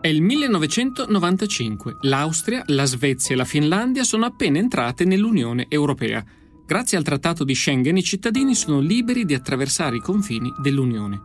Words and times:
È 0.00 0.06
il 0.06 0.22
1995. 0.22 1.96
L'Austria, 2.02 2.62
la 2.66 2.84
Svezia 2.84 3.34
e 3.34 3.38
la 3.38 3.44
Finlandia 3.44 4.04
sono 4.04 4.26
appena 4.26 4.58
entrate 4.58 5.04
nell'Unione 5.04 5.66
Europea. 5.68 6.24
Grazie 6.64 6.96
al 6.96 7.02
Trattato 7.02 7.42
di 7.42 7.52
Schengen 7.52 7.96
i 7.96 8.04
cittadini 8.04 8.54
sono 8.54 8.78
liberi 8.78 9.24
di 9.24 9.34
attraversare 9.34 9.96
i 9.96 10.00
confini 10.00 10.52
dell'Unione. 10.62 11.20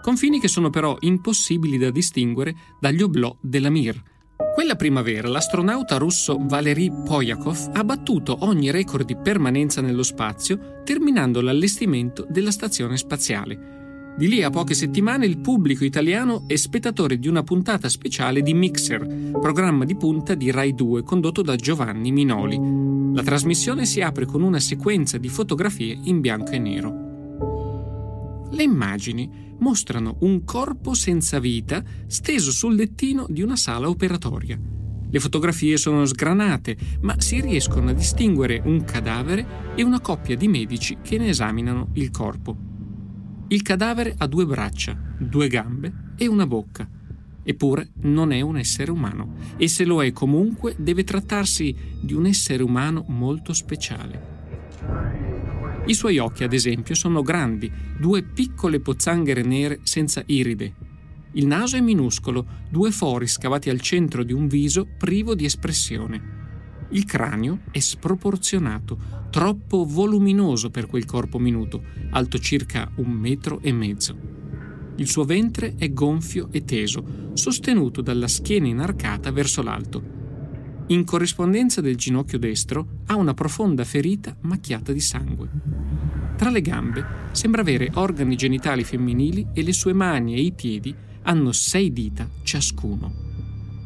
Confini 0.00 0.40
che 0.40 0.48
sono 0.48 0.70
però 0.70 0.96
impossibili 1.00 1.76
da 1.76 1.90
distinguere 1.90 2.54
dagli 2.80 3.02
oblò 3.02 3.36
della 3.42 3.68
Mir. 3.68 4.02
Quella 4.54 4.74
primavera 4.74 5.28
l'astronauta 5.28 5.98
russo 5.98 6.38
Valery 6.40 6.90
Poyakov 7.04 7.72
ha 7.74 7.84
battuto 7.84 8.38
ogni 8.40 8.70
record 8.70 9.04
di 9.04 9.16
permanenza 9.16 9.82
nello 9.82 10.02
spazio 10.02 10.80
terminando 10.82 11.42
l'allestimento 11.42 12.26
della 12.26 12.50
stazione 12.52 12.96
spaziale. 12.96 13.81
Di 14.14 14.28
lì 14.28 14.42
a 14.42 14.50
poche 14.50 14.74
settimane 14.74 15.24
il 15.24 15.38
pubblico 15.38 15.84
italiano 15.84 16.44
è 16.46 16.54
spettatore 16.54 17.18
di 17.18 17.28
una 17.28 17.42
puntata 17.42 17.88
speciale 17.88 18.42
di 18.42 18.52
Mixer, 18.52 19.30
programma 19.40 19.86
di 19.86 19.96
punta 19.96 20.34
di 20.34 20.50
Rai 20.50 20.74
2 20.74 21.02
condotto 21.02 21.40
da 21.40 21.56
Giovanni 21.56 22.12
Minoli. 22.12 22.60
La 23.14 23.22
trasmissione 23.22 23.86
si 23.86 24.02
apre 24.02 24.26
con 24.26 24.42
una 24.42 24.60
sequenza 24.60 25.16
di 25.16 25.30
fotografie 25.30 25.98
in 26.04 26.20
bianco 26.20 26.50
e 26.50 26.58
nero. 26.58 28.48
Le 28.50 28.62
immagini 28.62 29.30
mostrano 29.58 30.16
un 30.20 30.44
corpo 30.44 30.92
senza 30.92 31.38
vita 31.38 31.82
steso 32.06 32.52
sul 32.52 32.74
lettino 32.74 33.24
di 33.30 33.40
una 33.40 33.56
sala 33.56 33.88
operatoria. 33.88 34.60
Le 35.10 35.20
fotografie 35.20 35.78
sono 35.78 36.04
sgranate, 36.04 36.76
ma 37.00 37.18
si 37.18 37.40
riescono 37.40 37.88
a 37.88 37.94
distinguere 37.94 38.60
un 38.62 38.84
cadavere 38.84 39.74
e 39.74 39.82
una 39.82 40.00
coppia 40.00 40.36
di 40.36 40.48
medici 40.48 40.98
che 41.02 41.16
ne 41.16 41.28
esaminano 41.28 41.88
il 41.94 42.10
corpo. 42.10 42.71
Il 43.52 43.60
cadavere 43.60 44.14
ha 44.16 44.26
due 44.26 44.46
braccia, 44.46 44.98
due 45.18 45.46
gambe 45.46 45.92
e 46.16 46.26
una 46.26 46.46
bocca. 46.46 46.88
Eppure 47.42 47.90
non 48.04 48.32
è 48.32 48.40
un 48.40 48.56
essere 48.56 48.90
umano 48.90 49.34
e 49.58 49.68
se 49.68 49.84
lo 49.84 50.02
è 50.02 50.10
comunque 50.10 50.74
deve 50.78 51.04
trattarsi 51.04 51.76
di 52.00 52.14
un 52.14 52.24
essere 52.24 52.62
umano 52.62 53.04
molto 53.08 53.52
speciale. 53.52 54.30
I 55.84 55.92
suoi 55.92 56.16
occhi, 56.16 56.44
ad 56.44 56.54
esempio, 56.54 56.94
sono 56.94 57.20
grandi, 57.20 57.70
due 57.98 58.22
piccole 58.22 58.80
pozzanghere 58.80 59.42
nere 59.42 59.80
senza 59.82 60.22
iride. 60.24 60.74
Il 61.32 61.46
naso 61.46 61.76
è 61.76 61.80
minuscolo, 61.80 62.46
due 62.70 62.90
fori 62.90 63.26
scavati 63.26 63.68
al 63.68 63.80
centro 63.82 64.22
di 64.22 64.32
un 64.32 64.46
viso 64.46 64.86
privo 64.96 65.34
di 65.34 65.44
espressione. 65.44 66.31
Il 66.92 67.06
cranio 67.06 67.60
è 67.70 67.78
sproporzionato, 67.78 68.98
troppo 69.30 69.86
voluminoso 69.86 70.68
per 70.68 70.86
quel 70.86 71.06
corpo 71.06 71.38
minuto, 71.38 71.82
alto 72.10 72.38
circa 72.38 72.90
un 72.96 73.10
metro 73.10 73.60
e 73.62 73.72
mezzo. 73.72 74.14
Il 74.96 75.08
suo 75.08 75.24
ventre 75.24 75.74
è 75.78 75.90
gonfio 75.90 76.48
e 76.50 76.64
teso, 76.64 77.30
sostenuto 77.32 78.02
dalla 78.02 78.28
schiena 78.28 78.66
inarcata 78.66 79.32
verso 79.32 79.62
l'alto. 79.62 80.20
In 80.88 81.04
corrispondenza 81.04 81.80
del 81.80 81.96
ginocchio 81.96 82.38
destro 82.38 82.86
ha 83.06 83.16
una 83.16 83.32
profonda 83.32 83.84
ferita 83.84 84.36
macchiata 84.42 84.92
di 84.92 85.00
sangue. 85.00 85.48
Tra 86.36 86.50
le 86.50 86.60
gambe 86.60 87.04
sembra 87.32 87.62
avere 87.62 87.90
organi 87.94 88.36
genitali 88.36 88.84
femminili 88.84 89.46
e 89.54 89.62
le 89.62 89.72
sue 89.72 89.94
mani 89.94 90.34
e 90.34 90.42
i 90.42 90.52
piedi 90.52 90.94
hanno 91.22 91.52
sei 91.52 91.90
dita 91.90 92.28
ciascuno. 92.42 93.10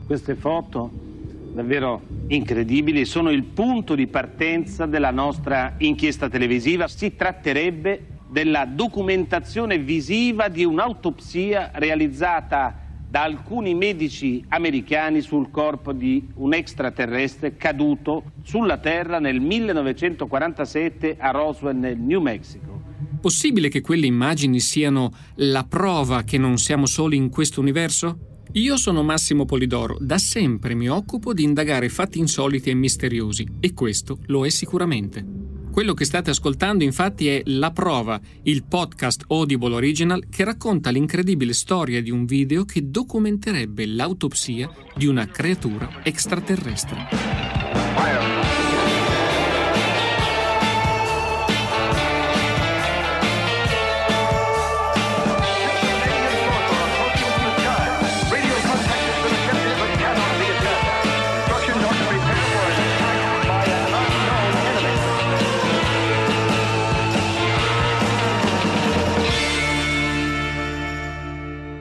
Queste 0.06 0.34
foto 0.34 1.14
davvero 1.56 2.02
incredibili, 2.28 3.06
sono 3.06 3.30
il 3.30 3.42
punto 3.42 3.94
di 3.94 4.06
partenza 4.06 4.84
della 4.84 5.10
nostra 5.10 5.74
inchiesta 5.78 6.28
televisiva. 6.28 6.86
Si 6.86 7.16
tratterebbe 7.16 8.04
della 8.28 8.66
documentazione 8.66 9.78
visiva 9.78 10.48
di 10.48 10.64
un'autopsia 10.64 11.70
realizzata 11.74 12.78
da 13.08 13.22
alcuni 13.22 13.74
medici 13.74 14.44
americani 14.48 15.22
sul 15.22 15.50
corpo 15.50 15.92
di 15.92 16.28
un 16.34 16.52
extraterrestre 16.52 17.56
caduto 17.56 18.32
sulla 18.42 18.76
Terra 18.76 19.18
nel 19.18 19.40
1947 19.40 21.16
a 21.18 21.30
Roswell 21.30 21.78
nel 21.78 21.96
New 21.96 22.20
Mexico. 22.20 22.82
Possibile 23.18 23.68
che 23.68 23.80
quelle 23.80 24.06
immagini 24.06 24.60
siano 24.60 25.10
la 25.36 25.64
prova 25.64 26.22
che 26.22 26.36
non 26.36 26.58
siamo 26.58 26.84
soli 26.84 27.16
in 27.16 27.30
questo 27.30 27.60
universo? 27.62 28.35
Io 28.56 28.78
sono 28.78 29.02
Massimo 29.02 29.44
Polidoro, 29.44 29.98
da 30.00 30.16
sempre 30.16 30.74
mi 30.74 30.88
occupo 30.88 31.34
di 31.34 31.42
indagare 31.42 31.90
fatti 31.90 32.18
insoliti 32.18 32.70
e 32.70 32.74
misteriosi 32.74 33.46
e 33.60 33.74
questo 33.74 34.20
lo 34.28 34.46
è 34.46 34.48
sicuramente. 34.48 35.22
Quello 35.70 35.92
che 35.92 36.06
state 36.06 36.30
ascoltando 36.30 36.82
infatti 36.82 37.28
è 37.28 37.42
La 37.44 37.70
Prova, 37.70 38.18
il 38.44 38.64
podcast 38.64 39.24
Audible 39.28 39.74
Original 39.74 40.28
che 40.30 40.42
racconta 40.42 40.88
l'incredibile 40.88 41.52
storia 41.52 42.00
di 42.00 42.10
un 42.10 42.24
video 42.24 42.64
che 42.64 42.88
documenterebbe 42.88 43.84
l'autopsia 43.84 44.70
di 44.96 45.04
una 45.04 45.26
creatura 45.26 46.00
extraterrestre. 46.02 48.45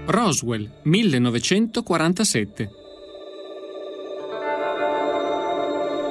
Roswell, 0.07 0.69
1947. 0.83 2.69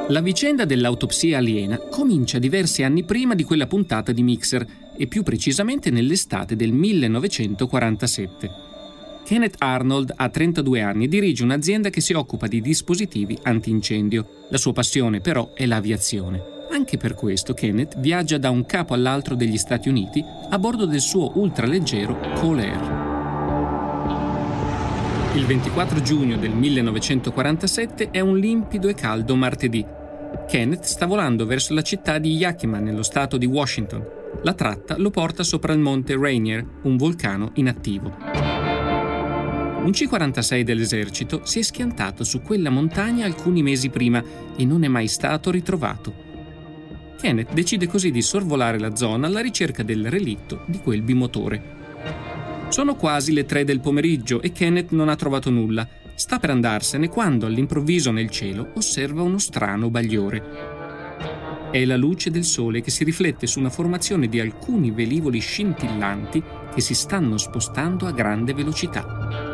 La 0.08 0.20
vicenda 0.20 0.64
dell'autopsia 0.64 1.38
aliena 1.38 1.78
comincia 1.78 2.40
diversi 2.40 2.82
anni 2.82 3.04
prima 3.04 3.34
di 3.34 3.44
quella 3.44 3.68
puntata 3.68 4.10
di 4.10 4.22
Mixer 4.22 4.66
e 4.96 5.06
più 5.06 5.22
precisamente 5.22 5.90
nell'estate 5.90 6.56
del 6.56 6.72
1947. 6.72 8.62
Kenneth 9.24 9.56
Arnold 9.58 10.12
ha 10.16 10.28
32 10.28 10.80
anni 10.82 11.04
e 11.04 11.08
dirige 11.08 11.44
un'azienda 11.44 11.88
che 11.88 12.00
si 12.00 12.12
occupa 12.12 12.48
di 12.48 12.60
dispositivi 12.60 13.38
antincendio. 13.42 14.46
La 14.50 14.58
sua 14.58 14.72
passione 14.72 15.20
però 15.20 15.52
è 15.54 15.64
l'aviazione. 15.66 16.42
Anche 16.70 16.96
per 16.96 17.14
questo 17.14 17.54
Kenneth 17.54 17.98
viaggia 18.00 18.38
da 18.38 18.50
un 18.50 18.66
capo 18.66 18.92
all'altro 18.92 19.36
degli 19.36 19.56
Stati 19.56 19.88
Uniti 19.88 20.22
a 20.50 20.58
bordo 20.58 20.84
del 20.84 21.00
suo 21.00 21.30
ultraleggero 21.38 22.18
Call 22.34 22.58
Air. 22.58 23.13
Il 25.34 25.46
24 25.46 26.00
giugno 26.00 26.36
del 26.36 26.52
1947 26.52 28.12
è 28.12 28.20
un 28.20 28.38
limpido 28.38 28.86
e 28.86 28.94
caldo 28.94 29.34
martedì. 29.34 29.84
Kenneth 30.46 30.84
sta 30.84 31.06
volando 31.06 31.44
verso 31.44 31.74
la 31.74 31.82
città 31.82 32.18
di 32.18 32.36
Yakima, 32.36 32.78
nello 32.78 33.02
stato 33.02 33.36
di 33.36 33.44
Washington. 33.44 34.06
La 34.42 34.54
tratta 34.54 34.96
lo 34.96 35.10
porta 35.10 35.42
sopra 35.42 35.72
il 35.72 35.80
monte 35.80 36.16
Rainier, 36.16 36.64
un 36.82 36.96
vulcano 36.96 37.50
inattivo. 37.54 38.14
Un 39.82 39.90
C-46 39.90 40.62
dell'esercito 40.62 41.40
si 41.44 41.58
è 41.58 41.62
schiantato 41.62 42.22
su 42.22 42.40
quella 42.40 42.70
montagna 42.70 43.26
alcuni 43.26 43.60
mesi 43.60 43.88
prima 43.88 44.22
e 44.56 44.64
non 44.64 44.84
è 44.84 44.88
mai 44.88 45.08
stato 45.08 45.50
ritrovato. 45.50 46.14
Kenneth 47.20 47.52
decide 47.52 47.88
così 47.88 48.12
di 48.12 48.22
sorvolare 48.22 48.78
la 48.78 48.94
zona 48.94 49.26
alla 49.26 49.40
ricerca 49.40 49.82
del 49.82 50.08
relitto 50.08 50.62
di 50.66 50.78
quel 50.78 51.02
bimotore. 51.02 52.33
Sono 52.74 52.96
quasi 52.96 53.32
le 53.32 53.44
tre 53.44 53.62
del 53.62 53.78
pomeriggio 53.78 54.42
e 54.42 54.50
Kenneth 54.50 54.90
non 54.90 55.08
ha 55.08 55.14
trovato 55.14 55.48
nulla. 55.48 55.86
Sta 56.16 56.40
per 56.40 56.50
andarsene 56.50 57.08
quando 57.08 57.46
all'improvviso 57.46 58.10
nel 58.10 58.30
cielo 58.30 58.72
osserva 58.74 59.22
uno 59.22 59.38
strano 59.38 59.90
bagliore. 59.90 61.70
È 61.70 61.84
la 61.84 61.96
luce 61.96 62.32
del 62.32 62.42
sole 62.42 62.80
che 62.80 62.90
si 62.90 63.04
riflette 63.04 63.46
su 63.46 63.60
una 63.60 63.70
formazione 63.70 64.26
di 64.26 64.40
alcuni 64.40 64.90
velivoli 64.90 65.38
scintillanti 65.38 66.42
che 66.74 66.80
si 66.80 66.94
stanno 66.94 67.36
spostando 67.36 68.08
a 68.08 68.10
grande 68.10 68.52
velocità. 68.54 69.53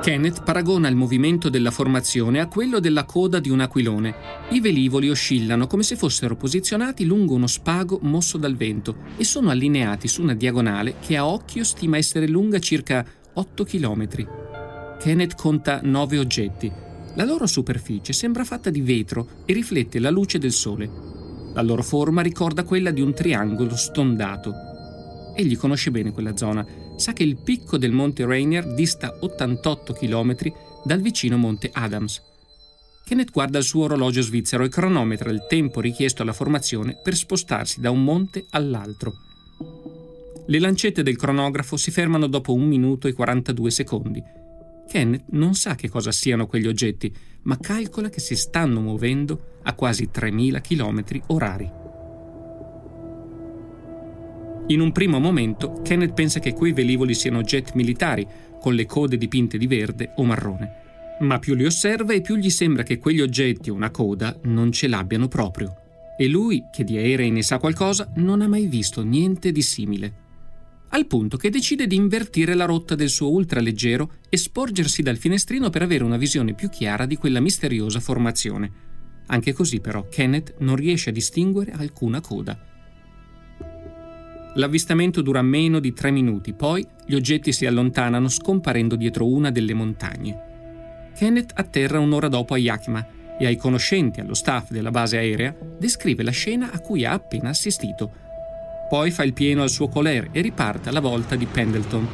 Kenneth 0.00 0.42
paragona 0.44 0.88
il 0.88 0.94
movimento 0.94 1.48
della 1.48 1.70
formazione 1.70 2.40
a 2.40 2.46
quello 2.46 2.78
della 2.78 3.04
coda 3.04 3.40
di 3.40 3.50
un 3.50 3.60
aquilone. 3.60 4.14
I 4.50 4.60
velivoli 4.60 5.10
oscillano 5.10 5.66
come 5.66 5.82
se 5.82 5.96
fossero 5.96 6.36
posizionati 6.36 7.04
lungo 7.04 7.34
uno 7.34 7.46
spago 7.48 7.98
mosso 8.02 8.38
dal 8.38 8.54
vento 8.54 8.96
e 9.16 9.24
sono 9.24 9.50
allineati 9.50 10.06
su 10.06 10.22
una 10.22 10.34
diagonale 10.34 10.96
che 11.00 11.16
a 11.16 11.26
occhio 11.26 11.64
stima 11.64 11.96
essere 11.96 12.28
lunga 12.28 12.58
circa 12.60 13.04
8 13.32 13.64
km. 13.64 14.08
Kenneth 15.00 15.34
conta 15.34 15.80
9 15.82 16.18
oggetti. 16.18 16.72
La 17.14 17.24
loro 17.24 17.46
superficie 17.46 18.12
sembra 18.12 18.44
fatta 18.44 18.70
di 18.70 18.82
vetro 18.82 19.28
e 19.44 19.52
riflette 19.52 19.98
la 19.98 20.10
luce 20.10 20.38
del 20.38 20.52
sole. 20.52 20.88
La 21.52 21.62
loro 21.62 21.82
forma 21.82 22.22
ricorda 22.22 22.64
quella 22.64 22.90
di 22.90 23.00
un 23.00 23.12
triangolo 23.12 23.74
stondato. 23.74 24.52
Egli 25.34 25.56
conosce 25.56 25.90
bene 25.90 26.12
quella 26.12 26.36
zona 26.36 26.64
sa 26.96 27.12
che 27.12 27.22
il 27.22 27.36
picco 27.36 27.78
del 27.78 27.92
monte 27.92 28.24
Rainier 28.24 28.74
dista 28.74 29.16
88 29.20 29.92
km 29.92 30.36
dal 30.84 31.00
vicino 31.00 31.36
monte 31.36 31.70
Adams. 31.72 32.22
Kenneth 33.04 33.30
guarda 33.30 33.58
il 33.58 33.64
suo 33.64 33.84
orologio 33.84 34.20
svizzero 34.20 34.64
e 34.64 34.68
cronometra 34.68 35.30
il 35.30 35.46
tempo 35.48 35.80
richiesto 35.80 36.22
alla 36.22 36.32
formazione 36.32 36.98
per 37.00 37.14
spostarsi 37.14 37.80
da 37.80 37.90
un 37.90 38.02
monte 38.02 38.46
all'altro. 38.50 39.14
Le 40.46 40.58
lancette 40.58 41.02
del 41.02 41.16
cronografo 41.16 41.76
si 41.76 41.90
fermano 41.90 42.26
dopo 42.26 42.52
un 42.52 42.66
minuto 42.66 43.08
e 43.08 43.12
42 43.12 43.70
secondi. 43.70 44.22
Kenneth 44.88 45.24
non 45.30 45.54
sa 45.54 45.74
che 45.74 45.88
cosa 45.88 46.12
siano 46.12 46.46
quegli 46.46 46.66
oggetti, 46.66 47.12
ma 47.42 47.58
calcola 47.58 48.08
che 48.08 48.20
si 48.20 48.36
stanno 48.36 48.80
muovendo 48.80 49.58
a 49.62 49.74
quasi 49.74 50.08
3.000 50.12 50.60
km 50.60 51.22
orari. 51.28 51.84
In 54.68 54.80
un 54.80 54.92
primo 54.92 55.18
momento, 55.18 55.80
Kenneth 55.82 56.12
pensa 56.12 56.40
che 56.40 56.52
quei 56.52 56.72
velivoli 56.72 57.14
siano 57.14 57.42
jet 57.42 57.72
militari, 57.74 58.26
con 58.60 58.74
le 58.74 58.86
code 58.86 59.16
dipinte 59.16 59.58
di 59.58 59.66
verde 59.66 60.12
o 60.16 60.24
marrone. 60.24 60.84
Ma 61.20 61.38
più 61.38 61.54
li 61.54 61.64
osserva 61.64 62.12
e 62.12 62.20
più 62.20 62.36
gli 62.36 62.50
sembra 62.50 62.82
che 62.82 62.98
quegli 62.98 63.20
oggetti 63.20 63.70
o 63.70 63.74
una 63.74 63.90
coda 63.90 64.38
non 64.44 64.72
ce 64.72 64.88
l'abbiano 64.88 65.28
proprio. 65.28 65.74
E 66.18 66.28
lui, 66.28 66.64
che 66.72 66.84
di 66.84 66.96
aerei 66.96 67.30
ne 67.30 67.42
sa 67.42 67.58
qualcosa, 67.58 68.10
non 68.16 68.42
ha 68.42 68.48
mai 68.48 68.66
visto 68.66 69.02
niente 69.02 69.52
di 69.52 69.62
simile 69.62 70.24
al 70.90 71.06
punto 71.06 71.36
che 71.36 71.50
decide 71.50 71.86
di 71.86 71.96
invertire 71.96 72.54
la 72.54 72.64
rotta 72.64 72.94
del 72.94 73.08
suo 73.10 73.30
ultraleggero 73.30 74.12
e 74.28 74.36
sporgersi 74.36 75.02
dal 75.02 75.16
finestrino 75.16 75.68
per 75.68 75.82
avere 75.82 76.04
una 76.04 76.16
visione 76.16 76.54
più 76.54 76.68
chiara 76.68 77.06
di 77.06 77.16
quella 77.16 77.40
misteriosa 77.40 78.00
formazione. 78.00 78.84
Anche 79.26 79.52
così 79.52 79.80
però 79.80 80.06
Kenneth 80.08 80.54
non 80.58 80.76
riesce 80.76 81.10
a 81.10 81.12
distinguere 81.12 81.72
alcuna 81.72 82.20
coda. 82.20 82.58
L'avvistamento 84.56 85.22
dura 85.22 85.42
meno 85.42 85.78
di 85.78 85.92
tre 85.92 86.10
minuti, 86.10 86.52
poi 86.52 86.86
gli 87.06 87.14
oggetti 87.14 87.52
si 87.52 87.64
allontanano 87.64 88.28
scomparendo 88.28 88.96
dietro 88.96 89.26
una 89.26 89.50
delle 89.50 89.74
montagne. 89.74 91.12
Kenneth 91.16 91.52
atterra 91.54 91.98
un'ora 91.98 92.28
dopo 92.28 92.54
a 92.54 92.58
Yakima 92.58 93.06
e 93.38 93.46
ai 93.46 93.56
conoscenti 93.56 94.20
allo 94.20 94.34
staff 94.34 94.70
della 94.70 94.90
base 94.90 95.16
aerea 95.16 95.54
descrive 95.78 96.22
la 96.22 96.30
scena 96.30 96.72
a 96.72 96.80
cui 96.80 97.04
ha 97.04 97.12
appena 97.12 97.50
assistito 97.50 98.24
poi 98.88 99.10
fa 99.10 99.24
il 99.24 99.32
pieno 99.32 99.62
al 99.62 99.70
suo 99.70 99.88
colère 99.88 100.28
e 100.32 100.40
riparte 100.40 100.88
alla 100.88 101.00
volta 101.00 101.34
di 101.34 101.46
Pendleton. 101.46 102.08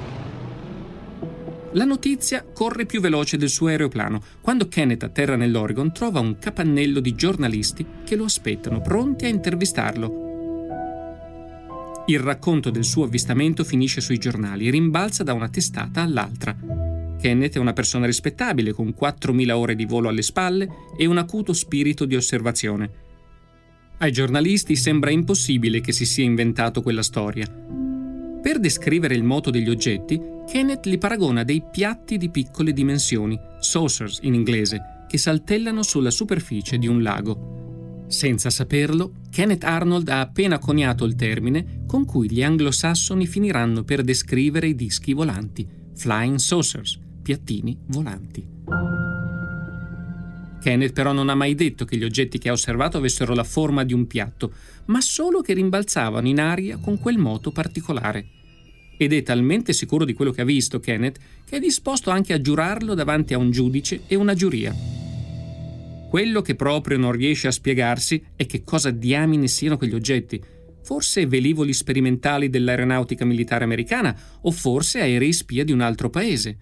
La 1.75 1.85
notizia 1.85 2.45
corre 2.53 2.87
più 2.87 3.01
veloce 3.01 3.37
del 3.37 3.49
suo 3.49 3.69
aeroplano. 3.69 4.23
Quando 4.41 4.69
Kenneth 4.69 5.05
atterra 5.05 5.37
nell'Oregon 5.37 5.93
trova 5.93 6.21
un 6.21 6.39
capannello 6.39 7.01
di 7.01 7.15
giornalisti 7.15 7.87
che 8.05 8.17
lo 8.17 8.25
aspettano, 8.25 8.81
pronti 8.81 9.25
a 9.25 9.29
intervistarlo. 9.29 10.32
Il 12.13 12.19
racconto 12.19 12.69
del 12.69 12.85
suo 12.85 13.05
avvistamento 13.05 13.65
finisce 13.65 14.03
sui 14.03 14.19
giornali 14.19 14.69
rimbalza 14.69 15.23
da 15.23 15.33
una 15.33 15.49
testata 15.49 16.03
all'altra. 16.03 16.55
Kenneth 17.19 17.55
è 17.55 17.59
una 17.59 17.73
persona 17.73 18.05
rispettabile, 18.05 18.75
con 18.75 18.95
4.000 18.95 19.51
ore 19.53 19.75
di 19.75 19.87
volo 19.87 20.11
alle 20.11 20.21
spalle 20.21 20.69
e 20.95 21.07
un 21.07 21.17
acuto 21.17 21.55
spirito 21.55 22.05
di 22.05 22.15
osservazione. 22.15 22.91
Ai 23.97 24.13
giornalisti 24.13 24.77
sembra 24.77 25.11
impossibile 25.11 25.81
che 25.81 25.93
si 25.93 26.05
sia 26.05 26.25
inventato 26.25 26.83
quella 26.83 27.03
storia. 27.03 27.47
Per 28.43 28.61
descrivere 28.61 29.15
il 29.15 29.25
moto 29.25 29.49
degli 29.49 29.71
oggetti, 29.71 30.21
Kenneth 30.47 30.85
li 30.85 30.99
paragona 30.99 31.41
a 31.41 31.45
dei 31.45 31.63
piatti 31.71 32.19
di 32.19 32.29
piccole 32.29 32.75
dimensioni, 32.75 33.41
saucers 33.59 34.19
in 34.21 34.35
inglese, 34.35 35.07
che 35.09 35.17
saltellano 35.17 35.83
sulla 35.83 36.11
superficie 36.11 36.77
di 36.77 36.89
un 36.89 37.03
lago. 37.03 37.62
Senza 38.13 38.51
saperlo, 38.51 39.15
Kenneth 39.31 39.65
Arnold 39.65 40.07
ha 40.11 40.21
appena 40.21 40.59
coniato 40.59 41.07
il 41.07 41.15
termine 41.15 41.85
con 41.87 42.05
cui 42.05 42.31
gli 42.31 42.43
anglosassoni 42.43 43.27
finiranno 43.27 43.85
per 43.85 44.03
descrivere 44.03 44.69
i 44.69 44.75
dischi 44.75 45.15
volanti, 45.15 45.67
flying 45.97 46.37
saucers, 46.37 47.01
piattini 47.23 47.75
volanti. 47.87 48.47
Kenneth 50.61 50.93
però 50.93 51.13
non 51.13 51.31
ha 51.31 51.35
mai 51.35 51.55
detto 51.55 51.87
che 51.87 51.97
gli 51.97 52.05
oggetti 52.05 52.37
che 52.37 52.51
ha 52.51 52.53
osservato 52.53 52.99
avessero 52.99 53.35
la 53.35 53.45
forma 53.45 53.83
di 53.83 53.95
un 53.95 54.07
piatto, 54.07 54.53
ma 54.87 55.01
solo 55.01 55.41
che 55.41 55.55
rimbalzavano 55.55 56.29
in 56.29 56.39
aria 56.39 56.77
con 56.77 56.99
quel 56.99 57.17
moto 57.17 57.51
particolare. 57.51 58.27
Ed 58.99 59.15
è 59.15 59.23
talmente 59.23 59.73
sicuro 59.73 60.05
di 60.05 60.13
quello 60.13 60.33
che 60.33 60.43
ha 60.43 60.45
visto 60.45 60.81
Kenneth 60.81 61.19
che 61.47 61.57
è 61.57 61.61
disposto 61.61 62.11
anche 62.11 62.35
a 62.35 62.41
giurarlo 62.43 62.93
davanti 62.93 63.33
a 63.33 63.39
un 63.39 63.51
giudice 63.51 64.03
e 64.07 64.17
una 64.17 64.35
giuria. 64.35 65.03
Quello 66.13 66.43
che 66.43 66.57
proprio 66.57 66.99
non 66.99 67.13
riesce 67.13 67.49
a 67.49 67.51
spiegarsi 67.51 68.23
è 68.37 68.45
che 68.45 68.65
cosa 68.65 68.91
diamine 68.91 69.49
siano 69.49 69.79
quegli 69.79 69.95
oggetti. 69.95 70.39
Forse 70.83 71.25
velivoli 71.25 71.73
sperimentali 71.73 72.51
dell'aeronautica 72.51 73.25
militare 73.25 73.65
americana 73.65 74.15
o 74.43 74.51
forse 74.51 75.01
aerei 75.01 75.33
spia 75.33 75.65
di 75.65 75.73
un 75.73 75.81
altro 75.81 76.11
paese. 76.11 76.59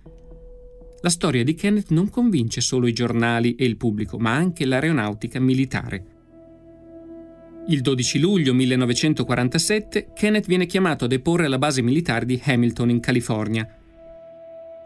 La 1.00 1.08
storia 1.08 1.42
di 1.42 1.54
Kenneth 1.54 1.90
non 1.90 2.10
convince 2.10 2.60
solo 2.60 2.86
i 2.86 2.92
giornali 2.92 3.56
e 3.56 3.64
il 3.64 3.76
pubblico, 3.76 4.20
ma 4.20 4.36
anche 4.36 4.64
l'aeronautica 4.64 5.40
militare. 5.40 6.04
Il 7.66 7.80
12 7.80 8.20
luglio 8.20 8.54
1947 8.54 10.12
Kenneth 10.14 10.46
viene 10.46 10.66
chiamato 10.66 11.06
a 11.06 11.08
deporre 11.08 11.46
alla 11.46 11.58
base 11.58 11.82
militare 11.82 12.24
di 12.24 12.40
Hamilton 12.40 12.90
in 12.90 13.00
California. 13.00 13.68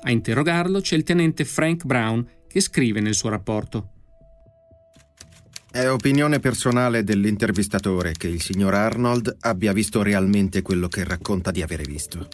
A 0.01 0.11
interrogarlo 0.11 0.81
c'è 0.81 0.97
il 0.97 1.03
tenente 1.03 1.45
Frank 1.45 1.85
Brown 1.85 2.27
che 2.49 2.61
scrive 2.61 3.01
nel 3.01 3.15
suo 3.15 3.29
rapporto. 3.29 3.91
È 5.75 5.91
opinione 5.91 6.38
personale 6.38 7.03
dell'intervistatore 7.03 8.12
che 8.17 8.29
il 8.29 8.41
signor 8.41 8.75
Arnold 8.75 9.38
abbia 9.41 9.73
visto 9.73 10.03
realmente 10.03 10.62
quello 10.62 10.87
che 10.87 11.03
racconta 11.03 11.50
di 11.50 11.62
avere 11.62 11.82
visto. 11.82 12.29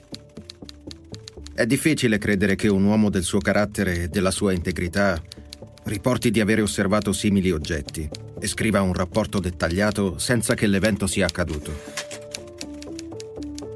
È 1.54 1.64
difficile 1.64 2.18
credere 2.18 2.54
che 2.54 2.68
un 2.68 2.84
uomo 2.84 3.08
del 3.08 3.22
suo 3.22 3.38
carattere 3.38 4.02
e 4.02 4.08
della 4.08 4.30
sua 4.30 4.52
integrità 4.52 5.18
riporti 5.84 6.30
di 6.30 6.40
avere 6.40 6.60
osservato 6.60 7.14
simili 7.14 7.50
oggetti 7.50 8.06
e 8.38 8.46
scriva 8.46 8.82
un 8.82 8.92
rapporto 8.92 9.40
dettagliato 9.40 10.18
senza 10.18 10.52
che 10.52 10.66
l'evento 10.66 11.06
sia 11.06 11.24
accaduto. 11.24 11.72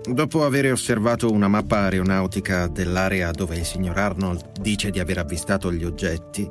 Dopo 0.06 0.44
aver 0.44 0.72
osservato 0.72 1.32
una 1.32 1.48
mappa 1.48 1.84
aeronautica 1.84 2.66
dell'area 2.66 3.30
dove 3.30 3.56
il 3.56 3.64
signor 3.64 3.96
Arnold 3.96 4.60
dice 4.60 4.90
di 4.90 5.00
aver 5.00 5.16
avvistato 5.16 5.72
gli 5.72 5.84
oggetti, 5.84 6.46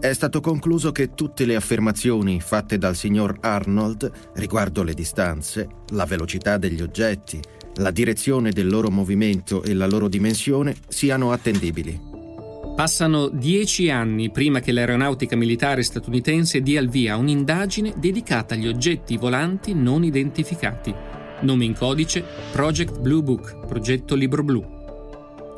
è 0.00 0.12
stato 0.12 0.40
concluso 0.40 0.92
che 0.92 1.14
tutte 1.14 1.46
le 1.46 1.56
affermazioni 1.56 2.40
fatte 2.40 2.78
dal 2.78 2.94
signor 2.94 3.38
Arnold 3.40 4.10
riguardo 4.34 4.82
le 4.82 4.94
distanze, 4.94 5.68
la 5.92 6.04
velocità 6.04 6.58
degli 6.58 6.82
oggetti, 6.82 7.40
la 7.76 7.90
direzione 7.90 8.52
del 8.52 8.68
loro 8.68 8.90
movimento 8.90 9.62
e 9.62 9.74
la 9.74 9.86
loro 9.86 10.08
dimensione 10.08 10.76
siano 10.88 11.32
attendibili. 11.32 12.14
Passano 12.76 13.28
dieci 13.28 13.88
anni 13.88 14.30
prima 14.30 14.60
che 14.60 14.70
l'aeronautica 14.70 15.34
militare 15.34 15.82
statunitense 15.82 16.60
dia 16.60 16.80
il 16.80 16.90
via 16.90 17.14
a 17.14 17.16
un'indagine 17.16 17.94
dedicata 17.96 18.54
agli 18.54 18.68
oggetti 18.68 19.16
volanti 19.16 19.72
non 19.72 20.04
identificati. 20.04 20.94
Nome 21.40 21.64
in 21.64 21.74
codice 21.74 22.22
Project 22.52 22.98
Blue 23.00 23.22
Book, 23.22 23.66
progetto 23.66 24.14
Libro 24.14 24.42
Blu. 24.42 24.74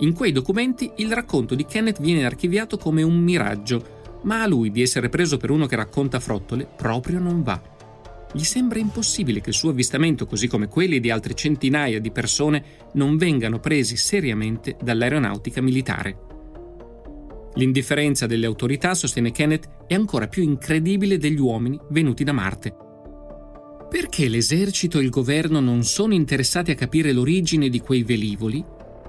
In 0.00 0.12
quei 0.12 0.30
documenti 0.30 0.92
il 0.96 1.12
racconto 1.12 1.56
di 1.56 1.64
Kenneth 1.64 2.00
viene 2.00 2.24
archiviato 2.24 2.76
come 2.78 3.02
un 3.02 3.18
miraggio, 3.18 3.97
ma 4.22 4.42
a 4.42 4.46
lui 4.46 4.70
di 4.70 4.82
essere 4.82 5.08
preso 5.08 5.36
per 5.36 5.50
uno 5.50 5.66
che 5.66 5.76
racconta 5.76 6.20
frottole 6.20 6.68
proprio 6.76 7.18
non 7.18 7.42
va. 7.42 7.76
Gli 8.32 8.44
sembra 8.44 8.78
impossibile 8.78 9.40
che 9.40 9.50
il 9.50 9.54
suo 9.54 9.70
avvistamento, 9.70 10.26
così 10.26 10.48
come 10.48 10.68
quelli 10.68 11.00
di 11.00 11.10
altre 11.10 11.34
centinaia 11.34 11.98
di 11.98 12.10
persone, 12.10 12.62
non 12.92 13.16
vengano 13.16 13.58
presi 13.58 13.96
seriamente 13.96 14.76
dall'aeronautica 14.82 15.62
militare. 15.62 16.26
L'indifferenza 17.54 18.26
delle 18.26 18.46
autorità, 18.46 18.94
sostiene 18.94 19.32
Kenneth, 19.32 19.68
è 19.86 19.94
ancora 19.94 20.28
più 20.28 20.42
incredibile 20.42 21.16
degli 21.16 21.40
uomini 21.40 21.80
venuti 21.88 22.22
da 22.22 22.32
Marte. 22.32 22.76
Perché 23.88 24.28
l'esercito 24.28 24.98
e 24.98 25.02
il 25.02 25.10
governo 25.10 25.58
non 25.60 25.82
sono 25.82 26.12
interessati 26.12 26.70
a 26.70 26.74
capire 26.74 27.12
l'origine 27.12 27.70
di 27.70 27.80
quei 27.80 28.02
velivoli? 28.02 28.62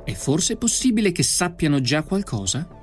È 0.05 0.13
forse 0.13 0.55
possibile 0.55 1.11
che 1.11 1.23
sappiano 1.23 1.81
già 1.81 2.03
qualcosa? 2.03 2.78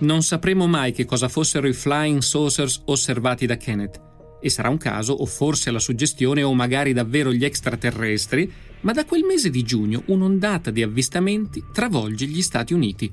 Non 0.00 0.22
sapremo 0.22 0.68
mai 0.68 0.92
che 0.92 1.04
cosa 1.04 1.28
fossero 1.28 1.66
i 1.66 1.72
flying 1.72 2.20
saucers 2.20 2.82
osservati 2.84 3.46
da 3.46 3.56
Kenneth, 3.56 4.00
e 4.40 4.48
sarà 4.48 4.68
un 4.68 4.76
caso, 4.76 5.12
o 5.12 5.26
forse 5.26 5.72
la 5.72 5.80
suggestione, 5.80 6.44
o 6.44 6.54
magari 6.54 6.92
davvero 6.92 7.32
gli 7.32 7.44
extraterrestri, 7.44 8.50
ma 8.82 8.92
da 8.92 9.04
quel 9.04 9.24
mese 9.24 9.50
di 9.50 9.64
giugno 9.64 10.02
un'ondata 10.06 10.70
di 10.70 10.82
avvistamenti 10.82 11.64
travolge 11.72 12.26
gli 12.26 12.42
Stati 12.42 12.74
Uniti. 12.74 13.12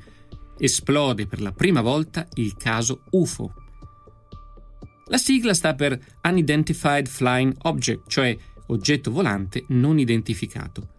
Esplode 0.57 1.25
per 1.25 1.41
la 1.41 1.51
prima 1.51 1.81
volta 1.81 2.27
il 2.35 2.55
caso 2.55 3.01
UFO. 3.11 3.53
La 5.07 5.17
sigla 5.17 5.55
sta 5.55 5.73
per 5.73 5.99
Unidentified 6.23 7.07
Flying 7.07 7.55
Object, 7.63 8.07
cioè 8.07 8.37
oggetto 8.67 9.11
volante 9.11 9.65
non 9.69 9.97
identificato. 9.97 10.89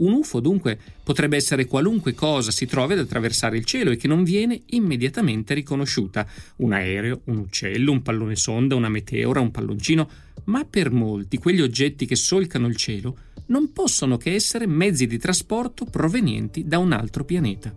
Un 0.00 0.12
UFO 0.12 0.40
dunque 0.40 0.78
potrebbe 1.02 1.36
essere 1.36 1.66
qualunque 1.66 2.14
cosa 2.14 2.50
si 2.50 2.66
trovi 2.66 2.94
ad 2.94 3.00
attraversare 3.00 3.56
il 3.56 3.64
cielo 3.64 3.90
e 3.90 3.96
che 3.96 4.08
non 4.08 4.24
viene 4.24 4.62
immediatamente 4.70 5.52
riconosciuta. 5.52 6.26
Un 6.56 6.72
aereo, 6.72 7.20
un 7.24 7.38
uccello, 7.38 7.92
un 7.92 8.02
pallone 8.02 8.36
sonda, 8.36 8.74
una 8.74 8.88
meteora, 8.88 9.40
un 9.40 9.50
palloncino, 9.50 10.08
ma 10.44 10.64
per 10.64 10.90
molti 10.90 11.38
quegli 11.38 11.60
oggetti 11.60 12.06
che 12.06 12.16
solcano 12.16 12.66
il 12.66 12.76
cielo 12.76 13.16
non 13.46 13.72
possono 13.72 14.16
che 14.16 14.34
essere 14.34 14.66
mezzi 14.66 15.06
di 15.06 15.18
trasporto 15.18 15.84
provenienti 15.84 16.64
da 16.66 16.78
un 16.78 16.92
altro 16.92 17.24
pianeta. 17.24 17.74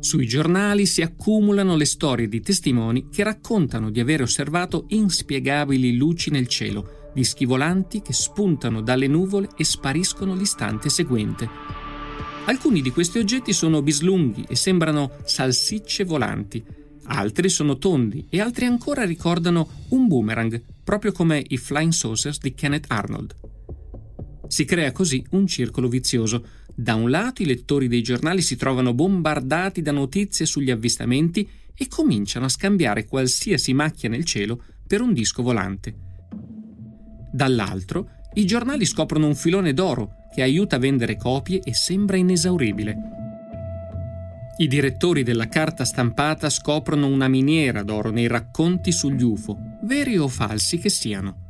Sui 0.00 0.26
giornali 0.26 0.84
si 0.86 1.00
accumulano 1.00 1.76
le 1.76 1.84
storie 1.84 2.26
di 2.26 2.40
testimoni 2.40 3.08
che 3.08 3.22
raccontano 3.22 3.88
di 3.88 4.00
aver 4.00 4.22
osservato 4.22 4.86
inspiegabili 4.88 5.96
luci 5.96 6.30
nel 6.30 6.48
cielo, 6.48 7.01
dischi 7.12 7.44
volanti 7.44 8.02
che 8.02 8.12
spuntano 8.12 8.80
dalle 8.80 9.06
nuvole 9.06 9.48
e 9.56 9.64
spariscono 9.64 10.34
l'istante 10.34 10.88
seguente. 10.88 11.48
Alcuni 12.46 12.82
di 12.82 12.90
questi 12.90 13.18
oggetti 13.18 13.52
sono 13.52 13.82
bislunghi 13.82 14.44
e 14.48 14.56
sembrano 14.56 15.12
salsicce 15.24 16.04
volanti, 16.04 16.62
altri 17.04 17.48
sono 17.48 17.78
tondi 17.78 18.26
e 18.28 18.40
altri 18.40 18.64
ancora 18.64 19.04
ricordano 19.04 19.68
un 19.90 20.08
boomerang, 20.08 20.60
proprio 20.82 21.12
come 21.12 21.44
i 21.48 21.56
flying 21.56 21.92
saucers 21.92 22.40
di 22.40 22.54
Kenneth 22.54 22.86
Arnold. 22.88 23.36
Si 24.48 24.64
crea 24.64 24.92
così 24.92 25.24
un 25.30 25.46
circolo 25.46 25.88
vizioso. 25.88 26.44
Da 26.74 26.94
un 26.94 27.10
lato 27.10 27.42
i 27.42 27.46
lettori 27.46 27.86
dei 27.86 28.02
giornali 28.02 28.42
si 28.42 28.56
trovano 28.56 28.92
bombardati 28.92 29.82
da 29.82 29.92
notizie 29.92 30.46
sugli 30.46 30.70
avvistamenti 30.70 31.48
e 31.74 31.88
cominciano 31.88 32.46
a 32.46 32.50
scambiare 32.50 33.06
qualsiasi 33.06 33.72
macchia 33.72 34.08
nel 34.08 34.24
cielo 34.24 34.62
per 34.86 35.00
un 35.00 35.12
disco 35.12 35.42
volante. 35.42 36.11
Dall'altro, 37.32 38.10
i 38.34 38.44
giornali 38.44 38.84
scoprono 38.84 39.26
un 39.26 39.34
filone 39.34 39.72
d'oro 39.72 40.16
che 40.32 40.42
aiuta 40.42 40.76
a 40.76 40.78
vendere 40.78 41.16
copie 41.16 41.60
e 41.64 41.74
sembra 41.74 42.16
inesauribile. 42.16 42.96
I 44.58 44.68
direttori 44.68 45.22
della 45.22 45.48
carta 45.48 45.84
stampata 45.84 46.50
scoprono 46.50 47.06
una 47.06 47.28
miniera 47.28 47.82
d'oro 47.82 48.10
nei 48.10 48.26
racconti 48.26 48.92
sugli 48.92 49.22
UFO, 49.22 49.78
veri 49.82 50.18
o 50.18 50.28
falsi 50.28 50.78
che 50.78 50.90
siano. 50.90 51.48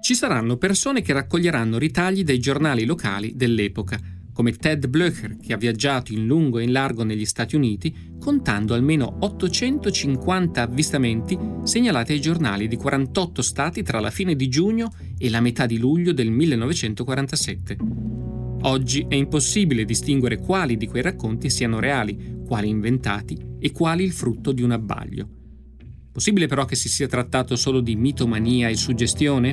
Ci 0.00 0.14
saranno 0.14 0.56
persone 0.56 1.02
che 1.02 1.12
raccoglieranno 1.12 1.76
ritagli 1.76 2.24
dai 2.24 2.38
giornali 2.38 2.86
locali 2.86 3.36
dell'epoca, 3.36 4.00
come 4.40 4.52
Ted 4.52 4.86
Blöcher, 4.86 5.36
che 5.38 5.52
ha 5.52 5.58
viaggiato 5.58 6.14
in 6.14 6.24
lungo 6.24 6.58
e 6.58 6.62
in 6.62 6.72
largo 6.72 7.04
negli 7.04 7.26
Stati 7.26 7.56
Uniti, 7.56 7.94
contando 8.18 8.72
almeno 8.72 9.18
850 9.20 10.62
avvistamenti 10.62 11.38
segnalati 11.62 12.12
ai 12.12 12.22
giornali 12.22 12.66
di 12.66 12.76
48 12.76 13.42
stati 13.42 13.82
tra 13.82 14.00
la 14.00 14.08
fine 14.08 14.34
di 14.34 14.48
giugno 14.48 14.94
e 15.18 15.28
la 15.28 15.42
metà 15.42 15.66
di 15.66 15.76
luglio 15.76 16.14
del 16.14 16.30
1947. 16.30 17.76
Oggi 18.62 19.04
è 19.06 19.14
impossibile 19.14 19.84
distinguere 19.84 20.38
quali 20.38 20.78
di 20.78 20.86
quei 20.86 21.02
racconti 21.02 21.50
siano 21.50 21.78
reali, 21.78 22.38
quali 22.46 22.70
inventati 22.70 23.38
e 23.58 23.72
quali 23.72 24.04
il 24.04 24.12
frutto 24.12 24.52
di 24.52 24.62
un 24.62 24.70
abbaglio. 24.70 25.28
Possibile 26.10 26.46
però 26.46 26.64
che 26.64 26.76
si 26.76 26.88
sia 26.88 27.06
trattato 27.06 27.56
solo 27.56 27.80
di 27.80 27.94
mitomania 27.94 28.70
e 28.70 28.76
suggestione? 28.76 29.52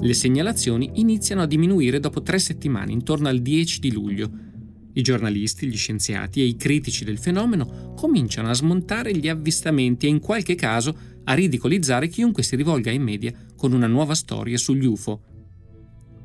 Le 0.00 0.14
segnalazioni 0.14 0.92
iniziano 0.94 1.42
a 1.42 1.46
diminuire 1.46 1.98
dopo 1.98 2.22
tre 2.22 2.38
settimane, 2.38 2.92
intorno 2.92 3.26
al 3.26 3.40
10 3.40 3.80
di 3.80 3.92
luglio. 3.92 4.30
I 4.92 5.02
giornalisti, 5.02 5.66
gli 5.66 5.76
scienziati 5.76 6.40
e 6.40 6.44
i 6.44 6.56
critici 6.56 7.04
del 7.04 7.18
fenomeno 7.18 7.94
cominciano 7.96 8.48
a 8.48 8.54
smontare 8.54 9.12
gli 9.16 9.28
avvistamenti 9.28 10.06
e 10.06 10.10
in 10.10 10.20
qualche 10.20 10.54
caso 10.54 10.96
a 11.24 11.34
ridicolizzare 11.34 12.08
chiunque 12.08 12.44
si 12.44 12.54
rivolga 12.54 12.90
ai 12.90 13.00
media 13.00 13.32
con 13.56 13.72
una 13.72 13.88
nuova 13.88 14.14
storia 14.14 14.56
sugli 14.56 14.86
UFO. 14.86 15.20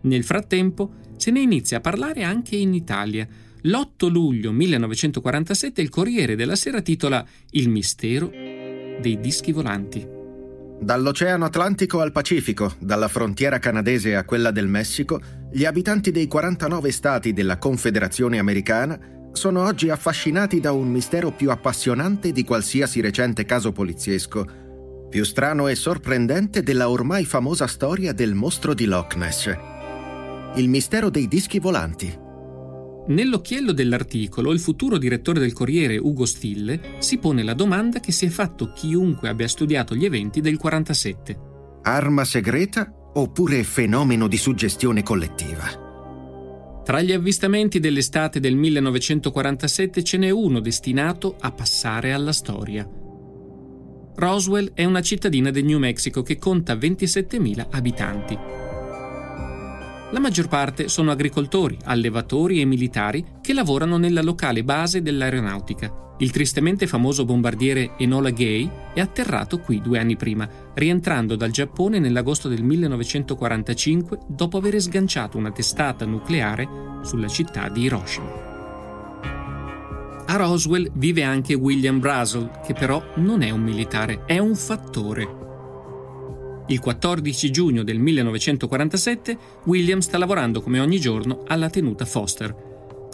Nel 0.01 0.23
frattempo 0.23 0.93
se 1.17 1.31
ne 1.31 1.41
inizia 1.41 1.77
a 1.77 1.81
parlare 1.81 2.23
anche 2.23 2.55
in 2.55 2.75
Italia. 2.75 3.27
L'8 3.61 4.09
luglio 4.09 4.51
1947 4.51 5.81
il 5.81 5.89
Corriere 5.89 6.35
della 6.35 6.55
Sera 6.55 6.81
titola 6.81 7.25
Il 7.51 7.69
mistero 7.69 8.29
dei 8.29 9.19
dischi 9.19 9.51
volanti. 9.51 10.12
Dall'Oceano 10.83 11.45
Atlantico 11.45 12.01
al 12.01 12.11
Pacifico, 12.11 12.73
dalla 12.77 13.07
frontiera 13.07 13.57
canadese 13.57 14.17
a 14.17 14.25
quella 14.25 14.51
del 14.51 14.67
Messico, 14.67 15.21
gli 15.49 15.63
abitanti 15.63 16.11
dei 16.11 16.27
49 16.27 16.91
stati 16.91 17.31
della 17.31 17.57
Confederazione 17.57 18.37
Americana 18.37 18.99
sono 19.31 19.63
oggi 19.63 19.89
affascinati 19.89 20.59
da 20.59 20.73
un 20.73 20.89
mistero 20.89 21.31
più 21.31 21.51
appassionante 21.51 22.33
di 22.33 22.43
qualsiasi 22.43 22.99
recente 22.99 23.45
caso 23.45 23.71
poliziesco, 23.71 24.45
più 25.09 25.23
strano 25.23 25.69
e 25.69 25.75
sorprendente 25.75 26.63
della 26.63 26.89
ormai 26.89 27.23
famosa 27.23 27.65
storia 27.65 28.11
del 28.11 28.33
mostro 28.33 28.73
di 28.73 28.83
Loch 28.83 29.15
Ness. 29.15 29.57
Il 30.55 30.67
mistero 30.67 31.09
dei 31.09 31.29
dischi 31.29 31.59
volanti. 31.59 32.22
Nell'occhiello 33.05 33.73
dell'articolo, 33.73 34.53
il 34.53 34.59
futuro 34.59 34.97
direttore 34.97 35.41
del 35.41 35.51
Corriere, 35.51 35.97
Ugo 35.97 36.25
Stille, 36.25 36.95
si 36.99 37.17
pone 37.17 37.43
la 37.43 37.53
domanda 37.53 37.99
che 37.99 38.13
si 38.13 38.25
è 38.25 38.29
fatto 38.29 38.71
chiunque 38.71 39.27
abbia 39.27 39.47
studiato 39.47 39.93
gli 39.93 40.05
eventi 40.05 40.39
del 40.39 40.57
47. 40.57 41.37
Arma 41.81 42.23
segreta 42.23 42.89
oppure 43.15 43.63
fenomeno 43.63 44.27
di 44.27 44.37
suggestione 44.37 45.03
collettiva? 45.03 45.81
Tra 46.85 47.01
gli 47.01 47.11
avvistamenti 47.11 47.79
dell'estate 47.79 48.39
del 48.39 48.55
1947 48.55 50.03
ce 50.03 50.17
n'è 50.17 50.29
uno 50.29 50.61
destinato 50.61 51.35
a 51.39 51.51
passare 51.51 52.13
alla 52.13 52.33
storia. 52.33 52.89
Roswell 54.15 54.71
è 54.73 54.85
una 54.85 55.01
cittadina 55.01 55.49
del 55.49 55.65
New 55.65 55.79
Mexico 55.79 56.21
che 56.21 56.37
conta 56.37 56.75
27.000 56.75 57.67
abitanti. 57.69 58.62
La 60.13 60.19
maggior 60.19 60.47
parte 60.47 60.89
sono 60.89 61.09
agricoltori, 61.09 61.75
allevatori 61.85 62.61
e 62.61 62.65
militari 62.65 63.25
che 63.41 63.51
lavorano 63.51 63.97
nella 63.97 64.21
locale 64.21 64.63
base 64.63 65.01
dell'aeronautica. 65.01 66.13
Il 66.19 66.29
tristemente 66.29 66.85
famoso 66.85 67.25
bombardiere 67.25 67.95
Enola 67.97 68.29
Gay 68.29 68.69
è 68.93 68.99
atterrato 68.99 69.57
qui 69.57 69.81
due 69.81 69.97
anni 69.97 70.15
prima, 70.15 70.47
rientrando 70.75 71.35
dal 71.35 71.49
Giappone 71.49 71.97
nell'agosto 71.97 72.47
del 72.47 72.61
1945 72.61 74.19
dopo 74.27 74.57
aver 74.59 74.79
sganciato 74.79 75.39
una 75.39 75.51
testata 75.51 76.05
nucleare 76.05 76.69
sulla 77.01 77.27
città 77.27 77.67
di 77.69 77.81
Hiroshima. 77.81 78.51
A 80.27 80.35
Roswell 80.35 80.91
vive 80.93 81.23
anche 81.23 81.55
William 81.55 81.99
Brazel, 81.99 82.51
che 82.63 82.73
però 82.73 83.03
non 83.15 83.41
è 83.41 83.49
un 83.49 83.63
militare, 83.63 84.25
è 84.25 84.37
un 84.37 84.53
fattore. 84.53 85.42
Il 86.67 86.79
14 86.79 87.51
giugno 87.51 87.83
del 87.83 87.99
1947 87.99 89.37
William 89.65 89.99
sta 89.99 90.17
lavorando 90.17 90.61
come 90.61 90.79
ogni 90.79 90.97
giorno 90.97 91.43
alla 91.47 91.69
tenuta 91.69 92.05
Foster. 92.05 92.55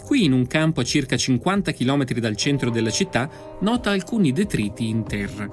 Qui, 0.04 0.24
in 0.24 0.32
un 0.32 0.46
campo 0.46 0.80
a 0.80 0.84
circa 0.84 1.16
50 1.16 1.72
km 1.72 2.04
dal 2.20 2.36
centro 2.36 2.70
della 2.70 2.90
città, 2.90 3.28
nota 3.60 3.90
alcuni 3.90 4.32
detriti 4.32 4.88
in 4.88 5.04
terra. 5.04 5.48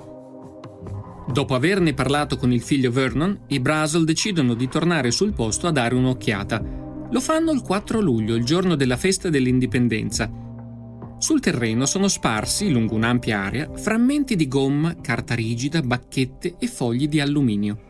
Dopo 1.28 1.56
averne 1.56 1.94
parlato 1.94 2.38
con 2.38 2.54
il 2.54 2.62
figlio 2.62 2.92
Vernon, 2.92 3.46
i 3.48 3.60
Brasel 3.60 4.06
decidono 4.06 4.54
di 4.54 4.68
tornare 4.68 5.10
sul 5.10 5.34
posto 5.34 5.68
a 5.68 5.72
dare 5.72 5.96
un'occhiata. 5.96 6.64
Lo 7.10 7.20
fanno 7.20 7.52
il 7.52 7.62
4 7.62 8.00
luglio, 8.00 8.36
il 8.36 8.46
giorno 8.46 8.76
della 8.76 8.98
festa 8.98 9.30
dell'indipendenza. 9.30 10.32
Sul 11.18 11.40
terreno 11.40 11.88
sono 11.88 12.08
sparsi, 12.08 12.72
lungo 12.72 12.94
un'ampia 12.94 13.42
area, 13.42 13.72
frammenti 13.74 14.36
di 14.36 14.48
gomma, 14.48 14.96
carta 15.02 15.34
rigida, 15.34 15.82
bacchette 15.82 16.56
e 16.60 16.68
fogli 16.68 17.08
di 17.08 17.20
alluminio. 17.20 17.87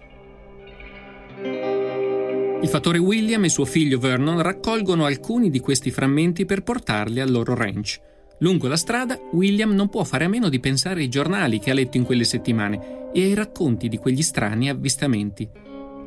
Il 2.59 2.69
fattore 2.69 2.97
William 2.97 3.43
e 3.43 3.49
suo 3.49 3.65
figlio 3.65 3.99
Vernon 3.99 4.41
raccolgono 4.41 5.05
alcuni 5.05 5.51
di 5.51 5.59
questi 5.59 5.91
frammenti 5.91 6.45
per 6.45 6.63
portarli 6.63 7.19
al 7.19 7.29
loro 7.29 7.53
ranch. 7.53 8.01
Lungo 8.39 8.67
la 8.67 8.75
strada, 8.75 9.19
William 9.31 9.73
non 9.73 9.89
può 9.89 10.03
fare 10.03 10.25
a 10.25 10.27
meno 10.27 10.49
di 10.49 10.59
pensare 10.59 11.01
ai 11.01 11.07
giornali 11.07 11.59
che 11.59 11.69
ha 11.69 11.75
letto 11.75 11.97
in 11.97 12.03
quelle 12.03 12.23
settimane 12.23 13.11
e 13.13 13.23
ai 13.23 13.35
racconti 13.35 13.87
di 13.87 13.97
quegli 13.97 14.23
strani 14.23 14.69
avvistamenti. 14.69 15.47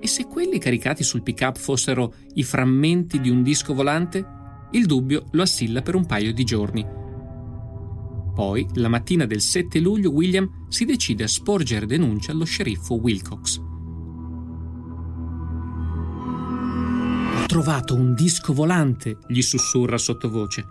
E 0.01 0.07
se 0.09 0.27
quelli 0.27 0.59
caricati 0.59 1.05
sul 1.05 1.23
pick-up 1.23 1.57
fossero 1.57 2.15
i 2.35 2.43
frammenti 2.43 3.21
di 3.21 3.31
un 3.31 3.45
disco 3.45 3.73
volante? 3.73 4.25
Il 4.73 4.87
dubbio 4.87 5.27
lo 5.31 5.43
assilla 5.43 5.83
per 5.83 5.95
un 5.95 6.05
paio 6.05 6.33
di 6.33 6.43
giorni. 6.43 6.85
Poi, 8.35 8.67
la 8.75 8.89
mattina 8.89 9.25
del 9.25 9.41
7 9.41 9.79
luglio, 9.79 10.11
William 10.11 10.67
si 10.69 10.85
decide 10.85 11.25
a 11.25 11.29
sporgere 11.29 11.87
denuncia 11.87 12.33
allo 12.33 12.45
sceriffo 12.45 12.95
Wilcox. 12.95 13.70
Trovato 17.51 17.97
un 17.97 18.15
disco 18.15 18.53
volante, 18.53 19.19
gli 19.27 19.43
sussurra 19.43 19.99
sottovoce. 19.99 20.67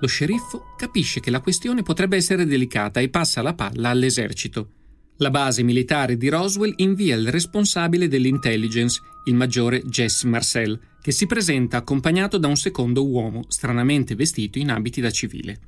Lo 0.00 0.06
sceriffo 0.06 0.74
capisce 0.74 1.20
che 1.20 1.30
la 1.30 1.42
questione 1.42 1.82
potrebbe 1.82 2.16
essere 2.16 2.46
delicata 2.46 2.98
e 2.98 3.10
passa 3.10 3.42
la 3.42 3.52
palla 3.52 3.90
all'esercito. 3.90 4.70
La 5.18 5.28
base 5.28 5.62
militare 5.62 6.16
di 6.16 6.30
Roswell 6.30 6.72
invia 6.76 7.14
il 7.14 7.28
responsabile 7.28 8.08
dell'intelligence, 8.08 9.02
il 9.26 9.34
maggiore 9.34 9.82
Jesse 9.84 10.26
Marcel, 10.26 10.80
che 11.02 11.12
si 11.12 11.26
presenta 11.26 11.76
accompagnato 11.76 12.38
da 12.38 12.48
un 12.48 12.56
secondo 12.56 13.06
uomo, 13.06 13.44
stranamente 13.48 14.14
vestito 14.14 14.58
in 14.58 14.70
abiti 14.70 15.02
da 15.02 15.10
civile. 15.10 15.58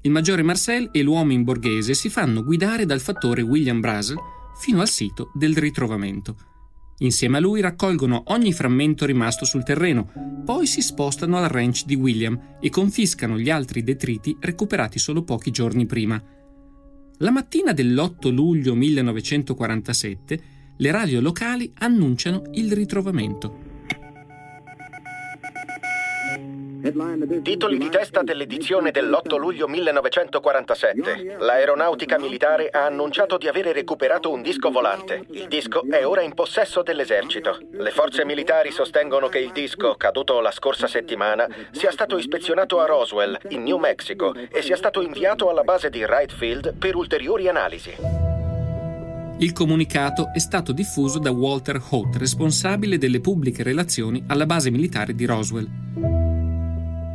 Il 0.00 0.10
maggiore 0.10 0.42
Marcel 0.42 0.88
e 0.90 1.02
l'uomo 1.02 1.32
in 1.32 1.44
borghese 1.44 1.92
si 1.92 2.08
fanno 2.08 2.42
guidare 2.42 2.86
dal 2.86 3.00
fattore 3.00 3.42
William 3.42 3.80
Brasel 3.80 4.16
fino 4.58 4.80
al 4.80 4.88
sito 4.88 5.32
del 5.34 5.54
ritrovamento. 5.54 6.57
Insieme 6.98 7.36
a 7.36 7.40
lui 7.40 7.60
raccolgono 7.60 8.24
ogni 8.28 8.52
frammento 8.52 9.06
rimasto 9.06 9.44
sul 9.44 9.62
terreno, 9.62 10.10
poi 10.44 10.66
si 10.66 10.80
spostano 10.80 11.36
al 11.36 11.48
ranch 11.48 11.84
di 11.84 11.94
William 11.94 12.56
e 12.60 12.70
confiscano 12.70 13.38
gli 13.38 13.50
altri 13.50 13.84
detriti 13.84 14.36
recuperati 14.40 14.98
solo 14.98 15.22
pochi 15.22 15.50
giorni 15.50 15.86
prima. 15.86 16.20
La 17.18 17.30
mattina 17.30 17.72
dell'8 17.72 18.32
luglio 18.32 18.74
1947 18.74 20.40
le 20.76 20.90
radio 20.90 21.20
locali 21.20 21.72
annunciano 21.78 22.42
il 22.52 22.72
ritrovamento. 22.72 23.67
Titoli 27.42 27.76
di 27.76 27.88
testa 27.88 28.22
dell'edizione 28.22 28.92
dell'8 28.92 29.36
luglio 29.36 29.66
1947. 29.66 31.36
L'aeronautica 31.40 32.20
militare 32.20 32.68
ha 32.70 32.86
annunciato 32.86 33.36
di 33.36 33.48
avere 33.48 33.72
recuperato 33.72 34.30
un 34.30 34.42
disco 34.42 34.70
volante. 34.70 35.24
Il 35.30 35.48
disco 35.48 35.82
è 35.90 36.06
ora 36.06 36.22
in 36.22 36.34
possesso 36.34 36.82
dell'esercito. 36.82 37.58
Le 37.72 37.90
forze 37.90 38.24
militari 38.24 38.70
sostengono 38.70 39.26
che 39.26 39.40
il 39.40 39.50
disco, 39.50 39.96
caduto 39.96 40.38
la 40.40 40.52
scorsa 40.52 40.86
settimana, 40.86 41.48
sia 41.72 41.90
stato 41.90 42.16
ispezionato 42.16 42.78
a 42.78 42.86
Roswell, 42.86 43.36
in 43.48 43.64
New 43.64 43.78
Mexico, 43.78 44.32
e 44.32 44.62
sia 44.62 44.76
stato 44.76 45.00
inviato 45.00 45.50
alla 45.50 45.64
base 45.64 45.90
di 45.90 46.04
Wright 46.04 46.32
Field 46.32 46.74
per 46.78 46.94
ulteriori 46.94 47.48
analisi. 47.48 47.92
Il 49.40 49.52
comunicato 49.52 50.30
è 50.32 50.38
stato 50.38 50.72
diffuso 50.72 51.18
da 51.18 51.32
Walter 51.32 51.80
Holt, 51.90 52.16
responsabile 52.16 52.98
delle 52.98 53.20
pubbliche 53.20 53.64
relazioni 53.64 54.22
alla 54.28 54.46
base 54.46 54.70
militare 54.70 55.14
di 55.14 55.24
Roswell. 55.24 56.27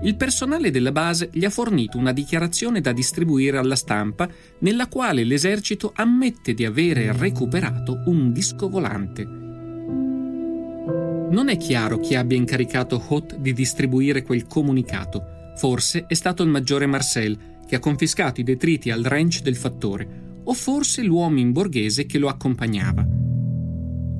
Il 0.03 0.15
personale 0.17 0.69
della 0.69 0.91
base 0.91 1.29
gli 1.31 1.45
ha 1.45 1.50
fornito 1.50 1.98
una 1.98 2.12
dichiarazione 2.12 2.81
da 2.81 2.91
distribuire 2.91 3.57
alla 3.57 3.77
stampa 3.77 4.27
nella 4.60 4.88
quale 4.88 5.24
l'esercito 5.24 5.93
ammette 5.95 6.53
di 6.53 6.65
avere 6.65 7.15
recuperato 7.17 8.03
un 8.07 8.33
disco 8.33 8.67
volante. 8.67 9.24
Non 11.33 11.48
è 11.48 11.55
chiaro 11.55 12.00
chi 12.00 12.15
abbia 12.15 12.36
incaricato 12.36 13.01
Hot 13.07 13.38
di 13.38 13.53
distribuire 13.53 14.24
quel 14.24 14.45
comunicato. 14.45 15.53
Forse 15.55 16.05
è 16.05 16.13
stato 16.15 16.43
il 16.43 16.50
maggiore 16.50 16.86
Marcel, 16.86 17.38
che 17.65 17.75
ha 17.77 17.79
confiscato 17.79 18.41
i 18.41 18.43
detriti 18.43 18.91
al 18.91 19.03
ranch 19.03 19.41
del 19.41 19.55
fattore, 19.55 20.41
o 20.43 20.53
forse 20.53 21.01
l'uomo 21.01 21.39
in 21.39 21.53
borghese 21.53 22.05
che 22.05 22.17
lo 22.17 22.27
accompagnava. 22.27 23.23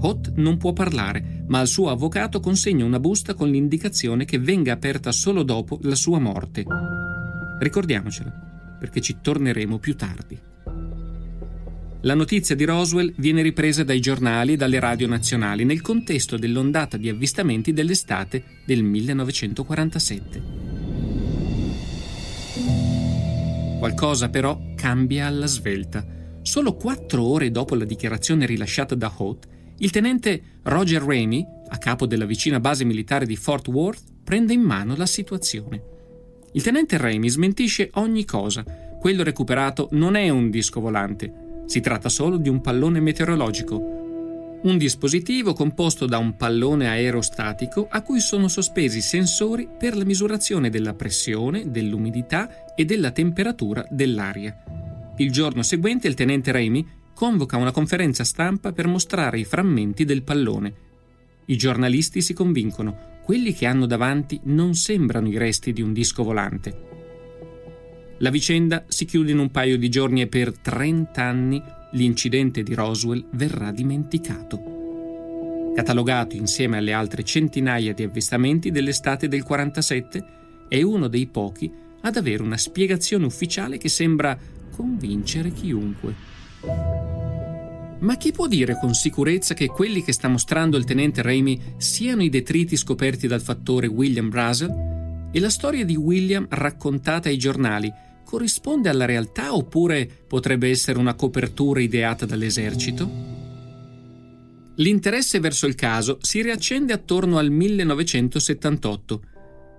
Hot 0.05 0.33
non 0.36 0.57
può 0.57 0.74
parlare, 0.74 1.43
ma 1.48 1.60
al 1.60 1.67
suo 1.67 1.89
avvocato 1.89 2.41
consegna 2.41 2.83
una 2.83 3.00
busta 3.00 3.33
con 3.33 3.50
l'indicazione 3.50 4.25
che 4.25 4.38
venga 4.38 4.74
aperta 4.74 5.13
solo 5.13 5.43
dopo 5.43 5.79
la 5.83 5.95
sua 5.95 6.19
morte. 6.19 6.65
Ricordiamocela, 7.60 8.77
perché 8.79 9.00
ci 9.00 9.19
torneremo 9.22 9.77
più 9.77 9.95
tardi. 9.95 10.38
La 12.01 12.15
notizia 12.15 12.53
di 12.53 12.65
Roswell 12.65 13.13
viene 13.15 13.41
ripresa 13.41 13.86
dai 13.86 14.01
giornali 14.01 14.53
e 14.53 14.57
dalle 14.57 14.77
radio 14.81 15.07
nazionali 15.07 15.63
nel 15.63 15.79
contesto 15.79 16.36
dell'ondata 16.36 16.98
di 16.98 17.07
avvistamenti 17.07 17.72
dell'estate 17.72 18.43
del 18.65 18.83
1947. 18.83 20.43
Qualcosa 23.79 24.27
però 24.27 24.60
cambia 24.75 25.27
alla 25.27 25.48
svelta. 25.48 26.05
Solo 26.41 26.75
quattro 26.75 27.24
ore 27.24 27.51
dopo 27.51 27.74
la 27.75 27.86
dichiarazione 27.86 28.45
rilasciata 28.45 28.95
da 28.95 29.10
Hoth, 29.15 29.51
il 29.77 29.89
tenente 29.91 30.41
Roger 30.63 31.01
Ramey, 31.01 31.45
a 31.67 31.77
capo 31.77 32.05
della 32.05 32.25
vicina 32.25 32.59
base 32.59 32.85
militare 32.85 33.25
di 33.25 33.35
Fort 33.35 33.67
Worth, 33.67 34.03
prende 34.23 34.53
in 34.53 34.61
mano 34.61 34.95
la 34.95 35.05
situazione. 35.05 35.81
Il 36.53 36.61
tenente 36.61 36.97
Ramey 36.97 37.29
smentisce 37.29 37.89
ogni 37.95 38.25
cosa. 38.25 38.63
Quello 38.99 39.23
recuperato 39.23 39.89
non 39.91 40.15
è 40.15 40.29
un 40.29 40.49
disco 40.49 40.79
volante. 40.79 41.63
Si 41.65 41.81
tratta 41.81 42.09
solo 42.09 42.37
di 42.37 42.49
un 42.49 42.61
pallone 42.61 42.99
meteorologico. 42.99 44.01
Un 44.61 44.77
dispositivo 44.77 45.53
composto 45.53 46.05
da 46.05 46.19
un 46.19 46.37
pallone 46.37 46.87
aerostatico 46.87 47.87
a 47.89 48.01
cui 48.01 48.21
sono 48.21 48.47
sospesi 48.47 49.01
sensori 49.01 49.67
per 49.77 49.97
la 49.97 50.05
misurazione 50.05 50.69
della 50.69 50.93
pressione, 50.93 51.69
dell'umidità 51.69 52.73
e 52.75 52.85
della 52.85 53.11
temperatura 53.11 53.85
dell'aria. 53.89 54.55
Il 55.17 55.31
giorno 55.31 55.63
seguente 55.63 56.07
il 56.07 56.13
tenente 56.13 56.51
Ramey 56.51 56.85
convoca 57.13 57.58
una 57.58 57.72
conferenza 57.72 58.24
stampa 58.24 58.72
per 58.72 58.88
mostrare 58.88 59.39
i 59.39 59.46
frammenti 59.46 60.05
del 60.05 60.24
pallone. 60.24 60.74
I 61.46 61.55
giornalisti 61.55 62.22
si 62.22 62.34
convincono, 62.34 63.12
quelli 63.24 63.53
che 63.53 63.65
hanno 63.65 63.86
davanti 63.86 64.39
non 64.43 64.74
sembrano 64.74 65.29
i 65.29 65.38
resti 65.38 65.74
di 65.74 65.82
un 65.82 65.93
disco 65.93 66.24
volante. 66.24 66.91
La 68.20 68.29
vicenda 68.29 68.86
si 68.88 69.05
chiude 69.05 69.32
in 69.32 69.39
un 69.39 69.50
paio 69.50 69.77
di 69.77 69.89
giorni 69.89 70.22
e 70.22 70.27
per 70.27 70.58
30 70.58 71.22
anni 71.22 71.62
l'incidente 71.91 72.63
di 72.63 72.74
Roswell 72.74 73.25
verrà 73.32 73.72
dimenticato. 73.72 75.72
Catalogato 75.75 76.36
insieme 76.36 76.77
alle 76.77 76.93
altre 76.93 77.24
centinaia 77.24 77.93
di 77.93 78.03
avvistamenti 78.03 78.72
dell'estate 78.72 79.27
del 79.27 79.43
47, 79.43 80.25
è 80.67 80.82
uno 80.82 81.08
dei 81.08 81.27
pochi 81.27 81.72
ad 82.01 82.15
avere 82.15 82.43
una 82.43 82.58
spiegazione 82.58 83.25
ufficiale 83.25 83.78
che 83.78 83.89
sembra 83.89 84.38
convincere 84.76 85.52
chiunque. 85.52 86.33
Ma 87.99 88.17
chi 88.17 88.32
può 88.32 88.47
dire 88.47 88.78
con 88.80 88.93
sicurezza 88.93 89.54
che 89.54 89.67
quelli 89.67 90.04
che 90.04 90.12
sta 90.12 90.28
mostrando 90.28 90.78
il 90.78 90.84
tenente 90.84 91.21
Raimi 91.21 91.76
siano 91.78 92.21
i 92.21 92.30
detriti 92.30 92.76
scoperti 92.76 93.28
dal 93.28 93.41
fattore 93.41 93.88
William 93.88 94.30
Brazel? 94.30 95.30
E 95.32 95.39
la 95.39 95.49
storia 95.49 95.86
di 95.86 95.95
William 95.95 96.45
raccontata 96.49 97.30
ai 97.30 97.38
giornali 97.38 97.91
corrisponde 98.26 98.89
alla 98.89 99.06
realtà 99.06 99.56
oppure 99.56 100.10
potrebbe 100.28 100.69
essere 100.69 100.99
una 100.99 101.13
copertura 101.13 101.82
ideata 101.82 102.26
dall'esercito? 102.26 103.10
L'interesse 104.76 105.39
verso 105.39 105.67
il 105.67 105.76
caso 105.76 106.17
si 106.21 106.41
riaccende 106.41 106.93
attorno 106.93 107.38
al 107.38 107.52
1978 107.52 109.21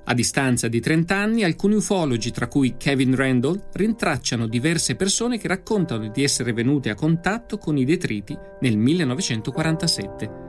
a 0.04 0.14
distanza 0.14 0.68
di 0.68 0.80
30 0.80 1.16
anni, 1.16 1.44
alcuni 1.44 1.74
ufologi, 1.76 2.30
tra 2.30 2.46
cui 2.46 2.76
Kevin 2.76 3.16
Randall, 3.16 3.68
rintracciano 3.72 4.46
diverse 4.46 4.96
persone 4.96 5.38
che 5.38 5.48
raccontano 5.48 6.08
di 6.08 6.22
essere 6.22 6.52
venute 6.52 6.90
a 6.90 6.94
contatto 6.94 7.56
con 7.58 7.78
i 7.78 7.84
detriti 7.84 8.36
nel 8.60 8.76
1947. 8.76 10.42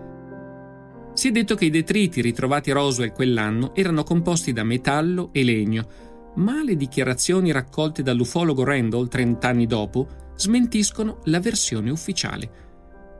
Si 1.13 1.29
è 1.29 1.31
detto 1.31 1.55
che 1.55 1.65
i 1.65 1.69
detriti 1.69 2.21
ritrovati 2.21 2.71
a 2.71 2.73
Roswell 2.73 3.13
quell'anno 3.13 3.73
erano 3.73 4.03
composti 4.03 4.51
da 4.51 4.65
metallo 4.65 5.29
e 5.31 5.45
legno, 5.45 5.87
ma 6.35 6.61
le 6.61 6.75
dichiarazioni 6.75 7.51
raccolte 7.51 8.03
dall'ufologo 8.03 8.65
Randall 8.65 9.07
30 9.07 9.47
anni 9.47 9.65
dopo 9.65 10.33
smentiscono 10.35 11.21
la 11.25 11.39
versione 11.39 11.89
ufficiale. 11.89 12.49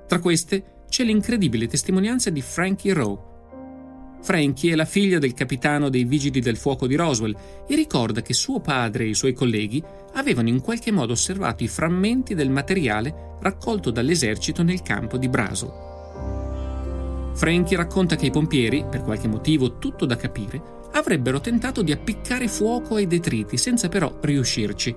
Tra 0.06 0.20
queste 0.20 0.84
c'è 0.90 1.06
l'incredibile 1.06 1.68
testimonianza 1.68 2.30
di 2.30 2.42
Frankie 2.42 2.94
Rowe, 2.94 3.35
Frankie 4.26 4.72
è 4.72 4.76
la 4.76 4.86
figlia 4.86 5.20
del 5.20 5.36
capitano 5.36 5.88
dei 5.88 6.04
Vigili 6.04 6.40
del 6.40 6.58
Fuoco 6.58 6.88
di 6.88 6.96
Roswell 6.96 7.38
e 7.68 7.76
ricorda 7.76 8.24
che 8.24 8.34
suo 8.34 8.60
padre 8.60 9.04
e 9.04 9.10
i 9.10 9.14
suoi 9.14 9.34
colleghi 9.34 9.84
avevano 10.14 10.50
in 10.50 10.62
qualche 10.62 10.90
modo 10.92 11.14
osservato 11.14 11.64
i 11.64 11.68
frammenti 11.68 12.34
del 12.34 12.50
materiale 12.50 13.36
raccolto 13.40 13.92
dall'esercito 13.92 14.64
nel 14.64 14.82
campo 14.82 15.18
di 15.18 15.30
Brasel. 15.30 15.72
Frankie 17.36 17.78
racconta 17.78 18.16
che 18.16 18.26
i 18.26 18.32
pompieri, 18.32 18.84
per 18.90 19.04
qualche 19.04 19.28
motivo 19.28 19.78
tutto 19.78 20.08
da 20.08 20.16
capire, 20.16 20.60
avrebbero 20.94 21.40
tentato 21.40 21.84
di 21.84 21.92
appiccare 21.92 22.48
fuoco 22.48 22.96
ai 22.96 23.06
detriti 23.06 23.58
senza 23.58 23.90
però 23.90 24.12
riuscirci. 24.22 24.96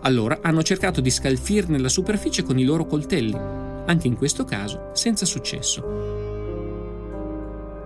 Allora 0.00 0.40
hanno 0.42 0.64
cercato 0.64 1.00
di 1.00 1.10
scalfirne 1.10 1.78
la 1.78 1.88
superficie 1.88 2.42
con 2.42 2.58
i 2.58 2.64
loro 2.64 2.86
coltelli, 2.86 3.38
anche 3.86 4.08
in 4.08 4.16
questo 4.16 4.44
caso 4.44 4.90
senza 4.94 5.24
successo. 5.24 6.33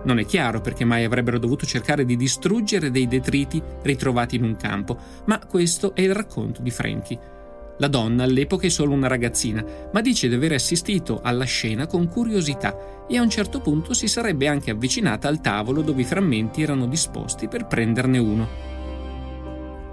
Non 0.09 0.17
è 0.17 0.25
chiaro 0.25 0.59
perché 0.59 0.85
mai 0.85 1.03
avrebbero 1.03 1.37
dovuto 1.37 1.67
cercare 1.67 2.03
di 2.03 2.17
distruggere 2.17 2.89
dei 2.89 3.07
detriti 3.07 3.61
ritrovati 3.83 4.37
in 4.37 4.43
un 4.43 4.55
campo, 4.55 4.97
ma 5.25 5.37
questo 5.45 5.93
è 5.93 6.01
il 6.01 6.15
racconto 6.15 6.63
di 6.63 6.71
Frankie. 6.71 7.19
La 7.77 7.87
donna 7.87 8.23
all'epoca 8.23 8.65
è 8.65 8.69
solo 8.69 8.93
una 8.93 9.05
ragazzina, 9.07 9.63
ma 9.93 10.01
dice 10.01 10.27
di 10.27 10.33
aver 10.33 10.53
assistito 10.53 11.19
alla 11.21 11.43
scena 11.43 11.85
con 11.85 12.07
curiosità 12.07 13.05
e 13.07 13.17
a 13.17 13.21
un 13.21 13.29
certo 13.29 13.61
punto 13.61 13.93
si 13.93 14.07
sarebbe 14.07 14.47
anche 14.47 14.71
avvicinata 14.71 15.27
al 15.27 15.41
tavolo 15.41 15.83
dove 15.83 16.01
i 16.01 16.05
frammenti 16.05 16.63
erano 16.63 16.87
disposti 16.87 17.47
per 17.47 17.67
prenderne 17.67 18.17
uno. 18.17 18.47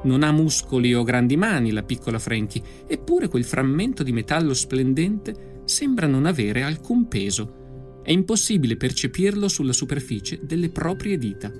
Non 0.04 0.22
ha 0.22 0.32
muscoli 0.32 0.94
o 0.94 1.02
grandi 1.02 1.36
mani 1.36 1.72
la 1.72 1.82
piccola 1.82 2.18
Frankie, 2.18 2.62
eppure 2.86 3.28
quel 3.28 3.44
frammento 3.44 4.02
di 4.02 4.12
metallo 4.12 4.54
splendente 4.54 5.60
sembra 5.66 6.06
non 6.06 6.24
avere 6.24 6.62
alcun 6.62 7.06
peso 7.06 7.64
è 8.06 8.12
impossibile 8.12 8.76
percepirlo 8.76 9.48
sulla 9.48 9.72
superficie 9.72 10.38
delle 10.40 10.70
proprie 10.70 11.18
dita. 11.18 11.50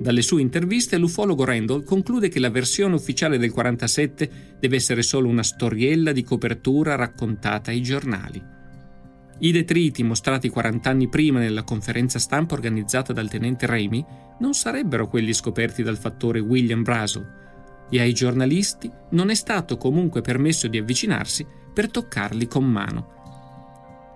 Dalle 0.00 0.22
sue 0.22 0.40
interviste 0.40 0.96
l'ufologo 0.96 1.44
Randall 1.44 1.84
conclude 1.84 2.28
che 2.28 2.40
la 2.40 2.50
versione 2.50 2.96
ufficiale 2.96 3.38
del 3.38 3.52
47 3.52 4.56
deve 4.58 4.74
essere 4.74 5.02
solo 5.02 5.28
una 5.28 5.44
storiella 5.44 6.10
di 6.10 6.24
copertura 6.24 6.96
raccontata 6.96 7.70
ai 7.70 7.80
giornali. 7.80 8.42
I 9.38 9.52
detriti 9.52 10.02
mostrati 10.02 10.48
40 10.48 10.90
anni 10.90 11.08
prima 11.08 11.38
nella 11.38 11.62
conferenza 11.62 12.18
stampa 12.18 12.54
organizzata 12.54 13.12
dal 13.12 13.30
tenente 13.30 13.66
Raimi 13.66 14.04
non 14.40 14.52
sarebbero 14.52 15.06
quelli 15.06 15.32
scoperti 15.32 15.84
dal 15.84 15.96
fattore 15.96 16.40
William 16.40 16.82
Brazel 16.82 17.42
e 17.88 18.00
ai 18.00 18.12
giornalisti 18.12 18.90
non 19.10 19.30
è 19.30 19.34
stato 19.34 19.76
comunque 19.76 20.22
permesso 20.22 20.66
di 20.66 20.78
avvicinarsi 20.78 21.46
per 21.72 21.88
toccarli 21.88 22.48
con 22.48 22.64
mano. 22.64 23.14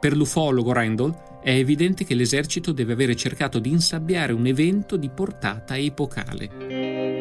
Per 0.00 0.16
l'ufologo 0.16 0.72
Randall 0.72 1.40
è 1.42 1.50
evidente 1.50 2.04
che 2.04 2.14
l'esercito 2.14 2.70
deve 2.70 2.92
avere 2.92 3.16
cercato 3.16 3.58
di 3.58 3.70
insabbiare 3.70 4.32
un 4.32 4.46
evento 4.46 4.96
di 4.96 5.08
portata 5.08 5.76
epocale. 5.76 7.16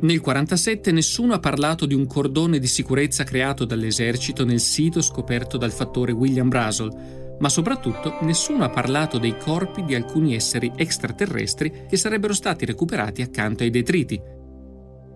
Nel 0.00 0.18
1947 0.18 0.92
nessuno 0.92 1.34
ha 1.34 1.38
parlato 1.38 1.86
di 1.86 1.94
un 1.94 2.06
cordone 2.06 2.58
di 2.58 2.66
sicurezza 2.66 3.24
creato 3.24 3.64
dall'esercito 3.64 4.44
nel 4.44 4.60
sito 4.60 5.00
scoperto 5.00 5.56
dal 5.56 5.72
fattore 5.72 6.12
William 6.12 6.48
Brasel, 6.48 7.36
ma 7.38 7.48
soprattutto 7.48 8.18
nessuno 8.22 8.64
ha 8.64 8.70
parlato 8.70 9.18
dei 9.18 9.36
corpi 9.38 9.84
di 9.84 9.94
alcuni 9.94 10.34
esseri 10.34 10.72
extraterrestri 10.74 11.86
che 11.88 11.96
sarebbero 11.96 12.34
stati 12.34 12.64
recuperati 12.64 13.22
accanto 13.22 13.62
ai 13.62 13.70
detriti. 13.70 14.20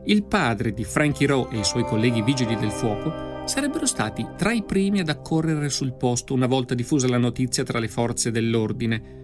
Il 0.07 0.25
padre 0.25 0.73
di 0.73 0.85
Frankie 0.85 1.27
Rowe 1.27 1.55
e 1.55 1.61
i 1.61 1.65
suoi 1.65 1.85
colleghi 1.85 2.23
vigili 2.23 2.57
del 2.57 2.71
fuoco 2.71 3.34
sarebbero 3.45 3.87
stati 3.87 4.27
tra 4.37 4.53
i 4.53 4.63
primi 4.63 5.01
ad 5.01 5.09
accorrere 5.09 5.69
sul 5.69 5.95
posto 5.95 6.35
una 6.35 6.47
volta 6.47 6.75
diffusa 6.75 7.09
la 7.09 7.19
notizia 7.19 7.63
tra 7.63 7.79
le 7.79 7.89
forze 7.89 8.31
dell'ordine. 8.31 9.23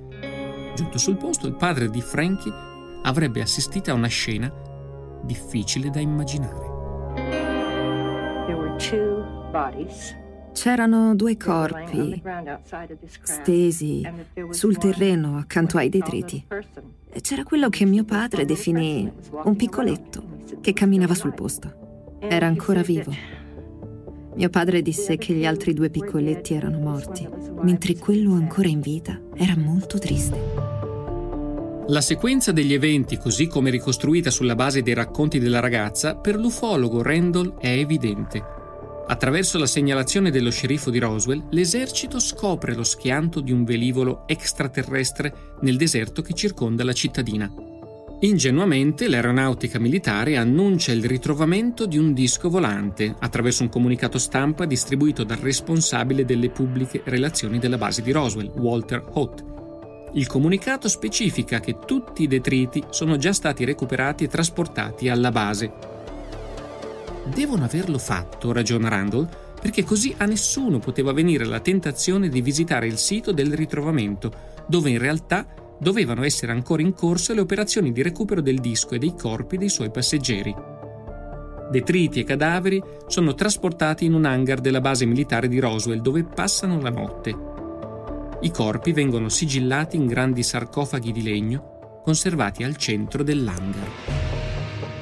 Giunto 0.74 0.98
sul 0.98 1.16
posto, 1.16 1.46
il 1.46 1.54
padre 1.54 1.88
di 1.88 2.00
Frankie 2.00 2.52
avrebbe 3.02 3.40
assistito 3.40 3.90
a 3.90 3.94
una 3.94 4.08
scena 4.08 4.52
difficile 5.24 5.90
da 5.90 6.00
immaginare. 6.00 6.68
C'erano 10.52 11.14
due 11.14 11.36
corpi 11.36 12.22
stesi 13.22 14.02
sul 14.50 14.78
terreno 14.78 15.38
accanto 15.38 15.78
ai 15.78 15.88
detriti. 15.88 16.46
C'era 17.20 17.42
quello 17.42 17.68
che 17.68 17.84
mio 17.84 18.04
padre 18.04 18.44
definì 18.44 19.10
un 19.44 19.56
piccoletto 19.56 20.22
che 20.60 20.72
camminava 20.72 21.14
sul 21.14 21.34
posto. 21.34 22.18
Era 22.20 22.46
ancora 22.46 22.82
vivo. 22.82 23.39
Mio 24.34 24.48
padre 24.48 24.80
disse 24.80 25.16
che 25.16 25.34
gli 25.34 25.44
altri 25.44 25.74
due 25.74 25.90
piccoletti 25.90 26.54
erano 26.54 26.78
morti, 26.78 27.28
mentre 27.62 27.96
quello 27.96 28.34
ancora 28.34 28.68
in 28.68 28.80
vita 28.80 29.20
era 29.34 29.56
molto 29.56 29.98
triste. 29.98 30.38
La 31.88 32.00
sequenza 32.00 32.52
degli 32.52 32.72
eventi, 32.72 33.18
così 33.18 33.48
come 33.48 33.70
ricostruita 33.70 34.30
sulla 34.30 34.54
base 34.54 34.82
dei 34.82 34.94
racconti 34.94 35.40
della 35.40 35.58
ragazza, 35.58 36.14
per 36.14 36.36
l'ufologo 36.36 37.02
Randall 37.02 37.58
è 37.58 37.70
evidente. 37.70 38.40
Attraverso 39.08 39.58
la 39.58 39.66
segnalazione 39.66 40.30
dello 40.30 40.50
sceriffo 40.50 40.90
di 40.90 41.00
Roswell, 41.00 41.48
l'esercito 41.50 42.20
scopre 42.20 42.76
lo 42.76 42.84
schianto 42.84 43.40
di 43.40 43.50
un 43.50 43.64
velivolo 43.64 44.22
extraterrestre 44.28 45.56
nel 45.62 45.76
deserto 45.76 46.22
che 46.22 46.32
circonda 46.32 46.84
la 46.84 46.92
cittadina. 46.92 47.52
Ingenuamente 48.22 49.08
l'aeronautica 49.08 49.78
militare 49.78 50.36
annuncia 50.36 50.92
il 50.92 51.02
ritrovamento 51.06 51.86
di 51.86 51.96
un 51.96 52.12
disco 52.12 52.50
volante 52.50 53.14
attraverso 53.18 53.62
un 53.62 53.70
comunicato 53.70 54.18
stampa 54.18 54.66
distribuito 54.66 55.24
dal 55.24 55.38
responsabile 55.38 56.26
delle 56.26 56.50
pubbliche 56.50 57.00
relazioni 57.04 57.58
della 57.58 57.78
base 57.78 58.02
di 58.02 58.12
Roswell, 58.12 58.52
Walter 58.58 59.02
Hoth. 59.12 59.44
Il 60.12 60.26
comunicato 60.26 60.86
specifica 60.86 61.60
che 61.60 61.78
tutti 61.86 62.24
i 62.24 62.26
detriti 62.26 62.84
sono 62.90 63.16
già 63.16 63.32
stati 63.32 63.64
recuperati 63.64 64.24
e 64.24 64.28
trasportati 64.28 65.08
alla 65.08 65.30
base. 65.30 65.72
Devono 67.24 67.64
averlo 67.64 67.96
fatto, 67.96 68.52
ragiona 68.52 68.88
Randall, 68.88 69.28
perché 69.62 69.82
così 69.82 70.14
a 70.18 70.26
nessuno 70.26 70.78
poteva 70.78 71.14
venire 71.14 71.46
la 71.46 71.60
tentazione 71.60 72.28
di 72.28 72.42
visitare 72.42 72.86
il 72.86 72.98
sito 72.98 73.32
del 73.32 73.54
ritrovamento, 73.54 74.30
dove 74.66 74.90
in 74.90 74.98
realtà 74.98 75.46
dovevano 75.80 76.22
essere 76.24 76.52
ancora 76.52 76.82
in 76.82 76.92
corso 76.92 77.32
le 77.32 77.40
operazioni 77.40 77.90
di 77.90 78.02
recupero 78.02 78.40
del 78.40 78.60
disco 78.60 78.94
e 78.94 78.98
dei 78.98 79.14
corpi 79.16 79.56
dei 79.56 79.70
suoi 79.70 79.90
passeggeri. 79.90 80.54
Detriti 81.70 82.20
e 82.20 82.24
cadaveri 82.24 82.82
sono 83.06 83.34
trasportati 83.34 84.04
in 84.04 84.12
un 84.12 84.24
hangar 84.24 84.60
della 84.60 84.80
base 84.80 85.06
militare 85.06 85.48
di 85.48 85.58
Roswell 85.58 86.00
dove 86.00 86.24
passano 86.24 86.80
la 86.80 86.90
notte. 86.90 87.34
I 88.42 88.50
corpi 88.50 88.92
vengono 88.92 89.28
sigillati 89.28 89.96
in 89.96 90.06
grandi 90.06 90.42
sarcofagi 90.42 91.12
di 91.12 91.22
legno 91.22 92.00
conservati 92.02 92.64
al 92.64 92.76
centro 92.76 93.22
dell'hangar. 93.22 93.88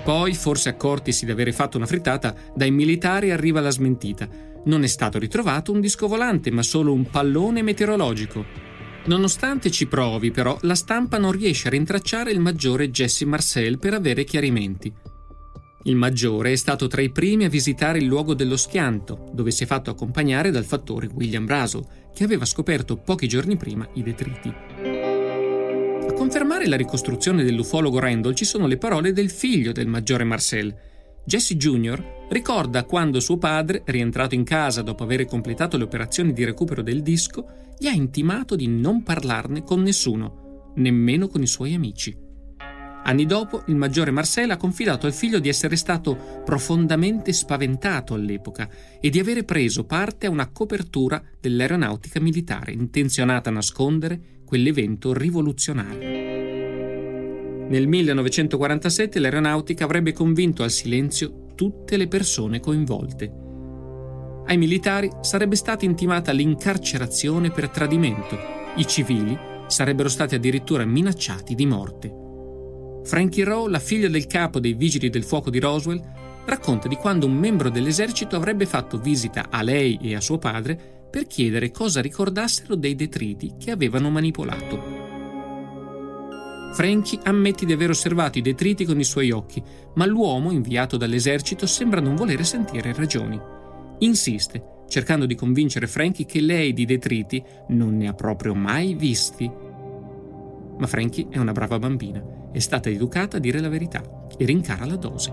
Poi, 0.05 0.35
forse 0.35 0.71
accortisi 0.71 1.25
di 1.25 1.31
avere 1.31 1.53
fatto 1.53 1.77
una 1.77 1.87
frittata, 1.87 2.35
dai 2.55 2.71
militari 2.71 3.31
arriva 3.31 3.61
la 3.61 3.71
smentita. 3.71 4.29
Non 4.65 4.83
è 4.83 4.87
stato 4.87 5.19
ritrovato 5.19 5.71
un 5.71 5.81
disco 5.81 6.09
volante, 6.09 6.51
ma 6.51 6.63
solo 6.63 6.93
un 6.93 7.09
pallone 7.09 7.63
meteorologico. 7.63 8.68
Nonostante 9.09 9.71
ci 9.71 9.87
provi, 9.87 10.31
però, 10.31 10.59
la 10.63 10.75
stampa 10.75 11.17
non 11.17 11.33
riesce 11.33 11.69
a 11.69 11.71
rintracciare 11.71 12.31
il 12.31 12.41
maggiore 12.41 12.91
Jesse 12.91 13.25
Marcel 13.25 13.79
per 13.79 13.95
avere 13.95 14.25
chiarimenti. 14.25 14.93
Il 15.85 15.97
maggiore 15.97 16.53
è 16.53 16.57
stato 16.57 16.89
tra 16.89 17.01
i 17.01 17.11
primi 17.11 17.47
a 17.47 17.49
visitare 17.49 18.01
il 18.01 18.05
luogo 18.05 18.35
dello 18.35 18.59
schianto, 18.59 19.31
dove 19.33 19.51
si 19.51 19.63
è 19.63 19.67
fatto 19.67 19.89
accompagnare 19.89 20.51
dal 20.51 20.67
fattore 20.67 21.09
William 21.11 21.49
Russell, 21.49 21.87
che 22.13 22.23
aveva 22.23 22.45
scoperto 22.45 22.99
pochi 22.99 23.27
giorni 23.27 23.57
prima 23.57 23.89
i 23.95 24.03
detriti. 24.03 24.53
A 26.07 26.13
confermare 26.13 26.67
la 26.67 26.77
ricostruzione 26.77 27.45
dell'ufologo 27.45 27.99
Randall 27.99 28.35
ci 28.35 28.45
sono 28.45 28.67
le 28.67 28.77
parole 28.77 29.15
del 29.15 29.31
figlio 29.31 29.73
del 29.73 29.87
maggiore 29.87 30.25
Marcel. 30.25 30.75
Jesse 31.29 31.59
Jr. 31.59 32.27
ricorda 32.31 32.85
quando 32.85 33.21
suo 33.21 33.37
padre, 33.37 33.83
rientrato 33.85 34.35
in 34.35 34.45
casa 34.45 34.81
dopo 34.81 35.03
aver 35.03 35.27
completato 35.27 35.77
le 35.77 35.83
operazioni 35.83 36.33
di 36.33 36.43
recupero 36.43 36.81
del 36.81 37.03
disco, 37.03 37.75
gli 37.77 37.87
ha 37.87 37.93
intimato 37.93 38.57
di 38.57 38.67
non 38.67 39.03
parlarne 39.03 39.63
con 39.63 39.83
nessuno, 39.83 40.73
nemmeno 40.77 41.29
con 41.29 41.43
i 41.43 41.47
suoi 41.47 41.75
amici. 41.75 42.17
Anni 43.05 43.27
dopo, 43.27 43.63
il 43.67 43.77
maggiore 43.77 44.11
Marcel 44.11 44.53
ha 44.53 44.57
confidato 44.57 45.05
al 45.05 45.13
figlio 45.13 45.39
di 45.39 45.51
essere 45.51 45.77
stato 45.77 46.17
profondamente 46.47 47.35
spaventato 47.35 48.15
all'epoca 48.15 48.67
e 48.99 49.11
di 49.11 49.19
avere 49.19 49.45
preso 49.45 49.85
parte 49.85 50.25
a 50.25 50.31
una 50.31 50.49
copertura 50.51 51.23
dell'aeronautica 51.39 52.21
militare 52.21 52.73
intenzionata 52.73 53.51
a 53.51 53.53
nascondere 53.53 54.19
quell'evento 54.47 55.13
rivoluzionario. 55.13 56.38
Nel 57.69 57.87
1947 57.87 59.19
l'aeronautica 59.19 59.85
avrebbe 59.85 60.13
convinto 60.13 60.63
al 60.63 60.71
silenzio 60.71 61.49
tutte 61.55 61.99
le 61.99 62.09
persone 62.09 62.61
coinvolte. 62.61 63.31
Ai 64.47 64.57
militari 64.57 65.11
sarebbe 65.21 65.55
stata 65.55 65.85
intimata 65.85 66.33
l'incarcerazione 66.33 67.51
per 67.51 67.69
tradimento. 67.69 68.39
I 68.77 68.87
civili 68.87 69.39
sarebbero 69.67 70.09
stati 70.09 70.35
addirittura 70.35 70.87
minacciati 70.87 71.55
di 71.55 71.67
morte. 71.67 72.15
Frankie 73.05 73.45
Rowe, 73.45 73.71
la 73.71 73.79
figlia 73.79 74.09
del 74.09 74.27
capo 74.27 74.61
dei 74.61 74.73
Vigili 74.73 75.11
del 75.11 75.25
Fuoco 75.25 75.51
di 75.51 75.61
Roswell, 75.61 76.03
racconta 76.47 76.89
di 76.89 76.97
quando 76.97 77.27
un 77.27 77.35
membro 77.35 77.69
dell'esercito 77.69 78.35
avrebbe 78.37 78.65
fatto 78.65 78.97
visita 78.97 79.49
a 79.51 79.61
lei 79.61 79.99
e 80.01 80.15
a 80.15 80.23
suo 80.23 80.39
padre 80.39 80.79
per 81.11 81.27
chiedere 81.27 81.71
cosa 81.71 82.01
ricordassero 82.01 82.75
dei 82.77 82.95
detriti 82.95 83.57
che 83.59 83.71
avevano 83.71 84.09
manipolato. 84.09 85.08
Frankie 86.79 87.19
ammette 87.25 87.67
di 87.67 87.73
aver 87.73 87.91
osservato 87.91 88.39
i 88.39 88.41
detriti 88.41 88.85
con 88.85 89.01
i 89.01 89.05
suoi 89.05 89.33
occhi, 89.33 89.61
ma 89.95 90.07
l'uomo 90.07 90.53
inviato 90.53 90.97
dall'esercito 90.97 91.67
sembra 91.67 92.01
non 92.01 92.15
volere 92.15 92.45
sentire 92.45 92.93
ragioni. 92.93 93.37
Insiste, 93.99 94.85
cercando 94.87 95.27
di 95.27 95.35
convincere 95.35 95.89
Frankie 95.89 96.25
che 96.25 96.41
lei 96.41 96.73
di 96.73 96.85
detriti 96.85 97.43
non 97.71 97.97
ne 97.97 98.07
ha 98.07 98.13
proprio 98.13 98.55
mai 98.55 98.95
visti. 98.95 99.51
Ma 100.79 100.87
Frankie 100.87 101.27
è 101.31 101.39
una 101.39 101.51
brava 101.51 101.81
bambina 101.81 102.23
è 102.53 102.61
stata 102.61 102.89
educata 102.89 103.39
a 103.39 103.41
dire 103.41 103.59
la 103.59 103.69
verità 103.69 104.01
e 104.37 104.45
rincara 104.45 104.87
la 104.87 104.95
dose. 104.95 105.33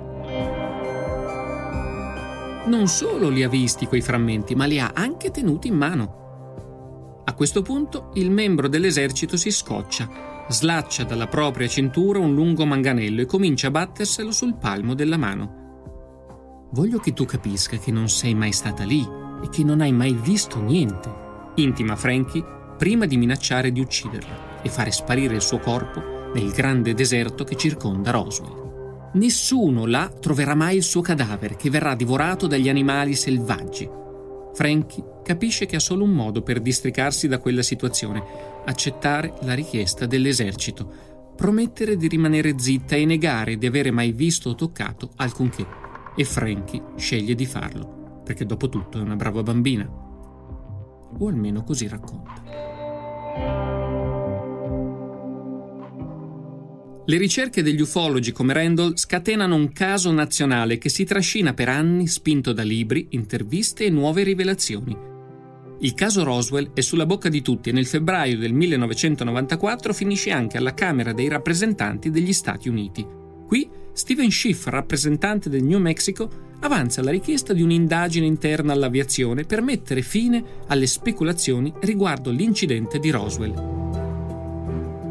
Non 2.66 2.88
solo 2.88 3.30
li 3.30 3.44
ha 3.44 3.50
visti 3.50 3.86
quei 3.86 4.02
frammenti, 4.02 4.56
ma 4.56 4.66
li 4.66 4.80
ha 4.80 4.94
anche 4.96 5.30
tenuti 5.30 5.68
in 5.68 5.76
mano. 5.76 7.22
A 7.24 7.34
questo 7.36 7.62
punto 7.62 8.10
il 8.16 8.32
membro 8.32 8.68
dell'esercito 8.68 9.38
si 9.38 9.52
scoccia, 9.52 10.34
slaccia 10.48 11.04
dalla 11.04 11.28
propria 11.28 11.68
cintura 11.68 12.20
un 12.20 12.34
lungo 12.34 12.66
manganello 12.66 13.22
e 13.22 13.26
comincia 13.26 13.68
a 13.68 13.72
batterselo 13.72 14.32
sul 14.32 14.56
palmo 14.56 14.94
della 14.94 15.18
mano. 15.18 15.64
Voglio 16.72 17.00
che 17.00 17.14
tu 17.14 17.26
capisca 17.26 17.78
che 17.78 17.92
non 17.92 18.10
sei 18.10 18.34
mai 18.34 18.52
stata 18.52 18.84
lì 18.84 19.08
e 19.44 19.50
che 19.50 19.64
non 19.64 19.82
hai 19.82 19.92
mai 19.92 20.14
visto 20.14 20.60
niente, 20.60 21.12
intima 21.56 21.96
Frankie 21.96 22.44
prima 22.78 23.06
di 23.06 23.18
minacciare 23.18 23.72
di 23.72 23.80
ucciderla 23.80 24.62
e 24.62 24.70
fare 24.70 24.92
sparire 24.92 25.36
il 25.36 25.42
suo 25.42 25.60
corpo 25.60 26.30
nel 26.34 26.52
grande 26.52 26.94
deserto 26.94 27.44
che 27.44 27.56
circonda 27.56 28.12
Roswell. 28.12 28.64
Nessuno 29.14 29.86
là 29.86 30.10
troverà 30.20 30.56
mai 30.56 30.76
il 30.76 30.84
suo 30.84 31.02
cadavere 31.02 31.56
che 31.56 31.70
verrà 31.70 31.96
divorato 31.96 32.48
dagli 32.48 32.68
animali 32.68 33.16
selvaggi. 33.16 33.90
Frankie 34.54 35.22
capisce 35.24 35.66
che 35.66 35.78
ha 35.78 35.80
solo 35.80 36.04
un 36.04 36.12
modo 36.12 36.42
per 36.42 36.60
districarsi 36.60 37.28
da 37.30 37.40
quella 37.40 37.62
situazione, 37.62 38.24
accettare 38.66 39.34
la 39.42 39.54
richiesta 39.54 40.06
dell'esercito, 40.06 41.34
promettere 41.36 41.98
di 41.98 42.08
rimanere 42.08 42.58
zitta 42.58 42.96
e 42.96 43.06
negare 43.06 43.58
di 43.58 43.66
avere 43.66 43.92
mai 43.92 44.12
visto 44.12 44.50
o 44.50 44.56
toccato 44.56 45.12
alcunché. 45.18 45.66
E 46.16 46.24
Frankie 46.24 46.82
sceglie 46.96 47.36
di 47.36 47.46
farlo, 47.46 48.22
perché 48.24 48.46
dopo 48.46 48.70
tutto 48.70 48.98
è 48.98 49.02
una 49.02 49.16
brava 49.16 49.44
bambina. 49.44 49.88
O 51.18 51.28
almeno 51.28 51.64
così 51.64 51.88
racconta. 51.88 52.44
Le 57.08 57.18
ricerche 57.18 57.62
degli 57.62 57.82
ufologi 57.82 58.32
come 58.32 58.54
Randall 58.54 58.96
scatenano 58.96 59.54
un 59.54 59.72
caso 59.72 60.12
nazionale 60.12 60.80
che 60.80 60.90
si 60.90 61.04
trascina 61.04 61.54
per 61.54 61.70
anni 61.70 62.08
spinto 62.08 62.52
da 62.52 62.64
libri, 62.64 63.08
interviste 63.12 63.86
e 63.86 63.92
nuove 63.92 64.24
rivelazioni. 64.24 65.14
Il 65.80 65.94
caso 65.94 66.24
Roswell 66.24 66.72
è 66.74 66.82
sulla 66.82 67.06
bocca 67.06 67.28
di 67.28 67.42
tutti 67.42 67.70
e 67.70 67.72
nel 67.74 67.86
febbraio 67.86 68.38
del 68.38 68.54
1994 68.54 69.94
finisce 69.94 70.32
anche 70.32 70.58
alla 70.58 70.74
Camera 70.74 71.12
dei 71.12 71.28
rappresentanti 71.28 72.10
degli 72.10 72.34
Stati 72.34 72.70
Uniti. 72.70 73.06
Qui 73.46 73.70
Steven 73.92 74.32
Schiff, 74.32 74.66
rappresentante 74.68 75.50
del 75.50 75.64
New 75.64 75.80
Mexico, 75.80 76.30
avanza 76.62 77.02
la 77.02 77.12
richiesta 77.12 77.54
di 77.54 77.62
un'indagine 77.62 78.26
interna 78.26 78.74
all'aviazione 78.74 79.44
per 79.44 79.62
mettere 79.62 80.02
fine 80.02 80.44
alle 80.68 80.88
speculazioni 80.88 81.74
riguardo 81.82 82.32
l'incidente 82.32 82.98
di 83.00 83.10
Roswell. 83.10 83.85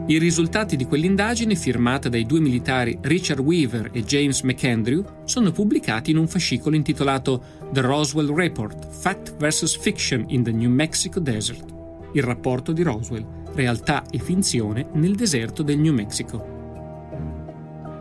I 0.07 0.19
risultati 0.19 0.77
di 0.77 0.85
quell'indagine, 0.85 1.55
firmata 1.55 2.11
dai 2.11 2.27
due 2.27 2.38
militari 2.38 2.99
Richard 3.01 3.40
Weaver 3.40 3.88
e 3.90 4.05
James 4.05 4.43
McAndrew, 4.43 5.03
sono 5.25 5.51
pubblicati 5.51 6.11
in 6.11 6.19
un 6.19 6.29
fascicolo 6.29 6.77
intitolato 6.77 7.43
The 7.73 7.81
Roswell 7.81 8.35
Report 8.35 8.87
Fact 8.87 9.35
vs. 9.37 9.79
Fiction 9.79 10.27
in 10.29 10.43
the 10.43 10.53
New 10.53 10.71
Mexico 10.71 11.21
Desert. 11.21 11.64
Il 12.12 12.23
rapporto 12.23 12.73
di 12.73 12.83
Roswell, 12.83 13.27
realtà 13.55 14.05
e 14.11 14.19
finzione 14.19 14.88
nel 14.93 15.14
deserto 15.14 15.62
del 15.62 15.79
New 15.79 15.95
Mexico. 15.95 16.53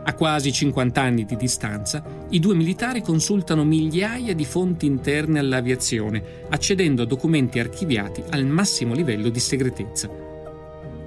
A 0.04 0.12
quasi 0.12 0.52
50 0.52 1.00
anni 1.00 1.24
di 1.24 1.36
distanza, 1.36 2.04
i 2.28 2.38
due 2.38 2.54
militari 2.54 3.00
consultano 3.00 3.64
migliaia 3.64 4.34
di 4.34 4.44
fonti 4.44 4.84
interne 4.84 5.38
all'aviazione, 5.38 6.22
accedendo 6.50 7.00
a 7.00 7.06
documenti 7.06 7.58
archiviati 7.58 8.22
al 8.28 8.44
massimo 8.44 8.92
livello 8.92 9.30
di 9.30 9.40
segretezza. 9.40 10.23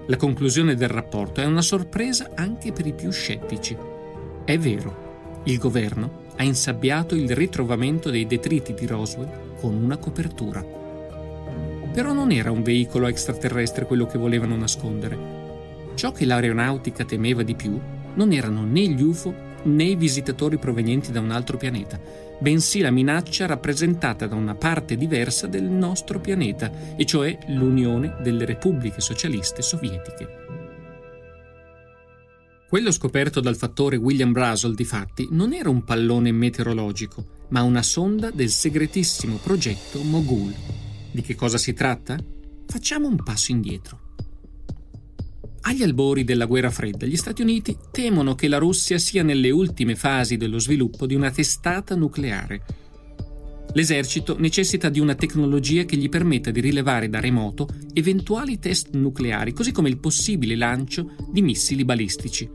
La 0.10 0.15
conclusione 0.15 0.76
del 0.76 0.88
rapporto 0.88 1.41
è 1.41 1.46
una 1.46 1.62
sorpresa 1.62 2.30
anche 2.34 2.72
per 2.72 2.88
i 2.88 2.93
più 2.93 3.12
scettici. 3.12 3.76
È 4.46 4.58
vero, 4.58 5.41
il 5.43 5.58
governo 5.58 6.24
ha 6.38 6.43
insabbiato 6.43 7.13
il 7.13 7.30
ritrovamento 7.36 8.10
dei 8.10 8.26
detriti 8.26 8.74
di 8.74 8.86
Roswell 8.86 9.56
con 9.60 9.76
una 9.76 9.98
copertura. 9.98 10.63
Però 11.91 12.13
non 12.13 12.32
era 12.32 12.52
un 12.52 12.63
veicolo 12.63 13.08
extraterrestre 13.08 13.86
quello 13.86 14.06
che 14.06 14.17
volevano 14.17 14.56
nascondere. 14.56 15.17
Ciò 15.96 16.13
che 16.13 16.24
l'aeronautica 16.24 17.04
temeva 17.04 17.43
di 17.43 17.56
più 17.56 17.78
non 18.13 18.32
erano 18.32 18.63
né 18.63 18.88
gli 18.88 19.02
UFO 19.02 19.34
né 19.63 19.84
i 19.84 19.98
visitatori 19.98 20.58
provenienti 20.58 21.12
da 21.12 21.20
un 21.20 21.32
altro 21.32 21.58
pianeta, 21.58 22.00
bensì 22.39 22.80
la 22.80 22.91
minaccia 22.91 23.45
rappresentata 23.45 24.28
da 24.28 24.36
una 24.36 24.56
parte 24.56 24.95
diversa 24.95 25.47
del 25.47 25.63
nostro 25.63 26.19
pianeta, 26.19 26.95
e 26.95 27.06
cioè 27.06 27.38
l'Unione 27.47 28.17
delle 28.21 28.45
Repubbliche 28.45 29.02
Socialiste 29.02 29.62
Sovietiche. 29.62 30.45
Quello 32.67 32.91
scoperto 32.91 33.39
dal 33.39 33.56
fattore 33.56 33.95
William 33.95 34.34
Brasel, 34.34 34.76
difatti, 34.76 35.28
non 35.32 35.54
era 35.54 35.69
un 35.69 35.86
pallone 35.86 36.34
meteorologico, 36.34 37.26
ma 37.50 37.62
una 37.62 37.82
sonda 37.82 38.30
del 38.30 38.50
segretissimo 38.50 39.38
progetto 39.38 40.04
Mogul. 40.04 40.54
Di 41.10 41.21
che 41.21 41.36
cosa 41.36 41.58
si 41.58 41.73
tratta? 41.73 42.17
Facciamo 42.65 43.08
un 43.08 43.23
passo 43.23 43.52
indietro. 43.52 44.07
Agli 45.67 45.84
albori 45.84 46.23
della 46.23 46.45
guerra 46.45 46.71
fredda, 46.71 47.06
gli 47.06 47.17
Stati 47.17 47.41
Uniti 47.41 47.77
temono 47.91 48.36
che 48.36 48.47
la 48.47 48.58
Russia 48.58 48.97
sia 48.97 49.21
nelle 49.21 49.49
ultime 49.49 49.97
fasi 49.97 50.38
dello 50.38 50.60
sviluppo 50.60 51.06
di 51.06 51.13
una 51.13 51.30
testata 51.30 51.93
nucleare. 51.93 52.63
L'esercito 53.73 54.39
necessita 54.39 54.88
di 54.88 55.01
una 55.01 55.15
tecnologia 55.15 55.84
che 55.84 55.97
gli 55.97 56.08
permetta 56.08 56.51
di 56.51 56.62
rilevare 56.62 57.10
da 57.10 57.19
remoto 57.19 57.67
eventuali 57.91 58.60
test 58.60 58.95
nucleari, 58.95 59.51
così 59.51 59.73
come 59.73 59.89
il 59.89 59.97
possibile 59.97 60.56
lancio 60.56 61.13
di 61.30 61.41
missili 61.41 61.84
balistici. 61.84 62.49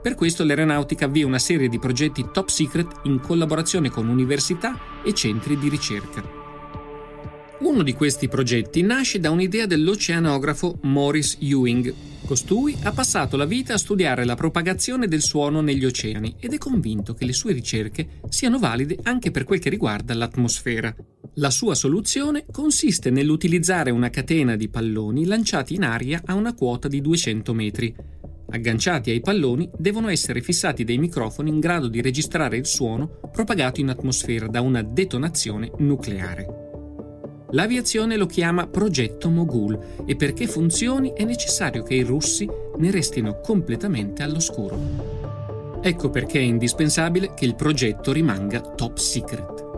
Per 0.00 0.14
questo 0.14 0.44
l'aeronautica 0.44 1.06
avvia 1.06 1.26
una 1.26 1.40
serie 1.40 1.68
di 1.68 1.80
progetti 1.80 2.28
top 2.32 2.50
secret 2.50 3.00
in 3.02 3.18
collaborazione 3.18 3.90
con 3.90 4.06
università 4.06 5.02
e 5.04 5.12
centri 5.12 5.58
di 5.58 5.68
ricerca. 5.68 6.22
Uno 7.62 7.82
di 7.82 7.94
questi 7.94 8.28
progetti 8.28 8.82
nasce 8.82 9.18
da 9.18 9.30
un'idea 9.30 9.66
dell'oceanografo 9.66 10.78
Morris 10.82 11.36
Ewing. 11.40 12.10
Costui 12.32 12.74
ha 12.84 12.92
passato 12.92 13.36
la 13.36 13.44
vita 13.44 13.74
a 13.74 13.76
studiare 13.76 14.24
la 14.24 14.36
propagazione 14.36 15.06
del 15.06 15.20
suono 15.20 15.60
negli 15.60 15.84
oceani 15.84 16.36
ed 16.40 16.54
è 16.54 16.56
convinto 16.56 17.12
che 17.12 17.26
le 17.26 17.34
sue 17.34 17.52
ricerche 17.52 18.20
siano 18.30 18.58
valide 18.58 18.96
anche 19.02 19.30
per 19.30 19.44
quel 19.44 19.58
che 19.58 19.68
riguarda 19.68 20.14
l'atmosfera. 20.14 20.96
La 21.34 21.50
sua 21.50 21.74
soluzione 21.74 22.46
consiste 22.50 23.10
nell'utilizzare 23.10 23.90
una 23.90 24.08
catena 24.08 24.56
di 24.56 24.70
palloni 24.70 25.26
lanciati 25.26 25.74
in 25.74 25.82
aria 25.82 26.22
a 26.24 26.32
una 26.32 26.54
quota 26.54 26.88
di 26.88 27.02
200 27.02 27.52
metri. 27.52 27.94
Agganciati 28.48 29.10
ai 29.10 29.20
palloni 29.20 29.68
devono 29.76 30.08
essere 30.08 30.40
fissati 30.40 30.84
dei 30.84 30.96
microfoni 30.96 31.50
in 31.50 31.60
grado 31.60 31.88
di 31.88 32.00
registrare 32.00 32.56
il 32.56 32.64
suono 32.64 33.20
propagato 33.30 33.80
in 33.80 33.90
atmosfera 33.90 34.46
da 34.46 34.62
una 34.62 34.80
detonazione 34.80 35.70
nucleare. 35.80 36.61
L'aviazione 37.52 38.16
lo 38.16 38.26
chiama 38.26 38.66
progetto 38.66 39.28
Mogul 39.28 39.78
e 40.06 40.16
perché 40.16 40.46
funzioni 40.46 41.12
è 41.14 41.24
necessario 41.24 41.82
che 41.82 41.94
i 41.94 42.02
russi 42.02 42.48
ne 42.78 42.90
restino 42.90 43.40
completamente 43.40 44.22
all'oscuro. 44.22 45.80
Ecco 45.82 46.08
perché 46.10 46.38
è 46.38 46.42
indispensabile 46.42 47.34
che 47.34 47.44
il 47.44 47.54
progetto 47.54 48.10
rimanga 48.12 48.60
top 48.60 48.96
secret. 48.96 49.70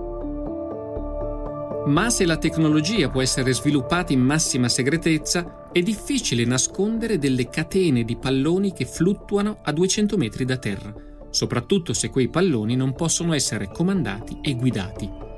Ma 1.86 2.10
se 2.10 2.24
la 2.24 2.38
tecnologia 2.38 3.10
può 3.10 3.20
essere 3.20 3.52
sviluppata 3.52 4.12
in 4.12 4.20
massima 4.20 4.68
segretezza, 4.68 5.70
è 5.72 5.80
difficile 5.80 6.44
nascondere 6.44 7.18
delle 7.18 7.48
catene 7.48 8.04
di 8.04 8.16
palloni 8.16 8.72
che 8.72 8.84
fluttuano 8.86 9.58
a 9.62 9.72
200 9.72 10.16
metri 10.16 10.44
da 10.44 10.56
terra, 10.56 10.94
soprattutto 11.28 11.92
se 11.92 12.08
quei 12.08 12.28
palloni 12.28 12.76
non 12.76 12.94
possono 12.94 13.34
essere 13.34 13.68
comandati 13.68 14.38
e 14.40 14.54
guidati. 14.54 15.33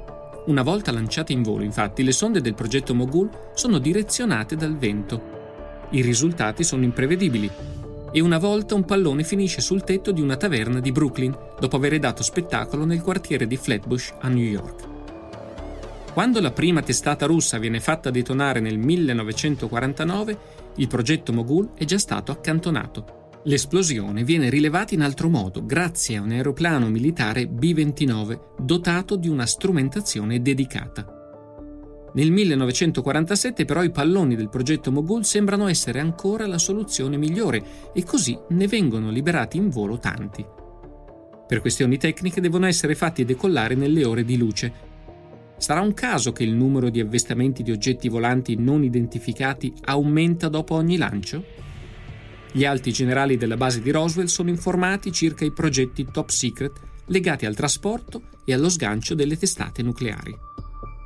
Una 0.47 0.63
volta 0.63 0.93
lanciate 0.93 1.33
in 1.33 1.43
volo, 1.43 1.65
infatti, 1.65 2.05
le 2.05 2.13
sonde 2.13 2.41
del 2.41 2.55
progetto 2.55 2.95
Mogul 2.95 3.29
sono 3.55 3.79
direzionate 3.79 4.55
dal 4.55 4.77
vento. 4.77 5.35
I 5.91 6.03
risultati 6.03 6.63
sono 6.63 6.85
imprevedibili 6.85 7.51
e 8.13 8.21
una 8.21 8.39
volta 8.39 8.77
un 8.77 8.85
pallone 8.85 9.25
finisce 9.25 9.61
sul 9.61 9.83
tetto 9.83 10.13
di 10.13 10.21
una 10.21 10.37
taverna 10.37 10.79
di 10.79 10.93
Brooklyn 10.93 11.37
dopo 11.59 11.75
aver 11.75 11.99
dato 11.99 12.23
spettacolo 12.23 12.85
nel 12.85 13.03
quartiere 13.03 13.49
di 13.49 13.57
Flatbush 13.57 14.15
a 14.21 14.29
New 14.29 14.45
York. 14.45 14.89
Quando 16.13 16.41
la 16.41 16.53
prima 16.53 16.81
testata 16.81 17.27
russa 17.27 17.59
viene 17.59 17.81
fatta 17.81 18.11
detonare 18.11 18.61
nel 18.61 18.79
1949, 18.79 20.39
il 20.77 20.87
progetto 20.87 21.33
Mogul 21.33 21.71
è 21.75 21.85
già 21.85 21.99
stato 21.99 22.31
accantonato 22.31 23.26
L'esplosione 23.47 24.25
viene 24.25 24.51
rilevata 24.51 24.95
in 24.95 25.03
altro 25.03 25.29
modo 25.29 25.65
grazie 25.65 26.17
a 26.17 26.21
un 26.21 26.33
aeroplano 26.33 26.89
militare 26.89 27.47
B-29 27.47 28.57
dotato 28.61 29.15
di 29.15 29.29
una 29.29 29.47
strumentazione 29.47 30.43
dedicata. 30.43 31.07
Nel 32.15 32.33
1947 32.33 33.65
però 33.65 33.85
i 33.85 33.93
palloni 33.93 34.35
del 34.35 34.49
progetto 34.49 34.91
Mogul 34.91 35.25
sembrano 35.25 35.69
essere 35.69 36.01
ancora 36.01 36.49
la 36.49 36.59
soluzione 36.59 37.17
migliore 37.19 37.63
e 37.95 38.03
così 38.03 38.37
ne 38.49 38.67
vengono 38.67 39.11
liberati 39.11 39.59
in 39.59 39.69
volo 39.69 39.99
tanti. 39.99 40.45
Per 41.47 41.61
questioni 41.61 41.99
tecniche 41.99 42.41
devono 42.41 42.67
essere 42.67 42.97
fatti 42.97 43.25
decollare 43.25 43.77
nelle 43.77 44.05
ore 44.05 44.25
di 44.25 44.37
luce. 44.37 44.73
Sarà 45.57 45.81
un 45.83 45.95
caso 45.95 46.33
che 46.33 46.43
il 46.43 46.53
numero 46.53 46.91
di 46.91 46.99
avvistamenti 46.99 47.63
di 47.63 47.71
oggetti 47.71 48.09
volanti 48.09 48.57
non 48.57 48.83
identificati 48.83 49.73
aumenta 49.85 50.49
dopo 50.49 50.75
ogni 50.75 50.97
lancio? 50.97 51.66
Gli 52.57 52.65
alti 52.65 52.91
generali 52.91 53.37
della 53.37 53.59
base 53.59 53.83
di 53.83 53.91
Roswell 53.91 54.29
sono 54.29 54.49
informati 54.49 55.13
circa 55.13 55.45
i 55.45 55.51
progetti 55.51 56.07
top 56.11 56.31
secret 56.31 56.81
legati 57.09 57.45
al 57.45 57.55
trasporto 57.55 58.23
e 58.47 58.55
allo 58.55 58.71
sgancio 58.71 59.15
delle 59.15 59.37
testate 59.37 59.83
nucleari. 59.83 60.35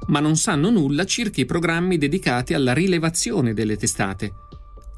Ma 0.06 0.20
non 0.20 0.36
sanno 0.36 0.70
nulla 0.70 1.04
circa 1.04 1.40
i 1.40 1.46
programmi 1.46 1.98
dedicati 1.98 2.54
alla 2.54 2.72
rilevazione 2.72 3.52
delle 3.52 3.76
testate. 3.76 4.32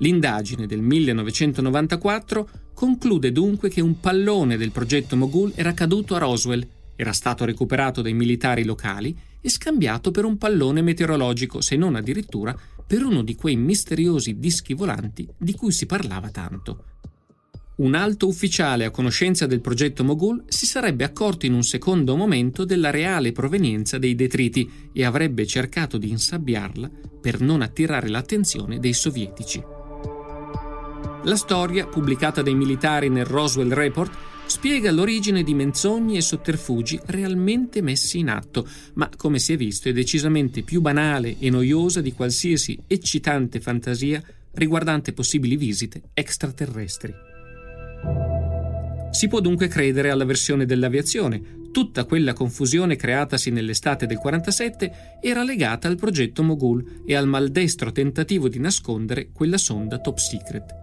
L'indagine 0.01 0.67
del 0.67 0.83
1994 0.83 2.49
conclude 2.75 3.33
dunque 3.33 3.71
che 3.71 3.81
un 3.81 3.99
pallone 3.99 4.59
del 4.59 4.73
progetto 4.73 5.17
Mogul 5.17 5.55
era 5.55 5.73
caduto 5.73 6.17
a 6.17 6.19
Roswell, 6.19 6.69
era 6.97 7.15
stato 7.15 7.47
recuperato 7.47 8.03
dai 8.03 8.13
militari 8.13 8.65
locali 8.65 9.17
e 9.41 9.49
scambiato 9.49 10.11
per 10.11 10.27
un 10.27 10.37
pallone 10.37 10.83
meteorologico, 10.83 11.63
se 11.63 11.77
non 11.77 11.97
addirittura 11.97 12.55
per 12.87 13.05
uno 13.05 13.23
di 13.23 13.35
quei 13.35 13.57
misteriosi 13.57 14.39
dischi 14.39 14.75
volanti 14.75 15.29
di 15.37 15.55
cui 15.55 15.73
si 15.73 15.87
parlava 15.87 16.31
tanto. 16.31 16.85
Un 17.75 17.95
alto 17.95 18.27
ufficiale 18.27 18.85
a 18.85 18.91
conoscenza 18.91 19.47
del 19.47 19.61
progetto 19.61 20.05
Mogul 20.05 20.45
si 20.47 20.67
sarebbe 20.67 21.05
accorto 21.05 21.47
in 21.47 21.55
un 21.55 21.63
secondo 21.63 22.17
momento 22.17 22.65
della 22.65 22.91
reale 22.91 23.33
provenienza 23.33 23.97
dei 23.99 24.15
detriti 24.15 24.91
e 24.93 25.05
avrebbe 25.05 25.47
cercato 25.47 25.97
di 25.97 26.11
insabbiarla 26.11 26.91
per 27.21 27.41
non 27.41 27.63
attirare 27.63 28.09
l'attenzione 28.09 28.79
dei 28.79 28.93
sovietici. 28.93 29.63
La 31.25 31.37
storia, 31.37 31.87
pubblicata 31.87 32.43
dai 32.43 32.55
militari 32.55 33.09
nel 33.09 33.25
Roswell 33.25 33.73
Report, 33.73 34.32
spiega 34.47 34.91
l'origine 34.91 35.43
di 35.43 35.55
menzogne 35.55 36.19
e 36.19 36.23
sotterfugi 36.23 37.01
realmente 37.07 37.81
messi 37.81 38.19
in 38.19 38.29
atto, 38.29 38.69
ma 38.95 39.09
come 39.17 39.39
si 39.39 39.55
è 39.55 39.57
visto 39.57 39.89
è 39.89 39.93
decisamente 39.93 40.63
più 40.63 40.81
banale 40.81 41.37
e 41.39 41.51
noiosa 41.51 42.01
di 42.01 42.13
qualsiasi 42.13 42.79
eccitante 42.87 43.61
fantasia 43.61 44.23
riguardante 44.53 45.13
possibili 45.13 45.57
visite 45.57 46.03
extraterrestri. 46.15 47.13
Si 49.11 49.29
può 49.29 49.41
dunque 49.41 49.69
credere 49.69 50.11
alla 50.11 50.25
versione 50.25 50.65
dell'aviazione. 50.65 51.61
Tutta 51.71 52.05
quella 52.05 52.33
confusione 52.33 52.97
creatasi 52.97 53.51
nell'estate 53.51 54.07
del 54.07 54.19
47 54.19 55.19
era 55.21 55.43
legata 55.43 55.87
al 55.87 55.97
progetto 55.97 56.43
Mogul 56.43 57.03
e 57.07 57.15
al 57.15 57.27
maldestro 57.27 57.93
tentativo 57.93 58.49
di 58.49 58.59
nascondere 58.59 59.29
quella 59.33 59.59
sonda 59.59 59.99
top 59.99 60.19
secret. 60.19 60.82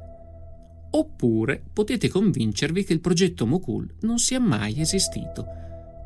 Oppure 0.91 1.61
potete 1.71 2.09
convincervi 2.09 2.83
che 2.83 2.93
il 2.93 3.01
progetto 3.01 3.45
Mokul 3.45 3.87
non 4.01 4.17
sia 4.17 4.39
mai 4.39 4.79
esistito. 4.79 5.45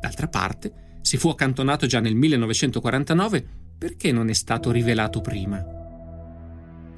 D'altra 0.00 0.28
parte, 0.28 0.98
se 1.00 1.16
fu 1.18 1.28
accantonato 1.28 1.86
già 1.86 2.00
nel 2.00 2.14
1949, 2.14 3.46
perché 3.78 4.12
non 4.12 4.28
è 4.28 4.34
stato 4.34 4.70
rivelato 4.70 5.20
prima? 5.20 5.82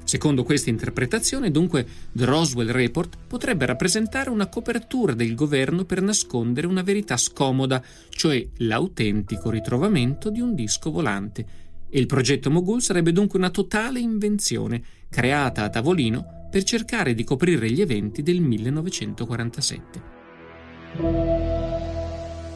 Secondo 0.03 0.43
questa 0.43 0.69
interpretazione, 0.69 1.51
dunque, 1.51 1.85
The 2.13 2.23
Roswell 2.23 2.71
Report 2.71 3.17
potrebbe 3.27 3.65
rappresentare 3.65 4.29
una 4.29 4.47
copertura 4.47 5.13
del 5.13 5.35
governo 5.35 5.83
per 5.83 6.01
nascondere 6.01 6.65
una 6.65 6.81
verità 6.81 7.17
scomoda, 7.17 7.83
cioè 8.07 8.47
l'autentico 8.59 9.49
ritrovamento 9.49 10.29
di 10.29 10.39
un 10.39 10.55
disco 10.55 10.91
volante. 10.91 11.45
E 11.89 11.99
il 11.99 12.05
progetto 12.05 12.49
Mogul 12.49 12.81
sarebbe 12.81 13.11
dunque 13.11 13.37
una 13.37 13.49
totale 13.49 13.99
invenzione, 13.99 14.81
creata 15.09 15.63
a 15.63 15.69
tavolino 15.69 16.36
per 16.49 16.63
cercare 16.63 17.13
di 17.13 17.23
coprire 17.23 17.69
gli 17.69 17.81
eventi 17.81 18.23
del 18.23 18.41
1947. 18.41 20.15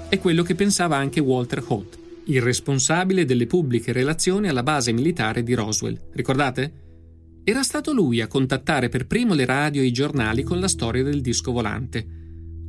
È 0.09 0.19
quello 0.19 0.43
che 0.43 0.55
pensava 0.55 0.97
anche 0.97 1.19
Walter 1.19 1.63
Holt, 1.67 1.97
il 2.25 2.41
responsabile 2.41 3.25
delle 3.25 3.47
pubbliche 3.47 3.91
relazioni 3.91 4.47
alla 4.47 4.63
base 4.63 4.91
militare 4.91 5.43
di 5.43 5.53
Roswell. 5.53 5.97
Ricordate? 6.11 6.73
Era 7.43 7.63
stato 7.63 7.93
lui 7.93 8.21
a 8.21 8.27
contattare 8.27 8.89
per 8.89 9.07
primo 9.07 9.33
le 9.33 9.45
radio 9.45 9.81
e 9.81 9.85
i 9.85 9.91
giornali 9.91 10.43
con 10.43 10.59
la 10.59 10.67
storia 10.67 11.03
del 11.03 11.21
disco 11.21 11.51
volante. 11.51 12.05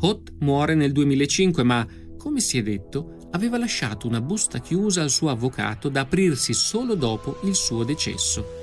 Hot 0.01 0.33
muore 0.41 0.75
nel 0.75 0.93
2005, 0.93 1.63
ma, 1.63 1.87
come 2.17 2.41
si 2.41 2.59
è 2.59 2.63
detto, 2.63 3.29
aveva 3.33 3.59
lasciato 3.59 4.07
una 4.07 4.21
busta 4.21 4.61
chiusa 4.61 5.03
al 5.03 5.11
suo 5.11 5.29
avvocato 5.29 5.89
da 5.89 6.01
aprirsi 6.01 6.55
solo 6.55 6.95
dopo 6.95 7.41
il 7.45 7.55
suo 7.55 7.85
decesso. 7.85 8.62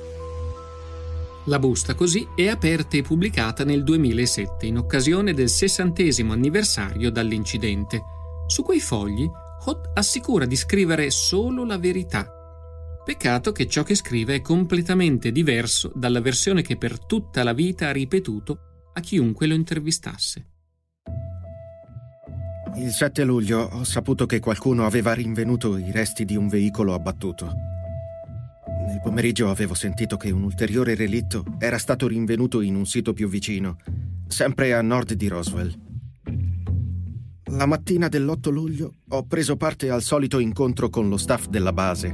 La 1.45 1.60
busta 1.60 1.95
così 1.95 2.28
è 2.36 2.47
aperta 2.47 2.97
e 2.97 3.02
pubblicata 3.02 3.63
nel 3.63 3.84
2007 3.84 4.65
in 4.65 4.78
occasione 4.78 5.34
del 5.34 5.49
sessantesimo 5.49 6.34
anniversario 6.34 7.10
dall'incidente. 7.10 8.02
Su 8.47 8.63
quei 8.63 8.80
fogli 8.80 9.30
Hot 9.65 9.91
assicura 9.93 10.45
di 10.45 10.56
scrivere 10.56 11.10
solo 11.12 11.65
la 11.65 11.78
verità 11.78 12.34
Peccato 13.10 13.52
che 13.52 13.67
ciò 13.67 13.82
che 13.82 13.95
scrive 13.95 14.36
è 14.36 14.41
completamente 14.41 15.32
diverso 15.32 15.91
dalla 15.95 16.21
versione 16.21 16.62
che 16.62 16.78
per 16.78 17.04
tutta 17.04 17.41
la 17.41 17.54
vita 17.54 17.88
ha 17.88 17.91
ripetuto 17.91 18.60
a 18.93 18.99
chiunque 18.99 19.47
lo 19.47 19.56
intervistasse. 19.56 20.45
Il 22.75 22.91
7 22.91 23.23
luglio 23.23 23.62
ho 23.62 23.84
saputo 23.84 24.28
che 24.28 24.39
qualcuno 24.39 24.86
aveva 24.86 25.13
rinvenuto 25.13 25.75
i 25.78 25.91
resti 25.91 26.23
di 26.23 26.36
un 26.36 26.47
veicolo 26.47 26.93
abbattuto. 26.93 27.78
Nel 28.89 29.02
pomeriggio 29.02 29.52
avevo 29.52 29.75
sentito 29.75 30.17
che 30.17 30.32
un 30.32 30.41
ulteriore 30.41 30.95
relitto 30.95 31.45
era 31.60 31.78
stato 31.78 32.08
rinvenuto 32.08 32.62
in 32.62 32.73
un 32.73 32.88
sito 32.88 33.13
più 33.13 33.30
vicino, 33.30 33.78
sempre 34.28 34.73
a 34.73 34.82
nord 34.82 35.13
di 35.13 35.28
Roswell. 35.28 35.71
La 37.52 37.67
mattina 37.67 38.08
dell'8 38.08 38.49
luglio 38.49 38.95
ho 39.10 39.28
preso 39.28 39.58
parte 39.58 39.91
al 39.91 40.02
solito 40.02 40.39
incontro 40.39 40.89
con 40.89 41.08
lo 41.08 41.17
staff 41.17 41.49
della 41.49 41.71
base 41.71 42.12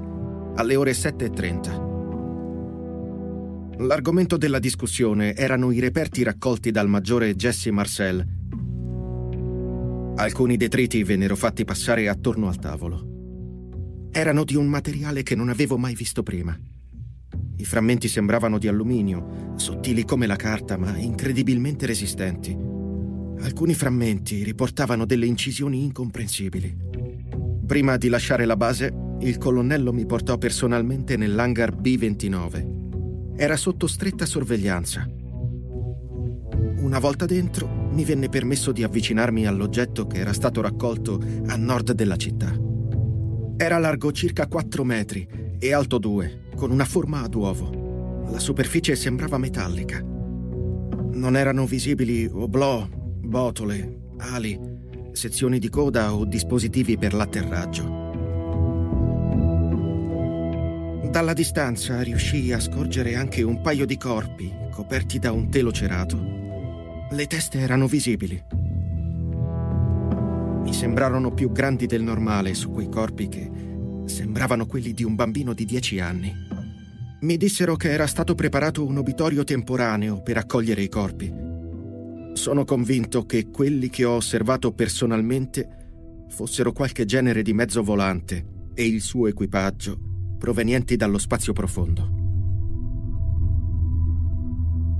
alle 0.55 0.75
ore 0.75 0.91
7.30. 0.91 3.85
L'argomento 3.85 4.35
della 4.35 4.59
discussione 4.59 5.33
erano 5.33 5.71
i 5.71 5.79
reperti 5.79 6.23
raccolti 6.23 6.71
dal 6.71 6.89
maggiore 6.89 7.35
Jesse 7.35 7.71
Marcel. 7.71 8.27
Alcuni 10.17 10.57
detriti 10.57 11.03
vennero 11.03 11.37
fatti 11.37 11.63
passare 11.63 12.09
attorno 12.09 12.49
al 12.49 12.57
tavolo. 12.57 13.14
Erano 14.17 14.45
di 14.45 14.55
un 14.55 14.67
materiale 14.67 15.23
che 15.23 15.35
non 15.35 15.49
avevo 15.49 15.77
mai 15.77 15.93
visto 15.93 16.23
prima. 16.23 16.57
I 17.57 17.65
frammenti 17.65 18.07
sembravano 18.07 18.57
di 18.57 18.69
alluminio, 18.69 19.55
sottili 19.57 20.05
come 20.05 20.25
la 20.25 20.37
carta, 20.37 20.77
ma 20.77 20.95
incredibilmente 20.95 21.85
resistenti. 21.85 22.57
Alcuni 23.41 23.73
frammenti 23.73 24.41
riportavano 24.41 25.03
delle 25.05 25.25
incisioni 25.25 25.83
incomprensibili. 25.83 26.77
Prima 27.67 27.97
di 27.97 28.07
lasciare 28.07 28.45
la 28.45 28.55
base, 28.55 29.17
il 29.19 29.37
colonnello 29.37 29.91
mi 29.91 30.05
portò 30.05 30.37
personalmente 30.37 31.17
nell'hangar 31.17 31.75
B-29. 31.75 33.35
Era 33.35 33.57
sotto 33.57 33.85
stretta 33.85 34.25
sorveglianza. 34.25 35.05
Una 36.77 36.99
volta 36.99 37.25
dentro, 37.25 37.89
mi 37.91 38.05
venne 38.05 38.29
permesso 38.29 38.71
di 38.71 38.81
avvicinarmi 38.81 39.45
all'oggetto 39.45 40.07
che 40.07 40.19
era 40.19 40.31
stato 40.31 40.61
raccolto 40.61 41.21
a 41.47 41.57
nord 41.57 41.91
della 41.91 42.15
città. 42.15 42.64
Era 43.57 43.77
largo 43.77 44.11
circa 44.11 44.47
4 44.47 44.83
metri 44.83 45.25
e 45.57 45.73
alto 45.73 45.97
2, 45.97 46.49
con 46.55 46.71
una 46.71 46.83
forma 46.83 47.21
ad 47.21 47.33
uovo. 47.35 48.27
La 48.29 48.39
superficie 48.39 48.97
sembrava 48.97 49.37
metallica. 49.37 50.01
Non 50.01 51.37
erano 51.37 51.65
visibili 51.65 52.29
oblò, 52.31 52.85
botole, 52.91 53.99
ali, 54.17 54.59
sezioni 55.13 55.59
di 55.59 55.69
coda 55.69 56.13
o 56.13 56.25
dispositivi 56.25 56.97
per 56.97 57.13
l'atterraggio. 57.13 58.03
Dalla 61.09 61.33
distanza 61.33 62.01
riuscii 62.01 62.51
a 62.51 62.59
scorgere 62.59 63.15
anche 63.15 63.41
un 63.41 63.61
paio 63.61 63.85
di 63.85 63.95
corpi 63.95 64.53
coperti 64.69 65.19
da 65.19 65.31
un 65.31 65.49
telo 65.49 65.71
cerato. 65.71 66.17
Le 67.09 67.27
teste 67.27 67.59
erano 67.59 67.87
visibili. 67.87 68.64
Mi 70.65 70.73
sembrarono 70.73 71.31
più 71.31 71.51
grandi 71.51 71.85
del 71.85 72.01
normale 72.01 72.55
su 72.55 72.71
quei 72.71 72.89
corpi 72.89 73.27
che 73.27 73.51
sembravano 74.05 74.65
quelli 74.65 74.93
di 74.93 75.03
un 75.03 75.13
bambino 75.13 75.53
di 75.53 75.63
dieci 75.63 75.99
anni. 75.99 76.33
Mi 77.21 77.37
dissero 77.37 77.75
che 77.75 77.91
era 77.91 78.07
stato 78.07 78.33
preparato 78.33 78.83
un 78.83 78.97
obitorio 78.97 79.43
temporaneo 79.43 80.23
per 80.23 80.37
accogliere 80.37 80.81
i 80.81 80.89
corpi. 80.89 81.31
Sono 82.33 82.65
convinto 82.65 83.27
che 83.27 83.51
quelli 83.51 83.91
che 83.91 84.05
ho 84.05 84.15
osservato 84.15 84.71
personalmente 84.71 86.25
fossero 86.29 86.71
qualche 86.71 87.05
genere 87.05 87.43
di 87.43 87.53
mezzo 87.53 87.83
volante 87.83 88.71
e 88.73 88.87
il 88.87 89.01
suo 89.01 89.27
equipaggio 89.27 89.99
provenienti 90.39 90.95
dallo 90.95 91.19
spazio 91.19 91.53
profondo. 91.53 92.24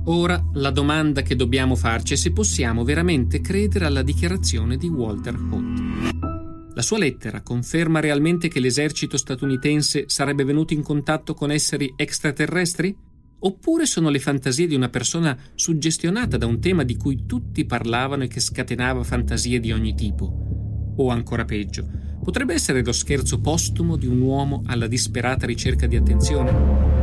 Ora 0.08 0.42
la 0.54 0.70
domanda 0.70 1.22
che 1.22 1.34
dobbiamo 1.34 1.74
farci 1.74 2.14
è 2.14 2.16
se 2.16 2.32
possiamo 2.32 2.84
veramente 2.84 3.40
credere 3.40 3.86
alla 3.86 4.02
dichiarazione 4.02 4.76
di 4.76 4.88
Walter 4.88 5.34
Holt. 5.34 6.74
La 6.74 6.82
sua 6.82 6.98
lettera 6.98 7.42
conferma 7.42 8.00
realmente 8.00 8.48
che 8.48 8.60
l'esercito 8.60 9.16
statunitense 9.16 10.04
sarebbe 10.06 10.44
venuto 10.44 10.74
in 10.74 10.82
contatto 10.82 11.34
con 11.34 11.50
esseri 11.50 11.92
extraterrestri? 11.96 12.94
Oppure 13.38 13.86
sono 13.86 14.08
le 14.08 14.18
fantasie 14.18 14.66
di 14.66 14.74
una 14.74 14.88
persona 14.88 15.36
suggestionata 15.54 16.36
da 16.36 16.46
un 16.46 16.60
tema 16.60 16.84
di 16.84 16.96
cui 16.96 17.24
tutti 17.26 17.64
parlavano 17.64 18.24
e 18.24 18.28
che 18.28 18.40
scatenava 18.40 19.02
fantasie 19.02 19.58
di 19.58 19.72
ogni 19.72 19.94
tipo? 19.94 20.94
O 20.96 21.08
ancora 21.08 21.44
peggio, 21.44 22.06
Potrebbe 22.26 22.54
essere 22.54 22.82
lo 22.82 22.90
scherzo 22.90 23.38
postumo 23.38 23.96
di 23.96 24.08
un 24.08 24.20
uomo 24.20 24.62
alla 24.66 24.88
disperata 24.88 25.46
ricerca 25.46 25.86
di 25.86 25.94
attenzione? 25.94 26.95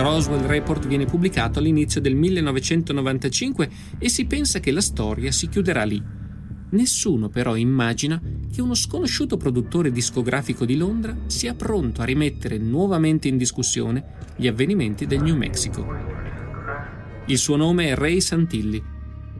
Roswell 0.00 0.46
Report 0.46 0.86
viene 0.86 1.06
pubblicato 1.06 1.58
all'inizio 1.58 2.00
del 2.00 2.14
1995 2.14 3.70
e 3.98 4.08
si 4.08 4.26
pensa 4.26 4.60
che 4.60 4.70
la 4.70 4.80
storia 4.80 5.32
si 5.32 5.48
chiuderà 5.48 5.82
lì. 5.82 6.00
Nessuno 6.70 7.28
però 7.28 7.56
immagina 7.56 8.20
che 8.52 8.62
uno 8.62 8.74
sconosciuto 8.74 9.36
produttore 9.36 9.90
discografico 9.90 10.64
di 10.64 10.76
Londra 10.76 11.16
sia 11.26 11.54
pronto 11.54 12.00
a 12.00 12.04
rimettere 12.04 12.58
nuovamente 12.58 13.26
in 13.26 13.36
discussione 13.36 14.04
gli 14.36 14.46
avvenimenti 14.46 15.04
del 15.06 15.22
New 15.22 15.36
Mexico. 15.36 15.86
Il 17.26 17.38
suo 17.38 17.56
nome 17.56 17.88
è 17.88 17.94
Ray 17.94 18.20
Santilli 18.20 18.80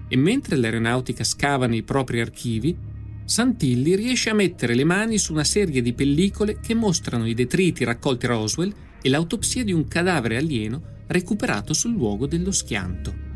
e 0.09 0.17
mentre 0.17 0.57
l'aeronautica 0.57 1.23
scava 1.23 1.67
nei 1.67 1.83
propri 1.85 2.21
archivi, 2.21 2.77
Santilli 3.25 3.95
riesce 3.95 4.31
a 4.31 4.35
mettere 4.35 4.75
le 4.75 4.85
mani 4.85 5.19
su 5.19 5.33
una 5.33 5.45
serie 5.45 5.83
di 5.83 5.93
pellicole 5.93 6.59
che 6.61 6.75
mostrano 6.75 7.29
i 7.29 7.35
detriti 7.35 7.85
raccolti 7.85 8.27
a 8.27 8.31
Roswell 8.31 8.73
e 9.09 9.11
l'autopsia 9.11 9.65
di 9.65 9.73
un 9.73 9.89
cadavere 9.89 10.37
alieno 10.37 10.83
recuperato 11.07 11.73
sul 11.73 11.93
luogo 11.93 12.27
dello 12.27 12.53
schianto. 12.53 13.27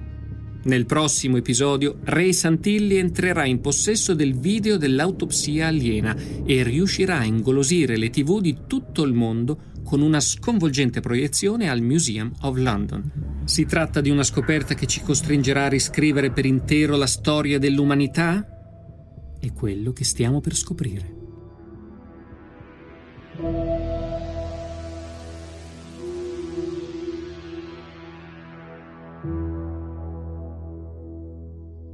Nel 0.64 0.87
prossimo 0.87 1.38
episodio, 1.38 1.98
Ray 2.04 2.32
Santilli 2.32 2.96
entrerà 2.96 3.46
in 3.46 3.61
possesso 3.61 4.14
del 4.14 4.38
video 4.38 4.76
dell'autopsia 4.76 5.66
aliena 5.66 6.14
e 6.44 6.62
riuscirà 6.62 7.18
a 7.18 7.24
ingolosire 7.24 7.96
le 7.96 8.11
tv 8.11 8.40
di 8.40 8.58
tutto 8.68 9.02
il 9.02 9.12
mondo 9.12 9.70
con 9.82 10.02
una 10.02 10.20
sconvolgente 10.20 11.00
proiezione 11.00 11.68
al 11.68 11.80
Museum 11.80 12.30
of 12.42 12.56
London. 12.58 13.40
Si 13.44 13.64
tratta 13.64 14.00
di 14.00 14.11
una 14.11 14.22
scoperta 14.22 14.74
che 14.74 14.87
ci 14.87 15.00
costringerà 15.02 15.64
a 15.64 15.68
riscrivere 15.68 16.30
per 16.30 16.46
intero 16.46 16.96
la 16.96 17.06
storia 17.06 17.58
dell'umanità? 17.58 18.46
è 19.40 19.52
quello 19.52 19.92
che 19.92 20.04
stiamo 20.04 20.40
per 20.40 20.54
scoprire. 20.54 21.20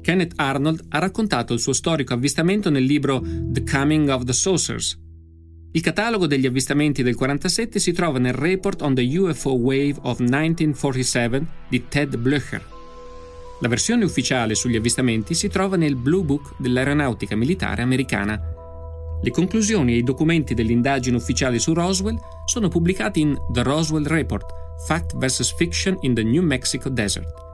Kenneth 0.09 0.33
Arnold 0.37 0.85
ha 0.89 0.97
raccontato 0.97 1.53
il 1.53 1.59
suo 1.59 1.71
storico 1.71 2.15
avvistamento 2.15 2.71
nel 2.71 2.83
libro 2.83 3.21
The 3.21 3.61
Coming 3.61 4.09
of 4.09 4.23
the 4.23 4.33
Saucers. 4.33 4.97
Il 5.73 5.81
catalogo 5.81 6.25
degli 6.25 6.47
avvistamenti 6.47 7.03
del 7.03 7.13
47 7.13 7.77
si 7.77 7.91
trova 7.91 8.17
nel 8.17 8.33
Report 8.33 8.81
on 8.81 8.95
the 8.95 9.17
UFO 9.19 9.51
Wave 9.51 9.97
of 10.01 10.17
1947 10.17 11.45
di 11.69 11.87
Ted 11.87 12.17
Blöcher. 12.17 12.59
La 13.61 13.67
versione 13.67 14.03
ufficiale 14.03 14.55
sugli 14.55 14.77
avvistamenti 14.77 15.35
si 15.35 15.47
trova 15.47 15.75
nel 15.75 15.95
Blue 15.95 16.23
Book 16.23 16.55
dell'aeronautica 16.57 17.35
militare 17.35 17.83
americana. 17.83 18.41
Le 19.21 19.29
conclusioni 19.29 19.93
e 19.93 19.97
i 19.97 20.03
documenti 20.03 20.55
dell'indagine 20.55 21.17
ufficiale 21.17 21.59
su 21.59 21.71
Roswell 21.75 22.17
sono 22.45 22.67
pubblicati 22.67 23.19
in 23.19 23.37
The 23.53 23.61
Roswell 23.61 24.07
Report, 24.07 24.43
Fact 24.87 25.15
vs. 25.15 25.53
Fiction 25.53 25.97
in 26.01 26.15
the 26.15 26.23
New 26.23 26.41
Mexico 26.41 26.89
Desert. 26.89 27.48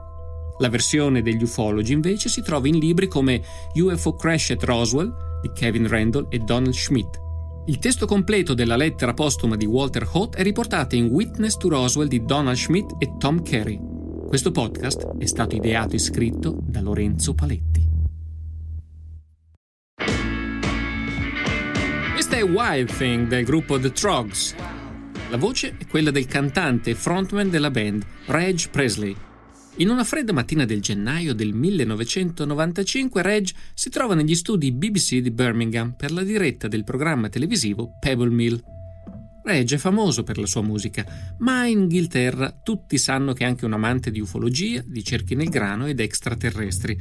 La 0.58 0.68
versione 0.68 1.22
degli 1.22 1.42
ufologi 1.42 1.92
invece 1.92 2.28
si 2.28 2.42
trova 2.42 2.68
in 2.68 2.78
libri 2.78 3.08
come 3.08 3.42
UFO 3.74 4.14
Crash 4.14 4.50
at 4.50 4.62
Roswell 4.62 5.12
di 5.42 5.50
Kevin 5.52 5.86
Randall 5.86 6.26
e 6.30 6.38
Donald 6.38 6.74
Schmidt. 6.74 7.20
Il 7.66 7.78
testo 7.78 8.06
completo 8.06 8.54
della 8.54 8.76
lettera 8.76 9.12
postuma 9.12 9.56
di 9.56 9.66
Walter 9.66 10.08
Hoth 10.12 10.36
è 10.36 10.42
riportato 10.42 10.94
in 10.94 11.06
Witness 11.06 11.56
to 11.56 11.68
Roswell 11.68 12.06
di 12.06 12.24
Donald 12.24 12.56
Schmidt 12.56 12.94
e 12.98 13.16
Tom 13.18 13.42
Carey. 13.42 13.78
Questo 14.26 14.50
podcast 14.50 15.16
è 15.18 15.26
stato 15.26 15.56
ideato 15.56 15.94
e 15.96 15.98
scritto 15.98 16.56
da 16.62 16.80
Lorenzo 16.80 17.34
Paletti. 17.34 17.84
Questa 22.12 22.36
è 22.36 22.44
Wild 22.44 22.96
Thing 22.96 23.26
del 23.26 23.44
gruppo 23.44 23.78
The 23.78 23.92
Trogs. 23.92 24.54
La 25.30 25.36
voce 25.36 25.76
è 25.76 25.86
quella 25.86 26.10
del 26.10 26.26
cantante 26.26 26.90
e 26.90 26.94
frontman 26.94 27.50
della 27.50 27.70
band, 27.70 28.04
Reg 28.26 28.70
Presley. 28.70 29.25
In 29.78 29.90
una 29.90 30.04
fredda 30.04 30.32
mattina 30.32 30.64
del 30.64 30.80
gennaio 30.80 31.34
del 31.34 31.52
1995 31.52 33.20
Reg 33.20 33.48
si 33.74 33.90
trova 33.90 34.14
negli 34.14 34.34
studi 34.34 34.72
BBC 34.72 35.16
di 35.16 35.30
Birmingham 35.30 35.92
per 35.94 36.12
la 36.12 36.22
diretta 36.22 36.66
del 36.66 36.82
programma 36.82 37.28
televisivo 37.28 37.98
Pebble 38.00 38.30
Mill. 38.30 38.58
Reg 39.44 39.70
è 39.70 39.76
famoso 39.76 40.22
per 40.22 40.38
la 40.38 40.46
sua 40.46 40.62
musica, 40.62 41.04
ma 41.40 41.66
in 41.66 41.80
Inghilterra 41.80 42.58
tutti 42.62 42.96
sanno 42.96 43.34
che 43.34 43.44
è 43.44 43.46
anche 43.46 43.66
un 43.66 43.74
amante 43.74 44.10
di 44.10 44.18
ufologia, 44.18 44.82
di 44.82 45.04
cerchi 45.04 45.34
nel 45.34 45.50
grano 45.50 45.84
ed 45.84 46.00
extraterrestri. 46.00 46.98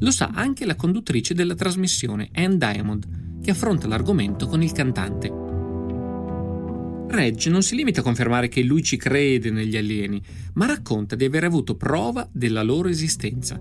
Lo 0.00 0.10
sa 0.10 0.32
anche 0.34 0.66
la 0.66 0.74
conduttrice 0.74 1.34
della 1.34 1.54
trasmissione, 1.54 2.30
Anne 2.32 2.56
Diamond, 2.56 3.40
che 3.40 3.52
affronta 3.52 3.86
l'argomento 3.86 4.48
con 4.48 4.60
il 4.60 4.72
cantante. 4.72 5.46
Reg 7.10 7.46
non 7.46 7.62
si 7.62 7.74
limita 7.74 8.00
a 8.00 8.02
confermare 8.02 8.48
che 8.48 8.62
lui 8.62 8.82
ci 8.82 8.98
crede 8.98 9.50
negli 9.50 9.76
alieni, 9.76 10.22
ma 10.58 10.66
racconta 10.66 11.14
di 11.14 11.24
aver 11.24 11.44
avuto 11.44 11.76
prova 11.76 12.28
della 12.32 12.62
loro 12.62 12.88
esistenza. 12.88 13.58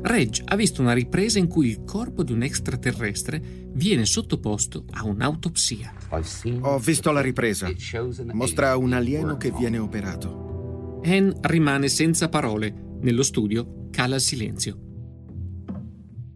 Reg 0.00 0.42
ha 0.44 0.54
visto 0.54 0.80
una 0.80 0.92
ripresa 0.92 1.40
in 1.40 1.48
cui 1.48 1.66
il 1.66 1.82
corpo 1.82 2.22
di 2.22 2.32
un 2.32 2.44
extraterrestre 2.44 3.42
viene 3.72 4.06
sottoposto 4.06 4.84
a 4.92 5.04
un'autopsia. 5.04 5.92
Ho 6.60 6.78
visto 6.78 7.10
la 7.10 7.20
ripresa. 7.20 7.68
Mostra 8.32 8.76
un 8.76 8.92
alieno 8.92 9.36
che 9.36 9.50
viene 9.50 9.78
operato. 9.78 11.00
Anne 11.04 11.34
rimane 11.40 11.88
senza 11.88 12.28
parole. 12.28 12.86
Nello 13.00 13.24
studio 13.24 13.88
cala 13.90 14.14
il 14.14 14.20
silenzio. 14.20 14.78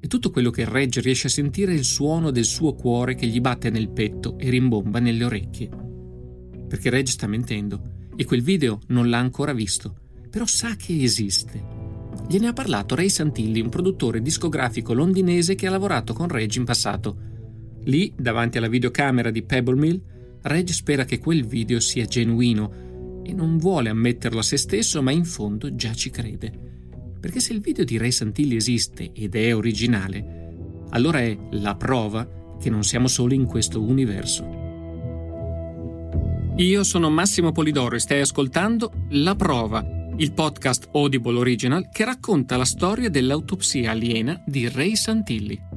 E 0.00 0.08
tutto 0.08 0.30
quello 0.30 0.50
che 0.50 0.68
Reg 0.68 0.98
riesce 0.98 1.28
a 1.28 1.30
sentire 1.30 1.72
è 1.72 1.76
il 1.76 1.84
suono 1.84 2.32
del 2.32 2.44
suo 2.44 2.74
cuore 2.74 3.14
che 3.14 3.28
gli 3.28 3.40
batte 3.40 3.70
nel 3.70 3.90
petto 3.90 4.36
e 4.36 4.50
rimbomba 4.50 4.98
nelle 4.98 5.24
orecchie. 5.24 5.68
Perché 6.68 6.90
Reg 6.90 7.06
sta 7.06 7.28
mentendo 7.28 7.91
e 8.16 8.24
quel 8.24 8.42
video 8.42 8.80
non 8.88 9.08
l'ha 9.08 9.18
ancora 9.18 9.52
visto, 9.52 9.96
però 10.30 10.46
sa 10.46 10.76
che 10.76 11.02
esiste 11.02 11.82
Gliene 12.28 12.48
ha 12.48 12.52
parlato 12.52 12.94
Ray 12.94 13.08
Santilli, 13.08 13.60
un 13.60 13.68
produttore 13.68 14.22
discografico 14.22 14.94
londinese 14.94 15.54
che 15.54 15.66
ha 15.66 15.70
lavorato 15.70 16.12
con 16.12 16.28
Reg 16.28 16.54
in 16.54 16.64
passato. 16.64 17.16
Lì, 17.84 18.12
davanti 18.16 18.58
alla 18.58 18.68
videocamera 18.68 19.30
di 19.30 19.42
Pebble 19.42 19.74
Mill, 19.74 20.00
Reg 20.42 20.68
spera 20.68 21.04
che 21.04 21.18
quel 21.18 21.44
video 21.44 21.80
sia 21.80 22.04
genuino 22.04 23.20
e 23.24 23.32
non 23.32 23.56
vuole 23.58 23.88
ammetterlo 23.88 24.38
a 24.38 24.42
se 24.42 24.56
stesso, 24.56 25.02
ma 25.02 25.10
in 25.10 25.24
fondo 25.24 25.74
già 25.74 25.92
ci 25.94 26.10
crede. 26.10 26.52
Perché 27.20 27.40
se 27.40 27.52
il 27.52 27.60
video 27.60 27.84
di 27.84 27.98
Ray 27.98 28.12
Santilli 28.12 28.56
esiste 28.56 29.12
ed 29.12 29.34
è 29.34 29.54
originale, 29.54 30.54
allora 30.90 31.20
è 31.20 31.36
la 31.52 31.76
prova 31.76 32.56
che 32.58 32.70
non 32.70 32.84
siamo 32.84 33.08
soli 33.08 33.34
in 33.34 33.46
questo 33.46 33.82
universo. 33.82 34.61
Io 36.56 36.84
sono 36.84 37.10
Massimo 37.10 37.50
Polidoro 37.50 37.96
e 37.96 37.98
stai 37.98 38.20
ascoltando 38.20 38.92
La 39.10 39.34
Prova 39.34 40.00
il 40.16 40.32
podcast 40.34 40.90
Audible 40.92 41.38
Original 41.38 41.88
che 41.88 42.04
racconta 42.04 42.56
la 42.56 42.66
storia 42.66 43.08
dell'autopsia 43.08 43.92
aliena 43.92 44.40
di 44.44 44.68
Ray 44.68 44.94
Santilli. 44.94 45.71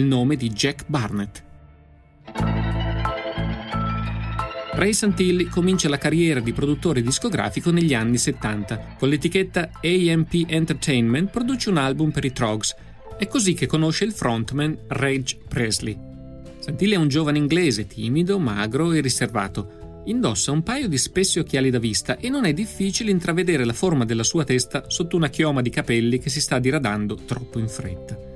Il 0.00 0.06
nome 0.06 0.36
di 0.36 0.48
Jack 0.48 0.84
Barnett. 0.86 1.42
Ray 4.72 4.94
Santilli 4.94 5.44
comincia 5.44 5.90
la 5.90 5.98
carriera 5.98 6.40
di 6.40 6.54
produttore 6.54 7.02
discografico 7.02 7.70
negli 7.70 7.92
anni 7.92 8.16
70. 8.16 8.94
Con 8.98 9.10
l'etichetta 9.10 9.72
AMP 9.82 10.46
Entertainment 10.46 11.28
produce 11.30 11.68
un 11.68 11.76
album 11.76 12.12
per 12.12 12.24
i 12.24 12.32
Trogs. 12.32 12.74
È 13.18 13.28
così 13.28 13.52
che 13.52 13.66
conosce 13.66 14.04
il 14.04 14.12
frontman 14.12 14.78
Reg 14.88 15.36
Presley. 15.46 15.98
Santilli 16.60 16.94
è 16.94 16.98
un 16.98 17.08
giovane 17.08 17.36
inglese 17.36 17.86
timido, 17.86 18.38
magro 18.38 18.92
e 18.92 19.02
riservato. 19.02 20.02
Indossa 20.06 20.50
un 20.50 20.62
paio 20.62 20.88
di 20.88 20.96
spessi 20.96 21.38
occhiali 21.38 21.68
da 21.68 21.78
vista 21.78 22.16
e 22.16 22.30
non 22.30 22.46
è 22.46 22.54
difficile 22.54 23.10
intravedere 23.10 23.66
la 23.66 23.74
forma 23.74 24.06
della 24.06 24.24
sua 24.24 24.44
testa 24.44 24.84
sotto 24.88 25.16
una 25.16 25.28
chioma 25.28 25.60
di 25.60 25.68
capelli 25.68 26.18
che 26.18 26.30
si 26.30 26.40
sta 26.40 26.58
diradando 26.58 27.16
troppo 27.16 27.58
in 27.58 27.68
fretta. 27.68 28.29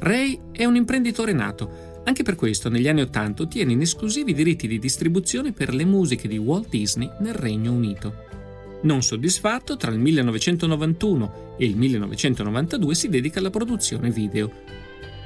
Ray 0.00 0.38
è 0.52 0.64
un 0.64 0.76
imprenditore 0.76 1.32
nato, 1.32 2.02
anche 2.04 2.22
per 2.22 2.36
questo 2.36 2.68
negli 2.68 2.88
anni 2.88 3.00
Ottanta 3.00 3.42
ottiene 3.42 3.72
in 3.72 3.80
esclusivi 3.80 4.32
diritti 4.32 4.68
di 4.68 4.78
distribuzione 4.78 5.52
per 5.52 5.74
le 5.74 5.84
musiche 5.84 6.28
di 6.28 6.38
Walt 6.38 6.68
Disney 6.68 7.10
nel 7.20 7.34
Regno 7.34 7.72
Unito. 7.72 8.26
Non 8.82 9.02
soddisfatto, 9.02 9.76
tra 9.76 9.90
il 9.90 9.98
1991 9.98 11.56
e 11.58 11.64
il 11.64 11.76
1992 11.76 12.94
si 12.94 13.08
dedica 13.08 13.40
alla 13.40 13.50
produzione 13.50 14.10
video. 14.10 14.50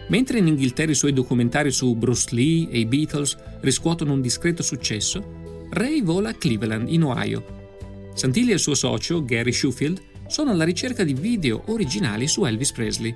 Mentre 0.09 0.39
in 0.39 0.47
Inghilterra 0.47 0.91
i 0.91 0.97
suoi 0.97 1.13
documentari 1.13 1.71
su 1.71 1.95
Bruce 1.95 2.35
Lee 2.35 2.69
e 2.71 2.81
i 2.81 2.87
Beatles 2.87 3.37
riscuotono 3.61 4.15
un 4.15 4.21
discreto 4.21 4.63
successo, 4.63 5.69
Ray 5.71 6.03
vola 6.03 6.31
a 6.31 6.35
Cleveland, 6.35 6.89
in 6.89 7.05
Ohio. 7.05 7.61
Santilli 8.15 8.51
e 8.51 8.55
il 8.55 8.59
suo 8.59 8.75
socio, 8.75 9.25
Gary 9.25 9.53
Shufield, 9.53 10.01
sono 10.27 10.51
alla 10.51 10.65
ricerca 10.65 11.05
di 11.05 11.15
video 11.15 11.63
originali 11.67 12.27
su 12.27 12.45
Elvis 12.45 12.73
Presley. 12.73 13.15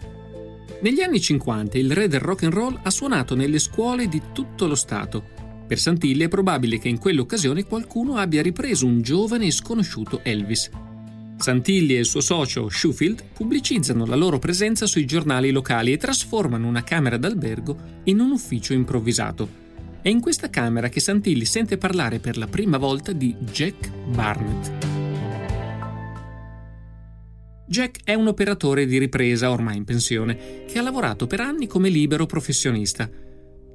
Negli 0.80 1.00
anni 1.00 1.20
50 1.20 1.78
il 1.78 1.90
re 1.92 2.06
del 2.06 2.20
rock 2.20 2.42
and 2.42 2.52
roll 2.52 2.78
ha 2.82 2.90
suonato 2.90 3.34
nelle 3.34 3.58
scuole 3.58 4.08
di 4.08 4.20
tutto 4.32 4.66
lo 4.66 4.74
Stato. 4.74 5.24
Per 5.66 5.78
Santilli 5.78 6.22
è 6.22 6.28
probabile 6.28 6.78
che 6.78 6.88
in 6.88 6.98
quell'occasione 6.98 7.64
qualcuno 7.64 8.16
abbia 8.16 8.42
ripreso 8.42 8.86
un 8.86 9.00
giovane 9.00 9.46
e 9.46 9.50
sconosciuto 9.50 10.20
Elvis. 10.22 10.70
Santilli 11.38 11.96
e 11.96 12.00
il 12.00 12.06
suo 12.06 12.20
socio 12.20 12.68
Shufield 12.68 13.24
pubblicizzano 13.32 14.06
la 14.06 14.16
loro 14.16 14.38
presenza 14.38 14.86
sui 14.86 15.06
giornali 15.06 15.50
locali 15.50 15.92
e 15.92 15.96
trasformano 15.96 16.68
una 16.68 16.84
camera 16.84 17.16
d'albergo 17.16 17.76
in 18.04 18.20
un 18.20 18.30
ufficio 18.30 18.74
improvvisato. 18.74 19.64
È 20.02 20.08
in 20.08 20.20
questa 20.20 20.50
camera 20.50 20.88
che 20.88 21.00
Santilli 21.00 21.46
sente 21.46 21.78
parlare 21.78 22.20
per 22.20 22.36
la 22.36 22.46
prima 22.46 22.76
volta 22.76 23.12
di 23.12 23.34
Jack 23.40 23.90
Barnett. 24.08 24.95
Jack 27.68 28.02
è 28.04 28.14
un 28.14 28.28
operatore 28.28 28.86
di 28.86 28.96
ripresa 28.96 29.50
ormai 29.50 29.76
in 29.76 29.84
pensione 29.84 30.64
che 30.68 30.78
ha 30.78 30.82
lavorato 30.82 31.26
per 31.26 31.40
anni 31.40 31.66
come 31.66 31.88
libero 31.88 32.24
professionista. 32.24 33.10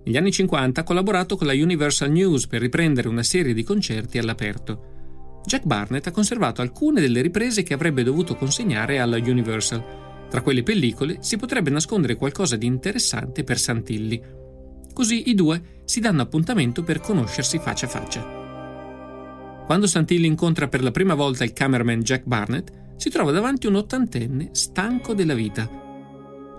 Negli 0.04 0.16
anni 0.16 0.32
50 0.32 0.80
ha 0.80 0.84
collaborato 0.86 1.36
con 1.36 1.46
la 1.46 1.54
Universal 1.54 2.10
News 2.10 2.48
per 2.48 2.62
riprendere 2.62 3.10
una 3.10 3.22
serie 3.22 3.54
di 3.54 3.64
concerti 3.64 4.18
all'aperto. 4.18 5.42
Jack 5.46 5.66
Barnett 5.66 6.08
ha 6.08 6.12
conservato 6.12 6.62
alcune 6.62 7.02
delle 7.02 7.22
riprese 7.22 7.64
che 7.64 7.74
avrebbe 7.74 8.04
dovuto 8.04 8.36
consegnare 8.36 9.00
alla 9.00 9.18
Universal. 9.18 10.28
Tra 10.30 10.42
quelle 10.42 10.64
pellicole 10.64 11.18
si 11.20 11.36
potrebbe 11.36 11.70
nascondere 11.70 12.16
qualcosa 12.16 12.56
di 12.56 12.68
interessante 12.68 13.44
per 13.44 13.60
Santilli. 13.60 14.22
Così 14.94 15.30
i 15.30 15.36
due 15.36 15.82
si 15.84 16.00
danno 16.00 16.22
appuntamento 16.22 16.84
per 16.84 17.02
conoscersi 17.02 17.60
faccia 17.60 17.88
a 17.88 17.90
faccia. 17.90 18.40
Quando 19.66 19.86
Santilli 19.86 20.28
incontra 20.28 20.70
per 20.70 20.82
la 20.82 20.92
prima 20.92 21.14
volta 21.14 21.44
il 21.44 21.52
cameraman 21.52 22.02
Jack 22.02 22.24
Barnett, 22.26 22.81
si 23.02 23.10
trova 23.10 23.32
davanti 23.32 23.66
un 23.66 23.74
ottantenne 23.74 24.50
stanco 24.52 25.16
della 25.16 25.34
vita. 25.34 25.68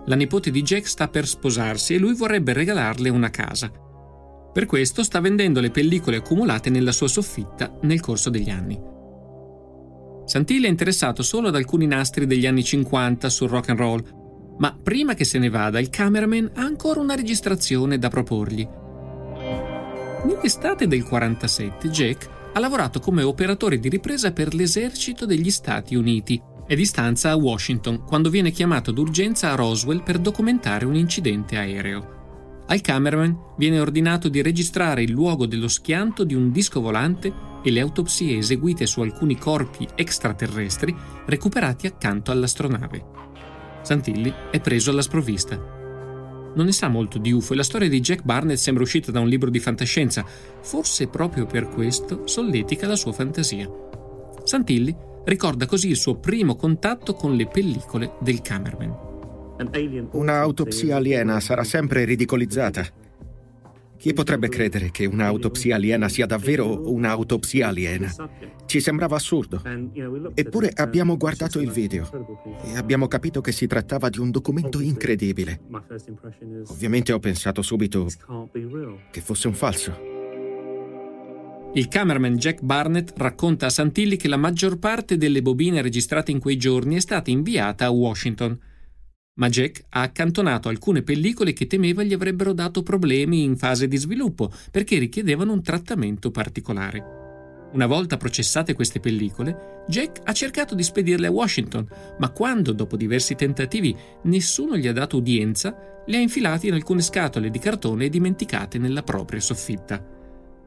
La 0.06 0.16
nipote 0.16 0.50
di 0.50 0.62
Jack 0.62 0.88
sta 0.88 1.06
per 1.06 1.24
sposarsi 1.24 1.94
e 1.94 1.98
lui 1.98 2.14
vorrebbe 2.14 2.52
regalarle 2.52 3.08
una 3.10 3.30
casa. 3.30 3.70
Per 4.52 4.66
questo 4.66 5.04
sta 5.04 5.20
vendendo 5.20 5.60
le 5.60 5.70
pellicole 5.70 6.16
accumulate 6.16 6.68
nella 6.68 6.90
sua 6.90 7.06
soffitta 7.06 7.78
nel 7.82 8.00
corso 8.00 8.28
degli 8.28 8.50
anni. 8.50 8.76
Santilli 10.24 10.66
è 10.66 10.68
interessato 10.68 11.22
solo 11.22 11.46
ad 11.46 11.54
alcuni 11.54 11.86
nastri 11.86 12.26
degli 12.26 12.44
anni 12.48 12.64
50 12.64 13.28
sul 13.28 13.48
rock 13.48 13.68
and 13.68 13.78
roll. 13.78 14.56
Ma 14.58 14.76
prima 14.76 15.14
che 15.14 15.24
se 15.24 15.38
ne 15.38 15.48
vada, 15.48 15.78
il 15.78 15.90
cameraman 15.90 16.50
ha 16.56 16.62
ancora 16.62 16.98
una 16.98 17.14
registrazione 17.14 18.00
da 18.00 18.08
proporgli. 18.08 18.68
Nell'estate 20.24 20.88
del 20.88 21.04
47, 21.04 21.88
Jack 21.88 22.28
ha 22.52 22.60
lavorato 22.60 23.00
come 23.00 23.22
operatore 23.22 23.78
di 23.78 23.88
ripresa 23.88 24.32
per 24.32 24.54
l'esercito 24.54 25.24
degli 25.26 25.50
Stati 25.50 25.94
Uniti 25.94 26.40
è 26.66 26.74
di 26.74 26.84
stanza 26.84 27.30
a 27.30 27.36
Washington 27.36 28.04
quando 28.04 28.30
viene 28.30 28.50
chiamato 28.50 28.92
d'urgenza 28.92 29.52
a 29.52 29.54
Roswell 29.54 30.02
per 30.02 30.18
documentare 30.18 30.84
un 30.84 30.94
incidente 30.94 31.56
aereo. 31.56 32.64
Al 32.66 32.80
cameraman 32.80 33.54
viene 33.56 33.80
ordinato 33.80 34.28
di 34.28 34.40
registrare 34.40 35.02
il 35.02 35.10
luogo 35.10 35.46
dello 35.46 35.68
schianto 35.68 36.24
di 36.24 36.34
un 36.34 36.52
disco 36.52 36.80
volante 36.80 37.32
e 37.62 37.70
le 37.70 37.80
autopsie 37.80 38.38
eseguite 38.38 38.86
su 38.86 39.00
alcuni 39.00 39.36
corpi 39.36 39.86
extraterrestri 39.94 40.94
recuperati 41.26 41.86
accanto 41.86 42.30
all'astronave. 42.30 43.04
Santilli 43.82 44.32
è 44.50 44.60
preso 44.60 44.90
alla 44.90 45.02
sprovvista. 45.02 45.81
Non 46.54 46.66
ne 46.66 46.72
sa 46.72 46.88
molto 46.88 47.18
di 47.18 47.32
UFO 47.32 47.54
e 47.54 47.56
la 47.56 47.62
storia 47.62 47.88
di 47.88 48.00
Jack 48.00 48.22
Barnett 48.22 48.58
sembra 48.58 48.82
uscita 48.82 49.10
da 49.10 49.20
un 49.20 49.28
libro 49.28 49.48
di 49.48 49.58
fantascienza. 49.58 50.24
Forse 50.60 51.08
proprio 51.08 51.46
per 51.46 51.68
questo 51.68 52.26
solletica 52.26 52.86
la 52.86 52.96
sua 52.96 53.12
fantasia. 53.12 53.70
Santilli 54.44 54.94
ricorda 55.24 55.66
così 55.66 55.88
il 55.88 55.96
suo 55.96 56.16
primo 56.16 56.56
contatto 56.56 57.14
con 57.14 57.34
le 57.36 57.46
pellicole 57.46 58.16
del 58.20 58.42
cameraman. 58.42 59.10
Un'autopsia 60.10 60.96
aliena 60.96 61.40
sarà 61.40 61.64
sempre 61.64 62.04
ridicolizzata. 62.04 63.01
Chi 64.02 64.14
potrebbe 64.14 64.48
credere 64.48 64.90
che 64.90 65.06
un'autopsia 65.06 65.76
aliena 65.76 66.08
sia 66.08 66.26
davvero 66.26 66.90
un'autopsia 66.90 67.68
aliena? 67.68 68.12
Ci 68.66 68.80
sembrava 68.80 69.14
assurdo. 69.14 69.62
Eppure 70.34 70.72
abbiamo 70.74 71.16
guardato 71.16 71.60
il 71.60 71.70
video 71.70 72.10
e 72.64 72.76
abbiamo 72.76 73.06
capito 73.06 73.40
che 73.40 73.52
si 73.52 73.68
trattava 73.68 74.08
di 74.08 74.18
un 74.18 74.32
documento 74.32 74.80
incredibile. 74.80 75.60
Ovviamente 76.66 77.12
ho 77.12 77.20
pensato 77.20 77.62
subito 77.62 78.08
che 79.12 79.20
fosse 79.20 79.46
un 79.46 79.54
falso. 79.54 79.96
Il 81.74 81.86
cameraman 81.86 82.34
Jack 82.34 82.60
Barnett 82.60 83.12
racconta 83.16 83.66
a 83.66 83.70
Santilli 83.70 84.16
che 84.16 84.26
la 84.26 84.36
maggior 84.36 84.80
parte 84.80 85.16
delle 85.16 85.42
bobine 85.42 85.80
registrate 85.80 86.32
in 86.32 86.40
quei 86.40 86.56
giorni 86.56 86.96
è 86.96 87.00
stata 87.00 87.30
inviata 87.30 87.84
a 87.84 87.90
Washington. 87.90 88.58
Ma 89.34 89.48
Jack 89.48 89.84
ha 89.88 90.02
accantonato 90.02 90.68
alcune 90.68 91.02
pellicole 91.02 91.54
che 91.54 91.66
temeva 91.66 92.02
gli 92.02 92.12
avrebbero 92.12 92.52
dato 92.52 92.82
problemi 92.82 93.42
in 93.42 93.56
fase 93.56 93.88
di 93.88 93.96
sviluppo 93.96 94.52
perché 94.70 94.98
richiedevano 94.98 95.54
un 95.54 95.62
trattamento 95.62 96.30
particolare. 96.30 97.20
Una 97.72 97.86
volta 97.86 98.18
processate 98.18 98.74
queste 98.74 99.00
pellicole, 99.00 99.84
Jack 99.88 100.20
ha 100.24 100.32
cercato 100.34 100.74
di 100.74 100.82
spedirle 100.82 101.28
a 101.28 101.30
Washington, 101.30 101.88
ma 102.18 102.28
quando, 102.28 102.72
dopo 102.72 102.98
diversi 102.98 103.34
tentativi, 103.34 103.96
nessuno 104.24 104.76
gli 104.76 104.86
ha 104.86 104.92
dato 104.92 105.16
udienza, 105.16 105.74
le 106.04 106.16
ha 106.18 106.20
infilate 106.20 106.66
in 106.66 106.74
alcune 106.74 107.00
scatole 107.00 107.48
di 107.48 107.58
cartone 107.58 108.10
dimenticate 108.10 108.76
nella 108.76 109.02
propria 109.02 109.40
soffitta. 109.40 110.04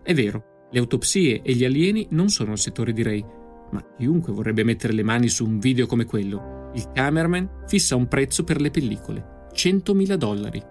È 0.02 0.14
vero, 0.16 0.68
le 0.72 0.80
autopsie 0.80 1.44
e 1.44 1.54
gli 1.54 1.64
alieni 1.64 2.08
non 2.12 2.30
sono 2.30 2.54
il 2.54 2.60
settore 2.60 2.94
di 2.94 3.04
Ray, 3.04 3.24
ma 3.72 3.84
chiunque 3.98 4.34
vorrebbe 4.34 4.64
mettere 4.64 4.94
le 4.94 5.04
mani 5.04 5.28
su 5.28 5.46
un 5.46 5.60
video 5.60 5.86
come 5.86 6.06
quello. 6.06 6.72
Il 6.74 6.92
cameraman 6.94 7.64
fissa 7.68 7.96
un 7.96 8.08
prezzo 8.08 8.44
per 8.44 8.60
le 8.60 8.72
pellicole, 8.72 9.48
100.000 9.54 10.14
dollari. 10.16 10.64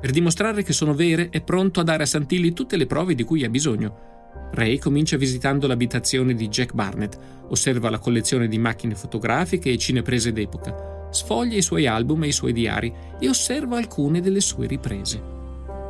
Per 0.00 0.10
dimostrare 0.10 0.62
che 0.62 0.72
sono 0.72 0.94
vere, 0.94 1.30
è 1.30 1.42
pronto 1.42 1.80
a 1.80 1.82
dare 1.82 2.02
a 2.02 2.06
Santilli 2.06 2.52
tutte 2.52 2.76
le 2.76 2.86
prove 2.86 3.14
di 3.14 3.24
cui 3.24 3.44
ha 3.44 3.48
bisogno. 3.48 4.14
Ray 4.52 4.78
comincia 4.78 5.16
visitando 5.16 5.66
l'abitazione 5.66 6.34
di 6.34 6.48
Jack 6.48 6.74
Barnett, 6.74 7.18
osserva 7.48 7.90
la 7.90 7.98
collezione 7.98 8.48
di 8.48 8.58
macchine 8.58 8.94
fotografiche 8.94 9.70
e 9.70 9.78
cineprese 9.78 10.32
d'epoca, 10.32 11.08
sfoglia 11.10 11.56
i 11.56 11.62
suoi 11.62 11.86
album 11.86 12.24
e 12.24 12.28
i 12.28 12.32
suoi 12.32 12.52
diari 12.52 12.92
e 13.18 13.28
osserva 13.28 13.76
alcune 13.76 14.20
delle 14.20 14.40
sue 14.40 14.66
riprese. 14.66 15.34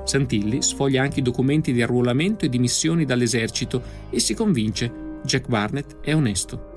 Santilli 0.04 0.62
sfoglia 0.62 1.02
anche 1.02 1.20
i 1.20 1.22
documenti 1.22 1.72
di 1.72 1.82
arruolamento 1.82 2.44
e 2.44 2.48
di 2.48 2.58
missioni 2.58 3.04
dall'esercito 3.04 3.82
e 4.08 4.20
si 4.20 4.34
convince 4.34 5.05
Jack 5.24 5.48
Barnett 5.48 6.00
è 6.00 6.14
onesto. 6.14 6.74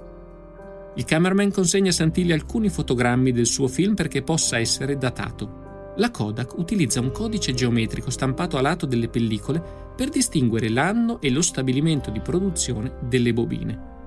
Il 0.96 1.06
cameraman 1.06 1.52
consegna 1.52 1.90
a 1.90 1.94
Santilli 1.94 2.32
alcuni 2.32 2.70
fotogrammi 2.70 3.32
del 3.32 3.46
suo 3.46 3.68
film 3.68 3.94
perché 3.94 4.22
possa 4.22 4.58
essere 4.58 4.98
datato. 4.98 5.94
La 5.98 6.12
Kodak 6.12 6.58
utilizza 6.58 7.00
un 7.00 7.12
codice 7.12 7.54
geometrico 7.54 8.10
stampato 8.10 8.58
a 8.58 8.62
lato 8.62 8.86
delle 8.86 9.10
pellicole 9.10 9.62
per 9.96 10.10
distinguere 10.10 10.70
l'anno 10.70 11.20
e 11.22 11.30
lo 11.30 11.42
stabilimento 11.42 12.10
di 12.10 12.20
produzione 12.20 12.94
delle 13.02 13.34
bobine. 13.34 13.98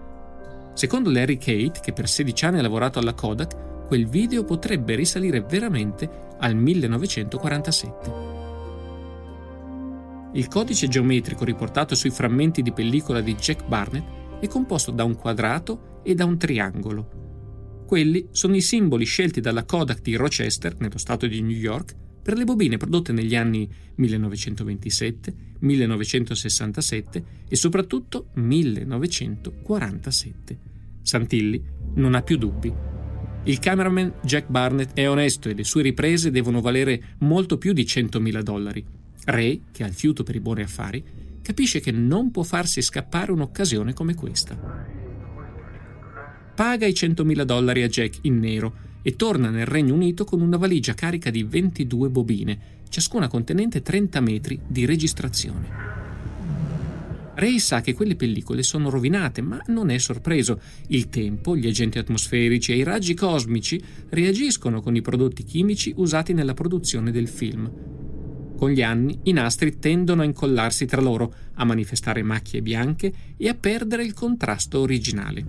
Secondo 0.75 1.11
Larry 1.11 1.37
Kate, 1.37 1.81
che 1.83 1.93
per 1.93 2.09
16 2.09 2.45
anni 2.47 2.59
ha 2.59 2.63
lavorato 2.63 2.99
alla 2.99 3.15
Kodak, 3.15 3.87
quel 3.87 4.09
video 4.09 4.43
potrebbe 4.45 4.95
risalire 4.95 5.43
veramente 5.43 6.09
al 6.39 6.57
1947. 6.57 8.31
Il 10.33 10.49
codice 10.49 10.89
geometrico 10.89 11.45
riportato 11.45 11.95
sui 11.95 12.09
frammenti 12.09 12.63
di 12.63 12.73
pellicola 12.73 13.21
di 13.21 13.35
Jack 13.35 13.67
Barnett 13.67 14.22
è 14.43 14.49
composto 14.49 14.91
da 14.91 15.05
un 15.05 15.15
quadrato 15.15 16.01
e 16.03 16.17
da 16.17 16.25
un 16.25 16.37
triangolo. 16.37 17.85
Quelli 17.87 18.27
sono 18.33 18.57
i 18.57 18.61
simboli 18.61 19.05
scelti 19.05 19.41
dalla 19.41 19.65
Kodak 19.65 20.03
di 20.03 20.17
Rochester, 20.17 20.75
nello 20.81 20.99
stato 20.99 21.29
di 21.29 21.41
New 21.41 21.57
York, 21.57 21.95
per 22.21 22.37
le 22.37 22.43
bobine 22.43 22.77
prodotte 22.77 23.13
negli 23.13 23.37
anni 23.37 23.71
1927, 23.95 25.35
1967 25.61 27.25
e 27.49 27.55
soprattutto 27.55 28.31
1947. 28.33 30.59
Santilli 31.03 31.63
non 31.95 32.17
ha 32.17 32.23
più 32.23 32.37
dubbi. 32.37 32.75
Il 33.45 33.61
cameraman 33.61 34.15
Jack 34.25 34.49
Barnett 34.49 34.91
è 34.95 35.09
onesto 35.09 35.49
e 35.49 35.55
le 35.55 35.63
sue 35.63 35.83
riprese 35.83 36.33
devono 36.33 36.61
valere 36.61 37.15
molto 37.19 37.59
più 37.59 37.73
di 37.73 37.85
100.000 37.85 38.41
dollari. 38.41 38.85
Ray, 39.25 39.67
che 39.71 39.85
ha 39.85 39.87
il 39.87 39.95
fiuto 39.95 40.25
per 40.25 40.35
i 40.35 40.41
buoni 40.41 40.63
affari, 40.63 41.22
capisce 41.43 41.81
che 41.81 41.91
non 41.91 42.31
può 42.31 42.43
farsi 42.43 42.81
scappare 42.81 43.33
un'occasione 43.33 43.93
come 43.93 44.15
questa. 44.15 44.57
Paga 46.55 46.87
i 46.87 46.93
100.000 46.93 47.43
dollari 47.43 47.83
a 47.83 47.89
Jack 47.89 48.19
in 48.23 48.39
nero 48.39 48.91
e 49.03 49.17
torna 49.17 49.51
nel 49.51 49.67
Regno 49.67 49.95
Unito 49.95 50.25
con 50.25 50.41
una 50.41 50.57
valigia 50.57 50.95
carica 50.95 51.31
di 51.31 51.43
22 51.43 52.09
bobine, 52.09 52.59
ciascuna 52.89 53.29
contenente 53.29 53.83
30 53.83 54.21
metri 54.21 54.61
di 54.67 54.85
registrazione. 54.85 56.01
Ray 57.35 57.59
sa 57.59 57.81
che 57.81 57.95
quelle 57.95 58.15
pellicole 58.15 58.63
sono 58.63 58.91
rovinate, 58.91 59.41
ma 59.41 59.61
non 59.69 59.91
è 59.91 59.99
sorpreso. 59.99 60.61
Il 60.89 61.09
tempo, 61.09 61.57
gli 61.57 61.67
agenti 61.67 61.99
atmosferici 61.99 62.73
e 62.73 62.77
i 62.77 62.83
raggi 62.83 63.15
cosmici 63.15 63.83
reagiscono 64.11 64.83
con 64.83 64.95
i 64.95 65.01
prodotti 65.01 65.43
chimici 65.43 65.95
usati 65.97 66.35
nella 66.35 66.55
produzione 66.55 67.11
del 67.11 67.29
film 67.29 67.71
con 68.63 68.71
gli 68.71 68.83
anni 68.83 69.19
i 69.25 69.33
nastri 69.33 69.81
tendono 69.81 70.23
a 70.23 70.25
incollarsi 70.25 70.87
tra 70.87 71.01
loro, 71.01 71.35
a 71.55 71.65
manifestare 71.65 72.23
macchie 72.23 72.63
bianche 72.63 73.13
e 73.37 73.49
a 73.49 73.55
perdere 73.55 74.05
il 74.05 74.15
contrasto 74.15 74.79
originale. 74.79 75.45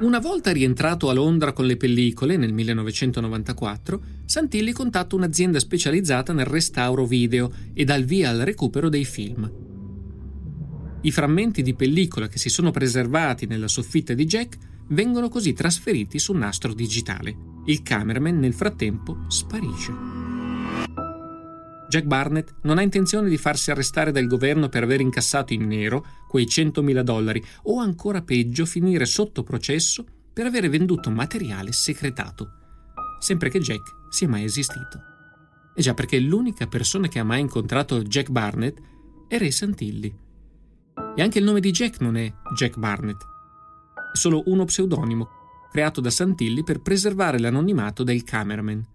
Una 0.00 0.20
volta 0.20 0.50
rientrato 0.50 1.10
a 1.10 1.12
Londra 1.12 1.52
con 1.52 1.66
le 1.66 1.76
pellicole 1.76 2.38
nel 2.38 2.54
1994, 2.54 4.02
Santilli 4.24 4.72
contatta 4.72 5.14
un'azienda 5.14 5.58
specializzata 5.58 6.32
nel 6.32 6.46
restauro 6.46 7.04
video 7.04 7.52
e 7.74 7.84
dà 7.84 7.94
il 7.94 8.06
via 8.06 8.30
al 8.30 8.38
recupero 8.38 8.88
dei 8.88 9.04
film. 9.04 9.52
I 11.02 11.10
frammenti 11.10 11.60
di 11.60 11.74
pellicola 11.74 12.28
che 12.28 12.38
si 12.38 12.48
sono 12.48 12.70
preservati 12.70 13.44
nella 13.44 13.68
soffitta 13.68 14.14
di 14.14 14.24
Jack 14.24 14.56
vengono 14.88 15.28
così 15.28 15.52
trasferiti 15.52 16.18
su 16.18 16.32
nastro 16.32 16.74
digitale. 16.74 17.36
Il 17.66 17.82
cameraman 17.82 18.38
nel 18.38 18.54
frattempo 18.54 19.24
sparisce. 19.28 19.92
Jack 21.88 22.06
Barnett 22.06 22.56
non 22.62 22.78
ha 22.78 22.82
intenzione 22.82 23.28
di 23.28 23.36
farsi 23.36 23.70
arrestare 23.70 24.10
dal 24.10 24.26
governo 24.26 24.68
per 24.68 24.82
aver 24.82 25.00
incassato 25.00 25.52
in 25.52 25.66
nero 25.66 26.04
quei 26.28 26.46
100.000 26.46 27.00
dollari 27.02 27.40
o 27.64 27.78
ancora 27.78 28.22
peggio 28.22 28.66
finire 28.66 29.06
sotto 29.06 29.44
processo 29.44 30.04
per 30.32 30.46
aver 30.46 30.68
venduto 30.68 31.10
materiale 31.10 31.70
segretato, 31.70 32.48
sempre 33.20 33.48
che 33.48 33.60
Jack 33.60 34.08
sia 34.10 34.28
mai 34.28 34.42
esistito. 34.42 35.00
E 35.76 35.82
già 35.82 35.94
perché 35.94 36.18
l'unica 36.18 36.66
persona 36.66 37.06
che 37.06 37.20
ha 37.20 37.24
mai 37.24 37.40
incontrato 37.40 38.02
Jack 38.02 38.30
Barnett 38.30 38.80
è 39.28 39.38
Ray 39.38 39.52
Santilli. 39.52 40.12
E 41.16 41.22
anche 41.22 41.38
il 41.38 41.44
nome 41.44 41.60
di 41.60 41.70
Jack 41.70 42.00
non 42.00 42.16
è 42.16 42.32
Jack 42.56 42.76
Barnett, 42.76 43.24
solo 44.14 44.42
uno 44.46 44.64
pseudonimo 44.64 45.42
creato 45.74 46.00
da 46.00 46.10
Santilli 46.10 46.62
per 46.62 46.80
preservare 46.80 47.40
l'anonimato 47.40 48.04
del 48.04 48.22
cameraman. 48.22 48.86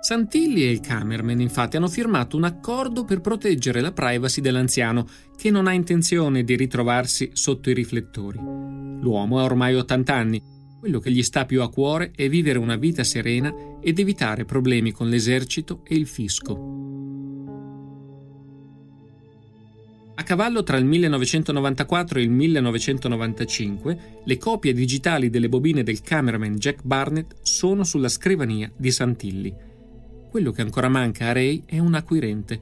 Santilli 0.00 0.62
e 0.62 0.70
il 0.70 0.80
cameraman 0.80 1.38
infatti 1.38 1.76
hanno 1.76 1.88
firmato 1.88 2.38
un 2.38 2.44
accordo 2.44 3.04
per 3.04 3.20
proteggere 3.20 3.82
la 3.82 3.92
privacy 3.92 4.40
dell'anziano, 4.40 5.06
che 5.36 5.50
non 5.50 5.66
ha 5.66 5.74
intenzione 5.74 6.44
di 6.44 6.56
ritrovarsi 6.56 7.28
sotto 7.34 7.68
i 7.68 7.74
riflettori. 7.74 8.38
L'uomo 8.38 9.38
ha 9.38 9.42
ormai 9.42 9.74
80 9.74 10.14
anni, 10.14 10.42
quello 10.80 10.98
che 10.98 11.12
gli 11.12 11.22
sta 11.22 11.44
più 11.44 11.60
a 11.60 11.68
cuore 11.68 12.10
è 12.16 12.26
vivere 12.30 12.58
una 12.58 12.76
vita 12.76 13.04
serena 13.04 13.52
ed 13.82 13.98
evitare 13.98 14.46
problemi 14.46 14.92
con 14.92 15.10
l'esercito 15.10 15.82
e 15.84 15.94
il 15.94 16.06
fisco. 16.06 17.21
A 20.14 20.24
cavallo 20.24 20.62
tra 20.62 20.76
il 20.76 20.84
1994 20.84 22.18
e 22.18 22.22
il 22.22 22.30
1995, 22.30 23.98
le 24.24 24.36
copie 24.36 24.74
digitali 24.74 25.30
delle 25.30 25.48
bobine 25.48 25.82
del 25.82 26.02
cameraman 26.02 26.56
Jack 26.56 26.82
Barnett 26.82 27.36
sono 27.40 27.82
sulla 27.82 28.10
scrivania 28.10 28.70
di 28.76 28.90
Santilli. 28.90 29.54
Quello 30.30 30.52
che 30.52 30.60
ancora 30.60 30.88
manca 30.88 31.28
a 31.28 31.32
Ray 31.32 31.62
è 31.64 31.78
un 31.78 31.94
acquirente, 31.94 32.60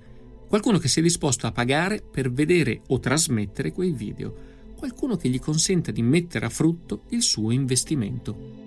qualcuno 0.49 0.79
che 0.79 0.87
sia 0.87 1.03
disposto 1.03 1.49
a 1.49 1.53
pagare 1.53 2.01
per 2.09 2.33
vedere 2.33 2.83
o 2.87 3.01
trasmettere 3.01 3.73
quei 3.73 3.91
video, 3.91 4.33
qualcuno 4.77 5.17
che 5.17 5.29
gli 5.29 5.41
consenta 5.41 5.91
di 5.91 6.03
mettere 6.03 6.47
a 6.47 6.51
frutto 6.51 7.03
il 7.11 7.23
suo 7.23 7.51
investimento. 7.51 8.59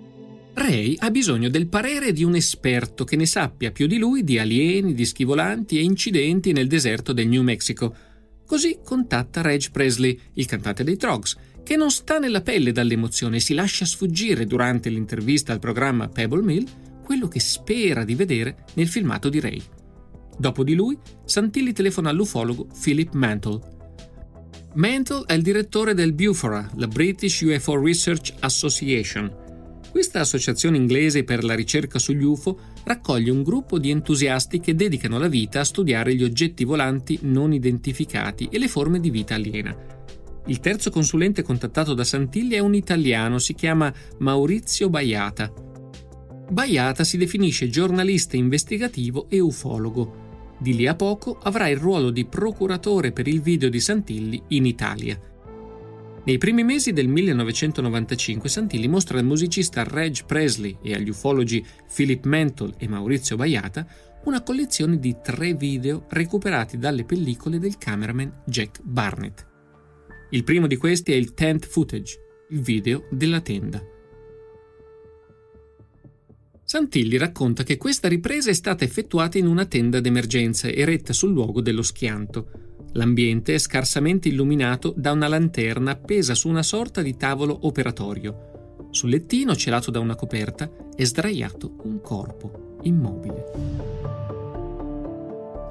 Ray 0.52 0.94
ha 0.98 1.10
bisogno 1.10 1.48
del 1.48 1.68
parere 1.68 2.12
di 2.12 2.22
un 2.22 2.34
esperto 2.34 3.04
che 3.04 3.16
ne 3.16 3.26
sappia 3.26 3.72
più 3.72 3.86
di 3.86 3.96
lui 3.96 4.22
di 4.24 4.38
alieni, 4.38 4.92
di 4.92 5.06
schivolanti 5.06 5.78
e 5.78 5.82
incidenti 5.82 6.52
nel 6.52 6.68
deserto 6.68 7.14
del 7.14 7.28
New 7.28 7.42
Mexico 7.42 8.12
Così 8.46 8.78
contatta 8.84 9.40
Reg 9.40 9.70
Presley, 9.70 10.18
il 10.34 10.46
cantante 10.46 10.84
dei 10.84 10.96
Trogs, 10.96 11.36
che 11.62 11.76
non 11.76 11.90
sta 11.90 12.18
nella 12.18 12.42
pelle 12.42 12.72
dall'emozione 12.72 13.36
e 13.36 13.40
si 13.40 13.54
lascia 13.54 13.84
sfuggire 13.84 14.46
durante 14.46 14.90
l'intervista 14.90 15.52
al 15.52 15.58
programma 15.58 16.08
Pebble 16.08 16.42
Mill 16.42 16.66
quello 17.02 17.26
che 17.26 17.40
spera 17.40 18.04
di 18.04 18.14
vedere 18.14 18.64
nel 18.74 18.88
filmato 18.88 19.28
di 19.28 19.40
Ray. 19.40 19.62
Dopo 20.36 20.64
di 20.64 20.74
lui, 20.74 20.98
Santilli 21.24 21.72
telefona 21.72 22.10
all'ufologo 22.10 22.66
Philip 22.82 23.12
Mantle. 23.14 23.60
Mantle 24.74 25.24
è 25.26 25.34
il 25.34 25.42
direttore 25.42 25.94
del 25.94 26.12
Bufora, 26.12 26.68
la 26.74 26.88
British 26.88 27.40
UFO 27.40 27.80
Research 27.80 28.34
Association, 28.40 29.42
questa 29.94 30.18
associazione 30.18 30.76
inglese 30.76 31.22
per 31.22 31.44
la 31.44 31.54
ricerca 31.54 32.00
sugli 32.00 32.24
UFO 32.24 32.58
raccoglie 32.84 33.30
un 33.30 33.42
gruppo 33.42 33.78
di 33.78 33.90
entusiasti 33.90 34.60
che 34.60 34.74
dedicano 34.74 35.18
la 35.18 35.28
vita 35.28 35.60
a 35.60 35.64
studiare 35.64 36.14
gli 36.14 36.22
oggetti 36.22 36.64
volanti 36.64 37.18
non 37.22 37.52
identificati 37.52 38.48
e 38.50 38.58
le 38.58 38.68
forme 38.68 39.00
di 39.00 39.10
vita 39.10 39.34
aliena. 39.34 39.74
Il 40.46 40.60
terzo 40.60 40.90
consulente 40.90 41.42
contattato 41.42 41.94
da 41.94 42.04
Santilli 42.04 42.54
è 42.54 42.58
un 42.58 42.74
italiano, 42.74 43.38
si 43.38 43.54
chiama 43.54 43.92
Maurizio 44.18 44.90
Baiata. 44.90 45.50
Baiata 46.50 47.02
si 47.02 47.16
definisce 47.16 47.70
giornalista 47.70 48.36
investigativo 48.36 49.26
e 49.30 49.40
ufologo. 49.40 50.22
Di 50.58 50.76
lì 50.76 50.86
a 50.86 50.94
poco 50.94 51.38
avrà 51.42 51.68
il 51.68 51.78
ruolo 51.78 52.10
di 52.10 52.26
procuratore 52.26 53.12
per 53.12 53.26
il 53.26 53.40
video 53.40 53.70
di 53.70 53.80
Santilli 53.80 54.42
in 54.48 54.66
Italia. 54.66 55.18
Nei 56.24 56.38
primi 56.38 56.64
mesi 56.64 56.92
del 56.92 57.06
1995 57.06 58.48
Santilli 58.48 58.88
mostra 58.88 59.18
al 59.18 59.26
musicista 59.26 59.84
Reg 59.84 60.24
Presley 60.24 60.78
e 60.82 60.94
agli 60.94 61.10
ufologi 61.10 61.62
Philip 61.94 62.24
Mantle 62.24 62.74
e 62.78 62.88
Maurizio 62.88 63.36
Baiata 63.36 63.86
una 64.24 64.42
collezione 64.42 64.98
di 64.98 65.16
tre 65.22 65.52
video 65.52 66.06
recuperati 66.08 66.78
dalle 66.78 67.04
pellicole 67.04 67.58
del 67.58 67.76
cameraman 67.76 68.42
Jack 68.46 68.80
Barnett. 68.82 69.46
Il 70.30 70.44
primo 70.44 70.66
di 70.66 70.76
questi 70.76 71.12
è 71.12 71.14
il 71.14 71.34
tent 71.34 71.66
footage, 71.66 72.18
il 72.48 72.60
video 72.62 73.06
della 73.10 73.42
tenda. 73.42 73.82
Santilli 76.64 77.18
racconta 77.18 77.62
che 77.64 77.76
questa 77.76 78.08
ripresa 78.08 78.48
è 78.48 78.54
stata 78.54 78.82
effettuata 78.82 79.36
in 79.36 79.46
una 79.46 79.66
tenda 79.66 80.00
d'emergenza 80.00 80.68
eretta 80.68 81.12
sul 81.12 81.32
luogo 81.32 81.60
dello 81.60 81.82
schianto. 81.82 82.73
L'ambiente 82.96 83.54
è 83.54 83.58
scarsamente 83.58 84.28
illuminato 84.28 84.94
da 84.96 85.10
una 85.10 85.26
lanterna 85.26 85.92
appesa 85.92 86.34
su 86.34 86.48
una 86.48 86.62
sorta 86.62 87.02
di 87.02 87.16
tavolo 87.16 87.58
operatorio. 87.62 88.88
Sul 88.90 89.10
lettino, 89.10 89.56
celato 89.56 89.90
da 89.90 89.98
una 89.98 90.14
coperta, 90.14 90.70
è 90.94 91.02
sdraiato 91.02 91.74
un 91.82 92.00
corpo, 92.00 92.78
immobile. 92.82 93.44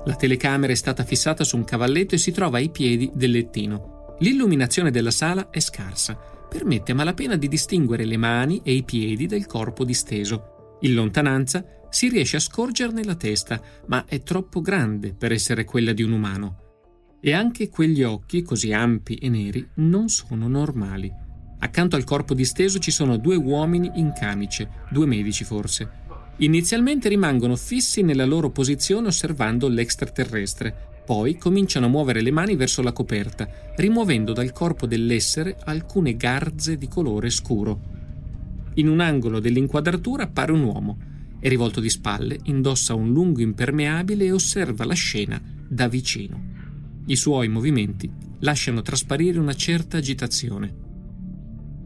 La 0.06 0.16
telecamera 0.16 0.74
è 0.74 0.76
stata 0.76 1.06
fissata 1.06 1.46
su 1.46 1.56
un 1.56 1.64
cavalletto 1.64 2.16
e 2.16 2.18
si 2.18 2.32
trova 2.32 2.58
ai 2.58 2.70
piedi 2.70 3.10
del 3.14 3.32
lettino. 3.32 4.16
L'illuminazione 4.20 4.92
della 4.92 5.12
sala 5.12 5.50
è 5.50 5.62
scarsa, 5.62 6.20
permette 6.50 6.92
a 6.92 6.96
malapena 6.96 7.38
di 7.38 7.48
distinguere 7.48 8.04
le 8.04 8.18
mani 8.18 8.60
e 8.66 8.74
i 8.74 8.84
piedi 8.84 9.28
del 9.28 9.46
corpo 9.46 9.86
disteso. 9.86 10.78
In 10.82 10.94
lontananza 10.94 11.64
si 11.90 12.10
riesce 12.10 12.36
a 12.36 12.42
scorgerne 12.42 13.06
la 13.06 13.16
testa, 13.16 13.62
ma 13.86 14.04
è 14.06 14.22
troppo 14.24 14.60
grande 14.60 15.14
per 15.14 15.32
essere 15.32 15.64
quella 15.64 15.94
di 15.94 16.04
un 16.04 16.12
umano. 16.12 16.63
E 17.26 17.32
anche 17.32 17.70
quegli 17.70 18.04
occhi, 18.04 18.42
così 18.42 18.74
ampi 18.74 19.16
e 19.16 19.30
neri, 19.30 19.66
non 19.76 20.10
sono 20.10 20.50
normali. 20.50 21.10
Accanto 21.60 21.96
al 21.96 22.04
corpo 22.04 22.34
disteso 22.34 22.80
ci 22.80 22.92
sono 22.92 23.16
due 23.16 23.38
uomini 23.38 23.90
in 23.96 24.12
camice, 24.14 24.70
due 24.92 25.06
medici 25.06 25.46
forse. 25.46 25.90
Inizialmente 26.40 27.08
rimangono 27.08 27.56
fissi 27.56 28.02
nella 28.02 28.26
loro 28.26 28.50
posizione 28.50 29.08
osservando 29.08 29.70
l'extraterrestre, 29.70 30.76
poi 31.06 31.38
cominciano 31.38 31.86
a 31.86 31.90
muovere 31.90 32.20
le 32.20 32.32
mani 32.32 32.58
verso 32.58 32.82
la 32.82 32.92
coperta, 32.92 33.48
rimuovendo 33.78 34.34
dal 34.34 34.52
corpo 34.52 34.86
dell'essere 34.86 35.56
alcune 35.64 36.18
garze 36.18 36.78
di 36.78 36.90
colore 36.90 37.30
scuro. 37.30 37.80
In 38.74 38.90
un 38.90 39.00
angolo 39.00 39.40
dell'inquadratura 39.40 40.24
appare 40.24 40.52
un 40.52 40.64
uomo. 40.64 40.98
È 41.40 41.48
rivolto 41.48 41.80
di 41.80 41.90
spalle, 41.90 42.38
indossa 42.44 42.94
un 42.94 43.14
lungo 43.14 43.40
impermeabile 43.40 44.26
e 44.26 44.34
osserva 44.34 44.84
la 44.84 44.94
scena 44.94 45.42
da 45.66 45.88
vicino. 45.88 46.52
I 47.06 47.16
suoi 47.18 47.50
movimenti 47.50 48.10
lasciano 48.40 48.82
trasparire 48.82 49.38
una 49.38 49.54
certa 49.54 49.98
agitazione. 49.98 50.74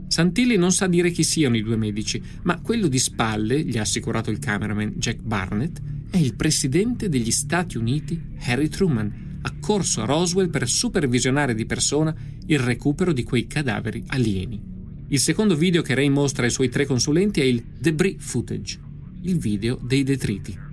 Santilli 0.08 0.58
non 0.58 0.72
sa 0.72 0.88
dire 0.88 1.10
chi 1.10 1.24
siano 1.24 1.58
i 1.58 1.64
due 1.64 1.76
medici, 1.76 2.22
ma 2.44 2.62
quello 2.62 2.88
di 2.88 3.00
spalle, 3.00 3.64
gli 3.64 3.78
ha 3.78 3.82
assicurato 3.82 4.30
il 4.30 4.38
cameraman 4.38 4.94
Jack 4.98 5.22
Barnett, 5.22 5.82
è 6.12 6.18
il 6.18 6.36
presidente 6.36 7.10
degli 7.10 7.32
Stati 7.32 7.78
Uniti 7.78 8.22
Harry 8.44 8.70
Truman, 8.70 9.40
accorso 9.42 10.02
a 10.02 10.06
Roswell 10.06 10.50
per 10.50 10.68
supervisionare 10.68 11.56
di 11.56 11.66
persona 11.66 12.16
il 12.46 12.60
recupero 12.60 13.12
di 13.12 13.24
quei 13.24 13.48
cadaveri 13.48 14.04
alieni. 14.08 14.62
Il 15.08 15.20
secondo 15.20 15.56
video 15.56 15.82
che 15.82 15.96
Ray 15.96 16.10
mostra 16.10 16.46
ai 16.46 16.52
suoi 16.52 16.70
tre 16.70 16.86
consulenti 16.86 17.42
è 17.42 17.44
il 17.44 17.64
debris 17.80 18.18
footage, 18.20 18.80
il 19.22 19.38
video 19.38 19.80
dei 19.82 20.04
detriti. 20.04 20.66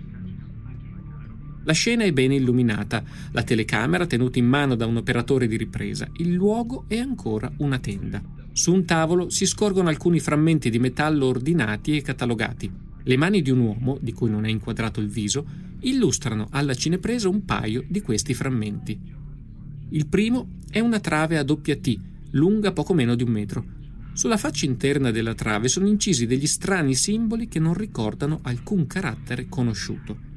La 1.65 1.73
scena 1.73 2.05
è 2.05 2.13
bene 2.13 2.35
illuminata, 2.35 3.03
la 3.33 3.43
telecamera 3.43 4.07
tenuta 4.07 4.39
in 4.39 4.47
mano 4.47 4.75
da 4.75 4.87
un 4.87 4.97
operatore 4.97 5.47
di 5.47 5.57
ripresa. 5.57 6.09
Il 6.19 6.33
luogo 6.33 6.85
è 6.89 6.99
ancora 6.99 7.51
una 7.59 7.79
tenda. 7.79 8.23
Su 8.53 8.73
un 8.73 8.85
tavolo 8.85 9.31
si 9.31 9.47
scorgono 9.47 9.89
alcuni 9.89 10.21
frammenti 10.21 10.69
di 10.69 10.79
metallo 10.79 11.27
ordinati 11.27 11.97
e 11.97 12.03
catalogati. 12.03 12.71
Le 13.03 13.17
mani 13.17 13.41
di 13.41 13.51
un 13.51 13.61
uomo, 13.61 13.99
di 14.01 14.13
cui 14.13 14.31
non 14.31 14.45
è 14.45 14.51
inquadrato 14.51 15.01
il 15.01 15.09
viso, 15.09 15.47
illustrano 15.81 16.49
alla 16.51 16.75
cinepresa 16.75 17.29
un 17.29 17.45
paio 17.45 17.85
di 17.89 18.01
questi 18.03 18.35
frammenti. 18.35 18.99
Il 19.91 20.07
primo 20.07 20.59
è 20.71 20.81
una 20.81 21.01
trave 21.01 21.39
a 21.39 21.43
doppia 21.43 21.77
T, 21.77 21.99
lunga 22.33 22.73
poco 22.73 22.93
meno 22.93 23.15
di 23.15 23.23
un 23.23 23.31
metro. 23.31 23.65
Sulla 24.13 24.37
faccia 24.37 24.67
interna 24.67 25.11
della 25.11 25.35
trave 25.35 25.69
sono 25.69 25.89
incisi 25.89 26.27
degli 26.27 26.47
strani 26.47 26.95
simboli 26.95 27.49
che 27.49 27.59
non 27.59 27.75
ricordano 27.75 28.41
alcun 28.43 28.87
carattere 28.87 29.49
conosciuto. 29.49 30.33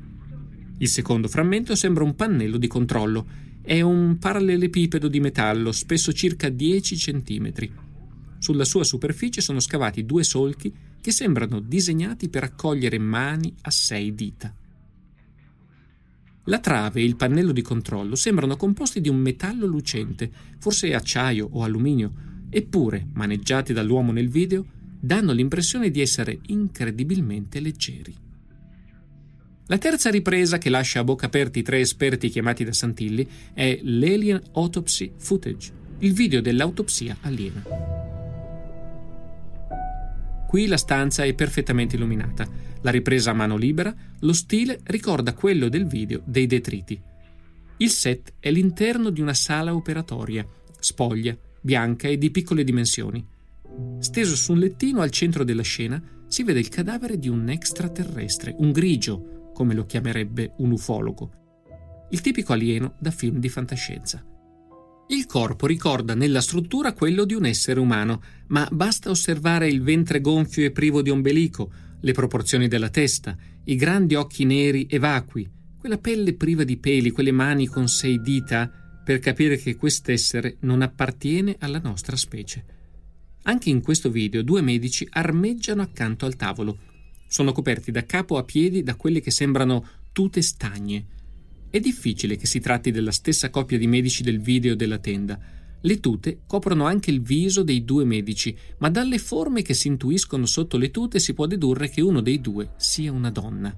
Il 0.80 0.88
secondo 0.88 1.28
frammento 1.28 1.76
sembra 1.76 2.04
un 2.04 2.16
pannello 2.16 2.58
di 2.58 2.68
controllo. 2.68 3.26
È 3.62 3.82
un 3.82 4.18
parallelepipedo 4.20 5.08
di 5.08 5.20
metallo, 5.20 5.72
spesso 5.72 6.14
circa 6.14 6.50
10 6.50 6.96
cm. 6.96 7.54
Sulla 8.38 8.64
sua 8.64 8.84
superficie 8.84 9.42
sono 9.42 9.60
scavati 9.60 10.06
due 10.06 10.24
solchi 10.24 10.72
che 11.02 11.12
sembrano 11.12 11.60
disegnati 11.60 12.30
per 12.30 12.44
accogliere 12.44 13.00
mani 13.00 13.52
a 13.62 13.72
sei 13.72 14.14
dita. 14.14 14.54
La 16.44 16.60
trave 16.60 17.02
e 17.02 17.04
il 17.06 17.16
pannello 17.16 17.52
di 17.52 17.62
controllo 17.62 18.16
sembrano 18.16 18.56
composti 18.56 19.02
di 19.02 19.10
un 19.10 19.18
metallo 19.18 19.66
lucente, 19.66 20.32
forse 20.60 20.94
acciaio 20.94 21.50
o 21.52 21.64
alluminio, 21.64 22.14
eppure, 22.50 23.08
maneggiati 23.14 23.74
dall'uomo 23.74 24.12
nel 24.12 24.30
video, 24.30 24.66
danno 25.00 25.34
l'impressione 25.34 25.90
di 25.90 26.00
essere 26.00 26.40
incredibilmente 26.46 27.60
leggeri. 27.60 28.16
La 29.70 29.78
terza 29.78 30.10
ripresa 30.10 30.58
che 30.58 30.70
lascia 30.70 31.02
a 31.02 31.04
bocca 31.04 31.26
aperti 31.26 31.60
i 31.60 31.62
tre 31.62 31.82
esperti 31.82 32.30
chiamati 32.30 32.64
da 32.64 32.72
Santilli 32.72 33.28
è 33.54 33.78
l'Alien 33.84 34.42
Autopsy 34.54 35.12
Footage, 35.18 35.74
il 36.00 36.14
video 36.14 36.40
dell'autopsia 36.40 37.18
aliena. 37.22 37.62
Qui 40.48 40.68
la 40.68 40.78
stanza 40.78 41.26
è 41.26 41.34
perfettamente 41.34 41.98
illuminata, 41.98 42.48
la 42.80 42.92
ripresa 42.92 43.32
a 43.32 43.34
mano 43.34 43.58
libera, 43.58 43.94
lo 44.20 44.32
stile 44.32 44.80
ricorda 44.84 45.34
quello 45.34 45.68
del 45.68 45.86
video 45.86 46.22
dei 46.24 46.48
detriti. 46.48 46.98
Il 47.76 47.90
set 47.90 48.36
è 48.40 48.50
l'interno 48.50 49.10
di 49.10 49.20
una 49.20 49.34
sala 49.34 49.76
operatoria, 49.76 50.48
spoglia, 50.80 51.38
bianca 51.60 52.08
e 52.08 52.18
di 52.18 52.32
piccole 52.32 52.64
dimensioni. 52.64 53.26
Steso 54.00 54.38
su 54.38 54.54
un 54.54 54.60
lettino 54.60 55.02
al 55.02 55.12
centro 55.12 55.44
della 55.44 55.62
scena 55.62 56.02
si 56.28 56.44
vede 56.44 56.60
il 56.60 56.70
cadavere 56.70 57.20
di 57.20 57.28
un 57.28 57.50
extraterrestre, 57.50 58.56
un 58.60 58.72
grigio, 58.72 59.37
come 59.58 59.74
lo 59.74 59.88
chiamerebbe 59.88 60.54
un 60.58 60.70
ufologo, 60.70 61.32
il 62.12 62.22
tipico 62.22 62.54
alieno 62.54 62.94
da 63.00 63.10
film 63.10 63.40
di 63.40 63.50
fantascienza. 63.50 64.24
Il 65.08 65.26
corpo 65.26 65.66
ricorda 65.66 66.14
nella 66.14 66.42
struttura 66.42 66.94
quello 66.94 67.26
di 67.26 67.34
un 67.34 67.44
essere 67.44 67.80
umano, 67.80 68.22
ma 68.50 68.70
basta 68.72 69.10
osservare 69.10 69.68
il 69.68 69.82
ventre 69.82 70.22
gonfio 70.22 70.64
e 70.64 70.70
privo 70.70 71.02
di 71.02 71.10
ombelico, 71.10 71.72
le 72.00 72.12
proporzioni 72.12 72.68
della 72.68 72.90
testa, 72.90 73.36
i 73.64 73.76
grandi 73.76 74.14
occhi 74.14 74.46
neri 74.46 74.86
e 74.86 75.00
vacui, 75.00 75.50
quella 75.80 75.98
pelle 75.98 76.36
priva 76.36 76.64
di 76.64 76.78
peli, 76.78 77.10
quelle 77.10 77.32
mani 77.32 77.66
con 77.66 77.88
sei 77.88 78.22
dita, 78.22 78.70
per 79.04 79.18
capire 79.18 79.58
che 79.58 79.76
quest'essere 79.76 80.58
non 80.60 80.84
appartiene 80.84 81.56
alla 81.58 81.80
nostra 81.80 82.16
specie. 82.16 82.64
Anche 83.42 83.72
in 83.72 83.82
questo 83.82 84.12
video 84.12 84.44
due 84.44 84.62
medici 84.62 85.08
armeggiano 85.10 85.82
accanto 85.82 86.28
al 86.28 86.36
tavolo. 86.36 86.78
Sono 87.28 87.52
coperti 87.52 87.92
da 87.92 88.06
capo 88.06 88.38
a 88.38 88.44
piedi 88.44 88.84
da 88.84 88.96
quelle 88.96 89.20
che 89.20 89.32
sembrano 89.32 89.86
tute 90.12 90.42
stagne. 90.42 91.06
È 91.70 91.80
difficile 91.80 92.38
che 92.38 92.48
si 92.48 92.60
tratti 92.60 92.92
della 92.92 93.12
stessa 93.12 93.50
coppia 93.50 93.78
di 93.78 93.88
medici 93.88 94.24
del 94.24 94.40
video 94.40 94.76
della 94.76 94.98
tenda. 94.98 95.40
Le 95.80 96.00
tute 96.00 96.40
coprono 96.48 96.86
anche 96.86 97.12
il 97.12 97.22
viso 97.22 97.62
dei 97.62 97.84
due 97.84 98.04
medici, 98.04 98.58
ma 98.80 98.90
dalle 98.90 99.20
forme 99.20 99.62
che 99.62 99.74
si 99.74 99.88
intuiscono 99.88 100.46
sotto 100.46 100.78
le 100.78 100.90
tute 100.90 101.20
si 101.20 101.34
può 101.34 101.46
dedurre 101.46 101.90
che 101.90 102.02
uno 102.02 102.22
dei 102.22 102.42
due 102.42 102.72
sia 102.78 103.12
una 103.12 103.30
donna. 103.30 103.78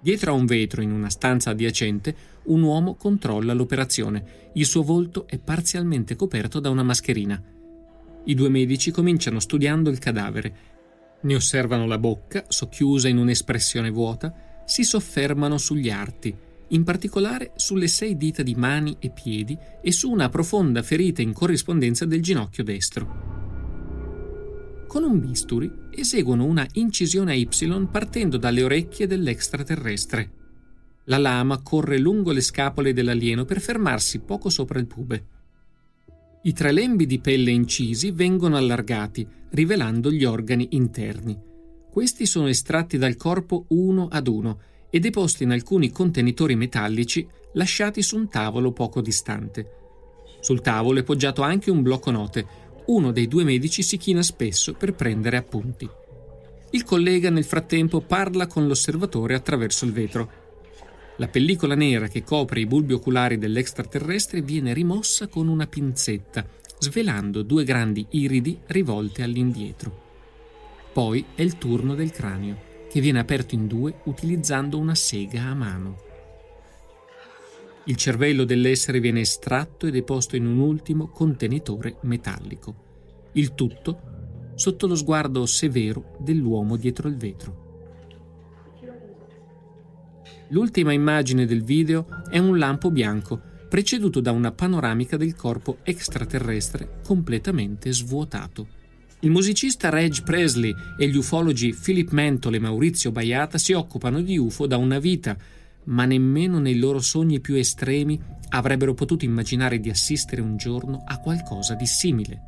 Dietro 0.00 0.30
a 0.30 0.34
un 0.34 0.46
vetro, 0.46 0.82
in 0.82 0.92
una 0.92 1.10
stanza 1.10 1.50
adiacente, 1.50 2.16
un 2.44 2.62
uomo 2.62 2.94
controlla 2.94 3.52
l'operazione. 3.52 4.50
Il 4.54 4.64
suo 4.64 4.82
volto 4.82 5.26
è 5.26 5.38
parzialmente 5.38 6.14
coperto 6.14 6.60
da 6.60 6.70
una 6.70 6.84
mascherina. 6.84 7.42
I 8.24 8.34
due 8.34 8.48
medici 8.48 8.92
cominciano 8.92 9.40
studiando 9.40 9.90
il 9.90 9.98
cadavere. 9.98 10.56
Ne 11.26 11.34
osservano 11.34 11.88
la 11.88 11.98
bocca, 11.98 12.44
socchiusa 12.46 13.08
in 13.08 13.18
un'espressione 13.18 13.90
vuota, 13.90 14.62
si 14.64 14.84
soffermano 14.84 15.58
sugli 15.58 15.90
arti, 15.90 16.32
in 16.68 16.84
particolare 16.84 17.50
sulle 17.56 17.88
sei 17.88 18.16
dita 18.16 18.44
di 18.44 18.54
mani 18.54 18.96
e 19.00 19.10
piedi 19.10 19.58
e 19.82 19.90
su 19.90 20.08
una 20.08 20.28
profonda 20.28 20.84
ferita 20.84 21.22
in 21.22 21.32
corrispondenza 21.32 22.04
del 22.04 22.22
ginocchio 22.22 22.62
destro. 22.62 23.24
Con 24.86 25.02
un 25.02 25.18
bisturi 25.18 25.68
eseguono 25.90 26.44
una 26.44 26.64
incisione 26.74 27.32
a 27.32 27.34
Y 27.34 27.48
partendo 27.90 28.36
dalle 28.36 28.62
orecchie 28.62 29.08
dell'extraterrestre. 29.08 30.30
La 31.06 31.18
lama 31.18 31.60
corre 31.60 31.98
lungo 31.98 32.30
le 32.30 32.40
scapole 32.40 32.92
dell'alieno 32.92 33.44
per 33.44 33.60
fermarsi 33.60 34.20
poco 34.20 34.48
sopra 34.48 34.78
il 34.78 34.86
pube. 34.86 35.24
I 36.46 36.52
tre 36.52 36.70
lembi 36.70 37.06
di 37.06 37.18
pelle 37.18 37.50
incisi 37.50 38.12
vengono 38.12 38.56
allargati, 38.56 39.26
rivelando 39.50 40.12
gli 40.12 40.24
organi 40.24 40.68
interni. 40.70 41.36
Questi 41.90 42.24
sono 42.24 42.46
estratti 42.46 42.98
dal 42.98 43.16
corpo 43.16 43.64
uno 43.70 44.06
ad 44.08 44.28
uno 44.28 44.60
e 44.88 45.00
deposti 45.00 45.42
in 45.42 45.50
alcuni 45.50 45.90
contenitori 45.90 46.54
metallici 46.54 47.26
lasciati 47.54 48.00
su 48.00 48.16
un 48.16 48.28
tavolo 48.28 48.70
poco 48.70 49.00
distante. 49.00 49.70
Sul 50.38 50.60
tavolo 50.60 51.00
è 51.00 51.02
poggiato 51.02 51.42
anche 51.42 51.72
un 51.72 51.82
blocco 51.82 52.12
note, 52.12 52.46
uno 52.86 53.10
dei 53.10 53.26
due 53.26 53.42
medici 53.42 53.82
si 53.82 53.96
china 53.96 54.22
spesso 54.22 54.74
per 54.74 54.94
prendere 54.94 55.38
appunti. 55.38 55.90
Il 56.70 56.84
collega 56.84 57.28
nel 57.28 57.44
frattempo 57.44 58.02
parla 58.02 58.46
con 58.46 58.68
l'osservatore 58.68 59.34
attraverso 59.34 59.84
il 59.84 59.90
vetro. 59.90 60.30
La 61.18 61.28
pellicola 61.28 61.74
nera 61.74 62.08
che 62.08 62.22
copre 62.22 62.60
i 62.60 62.66
bulbi 62.66 62.92
oculari 62.92 63.38
dell'extraterrestre 63.38 64.42
viene 64.42 64.74
rimossa 64.74 65.28
con 65.28 65.48
una 65.48 65.66
pinzetta, 65.66 66.46
svelando 66.78 67.42
due 67.42 67.64
grandi 67.64 68.06
iridi 68.10 68.58
rivolte 68.66 69.22
all'indietro. 69.22 70.04
Poi 70.92 71.24
è 71.34 71.40
il 71.40 71.56
turno 71.56 71.94
del 71.94 72.10
cranio, 72.10 72.58
che 72.90 73.00
viene 73.00 73.18
aperto 73.18 73.54
in 73.54 73.66
due 73.66 74.00
utilizzando 74.04 74.78
una 74.78 74.94
sega 74.94 75.44
a 75.44 75.54
mano. 75.54 76.04
Il 77.84 77.96
cervello 77.96 78.44
dell'essere 78.44 79.00
viene 79.00 79.20
estratto 79.20 79.86
e 79.86 79.90
deposto 79.90 80.36
in 80.36 80.44
un 80.44 80.58
ultimo 80.58 81.08
contenitore 81.08 81.96
metallico. 82.02 82.74
Il 83.32 83.54
tutto 83.54 84.52
sotto 84.54 84.86
lo 84.86 84.94
sguardo 84.96 85.46
severo 85.46 86.16
dell'uomo 86.18 86.76
dietro 86.76 87.08
il 87.08 87.16
vetro. 87.16 87.65
L'ultima 90.50 90.92
immagine 90.92 91.44
del 91.44 91.64
video 91.64 92.06
è 92.30 92.38
un 92.38 92.56
lampo 92.56 92.92
bianco, 92.92 93.40
preceduto 93.68 94.20
da 94.20 94.30
una 94.30 94.52
panoramica 94.52 95.16
del 95.16 95.34
corpo 95.34 95.78
extraterrestre 95.82 97.00
completamente 97.04 97.92
svuotato. 97.92 98.68
Il 99.20 99.30
musicista 99.30 99.88
Reg 99.88 100.22
Presley 100.22 100.72
e 100.96 101.08
gli 101.08 101.16
ufologi 101.16 101.74
Philip 101.74 102.10
Mentol 102.10 102.54
e 102.54 102.58
Maurizio 102.60 103.10
Baiata 103.10 103.58
si 103.58 103.72
occupano 103.72 104.20
di 104.20 104.38
UFO 104.38 104.68
da 104.68 104.76
una 104.76 105.00
vita, 105.00 105.36
ma 105.84 106.04
nemmeno 106.04 106.60
nei 106.60 106.78
loro 106.78 107.00
sogni 107.00 107.40
più 107.40 107.56
estremi 107.56 108.20
avrebbero 108.50 108.94
potuto 108.94 109.24
immaginare 109.24 109.80
di 109.80 109.90
assistere 109.90 110.42
un 110.42 110.56
giorno 110.56 111.02
a 111.04 111.18
qualcosa 111.18 111.74
di 111.74 111.86
simile. 111.86 112.40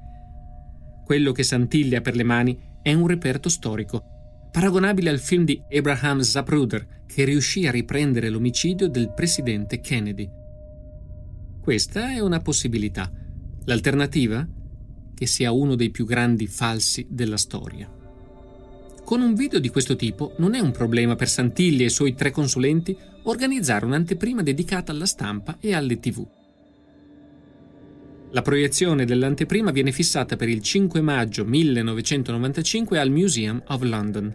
Quello 1.04 1.32
che 1.32 1.42
Santilli 1.42 1.96
ha 1.96 2.00
per 2.00 2.14
le 2.14 2.22
mani 2.22 2.56
è 2.80 2.92
un 2.92 3.08
reperto 3.08 3.48
storico, 3.48 4.17
paragonabile 4.50 5.10
al 5.10 5.18
film 5.18 5.44
di 5.44 5.62
Abraham 5.70 6.20
Zapruder 6.20 7.04
che 7.06 7.24
riuscì 7.24 7.66
a 7.66 7.70
riprendere 7.70 8.28
l'omicidio 8.28 8.88
del 8.88 9.12
presidente 9.12 9.80
Kennedy. 9.80 10.28
Questa 11.60 12.10
è 12.10 12.20
una 12.20 12.40
possibilità. 12.40 13.10
L'alternativa? 13.64 14.46
Che 15.14 15.26
sia 15.26 15.52
uno 15.52 15.74
dei 15.74 15.90
più 15.90 16.04
grandi 16.04 16.46
falsi 16.46 17.06
della 17.08 17.36
storia. 17.36 17.90
Con 19.04 19.20
un 19.20 19.34
video 19.34 19.58
di 19.58 19.68
questo 19.68 19.96
tipo 19.96 20.34
non 20.36 20.54
è 20.54 20.60
un 20.60 20.70
problema 20.70 21.16
per 21.16 21.28
Santilli 21.28 21.82
e 21.82 21.86
i 21.86 21.90
suoi 21.90 22.14
tre 22.14 22.30
consulenti 22.30 22.96
organizzare 23.24 23.84
un'anteprima 23.84 24.42
dedicata 24.42 24.92
alla 24.92 25.06
stampa 25.06 25.56
e 25.60 25.74
alle 25.74 25.98
tv. 25.98 26.37
La 28.32 28.42
proiezione 28.42 29.06
dell'anteprima 29.06 29.70
viene 29.70 29.90
fissata 29.90 30.36
per 30.36 30.50
il 30.50 30.60
5 30.60 31.00
maggio 31.00 31.46
1995 31.46 32.98
al 32.98 33.10
Museum 33.10 33.62
of 33.68 33.80
London. 33.80 34.34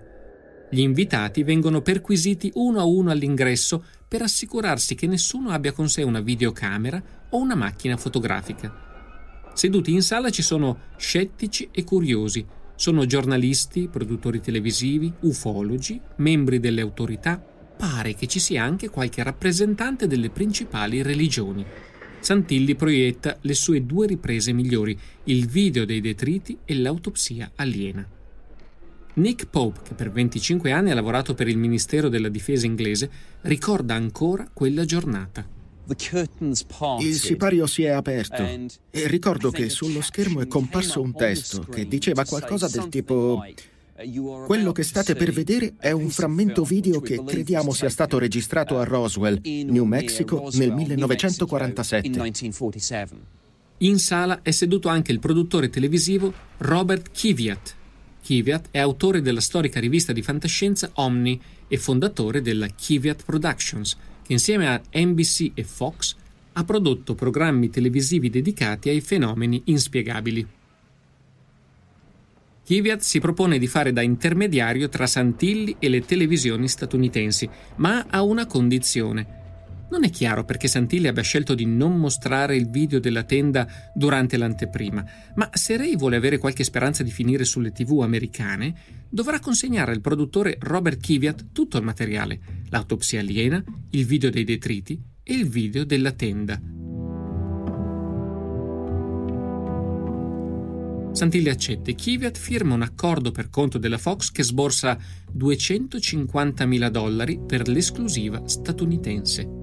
Gli 0.71 0.79
invitati 0.79 1.43
vengono 1.43 1.81
perquisiti 1.81 2.49
uno 2.55 2.79
a 2.79 2.85
uno 2.85 3.11
all'ingresso 3.11 3.85
per 4.07 4.23
assicurarsi 4.23 4.95
che 4.95 5.05
nessuno 5.05 5.51
abbia 5.51 5.73
con 5.73 5.89
sé 5.89 6.01
una 6.01 6.21
videocamera 6.21 7.03
o 7.29 7.37
una 7.37 7.53
macchina 7.53 7.95
fotografica. 7.95 9.51
Seduti 9.53 9.91
in 9.91 10.01
sala 10.01 10.31
ci 10.31 10.41
sono 10.41 10.85
scettici 10.97 11.69
e 11.71 11.83
curiosi, 11.83 12.43
sono 12.75 13.05
giornalisti, 13.05 13.89
produttori 13.89 14.41
televisivi, 14.41 15.13
ufologi, 15.19 16.01
membri 16.15 16.59
delle 16.59 16.81
autorità. 16.81 17.39
Pare 17.77 18.15
che 18.15 18.25
ci 18.25 18.39
sia 18.39 18.63
anche 18.63 18.89
qualche 18.89 19.21
rappresentante 19.21 20.07
delle 20.07 20.31
principali 20.31 21.03
religioni. 21.03 21.63
Santilli 22.23 22.73
proietta 22.75 23.37
le 23.41 23.53
sue 23.53 23.85
due 23.85 24.07
riprese 24.07 24.53
migliori, 24.53 24.97
il 25.25 25.45
video 25.45 25.83
dei 25.83 25.99
detriti 25.99 26.57
e 26.63 26.73
l'autopsia 26.75 27.51
aliena. 27.55 28.07
Nick 29.15 29.45
Pope, 29.47 29.81
che 29.83 29.93
per 29.93 30.09
25 30.09 30.71
anni 30.71 30.91
ha 30.91 30.95
lavorato 30.95 31.33
per 31.33 31.49
il 31.49 31.57
Ministero 31.57 32.07
della 32.07 32.29
Difesa 32.29 32.65
inglese, 32.65 33.09
ricorda 33.41 33.95
ancora 33.95 34.49
quella 34.53 34.85
giornata. 34.85 35.45
Il 36.99 37.15
sipario 37.15 37.67
si 37.67 37.83
è 37.83 37.89
aperto 37.89 38.41
e 38.89 39.07
ricordo 39.07 39.51
che 39.51 39.67
sullo 39.67 39.99
schermo 39.99 40.39
è 40.39 40.47
comparso 40.47 41.01
un 41.01 41.13
testo 41.13 41.63
che 41.63 41.85
diceva 41.89 42.23
qualcosa 42.23 42.69
del 42.69 42.87
tipo 42.87 43.43
quello 44.47 44.71
che 44.71 44.81
state 44.81 45.13
per 45.13 45.31
vedere 45.31 45.75
è 45.77 45.91
un 45.91 46.09
frammento 46.09 46.63
video 46.63 46.99
che 46.99 47.23
crediamo 47.23 47.71
sia 47.73 47.89
stato 47.89 48.17
registrato 48.17 48.79
a 48.79 48.83
Roswell, 48.83 49.39
New 49.43 49.85
Mexico, 49.85 50.49
nel 50.53 50.73
1947. 50.73 52.33
In 53.77 53.99
sala 53.99 54.41
è 54.41 54.49
seduto 54.49 54.87
anche 54.87 55.11
il 55.11 55.19
produttore 55.19 55.69
televisivo 55.69 56.33
Robert 56.57 57.11
Kiviat. 57.11 57.75
Kiviat 58.23 58.69
è 58.71 58.79
autore 58.79 59.21
della 59.21 59.41
storica 59.41 59.79
rivista 59.79 60.11
di 60.11 60.23
fantascienza 60.23 60.89
Omni 60.93 61.39
e 61.67 61.77
fondatore 61.77 62.41
della 62.41 62.67
Kiviat 62.67 63.23
Productions, 63.23 63.95
che 64.23 64.33
insieme 64.33 64.69
a 64.69 64.81
NBC 64.91 65.51
e 65.53 65.63
Fox 65.63 66.15
ha 66.53 66.63
prodotto 66.63 67.13
programmi 67.13 67.69
televisivi 67.69 68.31
dedicati 68.31 68.89
ai 68.89 69.01
fenomeni 69.01 69.61
inspiegabili. 69.65 70.47
Kiviat 72.63 73.01
si 73.01 73.19
propone 73.19 73.57
di 73.57 73.67
fare 73.67 73.91
da 73.91 74.01
intermediario 74.01 74.87
tra 74.87 75.05
Santilli 75.05 75.75
e 75.79 75.89
le 75.89 75.99
televisioni 76.01 76.69
statunitensi, 76.69 77.49
ma 77.75 78.05
ha 78.09 78.23
una 78.23 78.45
condizione. 78.45 79.41
Non 79.89 80.05
è 80.05 80.09
chiaro 80.09 80.45
perché 80.45 80.69
Santilli 80.69 81.07
abbia 81.07 81.23
scelto 81.23 81.55
di 81.55 81.65
non 81.65 81.97
mostrare 81.97 82.55
il 82.55 82.69
video 82.69 82.99
della 82.99 83.23
tenda 83.23 83.67
durante 83.93 84.37
l'anteprima, 84.37 85.05
ma 85.35 85.49
se 85.51 85.75
Ray 85.75 85.97
vuole 85.97 86.15
avere 86.15 86.37
qualche 86.37 86.63
speranza 86.63 87.03
di 87.03 87.11
finire 87.11 87.43
sulle 87.43 87.73
tv 87.73 87.99
americane, 88.01 88.73
dovrà 89.09 89.39
consegnare 89.39 89.91
al 89.91 90.01
produttore 90.01 90.57
Robert 90.59 90.99
Kiviat 90.99 91.51
tutto 91.51 91.77
il 91.77 91.83
materiale, 91.83 92.39
l'autopsia 92.69 93.19
aliena, 93.19 93.61
il 93.91 94.05
video 94.05 94.29
dei 94.29 94.45
detriti 94.45 94.99
e 95.21 95.33
il 95.33 95.49
video 95.49 95.83
della 95.83 96.11
tenda. 96.11 96.59
Santilli 101.13 101.49
accetta 101.49 101.91
e 101.91 101.95
Kiviat 101.95 102.37
firma 102.37 102.73
un 102.73 102.81
accordo 102.81 103.29
per 103.29 103.51
conto 103.51 103.77
della 103.77 103.99
Fox 103.99 104.31
che 104.31 104.41
sborsa 104.41 104.97
250.000 105.37 106.87
dollari 106.89 107.39
per 107.39 107.67
l'esclusiva 107.67 108.47
statunitense. 108.47 109.61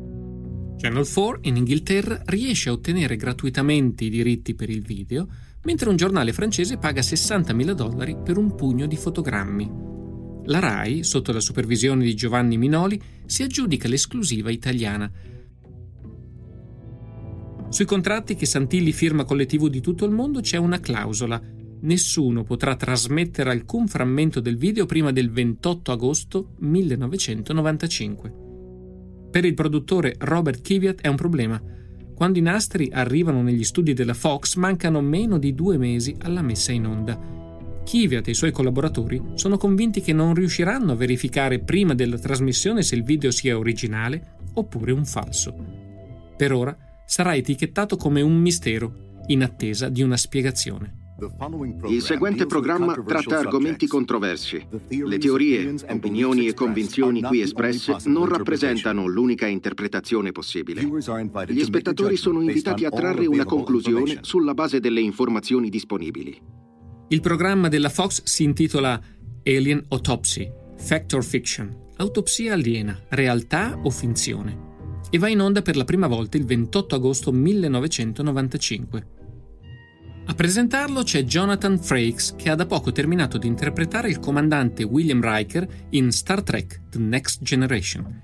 Channel 0.78 1.07
4 1.07 1.40
in 1.42 1.57
Inghilterra 1.57 2.22
riesce 2.26 2.68
a 2.68 2.72
ottenere 2.72 3.16
gratuitamente 3.16 4.05
i 4.05 4.11
diritti 4.11 4.55
per 4.55 4.70
il 4.70 4.82
video, 4.82 5.26
mentre 5.64 5.88
un 5.88 5.96
giornale 5.96 6.32
francese 6.32 6.78
paga 6.78 7.01
60.000 7.01 7.72
dollari 7.72 8.16
per 8.24 8.38
un 8.38 8.55
pugno 8.55 8.86
di 8.86 8.96
fotogrammi. 8.96 9.88
La 10.44 10.59
RAI, 10.61 11.03
sotto 11.03 11.32
la 11.32 11.40
supervisione 11.40 12.05
di 12.05 12.14
Giovanni 12.14 12.57
Minoli, 12.59 12.98
si 13.26 13.42
aggiudica 13.42 13.88
l'esclusiva 13.88 14.51
italiana. 14.51 15.11
Sui 17.70 17.84
contratti 17.84 18.34
che 18.34 18.46
Santilli 18.46 18.90
firma 18.90 19.24
con 19.24 19.36
le 19.36 19.46
tv 19.46 19.68
di 19.68 19.80
tutto 19.80 20.04
il 20.04 20.10
mondo 20.10 20.40
c'è 20.40 20.56
una 20.56 20.80
clausola. 20.80 21.40
Nessuno 21.82 22.42
potrà 22.42 22.74
trasmettere 22.74 23.50
alcun 23.50 23.86
frammento 23.86 24.40
del 24.40 24.56
video 24.56 24.86
prima 24.86 25.12
del 25.12 25.30
28 25.30 25.92
agosto 25.92 26.54
1995. 26.58 28.32
Per 29.30 29.44
il 29.44 29.54
produttore 29.54 30.16
Robert 30.18 30.60
Kiviat 30.60 31.00
è 31.00 31.06
un 31.06 31.14
problema. 31.14 31.62
Quando 32.12 32.40
i 32.40 32.42
nastri 32.42 32.90
arrivano 32.92 33.40
negli 33.40 33.62
studi 33.62 33.94
della 33.94 34.14
Fox 34.14 34.56
mancano 34.56 35.00
meno 35.00 35.38
di 35.38 35.54
due 35.54 35.78
mesi 35.78 36.16
alla 36.22 36.42
messa 36.42 36.72
in 36.72 36.86
onda. 36.86 37.16
Kiviat 37.84 38.26
e 38.26 38.32
i 38.32 38.34
suoi 38.34 38.50
collaboratori 38.50 39.22
sono 39.34 39.56
convinti 39.56 40.00
che 40.00 40.12
non 40.12 40.34
riusciranno 40.34 40.90
a 40.90 40.96
verificare 40.96 41.60
prima 41.60 41.94
della 41.94 42.18
trasmissione 42.18 42.82
se 42.82 42.96
il 42.96 43.04
video 43.04 43.30
sia 43.30 43.56
originale 43.56 44.38
oppure 44.54 44.90
un 44.90 45.06
falso. 45.06 45.54
Per 46.36 46.52
ora 46.52 46.76
sarà 47.11 47.34
etichettato 47.34 47.96
come 47.96 48.20
un 48.20 48.36
mistero, 48.36 49.24
in 49.26 49.42
attesa 49.42 49.88
di 49.88 50.00
una 50.00 50.16
spiegazione. 50.16 51.16
Il 51.88 52.02
seguente 52.02 52.46
programma 52.46 52.94
tratta 52.94 53.36
argomenti 53.36 53.88
controversi. 53.88 54.64
Le 54.86 55.18
teorie, 55.18 55.74
opinioni 55.88 56.46
e 56.46 56.54
convinzioni 56.54 57.20
qui 57.20 57.40
espresse 57.40 57.96
non 58.04 58.26
rappresentano 58.26 59.06
l'unica 59.06 59.46
interpretazione 59.46 60.30
possibile. 60.30 60.82
Gli 61.48 61.64
spettatori 61.64 62.16
sono 62.16 62.40
invitati 62.40 62.84
a 62.84 62.90
trarre 62.90 63.26
una 63.26 63.44
conclusione 63.44 64.18
sulla 64.20 64.54
base 64.54 64.78
delle 64.78 65.00
informazioni 65.00 65.68
disponibili. 65.68 66.40
Il 67.08 67.20
programma 67.20 67.66
della 67.66 67.88
Fox 67.88 68.22
si 68.22 68.44
intitola 68.44 68.98
Alien 69.44 69.84
Autopsy, 69.88 70.48
Fact 70.76 71.12
or 71.14 71.24
Fiction, 71.24 71.76
autopsia 71.96 72.52
aliena, 72.52 72.96
realtà 73.08 73.76
o 73.82 73.90
finzione 73.90 74.68
e 75.11 75.18
va 75.18 75.28
in 75.28 75.40
onda 75.40 75.61
per 75.62 75.76
la 75.76 75.84
prima 75.84 76.06
volta 76.06 76.36
il 76.36 76.44
28 76.44 76.94
agosto 76.94 77.32
1995. 77.32 79.06
A 80.26 80.34
presentarlo 80.34 81.02
c'è 81.02 81.24
Jonathan 81.24 81.76
Frakes, 81.76 82.36
che 82.36 82.50
ha 82.50 82.54
da 82.54 82.64
poco 82.64 82.92
terminato 82.92 83.36
di 83.36 83.48
interpretare 83.48 84.08
il 84.08 84.20
comandante 84.20 84.84
William 84.84 85.20
Riker 85.20 85.66
in 85.90 86.12
Star 86.12 86.42
Trek 86.44 86.82
The 86.88 86.98
Next 87.00 87.42
Generation. 87.42 88.22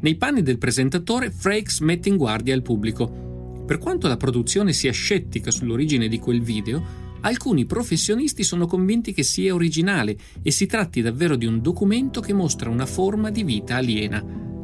Nei 0.00 0.16
panni 0.16 0.42
del 0.42 0.58
presentatore, 0.58 1.30
Frakes 1.30 1.78
mette 1.80 2.08
in 2.08 2.16
guardia 2.16 2.54
il 2.54 2.62
pubblico. 2.62 3.62
Per 3.64 3.78
quanto 3.78 4.08
la 4.08 4.16
produzione 4.16 4.72
sia 4.72 4.92
scettica 4.92 5.52
sull'origine 5.52 6.08
di 6.08 6.18
quel 6.18 6.42
video, 6.42 6.82
alcuni 7.20 7.64
professionisti 7.64 8.42
sono 8.42 8.66
convinti 8.66 9.12
che 9.12 9.22
sia 9.22 9.54
originale 9.54 10.16
e 10.42 10.50
si 10.50 10.66
tratti 10.66 11.00
davvero 11.00 11.36
di 11.36 11.46
un 11.46 11.60
documento 11.60 12.20
che 12.20 12.32
mostra 12.32 12.70
una 12.70 12.86
forma 12.86 13.30
di 13.30 13.44
vita 13.44 13.76
aliena. 13.76 14.55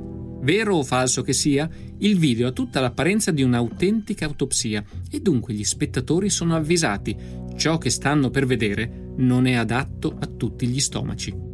Vero 0.43 0.77
o 0.77 0.83
falso 0.83 1.23
che 1.23 1.33
sia, 1.33 1.69
il 1.99 2.19
video 2.19 2.49
ha 2.49 2.53
tutta 2.53 2.81
l'apparenza 2.81 3.31
di 3.31 3.43
un'autentica 3.43 4.25
autopsia 4.25 4.85
e 5.09 5.21
dunque 5.21 5.55
gli 5.55 5.63
spettatori 5.63 6.31
sono 6.31 6.57
avvisati, 6.57 7.17
ciò 7.57 7.79
che 7.79 7.91
stanno 7.91 8.29
per 8.31 8.47
vedere 8.47 9.13
non 9.19 9.47
è 9.47 9.55
adatto 9.55 10.17
a 10.19 10.27
tutti 10.27 10.67
gli 10.67 10.81
stomaci. 10.81 11.51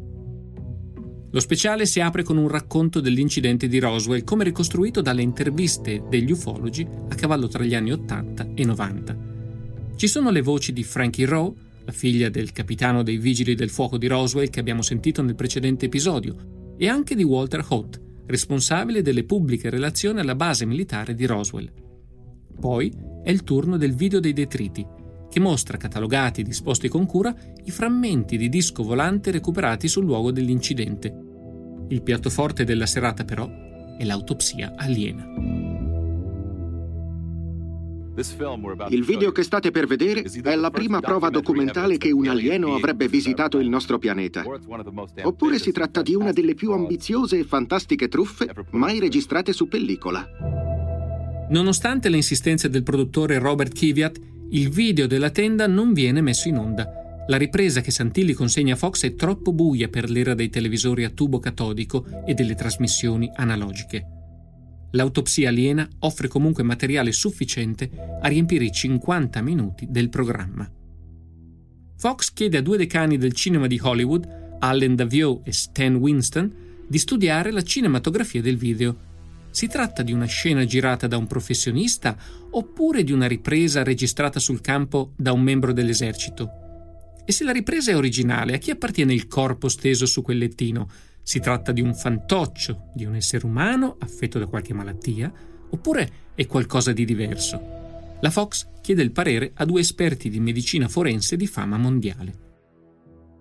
Lo 1.31 1.41
speciale 1.41 1.85
si 1.85 2.01
apre 2.01 2.23
con 2.23 2.39
un 2.39 2.49
racconto 2.49 3.01
dell'incidente 3.01 3.69
di 3.69 3.79
Roswell 3.79 4.25
come 4.25 4.45
ricostruito 4.45 5.03
dalle 5.03 5.21
interviste 5.21 6.05
degli 6.09 6.33
ufologi 6.33 6.87
a 7.09 7.15
cavallo 7.15 7.49
tra 7.49 7.65
gli 7.65 7.75
anni 7.75 7.93
80 7.93 8.49
e 8.55 8.65
90. 8.65 9.19
Ci 9.97 10.07
sono 10.07 10.31
le 10.31 10.41
voci 10.41 10.73
di 10.73 10.83
Frankie 10.83 11.27
Rowe, 11.27 11.53
la 11.85 11.93
figlia 11.93 12.31
del 12.31 12.53
capitano 12.53 13.03
dei 13.03 13.19
vigili 13.19 13.55
del 13.55 13.69
fuoco 13.69 13.99
di 13.99 14.07
Roswell 14.07 14.49
che 14.49 14.61
abbiamo 14.61 14.81
sentito 14.81 15.21
nel 15.21 15.35
precedente 15.35 15.85
episodio, 15.85 16.75
e 16.79 16.89
anche 16.89 17.15
di 17.15 17.25
Walter 17.25 17.63
Hoth, 17.69 18.07
responsabile 18.29 19.03
delle 19.03 19.25
pubbliche 19.25 19.71
relazioni 19.71 20.21
alla 20.21 20.35
base 20.35 20.65
militare 20.65 21.15
di 21.15 21.27
Roswell. 21.27 21.71
Poi 22.61 22.93
è 23.25 23.31
il 23.31 23.43
turno 23.43 23.77
del 23.77 23.95
video 23.95 24.21
dei 24.21 24.33
detriti, 24.33 24.87
che 25.31 25.41
mostra 25.41 25.77
catalogati 25.77 26.41
e 26.41 26.45
disposti 26.45 26.89
con 26.89 27.07
cura 27.07 27.35
i 27.65 27.71
frammenti 27.71 28.37
di 28.37 28.49
disco 28.49 28.83
volante 28.83 29.31
recuperati 29.31 29.89
sul 29.89 30.05
luogo 30.05 30.31
dell'incidente. 30.31 31.15
Il 31.89 32.03
piatto 32.03 32.31
forte 32.31 32.65
della 32.65 32.87
serata 32.87 33.25
però 33.25 33.49
è 33.97 34.05
l'autopsia 34.05 34.75
aliena. 34.77 35.78
Il 38.89 39.05
video 39.05 39.31
che 39.31 39.45
state 39.45 39.71
per 39.71 39.87
vedere 39.87 40.23
è 40.23 40.57
la 40.57 40.71
prima 40.71 40.99
prova 41.01 41.31
documentale 41.31 41.99
che 41.99 42.11
un 42.11 42.27
alieno 42.27 42.75
avrebbe 42.75 43.07
visitato 43.07 43.59
il 43.59 43.69
nostro 43.69 43.99
pianeta. 43.99 44.45
Oppure 45.23 45.59
si 45.61 45.71
tratta 45.71 46.03
di 46.03 46.15
una 46.15 46.33
delle 46.33 46.55
più 46.55 46.73
ambiziose 46.73 47.39
e 47.39 47.45
fantastiche 47.45 48.09
truffe 48.09 48.51
mai 48.71 48.99
registrate 48.99 49.53
su 49.53 49.69
pellicola. 49.69 50.27
Nonostante 51.51 52.09
le 52.09 52.17
insistenze 52.17 52.69
del 52.69 52.83
produttore 52.83 53.39
Robert 53.39 53.73
Kiviat, 53.73 54.19
il 54.51 54.69
video 54.69 55.07
della 55.07 55.31
tenda 55.31 55.67
non 55.67 55.93
viene 55.93 56.21
messo 56.21 56.49
in 56.49 56.57
onda. 56.57 56.87
La 57.29 57.37
ripresa 57.37 57.83
che 57.83 57.91
Santilli 57.91 58.33
consegna 58.33 58.75
a 58.75 58.77
Fox 58.77 59.05
è 59.05 59.15
troppo 59.15 59.53
buia 59.53 59.89
per 59.89 60.11
l'era 60.11 60.35
dei 60.35 60.49
televisori 60.49 61.05
a 61.05 61.11
tubo 61.11 61.39
catodico 61.39 62.05
e 62.27 62.35
delle 62.35 62.55
trasmissioni 62.55 63.31
analogiche. 63.37 64.18
L'autopsia 64.93 65.51
aliena 65.51 65.89
offre 66.01 66.29
comunque 66.29 66.63
materiale 66.63 67.13
sufficiente 67.13 67.91
a 68.21 68.29
riempire 68.29 68.65
i 68.65 68.73
50 68.73 69.41
minuti 69.43 69.87
del 69.89 70.09
programma. 70.09 70.71
Fox 71.97 72.33
chiede 72.33 72.59
a 72.59 72.63
due 72.63 72.79
decani 72.79 73.19
del 73.19 73.33
cinema 73.33 73.67
di 73.67 73.79
Hollywood, 73.83 74.57
Allen 74.61 74.95
Davio 74.95 75.43
e 75.45 75.53
Stan 75.53 75.97
Winston, 75.97 76.55
di 76.87 76.99
studiare 76.99 77.51
la 77.51 77.63
cinematografia 77.63 78.41
del 78.41 78.57
video. 78.57 79.07
Si 79.51 79.67
tratta 79.67 80.03
di 80.03 80.13
una 80.13 80.27
scena 80.27 80.65
girata 80.65 81.07
da 81.07 81.17
un 81.17 81.27
professionista 81.27 82.17
oppure 82.51 83.03
di 83.03 83.13
una 83.13 83.27
ripresa 83.27 83.83
registrata 83.83 84.39
sul 84.39 84.61
campo 84.61 85.13
da 85.17 85.33
un 85.33 85.43
membro 85.43 85.73
dell'esercito? 85.73 86.51
E 87.27 87.33
se 87.33 87.45
la 87.45 87.53
ripresa 87.53 87.91
è 87.91 87.97
originale, 87.97 88.55
a 88.55 88.59
chi 88.59 88.71
appartiene 88.71 89.13
il 89.13 89.27
corpo 89.27 89.69
steso 89.69 90.07
su 90.07 90.23
quel 90.23 90.39
lettino? 90.39 90.89
Si 91.29 91.41
tratta 91.41 91.73
di 91.73 91.83
un 91.83 91.95
fantoccio, 91.95 92.85
di 92.95 93.05
un 93.05 93.15
essere 93.15 93.45
umano 93.45 93.97
affetto 93.99 94.39
da 94.39 94.47
qualche 94.47 94.73
malattia, 94.73 95.31
oppure 95.69 96.11
è 96.35 96.47
qualcosa 96.47 96.93
di 96.93 97.05
diverso? 97.05 97.61
La 98.23 98.31
Fox 98.31 98.67
chiede 98.81 99.03
il 99.03 99.11
parere 99.11 99.51
a 99.57 99.67
due 99.67 99.81
esperti 99.81 100.31
di 100.31 100.41
medicina 100.41 100.89
forense 100.89 101.37
di 101.37 101.47
fama 101.47 101.77
mondiale. 101.77 102.33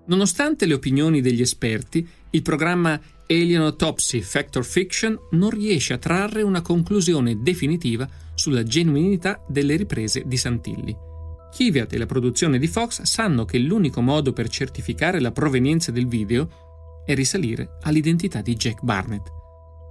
Nonostante 0.07 0.65
le 0.65 0.73
opinioni 0.73 1.21
degli 1.21 1.39
esperti, 1.39 2.05
il 2.31 2.41
programma 2.41 2.99
Alien 3.25 3.61
Autopsy 3.61 4.19
Factor 4.19 4.65
Fiction 4.65 5.17
non 5.31 5.51
riesce 5.51 5.93
a 5.93 5.97
trarre 5.97 6.41
una 6.41 6.61
conclusione 6.61 7.41
definitiva 7.41 8.05
sulla 8.35 8.63
genuinità 8.63 9.41
delle 9.47 9.77
riprese 9.77 10.23
di 10.25 10.35
Santilli. 10.35 10.93
Kiviat 11.53 11.93
e 11.93 11.97
la 11.97 12.05
produzione 12.05 12.59
di 12.59 12.67
Fox 12.67 13.03
sanno 13.03 13.45
che 13.45 13.57
l'unico 13.57 14.01
modo 14.01 14.33
per 14.33 14.49
certificare 14.49 15.21
la 15.21 15.31
provenienza 15.31 15.89
del 15.93 16.07
video 16.07 16.66
e 17.07 17.13
risalire 17.15 17.77
all'identità 17.83 18.41
di 18.41 18.55
Jack 18.55 18.83
Barnett. 18.83 19.31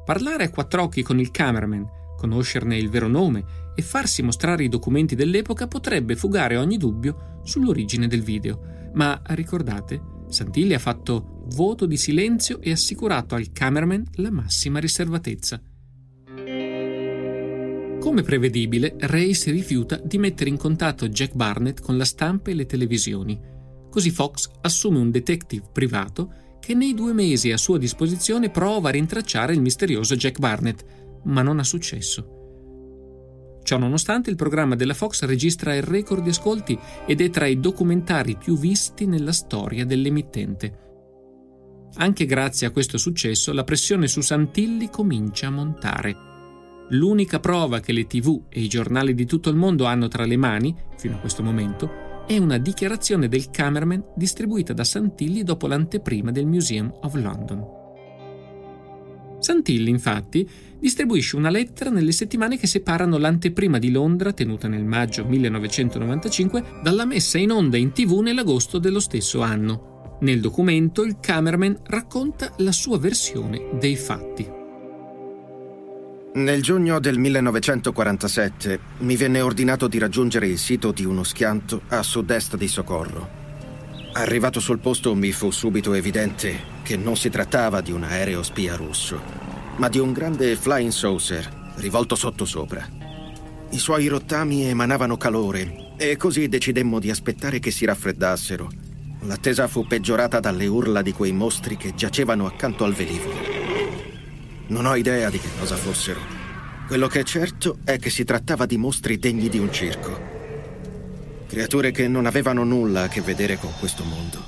Parlare 0.05 0.45
a 0.45 0.51
quattro 0.51 0.83
occhi 0.83 1.03
con 1.03 1.19
il 1.19 1.31
cameraman, 1.31 1.89
conoscerne 2.17 2.77
il 2.77 2.91
vero 2.91 3.09
nome 3.09 3.73
e 3.75 3.83
farsi 3.83 4.23
mostrare 4.23 4.65
i 4.65 4.69
documenti 4.69 5.15
dell'epoca 5.15 5.67
potrebbe 5.67 6.15
fugare 6.15 6.57
ogni 6.57 6.77
dubbio 6.77 7.41
sull'origine 7.43 8.07
del 8.07 8.23
video. 8.23 8.91
Ma 8.95 9.21
ricordate, 9.29 10.01
Santilli 10.29 10.75
ha 10.75 10.79
fatto 10.79 11.43
voto 11.55 11.87
di 11.87 11.97
silenzio 11.97 12.61
e 12.61 12.71
assicurato 12.71 13.35
al 13.35 13.51
cameraman 13.51 14.05
la 14.17 14.31
massima 14.31 14.79
riservatezza. 14.79 15.61
Come 17.99 18.23
prevedibile, 18.23 18.95
Ray 18.99 19.35
si 19.35 19.51
rifiuta 19.51 19.97
di 19.97 20.19
mettere 20.19 20.51
in 20.51 20.57
contatto 20.57 21.09
Jack 21.09 21.35
Barnett 21.35 21.81
con 21.81 21.97
la 21.97 22.05
stampa 22.05 22.51
e 22.51 22.55
le 22.55 22.67
televisioni. 22.67 23.41
Così 23.91 24.11
Fox 24.11 24.49
assume 24.61 24.99
un 24.99 25.11
detective 25.11 25.69
privato 25.73 26.33
che 26.67 26.75
nei 26.75 26.95
due 26.95 27.13
mesi 27.13 27.53
a 27.53 27.57
sua 27.57 27.79
disposizione 27.79 28.51
prova 28.51 28.89
a 28.89 28.91
rintracciare 28.91 29.53
il 29.53 29.61
misterioso 29.61 30.17
Jack 30.17 30.41
Barnett, 30.41 30.85
ma 31.27 31.41
non 31.41 31.61
ha 31.61 31.63
successo. 31.63 33.61
Ciò 33.63 33.79
nonostante, 33.79 34.31
il 34.31 34.37
programma 34.37 34.75
della 34.75 34.93
Fox 34.93 35.23
registra 35.27 35.77
il 35.77 35.85
record 35.85 36.25
di 36.25 36.31
ascolti 36.31 36.77
ed 37.07 37.21
è 37.21 37.31
tra 37.31 37.47
i 37.47 37.61
documentari 37.61 38.37
più 38.37 38.59
visti 38.59 39.07
nella 39.07 39.31
storia 39.31 39.87
dell'emittente. 39.87 40.79
Anche 41.99 42.27
grazie 42.27 42.67
a 42.67 42.73
questo 42.73 42.99
successo, 42.99 43.53
la 43.53 43.63
pressione 43.63 44.09
su 44.09 44.21
Santilli 44.21 44.91
comincia 44.91 45.47
a 45.47 45.51
montare. 45.51 46.17
L'unica 46.89 47.39
prova 47.39 47.79
che 47.79 47.93
le 47.93 48.09
tv 48.09 48.47
e 48.49 48.61
i 48.61 48.69
giornali 48.69 49.15
di 49.15 49.25
tutto 49.25 49.51
il 49.51 49.57
mondo 49.57 49.85
hanno 49.85 50.09
tra 50.09 50.25
le 50.25 50.37
mani, 50.37 50.75
fino 50.97 51.15
a 51.15 51.19
questo 51.19 51.45
momento, 51.45 52.06
è 52.27 52.39
una 52.39 52.59
dichiarazione 52.59 53.29
del 53.29 53.51
cameraman 53.51 54.03
distribuita 54.17 54.73
da 54.73 54.83
Santilli 54.83 55.45
dopo 55.45 55.69
l'anteprima 55.69 56.33
del 56.33 56.47
Museum 56.47 56.93
of 57.03 57.15
London. 57.15 57.65
Santilli, 59.39 59.91
infatti, 59.91 60.49
distribuisce 60.77 61.37
una 61.37 61.51
lettera 61.51 61.89
nelle 61.91 62.11
settimane 62.11 62.59
che 62.59 62.67
separano 62.67 63.17
l'anteprima 63.17 63.79
di 63.79 63.93
Londra, 63.93 64.33
tenuta 64.33 64.67
nel 64.67 64.85
maggio 64.85 65.25
1995, 65.25 66.81
dalla 66.83 67.05
messa 67.05 67.39
in 67.39 67.53
onda 67.53 67.77
in 67.77 67.93
tv 67.93 68.19
nell'agosto 68.19 68.79
dello 68.79 69.01
stesso 69.01 69.41
anno. 69.43 70.19
Nel 70.23 70.41
documento 70.41 71.05
il 71.05 71.19
cameraman 71.21 71.79
racconta 71.85 72.53
la 72.59 72.73
sua 72.73 72.99
versione 72.99 73.79
dei 73.79 73.95
fatti. 73.95 74.65
Nel 76.37 76.61
giugno 76.61 77.01
del 77.01 77.19
1947 77.19 78.79
mi 78.99 79.17
venne 79.17 79.41
ordinato 79.41 79.89
di 79.89 79.97
raggiungere 79.97 80.47
il 80.47 80.59
sito 80.59 80.93
di 80.93 81.03
uno 81.03 81.23
schianto 81.23 81.81
a 81.89 82.03
sud-est 82.03 82.57
di 82.57 82.69
Socorro. 82.69 83.27
Arrivato 84.13 84.61
sul 84.61 84.79
posto 84.79 85.15
mi 85.15 85.33
fu 85.33 85.51
subito 85.51 85.95
evidente 85.95 86.61
che 86.83 86.99
non 86.99 87.17
si 87.17 87.31
trattava 87.31 87.81
di 87.81 87.91
un 87.91 88.03
aereo 88.03 88.43
spia 88.43 88.77
russo, 88.77 89.19
ma 89.77 89.89
di 89.89 89.99
un 89.99 90.13
grande 90.13 90.57
flying 90.57 90.91
saucer 90.91 91.73
rivolto 91.77 92.15
sottosopra. 92.15 92.87
I 93.71 93.79
suoi 93.79 94.07
rottami 94.07 94.67
emanavano 94.67 95.17
calore 95.17 95.95
e 95.97 96.19
così 96.19 96.49
decidemmo 96.49 96.99
di 96.99 97.09
aspettare 97.09 97.61
che 97.61 97.71
si 97.71 97.87
raffreddassero. 97.87 98.69
L'attesa 99.21 99.69
fu 99.69 99.87
peggiorata 99.87 100.39
dalle 100.39 100.67
urla 100.67 101.01
di 101.01 101.13
quei 101.13 101.33
mostri 101.33 101.79
che 101.79 101.95
giacevano 101.95 102.45
accanto 102.45 102.85
al 102.85 102.93
velivolo. 102.93 103.76
Non 104.69 104.85
ho 104.85 104.97
idea 104.97 105.31
di 105.31 105.39
che 105.39 105.49
cosa 105.59 105.77
fossero. 105.77 106.21
Quello 106.89 107.07
che 107.07 107.21
è 107.21 107.23
certo 107.23 107.79
è 107.85 107.99
che 107.99 108.11
si 108.11 108.25
trattava 108.25 108.67
di 108.67 108.77
mostri 108.77 109.17
degni 109.17 109.49
di 109.49 109.59
un 109.59 109.73
circo. 109.73 110.35
Creature 111.47 111.93
che 111.93 112.09
non 112.09 112.27
avevano 112.27 112.65
nulla 112.65 113.03
a 113.03 113.09
che 113.09 113.21
vedere 113.21 113.59
con 113.59 113.73
questo 113.79 114.03
mondo. 114.03 114.45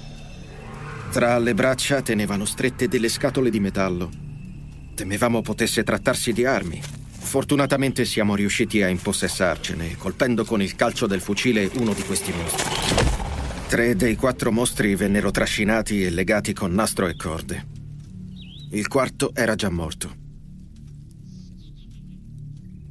Tra 1.12 1.38
le 1.38 1.54
braccia 1.54 2.02
tenevano 2.02 2.44
strette 2.44 2.88
delle 2.88 3.08
scatole 3.08 3.48
di 3.48 3.60
metallo. 3.60 4.10
Temevamo 4.94 5.40
potesse 5.40 5.84
trattarsi 5.84 6.32
di 6.32 6.44
armi. 6.44 6.82
Fortunatamente 6.82 8.04
siamo 8.04 8.34
riusciti 8.34 8.82
a 8.82 8.88
impossessarcene, 8.88 9.96
colpendo 9.96 10.44
con 10.44 10.60
il 10.60 10.74
calcio 10.74 11.06
del 11.06 11.20
fucile 11.20 11.70
uno 11.74 11.92
di 11.92 12.02
questi 12.02 12.32
mostri. 12.32 12.74
Tre 13.68 13.94
dei 13.94 14.16
quattro 14.16 14.50
mostri 14.50 14.96
vennero 14.96 15.30
trascinati 15.30 16.02
e 16.02 16.10
legati 16.10 16.52
con 16.52 16.72
nastro 16.72 17.06
e 17.06 17.14
corde. 17.14 17.77
Il 18.70 18.86
quarto 18.86 19.34
era 19.34 19.54
già 19.54 19.70
morto. 19.70 20.14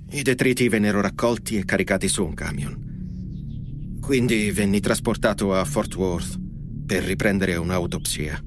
I 0.09 0.23
detriti 0.23 0.69
vennero 0.69 1.01
raccolti 1.01 1.55
e 1.57 1.65
caricati 1.65 2.07
su 2.07 2.25
un 2.25 2.33
camion. 2.33 3.99
Quindi 4.01 4.49
venni 4.49 4.79
trasportato 4.79 5.53
a 5.53 5.63
Fort 5.65 5.95
Worth 5.95 6.39
per 6.83 7.03
riprendere 7.03 7.55
un'autopsia. 7.57 8.43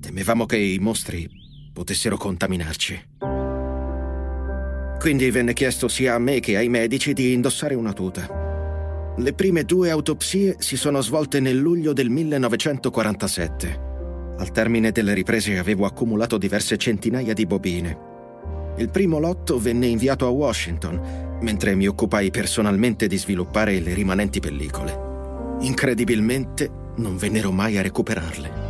Temevamo 0.00 0.44
che 0.44 0.58
i 0.58 0.78
mostri 0.78 1.26
potessero 1.72 2.18
contaminarci. 2.18 3.02
Quindi 4.98 5.30
venne 5.30 5.54
chiesto 5.54 5.88
sia 5.88 6.14
a 6.14 6.18
me 6.18 6.40
che 6.40 6.58
ai 6.58 6.68
medici 6.68 7.14
di 7.14 7.32
indossare 7.32 7.74
una 7.74 7.94
tuta. 7.94 9.14
Le 9.16 9.32
prime 9.32 9.64
due 9.64 9.88
autopsie 9.88 10.56
si 10.58 10.76
sono 10.76 11.00
svolte 11.00 11.40
nel 11.40 11.56
luglio 11.56 11.94
del 11.94 12.10
1947. 12.10 13.92
Al 14.36 14.50
termine 14.50 14.90
delle 14.90 15.14
riprese 15.14 15.58
avevo 15.58 15.86
accumulato 15.86 16.38
diverse 16.38 16.76
centinaia 16.76 17.32
di 17.32 17.46
bobine. 17.46 18.12
Il 18.76 18.90
primo 18.90 19.20
lotto 19.20 19.58
venne 19.60 19.86
inviato 19.86 20.26
a 20.26 20.30
Washington, 20.30 21.38
mentre 21.40 21.76
mi 21.76 21.86
occupai 21.86 22.30
personalmente 22.30 23.06
di 23.06 23.16
sviluppare 23.16 23.78
le 23.78 23.94
rimanenti 23.94 24.40
pellicole. 24.40 25.56
Incredibilmente 25.60 26.68
non 26.96 27.16
vennero 27.16 27.52
mai 27.52 27.78
a 27.78 27.82
recuperarle. 27.82 28.62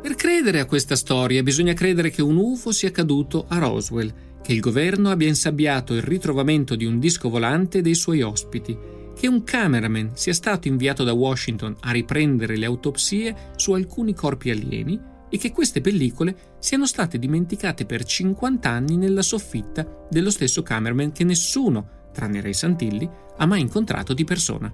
Per 0.00 0.14
credere 0.14 0.60
a 0.60 0.66
questa 0.66 0.94
storia 0.94 1.42
bisogna 1.42 1.72
credere 1.72 2.10
che 2.10 2.22
un 2.22 2.36
UFO 2.36 2.70
sia 2.70 2.92
caduto 2.92 3.46
a 3.48 3.58
Roswell, 3.58 4.12
che 4.40 4.52
il 4.52 4.60
governo 4.60 5.10
abbia 5.10 5.28
insabbiato 5.28 5.94
il 5.94 6.02
ritrovamento 6.02 6.76
di 6.76 6.84
un 6.84 7.00
disco 7.00 7.28
volante 7.28 7.82
dei 7.82 7.94
suoi 7.94 8.22
ospiti 8.22 8.98
che 9.20 9.28
un 9.28 9.44
cameraman 9.44 10.12
sia 10.14 10.32
stato 10.32 10.66
inviato 10.66 11.04
da 11.04 11.12
Washington 11.12 11.76
a 11.80 11.90
riprendere 11.90 12.56
le 12.56 12.64
autopsie 12.64 13.52
su 13.54 13.72
alcuni 13.72 14.14
corpi 14.14 14.48
alieni 14.48 14.98
e 15.28 15.36
che 15.36 15.52
queste 15.52 15.82
pellicole 15.82 16.54
siano 16.58 16.86
state 16.86 17.18
dimenticate 17.18 17.84
per 17.84 18.02
50 18.02 18.70
anni 18.70 18.96
nella 18.96 19.20
soffitta 19.20 20.06
dello 20.08 20.30
stesso 20.30 20.62
cameraman 20.62 21.12
che 21.12 21.24
nessuno, 21.24 22.08
tranne 22.14 22.40
Ray 22.40 22.54
Santilli, 22.54 23.06
ha 23.36 23.44
mai 23.44 23.60
incontrato 23.60 24.14
di 24.14 24.24
persona. 24.24 24.72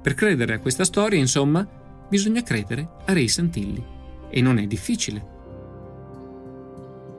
Per 0.00 0.14
credere 0.14 0.54
a 0.54 0.58
questa 0.58 0.84
storia, 0.84 1.18
insomma, 1.18 1.68
bisogna 2.08 2.42
credere 2.42 2.88
a 3.04 3.12
Ray 3.12 3.28
Santilli. 3.28 3.84
E 4.30 4.40
non 4.40 4.56
è 4.56 4.66
difficile. 4.66 5.34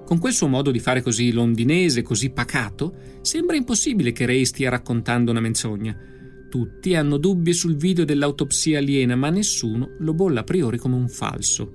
Con 0.03 0.17
quel 0.17 0.33
suo 0.33 0.47
modo 0.47 0.71
di 0.71 0.79
fare 0.79 1.03
così 1.03 1.31
londinese, 1.31 2.01
così 2.01 2.31
pacato, 2.31 2.95
sembra 3.21 3.55
impossibile 3.55 4.11
che 4.11 4.25
Ray 4.25 4.43
stia 4.43 4.71
raccontando 4.71 5.29
una 5.29 5.39
menzogna 5.39 6.15
tutti 6.49 6.95
hanno 6.95 7.17
dubbi 7.17 7.53
sul 7.53 7.75
video 7.75 8.05
dell'autopsia 8.05 8.79
aliena, 8.79 9.15
ma 9.15 9.29
nessuno 9.29 9.91
lo 9.99 10.13
bolla 10.13 10.41
a 10.41 10.43
priori 10.43 10.77
come 10.77 10.95
un 10.95 11.07
falso. 11.07 11.71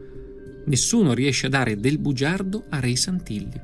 Nessuno 0.65 1.13
riesce 1.13 1.47
a 1.47 1.51
dare 1.51 1.77
del 1.77 1.99
bugiardo 1.99 2.67
a 2.69 2.81
Ray 2.81 2.97
Santilli. 2.97 3.61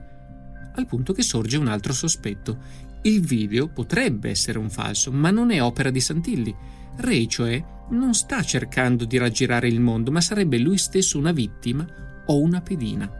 Al 0.75 0.87
punto 0.87 1.13
che 1.13 1.23
sorge 1.23 1.57
un 1.57 1.69
altro 1.69 1.93
sospetto. 1.93 2.59
Il 3.03 3.21
video 3.21 3.69
potrebbe 3.69 4.31
essere 4.31 4.59
un 4.59 4.71
falso, 4.71 5.13
ma 5.13 5.31
non 5.31 5.51
è 5.51 5.63
opera 5.63 5.91
di 5.91 6.01
Santilli. 6.01 6.55
Ray, 6.97 7.27
cioè, 7.27 7.63
non 7.91 8.15
sta 8.15 8.43
cercando 8.43 9.05
di 9.05 9.17
raggirare 9.19 9.69
il 9.69 9.81
mondo, 9.81 10.11
ma 10.11 10.21
sarebbe 10.21 10.59
lui 10.59 10.79
stesso 10.79 11.19
una 11.19 11.33
vittima 11.33 11.87
o 12.27 12.41
una 12.41 12.61
pedina. 12.61 13.11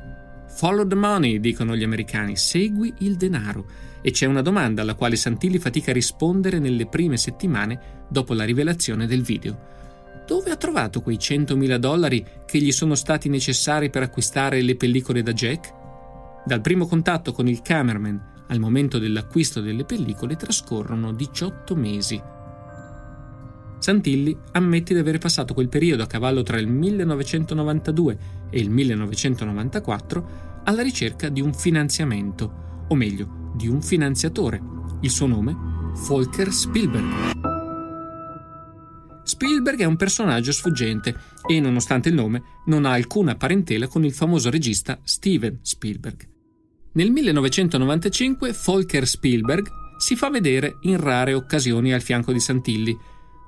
Follow 0.49 0.87
the 0.87 0.95
money, 0.95 1.39
dicono 1.41 1.77
gli 1.77 1.85
americani, 1.85 2.37
segui 2.37 2.93
il 2.99 3.17
denaro 3.17 3.88
e 4.09 4.11
c'è 4.11 4.25
una 4.25 4.41
domanda 4.41 4.81
alla 4.81 4.95
quale 4.95 5.17
Santilli 5.17 5.59
fatica 5.59 5.91
a 5.91 5.95
rispondere 5.95 6.59
nelle 6.59 6.87
prime 6.87 7.19
settimane 7.19 8.07
dopo 8.09 8.33
la 8.33 8.45
rivelazione 8.45 9.07
del 9.07 9.21
video. 9.21 10.25
Dove 10.27 10.51
ha 10.51 10.57
trovato 10.57 11.03
quei 11.03 11.17
100.000 11.17 11.77
dollari 11.77 12.25
che 12.47 12.59
gli 12.59 12.73
sono 12.73 12.95
stati 12.95 13.29
necessari 13.29 13.91
per 13.91 14.03
acquistare 14.03 14.63
le 14.63 14.77
pellicole 14.77 15.23
da 15.23 15.35
Jack? 15.35 15.75
Dal 16.47 16.63
primo 16.63 16.87
contatto 16.87 17.33
con 17.33 17.49
il 17.49 17.61
cameraman 17.61 18.47
al 18.47 18.59
momento 18.59 18.99
dell'acquisto 18.99 19.61
delle 19.61 19.85
pellicole 19.85 20.37
trascorrono 20.37 21.13
18 21.13 21.77
mesi. 21.77 22.23
Santilli 23.79 24.35
ammette 24.53 24.95
di 24.95 25.01
aver 25.01 25.19
passato 25.19 25.53
quel 25.53 25.69
periodo 25.69 26.03
a 26.03 26.07
cavallo 26.07 26.43
tra 26.43 26.59
il 26.59 26.67
1992 26.67 28.19
e 28.49 28.59
il 28.59 28.71
1994 28.71 30.29
alla 30.65 30.81
ricerca 30.81 31.29
di 31.29 31.43
un 31.43 31.53
finanziamento, 31.53 32.87
o 32.89 32.95
meglio, 32.95 33.48
di 33.59 33.67
un 33.67 33.83
finanziatore. 33.83 34.63
Il 35.01 35.11
suo 35.11 35.27
nome? 35.27 35.55
Volker 36.07 36.53
Spielberg. 36.53 37.37
Spielberg 39.25 39.81
è 39.81 39.85
un 39.85 39.97
personaggio 39.97 40.53
sfuggente 40.53 41.15
e, 41.47 41.61
nonostante 41.61 42.09
il 42.09 42.15
nome, 42.15 42.43
non 42.67 42.87
ha 42.87 42.93
alcuna 42.93 43.35
parentela 43.35 43.89
con 43.89 44.05
il 44.05 44.15
famoso 44.15 44.49
regista 44.49 45.01
Steven 45.03 45.59
Spielberg. 45.61 46.27
Nel 46.93 47.11
1995 47.11 48.55
Volker 48.65 49.07
Spielberg 49.07 49.69
si 49.99 50.15
fa 50.15 50.31
vedere 50.31 50.79
in 50.83 50.97
rare 50.97 51.35
occasioni 51.35 51.93
al 51.93 52.01
fianco 52.01 52.33
di 52.33 52.41
Santilli, 52.41 52.97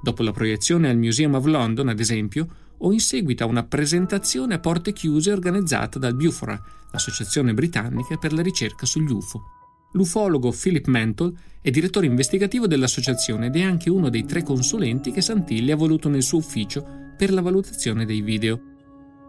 dopo 0.02 0.24
la 0.24 0.32
proiezione 0.32 0.90
al 0.90 0.98
Museum 0.98 1.34
of 1.34 1.46
London, 1.46 1.88
ad 1.88 2.00
esempio, 2.00 2.48
o 2.78 2.92
in 2.92 3.00
seguito 3.00 3.44
a 3.44 3.46
una 3.46 3.62
presentazione 3.62 4.54
a 4.54 4.58
porte 4.58 4.92
chiuse 4.92 5.30
organizzata 5.30 6.00
dal 6.00 6.16
Bufora, 6.16 6.60
l'associazione 6.90 7.54
britannica 7.54 8.16
per 8.16 8.32
la 8.32 8.42
ricerca 8.42 8.86
sugli 8.86 9.12
UFO. 9.12 9.59
L'ufologo 9.92 10.52
Philip 10.52 10.86
Mantle 10.86 11.32
è 11.60 11.70
direttore 11.70 12.06
investigativo 12.06 12.66
dell'associazione 12.66 13.46
ed 13.46 13.56
è 13.56 13.62
anche 13.62 13.90
uno 13.90 14.08
dei 14.08 14.24
tre 14.24 14.42
consulenti 14.42 15.10
che 15.10 15.20
Santilli 15.20 15.72
ha 15.72 15.76
voluto 15.76 16.08
nel 16.08 16.22
suo 16.22 16.38
ufficio 16.38 16.86
per 17.16 17.32
la 17.32 17.40
valutazione 17.40 18.04
dei 18.04 18.20
video. 18.20 18.62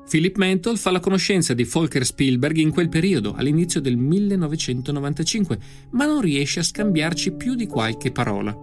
Philip 0.08 0.38
Mantle 0.38 0.78
fa 0.78 0.92
la 0.92 1.00
conoscenza 1.00 1.54
di 1.54 1.64
Volker 1.64 2.06
Spielberg 2.06 2.58
in 2.58 2.72
quel 2.72 2.90
periodo, 2.90 3.34
all'inizio 3.34 3.82
del 3.82 3.98
1995, 3.98 5.60
ma 5.92 6.06
non 6.06 6.22
riesce 6.22 6.60
a 6.60 6.64
scambiarci 6.64 7.34
più 7.34 7.56
di 7.56 7.66
qualche 7.66 8.12
parola. 8.12 8.56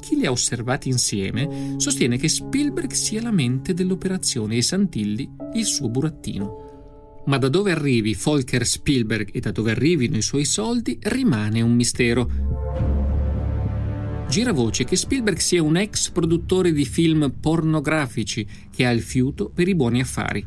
Chi 0.00 0.16
li 0.16 0.26
ha 0.26 0.30
osservati 0.30 0.88
insieme 0.88 1.74
sostiene 1.76 2.16
che 2.16 2.28
Spielberg 2.28 2.90
sia 2.90 3.22
la 3.22 3.30
mente 3.30 3.74
dell'operazione 3.74 4.56
e 4.56 4.62
Santilli 4.62 5.30
il 5.54 5.64
suo 5.64 5.88
burattino. 5.88 6.61
Ma 7.26 7.38
da 7.38 7.48
dove 7.48 7.70
arrivi 7.70 8.18
Volker 8.20 8.66
Spielberg 8.66 9.30
e 9.32 9.40
da 9.40 9.52
dove 9.52 9.70
arrivino 9.70 10.16
i 10.16 10.22
suoi 10.22 10.44
soldi 10.44 10.98
rimane 11.02 11.60
un 11.60 11.74
mistero. 11.74 12.30
Gira 14.28 14.52
voce 14.52 14.84
che 14.84 14.96
Spielberg 14.96 15.38
sia 15.38 15.62
un 15.62 15.76
ex 15.76 16.10
produttore 16.10 16.72
di 16.72 16.84
film 16.84 17.32
pornografici 17.38 18.46
che 18.74 18.86
ha 18.86 18.90
il 18.90 19.02
fiuto 19.02 19.50
per 19.50 19.68
i 19.68 19.74
buoni 19.74 20.00
affari. 20.00 20.44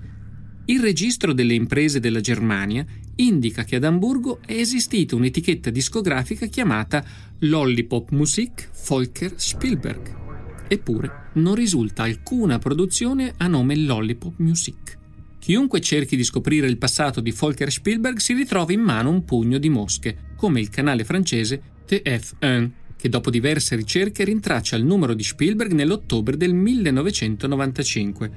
Il 0.66 0.80
registro 0.82 1.32
delle 1.34 1.54
imprese 1.54 2.00
della 2.00 2.20
Germania 2.20 2.84
indica 3.18 3.64
che 3.64 3.76
ad 3.76 3.84
Amburgo 3.84 4.40
è 4.46 4.54
esistita 4.54 5.16
un'etichetta 5.16 5.70
discografica 5.70 6.48
chiamata 6.48 7.06
Lollipop 7.40 8.10
Musik 8.10 8.70
Volker 8.88 9.34
Spielberg. 9.36 10.24
Eppure 10.68 11.30
non 11.34 11.54
risulta 11.54 12.04
alcuna 12.04 12.58
produzione 12.58 13.34
a 13.38 13.48
nome 13.48 13.78
Lollipop 13.78 14.34
Music. 14.38 15.04
Chiunque 15.46 15.80
cerchi 15.80 16.16
di 16.16 16.24
scoprire 16.24 16.66
il 16.66 16.80
passato 16.80 17.22
di 17.22 17.30
Volker 17.30 17.72
Spielberg 17.72 18.18
si 18.18 18.34
ritrova 18.34 18.74
in 18.74 18.80
mano 18.80 19.12
un 19.12 19.26
pugno 19.26 19.60
di 19.60 19.70
mosche, 19.70 20.34
come 20.36 20.60
il 20.60 20.70
canale 20.70 21.04
francese 21.04 21.62
TF1, 21.88 22.70
che 22.98 23.10
dopo 23.10 23.30
diverse 23.30 23.76
ricerche 23.76 24.24
rintraccia 24.24 24.76
il 24.76 24.84
numero 24.84 25.14
di 25.14 25.22
Spielberg 25.22 25.74
nell'ottobre 25.74 26.36
del 26.36 26.56
1995. 26.56 28.32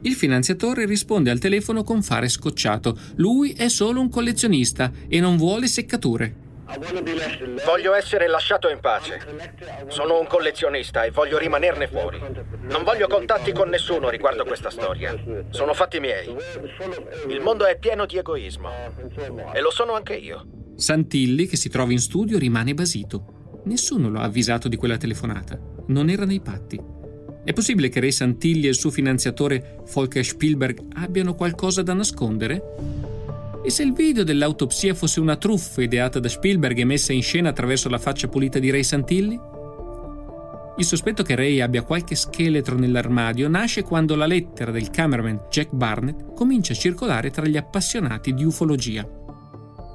Il 0.00 0.14
finanziatore 0.14 0.84
risponde 0.84 1.30
al 1.30 1.38
telefono 1.38 1.84
con 1.84 2.02
fare 2.02 2.28
scocciato. 2.28 2.98
Lui 3.18 3.52
è 3.52 3.68
solo 3.68 4.00
un 4.00 4.08
collezionista 4.08 4.90
e 5.06 5.20
non 5.20 5.36
vuole 5.36 5.68
seccature. 5.68 6.47
Voglio 7.64 7.94
essere 7.94 8.28
lasciato 8.28 8.68
in 8.68 8.80
pace. 8.80 9.20
Sono 9.88 10.20
un 10.20 10.26
collezionista 10.26 11.04
e 11.04 11.10
voglio 11.10 11.38
rimanerne 11.38 11.88
fuori. 11.88 12.20
Non 12.62 12.84
voglio 12.84 13.06
contatti 13.06 13.52
con 13.52 13.68
nessuno 13.68 14.10
riguardo 14.10 14.44
questa 14.44 14.68
storia. 14.68 15.16
Sono 15.50 15.72
fatti 15.72 15.98
miei. 15.98 16.36
Il 17.28 17.40
mondo 17.40 17.64
è 17.64 17.78
pieno 17.78 18.04
di 18.04 18.18
egoismo. 18.18 18.70
E 19.52 19.60
lo 19.60 19.70
sono 19.70 19.94
anche 19.94 20.14
io. 20.14 20.46
Santilli, 20.76 21.46
che 21.46 21.56
si 21.56 21.70
trova 21.70 21.90
in 21.92 22.00
studio, 22.00 22.38
rimane 22.38 22.74
basito. 22.74 23.60
Nessuno 23.64 24.10
lo 24.10 24.20
ha 24.20 24.24
avvisato 24.24 24.68
di 24.68 24.76
quella 24.76 24.96
telefonata. 24.96 25.58
Non 25.86 26.10
era 26.10 26.24
nei 26.24 26.40
patti. 26.40 26.96
È 27.44 27.52
possibile 27.54 27.88
che 27.88 28.00
Ray 28.00 28.12
Santilli 28.12 28.66
e 28.66 28.70
il 28.70 28.74
suo 28.74 28.90
finanziatore 28.90 29.80
Volker 29.90 30.24
Spielberg 30.24 30.82
abbiano 30.96 31.34
qualcosa 31.34 31.82
da 31.82 31.94
nascondere? 31.94 33.17
E 33.60 33.70
se 33.70 33.82
il 33.82 33.92
video 33.92 34.22
dell'autopsia 34.22 34.94
fosse 34.94 35.20
una 35.20 35.36
truffa 35.36 35.82
ideata 35.82 36.20
da 36.20 36.28
Spielberg 36.28 36.78
e 36.78 36.84
messa 36.84 37.12
in 37.12 37.22
scena 37.22 37.48
attraverso 37.48 37.88
la 37.88 37.98
faccia 37.98 38.28
pulita 38.28 38.58
di 38.58 38.70
Ray 38.70 38.84
Santilli? 38.84 39.38
Il 40.78 40.84
sospetto 40.84 41.24
che 41.24 41.34
Ray 41.34 41.60
abbia 41.60 41.82
qualche 41.82 42.14
scheletro 42.14 42.78
nell'armadio 42.78 43.48
nasce 43.48 43.82
quando 43.82 44.14
la 44.14 44.26
lettera 44.26 44.70
del 44.70 44.90
cameraman 44.90 45.46
Jack 45.50 45.72
Barnett 45.72 46.34
comincia 46.34 46.72
a 46.72 46.76
circolare 46.76 47.30
tra 47.30 47.46
gli 47.46 47.56
appassionati 47.56 48.32
di 48.32 48.44
ufologia. 48.44 49.06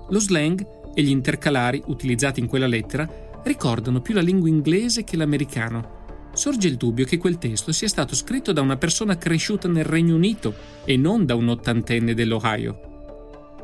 Lo 0.10 0.20
slang 0.20 0.66
e 0.94 1.02
gli 1.02 1.10
intercalari 1.10 1.82
utilizzati 1.86 2.42
in 2.42 2.48
quella 2.48 2.68
lettera 2.68 3.10
ricordano 3.44 4.02
più 4.02 4.14
la 4.14 4.22
lingua 4.22 4.50
inglese 4.50 5.06
che 5.06 5.16
l'americano 5.16 6.02
sorge 6.34 6.68
il 6.68 6.76
dubbio 6.76 7.06
che 7.06 7.18
quel 7.18 7.38
testo 7.38 7.72
sia 7.72 7.88
stato 7.88 8.14
scritto 8.14 8.52
da 8.52 8.62
una 8.62 8.76
persona 8.76 9.18
cresciuta 9.18 9.70
nel 9.70 9.86
Regno 9.86 10.16
Unito 10.16 10.54
e 10.84 10.98
non 10.98 11.26
da 11.26 11.36
un 11.36 11.48
ottantenne 11.48 12.14
dell'Ohio. 12.14 12.93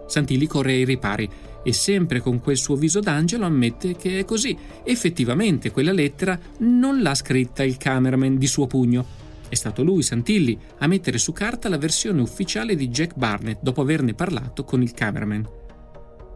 Santilli 0.10 0.47
corre 0.47 0.74
ai 0.74 0.86
ripari 0.86 1.30
e 1.64 1.72
sempre 1.72 2.20
con 2.20 2.41
quel 2.41 2.57
suo 2.57 2.76
viso 2.76 2.99
d'angelo 2.99 3.45
ammette 3.45 3.95
che 3.95 4.20
è 4.20 4.26
così. 4.26 4.57
Effettivamente 4.84 5.72
quella 5.72 5.91
lettera 5.91 6.38
non 6.60 7.01
l'ha 7.01 7.14
scritta 7.14 7.64
il 7.64 7.78
cameraman 7.78 8.38
di 8.38 8.47
suo 8.47 8.66
pugno. 8.66 9.05
È 9.47 9.55
stato 9.55 9.84
lui, 9.84 10.01
Santilli, 10.01 10.57
a 10.80 10.88
mettere 10.88 11.18
su 11.18 11.32
carta 11.32 11.70
la 11.70 11.78
versione 11.78 12.22
ufficiale 12.22 12.76
di 12.76 12.89
Jack 12.89 13.16
Barnett 13.16 13.60
dopo 13.62 13.82
averne 13.82 14.14
parlato 14.14 14.64
con 14.64 14.82
il 14.82 14.91
cameraman. 14.91 15.47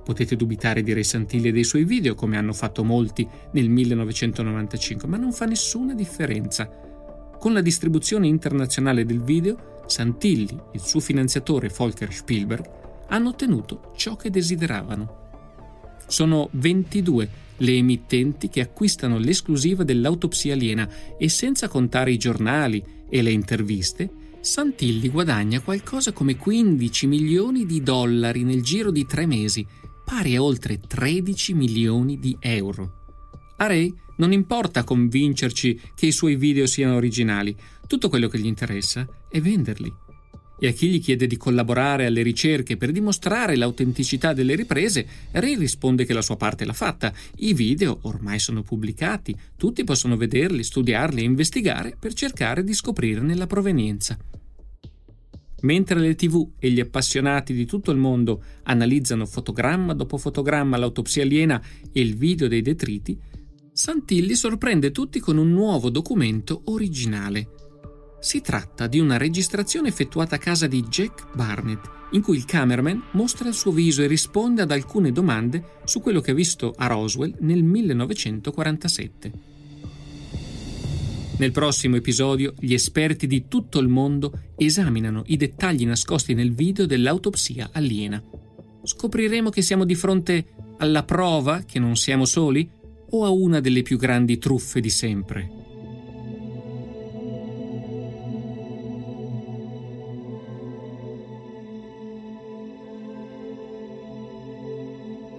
Potete 0.04 0.36
dubitare 0.36 0.84
di 0.84 0.94
Ray 0.94 1.04
Santilli 1.04 1.48
e 1.48 1.52
dei 1.52 1.64
suoi 1.64 1.86
video, 1.86 2.14
come 2.14 2.38
hanno 2.38 2.54
fatto 2.54 2.84
molti 2.84 3.28
nel 3.54 3.70
1995, 3.70 5.08
ma 5.08 5.18
non 5.18 5.32
fa 5.32 5.46
nessuna 5.46 5.94
differenza. 5.94 6.70
Con 7.40 7.54
la 7.54 7.62
distribuzione 7.62 8.28
internazionale 8.28 9.06
del 9.06 9.22
video, 9.22 9.82
Santilli 9.88 10.60
il 10.74 10.82
suo 10.82 11.00
finanziatore 11.00 11.72
Volker 11.74 12.14
Spielberg 12.14 12.83
hanno 13.08 13.30
ottenuto 13.30 13.94
ciò 13.96 14.16
che 14.16 14.30
desideravano. 14.30 15.22
Sono 16.08 16.50
22 16.52 17.30
le 17.58 17.72
emittenti 17.74 18.50
che 18.50 18.62
acquistano 18.62 19.18
l'esclusiva 19.18 19.84
dell'autopsia 19.84 20.54
aliena 20.54 20.90
e 21.18 21.30
senza 21.30 21.68
contare 21.68 22.12
i 22.12 22.18
giornali 22.18 22.84
e 23.10 23.22
le 23.22 23.32
interviste, 23.32 24.10
Santilli 24.42 25.10
guadagna 25.10 25.62
qualcosa 25.62 26.12
come 26.12 26.36
15 26.36 27.08
milioni 27.08 27.66
di 27.66 27.82
dollari 27.82 28.44
nel 28.44 28.62
giro 28.62 28.92
di 28.92 29.06
tre 29.06 29.26
mesi 29.26 29.66
pari 30.04 30.36
a 30.36 30.44
oltre 30.44 30.80
13 30.80 31.54
milioni 31.54 32.20
di 32.20 32.36
euro. 32.40 33.02
A 33.58 33.68
Ray 33.68 33.94
non 34.18 34.34
importa 34.34 34.84
convincerci 34.84 35.80
che 35.96 36.08
i 36.08 36.12
suoi 36.12 36.36
video 36.36 36.66
siano 36.66 36.96
originali, 36.96 37.56
tutto 37.88 38.10
quello 38.10 38.28
che 38.28 38.40
gli 38.40 38.46
interessa 38.46 39.08
è 39.30 39.40
venderli. 39.40 40.03
E 40.64 40.68
a 40.68 40.72
chi 40.72 40.88
gli 40.88 41.02
chiede 41.02 41.28
di 41.28 41.36
collaborare 41.36 42.06
alle 42.06 42.22
ricerche 42.22 42.78
per 42.78 42.94
dimostrare 42.94 43.58
l'autenticità 43.58 44.32
delle 44.32 44.56
riprese, 44.56 45.06
Ray 45.32 45.58
risponde 45.58 46.06
che 46.06 46.14
la 46.14 46.22
sua 46.22 46.38
parte 46.38 46.64
l'ha 46.64 46.72
fatta. 46.72 47.14
I 47.40 47.54
video 47.54 48.00
ormai 48.04 48.40
sono 48.40 48.62
pubblicati, 48.62 49.36
tutti 49.58 49.84
possono 49.84 50.16
vederli, 50.16 50.64
studiarli 50.64 51.20
e 51.20 51.26
investigare 51.26 51.98
per 52.00 52.14
cercare 52.14 52.64
di 52.64 52.74
scoprirne 52.74 53.36
la 53.36 53.46
provenienza. 53.46 54.18
Mentre 55.64 56.00
le 56.00 56.16
tv 56.16 56.52
e 56.58 56.72
gli 56.72 56.80
appassionati 56.80 57.54
di 57.54 57.66
tutto 57.66 57.92
il 57.92 57.98
mondo 57.98 58.42
analizzano 58.64 59.26
fotogramma 59.26 59.94
dopo 59.94 60.18
fotogramma 60.18 60.78
l'autopsia 60.78 61.24
aliena 61.24 61.62
e 61.92 62.00
il 62.00 62.16
video 62.16 62.48
dei 62.48 62.62
detriti, 62.62 63.20
Santilli 63.74 64.34
sorprende 64.34 64.92
tutti 64.92 65.20
con 65.20 65.36
un 65.36 65.52
nuovo 65.52 65.90
documento 65.90 66.62
originale. 66.68 67.50
Si 68.24 68.40
tratta 68.40 68.88
di 68.88 69.00
una 69.00 69.18
registrazione 69.18 69.90
effettuata 69.90 70.36
a 70.36 70.40
casa 70.40 70.66
di 70.66 70.82
Jack 70.84 71.36
Barnett, 71.36 71.90
in 72.12 72.22
cui 72.22 72.38
il 72.38 72.46
cameraman 72.46 73.10
mostra 73.12 73.50
il 73.50 73.54
suo 73.54 73.74
viso 73.74 74.02
e 74.02 74.08
risponde 74.08 74.62
ad 74.62 74.72
alcune 74.72 75.12
domande 75.12 75.82
su 75.84 76.00
quello 76.00 76.22
che 76.22 76.32
ha 76.32 76.34
visto 76.34 76.74
a 76.74 76.88
Roswell 76.88 77.36
nel 77.42 77.62
1947. 77.64 79.32
Nel 81.38 81.52
prossimo 81.52 81.98
episodio 81.98 82.54
gli 82.58 82.74
esperti 82.74 83.28
di 83.28 83.50
tutto 83.50 83.80
il 83.80 83.90
mondo 83.90 84.54
esaminano 84.56 85.24
i 85.26 85.36
dettagli 85.36 85.86
nascosti 85.86 86.34
nel 86.34 86.54
video 86.54 86.86
dell'autopsia 86.86 87.72
aliena. 87.74 88.24
Scopriremo 88.84 89.50
che 89.50 89.62
siamo 89.62 89.84
di 89.84 89.96
fronte 89.96 90.46
alla 90.78 91.04
prova 91.04 91.64
che 91.64 91.78
non 91.78 91.98
siamo 91.98 92.24
soli 92.24 92.70
o 93.10 93.26
a 93.26 93.30
una 93.30 93.60
delle 93.60 93.82
più 93.82 93.98
grandi 93.98 94.38
truffe 94.38 94.80
di 94.80 94.90
sempre. 94.90 95.63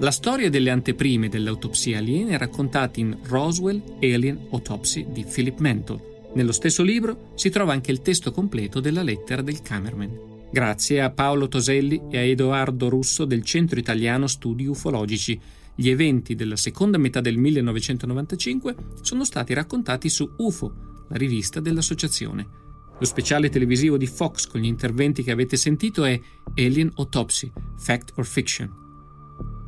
La 0.05 0.11
storia 0.11 0.51
delle 0.51 0.69
anteprime 0.69 1.31
dell'autopsia 1.31 1.97
aliena 1.97 2.33
è 2.33 2.39
raccontata 2.39 3.01
in 3.01 3.17
Roswell 3.23 3.83
Alien 4.03 4.49
Autopsy 4.51 5.07
di 5.11 5.25
Philip 5.25 5.59
Mantle. 5.61 6.29
Nello 6.35 6.53
stesso 6.53 6.83
libro 6.83 7.31
si 7.37 7.49
trova 7.49 7.73
anche 7.73 7.91
il 7.91 8.03
testo 8.03 8.31
completo 8.31 8.81
della 8.81 9.03
lettera 9.03 9.41
del 9.41 9.63
cameraman. 9.63 10.51
Grazie 10.53 11.01
a 11.01 11.09
Paolo 11.09 11.49
Toselli 11.49 12.03
e 12.11 12.19
a 12.19 12.21
Edoardo 12.21 12.91
Russo 12.91 13.25
del 13.25 13.43
Centro 13.45 13.79
Italiano 13.79 14.27
Studi 14.27 14.67
Ufologici, 14.67 15.41
gli 15.75 15.89
eventi 15.89 16.35
della 16.35 16.57
seconda 16.57 16.99
metà 16.99 17.23
del 17.23 17.39
1995 17.39 18.77
sono 19.01 19.25
stati 19.25 19.55
raccontati 19.55 20.11
su 20.11 20.31
UFO, 20.37 21.07
la 21.09 21.17
rivista 21.17 21.61
dell'associazione. 21.61 22.47
Lo 22.99 23.07
speciale 23.07 23.49
televisivo 23.49 23.97
di 23.97 24.07
Fox 24.07 24.49
con 24.49 24.61
gli 24.61 24.67
interventi 24.67 25.23
che 25.23 25.31
avete 25.31 25.57
sentito 25.57 26.05
è 26.05 26.21
Alien 26.57 26.93
Autopsy, 26.97 27.51
Fact 27.79 28.13
or 28.17 28.27
Fiction. 28.27 28.84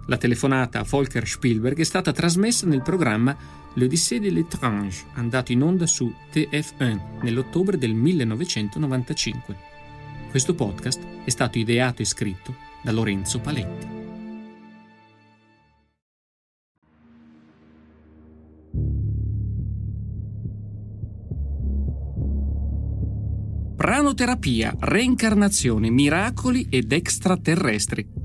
La 0.09 0.19
telefonata 0.19 0.79
a 0.79 0.87
Volker 0.89 1.27
Spielberg 1.27 1.81
è 1.81 1.85
stata 1.85 2.13
trasmessa 2.13 2.65
nel 2.67 2.83
programma 2.83 3.37
L'Odyssée 3.75 4.21
de 4.21 4.31
l'étrange, 4.31 5.05
andato 5.15 5.51
in 5.51 5.63
onda 5.63 5.87
su 5.87 6.13
TF1 6.33 7.23
nell'ottobre 7.23 7.77
del 7.77 7.93
1995. 7.93 9.57
Questo 10.31 10.55
podcast 10.55 11.05
è 11.25 11.31
stato 11.31 11.59
ideato 11.59 12.03
e 12.03 12.05
scritto 12.05 12.55
da 12.83 12.93
Lorenzo 12.93 13.41
Paletti. 13.41 13.95
Pranoterapia, 23.75 24.75
reincarnazione, 24.79 25.91
miracoli 25.91 26.69
ed 26.71 26.93
extraterrestri 26.93 28.16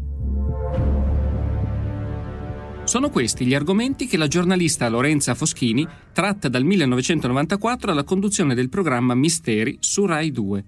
sono 2.92 3.10
questi 3.10 3.46
gli 3.46 3.54
argomenti 3.54 4.06
che 4.06 4.18
la 4.18 4.28
giornalista 4.28 4.90
Lorenza 4.90 5.34
Foschini 5.34 5.88
tratta 6.12 6.50
dal 6.50 6.66
1994 6.66 7.90
alla 7.90 8.04
conduzione 8.04 8.54
del 8.54 8.68
programma 8.68 9.16
Misteri 9.16 9.78
su 9.80 10.06
Rai 10.06 10.30
2. 10.30 10.66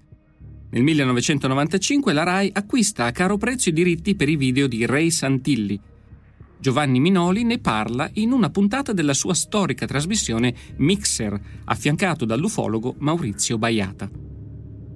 Nel 0.70 0.82
1995 0.82 2.14
la 2.14 2.22
Rai 2.22 2.50
acquista 2.54 3.04
a 3.04 3.12
caro 3.12 3.36
prezzo 3.36 3.68
i 3.68 3.74
diritti 3.74 4.14
per 4.14 4.30
i 4.30 4.36
video 4.36 4.66
di 4.66 4.86
Ray 4.86 5.10
Santilli. 5.10 5.78
Giovanni 6.58 6.98
Minoli 6.98 7.44
ne 7.44 7.58
parla 7.58 8.08
in 8.14 8.32
una 8.32 8.48
puntata 8.48 8.94
della 8.94 9.12
sua 9.12 9.34
storica 9.34 9.84
trasmissione 9.84 10.54
Mixer, 10.76 11.38
affiancato 11.64 12.24
dall'ufologo 12.24 12.94
Maurizio 13.00 13.58
Baiata. 13.58 14.33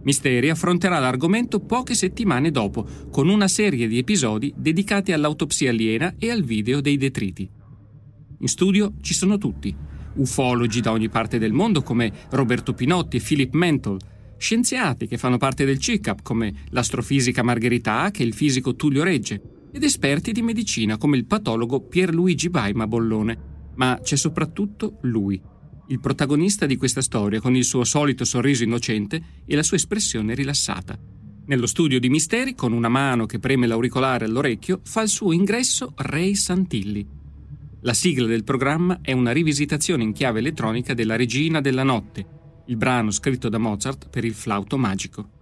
Misteri 0.02 0.48
affronterà 0.48 0.98
l'argomento 0.98 1.60
poche 1.60 1.94
settimane 1.94 2.50
dopo, 2.50 2.86
con 3.10 3.28
una 3.28 3.48
serie 3.48 3.88
di 3.88 3.98
episodi 3.98 4.52
dedicati 4.56 5.12
all'autopsia 5.12 5.70
aliena 5.70 6.14
e 6.18 6.30
al 6.30 6.42
video 6.42 6.80
dei 6.80 6.96
detriti. 6.96 7.48
In 8.40 8.46
studio 8.46 8.94
ci 9.00 9.14
sono 9.14 9.36
tutti, 9.38 9.74
ufologi 10.14 10.80
da 10.80 10.92
ogni 10.92 11.08
parte 11.08 11.38
del 11.38 11.52
mondo 11.52 11.82
come 11.82 12.12
Roberto 12.30 12.72
Pinotti 12.72 13.16
e 13.16 13.20
Philip 13.20 13.54
Mental, 13.54 13.98
scienziati 14.36 15.08
che 15.08 15.18
fanno 15.18 15.36
parte 15.36 15.64
del 15.64 15.78
CICAP 15.78 16.22
come 16.22 16.54
l'astrofisica 16.70 17.42
Margherita 17.42 18.02
Hack 18.02 18.20
e 18.20 18.24
il 18.24 18.34
fisico 18.34 18.76
Tullio 18.76 19.02
Regge, 19.02 19.42
ed 19.72 19.82
esperti 19.82 20.32
di 20.32 20.42
medicina 20.42 20.96
come 20.96 21.16
il 21.16 21.26
patologo 21.26 21.80
Pierluigi 21.80 22.48
Baima 22.48 22.86
Bollone. 22.86 23.56
Ma 23.74 23.98
c'è 24.02 24.16
soprattutto 24.16 24.98
lui, 25.02 25.40
il 25.90 26.00
protagonista 26.00 26.66
di 26.66 26.76
questa 26.76 27.00
storia 27.00 27.40
con 27.40 27.56
il 27.56 27.64
suo 27.64 27.84
solito 27.84 28.24
sorriso 28.24 28.62
innocente 28.62 29.20
e 29.46 29.56
la 29.56 29.62
sua 29.62 29.78
espressione 29.78 30.34
rilassata. 30.34 30.98
Nello 31.46 31.66
studio 31.66 31.98
di 31.98 32.10
misteri, 32.10 32.54
con 32.54 32.72
una 32.72 32.90
mano 32.90 33.24
che 33.24 33.38
preme 33.38 33.66
l'auricolare 33.66 34.26
all'orecchio, 34.26 34.80
fa 34.82 35.00
il 35.00 35.08
suo 35.08 35.32
ingresso 35.32 35.94
Ray 35.96 36.34
Santilli. 36.34 37.06
La 37.80 37.94
sigla 37.94 38.26
del 38.26 38.44
programma 38.44 38.98
è 39.00 39.12
una 39.12 39.32
rivisitazione 39.32 40.02
in 40.02 40.12
chiave 40.12 40.40
elettronica 40.40 40.92
della 40.92 41.16
Regina 41.16 41.62
della 41.62 41.84
Notte, 41.84 42.26
il 42.66 42.76
brano 42.76 43.10
scritto 43.10 43.48
da 43.48 43.56
Mozart 43.56 44.10
per 44.10 44.24
il 44.24 44.34
flauto 44.34 44.76
magico. 44.76 45.36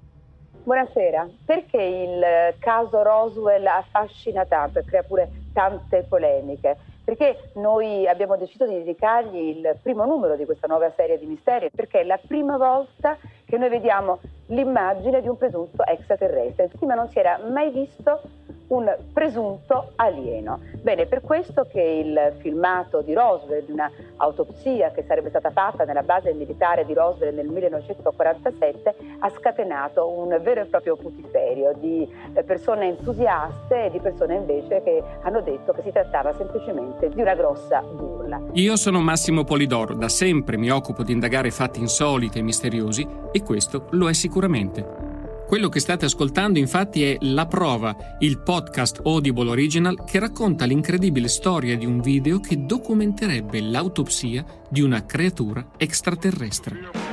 Buonasera, 0.62 1.28
perché 1.44 1.82
il 1.82 2.54
caso 2.60 3.02
Roswell 3.02 3.66
affascina 3.66 4.44
tanto 4.44 4.78
e 4.78 4.84
crea 4.84 5.02
pure 5.02 5.28
tante 5.52 6.04
polemiche? 6.08 6.76
Perché 7.06 7.50
noi 7.54 8.08
abbiamo 8.08 8.36
deciso 8.36 8.66
di 8.66 8.74
dedicargli 8.74 9.36
il 9.36 9.76
primo 9.80 10.04
numero 10.04 10.34
di 10.34 10.44
questa 10.44 10.66
nuova 10.66 10.90
serie 10.96 11.20
di 11.20 11.26
misteri, 11.26 11.70
perché 11.72 12.00
è 12.00 12.04
la 12.04 12.18
prima 12.18 12.56
volta 12.56 13.16
che 13.44 13.56
noi 13.56 13.68
vediamo 13.68 14.18
l'immagine 14.48 15.20
di 15.20 15.28
un 15.28 15.36
presunto 15.36 15.84
extraterrestre. 15.86 16.68
Prima 16.76 16.94
non 16.94 17.08
si 17.08 17.20
era 17.20 17.38
mai 17.48 17.70
visto 17.70 18.22
un 18.68 18.96
presunto 19.12 19.92
alieno. 19.96 20.60
Bene, 20.82 21.06
per 21.06 21.20
questo 21.20 21.66
che 21.70 21.80
il 21.80 22.34
filmato 22.38 23.00
di 23.00 23.14
Roswell, 23.14 23.64
di 23.64 23.72
un'autopsia 23.72 24.90
che 24.90 25.04
sarebbe 25.06 25.28
stata 25.28 25.50
fatta 25.50 25.84
nella 25.84 26.02
base 26.02 26.32
militare 26.32 26.84
di 26.84 26.94
Roswell 26.94 27.34
nel 27.34 27.46
1947, 27.48 28.94
ha 29.20 29.30
scatenato 29.30 30.08
un 30.08 30.38
vero 30.42 30.62
e 30.62 30.64
proprio 30.66 30.96
putiferio 30.96 31.74
di 31.78 32.08
persone 32.44 32.88
entusiaste 32.88 33.86
e 33.86 33.90
di 33.90 34.00
persone 34.00 34.34
invece 34.36 34.82
che 34.82 35.02
hanno 35.22 35.40
detto 35.40 35.72
che 35.72 35.82
si 35.82 35.92
trattava 35.92 36.34
semplicemente 36.34 37.08
di 37.08 37.20
una 37.20 37.34
grossa 37.34 37.80
burla. 37.82 38.40
Io 38.52 38.76
sono 38.76 39.00
Massimo 39.00 39.44
Polidoro, 39.44 39.94
da 39.94 40.08
sempre 40.08 40.56
mi 40.56 40.70
occupo 40.70 41.02
di 41.02 41.12
indagare 41.12 41.50
fatti 41.50 41.80
insoliti 41.80 42.38
e 42.38 42.42
misteriosi 42.42 43.06
e 43.30 43.42
questo 43.42 43.86
lo 43.90 44.08
è 44.08 44.12
sicuramente. 44.12 45.15
Quello 45.46 45.68
che 45.68 45.78
state 45.78 46.06
ascoltando 46.06 46.58
infatti 46.58 47.04
è 47.04 47.16
La 47.20 47.46
Prova, 47.46 48.16
il 48.18 48.40
podcast 48.40 49.00
Audible 49.04 49.48
Original 49.48 50.02
che 50.04 50.18
racconta 50.18 50.64
l'incredibile 50.64 51.28
storia 51.28 51.76
di 51.76 51.86
un 51.86 52.00
video 52.00 52.40
che 52.40 52.66
documenterebbe 52.66 53.60
l'autopsia 53.60 54.44
di 54.68 54.80
una 54.80 55.06
creatura 55.06 55.64
extraterrestre. 55.76 57.05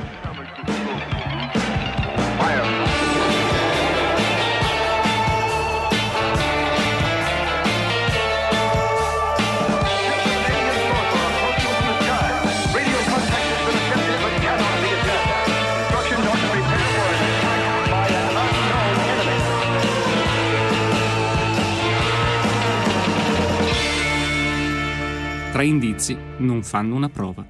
Tre 25.64 25.72
indizi 25.72 26.14
non 26.40 26.62
fanno 26.62 26.94
una 26.94 27.08
prova. 27.08 27.42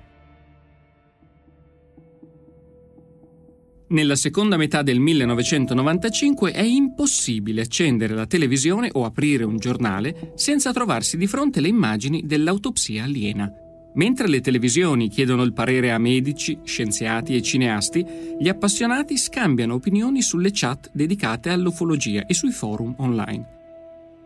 Nella 3.89 4.15
seconda 4.15 4.57
metà 4.57 4.83
del 4.83 5.01
1995 5.01 6.53
è 6.53 6.63
impossibile 6.63 7.63
accendere 7.63 8.15
la 8.15 8.27
televisione 8.27 8.89
o 8.93 9.05
aprire 9.05 9.43
un 9.43 9.57
giornale 9.57 10.31
senza 10.37 10.73
trovarsi 10.73 11.17
di 11.17 11.27
fronte 11.27 11.61
le 11.61 11.67
immagini 11.67 12.23
dell'autopsia 12.25 13.03
aliena. 13.03 13.51
Mentre 13.95 14.29
le 14.29 14.41
televisioni 14.41 15.09
chiedono 15.09 15.43
il 15.43 15.53
parere 15.53 15.91
a 15.91 15.99
medici, 15.99 16.61
scienziati 16.63 17.35
e 17.35 17.43
cineasti, 17.43 18.07
gli 18.39 18.49
appassionati 18.49 19.17
scambiano 19.19 19.75
opinioni 19.75 20.23
sulle 20.23 20.51
chat 20.53 20.89
dedicate 20.93 21.51
all'ufologia 21.51 22.27
e 22.27 22.35
sui 22.35 22.53
forum 22.53 22.95
online. 22.99 23.63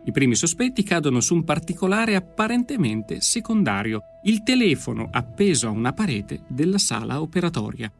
I 0.05 0.11
primi 0.11 0.35
sospetti 0.35 0.81
cadono 0.83 1.19
su 1.19 1.35
un 1.35 1.43
particolare 1.43 2.15
apparentemente 2.15 3.21
secondario, 3.21 4.03
il 4.23 4.43
telefono 4.43 5.09
appeso 5.11 5.67
a 5.67 5.71
una 5.71 5.93
parete 5.93 6.41
della 6.47 6.77
sala 6.77 7.21
operatoria. 7.21 7.91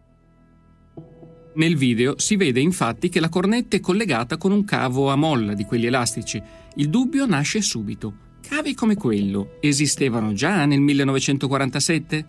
Nel 1.55 1.75
video 1.75 2.17
si 2.17 2.35
vede 2.35 2.61
infatti 2.61 3.09
che 3.09 3.19
la 3.19 3.27
cornetta 3.27 3.75
è 3.75 3.79
collegata 3.79 4.37
con 4.37 4.51
un 4.51 4.63
cavo 4.63 5.09
a 5.09 5.15
molla 5.15 5.53
di 5.53 5.65
quelli 5.65 5.87
elastici. 5.87 6.41
Il 6.75 6.89
dubbio 6.89 7.25
nasce 7.25 7.61
subito. 7.61 8.27
Cavi 8.41 8.73
come 8.73 8.95
quello 8.95 9.57
esistevano 9.59 10.31
già 10.33 10.65
nel 10.65 10.79
1947? 10.79 12.25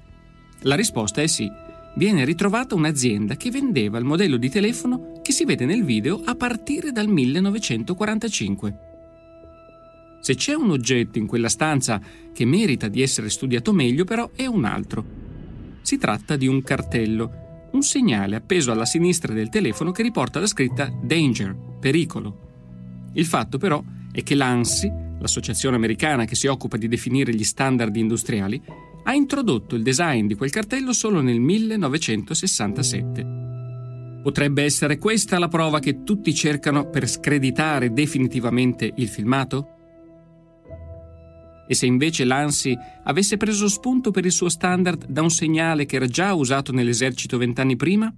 La 0.62 0.74
risposta 0.74 1.22
è 1.22 1.26
sì. 1.28 1.48
Viene 1.94 2.24
ritrovata 2.24 2.74
un'azienda 2.74 3.36
che 3.36 3.50
vendeva 3.50 3.98
il 3.98 4.04
modello 4.04 4.36
di 4.36 4.50
telefono 4.50 5.20
che 5.22 5.32
si 5.32 5.44
vede 5.44 5.64
nel 5.64 5.84
video 5.84 6.20
a 6.24 6.34
partire 6.34 6.90
dal 6.90 7.06
1945. 7.06 8.89
Se 10.20 10.34
c'è 10.34 10.54
un 10.54 10.70
oggetto 10.70 11.18
in 11.18 11.26
quella 11.26 11.48
stanza 11.48 12.00
che 12.32 12.44
merita 12.44 12.88
di 12.88 13.02
essere 13.02 13.30
studiato 13.30 13.72
meglio, 13.72 14.04
però, 14.04 14.30
è 14.34 14.46
un 14.46 14.64
altro. 14.64 15.04
Si 15.82 15.96
tratta 15.96 16.36
di 16.36 16.46
un 16.46 16.62
cartello, 16.62 17.68
un 17.72 17.82
segnale 17.82 18.36
appeso 18.36 18.70
alla 18.70 18.84
sinistra 18.84 19.32
del 19.32 19.48
telefono 19.48 19.92
che 19.92 20.02
riporta 20.02 20.38
la 20.38 20.46
scritta 20.46 20.92
Danger, 21.02 21.56
pericolo. 21.80 22.48
Il 23.14 23.24
fatto 23.24 23.58
però 23.58 23.82
è 24.12 24.22
che 24.22 24.34
l'ANSI, 24.34 24.92
l'associazione 25.18 25.76
americana 25.76 26.24
che 26.24 26.34
si 26.34 26.46
occupa 26.46 26.76
di 26.76 26.86
definire 26.88 27.34
gli 27.34 27.44
standard 27.44 27.96
industriali, 27.96 28.62
ha 29.04 29.14
introdotto 29.14 29.74
il 29.74 29.82
design 29.82 30.26
di 30.26 30.34
quel 30.34 30.50
cartello 30.50 30.92
solo 30.92 31.22
nel 31.22 31.40
1967. 31.40 33.38
Potrebbe 34.22 34.64
essere 34.64 34.98
questa 34.98 35.38
la 35.38 35.48
prova 35.48 35.78
che 35.78 36.02
tutti 36.04 36.34
cercano 36.34 36.90
per 36.90 37.08
screditare 37.08 37.94
definitivamente 37.94 38.92
il 38.96 39.08
filmato? 39.08 39.79
E 41.70 41.74
se 41.76 41.86
invece 41.86 42.24
l'ANSI 42.24 42.76
avesse 43.04 43.36
preso 43.36 43.68
spunto 43.68 44.10
per 44.10 44.24
il 44.24 44.32
suo 44.32 44.48
standard 44.48 45.06
da 45.06 45.22
un 45.22 45.30
segnale 45.30 45.86
che 45.86 45.94
era 45.94 46.08
già 46.08 46.34
usato 46.34 46.72
nell'esercito 46.72 47.38
vent'anni 47.38 47.76
prima? 47.76 48.12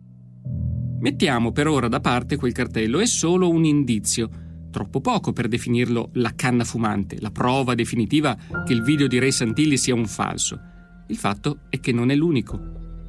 Mettiamo 1.00 1.52
per 1.52 1.66
ora 1.66 1.86
da 1.86 2.00
parte 2.00 2.36
quel 2.36 2.54
cartello, 2.54 2.98
è 2.98 3.04
solo 3.04 3.50
un 3.50 3.66
indizio, 3.66 4.30
troppo 4.70 5.02
poco 5.02 5.34
per 5.34 5.48
definirlo 5.48 6.08
la 6.14 6.34
canna 6.34 6.64
fumante, 6.64 7.20
la 7.20 7.30
prova 7.30 7.74
definitiva 7.74 8.34
che 8.64 8.72
il 8.72 8.82
video 8.82 9.06
di 9.06 9.18
Ray 9.18 9.32
Santilli 9.32 9.76
sia 9.76 9.94
un 9.94 10.06
falso. 10.06 10.58
Il 11.08 11.18
fatto 11.18 11.64
è 11.68 11.78
che 11.78 11.92
non 11.92 12.10
è 12.10 12.14
l'unico. 12.14 12.58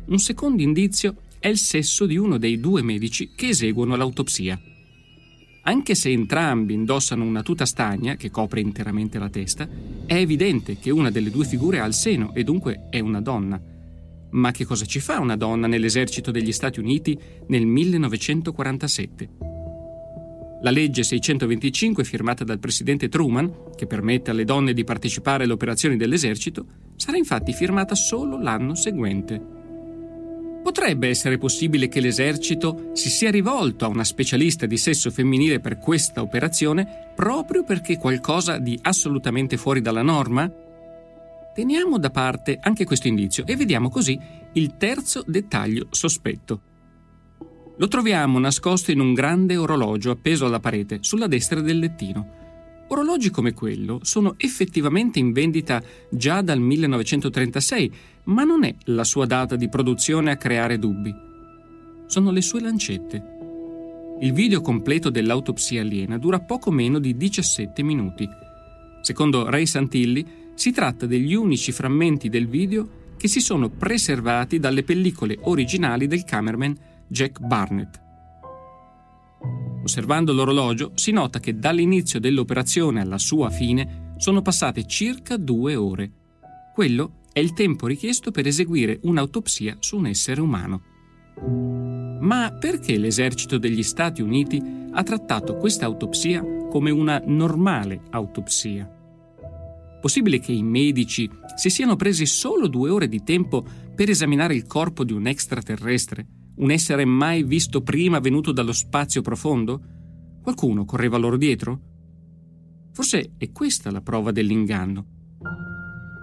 Un 0.08 0.20
secondo 0.20 0.62
indizio 0.62 1.22
è 1.40 1.48
il 1.48 1.58
sesso 1.58 2.06
di 2.06 2.18
uno 2.18 2.38
dei 2.38 2.60
due 2.60 2.82
medici 2.82 3.32
che 3.34 3.48
eseguono 3.48 3.96
l'autopsia. 3.96 4.60
Anche 5.66 5.96
se 5.96 6.10
entrambi 6.10 6.74
indossano 6.74 7.24
una 7.24 7.42
tuta 7.42 7.66
stagna 7.66 8.16
che 8.16 8.30
copre 8.30 8.60
interamente 8.60 9.18
la 9.18 9.30
testa, 9.30 9.66
è 10.06 10.16
evidente 10.16 10.78
che 10.78 10.90
una 10.90 11.10
delle 11.10 11.32
due 11.32 11.46
figure 11.46 11.80
ha 11.80 11.86
il 11.86 11.94
seno 11.94 12.34
e 12.34 12.44
dunque 12.44 12.88
è 12.90 13.00
una 13.00 13.22
donna. 13.22 13.62
Ma 14.32 14.52
che 14.52 14.66
cosa 14.66 14.84
ci 14.84 15.00
fa 15.00 15.20
una 15.20 15.38
donna 15.38 15.68
nell'esercito 15.68 16.32
degli 16.32 16.52
Stati 16.52 16.82
Uniti 16.82 17.18
nel 17.48 17.66
1947? 17.66 19.30
La 20.64 20.72
legge 20.72 21.04
625 21.04 22.04
firmata 22.04 22.44
dal 22.44 22.60
presidente 22.60 23.08
Truman, 23.08 23.72
che 23.76 23.88
permette 23.88 24.32
alle 24.32 24.44
donne 24.44 24.74
di 24.74 24.84
partecipare 24.84 25.46
alle 25.46 25.54
operazioni 25.54 25.96
dell'esercito, 25.96 26.66
sarà 26.98 27.16
infatti 27.16 27.54
firmata 27.54 27.96
solo 27.96 28.38
l'anno 28.42 28.76
seguente. 28.76 29.63
Potrebbe 30.64 31.10
essere 31.10 31.38
possibile 31.38 31.90
che 31.90 32.00
l'esercito 32.00 32.92
si 32.94 33.10
sia 33.10 33.30
rivolto 33.30 33.84
a 33.84 33.90
una 33.90 34.06
specialista 34.06 34.66
di 34.66 34.78
sesso 34.78 35.12
femminile 35.12 35.60
per 35.60 35.78
questa 35.78 36.22
operazione 36.22 37.12
proprio 37.14 37.66
perché 37.66 37.98
qualcosa 37.98 38.58
di 38.60 38.80
assolutamente 38.82 39.58
fuori 39.58 39.82
dalla 39.82 40.02
norma? 40.02 40.50
Teniamo 41.54 42.00
da 42.00 42.10
parte 42.10 42.58
anche 42.62 42.86
questo 42.86 43.10
indizio 43.10 43.46
e 43.46 43.58
vediamo 43.58 43.90
così 43.90 44.18
il 44.54 44.78
terzo 44.78 45.22
dettaglio 45.28 45.88
sospetto. 45.92 46.62
Lo 47.78 47.88
troviamo 47.90 48.40
nascosto 48.40 48.92
in 48.92 49.02
un 49.02 49.14
grande 49.14 49.58
orologio 49.58 50.12
appeso 50.12 50.46
alla 50.46 50.60
parete 50.62 51.00
sulla 51.02 51.28
destra 51.28 51.60
del 51.60 51.80
lettino. 51.80 52.42
Orologi 52.88 53.32
come 53.32 53.54
quello 53.54 54.00
sono 54.04 54.36
effettivamente 54.38 55.20
in 55.20 55.32
vendita 55.32 55.82
già 56.10 56.42
dal 56.42 56.60
1936, 56.60 57.94
ma 58.26 58.44
non 58.44 58.64
è 58.64 58.74
la 58.86 59.04
sua 59.04 59.26
data 59.26 59.56
di 59.56 59.70
produzione 59.70 60.32
a 60.32 60.38
creare 60.38 60.80
dubbi. 60.80 61.14
Sono 62.06 62.32
le 62.32 62.42
sue 62.42 62.62
lancette. 62.62 63.32
Il 64.20 64.34
video 64.34 64.62
completo 64.62 65.10
dell'autopsia 65.10 65.82
aliena 65.82 66.18
dura 66.18 66.40
poco 66.40 66.72
meno 66.72 67.00
di 67.00 67.18
17 67.18 67.84
minuti. 67.84 68.28
Secondo 69.02 69.50
Ray 69.50 69.66
Santilli, 69.66 70.26
si 70.54 70.72
tratta 70.72 71.06
degli 71.06 71.34
unici 71.34 71.72
frammenti 71.72 72.30
del 72.30 72.48
video 72.48 73.02
che 73.18 73.28
si 73.28 73.42
sono 73.42 73.70
preservati 73.70 74.60
dalle 74.60 74.84
pellicole 74.84 75.38
originali 75.42 76.08
del 76.08 76.24
cameraman 76.24 76.76
Jack 77.08 77.40
Barnett. 77.40 78.02
Osservando 79.84 80.32
l'orologio 80.32 80.92
si 80.96 81.12
nota 81.12 81.40
che 81.40 81.58
dall'inizio 81.58 82.20
dell'operazione 82.20 83.02
alla 83.02 83.18
sua 83.18 83.50
fine 83.50 84.14
sono 84.18 84.42
passate 84.42 84.86
circa 84.86 85.36
due 85.36 85.76
ore. 85.76 86.12
Quello 86.74 87.23
è 87.34 87.40
il 87.40 87.54
tempo 87.54 87.88
richiesto 87.88 88.30
per 88.30 88.46
eseguire 88.46 89.00
un'autopsia 89.02 89.78
su 89.80 89.98
un 89.98 90.06
essere 90.06 90.40
umano. 90.40 90.84
Ma 92.22 92.56
perché 92.58 92.98
l'esercito 92.98 93.58
degli 93.58 93.82
Stati 93.82 94.22
Uniti 94.22 94.62
ha 94.92 95.02
trattato 95.02 95.58
questa 95.58 95.86
autopsia 95.86 96.42
come 96.70 96.92
una 96.92 97.22
normale 97.26 98.04
autopsia? 98.12 98.88
Possibile 100.00 100.40
che 100.40 100.52
i 100.52 100.64
medici 100.64 101.30
si 101.56 101.70
siano 101.70 101.96
presi 101.96 102.28
solo 102.28 102.68
due 102.68 102.92
ore 102.92 103.08
di 103.08 103.24
tempo 103.24 103.66
per 103.96 104.10
esaminare 104.10 104.54
il 104.54 104.68
corpo 104.68 105.04
di 105.04 105.14
un 105.14 105.26
extraterrestre, 105.26 106.28
un 106.58 106.70
essere 106.70 107.04
mai 107.04 107.44
visto 107.44 107.82
prima 107.82 108.20
venuto 108.20 108.52
dallo 108.52 108.74
spazio 108.74 109.22
profondo? 109.22 109.82
Qualcuno 110.42 110.86
correva 110.86 111.18
loro 111.18 111.38
dietro? 111.38 111.80
Forse 112.92 113.34
è 113.38 113.52
questa 113.52 113.90
la 113.90 114.02
prova 114.02 114.32
dell'inganno. 114.32 115.13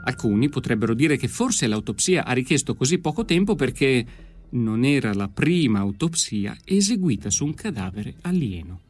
Alcuni 0.04 0.48
potrebbero 0.48 0.94
dire 0.94 1.16
che 1.16 1.28
forse 1.28 1.66
l'autopsia 1.66 2.24
ha 2.24 2.32
richiesto 2.32 2.74
così 2.74 2.98
poco 2.98 3.24
tempo 3.24 3.54
perché 3.54 4.06
non 4.50 4.84
era 4.84 5.12
la 5.14 5.28
prima 5.28 5.78
autopsia 5.80 6.56
eseguita 6.64 7.30
su 7.30 7.44
un 7.44 7.54
cadavere 7.54 8.14
alieno. 8.22 8.80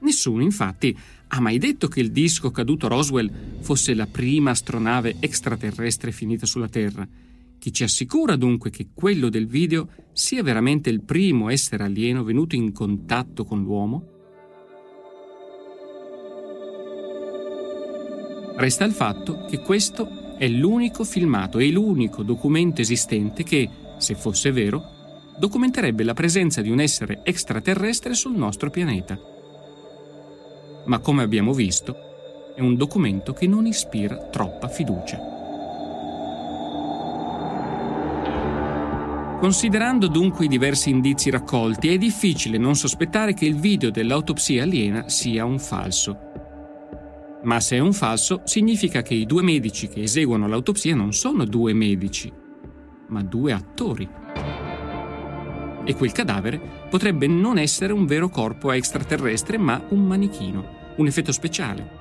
Nessuno, 0.00 0.42
infatti, 0.42 0.96
ha 1.28 1.40
mai 1.40 1.58
detto 1.58 1.88
che 1.88 2.00
il 2.00 2.10
disco 2.10 2.50
caduto 2.50 2.88
Roswell 2.88 3.30
fosse 3.60 3.94
la 3.94 4.06
prima 4.06 4.50
astronave 4.50 5.16
extraterrestre 5.20 6.12
finita 6.12 6.46
sulla 6.46 6.68
Terra. 6.68 7.06
Chi 7.58 7.72
ci 7.72 7.82
assicura 7.82 8.36
dunque 8.36 8.70
che 8.70 8.88
quello 8.94 9.28
del 9.28 9.46
video 9.46 9.88
sia 10.12 10.42
veramente 10.42 10.88
il 10.88 11.02
primo 11.02 11.50
essere 11.50 11.84
alieno 11.84 12.24
venuto 12.24 12.54
in 12.54 12.72
contatto 12.72 13.44
con 13.44 13.62
l'uomo? 13.62 14.19
Resta 18.60 18.84
il 18.84 18.92
fatto 18.92 19.46
che 19.48 19.60
questo 19.60 20.34
è 20.36 20.46
l'unico 20.46 21.02
filmato 21.02 21.58
e 21.58 21.70
l'unico 21.70 22.22
documento 22.22 22.82
esistente 22.82 23.42
che, 23.42 23.66
se 23.96 24.14
fosse 24.14 24.52
vero, 24.52 25.32
documenterebbe 25.38 26.04
la 26.04 26.12
presenza 26.12 26.60
di 26.60 26.68
un 26.68 26.78
essere 26.78 27.20
extraterrestre 27.22 28.12
sul 28.12 28.36
nostro 28.36 28.68
pianeta. 28.68 29.18
Ma 30.84 30.98
come 30.98 31.22
abbiamo 31.22 31.54
visto, 31.54 32.52
è 32.54 32.60
un 32.60 32.76
documento 32.76 33.32
che 33.32 33.46
non 33.46 33.64
ispira 33.64 34.28
troppa 34.28 34.68
fiducia. 34.68 35.18
Considerando 39.40 40.06
dunque 40.06 40.44
i 40.44 40.48
diversi 40.48 40.90
indizi 40.90 41.30
raccolti, 41.30 41.88
è 41.88 41.96
difficile 41.96 42.58
non 42.58 42.76
sospettare 42.76 43.32
che 43.32 43.46
il 43.46 43.56
video 43.56 43.88
dell'autopsia 43.88 44.64
aliena 44.64 45.08
sia 45.08 45.46
un 45.46 45.58
falso. 45.58 46.29
Ma 47.42 47.58
se 47.58 47.76
è 47.76 47.78
un 47.78 47.94
falso, 47.94 48.42
significa 48.44 49.00
che 49.00 49.14
i 49.14 49.24
due 49.24 49.42
medici 49.42 49.88
che 49.88 50.02
eseguono 50.02 50.46
l'autopsia 50.46 50.94
non 50.94 51.14
sono 51.14 51.46
due 51.46 51.72
medici, 51.72 52.30
ma 53.08 53.22
due 53.22 53.52
attori. 53.52 54.06
E 55.82 55.94
quel 55.94 56.12
cadavere 56.12 56.60
potrebbe 56.90 57.26
non 57.26 57.56
essere 57.56 57.94
un 57.94 58.04
vero 58.04 58.28
corpo 58.28 58.70
extraterrestre, 58.72 59.56
ma 59.56 59.82
un 59.88 60.04
manichino, 60.04 60.94
un 60.96 61.06
effetto 61.06 61.32
speciale. 61.32 61.98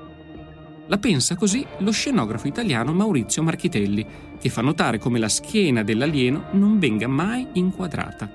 La 0.87 0.97
pensa 0.97 1.35
così 1.35 1.65
lo 1.77 1.91
scenografo 1.91 2.47
italiano 2.47 2.91
Maurizio 2.91 3.41
Marchitelli, 3.41 4.05
che 4.39 4.49
fa 4.49 4.61
notare 4.61 4.97
come 4.97 5.19
la 5.19 5.29
schiena 5.29 5.83
dell'alieno 5.83 6.47
non 6.51 6.79
venga 6.79 7.07
mai 7.07 7.47
inquadrata. 7.53 8.29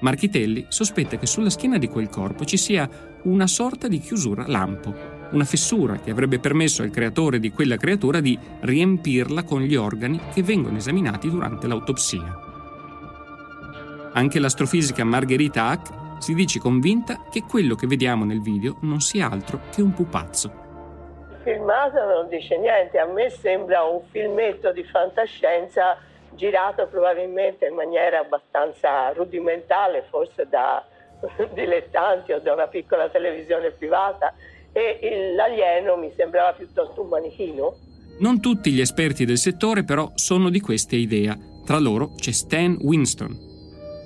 Marchitelli 0.00 0.66
sospetta 0.68 1.16
che 1.16 1.26
sulla 1.26 1.50
schiena 1.50 1.78
di 1.78 1.88
quel 1.88 2.08
corpo 2.08 2.44
ci 2.44 2.58
sia 2.58 2.88
una 3.22 3.46
sorta 3.46 3.88
di 3.88 4.00
chiusura 4.00 4.46
lampo, 4.46 5.18
una 5.32 5.44
fessura 5.44 5.96
che 5.96 6.10
avrebbe 6.10 6.38
permesso 6.38 6.82
al 6.82 6.90
creatore 6.90 7.38
di 7.38 7.50
quella 7.50 7.76
creatura 7.76 8.20
di 8.20 8.38
riempirla 8.60 9.44
con 9.44 9.62
gli 9.62 9.76
organi 9.76 10.20
che 10.32 10.42
vengono 10.42 10.76
esaminati 10.76 11.30
durante 11.30 11.66
l'autopsia. 11.66 12.48
Anche 14.12 14.40
l'astrofisica 14.40 15.04
Margherita 15.04 15.66
Hack 15.66 16.00
si 16.18 16.34
dice 16.34 16.58
convinta 16.58 17.26
che 17.30 17.44
quello 17.48 17.74
che 17.74 17.86
vediamo 17.86 18.24
nel 18.24 18.42
video 18.42 18.76
non 18.80 19.00
sia 19.00 19.30
altro 19.30 19.60
che 19.72 19.82
un 19.82 19.94
pupazzo. 19.94 20.68
Il 21.30 21.38
filmato 21.54 22.04
non 22.04 22.28
dice 22.28 22.58
niente, 22.58 22.98
a 22.98 23.06
me 23.06 23.30
sembra 23.30 23.82
un 23.84 24.02
filmetto 24.10 24.72
di 24.72 24.84
fantascienza 24.84 25.96
girato 26.32 26.86
probabilmente 26.88 27.66
in 27.66 27.74
maniera 27.74 28.18
abbastanza 28.18 29.12
rudimentale, 29.12 30.04
forse 30.10 30.46
da 30.48 30.84
dilettanti 31.54 32.32
o 32.32 32.40
da 32.40 32.52
una 32.52 32.66
piccola 32.66 33.08
televisione 33.08 33.70
privata 33.70 34.34
e 34.72 35.32
l'alieno 35.34 35.96
mi 35.96 36.12
sembrava 36.16 36.52
piuttosto 36.52 37.02
un 37.02 37.08
manichino. 37.08 37.74
Non 38.20 38.40
tutti 38.40 38.70
gli 38.70 38.80
esperti 38.80 39.24
del 39.24 39.38
settore 39.38 39.82
però 39.82 40.12
sono 40.14 40.50
di 40.50 40.60
questa 40.60 40.96
idea. 40.96 41.38
Tra 41.64 41.78
loro 41.78 42.14
c'è 42.16 42.32
Stan 42.32 42.76
Winston. 42.80 43.48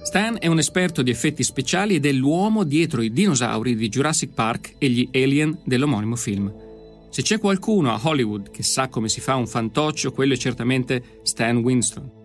Stan 0.02 0.36
è 0.38 0.46
un 0.46 0.58
esperto 0.58 1.02
di 1.02 1.10
effetti 1.10 1.42
speciali 1.42 1.96
ed 1.96 2.06
è 2.06 2.12
l'uomo 2.12 2.62
dietro 2.62 3.02
i 3.02 3.10
dinosauri 3.10 3.74
di 3.74 3.88
Jurassic 3.88 4.32
Park 4.32 4.74
e 4.78 4.88
gli 4.88 5.08
alien 5.12 5.58
dell'omonimo 5.64 6.14
film. 6.14 6.52
Se 7.08 7.22
c'è 7.22 7.38
qualcuno 7.38 7.92
a 7.92 8.00
Hollywood 8.02 8.50
che 8.50 8.62
sa 8.62 8.88
come 8.88 9.08
si 9.08 9.20
fa 9.20 9.34
un 9.34 9.46
fantoccio, 9.46 10.12
quello 10.12 10.34
è 10.34 10.36
certamente 10.36 11.20
Stan 11.22 11.56
Winston. 11.56 12.22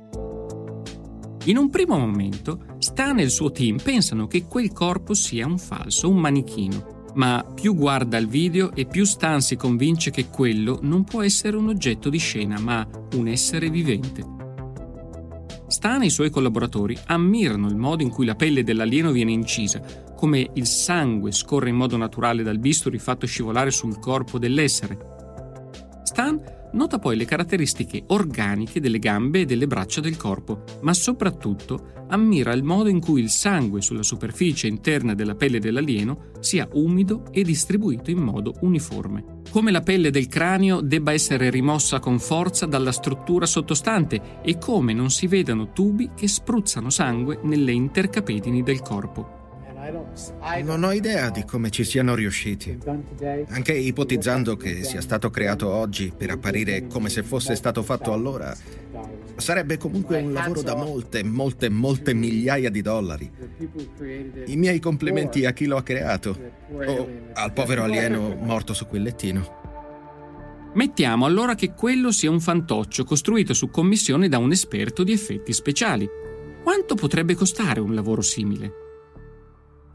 In 1.45 1.57
un 1.57 1.69
primo 1.69 1.97
momento, 1.97 2.65
Stan 2.79 3.17
e 3.17 3.23
il 3.23 3.31
suo 3.31 3.51
team 3.51 3.77
pensano 3.81 4.27
che 4.27 4.43
quel 4.43 4.73
corpo 4.73 5.13
sia 5.13 5.47
un 5.47 5.57
falso, 5.57 6.09
un 6.09 6.17
manichino 6.17 6.98
ma 7.15 7.45
più 7.53 7.75
guarda 7.75 8.17
il 8.17 8.27
video 8.27 8.73
e 8.73 8.85
più 8.85 9.05
Stan 9.05 9.41
si 9.41 9.55
convince 9.55 10.11
che 10.11 10.27
quello 10.29 10.79
non 10.81 11.03
può 11.03 11.21
essere 11.21 11.57
un 11.57 11.69
oggetto 11.69 12.09
di 12.09 12.17
scena, 12.17 12.59
ma 12.59 12.87
un 13.15 13.27
essere 13.27 13.69
vivente. 13.69 14.37
Stan 15.67 16.01
e 16.01 16.07
i 16.07 16.09
suoi 16.09 16.29
collaboratori 16.29 16.97
ammirano 17.05 17.67
il 17.67 17.75
modo 17.75 18.01
in 18.01 18.09
cui 18.09 18.25
la 18.25 18.35
pelle 18.35 18.63
dell'alieno 18.63 19.11
viene 19.11 19.31
incisa, 19.31 19.81
come 20.15 20.49
il 20.53 20.65
sangue 20.65 21.31
scorre 21.31 21.69
in 21.69 21.75
modo 21.75 21.95
naturale 21.95 22.43
dal 22.43 22.59
bisturi 22.59 22.97
fatto 22.97 23.27
scivolare 23.27 23.71
sul 23.71 23.99
corpo 23.99 24.39
dell'essere. 24.39 25.18
Stan 26.19 26.57
Nota 26.71 26.99
poi 26.99 27.15
le 27.15 27.23
caratteristiche 27.23 28.03
organiche 28.07 28.81
delle 28.81 28.99
gambe 28.99 29.39
e 29.39 29.45
delle 29.45 29.67
braccia 29.67 30.01
del 30.01 30.17
corpo, 30.17 30.65
ma 30.81 30.93
soprattutto 30.93 32.05
ammira 32.09 32.51
il 32.51 32.61
modo 32.61 32.89
in 32.89 32.99
cui 32.99 33.21
il 33.21 33.29
sangue 33.29 33.81
sulla 33.81 34.03
superficie 34.03 34.67
interna 34.67 35.15
della 35.15 35.33
pelle 35.33 35.59
dell'alieno 35.59 36.31
sia 36.41 36.67
umido 36.73 37.23
e 37.31 37.43
distribuito 37.43 38.11
in 38.11 38.19
modo 38.19 38.53
uniforme. 38.59 39.41
Come 39.49 39.71
la 39.71 39.81
pelle 39.81 40.11
del 40.11 40.27
cranio 40.27 40.81
debba 40.81 41.13
essere 41.13 41.49
rimossa 41.49 41.99
con 41.99 42.19
forza 42.19 42.65
dalla 42.65 42.91
struttura 42.91 43.45
sottostante 43.45 44.41
e 44.43 44.57
come 44.57 44.91
non 44.93 45.09
si 45.09 45.25
vedano 45.25 45.71
tubi 45.71 46.11
che 46.15 46.27
spruzzano 46.27 46.89
sangue 46.89 47.39
nelle 47.43 47.71
intercapedini 47.71 48.61
del 48.61 48.81
corpo. 48.81 49.38
Non 50.63 50.83
ho 50.83 50.91
idea 50.91 51.29
di 51.29 51.43
come 51.45 51.69
ci 51.69 51.83
siano 51.83 52.15
riusciti. 52.15 52.77
Anche 53.47 53.73
ipotizzando 53.73 54.55
che 54.55 54.83
sia 54.83 55.01
stato 55.01 55.29
creato 55.29 55.69
oggi 55.69 56.13
per 56.15 56.31
apparire 56.31 56.87
come 56.87 57.09
se 57.09 57.23
fosse 57.23 57.55
stato 57.55 57.83
fatto 57.83 58.13
allora, 58.13 58.55
sarebbe 59.37 59.77
comunque 59.77 60.21
un 60.21 60.33
lavoro 60.33 60.61
da 60.61 60.75
molte, 60.75 61.23
molte, 61.23 61.69
molte 61.69 62.13
migliaia 62.13 62.69
di 62.69 62.81
dollari. 62.81 63.31
I 64.45 64.55
miei 64.55 64.79
complimenti 64.79 65.45
a 65.45 65.53
chi 65.53 65.65
lo 65.65 65.77
ha 65.77 65.83
creato 65.83 66.37
o 66.71 67.09
al 67.33 67.53
povero 67.53 67.83
alieno 67.83 68.35
morto 68.39 68.73
su 68.73 68.85
quel 68.87 69.03
lettino. 69.03 69.57
Mettiamo 70.73 71.25
allora 71.25 71.55
che 71.55 71.73
quello 71.73 72.11
sia 72.11 72.29
un 72.29 72.39
fantoccio 72.39 73.03
costruito 73.03 73.53
su 73.53 73.69
commissione 73.71 74.29
da 74.29 74.37
un 74.37 74.51
esperto 74.51 75.03
di 75.03 75.11
effetti 75.11 75.51
speciali. 75.51 76.07
Quanto 76.61 76.93
potrebbe 76.93 77.33
costare 77.33 77.79
un 77.79 77.95
lavoro 77.95 78.21
simile? 78.21 78.88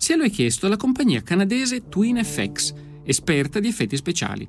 Se 0.05 0.17
lo 0.17 0.25
è 0.25 0.29
chiesto 0.29 0.69
la 0.69 0.77
compagnia 0.77 1.23
canadese 1.23 1.89
Twin 1.89 2.23
FX, 2.23 2.75
esperta 3.05 3.59
di 3.59 3.69
effetti 3.69 3.97
speciali. 3.97 4.47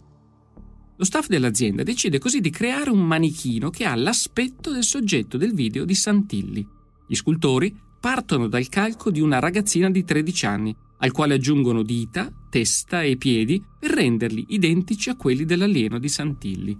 Lo 0.97 1.05
staff 1.05 1.29
dell'azienda 1.29 1.81
decide 1.81 2.19
così 2.19 2.41
di 2.41 2.49
creare 2.49 2.89
un 2.89 2.99
manichino 2.99 3.69
che 3.69 3.85
ha 3.85 3.95
l'aspetto 3.95 4.73
del 4.73 4.83
soggetto 4.83 5.37
del 5.37 5.53
video 5.53 5.85
di 5.85 5.95
Santilli. 5.95 6.67
Gli 7.07 7.15
scultori 7.15 7.73
partono 8.01 8.47
dal 8.47 8.67
calco 8.67 9.09
di 9.11 9.21
una 9.21 9.39
ragazzina 9.39 9.89
di 9.89 10.03
13 10.03 10.45
anni, 10.45 10.75
al 10.97 11.11
quale 11.13 11.35
aggiungono 11.35 11.83
dita, 11.83 12.29
testa 12.49 13.03
e 13.03 13.15
piedi 13.15 13.63
per 13.79 13.91
renderli 13.91 14.47
identici 14.49 15.09
a 15.09 15.15
quelli 15.15 15.45
dell'alieno 15.45 15.99
di 15.99 16.09
Santilli. 16.09 16.77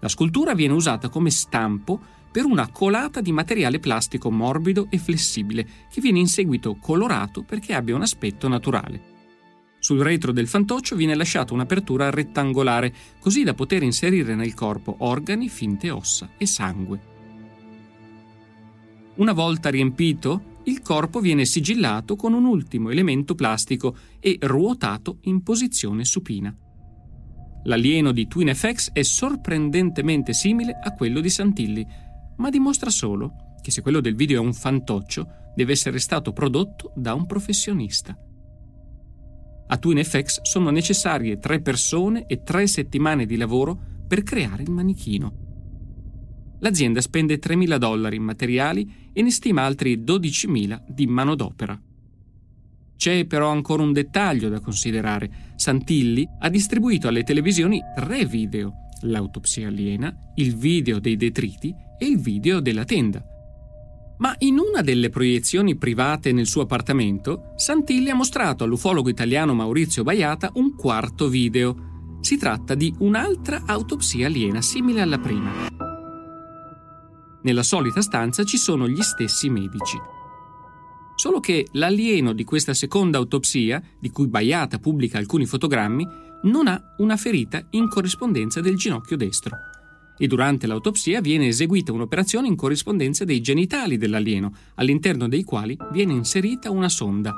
La 0.00 0.08
scultura 0.08 0.54
viene 0.54 0.74
usata 0.74 1.08
come 1.08 1.30
stampo 1.30 2.00
per 2.32 2.44
una 2.46 2.70
colata 2.70 3.20
di 3.20 3.30
materiale 3.30 3.78
plastico 3.78 4.30
morbido 4.30 4.86
e 4.88 4.98
flessibile 4.98 5.66
che 5.90 6.00
viene 6.00 6.18
in 6.18 6.26
seguito 6.26 6.76
colorato 6.76 7.42
perché 7.42 7.74
abbia 7.74 7.94
un 7.94 8.02
aspetto 8.02 8.48
naturale. 8.48 9.10
Sul 9.78 10.00
retro 10.00 10.32
del 10.32 10.48
fantoccio 10.48 10.96
viene 10.96 11.14
lasciata 11.14 11.52
un'apertura 11.52 12.08
rettangolare 12.08 12.94
così 13.18 13.42
da 13.42 13.52
poter 13.52 13.82
inserire 13.82 14.34
nel 14.34 14.54
corpo 14.54 14.94
organi, 15.00 15.48
finte 15.48 15.90
ossa 15.90 16.30
e 16.38 16.46
sangue. 16.46 17.10
Una 19.16 19.32
volta 19.32 19.68
riempito, 19.68 20.60
il 20.64 20.80
corpo 20.80 21.20
viene 21.20 21.44
sigillato 21.44 22.16
con 22.16 22.32
un 22.32 22.44
ultimo 22.44 22.90
elemento 22.90 23.34
plastico 23.34 23.96
e 24.20 24.38
ruotato 24.40 25.18
in 25.22 25.42
posizione 25.42 26.04
supina. 26.04 26.56
L'alieno 27.64 28.12
di 28.12 28.26
TwinFX 28.26 28.92
è 28.92 29.02
sorprendentemente 29.02 30.32
simile 30.32 30.78
a 30.80 30.94
quello 30.94 31.20
di 31.20 31.28
Santilli, 31.28 31.86
ma 32.36 32.50
dimostra 32.50 32.90
solo 32.90 33.52
che 33.62 33.70
se 33.70 33.80
quello 33.80 34.00
del 34.00 34.16
video 34.16 34.42
è 34.42 34.44
un 34.44 34.52
fantoccio, 34.52 35.52
deve 35.54 35.72
essere 35.72 35.98
stato 35.98 36.32
prodotto 36.32 36.92
da 36.94 37.14
un 37.14 37.26
professionista. 37.26 38.14
A 39.68 39.76
TwinFX 39.78 40.42
sono 40.42 40.70
necessarie 40.70 41.38
tre 41.38 41.62
persone 41.62 42.26
e 42.26 42.42
tre 42.42 42.66
settimane 42.66 43.24
di 43.24 43.36
lavoro 43.36 43.78
per 44.06 44.22
creare 44.22 44.64
il 44.64 44.70
manichino. 44.70 45.50
L'azienda 46.58 47.00
spende 47.00 47.38
3.000 47.38 47.76
dollari 47.76 48.16
in 48.16 48.22
materiali 48.22 49.10
e 49.12 49.22
ne 49.22 49.30
stima 49.30 49.62
altri 49.62 49.98
12.000 49.98 50.84
di 50.88 51.06
manodopera. 51.06 51.80
C'è 52.96 53.24
però 53.24 53.50
ancora 53.50 53.82
un 53.82 53.92
dettaglio 53.92 54.48
da 54.48 54.60
considerare. 54.60 55.52
Santilli 55.56 56.28
ha 56.40 56.48
distribuito 56.48 57.08
alle 57.08 57.24
televisioni 57.24 57.80
tre 57.96 58.26
video, 58.26 58.74
l'autopsia 59.02 59.68
aliena, 59.68 60.14
il 60.36 60.54
video 60.54 61.00
dei 61.00 61.16
detriti 61.16 61.74
e 62.02 62.06
il 62.06 62.18
video 62.18 62.58
della 62.58 62.84
tenda. 62.84 63.24
Ma 64.18 64.34
in 64.38 64.58
una 64.58 64.82
delle 64.82 65.08
proiezioni 65.08 65.76
private 65.76 66.32
nel 66.32 66.48
suo 66.48 66.62
appartamento, 66.62 67.52
Santilli 67.54 68.10
ha 68.10 68.14
mostrato 68.16 68.64
all'ufologo 68.64 69.08
italiano 69.08 69.54
Maurizio 69.54 70.02
Baiata 70.02 70.50
un 70.54 70.74
quarto 70.74 71.28
video. 71.28 72.18
Si 72.20 72.36
tratta 72.38 72.74
di 72.74 72.92
un'altra 72.98 73.62
autopsia 73.66 74.26
aliena 74.26 74.60
simile 74.60 75.00
alla 75.00 75.18
prima. 75.18 75.68
Nella 77.42 77.62
solita 77.62 78.00
stanza 78.00 78.42
ci 78.42 78.56
sono 78.56 78.88
gli 78.88 79.02
stessi 79.02 79.48
medici. 79.48 79.96
Solo 81.14 81.38
che 81.38 81.68
l'alieno 81.72 82.32
di 82.32 82.42
questa 82.42 82.74
seconda 82.74 83.18
autopsia, 83.18 83.80
di 84.00 84.10
cui 84.10 84.26
Baiata 84.26 84.78
pubblica 84.78 85.18
alcuni 85.18 85.46
fotogrammi, 85.46 86.04
non 86.44 86.66
ha 86.66 86.80
una 86.98 87.16
ferita 87.16 87.64
in 87.70 87.88
corrispondenza 87.88 88.60
del 88.60 88.76
ginocchio 88.76 89.16
destro 89.16 89.56
e 90.18 90.26
durante 90.26 90.66
l'autopsia 90.66 91.20
viene 91.20 91.48
eseguita 91.48 91.92
un'operazione 91.92 92.46
in 92.46 92.56
corrispondenza 92.56 93.24
dei 93.24 93.40
genitali 93.40 93.96
dell'alieno, 93.96 94.54
all'interno 94.76 95.28
dei 95.28 95.42
quali 95.42 95.76
viene 95.90 96.12
inserita 96.12 96.70
una 96.70 96.88
sonda. 96.88 97.34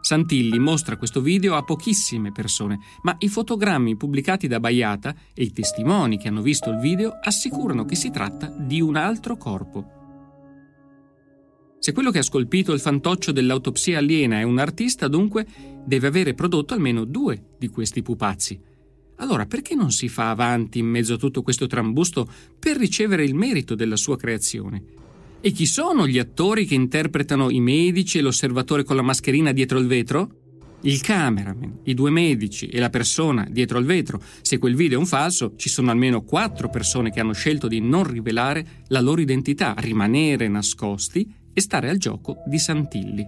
Santilli 0.00 0.58
mostra 0.58 0.98
questo 0.98 1.22
video 1.22 1.54
a 1.54 1.62
pochissime 1.62 2.30
persone, 2.30 2.78
ma 3.02 3.14
i 3.20 3.28
fotogrammi 3.28 3.96
pubblicati 3.96 4.46
da 4.46 4.60
Baiata 4.60 5.14
e 5.32 5.44
i 5.44 5.52
testimoni 5.52 6.18
che 6.18 6.28
hanno 6.28 6.42
visto 6.42 6.68
il 6.68 6.78
video 6.78 7.18
assicurano 7.22 7.86
che 7.86 7.94
si 7.94 8.10
tratta 8.10 8.48
di 8.48 8.82
un 8.82 8.96
altro 8.96 9.36
corpo. 9.36 10.02
Se 11.78 11.92
quello 11.92 12.10
che 12.10 12.18
ha 12.18 12.22
scolpito 12.22 12.72
il 12.72 12.80
fantoccio 12.80 13.30
dell'autopsia 13.30 13.98
aliena 13.98 14.38
è 14.38 14.42
un 14.42 14.58
artista, 14.58 15.08
dunque 15.08 15.46
deve 15.84 16.06
avere 16.06 16.34
prodotto 16.34 16.74
almeno 16.74 17.04
due 17.04 17.56
di 17.58 17.68
questi 17.68 18.02
pupazzi. 18.02 18.58
Allora 19.16 19.46
perché 19.46 19.74
non 19.74 19.92
si 19.92 20.08
fa 20.08 20.30
avanti 20.30 20.78
in 20.78 20.86
mezzo 20.86 21.14
a 21.14 21.18
tutto 21.18 21.42
questo 21.42 21.66
trambusto 21.66 22.28
per 22.58 22.76
ricevere 22.76 23.24
il 23.24 23.34
merito 23.34 23.74
della 23.74 23.96
sua 23.96 24.16
creazione? 24.16 24.82
E 25.40 25.50
chi 25.52 25.66
sono 25.66 26.06
gli 26.06 26.18
attori 26.18 26.64
che 26.64 26.74
interpretano 26.74 27.50
i 27.50 27.60
medici 27.60 28.18
e 28.18 28.22
l'osservatore 28.22 28.82
con 28.82 28.96
la 28.96 29.02
mascherina 29.02 29.52
dietro 29.52 29.78
il 29.78 29.86
vetro? 29.86 30.38
Il 30.80 31.00
cameraman, 31.00 31.80
i 31.84 31.94
due 31.94 32.10
medici 32.10 32.66
e 32.66 32.78
la 32.78 32.90
persona 32.90 33.46
dietro 33.50 33.78
il 33.78 33.86
vetro. 33.86 34.20
Se 34.42 34.58
quel 34.58 34.74
video 34.74 34.98
è 34.98 35.00
un 35.00 35.06
falso, 35.06 35.54
ci 35.56 35.68
sono 35.68 35.90
almeno 35.90 36.22
quattro 36.22 36.68
persone 36.68 37.10
che 37.10 37.20
hanno 37.20 37.32
scelto 37.32 37.68
di 37.68 37.80
non 37.80 38.04
rivelare 38.04 38.82
la 38.88 39.00
loro 39.00 39.20
identità, 39.20 39.74
rimanere 39.78 40.48
nascosti 40.48 41.30
e 41.52 41.60
stare 41.60 41.88
al 41.88 41.98
gioco 41.98 42.42
di 42.46 42.58
Santilli. 42.58 43.26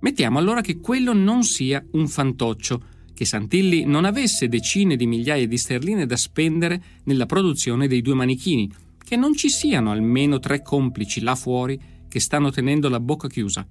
Mettiamo 0.00 0.38
allora 0.38 0.60
che 0.60 0.78
quello 0.78 1.12
non 1.12 1.42
sia 1.42 1.84
un 1.92 2.06
fantoccio, 2.06 2.82
che 3.18 3.24
Santilli 3.24 3.84
non 3.84 4.04
avesse 4.04 4.46
decine 4.46 4.94
di 4.94 5.04
migliaia 5.04 5.44
di 5.44 5.58
sterline 5.58 6.06
da 6.06 6.16
spendere 6.16 6.80
nella 7.02 7.26
produzione 7.26 7.88
dei 7.88 8.00
due 8.00 8.14
manichini, 8.14 8.72
che 8.96 9.16
non 9.16 9.34
ci 9.34 9.48
siano 9.48 9.90
almeno 9.90 10.38
tre 10.38 10.62
complici 10.62 11.20
là 11.20 11.34
fuori 11.34 11.80
che 12.06 12.20
stanno 12.20 12.52
tenendo 12.52 12.88
la 12.88 13.00
bocca 13.00 13.26
chiusa. 13.26 13.66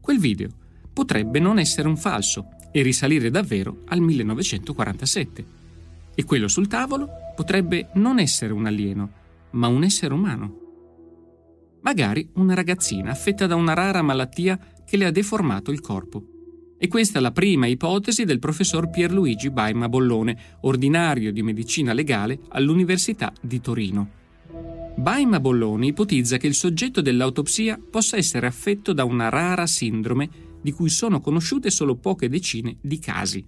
Quel 0.00 0.20
video 0.20 0.48
potrebbe 0.92 1.40
non 1.40 1.58
essere 1.58 1.88
un 1.88 1.96
falso 1.96 2.50
e 2.70 2.82
risalire 2.82 3.30
davvero 3.30 3.78
al 3.86 3.98
1947. 3.98 5.44
E 6.14 6.24
quello 6.24 6.46
sul 6.46 6.68
tavolo 6.68 7.08
potrebbe 7.34 7.88
non 7.94 8.20
essere 8.20 8.52
un 8.52 8.64
alieno, 8.64 9.10
ma 9.50 9.66
un 9.66 9.82
essere 9.82 10.14
umano. 10.14 10.58
Magari 11.80 12.28
una 12.34 12.54
ragazzina 12.54 13.10
affetta 13.10 13.48
da 13.48 13.56
una 13.56 13.74
rara 13.74 14.02
malattia 14.02 14.56
che 14.86 14.96
le 14.96 15.06
ha 15.06 15.10
deformato 15.10 15.72
il 15.72 15.80
corpo. 15.80 16.33
E 16.84 16.88
questa 16.88 17.18
è 17.18 17.22
la 17.22 17.32
prima 17.32 17.66
ipotesi 17.66 18.24
del 18.24 18.38
professor 18.38 18.90
Pierluigi 18.90 19.48
Baima 19.48 19.88
Bollone, 19.88 20.36
ordinario 20.60 21.32
di 21.32 21.42
medicina 21.42 21.94
legale 21.94 22.40
all'Università 22.48 23.32
di 23.40 23.58
Torino. 23.62 24.10
Baima 24.94 25.40
Bollone 25.40 25.86
ipotizza 25.86 26.36
che 26.36 26.46
il 26.46 26.52
soggetto 26.52 27.00
dell'autopsia 27.00 27.80
possa 27.90 28.18
essere 28.18 28.46
affetto 28.46 28.92
da 28.92 29.04
una 29.04 29.30
rara 29.30 29.66
sindrome 29.66 30.28
di 30.60 30.72
cui 30.72 30.90
sono 30.90 31.22
conosciute 31.22 31.70
solo 31.70 31.94
poche 31.94 32.28
decine 32.28 32.76
di 32.82 32.98
casi. 32.98 33.42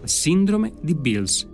La 0.00 0.08
sindrome 0.08 0.72
di 0.82 0.96
Bills. 0.96 1.48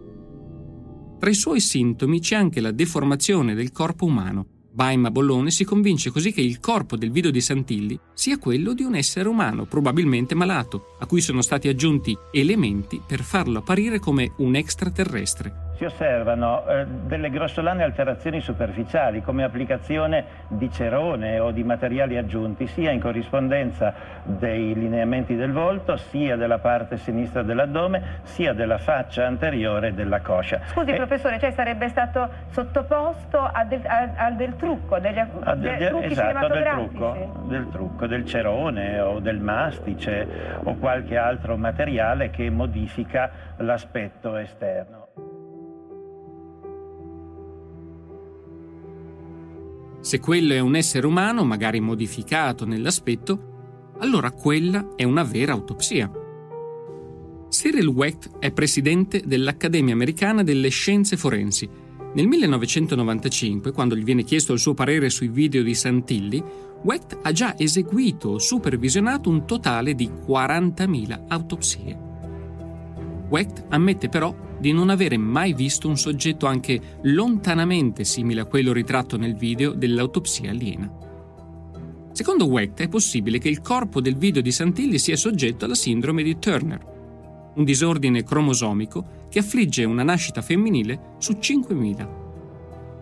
Tra 1.19 1.29
i 1.29 1.35
suoi 1.35 1.61
sintomi 1.61 2.19
c'è 2.21 2.37
anche 2.37 2.63
la 2.63 2.71
deformazione 2.71 3.53
del 3.53 3.73
corpo 3.73 4.07
umano, 4.07 4.47
Baima 4.75 5.13
Bollone 5.13 5.53
si 5.53 5.63
convince 5.63 6.11
così 6.11 6.33
che 6.33 6.41
il 6.41 6.59
corpo 6.59 6.97
del 6.97 7.13
video 7.13 7.31
di 7.31 7.41
Santilli 7.41 7.97
sia 8.13 8.39
quello 8.39 8.75
di 8.75 8.83
un 8.83 8.97
essere 8.97 9.29
umano, 9.29 9.67
probabilmente 9.67 10.35
malato, 10.35 10.97
a 10.99 11.07
cui 11.07 11.21
sono 11.21 11.43
stati 11.43 11.69
aggiunti 11.69 12.19
elementi 12.33 13.01
per 13.07 13.23
farlo 13.23 13.61
apparire 13.61 14.01
come 14.01 14.33
un 14.39 14.57
extraterrestre 14.57 15.64
si 15.75 15.85
osservano 15.85 16.67
eh, 16.67 16.87
delle 16.87 17.31
grossolane 17.31 17.83
alterazioni 17.83 18.41
superficiali 18.41 19.23
come 19.23 19.43
applicazione 19.45 20.25
di 20.49 20.71
cerone 20.71 21.39
o 21.39 21.51
di 21.51 21.65
materiali 21.65 22.17
aggiunti 22.17 22.67
sia 22.67 22.91
in 22.91 23.01
corrispondenza 23.01 23.93
dei 24.23 24.75
lineamenti 24.75 25.35
del 25.35 25.53
volto 25.53 25.97
sia 25.97 26.37
della 26.37 26.59
parte 26.59 26.97
sinistra 26.97 27.43
dell'addome 27.43 28.21
sia 28.23 28.53
della 28.53 28.79
faccia 28.79 29.27
anteriore 29.27 29.95
della 29.95 30.21
coscia. 30.21 30.61
Scusi 30.67 30.91
e... 30.91 30.97
professore, 30.97 31.39
cioè 31.39 31.51
sarebbe 31.51 31.89
stato 31.89 32.29
sottoposto 32.51 33.39
a 33.39 33.65
del, 33.65 33.83
a, 33.85 34.11
a 34.15 34.31
del 34.31 34.57
trucco, 34.57 34.99
degli 34.99 35.19
a 35.19 35.55
del, 35.57 35.77
de, 35.77 35.87
trucchi 35.89 36.07
esatto, 36.07 36.49
del 36.49 36.63
trucco, 36.63 37.45
del 37.49 37.69
trucco, 37.71 38.07
del 38.07 38.25
cerone 38.25 39.01
o 39.01 39.19
del 39.19 39.41
mastice 39.41 40.27
o 40.63 40.77
qualche 40.77 41.17
altro 41.17 41.57
materiale 41.57 42.31
che 42.31 42.49
modifica 42.49 43.31
l'aspetto 43.57 44.37
esterno. 44.37 45.04
Se 50.05 50.21
quello 50.21 50.53
è 50.53 50.59
un 50.59 50.77
essere 50.77 51.07
umano, 51.07 51.45
magari 51.45 51.81
modificato 51.81 52.67
nell'aspetto, 52.67 53.95
allora 54.01 54.33
quella 54.33 54.91
è 54.97 55.03
una 55.03 55.23
vera 55.23 55.53
autopsia. 55.53 56.13
Cyril 57.49 57.87
Wecht 57.87 58.33
è 58.39 58.53
presidente 58.53 59.23
dell'Accademia 59.25 59.95
Americana 59.95 60.43
delle 60.43 60.69
Scienze 60.69 61.17
Forensi. 61.17 61.67
Nel 62.13 62.27
1995, 62.27 63.73
quando 63.73 63.97
gli 63.97 64.05
viene 64.05 64.25
chiesto 64.25 64.53
il 64.53 64.59
suo 64.59 64.75
parere 64.75 65.09
sui 65.09 65.29
video 65.29 65.63
di 65.63 65.75
Santilli, 65.75 66.45
Wecht 66.83 67.21
ha 67.23 67.33
già 67.33 67.59
eseguito 67.59 68.29
o 68.29 68.39
supervisionato 68.39 69.31
un 69.31 69.47
totale 69.47 69.95
di 69.95 70.07
40.000 70.07 71.25
autopsie. 71.29 72.14
Wecht 73.29 73.65
ammette 73.69 74.09
però 74.09 74.35
di 74.59 74.73
non 74.73 74.91
avere 74.91 75.17
mai 75.17 75.53
visto 75.53 75.89
un 75.89 75.97
soggetto 75.97 76.47
anche 76.47 76.99
lontanamente 77.03 78.05
simile 78.05 78.43
a 78.43 78.47
quello 78.47 78.73
ritratto 78.73 79.17
nel 79.17 79.35
video 79.35 79.73
dell'autopsia 79.73 80.51
aliena. 80.51 80.91
Secondo 82.13 82.47
Wecht 82.47 82.81
è 82.81 82.89
possibile 82.89 83.39
che 83.39 83.49
il 83.49 83.61
corpo 83.61 84.01
del 84.01 84.17
video 84.17 84.41
di 84.41 84.53
Santilli 84.53 84.99
sia 84.99 85.17
soggetto 85.17 85.65
alla 85.65 85.75
sindrome 85.75 86.23
di 86.23 86.39
Turner, 86.39 87.53
un 87.57 87.65
disordine 87.65 88.23
cromosomico 88.23 89.27
che 89.29 89.41
affligge 89.41 89.85
una 89.85 90.05
nascita 90.05 90.41
femminile 90.41 91.17
su 91.19 91.33
5.000. 91.33 92.23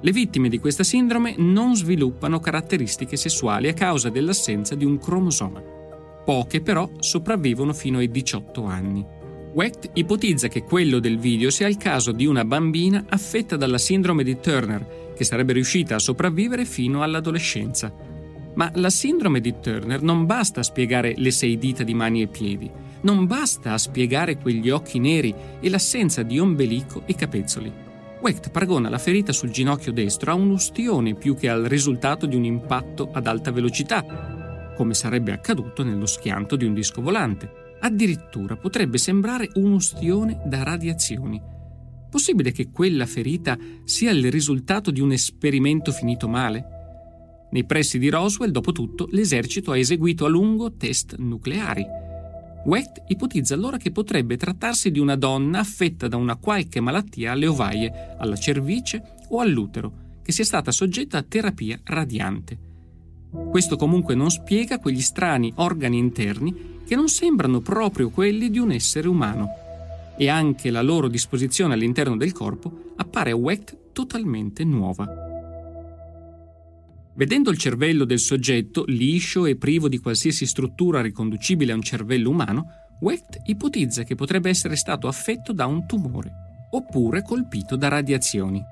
Le 0.01 0.11
vittime 0.11 0.49
di 0.49 0.59
questa 0.59 0.83
sindrome 0.83 1.35
non 1.37 1.77
sviluppano 1.77 2.41
caratteristiche 2.41 3.17
sessuali 3.17 3.69
a 3.69 3.75
causa 3.75 4.09
dell'assenza 4.09 4.75
di 4.75 4.85
un 4.85 4.99
cromosoma. 4.99 5.63
Poche 6.25 6.61
però 6.61 6.91
sopravvivono 6.99 7.73
fino 7.73 7.99
ai 7.99 8.11
18 8.11 8.65
anni. 8.65 9.21
Wecht 9.55 9.91
ipotizza 9.93 10.49
che 10.49 10.63
quello 10.63 10.99
del 10.99 11.19
video 11.19 11.51
sia 11.51 11.69
il 11.69 11.77
caso 11.77 12.13
di 12.13 12.25
una 12.25 12.43
bambina 12.43 13.05
affetta 13.11 13.57
dalla 13.57 13.77
sindrome 13.77 14.25
di 14.25 14.41
Turner, 14.41 15.13
che 15.15 15.25
sarebbe 15.25 15.53
riuscita 15.53 15.95
a 15.95 15.99
sopravvivere 15.99 16.65
fino 16.65 17.03
all'adolescenza. 17.03 17.93
Ma 18.55 18.71
la 18.77 18.89
sindrome 18.89 19.41
di 19.41 19.61
Turner 19.61 20.01
non 20.01 20.25
basta 20.25 20.61
a 20.61 20.63
spiegare 20.63 21.13
le 21.19 21.31
sei 21.31 21.59
dita 21.59 21.83
di 21.83 21.93
mani 21.93 22.23
e 22.23 22.29
piedi, 22.29 22.71
non 23.03 23.27
basta 23.27 23.75
a 23.75 23.79
spiegare 23.79 24.39
quegli 24.39 24.71
occhi 24.71 24.99
neri 24.99 25.35
e 25.61 25.69
l'assenza 25.69 26.23
di 26.23 26.39
ombelico 26.39 27.03
e 27.05 27.15
capezzoli. 27.15 27.71
Wecht 28.23 28.51
paragona 28.51 28.89
la 28.89 28.99
ferita 28.99 29.33
sul 29.33 29.51
ginocchio 29.51 29.93
destro 29.93 30.31
a 30.31 30.35
un'ustione 30.35 31.15
più 31.15 31.37
che 31.37 31.51
al 31.51 31.65
risultato 31.65 32.25
di 32.25 32.37
un 32.37 32.45
impatto 32.45 33.11
ad 33.13 33.27
alta 33.27 33.51
velocità, 33.51 34.73
come 34.75 34.95
sarebbe 34.95 35.33
accaduto 35.33 35.85
nello 35.85 36.07
schianto 36.07 36.57
di 36.57 36.65
un 36.65 36.73
disco 36.73 37.03
volante. 37.03 37.62
Addirittura 37.85 38.57
potrebbe 38.57 38.97
sembrare 38.97 39.51
un'ustione 39.55 40.41
da 40.45 40.63
radiazioni. 40.63 41.41
Possibile 42.09 42.53
che 42.53 42.71
quella 42.71 43.07
ferita 43.07 43.59
sia 43.85 44.13
il 44.13 44.31
risultato 44.31 44.93
di 44.93 45.01
un 45.01 45.11
esperimento 45.11 45.91
finito 45.91 46.29
male? 46.29 46.65
Nei 47.51 47.65
pressi 47.65 47.99
di 47.99 48.09
Roswell, 48.09 48.51
dopo 48.51 48.71
tutto, 48.71 49.09
l'esercito 49.11 49.73
ha 49.73 49.77
eseguito 49.77 50.25
a 50.25 50.29
lungo 50.29 50.75
test 50.75 51.17
nucleari. 51.17 51.85
Wecht 52.67 53.03
ipotizza 53.09 53.55
allora 53.55 53.79
che 53.79 53.91
potrebbe 53.91 54.37
trattarsi 54.37 54.93
di 54.93 55.01
una 55.01 55.17
donna 55.17 55.59
affetta 55.59 56.07
da 56.07 56.17
una 56.17 56.37
qualche 56.37 56.79
malattia 56.79 57.33
alle 57.33 57.49
ovaie, 57.49 58.15
alla 58.17 58.37
cervice 58.37 59.17
o 59.31 59.41
all'utero, 59.41 60.21
che 60.23 60.31
sia 60.31 60.45
stata 60.45 60.71
soggetta 60.71 61.19
a 61.19 61.25
terapia 61.25 61.81
radiante. 61.83 62.59
Questo 63.51 63.75
comunque 63.77 64.15
non 64.15 64.31
spiega 64.31 64.79
quegli 64.79 65.01
strani 65.01 65.53
organi 65.57 65.99
interni 65.99 66.72
che 66.93 66.99
non 66.99 67.09
sembrano 67.09 67.61
proprio 67.61 68.11
quelli 68.11 68.51
di 68.51 68.59
un 68.59 68.71
essere 68.71 69.09
umano 69.09 69.49
e 70.19 70.29
anche 70.29 70.71
la 70.71 70.83
loro 70.83 71.09
disposizione 71.09 71.73
all'interno 71.73 72.19
del 72.19 72.33
corpo 72.33 72.93
appare 72.97 73.31
a 73.31 73.35
Wecht 73.35 73.93
totalmente 73.93 74.63
nuova. 74.63 75.07
Vedendo 77.15 77.51
il 77.51 77.57
cervello 77.57 78.05
del 78.05 78.19
soggetto 78.19 78.85
liscio 78.87 79.47
e 79.47 79.57
privo 79.57 79.89
di 79.89 80.01
qualsiasi 80.01 80.45
struttura 80.45 81.01
riconducibile 81.01 81.73
a 81.73 81.77
un 81.77 81.81
cervello 81.81 82.29
umano, 82.29 82.67
Wecht 83.01 83.41
ipotizza 83.47 84.03
che 84.03 84.15
potrebbe 84.15 84.51
essere 84.51 84.77
stato 84.77 85.09
affetto 85.09 85.55
da 85.55 85.65
un 85.65 85.87
tumore 85.87 86.69
oppure 86.73 87.23
colpito 87.23 87.75
da 87.75 87.89
radiazioni. 87.89 88.63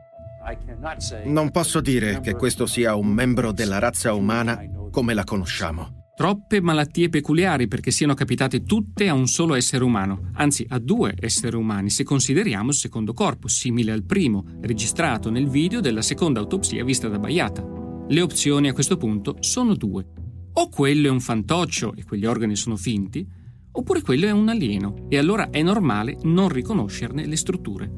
Non 1.25 1.51
posso 1.51 1.81
dire 1.81 2.21
che 2.21 2.35
questo 2.35 2.67
sia 2.67 2.95
un 2.97 3.07
membro 3.07 3.53
della 3.53 3.79
razza 3.79 4.13
umana 4.13 4.63
come 4.91 5.15
la 5.15 5.25
conosciamo. 5.25 6.00
Troppe 6.21 6.61
malattie 6.61 7.09
peculiari 7.09 7.67
perché 7.67 7.91
siano 7.91 8.13
capitate 8.13 8.63
tutte 8.65 9.09
a 9.09 9.15
un 9.15 9.27
solo 9.27 9.55
essere 9.55 9.85
umano, 9.85 10.29
anzi 10.35 10.67
a 10.69 10.79
due 10.79 11.15
esseri 11.19 11.57
umani 11.57 11.89
se 11.89 12.05
consideriamo 12.05 12.69
il 12.69 12.75
secondo 12.75 13.15
corpo, 13.15 13.49
simile 13.49 13.91
al 13.91 14.05
primo, 14.05 14.45
registrato 14.61 15.31
nel 15.31 15.49
video 15.49 15.81
della 15.81 16.03
seconda 16.03 16.39
autopsia 16.39 16.85
vista 16.85 17.09
da 17.09 17.19
Baiata. 17.19 17.67
Le 18.07 18.21
opzioni 18.21 18.69
a 18.69 18.75
questo 18.75 18.99
punto 18.99 19.37
sono 19.41 19.75
due. 19.75 20.07
O 20.53 20.69
quello 20.69 21.07
è 21.07 21.11
un 21.11 21.21
fantoccio 21.21 21.95
e 21.97 22.05
quegli 22.05 22.27
organi 22.27 22.55
sono 22.55 22.77
finti, 22.77 23.27
oppure 23.73 24.03
quello 24.03 24.27
è 24.27 24.31
un 24.31 24.51
alieno 24.51 25.07
e 25.09 25.17
allora 25.17 25.49
è 25.49 25.63
normale 25.63 26.19
non 26.25 26.51
riconoscerne 26.51 27.25
le 27.25 27.37
strutture. 27.37 27.91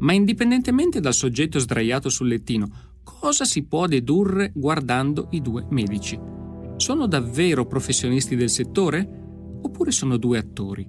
Ma 0.00 0.12
indipendentemente 0.12 0.98
dal 0.98 1.14
soggetto 1.14 1.60
sdraiato 1.60 2.08
sul 2.08 2.26
lettino, 2.26 2.68
cosa 3.04 3.44
si 3.44 3.62
può 3.62 3.86
dedurre 3.86 4.50
guardando 4.52 5.28
i 5.30 5.40
due 5.40 5.64
medici? 5.70 6.34
Sono 6.76 7.06
davvero 7.06 7.66
professionisti 7.66 8.36
del 8.36 8.50
settore? 8.50 9.08
Oppure 9.62 9.90
sono 9.90 10.18
due 10.18 10.36
attori? 10.36 10.86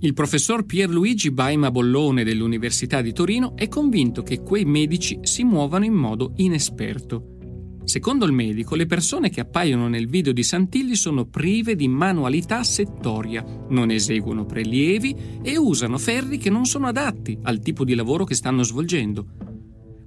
Il 0.00 0.12
professor 0.12 0.66
Pierluigi 0.66 1.30
Baima 1.30 1.70
Bollone 1.70 2.24
dell'Università 2.24 3.00
di 3.00 3.12
Torino 3.12 3.56
è 3.56 3.68
convinto 3.68 4.22
che 4.22 4.42
quei 4.42 4.64
medici 4.64 5.20
si 5.22 5.44
muovano 5.44 5.84
in 5.84 5.94
modo 5.94 6.32
inesperto. 6.36 7.36
Secondo 7.84 8.24
il 8.24 8.32
medico, 8.32 8.74
le 8.74 8.86
persone 8.86 9.30
che 9.30 9.40
appaiono 9.40 9.88
nel 9.88 10.08
video 10.08 10.32
di 10.32 10.42
Santilli 10.42 10.96
sono 10.96 11.26
prive 11.26 11.76
di 11.76 11.86
manualità 11.86 12.64
settoria, 12.64 13.44
non 13.68 13.90
eseguono 13.90 14.44
prelievi 14.44 15.38
e 15.40 15.56
usano 15.56 15.98
ferri 15.98 16.36
che 16.36 16.50
non 16.50 16.64
sono 16.64 16.88
adatti 16.88 17.38
al 17.42 17.60
tipo 17.60 17.84
di 17.84 17.94
lavoro 17.94 18.24
che 18.24 18.34
stanno 18.34 18.64
svolgendo. 18.64 19.26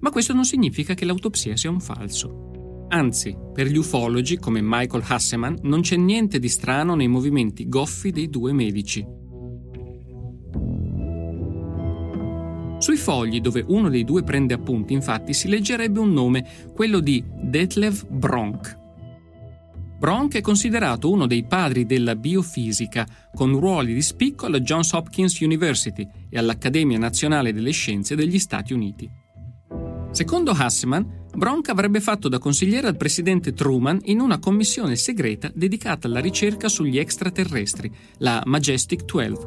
Ma 0.01 0.09
questo 0.09 0.33
non 0.33 0.43
significa 0.43 0.93
che 0.93 1.05
l'autopsia 1.05 1.55
sia 1.55 1.69
un 1.69 1.79
falso. 1.79 2.56
Anzi, 2.89 3.35
per 3.53 3.67
gli 3.67 3.77
ufologi, 3.77 4.37
come 4.37 4.61
Michael 4.61 5.03
Hasseman, 5.05 5.59
non 5.63 5.81
c'è 5.81 5.97
niente 5.97 6.39
di 6.39 6.47
strano 6.47 6.95
nei 6.95 7.07
movimenti 7.07 7.67
goffi 7.67 8.11
dei 8.11 8.29
due 8.29 8.53
medici. 8.53 9.05
Sui 12.79 12.95
fogli 12.95 13.41
dove 13.41 13.65
uno 13.67 13.89
dei 13.89 14.03
due 14.03 14.23
prende 14.23 14.53
appunti, 14.53 14.93
infatti, 14.93 15.33
si 15.33 15.49
leggerebbe 15.49 15.99
un 15.99 16.13
nome, 16.13 16.45
quello 16.73 16.99
di 16.99 17.23
Detlev 17.41 18.07
Bronk. 18.07 18.85
Bronk 19.99 20.35
è 20.35 20.41
considerato 20.41 21.09
uno 21.09 21.25
dei 21.25 21.43
padri 21.43 21.87
della 21.87 22.15
biofisica, 22.15 23.05
con 23.33 23.59
ruoli 23.59 23.95
di 23.95 24.01
spicco 24.01 24.45
alla 24.45 24.59
Johns 24.59 24.93
Hopkins 24.93 25.39
University 25.39 26.07
e 26.29 26.37
all'Accademia 26.37 26.99
Nazionale 26.99 27.51
delle 27.51 27.71
Scienze 27.71 28.15
degli 28.15 28.37
Stati 28.37 28.73
Uniti. 28.73 29.09
Secondo 30.11 30.51
Hasseman, 30.51 31.25
Bronk 31.37 31.69
avrebbe 31.69 31.99
fatto 31.99 32.29
da 32.29 32.39
consigliere 32.39 32.87
al 32.87 32.97
presidente 32.97 33.53
Truman 33.53 33.99
in 34.05 34.21
una 34.21 34.39
commissione 34.39 34.95
segreta 34.95 35.51
dedicata 35.53 36.07
alla 36.07 36.19
ricerca 36.19 36.67
sugli 36.67 36.97
extraterrestri, 36.97 37.91
la 38.17 38.41
Majestic 38.43 39.05
12. 39.05 39.45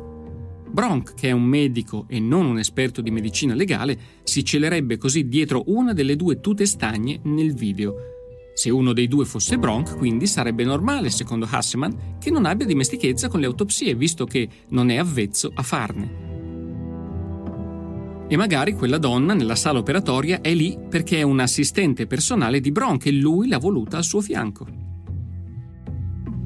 Bronk, 0.70 1.14
che 1.14 1.30
è 1.30 1.32
un 1.32 1.42
medico 1.42 2.04
e 2.06 2.20
non 2.20 2.46
un 2.46 2.60
esperto 2.60 3.00
di 3.00 3.10
medicina 3.10 3.54
legale, 3.54 3.98
si 4.22 4.44
celerebbe 4.44 4.98
così 4.98 5.26
dietro 5.26 5.64
una 5.66 5.92
delle 5.92 6.14
due 6.14 6.38
tute 6.38 6.64
stagne 6.64 7.18
nel 7.24 7.54
video. 7.54 7.94
Se 8.54 8.70
uno 8.70 8.92
dei 8.92 9.08
due 9.08 9.24
fosse 9.24 9.58
Bronk, 9.58 9.96
quindi 9.96 10.28
sarebbe 10.28 10.62
normale, 10.62 11.10
secondo 11.10 11.48
Hasseman, 11.50 12.18
che 12.20 12.30
non 12.30 12.44
abbia 12.44 12.66
dimestichezza 12.66 13.26
con 13.26 13.40
le 13.40 13.46
autopsie, 13.46 13.96
visto 13.96 14.26
che 14.26 14.48
non 14.68 14.90
è 14.90 14.96
avvezzo 14.96 15.50
a 15.52 15.62
farne. 15.64 16.29
E 18.32 18.36
magari 18.36 18.74
quella 18.74 18.98
donna 18.98 19.34
nella 19.34 19.56
sala 19.56 19.80
operatoria 19.80 20.40
è 20.40 20.54
lì 20.54 20.78
perché 20.88 21.18
è 21.18 21.22
un 21.22 21.40
assistente 21.40 22.06
personale 22.06 22.60
di 22.60 22.70
Bronk 22.70 23.06
e 23.06 23.10
lui 23.10 23.48
l'ha 23.48 23.58
voluta 23.58 23.96
al 23.96 24.04
suo 24.04 24.20
fianco. 24.20 24.68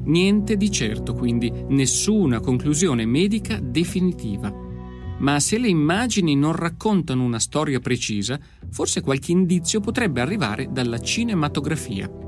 Niente 0.05 0.57
di 0.57 0.71
certo, 0.71 1.13
quindi, 1.13 1.53
nessuna 1.69 2.39
conclusione 2.39 3.05
medica 3.05 3.59
definitiva. 3.59 4.51
Ma 5.19 5.39
se 5.39 5.59
le 5.59 5.67
immagini 5.67 6.35
non 6.35 6.53
raccontano 6.53 7.23
una 7.23 7.37
storia 7.37 7.79
precisa, 7.79 8.39
forse 8.71 9.01
qualche 9.01 9.31
indizio 9.31 9.79
potrebbe 9.79 10.21
arrivare 10.21 10.69
dalla 10.71 10.97
cinematografia. 10.97 12.24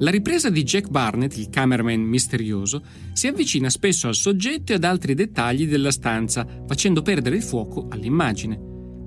La 0.00 0.12
ripresa 0.12 0.48
di 0.48 0.62
Jack 0.62 0.90
Barnett, 0.90 1.36
il 1.38 1.50
cameraman 1.50 2.00
misterioso, 2.00 2.82
si 3.12 3.26
avvicina 3.26 3.68
spesso 3.68 4.06
al 4.06 4.14
soggetto 4.14 4.70
e 4.70 4.76
ad 4.76 4.84
altri 4.84 5.14
dettagli 5.14 5.66
della 5.66 5.90
stanza, 5.90 6.46
facendo 6.68 7.02
perdere 7.02 7.34
il 7.34 7.42
fuoco 7.42 7.88
all'immagine. 7.90 8.56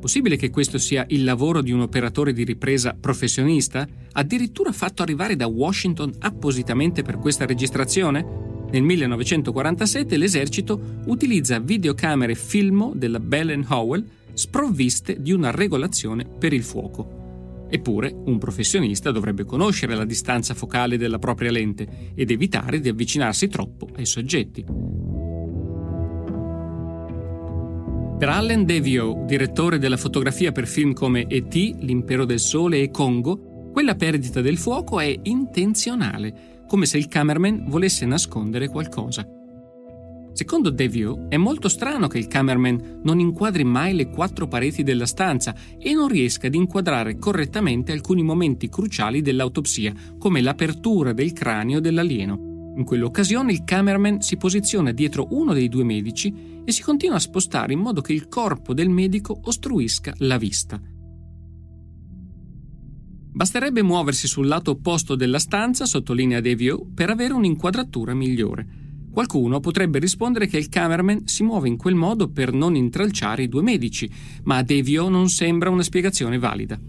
Possibile 0.02 0.36
che 0.36 0.50
questo 0.50 0.78
sia 0.78 1.06
il 1.10 1.24
lavoro 1.24 1.62
di 1.62 1.72
un 1.72 1.80
operatore 1.80 2.34
di 2.34 2.44
ripresa 2.44 2.94
professionista, 3.00 3.88
addirittura 4.12 4.74
fatto 4.74 5.02
arrivare 5.02 5.38
da 5.38 5.48
Washington 5.48 6.12
appositamente 6.20 7.04
per 7.04 7.20
questa 7.20 7.46
registrazione? 7.46 8.50
Nel 8.70 8.84
1947 8.84 10.18
l'esercito 10.18 11.04
utilizza 11.06 11.60
videocamere 11.60 12.36
Filmo 12.36 12.92
della 12.94 13.20
Bell 13.22 13.64
Howell 13.70 14.06
sprovviste 14.34 15.22
di 15.22 15.32
una 15.32 15.52
regolazione 15.52 16.26
per 16.26 16.52
il 16.52 16.64
fuoco. 16.64 17.21
Eppure 17.74 18.14
un 18.26 18.38
professionista 18.38 19.12
dovrebbe 19.12 19.46
conoscere 19.46 19.96
la 19.96 20.04
distanza 20.04 20.54
focale 20.54 20.98
della 20.98 21.20
propria 21.20 21.52
lente 21.52 22.12
ed 22.14 22.30
evitare 22.30 22.82
di 22.82 22.90
avvicinarsi 22.90 23.48
troppo 23.48 23.88
ai 23.96 24.06
soggetti. 24.06 24.66
Per 28.20 28.30
Allen 28.30 28.66
Devio, 28.66 29.24
direttore 29.26 29.80
della 29.80 29.96
fotografia 29.96 30.52
per 30.52 30.68
film 30.68 30.92
come 30.92 31.26
E.T., 31.28 31.78
L'impero 31.80 32.26
del 32.26 32.40
sole 32.40 32.82
e 32.82 32.92
Congo, 32.92 33.70
quella 33.72 33.96
perdita 33.96 34.42
del 34.42 34.58
fuoco 34.58 35.00
è 35.00 35.18
intenzionale, 35.24 36.66
come 36.68 36.86
se 36.86 36.98
il 36.98 37.08
cameraman 37.08 37.70
volesse 37.70 38.06
nascondere 38.06 38.68
qualcosa. 38.68 39.26
Secondo 40.34 40.70
Devio, 40.70 41.28
è 41.30 41.36
molto 41.36 41.68
strano 41.68 42.08
che 42.08 42.18
il 42.18 42.28
cameraman 42.28 43.02
non 43.04 43.20
inquadri 43.20 43.64
mai 43.66 43.94
le 43.94 44.10
quattro 44.10 44.48
pareti 44.48 44.82
della 44.82 45.06
stanza 45.06 45.54
e 45.78 45.94
non 45.94 46.08
riesca 46.08 46.48
ad 46.48 46.56
inquadrare 46.56 47.18
correttamente 47.18 47.92
alcuni 47.92 48.24
momenti 48.24 48.70
cruciali 48.70 49.22
dell'autopsia, 49.22 49.94
come 50.18 50.42
l'apertura 50.42 51.12
del 51.12 51.34
cranio 51.34 51.82
dell'alieno. 51.82 52.74
In 52.78 52.86
quell'occasione 52.86 53.52
il 53.52 53.66
cameraman 53.66 54.22
si 54.22 54.38
posiziona 54.38 54.94
dietro 54.94 55.28
uno 55.32 55.52
dei 55.52 55.68
due 55.68 55.84
medici 55.84 56.34
e 56.64 56.72
si 56.72 56.82
continua 56.82 57.18
a 57.18 57.20
spostare 57.20 57.74
in 57.74 57.80
modo 57.80 58.00
che 58.00 58.14
il 58.14 58.30
corpo 58.30 58.74
del 58.74 58.90
medico 58.90 59.38
ostruisca 59.44 60.14
la 60.20 60.38
vista. 60.38 60.82
Basterebbe 63.34 63.82
muoversi 63.82 64.28
sul 64.28 64.48
lato 64.48 64.72
opposto 64.72 65.16
della 65.16 65.40
stanza, 65.40 65.86
sottolinea 65.86 66.40
Devio, 66.40 66.86
per 66.94 67.10
avere 67.10 67.34
un'inquadratura 67.34 68.14
migliore. 68.14 68.81
Qualcuno 69.12 69.60
potrebbe 69.60 70.00
rispondere 70.00 70.48
che 70.48 70.58
il 70.58 70.70
cameraman 70.70 71.28
si 71.28 71.44
muove 71.44 71.68
in 71.68 71.76
quel 71.76 71.96
modo 71.96 72.30
per 72.30 72.54
non 72.54 72.76
intralciare 72.76 73.44
i 73.44 73.50
due 73.50 73.62
medici, 73.62 74.10
ma 74.44 74.58
a 74.58 74.64
Devio 74.64 75.10
non 75.10 75.28
sembra 75.28 75.70
una 75.70 75.84
spiegazione 75.84 76.40
valida. 76.40 76.80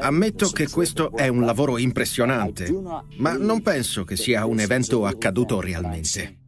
Ammetto 0.00 0.48
che 0.48 0.68
questo 0.68 1.14
è 1.14 1.28
un 1.28 1.44
lavoro 1.44 1.76
impressionante, 1.76 2.70
ma 3.18 3.36
non 3.36 3.60
penso 3.60 4.04
che 4.04 4.16
sia 4.16 4.46
un 4.46 4.60
evento 4.60 5.04
accaduto 5.04 5.60
realmente. 5.60 6.38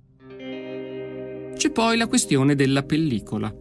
C'è 1.55 1.71
poi 1.71 1.97
la 1.97 2.07
questione 2.07 2.55
della 2.55 2.83
pellicola. 2.83 3.55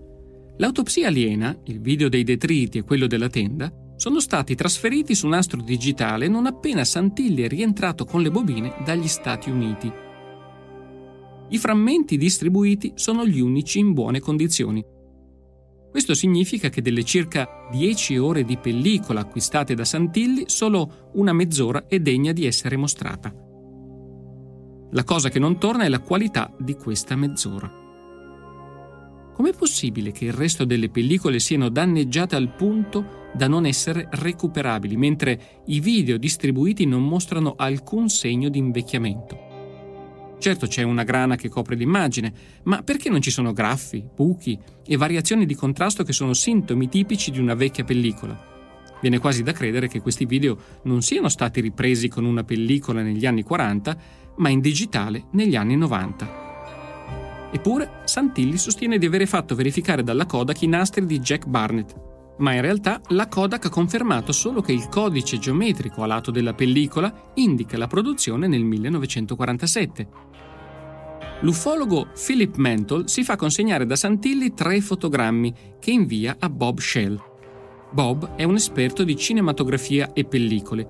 L'autopsia 0.58 1.08
aliena, 1.08 1.58
il 1.66 1.82
video 1.82 2.08
dei 2.08 2.24
detriti 2.24 2.78
e 2.78 2.84
quello 2.84 3.08
della 3.08 3.30
tenda, 3.30 3.72
sono 3.98 4.20
stati 4.20 4.56
trasferiti 4.56 5.14
su 5.14 5.28
nastro 5.28 5.62
digitale 5.62 6.28
non 6.28 6.46
appena 6.46 6.84
Santilli 6.84 7.44
è 7.44 7.48
rientrato 7.48 8.06
con 8.06 8.22
le 8.22 8.32
bobine 8.32 8.74
dagli 8.84 9.08
Stati 9.08 9.50
Uniti. 9.50 10.10
I 11.52 11.58
frammenti 11.58 12.16
distribuiti 12.16 12.94
sono 12.96 13.26
gli 13.26 13.42
unici 13.42 13.78
in 13.78 13.92
buone 13.92 14.22
condizioni. 14.22 14.82
Questo 15.92 16.14
significa 16.14 16.70
che 16.70 16.82
delle 16.82 17.04
circa 17.04 17.68
10 17.70 18.18
ore 18.18 18.46
di 18.46 18.56
pellicola 18.56 19.20
acquistate 19.20 19.74
da 19.74 19.84
Santilli, 19.84 20.44
solo 20.48 21.10
una 21.16 21.34
mezz'ora 21.34 21.88
è 21.88 22.00
degna 22.00 22.32
di 22.32 22.46
essere 22.46 22.78
mostrata. 22.78 23.36
La 24.92 25.04
cosa 25.04 25.28
che 25.28 25.40
non 25.40 25.60
torna 25.60 25.84
è 25.84 25.90
la 25.90 26.00
qualità 26.00 26.56
di 26.58 26.76
questa 26.76 27.18
mezz'ora. 27.18 27.70
Com'è 29.34 29.54
possibile 29.54 30.14
che 30.14 30.24
il 30.24 30.34
resto 30.34 30.64
delle 30.64 30.90
pellicole 30.90 31.40
siano 31.40 31.68
danneggiate 31.68 32.38
al 32.38 32.56
punto 32.56 33.30
da 33.34 33.50
non 33.50 33.66
essere 33.66 34.08
recuperabili, 34.10 34.96
mentre 34.96 35.64
i 35.66 35.82
video 35.82 36.16
distribuiti 36.18 36.86
non 36.86 37.06
mostrano 37.06 37.56
alcun 37.58 38.08
segno 38.08 38.48
di 38.48 38.58
invecchiamento? 38.58 39.51
Certo 40.42 40.66
c'è 40.66 40.82
una 40.82 41.04
grana 41.04 41.36
che 41.36 41.50
copre 41.50 41.76
l'immagine, 41.76 42.34
ma 42.64 42.82
perché 42.82 43.12
non 43.12 43.22
ci 43.22 43.30
sono 43.30 43.54
graffi, 43.54 44.04
buchi 44.04 44.58
e 44.84 44.98
variazioni 44.98 45.46
di 45.46 45.54
contrasto 45.54 46.04
che 46.04 46.14
sono 46.14 46.34
sintomi 46.34 46.90
tipici 46.90 47.30
di 47.30 47.38
una 47.38 47.54
vecchia 47.54 47.84
pellicola? 47.84 48.50
Viene 49.02 49.20
quasi 49.20 49.44
da 49.44 49.52
credere 49.52 49.88
che 49.88 50.02
questi 50.02 50.26
video 50.26 50.58
non 50.86 51.04
siano 51.04 51.30
stati 51.30 51.62
ripresi 51.62 52.08
con 52.08 52.26
una 52.26 52.44
pellicola 52.44 53.04
negli 53.04 53.28
anni 53.28 53.44
40, 53.44 53.98
ma 54.38 54.50
in 54.50 54.62
digitale 54.62 55.26
negli 55.34 55.56
anni 55.56 55.78
90. 55.78 57.50
Eppure, 57.52 58.02
Santilli 58.06 58.58
sostiene 58.58 58.98
di 58.98 59.06
avere 59.06 59.28
fatto 59.28 59.54
verificare 59.54 60.02
dalla 60.02 60.26
Kodak 60.26 60.60
i 60.64 60.68
nastri 60.68 61.06
di 61.06 61.20
Jack 61.20 61.46
Barnett, 61.46 61.94
ma 62.40 62.54
in 62.54 62.62
realtà 62.62 63.00
la 63.10 63.28
Kodak 63.28 63.66
ha 63.66 63.70
confermato 63.70 64.32
solo 64.32 64.62
che 64.62 64.72
il 64.72 64.88
codice 64.90 65.38
geometrico 65.38 66.02
a 66.02 66.08
lato 66.08 66.32
della 66.32 66.56
pellicola 66.56 67.32
indica 67.36 67.78
la 67.78 67.86
produzione 67.86 68.48
nel 68.48 68.64
1947 68.64 70.31
l'ufologo 71.42 72.08
Philip 72.14 72.56
Mantle 72.56 73.08
si 73.08 73.24
fa 73.24 73.36
consegnare 73.36 73.86
da 73.86 73.96
Santilli 73.96 74.54
tre 74.54 74.82
fotogrammi 74.82 75.54
che 75.80 75.92
invia 75.92 76.38
a 76.40 76.50
Bob 76.50 76.80
Shell. 76.80 77.22
Bob 77.92 78.36
è 78.36 78.44
un 78.44 78.56
esperto 78.56 79.04
di 79.04 79.16
cinematografia 79.16 80.14
e 80.14 80.24
pellicole 80.26 80.88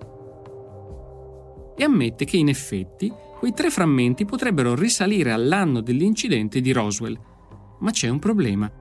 e 1.75 1.83
ammette 1.83 2.25
che 2.25 2.37
in 2.37 2.49
effetti 2.49 3.11
quei 3.39 3.53
tre 3.53 3.71
frammenti 3.71 4.25
potrebbero 4.25 4.75
risalire 4.75 5.31
all'anno 5.31 5.81
dell'incidente 5.81 6.61
di 6.61 6.71
Roswell. 6.71 7.19
Ma 7.79 7.89
c'è 7.89 8.07
un 8.07 8.19
problema. 8.19 8.71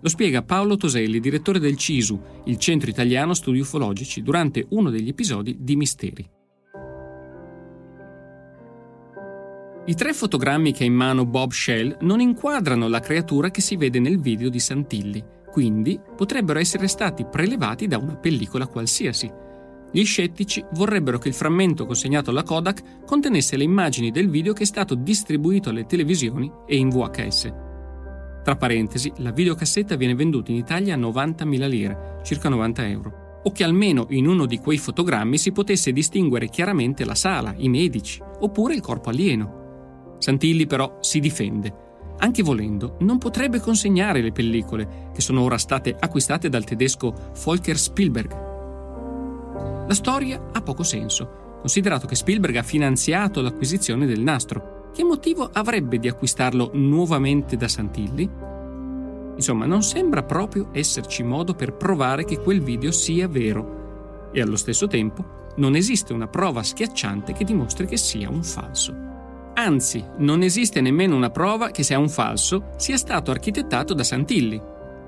Lo 0.00 0.08
spiega 0.08 0.42
Paolo 0.42 0.76
Toselli, 0.76 1.18
direttore 1.18 1.58
del 1.58 1.76
CISU, 1.76 2.20
il 2.44 2.58
Centro 2.58 2.90
Italiano 2.90 3.34
Studi 3.34 3.58
Ufologici, 3.58 4.22
durante 4.22 4.64
uno 4.70 4.90
degli 4.90 5.08
episodi 5.08 5.56
di 5.60 5.74
Misteri. 5.74 6.28
I 9.84 9.94
tre 9.94 10.12
fotogrammi 10.12 10.72
che 10.72 10.84
ha 10.84 10.86
in 10.86 10.94
mano 10.94 11.26
Bob 11.26 11.50
Shell 11.50 11.96
non 12.02 12.20
inquadrano 12.20 12.86
la 12.86 13.00
creatura 13.00 13.50
che 13.50 13.60
si 13.60 13.74
vede 13.74 13.98
nel 13.98 14.20
video 14.20 14.48
di 14.48 14.60
Santilli, 14.60 15.24
quindi 15.50 15.98
potrebbero 16.16 16.60
essere 16.60 16.86
stati 16.86 17.24
prelevati 17.24 17.88
da 17.88 17.98
una 17.98 18.14
pellicola 18.14 18.68
qualsiasi. 18.68 19.28
Gli 19.90 20.04
scettici 20.04 20.64
vorrebbero 20.74 21.18
che 21.18 21.26
il 21.26 21.34
frammento 21.34 21.84
consegnato 21.84 22.30
alla 22.30 22.44
Kodak 22.44 23.04
contenesse 23.04 23.56
le 23.56 23.64
immagini 23.64 24.12
del 24.12 24.30
video 24.30 24.52
che 24.52 24.62
è 24.62 24.66
stato 24.66 24.94
distribuito 24.94 25.70
alle 25.70 25.84
televisioni 25.84 26.50
e 26.64 26.76
in 26.76 26.88
VHS. 26.88 27.52
Tra 28.44 28.56
parentesi, 28.56 29.12
la 29.16 29.32
videocassetta 29.32 29.96
viene 29.96 30.14
venduta 30.14 30.52
in 30.52 30.58
Italia 30.58 30.94
a 30.94 30.98
90.000 30.98 31.68
lire, 31.68 32.18
circa 32.22 32.48
90 32.48 32.88
euro 32.88 33.22
o 33.44 33.50
che 33.50 33.64
almeno 33.64 34.06
in 34.10 34.28
uno 34.28 34.46
di 34.46 34.58
quei 34.58 34.78
fotogrammi 34.78 35.36
si 35.36 35.50
potesse 35.50 35.90
distinguere 35.90 36.48
chiaramente 36.48 37.04
la 37.04 37.16
sala, 37.16 37.52
i 37.56 37.68
medici, 37.68 38.22
oppure 38.38 38.74
il 38.74 38.80
corpo 38.80 39.08
alieno. 39.08 39.61
Santilli 40.22 40.68
però 40.68 40.98
si 41.00 41.18
difende. 41.18 41.90
Anche 42.18 42.44
volendo, 42.44 42.96
non 43.00 43.18
potrebbe 43.18 43.58
consegnare 43.58 44.22
le 44.22 44.30
pellicole, 44.30 45.10
che 45.12 45.20
sono 45.20 45.42
ora 45.42 45.58
state 45.58 45.96
acquistate 45.98 46.48
dal 46.48 46.62
tedesco 46.62 47.12
Volker 47.42 47.76
Spielberg. 47.76 48.30
La 49.88 49.94
storia 49.94 50.50
ha 50.52 50.62
poco 50.62 50.84
senso, 50.84 51.56
considerato 51.58 52.06
che 52.06 52.14
Spielberg 52.14 52.54
ha 52.54 52.62
finanziato 52.62 53.40
l'acquisizione 53.40 54.06
del 54.06 54.20
nastro. 54.20 54.90
Che 54.94 55.02
motivo 55.02 55.50
avrebbe 55.52 55.98
di 55.98 56.06
acquistarlo 56.06 56.70
nuovamente 56.74 57.56
da 57.56 57.66
Santilli? 57.66 58.30
Insomma, 59.34 59.66
non 59.66 59.82
sembra 59.82 60.22
proprio 60.22 60.68
esserci 60.70 61.24
modo 61.24 61.54
per 61.54 61.74
provare 61.74 62.24
che 62.24 62.38
quel 62.38 62.62
video 62.62 62.92
sia 62.92 63.26
vero. 63.26 64.30
E 64.32 64.40
allo 64.40 64.56
stesso 64.56 64.86
tempo 64.86 65.50
non 65.56 65.74
esiste 65.74 66.12
una 66.12 66.28
prova 66.28 66.62
schiacciante 66.62 67.32
che 67.32 67.42
dimostri 67.42 67.86
che 67.86 67.96
sia 67.96 68.30
un 68.30 68.44
falso. 68.44 69.10
Anzi, 69.54 70.02
non 70.18 70.42
esiste 70.42 70.80
nemmeno 70.80 71.14
una 71.14 71.30
prova 71.30 71.70
che 71.70 71.82
sia 71.82 71.98
un 71.98 72.08
falso 72.08 72.70
sia 72.76 72.96
stato 72.96 73.30
architettato 73.30 73.92
da 73.92 74.02
Santilli. 74.02 74.60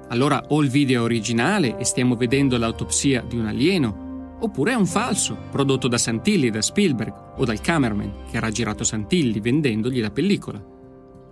Allora 0.08 0.44
o 0.48 0.62
il 0.62 0.68
video 0.68 1.00
è 1.00 1.04
originale 1.04 1.78
e 1.78 1.84
stiamo 1.84 2.14
vedendo 2.14 2.58
l'autopsia 2.58 3.24
di 3.26 3.38
un 3.38 3.46
alieno, 3.46 4.36
oppure 4.40 4.72
è 4.72 4.76
un 4.76 4.86
falso, 4.86 5.36
prodotto 5.50 5.88
da 5.88 5.96
Santilli, 5.96 6.50
da 6.50 6.60
Spielberg 6.60 7.14
o 7.36 7.44
dal 7.44 7.60
cameraman 7.60 8.26
che 8.30 8.36
era 8.36 8.50
girato 8.50 8.84
Santilli 8.84 9.40
vendendogli 9.40 10.00
la 10.00 10.10
pellicola. 10.10 10.62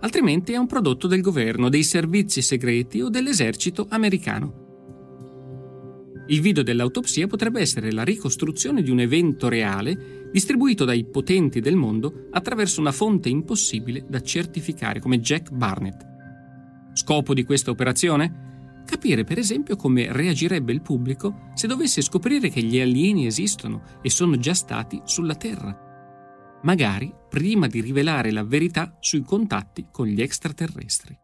Altrimenti 0.01 0.53
è 0.53 0.57
un 0.57 0.67
prodotto 0.67 1.07
del 1.07 1.21
governo, 1.21 1.69
dei 1.69 1.83
servizi 1.83 2.41
segreti 2.41 2.99
o 2.99 3.09
dell'esercito 3.09 3.85
americano. 3.89 4.62
Il 6.27 6.39
video 6.39 6.63
dell'autopsia 6.63 7.27
potrebbe 7.27 7.59
essere 7.59 7.91
la 7.91 8.03
ricostruzione 8.03 8.81
di 8.81 8.89
un 8.89 9.01
evento 9.01 9.49
reale 9.49 10.29
distribuito 10.31 10.85
dai 10.85 11.03
potenti 11.03 11.59
del 11.59 11.75
mondo 11.75 12.27
attraverso 12.31 12.79
una 12.79 12.93
fonte 12.93 13.27
impossibile 13.27 14.05
da 14.07 14.21
certificare 14.21 15.01
come 15.01 15.19
Jack 15.19 15.51
Barnett. 15.51 16.05
Scopo 16.93 17.33
di 17.33 17.43
questa 17.43 17.71
operazione? 17.71 18.83
Capire 18.85 19.23
per 19.23 19.37
esempio 19.37 19.75
come 19.75 20.11
reagirebbe 20.11 20.71
il 20.71 20.81
pubblico 20.81 21.49
se 21.55 21.67
dovesse 21.67 22.01
scoprire 22.01 22.49
che 22.49 22.61
gli 22.61 22.79
alieni 22.79 23.25
esistono 23.25 23.83
e 24.01 24.09
sono 24.09 24.37
già 24.37 24.53
stati 24.53 25.01
sulla 25.03 25.35
Terra, 25.35 26.59
magari 26.63 27.13
prima 27.29 27.67
di 27.67 27.81
rivelare 27.81 28.31
la 28.31 28.43
verità 28.43 28.95
sui 28.99 29.23
contatti 29.23 29.87
con 29.91 30.07
gli 30.07 30.21
extraterrestri. 30.21 31.22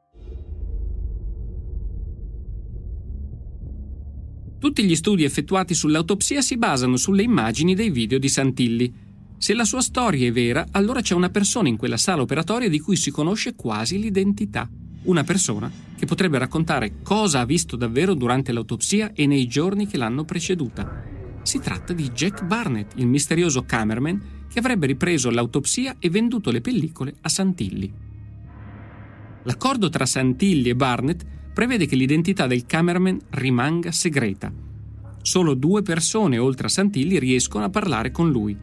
Tutti 4.60 4.84
gli 4.84 4.96
studi 4.96 5.24
effettuati 5.24 5.74
sull'autopsia 5.74 6.42
si 6.42 6.58
basano 6.58 6.98
sulle 6.98 7.24
immagini 7.24 7.76
dei 7.76 7.90
video 7.90 8.20
di 8.20 8.28
Santilli. 8.28 8.94
Se 9.38 9.54
la 9.54 9.64
sua 9.64 9.80
storia 9.80 10.28
è 10.28 10.34
vera, 10.34 10.68
allora 10.72 11.00
c'è 11.00 11.16
una 11.16 11.30
persona 11.30 11.70
in 11.70 11.78
quella 11.78 11.96
sala 11.96 12.24
operatoria 12.24 12.68
di 12.68 12.82
cui 12.82 12.98
si 12.98 13.10
conosce 13.10 13.56
quasi 13.56 13.98
l'identità. 13.98 14.70
Una 15.04 15.24
persona 15.24 15.72
che 15.98 16.06
potrebbe 16.06 16.38
raccontare 16.38 16.96
cosa 17.02 17.40
ha 17.40 17.46
visto 17.46 17.78
davvero 17.78 18.14
durante 18.14 18.52
l'autopsia 18.52 19.14
e 19.14 19.26
nei 19.28 19.48
giorni 19.48 19.88
che 19.88 19.96
l'hanno 19.96 20.26
preceduta. 20.26 21.06
Si 21.42 21.60
tratta 21.60 21.94
di 21.94 22.10
Jack 22.10 22.44
Barnett, 22.44 22.92
il 22.96 23.08
misterioso 23.08 23.64
cameraman 23.64 24.22
che 24.50 24.60
avrebbe 24.60 24.88
ripreso 24.88 25.30
l'autopsia 25.30 25.96
e 26.00 26.10
venduto 26.10 26.52
le 26.52 26.60
pellicole 26.60 27.16
a 27.22 27.30
Santilli. 27.30 27.94
L'accordo 29.44 29.88
tra 29.88 30.06
Santilli 30.06 30.68
e 30.68 30.76
Barnett 30.76 31.26
prevede 31.54 31.86
che 31.86 31.96
l'identità 31.96 32.48
del 32.48 32.66
cameraman 32.66 33.20
rimanga 33.32 33.92
segreta. 33.92 34.52
Solo 35.22 35.54
due 35.54 35.82
persone 35.82 36.38
oltre 36.38 36.68
a 36.68 36.70
Santilli 36.70 37.20
riescono 37.20 37.66
a 37.66 37.70
parlare 37.70 38.12
con 38.12 38.32
lui. 38.32 38.58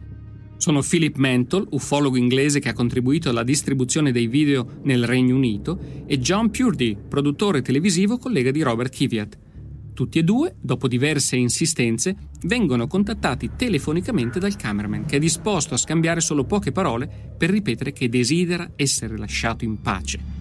Sono 0.57 0.81
Philip 0.81 1.17
Mantle, 1.17 1.67
ufologo 1.69 2.17
inglese 2.17 2.59
che 2.59 2.69
ha 2.69 2.73
contribuito 2.73 3.29
alla 3.29 3.43
distribuzione 3.43 4.11
dei 4.11 4.27
video 4.27 4.79
nel 4.83 5.05
Regno 5.05 5.35
Unito, 5.35 5.79
e 6.07 6.17
John 6.19 6.49
Purdy, 6.49 6.97
produttore 7.07 7.61
televisivo 7.61 8.17
collega 8.17 8.49
di 8.49 8.63
Robert 8.63 8.91
Kiviat. 8.91 9.37
Tutti 9.93 10.19
e 10.19 10.23
due, 10.23 10.55
dopo 10.59 10.87
diverse 10.87 11.35
insistenze, 11.35 12.15
vengono 12.41 12.87
contattati 12.87 13.51
telefonicamente 13.55 14.39
dal 14.39 14.55
cameraman, 14.55 15.05
che 15.05 15.17
è 15.17 15.19
disposto 15.19 15.75
a 15.75 15.77
scambiare 15.77 16.21
solo 16.21 16.43
poche 16.43 16.71
parole 16.71 17.09
per 17.37 17.49
ripetere 17.49 17.93
che 17.93 18.09
desidera 18.09 18.71
essere 18.75 19.17
lasciato 19.17 19.63
in 19.63 19.79
pace. 19.81 20.36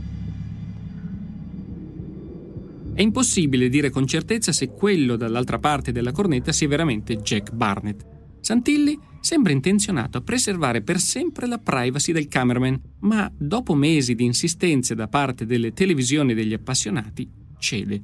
È 2.96 3.02
impossibile 3.02 3.68
dire 3.68 3.90
con 3.90 4.06
certezza 4.06 4.52
se 4.52 4.68
quello 4.68 5.16
dall'altra 5.16 5.58
parte 5.58 5.92
della 5.92 6.12
cornetta 6.12 6.50
sia 6.50 6.66
veramente 6.66 7.18
Jack 7.18 7.52
Barnett. 7.52 8.06
Santilli 8.40 8.98
sembra 9.20 9.52
intenzionato 9.52 10.16
a 10.16 10.22
preservare 10.22 10.80
per 10.80 10.98
sempre 10.98 11.46
la 11.46 11.58
privacy 11.58 12.12
del 12.12 12.26
cameraman, 12.26 12.80
ma 13.00 13.30
dopo 13.36 13.74
mesi 13.74 14.14
di 14.14 14.24
insistenze 14.24 14.94
da 14.94 15.08
parte 15.08 15.44
delle 15.44 15.74
televisioni 15.74 16.32
degli 16.32 16.54
appassionati, 16.54 17.28
cede. 17.58 18.02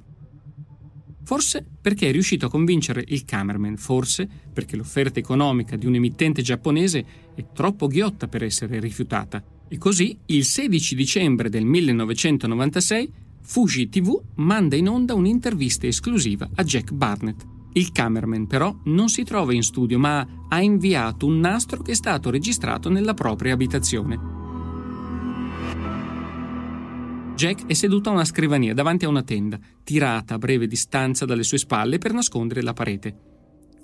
Forse 1.25 1.65
perché 1.81 2.11
è 2.11 2.13
riuscito 2.13 2.45
a 2.45 2.51
convincere 2.51 3.03
il 3.09 3.25
cameraman, 3.25 3.79
forse 3.79 4.29
perché 4.53 4.77
l'offerta 4.77 5.19
economica 5.19 5.77
di 5.77 5.87
un 5.87 5.95
emittente 5.95 6.43
giapponese 6.43 7.03
è 7.35 7.47
troppo 7.55 7.87
ghiotta 7.87 8.29
per 8.29 8.45
essere 8.45 8.79
rifiutata. 8.79 9.43
E 9.69 9.79
così, 9.79 10.19
il 10.27 10.45
16 10.45 10.95
dicembre 10.95 11.49
del 11.49 11.65
1996, 11.65 13.13
Fuji 13.45 13.89
TV 13.89 14.19
manda 14.37 14.77
in 14.77 14.89
onda 14.89 15.15
un'intervista 15.15 15.87
esclusiva 15.87 16.49
a 16.55 16.63
Jack 16.63 16.93
Barnett. 16.93 17.45
Il 17.73 17.91
cameraman 17.91 18.47
però 18.47 18.75
non 18.85 19.09
si 19.09 19.25
trova 19.25 19.53
in 19.53 19.63
studio 19.63 19.99
ma 19.99 20.27
ha 20.49 20.61
inviato 20.61 21.27
un 21.27 21.41
nastro 21.41 21.83
che 21.83 21.93
è 21.93 21.95
stato 21.95 22.31
registrato 22.31 22.89
nella 22.89 23.15
propria 23.15 23.53
abitazione. 23.53 24.41
Jack 27.35 27.67
è 27.67 27.73
seduto 27.73 28.11
a 28.11 28.13
una 28.13 28.25
scrivania 28.25 28.75
davanti 28.75 29.05
a 29.05 29.09
una 29.09 29.23
tenda, 29.23 29.59
tirata 29.83 30.35
a 30.35 30.39
breve 30.39 30.69
distanza 30.69 31.25
dalle 31.25 31.43
sue 31.43 31.59
spalle 31.59 31.99
per 31.99 32.13
nascondere 32.13 32.63
la 32.63 32.73
parete. 32.73 33.17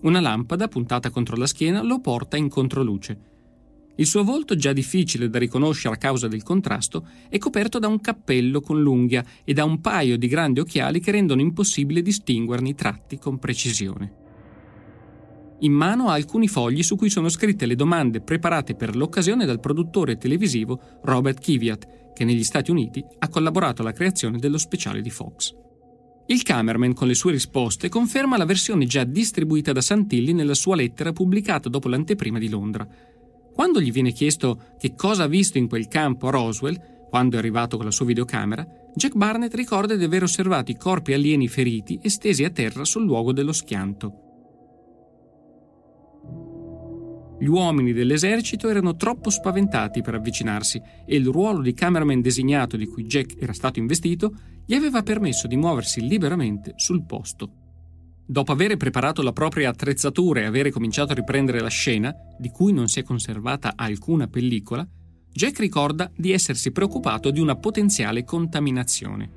Una 0.03 0.21
lampada 0.21 0.69
puntata 0.69 1.11
contro 1.11 1.37
la 1.37 1.47
schiena 1.47 1.83
lo 1.83 2.01
porta 2.01 2.37
in 2.37 2.49
controluce. 2.49 3.38
Il 3.99 4.07
suo 4.07 4.23
volto, 4.23 4.55
già 4.55 4.73
difficile 4.73 5.29
da 5.29 5.41
riconoscere 5.41 5.95
a 5.95 5.99
causa 5.99 6.29
del 6.29 6.45
contrasto, 6.45 7.05
è 7.29 7.37
coperto 7.39 7.81
da 7.81 7.89
un 7.89 8.01
cappello 8.01 8.61
con 8.61 8.81
l'unghia 8.81 9.25
e 9.43 9.53
da 9.53 9.65
un 9.65 9.81
paio 9.81 10.17
di 10.17 10.29
grandi 10.29 10.61
occhiali 10.61 11.01
che 11.01 11.11
rendono 11.11 11.41
impossibile 11.41 12.01
distinguerne 12.01 12.69
i 12.69 12.75
tratti 12.77 13.19
con 13.19 13.41
precisione. 13.41 14.27
In 15.61 15.73
mano 15.73 16.09
ha 16.09 16.13
alcuni 16.13 16.47
fogli 16.47 16.85
su 16.85 16.95
cui 16.95 17.11
sono 17.11 17.29
scritte 17.29 17.67
le 17.67 17.75
domande 17.75 18.21
preparate 18.21 18.77
per 18.77 18.95
l'occasione 18.95 19.45
dal 19.45 19.59
produttore 19.59 20.17
televisivo 20.17 21.01
Robert 21.03 21.41
Kiviat, 21.41 22.13
che 22.15 22.25
negli 22.25 22.45
Stati 22.45 22.71
Uniti 22.71 23.05
ha 23.19 23.29
collaborato 23.29 23.83
alla 23.83 23.93
creazione 23.93 24.39
dello 24.39 24.59
speciale 24.59 25.01
di 25.01 25.11
Fox. 25.11 25.53
Il 26.27 26.43
cameraman 26.43 26.93
con 26.95 27.09
le 27.09 27.15
sue 27.15 27.33
risposte 27.33 27.89
conferma 27.89 28.37
la 28.37 28.45
versione 28.45 28.87
già 28.87 29.03
distribuita 29.03 29.73
da 29.73 29.81
Santilli 29.81 30.33
nella 30.33 30.55
sua 30.55 30.77
lettera 30.77 31.13
pubblicata 31.13 31.69
dopo 31.69 31.89
l'anteprima 31.89 32.39
di 32.39 32.49
Londra. 32.49 32.87
Quando 33.59 33.81
gli 33.81 33.91
viene 33.91 34.13
chiesto 34.13 34.77
che 34.79 34.95
cosa 34.95 35.25
ha 35.25 35.27
visto 35.27 35.59
in 35.59 35.67
quel 35.67 35.89
campo 35.89 36.31
Roswell, 36.31 37.09
quando 37.11 37.35
è 37.35 37.39
arrivato 37.41 37.75
con 37.75 37.87
la 37.87 37.91
sua 37.91 38.07
videocamera, 38.07 38.65
Jack 38.95 39.17
Barnett 39.17 39.53
ricorda 39.53 39.97
di 39.97 40.05
aver 40.05 40.23
osservato 40.23 40.71
i 40.71 40.77
corpi 40.77 41.13
alieni 41.13 41.49
feriti 41.49 41.99
e 42.01 42.09
stesi 42.09 42.45
a 42.45 42.51
terra 42.51 42.85
sul 42.85 43.03
luogo 43.03 43.33
dello 43.33 43.51
schianto. 43.51 44.13
Gli 47.41 47.49
uomini 47.49 47.93
dell'esercito 47.93 48.69
erano 48.69 48.95
troppo 48.95 49.29
spaventati 49.29 50.03
per 50.03 50.15
avvicinarsi 50.15 50.81
e 51.05 51.17
il 51.17 51.27
ruolo 51.27 51.61
di 51.61 51.75
cameraman 51.75 52.21
designato 52.21 52.77
di 52.77 52.87
cui 52.87 53.07
Jack 53.07 53.43
era 53.43 53.53
stato 53.53 53.81
investito 53.81 54.35
gli 54.65 54.75
aveva 54.75 55.03
permesso 55.03 55.49
di 55.49 55.57
muoversi 55.57 56.07
liberamente 56.07 56.75
sul 56.77 57.05
posto. 57.05 57.68
Dopo 58.31 58.53
aver 58.53 58.77
preparato 58.77 59.23
la 59.23 59.33
propria 59.33 59.71
attrezzatura 59.71 60.41
e 60.41 60.45
avere 60.45 60.71
cominciato 60.71 61.13
a 61.13 61.15
riprendere 61.15 61.61
la 61.61 61.71
scena, 61.71 62.15
di 62.39 62.51
cui 62.51 62.75
non 62.75 62.87
si 62.87 63.01
è 63.01 63.03
conservata 63.03 63.73
alcuna 63.75 64.27
pellicola, 64.27 64.87
Jack 65.33 65.59
ricorda 65.61 66.11
di 66.15 66.33
essersi 66.33 66.71
preoccupato 66.71 67.31
di 67.31 67.41
una 67.41 67.57
potenziale 67.57 68.25
contaminazione. 68.25 69.31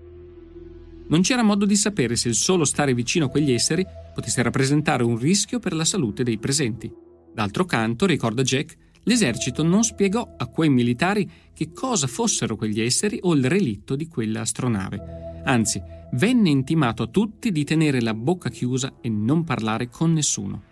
Non 1.08 1.22
c'era 1.22 1.42
modo 1.42 1.66
di 1.66 1.78
sapere 1.78 2.18
se 2.18 2.28
il 2.28 2.36
solo 2.36 2.66
stare 2.66 2.94
vicino 2.94 3.28
a 3.28 3.30
quegli 3.30 3.54
esseri 3.54 3.86
potesse 4.14 4.42
rappresentare 4.42 5.04
un 5.04 5.18
rischio 5.18 5.60
per 5.60 5.72
la 5.72 5.86
salute 5.86 6.24
dei 6.24 6.38
presenti. 6.38 6.94
D'altro 7.34 7.64
canto, 7.64 8.06
ricorda 8.06 8.44
Jack, 8.44 8.76
l'esercito 9.04 9.64
non 9.64 9.86
spiegò 9.86 10.36
a 10.36 10.48
quei 10.48 10.70
militari 10.70 11.30
che 11.54 11.72
cosa 11.72 12.08
fossero 12.08 12.58
quegli 12.58 12.82
esseri 12.82 13.20
o 13.22 13.34
il 13.36 13.46
relitto 13.46 13.96
di 13.96 14.10
quella 14.10 14.42
astronave. 14.42 15.42
Anzi, 15.46 15.82
venne 16.14 16.50
intimato 16.50 17.04
a 17.04 17.08
tutti 17.08 17.52
di 17.52 17.64
tenere 17.64 18.02
la 18.02 18.14
bocca 18.14 18.50
chiusa 18.50 18.94
e 19.02 19.10
non 19.10 19.44
parlare 19.44 19.90
con 19.90 20.14
nessuno. 20.14 20.64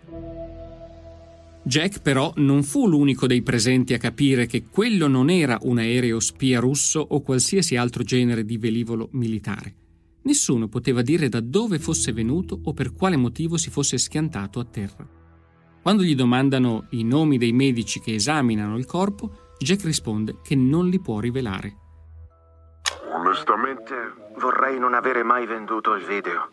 Jack 1.62 2.00
però 2.00 2.32
non 2.36 2.62
fu 2.62 2.88
l'unico 2.88 3.26
dei 3.26 3.42
presenti 3.42 3.92
a 3.92 3.98
capire 3.98 4.46
che 4.46 4.64
quello 4.64 5.08
non 5.08 5.28
era 5.28 5.58
un 5.62 5.78
aereo 5.78 6.18
spia 6.18 6.58
russo 6.58 7.00
o 7.00 7.20
qualsiasi 7.20 7.76
altro 7.76 8.02
genere 8.02 8.44
di 8.44 8.56
velivolo 8.56 9.08
militare. 9.12 9.74
Nessuno 10.22 10.68
poteva 10.68 11.02
dire 11.02 11.28
da 11.28 11.40
dove 11.40 11.78
fosse 11.78 12.12
venuto 12.12 12.58
o 12.62 12.72
per 12.72 12.92
quale 12.92 13.16
motivo 13.16 13.56
si 13.56 13.70
fosse 13.70 13.98
schiantato 13.98 14.58
a 14.58 14.64
terra. 14.64 15.08
Quando 15.82 16.02
gli 16.02 16.14
domandano 16.14 16.86
i 16.90 17.04
nomi 17.04 17.38
dei 17.38 17.52
medici 17.52 18.00
che 18.00 18.14
esaminano 18.14 18.76
il 18.76 18.86
corpo, 18.86 19.54
Jack 19.58 19.84
risponde 19.84 20.38
che 20.42 20.54
non 20.54 20.88
li 20.88 21.00
può 21.00 21.20
rivelare. 21.20 21.79
Onestamente 23.12 23.94
vorrei 24.36 24.78
non 24.78 24.94
avere 24.94 25.22
mai 25.22 25.46
venduto 25.46 25.94
il 25.94 26.04
video. 26.04 26.50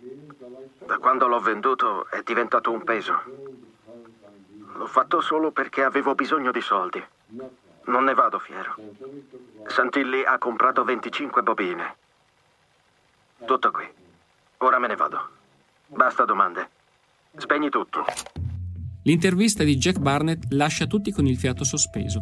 Da 0.85 0.97
quando 0.97 1.27
l'ho 1.27 1.39
venduto 1.39 2.09
è 2.09 2.21
diventato 2.23 2.71
un 2.71 2.83
peso. 2.83 3.21
L'ho 4.73 4.87
fatto 4.87 5.21
solo 5.21 5.51
perché 5.51 5.83
avevo 5.83 6.15
bisogno 6.15 6.51
di 6.51 6.61
soldi. 6.61 7.03
Non 7.85 8.03
ne 8.03 8.13
vado 8.13 8.39
fiero. 8.39 8.75
Santilli 9.67 10.23
ha 10.23 10.37
comprato 10.37 10.83
25 10.83 11.43
bobine. 11.43 11.95
Tutto 13.45 13.71
qui. 13.71 13.87
Ora 14.57 14.79
me 14.79 14.87
ne 14.87 14.95
vado. 14.95 15.29
Basta 15.85 16.25
domande. 16.25 16.69
Spegni 17.37 17.69
tutto. 17.69 18.03
L'intervista 19.03 19.63
di 19.63 19.77
Jack 19.77 19.99
Barnett 19.99 20.45
lascia 20.49 20.85
tutti 20.85 21.11
con 21.11 21.25
il 21.27 21.37
fiato 21.37 21.63
sospeso. 21.63 22.19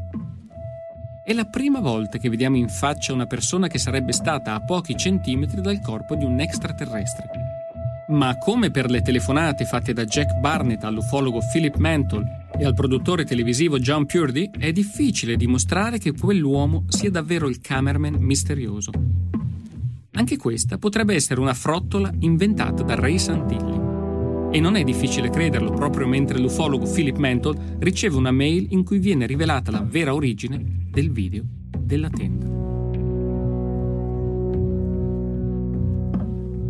È 1.26 1.34
la 1.34 1.46
prima 1.46 1.80
volta 1.80 2.20
che 2.20 2.30
vediamo 2.30 2.56
in 2.56 2.70
faccia 2.70 3.12
una 3.12 3.26
persona 3.26 3.66
che 3.66 3.80
sarebbe 3.80 4.12
stata 4.12 4.54
a 4.54 4.64
pochi 4.64 4.96
centimetri 4.96 5.60
dal 5.60 5.82
corpo 5.82 6.14
di 6.14 6.24
un 6.24 6.40
extraterrestre. 6.40 7.28
Ma 8.10 8.38
come 8.38 8.70
per 8.70 8.92
le 8.92 9.02
telefonate 9.02 9.66
fatte 9.66 9.92
da 9.92 10.06
Jack 10.06 10.38
Barnett 10.38 10.84
all'ufologo 10.84 11.40
Philip 11.52 11.78
Mantle 11.78 12.50
e 12.60 12.64
al 12.64 12.76
produttore 12.76 13.26
televisivo 13.26 13.80
John 13.80 14.06
Purdy, 14.06 14.52
è 14.56 14.72
difficile 14.72 15.36
dimostrare 15.36 15.98
che 15.98 16.14
quell'uomo 16.14 16.86
sia 16.90 17.10
davvero 17.10 17.50
il 17.50 17.60
cameraman 17.60 18.18
misterioso. 18.20 18.92
Anche 20.12 20.38
questa 20.38 20.78
potrebbe 20.78 21.16
essere 21.16 21.40
una 21.40 21.56
frottola 21.56 22.14
inventata 22.20 22.84
da 22.84 22.94
Ray 22.94 23.18
Santilli. 23.18 23.85
E 24.56 24.62
non 24.62 24.78
è 24.78 24.86
difficile 24.86 25.30
crederlo 25.30 25.74
proprio 25.74 26.08
mentre 26.08 26.40
l'ufologo 26.40 26.90
Philip 26.90 27.18
Mantle 27.18 27.76
riceve 27.80 28.16
una 28.16 28.32
mail 28.32 28.68
in 28.70 28.86
cui 28.86 29.00
viene 29.00 29.26
rivelata 29.26 29.70
la 29.70 29.82
vera 29.82 30.14
origine 30.14 30.88
del 30.90 31.12
video 31.12 31.44
della 31.78 32.10
tenda. 32.10 32.48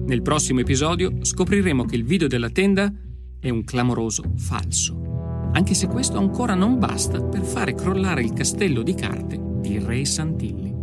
Nel 0.03 0.21
prossimo 0.23 0.61
episodio 0.61 1.23
scopriremo 1.23 1.85
che 1.85 1.95
il 1.95 2.05
video 2.05 2.27
della 2.27 2.49
tenda 2.49 2.91
è 3.39 3.49
un 3.51 3.63
clamoroso 3.63 4.33
falso, 4.35 5.51
anche 5.51 5.75
se 5.75 5.85
questo 5.85 6.17
ancora 6.17 6.55
non 6.55 6.79
basta 6.79 7.21
per 7.21 7.43
fare 7.43 7.75
crollare 7.75 8.23
il 8.23 8.33
castello 8.33 8.81
di 8.81 8.95
carte 8.95 9.39
di 9.59 9.77
Ray 9.77 10.05
Santilli. 10.05 10.74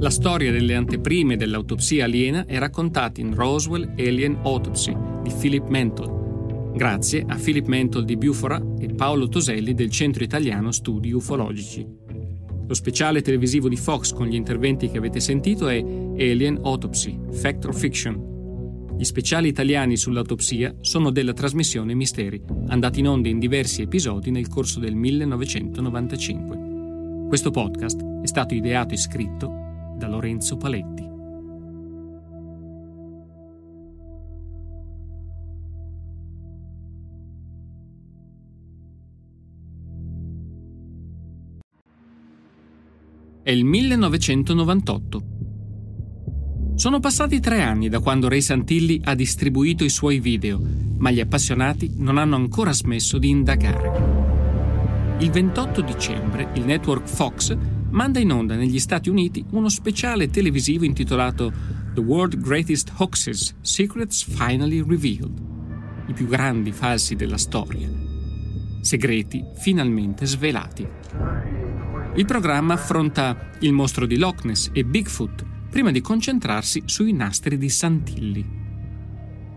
La 0.00 0.08
storia 0.08 0.50
delle 0.50 0.74
anteprime 0.74 1.36
dell'autopsia 1.36 2.04
aliena 2.04 2.46
è 2.46 2.56
raccontata 2.56 3.20
in 3.20 3.34
Roswell 3.34 3.92
Alien 3.98 4.38
Autopsy 4.44 4.96
di 5.22 5.30
Philip 5.38 5.68
Mental, 5.68 6.72
grazie 6.74 7.22
a 7.28 7.36
Philip 7.36 7.66
Mental 7.66 8.06
di 8.06 8.16
Bufora 8.16 8.58
e 8.78 8.94
Paolo 8.94 9.28
Toselli 9.28 9.74
del 9.74 9.90
Centro 9.90 10.24
Italiano 10.24 10.72
Studi 10.72 11.12
Ufologici. 11.12 11.86
Lo 12.66 12.72
speciale 12.72 13.20
televisivo 13.20 13.68
di 13.68 13.76
Fox 13.76 14.14
con 14.14 14.26
gli 14.26 14.36
interventi 14.36 14.90
che 14.90 14.96
avete 14.96 15.20
sentito 15.20 15.68
è 15.68 15.76
Alien 15.76 16.60
Autopsy, 16.62 17.20
Fact 17.32 17.66
or 17.66 17.74
Fiction. 17.74 18.94
Gli 18.96 19.04
speciali 19.04 19.48
italiani 19.48 19.98
sull'autopsia 19.98 20.76
sono 20.80 21.10
della 21.10 21.34
trasmissione 21.34 21.92
Misteri, 21.92 22.42
andati 22.68 23.00
in 23.00 23.08
onda 23.08 23.28
in 23.28 23.38
diversi 23.38 23.82
episodi 23.82 24.30
nel 24.30 24.48
corso 24.48 24.80
del 24.80 24.94
1995. 24.94 27.26
Questo 27.28 27.50
podcast 27.50 28.02
è 28.22 28.26
stato 28.26 28.54
ideato 28.54 28.94
e 28.94 28.96
scritto 28.96 29.59
da 30.00 30.08
Lorenzo 30.08 30.56
Paletti. 30.56 31.08
È 43.42 43.50
il 43.50 43.64
1998. 43.64 45.22
Sono 46.76 46.98
passati 46.98 47.40
tre 47.40 47.60
anni 47.60 47.90
da 47.90 48.00
quando 48.00 48.28
Ray 48.28 48.40
Santilli 48.40 49.02
ha 49.04 49.14
distribuito 49.14 49.84
i 49.84 49.90
suoi 49.90 50.18
video, 50.18 50.58
ma 50.96 51.10
gli 51.10 51.20
appassionati 51.20 51.92
non 51.96 52.16
hanno 52.16 52.36
ancora 52.36 52.72
smesso 52.72 53.18
di 53.18 53.28
indagare. 53.28 55.18
Il 55.18 55.30
28 55.30 55.82
dicembre 55.82 56.48
il 56.54 56.64
network 56.64 57.06
Fox 57.06 57.54
manda 57.90 58.18
in 58.18 58.30
onda 58.30 58.54
negli 58.54 58.78
Stati 58.78 59.08
Uniti 59.08 59.44
uno 59.50 59.68
speciale 59.68 60.28
televisivo 60.28 60.84
intitolato 60.84 61.52
The 61.94 62.00
World 62.00 62.38
Greatest 62.38 62.92
Hoaxes 62.96 63.56
Secrets 63.60 64.22
Finally 64.24 64.84
Revealed, 64.86 65.42
i 66.06 66.12
più 66.12 66.26
grandi 66.26 66.72
falsi 66.72 67.16
della 67.16 67.38
storia, 67.38 67.88
segreti 68.80 69.44
finalmente 69.56 70.24
svelati. 70.26 70.86
Il 72.14 72.24
programma 72.26 72.74
affronta 72.74 73.50
il 73.60 73.72
mostro 73.72 74.06
di 74.06 74.18
Loch 74.18 74.44
Ness 74.44 74.70
e 74.72 74.84
Bigfoot 74.84 75.44
prima 75.70 75.90
di 75.90 76.00
concentrarsi 76.00 76.82
sui 76.86 77.12
nastri 77.12 77.58
di 77.58 77.68
Santilli. 77.68 78.58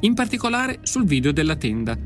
In 0.02 0.14
particolare 0.14 0.80
sul 0.84 1.06
video 1.06 1.32
della 1.32 1.56
tenda, 1.56 1.98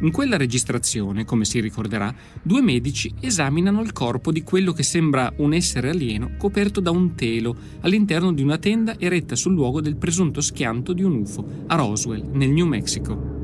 in 0.00 0.10
quella 0.10 0.36
registrazione, 0.36 1.24
come 1.24 1.44
si 1.44 1.60
ricorderà, 1.60 2.14
due 2.42 2.62
medici 2.62 3.12
esaminano 3.20 3.82
il 3.82 3.92
corpo 3.92 4.32
di 4.32 4.42
quello 4.42 4.72
che 4.72 4.82
sembra 4.82 5.32
un 5.36 5.52
essere 5.52 5.90
alieno 5.90 6.32
coperto 6.38 6.80
da 6.80 6.90
un 6.90 7.14
telo 7.14 7.56
all'interno 7.80 8.32
di 8.32 8.42
una 8.42 8.58
tenda 8.58 8.98
eretta 8.98 9.34
sul 9.34 9.52
luogo 9.52 9.80
del 9.80 9.96
presunto 9.96 10.40
schianto 10.40 10.92
di 10.92 11.02
un 11.02 11.16
UFO 11.16 11.64
a 11.66 11.76
Roswell, 11.76 12.30
nel 12.32 12.50
New 12.50 12.66
Mexico. 12.66 13.38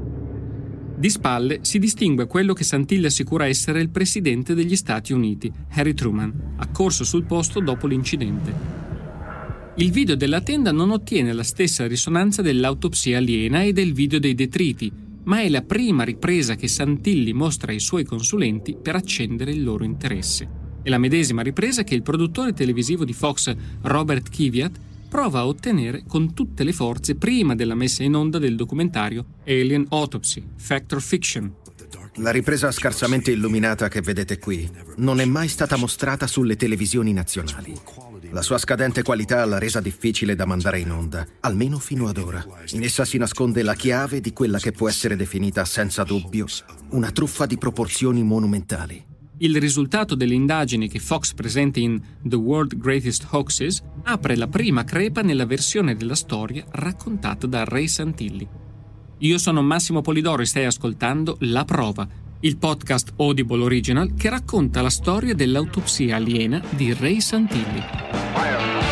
Di 0.98 1.10
spalle 1.10 1.58
si 1.60 1.78
distingue 1.78 2.26
quello 2.26 2.54
che 2.54 2.64
Santilli 2.64 3.04
assicura 3.04 3.46
essere 3.46 3.82
il 3.82 3.90
presidente 3.90 4.54
degli 4.54 4.76
Stati 4.76 5.12
Uniti, 5.12 5.52
Harry 5.72 5.92
Truman, 5.92 6.54
accorso 6.56 7.04
sul 7.04 7.24
posto 7.24 7.60
dopo 7.60 7.86
l'incidente. 7.86 8.84
Il 9.74 9.90
video 9.90 10.16
della 10.16 10.40
tenda 10.40 10.72
non 10.72 10.90
ottiene 10.90 11.34
la 11.34 11.42
stessa 11.42 11.86
risonanza 11.86 12.40
dell'autopsia 12.40 13.18
aliena 13.18 13.62
e 13.62 13.74
del 13.74 13.92
video 13.92 14.18
dei 14.18 14.34
detriti, 14.34 14.90
ma 15.26 15.40
è 15.40 15.48
la 15.48 15.62
prima 15.62 16.04
ripresa 16.04 16.54
che 16.54 16.68
Santilli 16.68 17.32
mostra 17.32 17.72
ai 17.72 17.80
suoi 17.80 18.04
consulenti 18.04 18.76
per 18.80 18.96
accendere 18.96 19.52
il 19.52 19.62
loro 19.62 19.84
interesse. 19.84 20.64
È 20.82 20.88
la 20.88 20.98
medesima 20.98 21.42
ripresa 21.42 21.84
che 21.84 21.94
il 21.94 22.02
produttore 22.02 22.52
televisivo 22.52 23.04
di 23.04 23.12
Fox, 23.12 23.54
Robert 23.82 24.28
Kiviat, 24.28 24.78
prova 25.08 25.40
a 25.40 25.46
ottenere 25.46 26.04
con 26.06 26.34
tutte 26.34 26.62
le 26.62 26.72
forze 26.72 27.16
prima 27.16 27.54
della 27.54 27.74
messa 27.74 28.02
in 28.02 28.14
onda 28.14 28.38
del 28.38 28.56
documentario 28.56 29.24
Alien 29.46 29.86
Autopsy, 29.88 30.42
Fact 30.56 30.92
or 30.92 31.02
Fiction. 31.02 31.54
La 32.16 32.30
ripresa 32.30 32.70
scarsamente 32.70 33.30
illuminata 33.30 33.88
che 33.88 34.00
vedete 34.00 34.38
qui 34.38 34.68
non 34.96 35.20
è 35.20 35.24
mai 35.24 35.48
stata 35.48 35.76
mostrata 35.76 36.26
sulle 36.26 36.56
televisioni 36.56 37.12
nazionali. 37.12 37.74
La 38.30 38.42
sua 38.42 38.58
scadente 38.58 39.02
qualità 39.02 39.44
l'ha 39.44 39.58
resa 39.58 39.80
difficile 39.80 40.34
da 40.34 40.46
mandare 40.46 40.80
in 40.80 40.90
onda, 40.90 41.26
almeno 41.40 41.78
fino 41.78 42.08
ad 42.08 42.18
ora. 42.18 42.44
In 42.72 42.82
essa 42.82 43.04
si 43.04 43.18
nasconde 43.18 43.62
la 43.62 43.74
chiave 43.74 44.20
di 44.20 44.32
quella 44.32 44.58
che 44.58 44.72
può 44.72 44.88
essere 44.88 45.16
definita 45.16 45.64
senza 45.64 46.02
dubbio 46.02 46.46
una 46.90 47.10
truffa 47.10 47.46
di 47.46 47.58
proporzioni 47.58 48.22
monumentali. 48.22 49.04
Il 49.38 49.60
risultato 49.60 50.14
delle 50.14 50.34
indagini 50.34 50.88
che 50.88 50.98
Fox 50.98 51.34
presenta 51.34 51.78
in 51.78 52.00
The 52.22 52.36
World 52.36 52.76
Greatest 52.78 53.26
Hoaxes 53.30 53.82
apre 54.04 54.34
la 54.34 54.48
prima 54.48 54.84
crepa 54.84 55.20
nella 55.20 55.44
versione 55.44 55.94
della 55.94 56.14
storia 56.14 56.64
raccontata 56.70 57.46
da 57.46 57.64
Ray 57.64 57.86
Santilli. 57.86 58.48
Io 59.18 59.38
sono 59.38 59.62
Massimo 59.62 60.00
Polidoro 60.00 60.42
e 60.42 60.46
stai 60.46 60.64
ascoltando 60.64 61.36
La 61.40 61.64
Prova, 61.64 62.08
il 62.40 62.56
podcast 62.56 63.12
Audible 63.16 63.62
Original 63.62 64.14
che 64.14 64.28
racconta 64.28 64.82
la 64.82 64.90
storia 64.90 65.34
dell'autopsia 65.34 66.16
aliena 66.16 66.62
di 66.70 66.92
Ray 66.92 67.20
Santilli. 67.20 68.85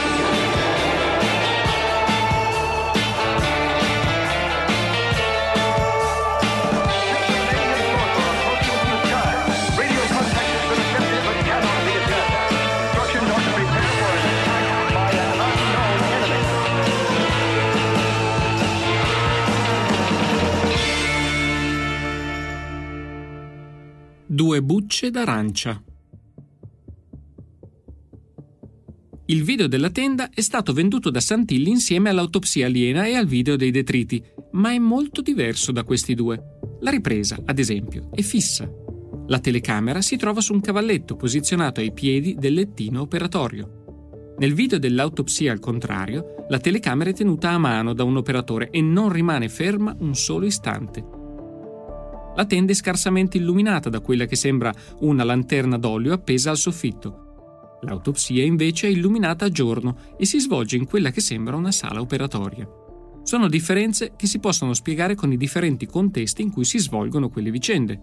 Due 24.35 24.61
bucce 24.63 25.13
d'arancia. 25.13 25.81
Il 29.27 29.45
video 29.45 29.69
della 29.69 29.91
tenda 29.91 30.29
è 30.31 30.41
stato 30.41 30.73
venduto 30.73 31.11
da 31.11 31.21
Santilli 31.21 31.71
insieme 31.71 32.11
all'autopsia 32.11 32.67
aliena 32.67 33.07
e 33.07 33.15
al 33.15 33.27
video 33.27 33.55
dei 33.55 33.71
detriti, 33.71 34.21
ma 34.55 34.73
è 34.73 34.79
molto 34.79 35.23
diverso 35.23 35.71
da 35.71 35.85
questi 35.85 36.15
due. 36.15 36.59
La 36.81 36.91
ripresa, 36.91 37.41
ad 37.45 37.61
esempio, 37.61 38.11
è 38.13 38.23
fissa. 38.23 38.69
La 39.29 39.39
telecamera 39.39 40.03
si 40.03 40.17
trova 40.17 40.41
su 40.41 40.53
un 40.53 40.61
cavalletto 40.61 41.15
posizionato 41.15 41.79
ai 41.79 41.93
piedi 41.93 42.35
del 42.37 42.55
lettino 42.55 43.03
operatorio. 43.03 44.35
Nel 44.39 44.53
video 44.53 44.81
dell'autopsia, 44.81 45.53
al 45.53 45.61
contrario, 45.61 46.45
la 46.49 46.59
telecamera 46.59 47.11
è 47.11 47.15
tenuta 47.15 47.51
a 47.51 47.59
mano 47.59 47.93
da 47.93 48.03
un 48.03 48.17
operatore 48.17 48.71
e 48.71 48.81
non 48.81 49.13
rimane 49.13 49.49
ferma 49.49 49.95
un 50.01 50.17
solo 50.17 50.45
istante. 50.45 51.23
La 52.37 52.47
tenda 52.47 52.73
è 52.73 52.75
scarsamente 52.75 53.37
illuminata 53.37 53.89
da 53.89 54.01
quella 54.01 54.27
che 54.27 54.37
sembra 54.37 54.73
una 55.01 55.25
lanterna 55.25 55.79
d'olio 55.79 56.13
appesa 56.13 56.51
al 56.51 56.57
soffitto. 56.57 57.79
L'autopsia 57.83 58.43
invece 58.43 58.89
è 58.89 58.91
illuminata 58.91 59.45
a 59.45 59.51
giorno 59.51 59.97
e 60.19 60.25
si 60.25 60.41
svolge 60.41 60.77
in 60.77 60.87
quella 60.87 61.11
che 61.11 61.21
sembra 61.21 61.57
una 61.57 61.71
sala 61.71 62.01
operatoria. 62.01 62.69
Sono 63.23 63.49
differenze 63.49 64.13
che 64.17 64.27
si 64.27 64.39
possono 64.39 64.75
spiegare 64.75 65.15
con 65.15 65.33
i 65.33 65.37
differenti 65.37 65.87
contesti 65.87 66.43
in 66.43 66.51
cui 66.51 66.65
si 66.65 66.79
svolgono 66.79 67.29
quelle 67.29 67.51
vicende. 67.51 68.01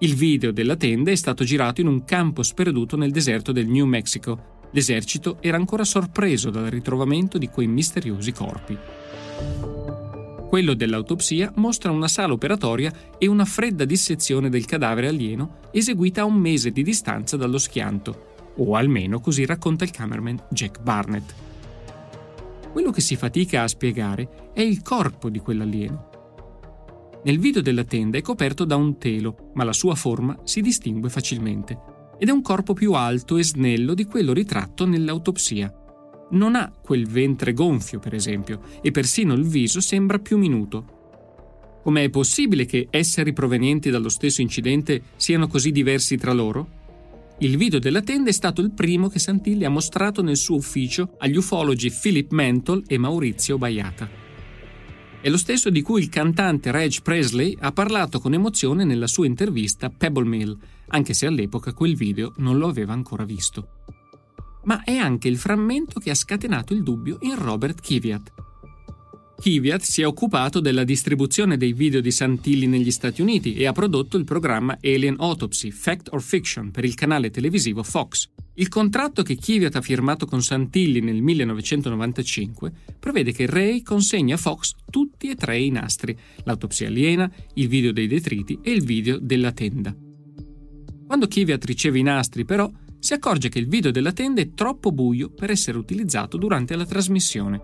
Il 0.00 0.14
video 0.14 0.50
della 0.50 0.76
tenda 0.76 1.10
è 1.10 1.14
stato 1.14 1.44
girato 1.44 1.80
in 1.80 1.86
un 1.86 2.04
campo 2.04 2.42
sperduto 2.42 2.96
nel 2.96 3.12
deserto 3.12 3.52
del 3.52 3.68
New 3.68 3.86
Mexico. 3.86 4.52
L'esercito 4.72 5.36
era 5.40 5.56
ancora 5.56 5.84
sorpreso 5.84 6.50
dal 6.50 6.66
ritrovamento 6.66 7.38
di 7.38 7.48
quei 7.48 7.68
misteriosi 7.68 8.32
corpi. 8.32 8.76
Quello 10.54 10.74
dell'autopsia 10.74 11.50
mostra 11.56 11.90
una 11.90 12.06
sala 12.06 12.32
operatoria 12.32 12.92
e 13.18 13.26
una 13.26 13.44
fredda 13.44 13.84
dissezione 13.84 14.48
del 14.48 14.66
cadavere 14.66 15.08
alieno 15.08 15.56
eseguita 15.72 16.20
a 16.20 16.26
un 16.26 16.36
mese 16.36 16.70
di 16.70 16.84
distanza 16.84 17.36
dallo 17.36 17.58
schianto, 17.58 18.52
o 18.58 18.76
almeno 18.76 19.18
così 19.18 19.44
racconta 19.46 19.82
il 19.82 19.90
cameraman 19.90 20.44
Jack 20.50 20.80
Barnett. 20.80 21.34
Quello 22.70 22.92
che 22.92 23.00
si 23.00 23.16
fatica 23.16 23.64
a 23.64 23.66
spiegare 23.66 24.52
è 24.54 24.60
il 24.60 24.80
corpo 24.82 25.28
di 25.28 25.40
quell'alieno. 25.40 26.08
Nel 27.24 27.40
video 27.40 27.60
della 27.60 27.82
tenda 27.82 28.18
è 28.18 28.22
coperto 28.22 28.64
da 28.64 28.76
un 28.76 28.96
telo, 28.96 29.50
ma 29.54 29.64
la 29.64 29.72
sua 29.72 29.96
forma 29.96 30.38
si 30.44 30.60
distingue 30.60 31.10
facilmente, 31.10 31.76
ed 32.16 32.28
è 32.28 32.30
un 32.30 32.42
corpo 32.42 32.74
più 32.74 32.92
alto 32.92 33.38
e 33.38 33.42
snello 33.42 33.92
di 33.92 34.04
quello 34.04 34.32
ritratto 34.32 34.86
nell'autopsia 34.86 35.83
non 36.30 36.54
ha 36.54 36.72
quel 36.82 37.06
ventre 37.06 37.52
gonfio, 37.52 37.98
per 37.98 38.14
esempio, 38.14 38.60
e 38.82 38.90
persino 38.90 39.34
il 39.34 39.44
viso 39.44 39.80
sembra 39.80 40.18
più 40.18 40.38
minuto. 40.38 41.02
Com'è 41.82 42.08
possibile 42.08 42.64
che 42.64 42.88
esseri 42.90 43.32
provenienti 43.32 43.90
dallo 43.90 44.08
stesso 44.08 44.40
incidente 44.40 45.02
siano 45.16 45.46
così 45.46 45.70
diversi 45.70 46.16
tra 46.16 46.32
loro? 46.32 46.82
Il 47.38 47.56
video 47.56 47.78
della 47.78 48.00
tenda 48.00 48.30
è 48.30 48.32
stato 48.32 48.62
il 48.62 48.70
primo 48.70 49.08
che 49.08 49.18
Santilli 49.18 49.64
ha 49.64 49.68
mostrato 49.68 50.22
nel 50.22 50.36
suo 50.36 50.56
ufficio 50.56 51.16
agli 51.18 51.36
ufologi 51.36 51.90
Philip 51.90 52.32
Mental 52.32 52.82
e 52.86 52.96
Maurizio 52.96 53.58
Baiata. 53.58 54.08
È 55.20 55.28
lo 55.28 55.36
stesso 55.36 55.68
di 55.68 55.82
cui 55.82 56.00
il 56.00 56.08
cantante 56.08 56.70
Reg 56.70 57.02
Presley 57.02 57.56
ha 57.60 57.72
parlato 57.72 58.20
con 58.20 58.34
emozione 58.34 58.84
nella 58.84 59.06
sua 59.06 59.26
intervista 59.26 59.90
Pebble 59.90 60.26
Mill, 60.26 60.56
anche 60.88 61.12
se 61.12 61.26
all'epoca 61.26 61.72
quel 61.72 61.96
video 61.96 62.32
non 62.36 62.58
lo 62.58 62.68
aveva 62.68 62.92
ancora 62.92 63.24
visto 63.24 63.68
ma 64.64 64.82
è 64.84 64.96
anche 64.96 65.28
il 65.28 65.38
frammento 65.38 66.00
che 66.00 66.10
ha 66.10 66.14
scatenato 66.14 66.74
il 66.74 66.82
dubbio 66.82 67.18
in 67.20 67.36
Robert 67.36 67.80
Kiviat. 67.80 68.32
Kiviat 69.40 69.82
si 69.82 70.00
è 70.00 70.06
occupato 70.06 70.60
della 70.60 70.84
distribuzione 70.84 71.56
dei 71.56 71.72
video 71.72 72.00
di 72.00 72.10
Santilli 72.10 72.66
negli 72.66 72.90
Stati 72.90 73.20
Uniti 73.20 73.54
e 73.54 73.66
ha 73.66 73.72
prodotto 73.72 74.16
il 74.16 74.24
programma 74.24 74.78
Alien 74.80 75.16
Autopsy, 75.18 75.70
Fact 75.70 76.08
or 76.12 76.22
Fiction 76.22 76.70
per 76.70 76.84
il 76.84 76.94
canale 76.94 77.30
televisivo 77.30 77.82
Fox. 77.82 78.30
Il 78.54 78.68
contratto 78.68 79.22
che 79.22 79.34
Kiviat 79.34 79.74
ha 79.74 79.80
firmato 79.80 80.26
con 80.26 80.40
Santilli 80.40 81.00
nel 81.00 81.20
1995 81.20 82.72
prevede 83.00 83.32
che 83.32 83.46
Ray 83.46 83.82
consegni 83.82 84.32
a 84.32 84.36
Fox 84.36 84.74
tutti 84.88 85.28
e 85.28 85.34
tre 85.34 85.58
i 85.58 85.70
nastri, 85.70 86.16
l'autopsia 86.44 86.86
aliena, 86.86 87.30
il 87.54 87.68
video 87.68 87.92
dei 87.92 88.06
detriti 88.06 88.60
e 88.62 88.70
il 88.70 88.84
video 88.84 89.18
della 89.18 89.52
tenda. 89.52 89.94
Quando 91.06 91.26
Kiviat 91.26 91.64
riceve 91.64 91.98
i 91.98 92.02
nastri, 92.02 92.44
però, 92.44 92.70
si 93.04 93.12
accorge 93.12 93.50
che 93.50 93.58
il 93.58 93.68
video 93.68 93.90
della 93.90 94.14
tenda 94.14 94.40
è 94.40 94.54
troppo 94.54 94.90
buio 94.90 95.28
per 95.28 95.50
essere 95.50 95.76
utilizzato 95.76 96.38
durante 96.38 96.74
la 96.74 96.86
trasmissione. 96.86 97.60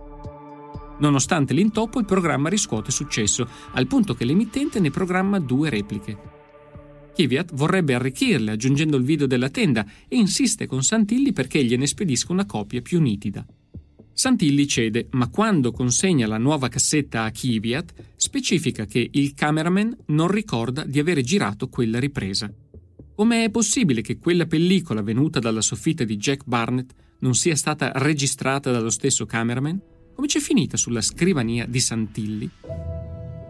Nonostante 0.99 1.55
l'intoppo, 1.55 1.99
il 1.99 2.05
programma 2.05 2.51
riscuote 2.51 2.91
successo, 2.91 3.49
al 3.73 3.87
punto 3.87 4.13
che 4.13 4.27
l'emittente 4.27 4.81
ne 4.81 4.91
programma 4.91 5.39
due 5.39 5.71
repliche. 5.71 6.19
Kiviat 7.15 7.55
vorrebbe 7.55 7.95
arricchirle 7.95 8.51
aggiungendo 8.51 8.99
il 8.99 9.05
video 9.05 9.27
della 9.27 9.49
tenda 9.49 9.87
e 10.09 10.17
insiste 10.17 10.67
con 10.67 10.83
Santilli 10.83 11.33
perché 11.33 11.65
gliene 11.65 11.87
spedisca 11.87 12.33
una 12.33 12.45
copia 12.45 12.83
più 12.83 13.01
nitida. 13.01 13.43
Santilli 14.13 14.67
cede, 14.67 15.07
ma 15.13 15.29
quando 15.29 15.73
consegna 15.73 16.27
la 16.27 16.37
nuova 16.37 16.69
cassetta 16.69 17.23
a 17.23 17.31
Kiviat, 17.31 17.95
specifica 18.15 18.85
che 18.85 19.09
il 19.11 19.33
cameraman 19.33 19.97
non 20.09 20.29
ricorda 20.29 20.85
di 20.85 20.99
avere 20.99 21.23
girato 21.23 21.71
quella 21.71 21.99
ripresa. 21.99 22.53
Come 23.21 23.45
è 23.45 23.51
possibile 23.51 24.01
che 24.01 24.17
quella 24.17 24.47
pellicola 24.47 25.03
venuta 25.03 25.41
dalla 25.41 25.61
soffitta 25.61 26.05
di 26.05 26.17
Jack 26.17 26.45
Barnett 26.47 26.95
non 27.19 27.35
sia 27.35 27.55
stata 27.55 27.93
registrata 27.97 28.73
dallo 28.73 28.89
stesso 28.89 29.27
cameraman? 29.27 29.79
Come 30.15 30.27
c'è 30.27 30.41
finita 30.41 30.79
sulla 30.79 31.03
scrivania 31.03 31.67
di 31.67 31.81
Santilli? 31.81 32.49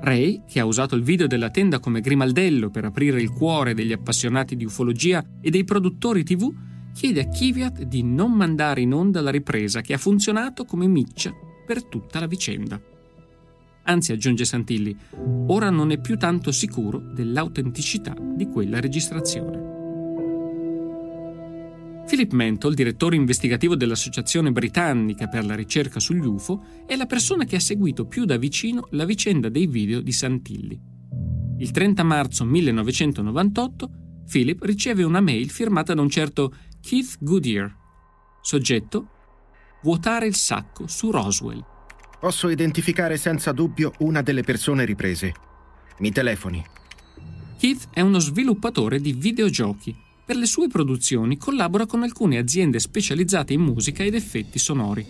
Ray, 0.00 0.42
che 0.48 0.58
ha 0.58 0.64
usato 0.64 0.96
il 0.96 1.04
video 1.04 1.28
della 1.28 1.50
tenda 1.50 1.78
come 1.78 2.00
grimaldello 2.00 2.68
per 2.68 2.84
aprire 2.84 3.22
il 3.22 3.30
cuore 3.30 3.72
degli 3.72 3.92
appassionati 3.92 4.56
di 4.56 4.64
ufologia 4.64 5.24
e 5.40 5.50
dei 5.50 5.62
produttori 5.62 6.24
TV, 6.24 6.52
chiede 6.92 7.20
a 7.20 7.28
Kiviat 7.28 7.84
di 7.84 8.02
non 8.02 8.32
mandare 8.32 8.80
in 8.80 8.92
onda 8.92 9.20
la 9.20 9.30
ripresa 9.30 9.82
che 9.82 9.92
ha 9.92 9.98
funzionato 9.98 10.64
come 10.64 10.88
miccia 10.88 11.32
per 11.64 11.84
tutta 11.84 12.18
la 12.18 12.26
vicenda. 12.26 12.89
Anzi, 13.84 14.12
aggiunge 14.12 14.44
Santilli, 14.44 14.96
ora 15.48 15.70
non 15.70 15.90
è 15.90 15.98
più 15.98 16.16
tanto 16.16 16.52
sicuro 16.52 16.98
dell'autenticità 16.98 18.14
di 18.18 18.46
quella 18.46 18.80
registrazione. 18.80 19.68
Philip 22.06 22.32
Mental, 22.32 22.74
direttore 22.74 23.14
investigativo 23.14 23.76
dell'Associazione 23.76 24.50
Britannica 24.50 25.28
per 25.28 25.44
la 25.44 25.54
ricerca 25.54 26.00
sugli 26.00 26.26
UFO, 26.26 26.64
è 26.84 26.96
la 26.96 27.06
persona 27.06 27.44
che 27.44 27.56
ha 27.56 27.60
seguito 27.60 28.06
più 28.06 28.24
da 28.24 28.36
vicino 28.36 28.88
la 28.90 29.04
vicenda 29.04 29.48
dei 29.48 29.68
video 29.68 30.00
di 30.00 30.10
Santilli. 30.10 30.80
Il 31.58 31.70
30 31.70 32.02
marzo 32.02 32.44
1998 32.44 33.90
Philip 34.28 34.62
riceve 34.62 35.02
una 35.02 35.20
mail 35.20 35.50
firmata 35.50 35.92
da 35.92 36.02
un 36.02 36.08
certo 36.08 36.54
Keith 36.80 37.16
Goodyear. 37.20 37.76
Soggetto: 38.40 39.08
Vuotare 39.82 40.26
il 40.26 40.34
sacco 40.34 40.86
su 40.86 41.10
Roswell. 41.10 41.64
Posso 42.20 42.50
identificare 42.50 43.16
senza 43.16 43.50
dubbio 43.50 43.94
una 44.00 44.20
delle 44.20 44.42
persone 44.42 44.84
riprese. 44.84 45.32
Mi 46.00 46.12
telefoni. 46.12 46.62
Keith 47.58 47.88
è 47.90 48.02
uno 48.02 48.18
sviluppatore 48.18 49.00
di 49.00 49.14
videogiochi. 49.14 49.96
Per 50.26 50.36
le 50.36 50.44
sue 50.44 50.68
produzioni 50.68 51.38
collabora 51.38 51.86
con 51.86 52.02
alcune 52.02 52.36
aziende 52.36 52.78
specializzate 52.78 53.54
in 53.54 53.62
musica 53.62 54.04
ed 54.04 54.14
effetti 54.14 54.58
sonori. 54.58 55.06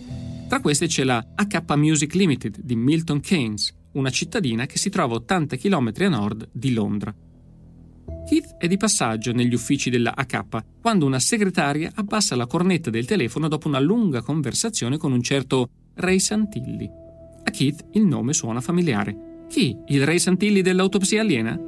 Tra 0.47 0.61
queste 0.61 0.87
c'è 0.87 1.03
la 1.03 1.21
AK 1.35 1.75
Music 1.75 2.13
Limited 2.13 2.59
di 2.61 2.77
Milton 2.77 3.19
Keynes, 3.19 3.75
una 3.93 4.09
cittadina 4.09 4.65
che 4.65 4.77
si 4.77 4.89
trova 4.89 5.15
a 5.15 5.17
80 5.17 5.57
km 5.57 5.91
a 5.97 6.07
nord 6.07 6.47
di 6.53 6.71
Londra. 6.73 7.13
Keith 8.25 8.55
è 8.57 8.69
di 8.69 8.77
passaggio 8.77 9.33
negli 9.33 9.53
uffici 9.53 9.89
della 9.89 10.15
AK 10.15 10.79
quando 10.79 11.05
una 11.05 11.19
segretaria 11.19 11.91
abbassa 11.93 12.37
la 12.37 12.47
cornetta 12.47 12.89
del 12.89 13.05
telefono 13.05 13.49
dopo 13.49 13.67
una 13.67 13.79
lunga 13.79 14.21
conversazione 14.21 14.95
con 14.95 15.11
un 15.11 15.21
certo 15.21 15.69
Ray 15.95 16.19
Santilli. 16.19 17.00
A 17.43 17.51
Keith 17.51 17.85
il 17.91 18.05
nome 18.05 18.33
suona 18.33 18.61
familiare. 18.61 19.45
Chi? 19.49 19.77
Il 19.87 20.05
Ray 20.05 20.19
Santilli 20.19 20.61
dell'autopsia 20.61 21.21
aliena? 21.21 21.59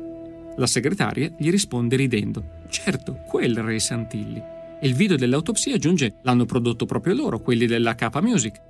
La 0.55 0.67
segretaria 0.67 1.33
gli 1.37 1.49
risponde 1.49 1.95
ridendo. 1.95 2.61
Certo, 2.69 3.23
quel 3.27 3.57
Ray 3.57 3.79
Santilli. 3.79 4.41
E 4.79 4.87
il 4.87 4.93
video 4.93 5.17
dell'autopsia 5.17 5.75
aggiunge 5.75 6.15
l'hanno 6.21 6.45
prodotto 6.45 6.85
proprio 6.85 7.15
loro, 7.15 7.39
quelli 7.39 7.65
della 7.65 7.95
K 7.95 8.09
Music. 8.21 8.61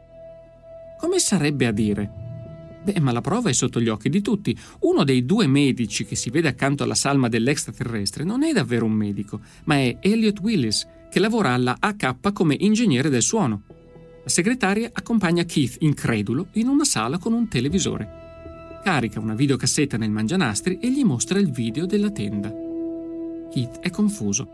Come 0.97 1.19
sarebbe 1.19 1.65
a 1.65 1.71
dire? 1.71 2.09
Beh, 2.83 2.99
ma 2.99 3.11
la 3.11 3.21
prova 3.21 3.49
è 3.49 3.53
sotto 3.53 3.79
gli 3.79 3.87
occhi 3.87 4.09
di 4.09 4.21
tutti. 4.21 4.57
Uno 4.79 5.03
dei 5.03 5.25
due 5.25 5.47
medici 5.47 6.05
che 6.05 6.15
si 6.15 6.29
vede 6.29 6.49
accanto 6.49 6.83
alla 6.83 6.95
salma 6.95 7.29
dell'extraterrestre 7.29 8.23
non 8.23 8.43
è 8.43 8.51
davvero 8.51 8.85
un 8.85 8.91
medico, 8.91 9.39
ma 9.65 9.75
è 9.75 9.97
Elliot 9.99 10.39
Willis, 10.39 10.87
che 11.09 11.19
lavora 11.19 11.53
alla 11.53 11.77
AK 11.79 12.31
come 12.33 12.55
ingegnere 12.59 13.09
del 13.09 13.21
suono. 13.21 13.63
La 14.23 14.29
segretaria 14.29 14.89
accompagna 14.93 15.43
Keith, 15.43 15.75
incredulo, 15.79 16.47
in 16.53 16.69
una 16.69 16.85
sala 16.85 17.17
con 17.17 17.33
un 17.33 17.49
televisore. 17.49 18.79
Carica 18.81 19.19
una 19.19 19.35
videocassetta 19.35 19.97
nel 19.97 20.11
mangianastri 20.11 20.79
e 20.79 20.89
gli 20.89 21.03
mostra 21.03 21.39
il 21.39 21.51
video 21.51 21.85
della 21.85 22.09
tenda. 22.09 22.49
Keith 23.51 23.79
è 23.81 23.89
confuso. 23.89 24.47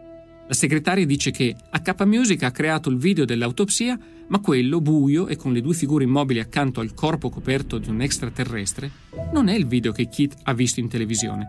La 0.48 0.56
segretaria 0.56 1.06
dice 1.06 1.30
che 1.30 1.56
AK 1.70 2.04
Music 2.06 2.42
ha 2.42 2.50
creato 2.50 2.90
il 2.90 2.98
video 2.98 3.26
dell'autopsia, 3.26 3.96
ma 4.28 4.40
quello 4.40 4.82
buio 4.82 5.28
e 5.28 5.36
con 5.36 5.54
le 5.54 5.62
due 5.62 5.76
figure 5.76 6.04
immobili 6.04 6.40
accanto 6.40 6.80
al 6.80 6.96
corpo 6.96 7.30
coperto 7.30 7.78
di 7.78 7.90
un 7.90 8.02
extraterrestre 8.02 8.90
non 9.34 9.50
è 9.50 9.54
il 9.54 9.68
video 9.68 9.92
che 9.92 10.10
Keith 10.10 10.36
ha 10.44 10.54
visto 10.54 10.80
in 10.80 10.90
televisione. 10.90 11.46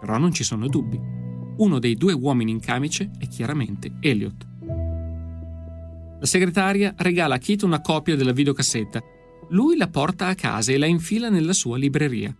Però 0.00 0.16
non 0.16 0.32
ci 0.32 0.42
sono 0.42 0.68
dubbi. 0.68 0.98
Uno 1.58 1.78
dei 1.78 1.96
due 1.96 2.14
uomini 2.14 2.50
in 2.50 2.60
camice 2.60 3.10
è 3.18 3.28
chiaramente 3.28 3.92
Elliot. 4.00 4.49
La 6.20 6.26
segretaria 6.26 6.94
regala 6.98 7.34
a 7.34 7.38
Keith 7.38 7.62
una 7.62 7.80
copia 7.80 8.14
della 8.14 8.32
videocassetta. 8.32 9.02
Lui 9.48 9.76
la 9.76 9.88
porta 9.88 10.28
a 10.28 10.34
casa 10.34 10.70
e 10.70 10.78
la 10.78 10.86
infila 10.86 11.28
nella 11.28 11.52
sua 11.52 11.76
libreria. 11.76 12.34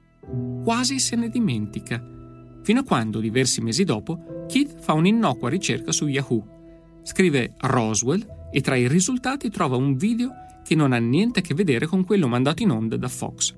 Quasi 0.63 1.01
se 1.01 1.17
ne 1.17 1.29
dimentica 1.29 2.19
fino 2.63 2.81
a 2.81 2.85
quando, 2.85 3.21
diversi 3.21 3.61
mesi 3.61 3.85
dopo, 3.85 4.47
Keith 4.47 4.81
fa 4.81 4.93
un'innocua 4.93 5.49
ricerca 5.49 5.93
su 5.93 6.07
Yahoo. 6.07 7.01
Scrive 7.03 7.55
Roswell 7.59 8.25
e 8.53 8.61
tra 8.61 8.77
i 8.77 8.87
risultati 8.87 9.49
trova 9.49 9.77
un 9.77 9.97
video 9.97 10.31
che 10.63 10.75
non 10.75 10.93
ha 10.93 10.99
niente 10.99 11.39
a 11.39 11.43
che 11.43 11.55
vedere 11.55 11.87
con 11.87 12.05
quello 12.05 12.29
mandato 12.29 12.63
in 12.63 12.71
onda 12.71 12.97
da 12.97 13.09
Fox. 13.09 13.57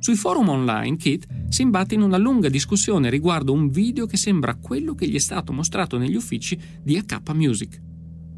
Sui 0.00 0.14
forum 0.14 0.48
online 0.48 0.96
Keith 0.96 1.26
si 1.48 1.62
imbatte 1.62 1.94
in 1.94 2.02
una 2.02 2.16
lunga 2.16 2.48
discussione 2.48 3.10
riguardo 3.10 3.52
un 3.52 3.68
video 3.68 4.06
che 4.06 4.16
sembra 4.16 4.54
quello 4.54 4.94
che 4.94 5.06
gli 5.06 5.14
è 5.14 5.18
stato 5.18 5.52
mostrato 5.52 5.98
negli 5.98 6.14
uffici 6.14 6.58
di 6.82 6.96
AK 6.96 7.34
Music. 7.34 7.80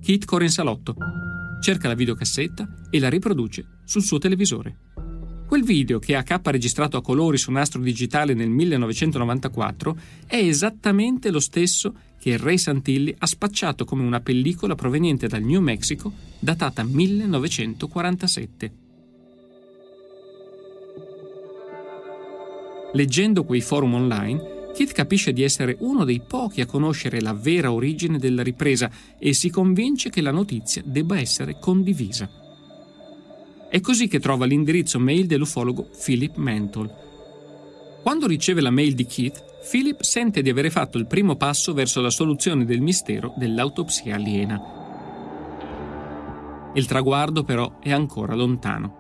Keith 0.03 0.25
corre 0.25 0.45
in 0.45 0.51
salotto, 0.51 0.97
cerca 1.61 1.89
la 1.89 1.95
videocassetta 1.95 2.87
e 2.91 2.99
la 2.99 3.09
riproduce 3.09 3.81
sul 3.85 4.03
suo 4.03 4.19
televisore. 4.19 4.77
Quel 5.47 5.65
video 5.65 5.99
che 5.99 6.15
AK 6.15 6.31
ha 6.31 6.41
registrato 6.45 6.97
a 6.97 7.03
colori 7.03 7.37
su 7.37 7.51
nastro 7.51 7.83
digitale 7.83 8.35
nel 8.35 8.49
1994 8.49 9.99
è 10.27 10.37
esattamente 10.37 11.31
lo 11.31 11.41
stesso 11.41 11.93
che 12.21 12.37
Ray 12.37 12.57
Santilli 12.57 13.15
ha 13.19 13.27
spacciato 13.27 13.85
come 13.85 14.05
una 14.05 14.21
pellicola 14.21 14.75
proveniente 14.75 15.27
dal 15.27 15.43
New 15.43 15.61
Mexico 15.61 16.13
datata 16.39 16.85
1947. 16.85 18.73
Leggendo 22.93 23.45
quei 23.45 23.61
forum 23.61 23.95
online, 23.95 24.60
Keith 24.81 24.93
capisce 24.93 25.35
di 25.35 25.43
essere 25.43 25.77
uno 25.81 26.05
dei 26.05 26.23
pochi 26.27 26.63
a 26.63 26.67
conoscere 26.67 27.21
la 27.21 27.35
vera 27.35 27.71
origine 27.71 28.17
della 28.17 28.43
ripresa 28.43 28.91
e 29.19 29.35
si 29.35 29.51
convince 29.51 30.09
che 30.09 30.23
la 30.23 30.31
notizia 30.31 30.81
debba 30.83 31.19
essere 31.19 31.59
condivisa. 31.59 32.27
È 33.69 33.79
così 33.81 34.09
che 34.09 34.21
trova 34.21 34.47
l'indirizzo 34.47 34.99
mail 34.99 35.27
dell'ufologo 35.27 35.91
Philip 36.03 36.37
Mantle. 36.37 36.95
Quando 38.03 38.27
riceve 38.27 38.63
la 38.63 38.71
mail 38.71 38.95
di 38.95 39.05
Keith, 39.05 39.45
Philip 39.71 40.01
sente 40.01 40.41
di 40.41 40.49
avere 40.49 40.71
fatto 40.71 40.97
il 40.97 41.07
primo 41.07 41.37
passo 41.37 41.75
verso 41.75 42.01
la 42.01 42.09
soluzione 42.09 42.65
del 42.65 42.81
mistero 42.81 43.35
dell'autopsia 43.37 44.15
aliena. 44.15 44.59
Il 46.73 46.87
traguardo 46.87 47.45
però 47.45 47.81
è 47.81 47.93
ancora 47.93 48.35
lontano. 48.35 49.00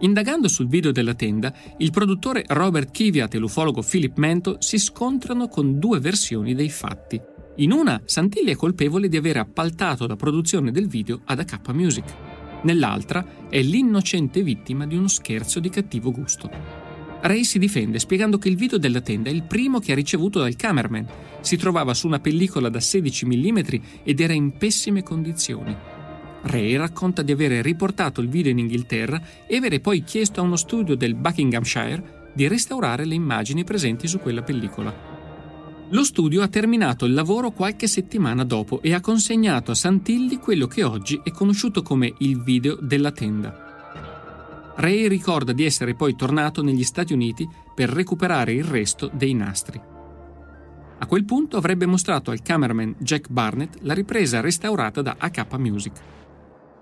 Indagando 0.00 0.48
sul 0.48 0.66
video 0.66 0.92
della 0.92 1.14
tenda, 1.14 1.52
il 1.78 1.90
produttore 1.90 2.44
Robert 2.48 2.90
Kiviat 2.90 3.34
e 3.34 3.38
l'ufologo 3.38 3.82
Philip 3.82 4.16
Mantle 4.18 4.56
si 4.60 4.78
scontrano 4.78 5.48
con 5.48 5.78
due 5.78 6.00
versioni 6.00 6.54
dei 6.54 6.70
fatti. 6.70 7.20
In 7.56 7.72
una, 7.72 8.00
Santilli 8.04 8.50
è 8.50 8.56
colpevole 8.56 9.08
di 9.08 9.16
aver 9.16 9.36
appaltato 9.36 10.06
la 10.06 10.16
produzione 10.16 10.72
del 10.72 10.88
video 10.88 11.20
ad 11.24 11.38
AK 11.38 11.72
Music 11.72 12.34
nell'altra 12.64 13.24
è 13.48 13.62
l'innocente 13.62 14.42
vittima 14.42 14.86
di 14.86 14.96
uno 14.96 15.08
scherzo 15.08 15.60
di 15.60 15.70
cattivo 15.70 16.10
gusto. 16.10 16.50
Ray 17.22 17.44
si 17.44 17.58
difende 17.58 17.98
spiegando 17.98 18.36
che 18.36 18.48
il 18.48 18.56
video 18.56 18.76
della 18.76 19.00
tenda 19.00 19.30
è 19.30 19.32
il 19.32 19.44
primo 19.44 19.78
che 19.78 19.92
ha 19.92 19.94
ricevuto 19.94 20.40
dal 20.40 20.56
cameraman. 20.56 21.06
Si 21.40 21.56
trovava 21.56 21.94
su 21.94 22.06
una 22.06 22.20
pellicola 22.20 22.68
da 22.68 22.80
16 22.80 23.24
mm 23.26 23.58
ed 24.02 24.20
era 24.20 24.34
in 24.34 24.52
pessime 24.58 25.02
condizioni. 25.02 25.93
Ray 26.46 26.76
racconta 26.76 27.22
di 27.22 27.32
aver 27.32 27.64
riportato 27.64 28.20
il 28.20 28.28
video 28.28 28.52
in 28.52 28.58
Inghilterra 28.58 29.20
e 29.46 29.56
avere 29.56 29.80
poi 29.80 30.04
chiesto 30.04 30.40
a 30.40 30.44
uno 30.44 30.56
studio 30.56 30.94
del 30.94 31.14
Buckinghamshire 31.14 32.30
di 32.34 32.46
restaurare 32.48 33.04
le 33.04 33.14
immagini 33.14 33.64
presenti 33.64 34.06
su 34.06 34.18
quella 34.18 34.42
pellicola. 34.42 35.12
Lo 35.90 36.04
studio 36.04 36.42
ha 36.42 36.48
terminato 36.48 37.04
il 37.04 37.14
lavoro 37.14 37.50
qualche 37.50 37.86
settimana 37.86 38.44
dopo 38.44 38.82
e 38.82 38.92
ha 38.92 39.00
consegnato 39.00 39.70
a 39.70 39.74
Santilli 39.74 40.38
quello 40.38 40.66
che 40.66 40.82
oggi 40.82 41.20
è 41.22 41.30
conosciuto 41.30 41.82
come 41.82 42.12
il 42.18 42.42
video 42.42 42.76
della 42.80 43.12
tenda. 43.12 44.72
Ray 44.76 45.06
ricorda 45.08 45.52
di 45.52 45.64
essere 45.64 45.94
poi 45.94 46.16
tornato 46.16 46.62
negli 46.62 46.84
Stati 46.84 47.12
Uniti 47.12 47.48
per 47.74 47.88
recuperare 47.90 48.52
il 48.52 48.64
resto 48.64 49.10
dei 49.12 49.32
nastri. 49.32 49.80
A 50.98 51.06
quel 51.06 51.24
punto 51.24 51.56
avrebbe 51.56 51.86
mostrato 51.86 52.30
al 52.30 52.42
cameraman 52.42 52.96
Jack 52.98 53.28
Barnett 53.28 53.78
la 53.80 53.94
ripresa 53.94 54.40
restaurata 54.40 55.00
da 55.02 55.16
AK 55.18 55.58
Music. 55.58 56.00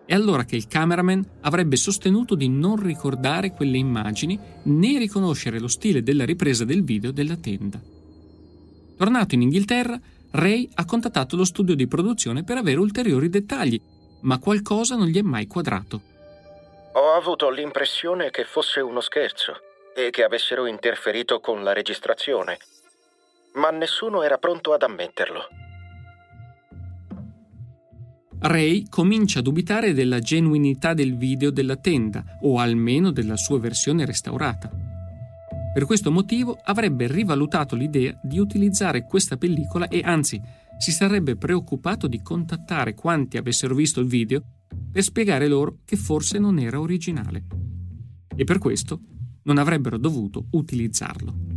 È 0.05 0.15
allora 0.15 0.45
che 0.45 0.57
il 0.57 0.66
cameraman 0.66 1.24
avrebbe 1.43 1.77
sostenuto 1.77 2.35
di 2.35 2.49
non 2.49 2.77
ricordare 2.77 3.53
quelle 3.53 3.79
immagini 3.79 4.39
né 4.65 4.99
riconoscere 4.99 5.59
lo 5.59 5.69
stile 5.69 6.03
della 6.03 6.24
ripresa 6.24 6.65
del 6.65 6.83
video 6.83 7.12
della 7.12 7.37
tenda. 7.37 7.81
Tornato 8.97 9.35
in 9.35 9.43
Inghilterra, 9.43 9.99
Ray 10.33 10.69
ha 10.74 10.85
contattato 10.85 11.37
lo 11.37 11.45
studio 11.45 11.74
di 11.74 11.87
produzione 11.87 12.43
per 12.43 12.57
avere 12.57 12.79
ulteriori 12.79 13.29
dettagli, 13.29 13.81
ma 14.23 14.39
qualcosa 14.39 14.97
non 14.97 15.07
gli 15.07 15.19
è 15.19 15.23
mai 15.23 15.47
quadrato. 15.47 16.01
Ho 16.95 17.12
avuto 17.15 17.49
l'impressione 17.51 18.31
che 18.31 18.45
fosse 18.45 18.81
uno 18.81 19.01
scherzo 19.01 19.55
e 19.95 20.11
che 20.11 20.24
avessero 20.24 20.66
interferito 20.66 21.41
con 21.41 21.62
la 21.62 21.73
registrazione, 21.73 22.59
ma 23.55 23.70
nessuno 23.70 24.23
era 24.23 24.39
pronto 24.39 24.73
ad 24.73 24.83
ammetterlo. 24.83 25.62
Ray 28.44 28.89
comincia 28.89 29.39
a 29.39 29.43
dubitare 29.43 29.94
della 29.94 30.19
genuinità 30.19 30.94
del 30.94 31.16
video 31.16 31.52
della 31.52 31.77
tenda, 31.77 32.39
o 32.40 32.59
almeno 32.59 33.12
della 33.12 33.36
sua 33.36 33.60
versione 33.60 34.05
restaurata. 34.05 34.69
Per 35.73 35.85
questo 35.85 36.10
motivo 36.10 36.59
avrebbe 36.64 37.06
rivalutato 37.06 37.77
l'idea 37.77 38.19
di 38.20 38.40
utilizzare 38.40 39.06
questa 39.06 39.36
pellicola 39.36 39.86
e 39.86 40.01
anzi 40.05 40.40
si 40.77 40.90
sarebbe 40.90 41.36
preoccupato 41.36 42.09
di 42.09 42.20
contattare 42.20 42.94
quanti 42.94 43.36
avessero 43.36 43.77
visto 43.77 44.01
il 44.01 44.09
video 44.09 44.43
per 44.90 45.05
spiegare 45.05 45.47
loro 45.47 45.78
che 45.85 45.94
forse 45.94 46.40
non 46.40 46.59
era 46.59 46.81
originale. 46.81 47.44
E 48.35 48.43
per 48.43 48.59
questo 48.59 49.01
non 49.44 49.59
avrebbero 49.59 49.98
dovuto 49.98 50.47
utilizzarlo. 50.51 51.52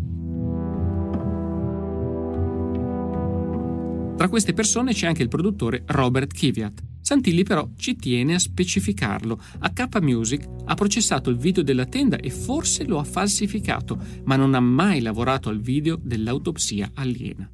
Tra 4.16 4.30
queste 4.30 4.54
persone 4.54 4.94
c'è 4.94 5.08
anche 5.08 5.24
il 5.24 5.28
produttore 5.28 5.84
Robert 5.88 6.32
Kiviat. 6.32 6.82
Santilli 7.02 7.44
però 7.44 7.68
ci 7.78 7.98
tiene 7.98 8.36
a 8.36 8.40
specificarlo. 8.40 9.38
AK 9.60 10.00
Music 10.02 10.48
ha 10.66 10.74
processato 10.74 11.30
il 11.30 11.38
video 11.38 11.62
della 11.64 11.86
tenda 11.86 12.16
e 12.16 12.30
forse 12.30 12.86
lo 12.86 12.98
ha 12.98 13.04
falsificato, 13.04 13.98
ma 14.24 14.38
non 14.38 14.56
ha 14.56 14.62
mai 14.62 15.02
lavorato 15.02 15.50
al 15.50 15.60
video 15.60 16.00
dell'autopsia 16.02 16.92
aliena. 16.96 17.48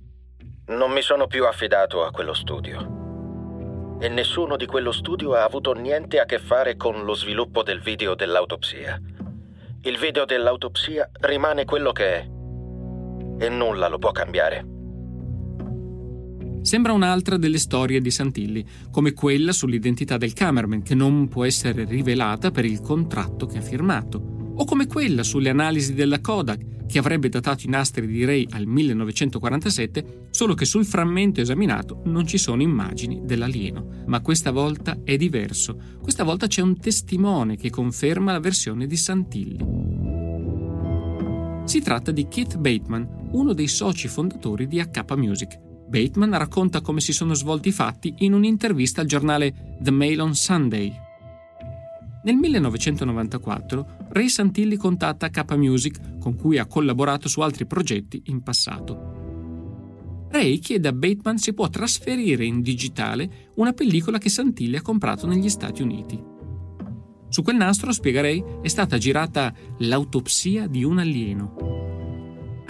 Non 0.67 0.91
mi 0.91 1.01
sono 1.01 1.27
più 1.27 1.45
affidato 1.45 2.05
a 2.05 2.11
quello 2.11 2.33
studio. 2.33 3.97
E 3.99 4.07
nessuno 4.07 4.55
di 4.55 4.67
quello 4.67 4.91
studio 4.91 5.33
ha 5.33 5.43
avuto 5.43 5.73
niente 5.73 6.19
a 6.19 6.25
che 6.25 6.39
fare 6.39 6.77
con 6.77 7.03
lo 7.03 7.15
sviluppo 7.15 7.63
del 7.63 7.81
video 7.81 8.13
dell'autopsia. 8.13 9.01
Il 9.81 9.97
video 9.97 10.25
dell'autopsia 10.25 11.09
rimane 11.21 11.65
quello 11.65 11.91
che 11.91 12.13
è. 12.13 12.29
E 13.39 13.49
nulla 13.49 13.87
lo 13.87 13.97
può 13.97 14.11
cambiare. 14.11 14.70
Sembra 16.61 16.93
un'altra 16.93 17.37
delle 17.37 17.57
storie 17.57 18.01
di 18.01 18.11
Santilli, 18.11 18.63
come 18.91 19.13
quella 19.13 19.51
sull'identità 19.51 20.17
del 20.17 20.33
cameraman 20.33 20.83
che 20.83 20.95
non 20.95 21.27
può 21.27 21.43
essere 21.43 21.85
rivelata 21.85 22.51
per 22.51 22.65
il 22.65 22.81
contratto 22.81 23.47
che 23.47 23.57
ha 23.57 23.61
firmato, 23.61 24.53
o 24.55 24.63
come 24.65 24.85
quella 24.85 25.23
sulle 25.23 25.49
analisi 25.49 25.93
della 25.93 26.21
Kodak 26.21 26.69
che 26.91 26.99
avrebbe 26.99 27.29
datato 27.29 27.65
i 27.65 27.69
nastri 27.69 28.05
di 28.05 28.25
Ray 28.25 28.45
al 28.51 28.67
1947, 28.67 30.27
solo 30.29 30.53
che 30.53 30.65
sul 30.65 30.85
frammento 30.85 31.39
esaminato 31.39 32.01
non 32.05 32.27
ci 32.27 32.37
sono 32.37 32.61
immagini 32.61 33.21
dell'alieno. 33.23 34.03
Ma 34.07 34.19
questa 34.19 34.51
volta 34.51 34.99
è 35.05 35.15
diverso. 35.15 35.77
Questa 36.01 36.25
volta 36.25 36.47
c'è 36.47 36.61
un 36.61 36.77
testimone 36.77 37.55
che 37.55 37.69
conferma 37.69 38.33
la 38.33 38.41
versione 38.41 38.87
di 38.87 38.97
Santilli. 38.97 40.01
Si 41.63 41.81
tratta 41.81 42.11
di 42.11 42.27
Keith 42.27 42.57
Bateman, 42.57 43.29
uno 43.31 43.53
dei 43.53 43.67
soci 43.67 44.09
fondatori 44.09 44.67
di 44.67 44.81
AK 44.81 45.15
Music. 45.15 45.70
Bateman 45.91 46.37
racconta 46.37 46.79
come 46.79 47.01
si 47.01 47.11
sono 47.11 47.33
svolti 47.33 47.67
i 47.67 47.73
fatti 47.73 48.13
in 48.19 48.31
un'intervista 48.31 49.01
al 49.01 49.07
giornale 49.07 49.75
The 49.77 49.91
Mail 49.91 50.21
on 50.21 50.33
Sunday. 50.35 50.89
Nel 52.23 52.35
1994 52.35 54.07
Ray 54.11 54.29
Santilli 54.29 54.77
contatta 54.77 55.27
K 55.27 55.43
Music, 55.57 56.17
con 56.17 56.37
cui 56.37 56.57
ha 56.57 56.65
collaborato 56.65 57.27
su 57.27 57.41
altri 57.41 57.65
progetti 57.65 58.23
in 58.27 58.41
passato. 58.41 60.29
Ray 60.29 60.59
chiede 60.59 60.87
a 60.87 60.93
Bateman 60.93 61.37
se 61.37 61.53
può 61.53 61.67
trasferire 61.67 62.45
in 62.45 62.61
digitale 62.61 63.49
una 63.55 63.73
pellicola 63.73 64.17
che 64.17 64.29
Santilli 64.29 64.77
ha 64.77 64.81
comprato 64.81 65.27
negli 65.27 65.49
Stati 65.49 65.81
Uniti. 65.81 66.17
Su 67.27 67.43
quel 67.43 67.57
nastro, 67.57 67.91
spiega 67.91 68.21
Ray, 68.21 68.41
è 68.61 68.67
stata 68.69 68.97
girata 68.97 69.53
l'autopsia 69.79 70.67
di 70.67 70.85
un 70.85 70.99
alieno 70.99 71.90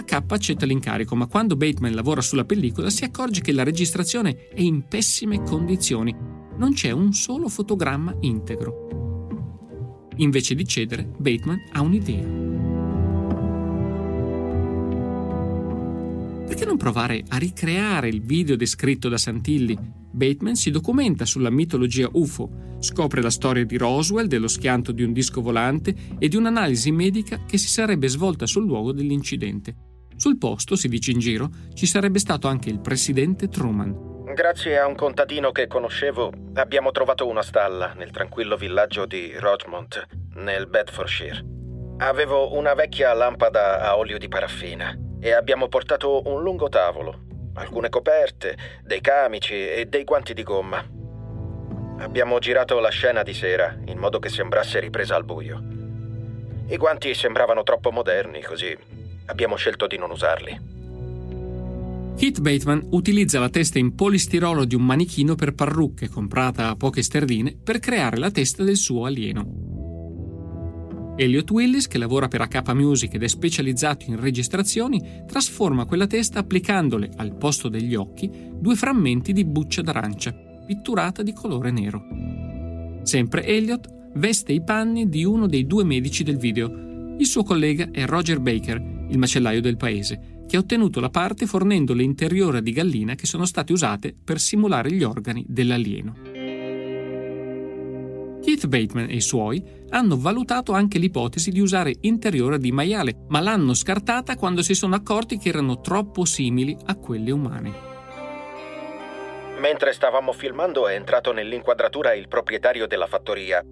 K 0.04 0.22
accetta 0.26 0.66
l'incarico, 0.66 1.14
ma 1.14 1.26
quando 1.26 1.56
Bateman 1.56 1.94
lavora 1.94 2.20
sulla 2.20 2.44
pellicola 2.44 2.90
si 2.90 3.04
accorge 3.04 3.40
che 3.40 3.52
la 3.52 3.62
registrazione 3.62 4.48
è 4.48 4.60
in 4.60 4.86
pessime 4.88 5.42
condizioni. 5.42 6.14
Non 6.56 6.72
c'è 6.72 6.90
un 6.90 7.12
solo 7.12 7.48
fotogramma 7.48 8.14
integro. 8.20 10.08
Invece 10.16 10.54
di 10.54 10.66
cedere, 10.66 11.10
Bateman 11.18 11.58
ha 11.72 11.80
un'idea. 11.80 12.40
Perché 16.46 16.66
non 16.66 16.76
provare 16.76 17.24
a 17.28 17.38
ricreare 17.38 18.08
il 18.08 18.22
video 18.22 18.56
descritto 18.56 19.08
da 19.08 19.16
Santilli? 19.16 19.76
Bateman 20.10 20.54
si 20.54 20.70
documenta 20.70 21.24
sulla 21.24 21.48
mitologia 21.48 22.10
UFO, 22.12 22.76
scopre 22.80 23.22
la 23.22 23.30
storia 23.30 23.64
di 23.64 23.78
Roswell, 23.78 24.26
dello 24.26 24.48
schianto 24.48 24.92
di 24.92 25.02
un 25.02 25.14
disco 25.14 25.40
volante 25.40 25.94
e 26.18 26.28
di 26.28 26.36
un'analisi 26.36 26.92
medica 26.92 27.44
che 27.46 27.56
si 27.56 27.68
sarebbe 27.68 28.08
svolta 28.08 28.44
sul 28.44 28.66
luogo 28.66 28.92
dell'incidente. 28.92 29.91
Sul 30.16 30.38
posto, 30.38 30.76
si 30.76 30.88
dice 30.88 31.10
in 31.10 31.18
giro, 31.18 31.48
ci 31.74 31.86
sarebbe 31.86 32.18
stato 32.18 32.48
anche 32.48 32.68
il 32.68 32.80
presidente 32.80 33.48
Truman. 33.48 34.10
Grazie 34.34 34.78
a 34.78 34.86
un 34.86 34.94
contadino 34.94 35.52
che 35.52 35.66
conoscevo, 35.66 36.32
abbiamo 36.54 36.90
trovato 36.90 37.28
una 37.28 37.42
stalla 37.42 37.92
nel 37.94 38.10
tranquillo 38.10 38.56
villaggio 38.56 39.04
di 39.04 39.32
Rochmont, 39.36 40.06
nel 40.36 40.66
Bedfordshire. 40.66 41.44
Avevo 41.98 42.56
una 42.56 42.72
vecchia 42.72 43.12
lampada 43.12 43.82
a 43.82 43.96
olio 43.96 44.16
di 44.16 44.28
paraffina 44.28 44.96
e 45.20 45.32
abbiamo 45.32 45.68
portato 45.68 46.22
un 46.24 46.42
lungo 46.42 46.68
tavolo, 46.68 47.26
alcune 47.54 47.90
coperte, 47.90 48.56
dei 48.82 49.00
camici 49.00 49.54
e 49.54 49.86
dei 49.86 50.04
guanti 50.04 50.32
di 50.32 50.42
gomma. 50.42 50.82
Abbiamo 51.98 52.38
girato 52.38 52.80
la 52.80 52.88
scena 52.88 53.22
di 53.22 53.34
sera 53.34 53.76
in 53.84 53.98
modo 53.98 54.18
che 54.18 54.30
sembrasse 54.30 54.80
ripresa 54.80 55.14
al 55.14 55.24
buio. 55.24 55.62
I 56.68 56.76
guanti 56.78 57.12
sembravano 57.12 57.62
troppo 57.64 57.90
moderni, 57.90 58.42
così 58.42 58.76
abbiamo 59.26 59.56
scelto 59.56 59.86
di 59.86 59.98
non 59.98 60.10
usarli. 60.10 60.60
Keith 62.16 62.40
Bateman 62.40 62.86
utilizza 62.90 63.40
la 63.40 63.48
testa 63.48 63.78
in 63.78 63.94
polistirolo 63.94 64.64
di 64.64 64.74
un 64.74 64.84
manichino 64.84 65.34
per 65.34 65.54
parrucche 65.54 66.08
comprata 66.08 66.68
a 66.68 66.76
poche 66.76 67.02
sterline 67.02 67.56
per 67.62 67.78
creare 67.78 68.16
la 68.18 68.30
testa 68.30 68.62
del 68.62 68.76
suo 68.76 69.06
alieno. 69.06 69.70
Elliot 71.16 71.50
Willis, 71.50 71.88
che 71.88 71.98
lavora 71.98 72.28
per 72.28 72.40
AK 72.42 72.72
Music 72.74 73.14
ed 73.14 73.22
è 73.22 73.28
specializzato 73.28 74.06
in 74.08 74.20
registrazioni, 74.20 75.24
trasforma 75.26 75.84
quella 75.84 76.06
testa 76.06 76.38
applicandole, 76.38 77.10
al 77.16 77.36
posto 77.36 77.68
degli 77.68 77.94
occhi, 77.94 78.30
due 78.54 78.74
frammenti 78.76 79.32
di 79.32 79.44
buccia 79.44 79.82
d'arancia, 79.82 80.32
pitturata 80.32 81.22
di 81.22 81.32
colore 81.32 81.70
nero. 81.70 82.02
Sempre 83.02 83.44
Elliot 83.44 84.10
veste 84.14 84.52
i 84.52 84.62
panni 84.62 85.08
di 85.08 85.24
uno 85.24 85.46
dei 85.46 85.66
due 85.66 85.84
medici 85.84 86.22
del 86.22 86.38
video. 86.38 87.14
Il 87.18 87.26
suo 87.26 87.42
collega 87.42 87.88
è 87.90 88.06
Roger 88.06 88.40
Baker, 88.40 88.80
il 89.12 89.18
macellaio 89.18 89.60
del 89.60 89.76
paese, 89.76 90.44
che 90.48 90.56
ha 90.56 90.60
ottenuto 90.60 90.98
la 91.00 91.10
parte 91.10 91.46
fornendo 91.46 91.94
le 91.94 92.02
interiora 92.02 92.60
di 92.60 92.72
gallina 92.72 93.14
che 93.14 93.26
sono 93.26 93.44
state 93.44 93.72
usate 93.72 94.12
per 94.12 94.40
simulare 94.40 94.90
gli 94.90 95.04
organi 95.04 95.44
dell'alieno. 95.46 96.16
Keith 98.42 98.66
Bateman 98.66 99.08
e 99.08 99.14
i 99.14 99.20
suoi 99.20 99.62
hanno 99.90 100.18
valutato 100.18 100.72
anche 100.72 100.98
l'ipotesi 100.98 101.50
di 101.50 101.60
usare 101.60 101.94
interiora 102.00 102.56
di 102.56 102.72
maiale, 102.72 103.24
ma 103.28 103.40
l'hanno 103.40 103.72
scartata 103.72 104.34
quando 104.34 104.62
si 104.62 104.74
sono 104.74 104.96
accorti 104.96 105.38
che 105.38 105.50
erano 105.50 105.80
troppo 105.80 106.24
simili 106.24 106.76
a 106.86 106.96
quelle 106.96 107.30
umane. 107.30 107.90
Mentre 109.60 109.92
stavamo 109.92 110.32
filmando 110.32 110.88
è 110.88 110.94
entrato 110.94 111.32
nell'inquadratura 111.32 112.14
il 112.14 112.26
proprietario 112.26 112.88
della 112.88 113.06
fattoria 113.06 113.64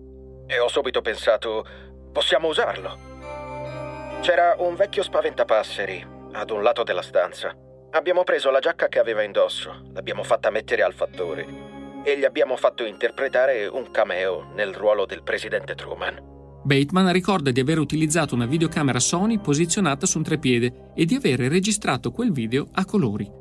e 0.47 0.59
ho 0.61 0.69
subito 0.69 1.03
pensato, 1.03 1.65
possiamo 2.13 2.47
usarlo. 2.47 3.10
C'era 4.21 4.55
un 4.59 4.75
vecchio 4.75 5.03
spaventapasseri 5.03 6.07
ad 6.33 6.51
un 6.51 6.63
lato 6.63 6.83
della 6.83 7.01
stanza. 7.01 7.57
Abbiamo 7.93 8.23
preso 8.23 8.51
la 8.51 8.59
giacca 8.59 8.89
che 8.89 8.99
aveva 8.99 9.23
indosso, 9.23 9.89
l'abbiamo 9.95 10.25
fatta 10.25 10.51
mettere 10.51 10.83
al 10.83 10.93
fattore 10.93 11.47
e 12.05 12.19
gli 12.19 12.25
abbiamo 12.25 12.57
fatto 12.57 12.85
interpretare 12.85 13.67
un 13.67 13.91
cameo 13.91 14.53
nel 14.55 14.75
ruolo 14.75 15.07
del 15.07 15.23
presidente 15.23 15.75
Truman. 15.75 16.21
Bateman 16.63 17.11
ricorda 17.13 17.51
di 17.51 17.61
aver 17.61 17.79
utilizzato 17.79 18.35
una 18.35 18.45
videocamera 18.45 19.01
Sony 19.01 19.39
posizionata 19.39 20.05
su 20.05 20.19
un 20.19 20.25
trepiede 20.25 20.93
e 20.95 21.07
di 21.07 21.15
aver 21.15 21.41
registrato 21.41 22.11
quel 22.11 22.31
video 22.31 22.69
a 22.73 22.85
colori. 22.85 23.39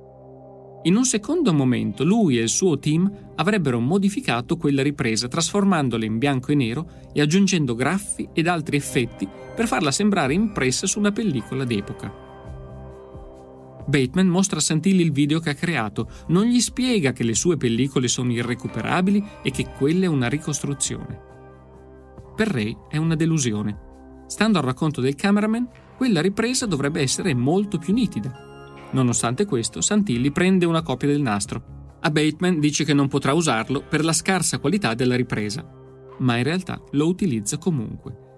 In 0.84 0.96
un 0.96 1.04
secondo 1.04 1.52
momento 1.52 2.06
lui 2.06 2.40
e 2.40 2.42
il 2.42 2.48
suo 2.48 2.80
team 2.80 3.34
avrebbero 3.36 3.82
modificato 3.82 4.56
quella 4.56 4.82
ripresa 4.82 5.28
trasformandola 5.28 6.06
in 6.06 6.18
bianco 6.18 6.54
e 6.54 6.56
nero 6.56 6.90
e 7.12 7.20
aggiungendo 7.20 7.76
graffi 7.76 8.30
ed 8.32 8.48
altri 8.48 8.78
effetti 8.78 9.28
per 9.60 9.68
farla 9.68 9.92
sembrare 9.92 10.34
impressa 10.34 10.88
su 10.88 11.00
una 11.00 11.12
pellicola 11.12 11.66
d'epoca. 11.66 12.10
Bateman 13.86 14.28
mostra 14.28 14.60
a 14.60 14.62
Santilli 14.62 15.02
il 15.02 15.12
video 15.12 15.42
che 15.42 15.50
ha 15.50 15.54
creato, 15.54 16.10
non 16.28 16.46
gli 16.46 16.62
spiega 16.62 17.12
che 17.12 17.26
le 17.26 17.36
sue 17.36 17.58
pellicole 17.58 18.08
sono 18.08 18.32
irrecuperabili 18.32 19.22
e 19.44 19.52
che 19.52 19.68
quella 19.78 20.06
è 20.06 20.08
una 20.08 20.30
ricostruzione. 20.30 21.20
Per 22.38 22.48
Ray 22.48 22.74
è 22.88 22.96
una 22.96 23.16
delusione. 23.16 24.24
Stando 24.28 24.60
al 24.60 24.64
racconto 24.64 25.02
del 25.02 25.16
cameraman, 25.16 25.68
quella 25.98 26.22
ripresa 26.22 26.66
dovrebbe 26.66 27.02
essere 27.02 27.34
molto 27.34 27.78
più 27.80 27.92
nitida, 27.92 28.32
Nonostante 28.92 29.44
questo, 29.44 29.82
Santilli 29.82 30.32
prende 30.32 30.66
una 30.66 30.84
copia 30.84 31.10
del 31.10 31.22
nastro. 31.22 31.98
A 32.00 32.10
Bateman 32.10 32.62
dice 32.62 32.86
che 32.86 32.94
non 32.94 33.10
potrà 33.10 33.34
usarlo 33.34 33.82
per 33.82 34.06
la 34.06 34.14
scarsa 34.14 34.60
qualità 34.60 34.94
della 34.94 35.18
ripresa, 35.18 35.70
ma 36.20 36.38
in 36.38 36.44
realtà 36.44 36.82
lo 36.92 37.08
utilizza 37.08 37.58
comunque. 37.58 38.29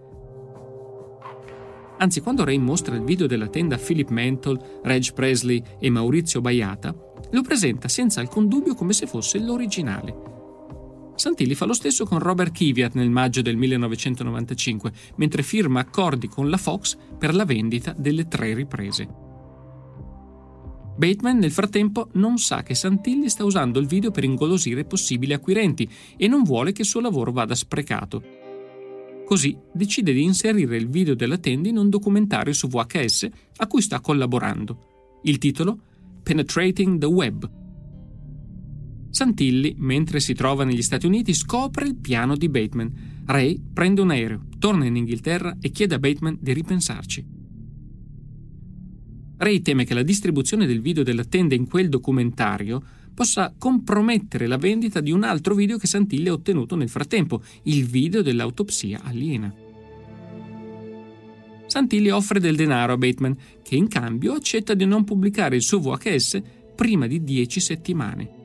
Anzi, 2.01 2.19
quando 2.21 2.43
Ray 2.43 2.57
mostra 2.57 2.95
il 2.95 3.03
video 3.03 3.27
della 3.27 3.47
tenda 3.47 3.75
a 3.75 3.77
Philip 3.77 4.09
Mantle, 4.09 4.79
Reg 4.83 5.13
Presley 5.13 5.61
e 5.79 5.91
Maurizio 5.91 6.41
Baiata, 6.41 6.95
lo 7.29 7.41
presenta 7.43 7.87
senza 7.87 8.19
alcun 8.19 8.47
dubbio 8.47 8.73
come 8.73 8.91
se 8.91 9.05
fosse 9.05 9.37
l'originale. 9.37 10.29
Santilli 11.13 11.53
fa 11.53 11.65
lo 11.65 11.73
stesso 11.73 12.05
con 12.05 12.17
Robert 12.17 12.53
Kiviat 12.53 12.95
nel 12.95 13.11
maggio 13.11 13.43
del 13.43 13.55
1995, 13.55 14.91
mentre 15.17 15.43
firma 15.43 15.81
accordi 15.81 16.27
con 16.27 16.49
la 16.49 16.57
Fox 16.57 16.97
per 17.19 17.35
la 17.35 17.45
vendita 17.45 17.93
delle 17.95 18.27
tre 18.27 18.55
riprese. 18.55 19.07
Bateman 20.97 21.37
nel 21.37 21.51
frattempo 21.51 22.09
non 22.13 22.39
sa 22.39 22.63
che 22.63 22.73
Santilli 22.73 23.29
sta 23.29 23.45
usando 23.45 23.79
il 23.79 23.85
video 23.85 24.09
per 24.09 24.23
ingolosire 24.23 24.85
possibili 24.85 25.33
acquirenti 25.33 25.87
e 26.17 26.27
non 26.27 26.41
vuole 26.41 26.71
che 26.71 26.81
il 26.81 26.87
suo 26.87 26.99
lavoro 26.99 27.31
vada 27.31 27.53
sprecato. 27.53 28.40
Così 29.31 29.57
decide 29.71 30.11
di 30.11 30.23
inserire 30.23 30.75
il 30.75 30.89
video 30.89 31.15
della 31.15 31.37
tenda 31.37 31.69
in 31.69 31.77
un 31.77 31.89
documentario 31.89 32.51
su 32.51 32.67
VHS 32.67 33.29
a 33.55 33.67
cui 33.67 33.81
sta 33.81 34.01
collaborando. 34.01 35.19
Il 35.23 35.37
titolo 35.37 35.79
Penetrating 36.21 36.99
the 36.99 37.05
Web. 37.05 37.49
Santilli, 39.09 39.73
mentre 39.77 40.19
si 40.19 40.33
trova 40.33 40.65
negli 40.65 40.81
Stati 40.81 41.05
Uniti, 41.05 41.33
scopre 41.33 41.85
il 41.85 41.95
piano 41.95 42.35
di 42.35 42.49
Bateman. 42.49 43.23
Ray 43.25 43.57
prende 43.71 44.01
un 44.01 44.09
aereo, 44.09 44.47
torna 44.59 44.83
in 44.83 44.97
Inghilterra 44.97 45.55
e 45.61 45.69
chiede 45.69 45.95
a 45.95 45.99
Bateman 45.99 46.37
di 46.41 46.51
ripensarci. 46.51 47.25
Ray 49.37 49.61
teme 49.61 49.85
che 49.85 49.93
la 49.93 50.03
distribuzione 50.03 50.65
del 50.65 50.81
video 50.81 51.03
della 51.03 51.23
tenda 51.23 51.55
in 51.55 51.69
quel 51.69 51.87
documentario 51.87 52.83
possa 53.13 53.53
compromettere 53.57 54.47
la 54.47 54.57
vendita 54.57 55.01
di 55.01 55.11
un 55.11 55.23
altro 55.23 55.55
video 55.55 55.77
che 55.77 55.87
Santilli 55.87 56.29
ha 56.29 56.33
ottenuto 56.33 56.75
nel 56.75 56.89
frattempo, 56.89 57.41
il 57.63 57.85
video 57.85 58.21
dell'autopsia 58.21 59.01
aliena. 59.03 59.53
Santilli 61.67 62.09
offre 62.09 62.39
del 62.39 62.55
denaro 62.55 62.93
a 62.93 62.97
Bateman, 62.97 63.37
che 63.63 63.75
in 63.75 63.87
cambio 63.87 64.33
accetta 64.33 64.73
di 64.73 64.85
non 64.85 65.05
pubblicare 65.05 65.55
il 65.55 65.61
suo 65.61 65.79
VHS 65.79 66.41
prima 66.75 67.07
di 67.07 67.23
dieci 67.23 67.59
settimane. 67.59 68.39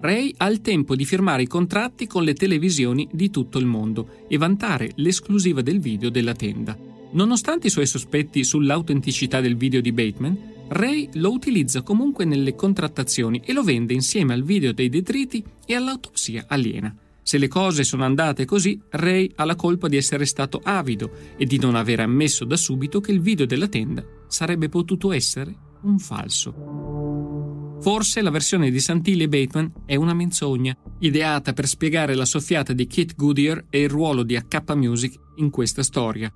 Ray 0.00 0.34
ha 0.36 0.48
il 0.48 0.60
tempo 0.60 0.94
di 0.94 1.04
firmare 1.04 1.42
i 1.42 1.46
contratti 1.46 2.06
con 2.06 2.24
le 2.24 2.34
televisioni 2.34 3.08
di 3.10 3.30
tutto 3.30 3.58
il 3.58 3.64
mondo 3.64 4.26
e 4.28 4.36
vantare 4.36 4.92
l'esclusiva 4.96 5.62
del 5.62 5.80
video 5.80 6.10
della 6.10 6.34
tenda. 6.34 6.78
Nonostante 7.12 7.68
i 7.68 7.70
suoi 7.70 7.86
sospetti 7.86 8.44
sull'autenticità 8.44 9.40
del 9.40 9.56
video 9.56 9.80
di 9.80 9.92
Bateman, 9.92 10.38
Ray 10.68 11.10
lo 11.14 11.30
utilizza 11.30 11.82
comunque 11.82 12.24
nelle 12.24 12.54
contrattazioni 12.54 13.42
e 13.44 13.52
lo 13.52 13.62
vende 13.62 13.92
insieme 13.92 14.32
al 14.32 14.42
video 14.42 14.72
dei 14.72 14.88
detriti 14.88 15.44
e 15.66 15.74
all'autopsia 15.74 16.46
aliena. 16.48 16.94
Se 17.22 17.38
le 17.38 17.48
cose 17.48 17.84
sono 17.84 18.04
andate 18.04 18.44
così, 18.44 18.80
Ray 18.90 19.30
ha 19.36 19.44
la 19.44 19.56
colpa 19.56 19.88
di 19.88 19.96
essere 19.96 20.26
stato 20.26 20.60
avido 20.62 21.10
e 21.36 21.46
di 21.46 21.58
non 21.58 21.74
aver 21.74 22.00
ammesso 22.00 22.44
da 22.44 22.56
subito 22.56 23.00
che 23.00 23.12
il 23.12 23.20
video 23.20 23.46
della 23.46 23.68
tenda 23.68 24.04
sarebbe 24.28 24.68
potuto 24.68 25.12
essere 25.12 25.54
un 25.82 25.98
falso. 25.98 27.76
Forse 27.80 28.22
la 28.22 28.30
versione 28.30 28.70
di 28.70 28.80
Santilli 28.80 29.24
e 29.24 29.28
Bateman 29.28 29.72
è 29.84 29.94
una 29.96 30.14
menzogna, 30.14 30.76
ideata 31.00 31.52
per 31.52 31.66
spiegare 31.66 32.14
la 32.14 32.24
soffiata 32.24 32.72
di 32.72 32.86
Kit 32.86 33.14
Goodyear 33.14 33.66
e 33.68 33.82
il 33.82 33.90
ruolo 33.90 34.22
di 34.22 34.36
AK 34.36 34.74
Music 34.74 35.18
in 35.36 35.50
questa 35.50 35.82
storia. 35.82 36.32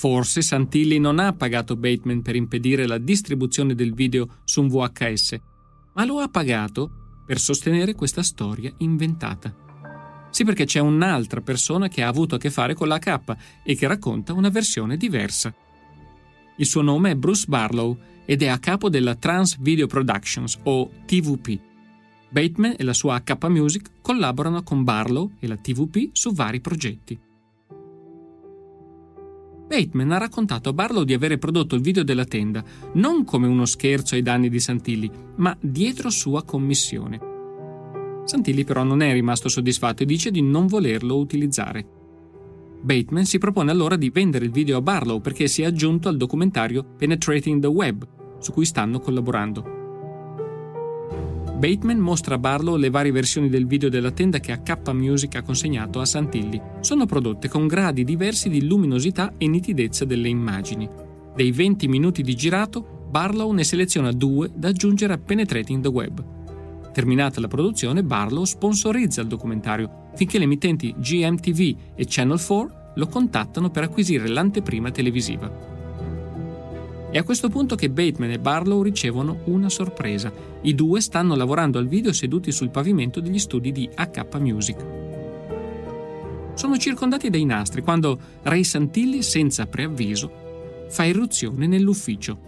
Forse 0.00 0.40
Santilli 0.40 0.98
non 0.98 1.18
ha 1.18 1.34
pagato 1.34 1.76
Bateman 1.76 2.22
per 2.22 2.34
impedire 2.34 2.86
la 2.86 2.96
distribuzione 2.96 3.74
del 3.74 3.92
video 3.92 4.38
su 4.44 4.62
un 4.62 4.68
VHS, 4.68 5.38
ma 5.92 6.06
lo 6.06 6.20
ha 6.20 6.28
pagato 6.28 7.22
per 7.26 7.38
sostenere 7.38 7.94
questa 7.94 8.22
storia 8.22 8.72
inventata. 8.78 9.54
Sì, 10.30 10.44
perché 10.44 10.64
c'è 10.64 10.78
un'altra 10.78 11.42
persona 11.42 11.88
che 11.88 12.02
ha 12.02 12.08
avuto 12.08 12.36
a 12.36 12.38
che 12.38 12.48
fare 12.48 12.72
con 12.72 12.88
la 12.88 12.98
K 12.98 13.20
e 13.62 13.74
che 13.74 13.86
racconta 13.86 14.32
una 14.32 14.48
versione 14.48 14.96
diversa. 14.96 15.54
Il 16.56 16.64
suo 16.64 16.80
nome 16.80 17.10
è 17.10 17.14
Bruce 17.14 17.44
Barlow 17.46 17.94
ed 18.24 18.40
è 18.40 18.46
a 18.46 18.58
capo 18.58 18.88
della 18.88 19.16
Trans 19.16 19.58
Video 19.60 19.86
Productions 19.86 20.60
o 20.62 20.90
TVP. 21.04 21.60
Bateman 22.30 22.76
e 22.78 22.84
la 22.84 22.94
sua 22.94 23.22
H 23.22 23.48
Music 23.48 23.90
collaborano 24.00 24.62
con 24.62 24.82
Barlow 24.82 25.32
e 25.38 25.46
la 25.46 25.58
TVP 25.58 26.08
su 26.12 26.32
vari 26.32 26.62
progetti. 26.62 27.28
Bateman 29.70 30.10
ha 30.10 30.18
raccontato 30.18 30.68
a 30.68 30.72
Barlow 30.72 31.04
di 31.04 31.14
avere 31.14 31.38
prodotto 31.38 31.76
il 31.76 31.80
video 31.80 32.02
della 32.02 32.24
tenda 32.24 32.60
non 32.94 33.22
come 33.22 33.46
uno 33.46 33.66
scherzo 33.66 34.16
ai 34.16 34.22
danni 34.22 34.48
di 34.48 34.58
Santilli, 34.58 35.08
ma 35.36 35.56
dietro 35.60 36.10
sua 36.10 36.42
commissione. 36.42 37.20
Santilli 38.24 38.64
però 38.64 38.82
non 38.82 39.00
è 39.00 39.12
rimasto 39.12 39.48
soddisfatto 39.48 40.02
e 40.02 40.06
dice 40.06 40.32
di 40.32 40.42
non 40.42 40.66
volerlo 40.66 41.16
utilizzare. 41.18 41.86
Bateman 42.82 43.24
si 43.24 43.38
propone 43.38 43.70
allora 43.70 43.94
di 43.94 44.10
vendere 44.10 44.44
il 44.44 44.50
video 44.50 44.76
a 44.76 44.82
Barlow 44.82 45.20
perché 45.20 45.46
si 45.46 45.62
è 45.62 45.66
aggiunto 45.66 46.08
al 46.08 46.16
documentario 46.16 46.82
Penetrating 46.82 47.60
the 47.60 47.68
Web, 47.68 48.04
su 48.40 48.52
cui 48.52 48.64
stanno 48.64 48.98
collaborando. 48.98 49.79
Bateman 51.60 51.98
mostra 51.98 52.36
a 52.36 52.38
Barlow 52.38 52.76
le 52.76 52.88
varie 52.88 53.12
versioni 53.12 53.50
del 53.50 53.66
video 53.66 53.90
della 53.90 54.12
tenda 54.12 54.40
che 54.40 54.50
AK 54.50 54.92
Music 54.94 55.34
ha 55.34 55.42
consegnato 55.42 56.00
a 56.00 56.06
Santilli. 56.06 56.58
Sono 56.80 57.04
prodotte 57.04 57.50
con 57.50 57.66
gradi 57.66 58.02
diversi 58.02 58.48
di 58.48 58.66
luminosità 58.66 59.34
e 59.36 59.46
nitidezza 59.46 60.06
delle 60.06 60.28
immagini. 60.28 60.88
Dei 61.36 61.52
20 61.52 61.86
minuti 61.86 62.22
di 62.22 62.34
girato, 62.34 63.04
Barlow 63.10 63.52
ne 63.52 63.62
seleziona 63.62 64.10
due 64.10 64.50
da 64.54 64.68
aggiungere 64.68 65.12
a 65.12 65.18
Penetrating 65.18 65.82
the 65.82 65.88
Web. 65.88 66.24
Terminata 66.94 67.42
la 67.42 67.48
produzione, 67.48 68.02
Barlow 68.02 68.44
sponsorizza 68.44 69.20
il 69.20 69.26
documentario 69.26 70.08
finché 70.14 70.38
le 70.38 70.44
emittenti 70.44 70.94
GMTV 70.96 71.76
e 71.94 72.06
Channel 72.08 72.42
4 72.42 72.92
lo 72.94 73.06
contattano 73.06 73.68
per 73.68 73.82
acquisire 73.82 74.28
l'anteprima 74.28 74.90
televisiva. 74.90 75.79
È 77.10 77.18
a 77.18 77.24
questo 77.24 77.48
punto 77.48 77.74
che 77.74 77.90
Bateman 77.90 78.30
e 78.30 78.38
Barlow 78.38 78.82
ricevono 78.82 79.40
una 79.46 79.68
sorpresa. 79.68 80.32
I 80.62 80.76
due 80.76 81.00
stanno 81.00 81.34
lavorando 81.34 81.80
al 81.80 81.88
video 81.88 82.12
seduti 82.12 82.52
sul 82.52 82.70
pavimento 82.70 83.18
degli 83.18 83.40
studi 83.40 83.72
di 83.72 83.90
AK 83.92 84.38
Music. 84.38 84.86
Sono 86.54 86.76
circondati 86.76 87.28
dai 87.28 87.44
nastri 87.44 87.82
quando 87.82 88.16
Ray 88.42 88.62
Santilli, 88.62 89.24
senza 89.24 89.66
preavviso, 89.66 90.86
fa 90.88 91.02
irruzione 91.02 91.66
nell'ufficio. 91.66 92.38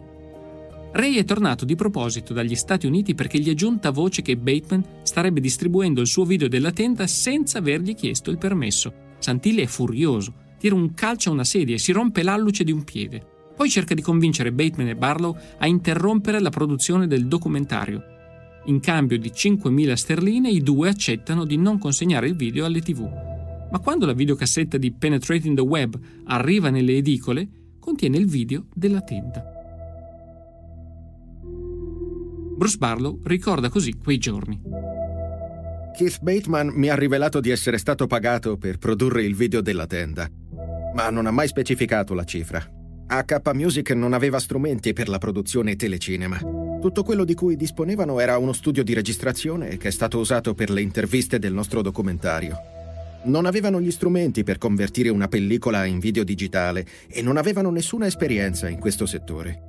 Ray 0.92 1.16
è 1.16 1.24
tornato 1.24 1.64
di 1.64 1.74
proposito 1.74 2.32
dagli 2.32 2.54
Stati 2.54 2.86
Uniti 2.86 3.16
perché 3.16 3.40
gli 3.40 3.50
è 3.50 3.54
giunta 3.54 3.90
voce 3.90 4.22
che 4.22 4.36
Bateman 4.36 4.84
starebbe 5.02 5.40
distribuendo 5.40 6.00
il 6.00 6.06
suo 6.06 6.24
video 6.24 6.46
della 6.46 6.70
tenda 6.70 7.08
senza 7.08 7.58
avergli 7.58 7.96
chiesto 7.96 8.30
il 8.30 8.38
permesso. 8.38 8.92
Santilli 9.18 9.62
è 9.62 9.66
furioso, 9.66 10.32
tira 10.56 10.76
un 10.76 10.94
calcio 10.94 11.30
a 11.30 11.32
una 11.32 11.44
sedia 11.44 11.74
e 11.74 11.78
si 11.78 11.90
rompe 11.90 12.22
l'alluce 12.22 12.62
di 12.62 12.70
un 12.70 12.84
piede. 12.84 13.31
Poi 13.62 13.70
cerca 13.70 13.94
di 13.94 14.02
convincere 14.02 14.50
Bateman 14.50 14.88
e 14.88 14.96
Barlow 14.96 15.38
a 15.58 15.68
interrompere 15.68 16.40
la 16.40 16.50
produzione 16.50 17.06
del 17.06 17.28
documentario. 17.28 18.02
In 18.64 18.80
cambio 18.80 19.16
di 19.20 19.30
5.000 19.30 19.92
sterline 19.92 20.50
i 20.50 20.62
due 20.62 20.88
accettano 20.88 21.44
di 21.44 21.56
non 21.56 21.78
consegnare 21.78 22.26
il 22.26 22.34
video 22.34 22.64
alle 22.64 22.80
tv. 22.80 23.08
Ma 23.70 23.78
quando 23.78 24.04
la 24.04 24.14
videocassetta 24.14 24.78
di 24.78 24.90
Penetrating 24.90 25.54
the 25.54 25.62
Web 25.62 25.96
arriva 26.24 26.70
nelle 26.70 26.96
edicole, 26.96 27.48
contiene 27.78 28.16
il 28.16 28.26
video 28.26 28.66
della 28.74 29.00
tenda. 29.00 29.44
Bruce 32.56 32.78
Barlow 32.78 33.20
ricorda 33.22 33.68
così 33.68 33.96
quei 33.96 34.18
giorni. 34.18 34.60
Keith 35.96 36.18
Bateman 36.20 36.72
mi 36.74 36.88
ha 36.88 36.96
rivelato 36.96 37.38
di 37.38 37.50
essere 37.50 37.78
stato 37.78 38.08
pagato 38.08 38.56
per 38.56 38.78
produrre 38.78 39.22
il 39.22 39.36
video 39.36 39.60
della 39.60 39.86
tenda, 39.86 40.28
ma 40.96 41.10
non 41.10 41.26
ha 41.26 41.30
mai 41.30 41.46
specificato 41.46 42.12
la 42.12 42.24
cifra. 42.24 42.80
AK 43.14 43.50
Music 43.52 43.90
non 43.90 44.14
aveva 44.14 44.38
strumenti 44.38 44.94
per 44.94 45.06
la 45.10 45.18
produzione 45.18 45.76
telecinema. 45.76 46.38
Tutto 46.80 47.02
quello 47.02 47.24
di 47.24 47.34
cui 47.34 47.56
disponevano 47.56 48.18
era 48.20 48.38
uno 48.38 48.54
studio 48.54 48.82
di 48.82 48.94
registrazione 48.94 49.76
che 49.76 49.88
è 49.88 49.90
stato 49.90 50.18
usato 50.18 50.54
per 50.54 50.70
le 50.70 50.80
interviste 50.80 51.38
del 51.38 51.52
nostro 51.52 51.82
documentario. 51.82 52.56
Non 53.24 53.44
avevano 53.44 53.82
gli 53.82 53.90
strumenti 53.90 54.44
per 54.44 54.56
convertire 54.56 55.10
una 55.10 55.28
pellicola 55.28 55.84
in 55.84 55.98
video 55.98 56.24
digitale 56.24 56.86
e 57.06 57.20
non 57.20 57.36
avevano 57.36 57.70
nessuna 57.70 58.06
esperienza 58.06 58.70
in 58.70 58.78
questo 58.78 59.04
settore. 59.04 59.60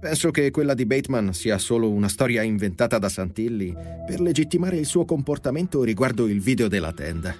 Penso 0.00 0.30
che 0.30 0.50
quella 0.50 0.72
di 0.72 0.86
Bateman 0.86 1.34
sia 1.34 1.58
solo 1.58 1.90
una 1.90 2.08
storia 2.08 2.40
inventata 2.40 2.98
da 2.98 3.10
Santilli 3.10 3.76
per 4.06 4.18
legittimare 4.18 4.78
il 4.78 4.86
suo 4.86 5.04
comportamento 5.04 5.82
riguardo 5.82 6.26
il 6.26 6.40
video 6.40 6.68
della 6.68 6.94
tenda. 6.94 7.36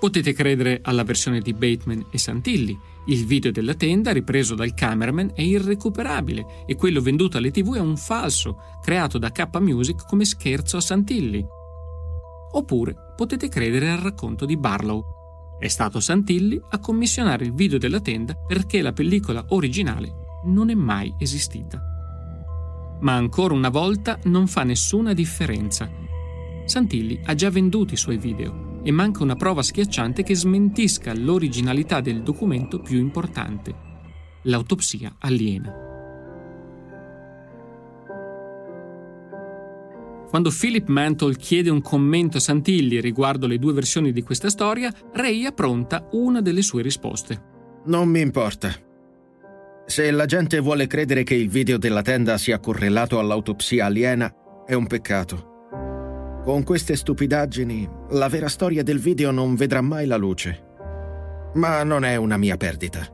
Potete 0.00 0.32
credere 0.32 0.78
alla 0.82 1.04
versione 1.04 1.40
di 1.40 1.52
Bateman 1.52 2.06
e 2.10 2.16
Santilli. 2.16 2.90
Il 3.06 3.26
video 3.26 3.50
della 3.50 3.74
tenda 3.74 4.12
ripreso 4.12 4.54
dal 4.54 4.74
cameraman 4.74 5.32
è 5.34 5.42
irrecuperabile 5.42 6.64
e 6.66 6.76
quello 6.76 7.00
venduto 7.00 7.36
alle 7.36 7.50
tv 7.50 7.74
è 7.74 7.80
un 7.80 7.96
falso, 7.96 8.58
creato 8.80 9.18
da 9.18 9.32
K 9.32 9.48
Music 9.58 10.06
come 10.06 10.24
scherzo 10.24 10.76
a 10.76 10.80
Santilli. 10.80 11.44
Oppure 12.52 12.94
potete 13.16 13.48
credere 13.48 13.90
al 13.90 13.98
racconto 13.98 14.44
di 14.44 14.56
Barlow. 14.56 15.58
È 15.58 15.66
stato 15.66 15.98
Santilli 15.98 16.60
a 16.70 16.78
commissionare 16.78 17.44
il 17.44 17.54
video 17.54 17.78
della 17.78 18.00
tenda 18.00 18.34
perché 18.34 18.80
la 18.82 18.92
pellicola 18.92 19.44
originale 19.48 20.12
non 20.44 20.70
è 20.70 20.74
mai 20.74 21.12
esistita. 21.18 21.82
Ma 23.00 23.14
ancora 23.14 23.54
una 23.54 23.68
volta 23.68 24.16
non 24.24 24.46
fa 24.46 24.62
nessuna 24.62 25.12
differenza. 25.12 25.90
Santilli 26.66 27.20
ha 27.24 27.34
già 27.34 27.50
venduto 27.50 27.94
i 27.94 27.96
suoi 27.96 28.16
video 28.16 28.71
e 28.82 28.90
manca 28.90 29.22
una 29.22 29.36
prova 29.36 29.62
schiacciante 29.62 30.22
che 30.22 30.34
smentisca 30.34 31.14
l'originalità 31.14 32.00
del 32.00 32.22
documento 32.22 32.80
più 32.80 32.98
importante, 32.98 33.74
l'autopsia 34.42 35.16
aliena. 35.18 35.90
Quando 40.28 40.50
Philip 40.50 40.88
Mantle 40.88 41.36
chiede 41.36 41.68
un 41.68 41.82
commento 41.82 42.38
a 42.38 42.40
Santilli 42.40 43.02
riguardo 43.02 43.46
le 43.46 43.58
due 43.58 43.74
versioni 43.74 44.12
di 44.12 44.22
questa 44.22 44.48
storia, 44.48 44.90
Ray 45.12 45.44
appronta 45.44 46.08
una 46.12 46.40
delle 46.40 46.62
sue 46.62 46.80
risposte. 46.80 47.50
Non 47.84 48.08
mi 48.08 48.20
importa. 48.20 48.72
Se 49.84 50.10
la 50.10 50.24
gente 50.24 50.58
vuole 50.60 50.86
credere 50.86 51.22
che 51.22 51.34
il 51.34 51.50
video 51.50 51.76
della 51.76 52.00
tenda 52.00 52.38
sia 52.38 52.60
correlato 52.60 53.18
all'autopsia 53.18 53.84
aliena, 53.84 54.32
è 54.64 54.72
un 54.72 54.86
peccato. 54.86 55.51
Con 56.44 56.64
queste 56.64 56.96
stupidaggini, 56.96 57.88
la 58.10 58.26
vera 58.26 58.48
storia 58.48 58.82
del 58.82 58.98
video 58.98 59.30
non 59.30 59.54
vedrà 59.54 59.80
mai 59.80 60.06
la 60.06 60.16
luce. 60.16 60.70
Ma 61.54 61.84
non 61.84 62.04
è 62.04 62.16
una 62.16 62.36
mia 62.36 62.56
perdita. 62.56 63.06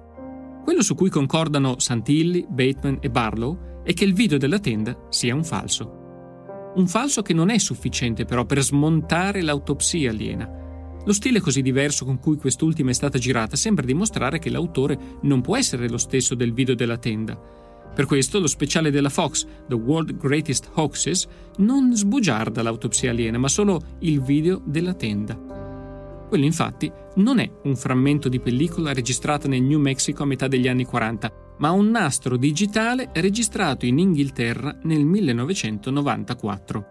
Quello 0.64 0.80
su 0.80 0.94
cui 0.94 1.10
concordano 1.10 1.78
Santilli, 1.78 2.46
Bateman 2.48 2.96
e 3.02 3.10
Barlow 3.10 3.82
è 3.84 3.92
che 3.92 4.05
il 4.05 4.14
video 4.14 4.38
della 4.38 4.59
tenda 4.59 4.98
sia 5.10 5.34
un 5.34 5.44
falso. 5.44 6.72
Un 6.76 6.86
falso 6.86 7.20
che 7.20 7.34
non 7.34 7.50
è 7.50 7.59
sufficiente 7.59 8.24
però 8.24 8.46
per 8.46 8.62
smontare 8.62 9.42
l'autopsia 9.42 10.09
aliena. 10.09 10.50
Lo 11.05 11.12
stile 11.12 11.40
così 11.40 11.60
diverso 11.60 12.06
con 12.06 12.18
cui 12.20 12.38
quest'ultima 12.38 12.90
è 12.90 12.94
stata 12.94 13.18
girata 13.18 13.56
sembra 13.56 13.84
dimostrare 13.84 14.38
che 14.38 14.48
l'autore 14.48 14.98
non 15.22 15.42
può 15.42 15.55
essere 15.55 15.90
lo 15.90 15.98
stesso 15.98 16.34
del 16.34 16.55
video 16.55 16.74
della 16.74 16.96
tenda. 16.96 17.38
Per 17.94 18.06
questo 18.06 18.39
lo 18.39 18.47
speciale 18.47 18.90
della 18.90 19.09
Fox, 19.09 19.47
The 19.66 19.74
World 19.74 20.16
Greatest 20.16 20.70
Hoaxes, 20.74 21.27
non 21.56 21.94
sbugiarda 21.94 22.62
l'autopsia 22.62 23.10
aliena, 23.10 23.39
ma 23.39 23.48
solo 23.48 23.81
il 24.01 24.23
video 24.23 24.60
della 24.65 24.94
tenda. 24.94 25.36
Quello 26.28 26.44
infatti 26.44 26.93
non 27.16 27.39
è 27.39 27.51
un 27.65 27.74
frammento 27.74 28.28
di 28.28 28.39
pellicola 28.39 28.93
registrata 28.93 29.48
nel 29.48 29.62
New 29.62 29.81
Mexico 29.81 30.23
a 30.23 30.27
metà 30.27 30.47
degli 30.47 30.69
anni 30.69 30.85
40, 30.85 31.32
ma 31.59 31.70
un 31.70 31.90
nastro 31.90 32.36
digitale 32.36 33.10
registrato 33.15 33.86
in 33.86 33.98
Inghilterra 33.98 34.78
nel 34.82 35.05
1994. 35.05 36.86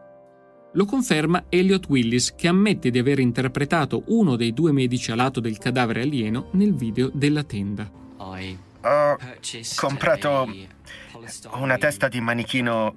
Lo 0.73 0.85
conferma 0.85 1.45
Elliot 1.49 1.87
Willis, 1.87 2.35
che 2.35 2.47
ammette 2.47 2.89
di 2.89 2.99
aver 2.99 3.19
interpretato 3.19 4.03
uno 4.07 4.35
dei 4.35 4.53
due 4.53 4.71
medici 4.71 5.11
a 5.11 5.15
lato 5.15 5.39
del 5.39 5.57
cadavere 5.57 6.01
alieno 6.01 6.49
nel 6.51 6.73
video 6.73 7.09
della 7.13 7.43
tenda. 7.43 7.89
Ho 8.17 9.17
comprato 9.75 10.47
una 11.53 11.77
testa 11.77 12.07
di 12.07 12.19
manichino 12.21 12.95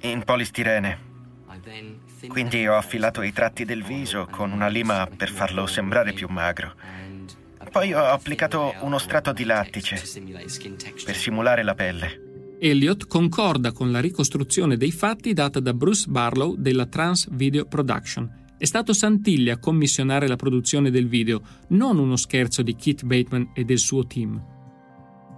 in 0.00 0.22
polistirene. 0.24 1.06
Quindi 2.26 2.66
ho 2.66 2.76
affilato 2.76 3.22
i 3.22 3.32
tratti 3.32 3.64
del 3.64 3.84
viso 3.84 4.26
con 4.30 4.52
una 4.52 4.68
lima 4.68 5.06
per 5.06 5.30
farlo 5.30 5.66
sembrare 5.66 6.12
più 6.12 6.28
magro. 6.28 6.74
Poi 7.70 7.92
ho 7.92 8.04
applicato 8.04 8.74
uno 8.80 8.98
strato 8.98 9.32
di 9.32 9.44
lattice 9.44 10.00
per 11.04 11.16
simulare 11.16 11.62
la 11.62 11.74
pelle. 11.74 12.56
Elliot 12.60 13.06
concorda 13.06 13.72
con 13.72 13.92
la 13.92 14.00
ricostruzione 14.00 14.76
dei 14.76 14.90
fatti 14.90 15.32
data 15.32 15.60
da 15.60 15.72
Bruce 15.72 16.06
Barlow 16.08 16.56
della 16.56 16.86
Trans 16.86 17.28
Video 17.30 17.66
Production. 17.66 18.46
È 18.58 18.64
stato 18.64 18.92
Santilli 18.92 19.50
a 19.50 19.58
commissionare 19.58 20.26
la 20.26 20.34
produzione 20.34 20.90
del 20.90 21.06
video, 21.06 21.40
non 21.68 21.98
uno 21.98 22.16
scherzo 22.16 22.62
di 22.62 22.74
Keith 22.74 23.04
Bateman 23.04 23.52
e 23.54 23.62
del 23.64 23.78
suo 23.78 24.04
team. 24.06 24.57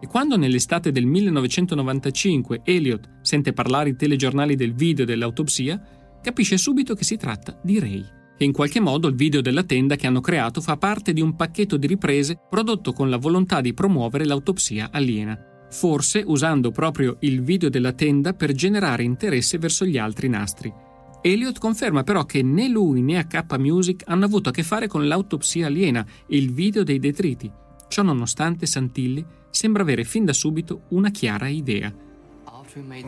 E 0.00 0.06
quando 0.06 0.36
nell'estate 0.36 0.92
del 0.92 1.06
1995 1.06 2.62
Elliot 2.64 3.18
sente 3.22 3.52
parlare 3.52 3.90
i 3.90 3.96
telegiornali 3.96 4.56
del 4.56 4.74
video 4.74 5.04
dell'autopsia, 5.04 6.18
capisce 6.22 6.56
subito 6.56 6.94
che 6.94 7.04
si 7.04 7.16
tratta 7.16 7.58
di 7.62 7.78
Ray. 7.78 8.04
E 8.38 8.44
in 8.44 8.52
qualche 8.52 8.80
modo 8.80 9.08
il 9.08 9.14
video 9.14 9.42
della 9.42 9.64
tenda 9.64 9.96
che 9.96 10.06
hanno 10.06 10.20
creato 10.20 10.60
fa 10.62 10.76
parte 10.78 11.12
di 11.12 11.20
un 11.20 11.36
pacchetto 11.36 11.76
di 11.76 11.86
riprese 11.86 12.38
prodotto 12.48 12.92
con 12.92 13.10
la 13.10 13.18
volontà 13.18 13.60
di 13.60 13.74
promuovere 13.74 14.24
l'autopsia 14.24 14.88
aliena 14.90 15.38
forse 15.70 16.22
usando 16.26 16.70
proprio 16.70 17.16
il 17.20 17.42
video 17.42 17.68
della 17.68 17.92
tenda 17.92 18.34
per 18.34 18.52
generare 18.52 19.04
interesse 19.04 19.58
verso 19.58 19.84
gli 19.84 19.98
altri 19.98 20.28
nastri. 20.28 20.72
Elliot 21.22 21.58
conferma 21.58 22.02
però 22.02 22.24
che 22.24 22.42
né 22.42 22.68
lui 22.68 23.02
né 23.02 23.18
AK 23.18 23.58
Music 23.58 24.02
hanno 24.06 24.24
avuto 24.24 24.48
a 24.48 24.52
che 24.52 24.62
fare 24.62 24.88
con 24.88 25.06
l'autopsia 25.06 25.66
aliena 25.66 26.04
e 26.26 26.36
il 26.36 26.52
video 26.52 26.82
dei 26.82 26.98
detriti. 26.98 27.50
Ciò 27.88 28.02
nonostante 28.02 28.66
Santilli 28.66 29.24
sembra 29.50 29.82
avere 29.82 30.04
fin 30.04 30.24
da 30.24 30.32
subito 30.32 30.82
una 30.88 31.10
chiara 31.10 31.48
idea. 31.48 31.92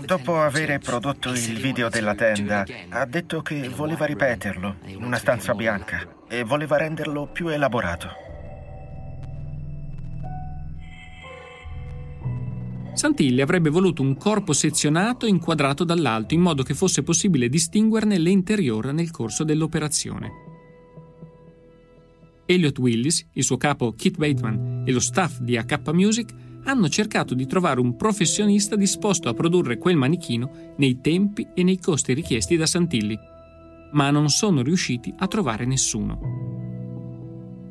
Dopo 0.04 0.40
aver 0.40 0.78
prodotto 0.80 1.30
il 1.30 1.58
video 1.60 1.88
della 1.88 2.14
tenda, 2.14 2.64
ha 2.88 3.06
detto 3.06 3.42
che 3.42 3.68
voleva 3.68 4.06
ripeterlo 4.06 4.76
in 4.86 5.02
una 5.02 5.18
stanza 5.18 5.54
bianca 5.54 6.04
e 6.28 6.42
voleva 6.42 6.76
renderlo 6.76 7.28
più 7.28 7.48
elaborato. 7.48 8.08
Santilli 12.94 13.40
avrebbe 13.40 13.70
voluto 13.70 14.02
un 14.02 14.16
corpo 14.16 14.52
sezionato 14.52 15.24
e 15.26 15.30
inquadrato 15.30 15.82
dall'alto 15.84 16.34
in 16.34 16.40
modo 16.40 16.62
che 16.62 16.74
fosse 16.74 17.02
possibile 17.02 17.48
distinguerne 17.48 18.18
l'interiore 18.18 18.92
nel 18.92 19.10
corso 19.10 19.44
dell'operazione. 19.44 20.51
Elliot 22.52 22.78
Willis, 22.78 23.26
il 23.32 23.44
suo 23.44 23.56
capo 23.56 23.92
Kit 23.92 24.16
Bateman 24.16 24.82
e 24.86 24.92
lo 24.92 25.00
staff 25.00 25.40
di 25.40 25.56
AK 25.56 25.92
Music 25.92 26.32
hanno 26.64 26.88
cercato 26.88 27.34
di 27.34 27.46
trovare 27.46 27.80
un 27.80 27.96
professionista 27.96 28.76
disposto 28.76 29.28
a 29.28 29.34
produrre 29.34 29.78
quel 29.78 29.96
manichino 29.96 30.74
nei 30.76 31.00
tempi 31.00 31.48
e 31.54 31.62
nei 31.62 31.78
costi 31.78 32.12
richiesti 32.12 32.56
da 32.56 32.66
Santilli, 32.66 33.18
ma 33.92 34.10
non 34.10 34.28
sono 34.28 34.62
riusciti 34.62 35.12
a 35.16 35.26
trovare 35.26 35.64
nessuno. 35.64 36.20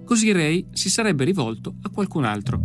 Così 0.04 0.32
Ray 0.32 0.68
si 0.72 0.90
sarebbe 0.90 1.24
rivolto 1.24 1.76
a 1.84 1.90
qualcun 1.90 2.26
altro. 2.26 2.60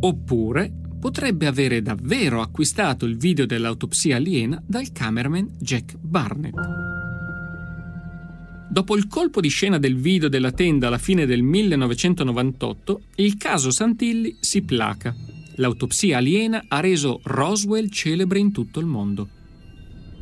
Oppure 0.00 0.72
potrebbe 1.00 1.46
avere 1.46 1.82
davvero 1.82 2.40
acquistato 2.40 3.04
il 3.04 3.16
video 3.16 3.46
dell'autopsia 3.46 4.16
aliena 4.16 4.62
dal 4.64 4.92
cameraman 4.92 5.56
Jack 5.58 5.96
Barnett. 5.98 6.93
Dopo 8.74 8.96
il 8.96 9.06
colpo 9.06 9.40
di 9.40 9.46
scena 9.46 9.78
del 9.78 9.94
video 9.94 10.28
della 10.28 10.50
tenda 10.50 10.88
alla 10.88 10.98
fine 10.98 11.26
del 11.26 11.44
1998, 11.44 13.02
il 13.18 13.36
caso 13.36 13.70
Santilli 13.70 14.38
si 14.40 14.62
placa. 14.62 15.14
L'autopsia 15.58 16.16
aliena 16.16 16.64
ha 16.66 16.80
reso 16.80 17.20
Roswell 17.22 17.88
celebre 17.88 18.40
in 18.40 18.50
tutto 18.50 18.80
il 18.80 18.86
mondo. 18.86 19.28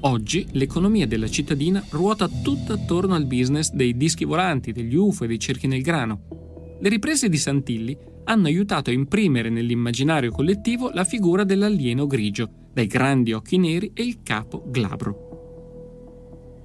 Oggi 0.00 0.48
l'economia 0.50 1.06
della 1.06 1.30
cittadina 1.30 1.82
ruota 1.92 2.28
tutta 2.28 2.74
attorno 2.74 3.14
al 3.14 3.24
business 3.24 3.72
dei 3.72 3.96
dischi 3.96 4.26
volanti, 4.26 4.72
degli 4.72 4.96
UFO 4.96 5.24
e 5.24 5.28
dei 5.28 5.38
cerchi 5.38 5.66
nel 5.66 5.80
grano. 5.80 6.76
Le 6.78 6.90
riprese 6.90 7.30
di 7.30 7.38
Santilli 7.38 7.96
hanno 8.24 8.48
aiutato 8.48 8.90
a 8.90 8.92
imprimere 8.92 9.48
nell'immaginario 9.48 10.30
collettivo 10.30 10.90
la 10.90 11.04
figura 11.04 11.44
dell'alieno 11.44 12.06
grigio, 12.06 12.50
dai 12.74 12.86
grandi 12.86 13.32
occhi 13.32 13.56
neri 13.56 13.92
e 13.94 14.02
il 14.02 14.18
capo 14.22 14.62
glabro. 14.66 15.31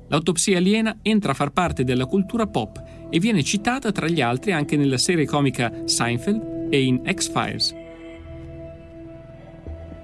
L'autopsia 0.10 0.58
aliena 0.58 1.00
entra 1.02 1.32
a 1.32 1.36
far 1.36 1.52
parte 1.52 1.84
della 1.84 2.06
cultura 2.06 2.48
pop 2.48 2.82
e 3.10 3.20
viene 3.20 3.44
citata 3.44 3.92
tra 3.92 4.08
gli 4.08 4.22
altri 4.22 4.54
anche 4.54 4.78
nella 4.78 4.98
serie 4.98 5.26
comica 5.26 5.72
Seinfeld 5.86 6.68
e 6.70 6.84
in 6.84 7.02
X-Files. 7.14 7.76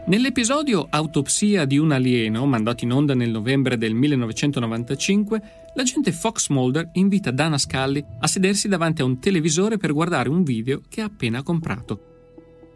Nell'episodio 0.06 0.88
Autopsia 0.90 1.64
di 1.64 1.78
un 1.78 1.94
alieno, 1.94 2.46
mandato 2.46 2.84
in 2.84 2.92
onda 2.92 3.16
nel 3.16 3.30
novembre 3.30 3.78
del 3.78 3.94
1995, 3.94 5.42
l'agente 5.76 6.12
Fox 6.12 6.50
Mulder 6.50 6.90
invita 6.94 7.32
Dana 7.32 7.58
Scully 7.58 8.04
a 8.20 8.28
sedersi 8.28 8.68
davanti 8.68 9.02
a 9.02 9.06
un 9.06 9.20
televisore 9.20 9.78
per 9.78 9.94
guardare 9.94 10.28
un 10.28 10.44
video 10.44 10.82
che 10.90 11.00
ha 11.00 11.06
appena 11.06 11.42
comprato. 11.42 12.13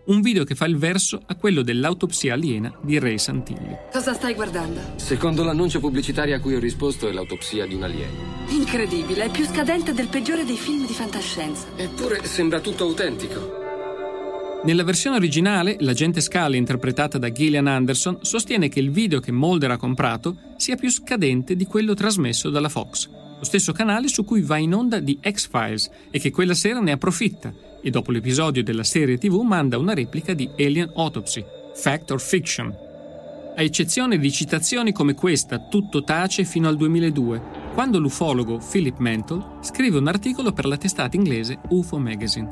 Un 0.08 0.22
video 0.22 0.46
che 0.46 0.56
fa 0.56 0.66
il 0.66 0.78
verso 0.78 1.22
a 1.26 1.36
quello 1.36 1.62
dell'autopsia 1.64 2.34
aliena 2.34 2.74
di 2.82 2.98
Ray 2.98 3.18
Santilli. 3.18 3.76
Cosa 3.92 4.14
stai 4.14 4.36
guardando? 4.36 4.80
Secondo 4.96 5.44
l'annuncio 5.44 5.82
pubblicitario 5.82 6.34
a 6.34 6.40
cui 6.40 6.56
ho 6.56 6.60
risposto 6.60 7.10
è 7.10 7.12
l'autopsia 7.12 7.66
di 7.66 7.76
un 7.76 7.84
alieno. 7.84 8.14
Incredibile, 8.48 9.26
è 9.26 9.30
più 9.30 9.44
scadente 9.44 9.92
del 9.92 10.08
peggiore 10.08 10.46
dei 10.46 10.56
film 10.56 10.88
di 10.88 10.94
fantascienza. 10.94 11.68
Eppure 11.76 12.24
sembra 12.24 12.62
tutto 12.62 12.86
autentico. 12.86 13.56
Nella 14.64 14.86
versione 14.86 15.18
originale, 15.18 15.76
l'agente 15.82 16.22
Scully, 16.22 16.58
interpretata 16.58 17.18
da 17.18 17.30
Gillian 17.30 17.68
Anderson, 17.68 18.20
sostiene 18.22 18.70
che 18.70 18.80
il 18.80 18.92
video 18.92 19.20
che 19.20 19.34
Mulder 19.34 19.72
ha 19.72 19.78
comprato 19.78 20.38
sia 20.56 20.78
più 20.78 20.90
scadente 20.90 21.58
di 21.58 21.66
quello 21.66 21.94
trasmesso 21.96 22.50
dalla 22.50 22.70
Fox, 22.70 23.10
lo 23.10 23.44
stesso 23.44 23.74
canale 23.74 24.08
su 24.08 24.24
cui 24.24 24.40
va 24.40 24.56
in 24.56 24.74
onda 24.74 25.00
di 25.02 25.20
X-Files, 25.22 25.90
e 26.10 26.20
che 26.20 26.32
quella 26.32 26.54
sera 26.54 26.80
ne 26.80 26.94
approfitta 26.94 27.67
e 27.82 27.90
dopo 27.90 28.12
l'episodio 28.12 28.64
della 28.64 28.84
serie 28.84 29.18
TV 29.18 29.42
manda 29.42 29.78
una 29.78 29.94
replica 29.94 30.34
di 30.34 30.50
Alien 30.58 30.92
Autopsy, 30.96 31.44
Fact 31.74 32.12
or 32.12 32.22
Fiction. 32.22 32.86
A 33.56 33.62
eccezione 33.62 34.20
di 34.20 34.32
citazioni 34.32 34.92
come 34.92 35.14
questa, 35.16 35.68
tutto 35.68 36.04
tace 36.04 36.44
fino 36.44 36.68
al 36.68 36.78
2002, 36.78 37.42
quando 37.74 38.00
l'ufologo 38.00 38.60
Philip 38.60 38.98
Mantle 38.98 39.60
scrive 39.62 39.98
un 39.98 40.08
articolo 40.08 40.52
per 40.52 40.66
la 40.66 40.78
testata 40.78 41.16
inglese 41.16 41.60
UFO 41.70 41.98
Magazine. 41.98 42.50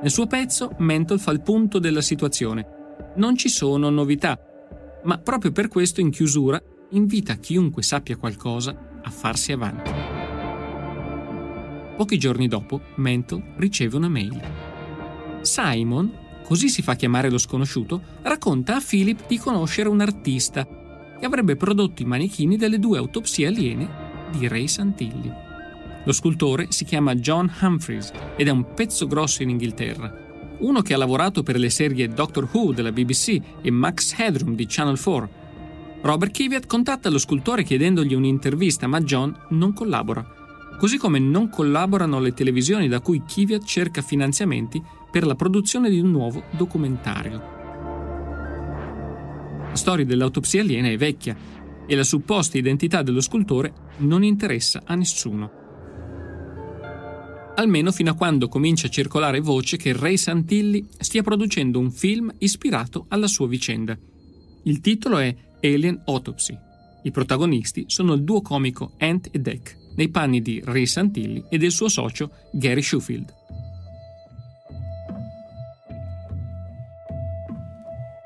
Nel 0.00 0.10
suo 0.10 0.26
pezzo, 0.26 0.74
Mental 0.78 1.18
fa 1.18 1.32
il 1.32 1.42
punto 1.42 1.78
della 1.78 2.02
situazione. 2.02 3.12
Non 3.16 3.36
ci 3.36 3.48
sono 3.48 3.90
novità, 3.90 4.38
ma 5.04 5.18
proprio 5.18 5.52
per 5.52 5.68
questo 5.68 6.00
in 6.00 6.10
chiusura 6.10 6.60
invita 6.90 7.34
chiunque 7.34 7.82
sappia 7.82 8.16
qualcosa 8.16 9.00
a 9.02 9.10
farsi 9.10 9.52
avanti. 9.52 10.27
Pochi 11.98 12.16
giorni 12.16 12.46
dopo, 12.46 12.80
Mental 12.94 13.42
riceve 13.56 13.96
una 13.96 14.08
mail. 14.08 14.40
Simon, 15.40 16.12
così 16.44 16.68
si 16.68 16.80
fa 16.80 16.94
chiamare 16.94 17.28
lo 17.28 17.38
sconosciuto, 17.38 18.00
racconta 18.22 18.76
a 18.76 18.80
Philip 18.80 19.26
di 19.26 19.36
conoscere 19.36 19.88
un 19.88 20.00
artista 20.00 20.64
che 21.18 21.26
avrebbe 21.26 21.56
prodotto 21.56 22.00
i 22.00 22.04
manichini 22.04 22.56
delle 22.56 22.78
due 22.78 22.98
autopsie 22.98 23.48
aliene 23.48 23.88
di 24.30 24.46
Ray 24.46 24.68
Santilli. 24.68 25.28
Lo 26.04 26.12
scultore 26.12 26.66
si 26.70 26.84
chiama 26.84 27.16
John 27.16 27.52
Humphreys 27.60 28.12
ed 28.36 28.46
è 28.46 28.50
un 28.50 28.74
pezzo 28.74 29.08
grosso 29.08 29.42
in 29.42 29.50
Inghilterra. 29.50 30.26
Uno 30.58 30.82
che 30.82 30.94
ha 30.94 30.98
lavorato 30.98 31.42
per 31.42 31.58
le 31.58 31.68
serie 31.68 32.06
Doctor 32.06 32.48
Who 32.52 32.74
della 32.74 32.92
BBC 32.92 33.40
e 33.60 33.72
Max 33.72 34.16
Headroom 34.16 34.54
di 34.54 34.66
Channel 34.68 35.00
4. 35.00 35.30
Robert 36.02 36.30
Kiviat 36.30 36.66
contatta 36.68 37.10
lo 37.10 37.18
scultore 37.18 37.64
chiedendogli 37.64 38.14
un'intervista, 38.14 38.86
ma 38.86 39.00
John 39.00 39.36
non 39.48 39.72
collabora. 39.72 40.37
Così 40.78 40.96
come 40.96 41.18
non 41.18 41.48
collaborano 41.48 42.20
le 42.20 42.32
televisioni 42.32 42.86
da 42.86 43.00
cui 43.00 43.24
Kiviat 43.26 43.64
cerca 43.64 44.00
finanziamenti 44.00 44.80
per 45.10 45.26
la 45.26 45.34
produzione 45.34 45.90
di 45.90 45.98
un 45.98 46.12
nuovo 46.12 46.44
documentario. 46.56 47.56
La 49.68 49.74
storia 49.74 50.04
dell'autopsia 50.04 50.60
aliena 50.60 50.88
è 50.88 50.96
vecchia 50.96 51.36
e 51.84 51.96
la 51.96 52.04
supposta 52.04 52.58
identità 52.58 53.02
dello 53.02 53.20
scultore 53.20 53.72
non 53.98 54.22
interessa 54.22 54.82
a 54.84 54.94
nessuno. 54.94 55.50
Almeno 57.56 57.90
fino 57.90 58.12
a 58.12 58.14
quando 58.14 58.46
comincia 58.46 58.86
a 58.86 58.90
circolare 58.90 59.40
voce 59.40 59.76
che 59.76 59.92
Ray 59.92 60.16
Santilli 60.16 60.86
stia 60.96 61.24
producendo 61.24 61.80
un 61.80 61.90
film 61.90 62.32
ispirato 62.38 63.06
alla 63.08 63.26
sua 63.26 63.48
vicenda. 63.48 63.98
Il 64.62 64.80
titolo 64.80 65.18
è 65.18 65.34
Alien 65.60 66.02
Autopsy. 66.06 66.56
I 67.02 67.10
protagonisti 67.10 67.84
sono 67.88 68.12
il 68.12 68.22
duo 68.22 68.42
comico 68.42 68.92
Ant 68.98 69.28
e 69.32 69.40
Deck, 69.40 69.76
nei 69.98 70.10
panni 70.10 70.40
di 70.40 70.62
Ray 70.64 70.86
Santilli 70.86 71.44
e 71.48 71.58
del 71.58 71.72
suo 71.72 71.88
socio 71.88 72.30
Gary 72.52 72.82
Shufield. 72.82 73.34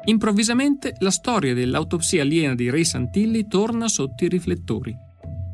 Improvvisamente 0.05 0.95
la 0.99 1.11
storia 1.11 1.55
dell'autopsia 1.55 2.23
aliena 2.23 2.55
di 2.55 2.69
Ray 2.69 2.85
Santilli 2.85 3.49
torna 3.49 3.89
sotto 3.89 4.25
i 4.25 4.29
riflettori. 4.29 4.95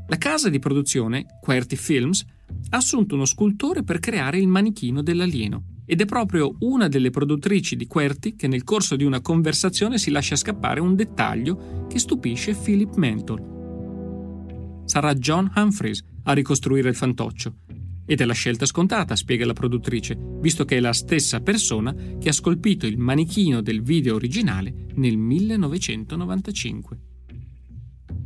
La 0.09 0.17
casa 0.17 0.49
di 0.49 0.59
produzione, 0.59 1.39
Querty 1.41 1.77
Films, 1.77 2.25
ha 2.71 2.79
assunto 2.79 3.15
uno 3.15 3.27
scultore 3.27 3.85
per 3.85 4.01
creare 4.01 4.39
il 4.39 4.49
manichino 4.49 5.03
dell'alieno 5.03 5.77
ed 5.87 6.01
è 6.01 6.05
proprio 6.05 6.57
una 6.61 6.89
delle 6.89 7.11
produttrici 7.11 7.77
di 7.77 7.87
Querty 7.87 8.35
che 8.35 8.49
nel 8.49 8.65
corso 8.65 8.97
di 8.97 9.05
una 9.05 9.21
conversazione 9.21 9.99
si 9.99 10.11
lascia 10.11 10.35
scappare 10.35 10.81
un 10.81 10.97
dettaglio 10.97 11.87
che 11.89 11.99
stupisce 11.99 12.55
Philip 12.55 12.95
Mentor. 12.97 13.57
Sarà 14.87 15.15
John 15.15 15.53
Humphreys 15.55 16.03
a 16.29 16.33
ricostruire 16.33 16.91
il 16.91 16.95
fantoccio 16.95 17.55
ed 18.05 18.21
è 18.21 18.25
la 18.25 18.33
scelta 18.33 18.65
scontata, 18.65 19.17
spiega 19.17 19.45
la 19.45 19.53
produttrice, 19.53 20.17
visto 20.41 20.65
che 20.65 20.77
è 20.77 20.81
la 20.81 20.93
stessa 20.93 21.41
persona 21.41 21.95
che 22.19 22.31
ha 22.31 22.33
scolpito 22.33 22.87
il 22.87 22.97
manichino 22.97 23.61
del 23.61 23.83
video 23.83 24.15
originale 24.15 24.87
nel 24.95 25.19
1995. 25.19 27.01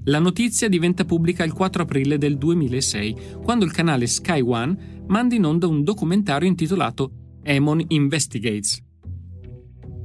La 0.04 0.18
notizia 0.18 0.68
diventa 0.68 1.04
pubblica 1.04 1.44
il 1.44 1.52
4 1.52 1.82
aprile 1.82 2.18
del 2.18 2.38
2006, 2.38 3.16
quando 3.42 3.64
il 3.64 3.72
canale 3.72 4.06
Sky 4.06 4.40
One 4.40 5.04
manda 5.06 5.34
in 5.34 5.44
onda 5.44 5.66
un 5.66 5.82
documentario 5.82 6.48
intitolato 6.48 7.38
Emon 7.42 7.84
Investigates. 7.88 8.80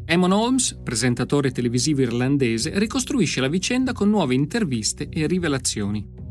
Emon 0.05 0.31
Holmes, 0.31 0.79
presentatore 0.83 1.51
televisivo 1.51 2.01
irlandese, 2.01 2.77
ricostruisce 2.79 3.41
la 3.41 3.47
vicenda 3.47 3.93
con 3.93 4.09
nuove 4.09 4.33
interviste 4.33 5.09
e 5.09 5.27
rivelazioni. 5.27 6.26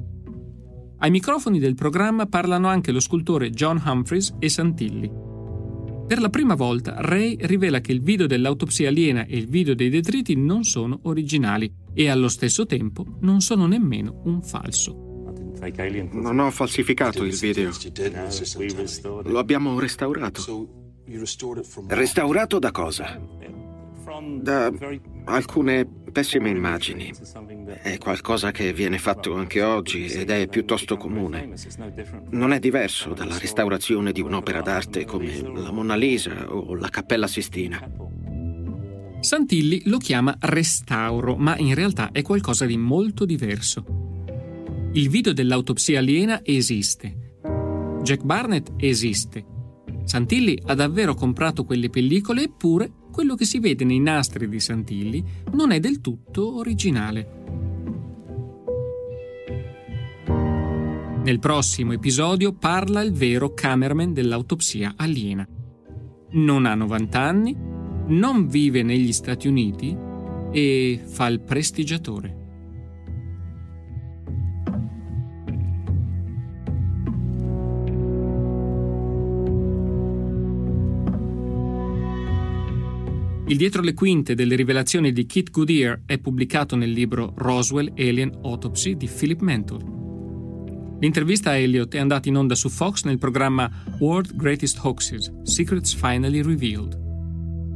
Ai 1.07 1.13
microfoni 1.13 1.61
del 1.61 1.77
programma 1.77 2.27
parlano 2.27 2.67
anche 2.67 2.91
lo 2.91 2.99
scultore 2.99 3.51
John 3.51 3.81
Humphreys 3.81 4.35
e 4.41 4.49
Santilli. 4.49 5.09
Per 6.05 6.19
la 6.19 6.29
prima 6.31 6.57
volta 6.57 6.97
Ray 6.99 7.37
rivela 7.43 7.81
che 7.81 7.93
il 7.93 8.03
video 8.03 8.27
dell'autopsia 8.27 8.89
aliena 8.89 9.25
e 9.25 9.37
il 9.37 9.47
video 9.47 9.77
dei 9.77 9.89
detriti 9.89 10.35
non 10.35 10.65
sono 10.65 10.99
originali 11.05 11.73
e 11.95 12.09
allo 12.09 12.27
stesso 12.27 12.67
tempo 12.67 13.07
non 13.21 13.41
sono 13.41 13.69
nemmeno 13.69 14.23
un 14.25 14.43
falso. 14.43 15.55
Non 16.11 16.41
ho 16.41 16.51
falsificato 16.51 17.23
il 17.23 17.37
video. 17.37 17.71
Lo 19.27 19.39
abbiamo 19.39 19.79
restaurato. 19.79 21.05
Restaurato 21.87 22.59
da 22.59 22.73
cosa? 22.73 23.17
Da 24.41 24.73
alcune 25.27 25.89
pessime 26.17 26.49
immagini. 26.49 27.13
È 27.83 27.99
qualcosa 27.99 28.51
che 28.51 28.73
viene 28.73 28.97
fatto 28.97 29.35
anche 29.35 29.61
oggi 29.61 30.07
ed 30.07 30.31
è 30.31 30.49
piuttosto 30.49 30.97
comune. 30.97 31.53
Non 32.31 32.55
è 32.55 32.59
diverso 32.59 33.13
dalla 33.13 33.37
restaurazione 33.37 34.13
di 34.13 34.23
un'opera 34.23 34.63
d'arte 34.63 35.05
come 35.05 35.43
la 35.43 35.71
Monna 35.71 35.95
Lisa 35.95 36.51
o 36.51 36.75
la 36.75 36.89
Cappella 36.89 37.27
Sistina. 37.27 37.87
Santilli 39.21 39.83
lo 39.85 39.99
chiama 39.99 40.35
restauro, 40.41 41.37
ma 41.37 41.55
in 41.59 41.75
realtà 41.75 42.09
è 42.13 42.23
qualcosa 42.23 42.65
di 42.65 42.79
molto 42.79 43.27
diverso. 43.27 43.85
Il 44.95 45.11
video 45.11 45.35
dell'autopsia 45.35 45.99
aliena 45.99 46.41
esiste. 46.43 47.41
Jack 48.01 48.23
Barnett 48.23 48.73
esiste. 48.79 49.45
Santilli 50.05 50.59
ha 50.65 50.75
davvero 50.75 51.15
comprato 51.15 51.65
quelle 51.65 51.91
pellicole 51.91 52.45
eppure 52.45 52.91
quello 53.17 53.35
che 53.35 53.47
si 53.47 53.61
vede 53.61 53.87
nei 53.87 53.99
nastri 53.99 54.47
di 54.47 54.61
Santilli 54.61 55.25
non 55.53 55.71
è 55.71 55.81
del 55.81 56.03
tutto 56.03 56.59
originale. 56.59 57.45
Nel 61.25 61.39
prossimo 61.39 61.95
episodio 61.95 62.53
parla 62.53 63.01
il 63.01 63.13
vero 63.13 63.55
cameraman 63.55 64.13
dell'autopsia 64.13 64.97
aliena. 64.99 65.49
Non 66.33 66.67
ha 66.67 66.75
90 66.75 67.19
anni, 67.19 67.57
non 68.09 68.49
vive 68.49 68.83
negli 68.83 69.13
Stati 69.13 69.49
Uniti 69.49 69.97
e 70.53 71.01
fa 71.03 71.27
il 71.29 71.41
prestigiatore. 71.41 72.46
Il 83.49 83.57
dietro 83.57 83.81
le 83.81 83.95
quinte 83.95 84.35
delle 84.35 84.57
rivelazioni 84.57 85.13
di 85.13 85.25
Kit 85.25 85.53
Goodyear 85.53 86.03
è 86.05 86.19
pubblicato 86.19 86.75
nel 86.75 86.91
libro 86.91 87.33
Roswell 87.37 87.93
Alien 87.97 88.41
Autopsy 88.43 88.97
di 88.97 89.07
Philip 89.07 89.41
Mentor. 89.41 89.85
L'intervista 90.99 91.51
a 91.51 91.57
Elliot 91.57 91.95
è 91.95 91.99
andata 91.99 92.29
in 92.29 92.37
onda 92.37 92.57
su 92.57 92.69
Fox 92.69 93.05
nel 93.05 93.19
programma 93.19 93.71
World 94.01 94.35
Greatest 94.35 94.81
Hoaxes 94.83 95.33
Secrets 95.45 95.95
Finally 95.95 96.43
Revealed. 96.43 97.01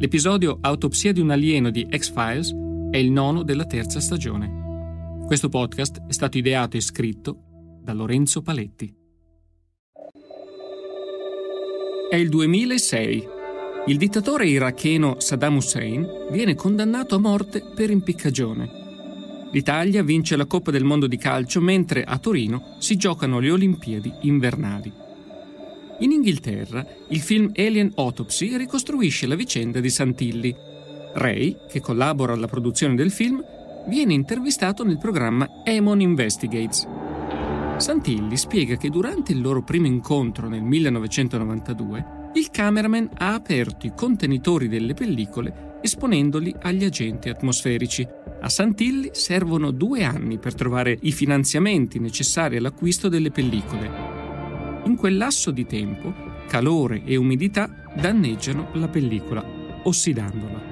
L'episodio 0.01 0.59
Autopsia 0.61 1.13
di 1.13 1.21
un 1.21 1.31
alieno 1.31 1.71
di 1.71 1.87
X-Files 1.89 2.53
è 2.91 2.97
il 2.97 3.13
nono 3.13 3.45
della 3.45 3.65
terza 3.65 4.01
stagione. 4.01 5.23
Questo 5.25 5.49
podcast 5.49 6.03
è 6.09 6.13
stato 6.13 6.37
ideato 6.37 6.79
e 6.79 6.81
scritto 6.81 7.79
da 7.81 7.93
Lorenzo 7.93 8.43
Paletti. 8.43 8.93
È 12.11 12.17
il 12.17 12.29
2006 12.29 13.39
il 13.87 13.97
dittatore 13.97 14.47
iracheno 14.47 15.17
Saddam 15.19 15.57
Hussein 15.57 16.07
viene 16.31 16.55
condannato 16.55 17.15
a 17.15 17.19
morte 17.19 17.63
per 17.75 17.91
impiccagione. 17.91 18.79
L'Italia 19.53 20.03
vince 20.03 20.37
la 20.37 20.45
Coppa 20.45 20.71
del 20.71 20.85
Mondo 20.85 21.07
di 21.07 21.17
calcio 21.17 21.61
mentre 21.61 22.05
a 22.05 22.19
Torino 22.19 22.77
si 22.79 22.97
giocano 22.97 23.41
le 23.41 23.51
Olimpiadi 23.51 24.13
invernali. 24.21 24.93
In 26.01 26.13
Inghilterra 26.13 26.87
il 27.09 27.21
film 27.21 27.51
Alien 27.57 27.93
Autopsy 27.97 28.57
ricostruisce 28.57 29.27
la 29.27 29.35
vicenda 29.35 29.81
di 29.81 29.91
Santilli. 29.91 30.55
Ray, 31.15 31.57
che 31.69 31.81
collabora 31.81 32.35
alla 32.35 32.47
produzione 32.47 32.95
del 32.95 33.11
film, 33.11 33.43
viene 33.89 34.13
intervistato 34.13 34.85
nel 34.85 34.99
programma 34.99 35.63
Emon 35.65 36.01
Investigates. 36.01 36.87
Santilli 37.79 38.37
spiega 38.37 38.77
che 38.77 38.91
durante 38.91 39.33
il 39.33 39.41
loro 39.41 39.63
primo 39.63 39.87
incontro 39.87 40.49
nel 40.49 40.63
1992 40.63 42.19
il 42.35 42.51
cameraman 42.51 43.11
ha 43.19 43.35
aperto 43.35 43.87
i 43.87 43.93
contenitori 43.95 44.69
delle 44.69 44.95
pellicole 44.95 45.79
esponendoli 45.83 46.55
agli 46.61 46.85
agenti 46.85 47.29
atmosferici. 47.29 48.07
A 48.43 48.49
Santilli 48.49 49.11
servono 49.13 49.71
due 49.71 50.05
anni 50.05 50.39
per 50.39 50.55
trovare 50.55 50.97
i 51.03 51.13
finanziamenti 51.13 51.99
necessari 51.99 52.57
all'acquisto 52.57 53.09
delle 53.09 53.31
pellicole. 53.31 53.91
In 54.85 54.97
quel 54.97 55.17
lasso 55.17 55.51
di 55.51 55.67
tempo, 55.67 56.13
calore 56.47 57.03
e 57.05 57.17
umidità 57.17 57.69
danneggiano 57.95 58.71
la 58.75 58.89
pellicola, 58.89 59.45
ossidandola. 59.83 60.69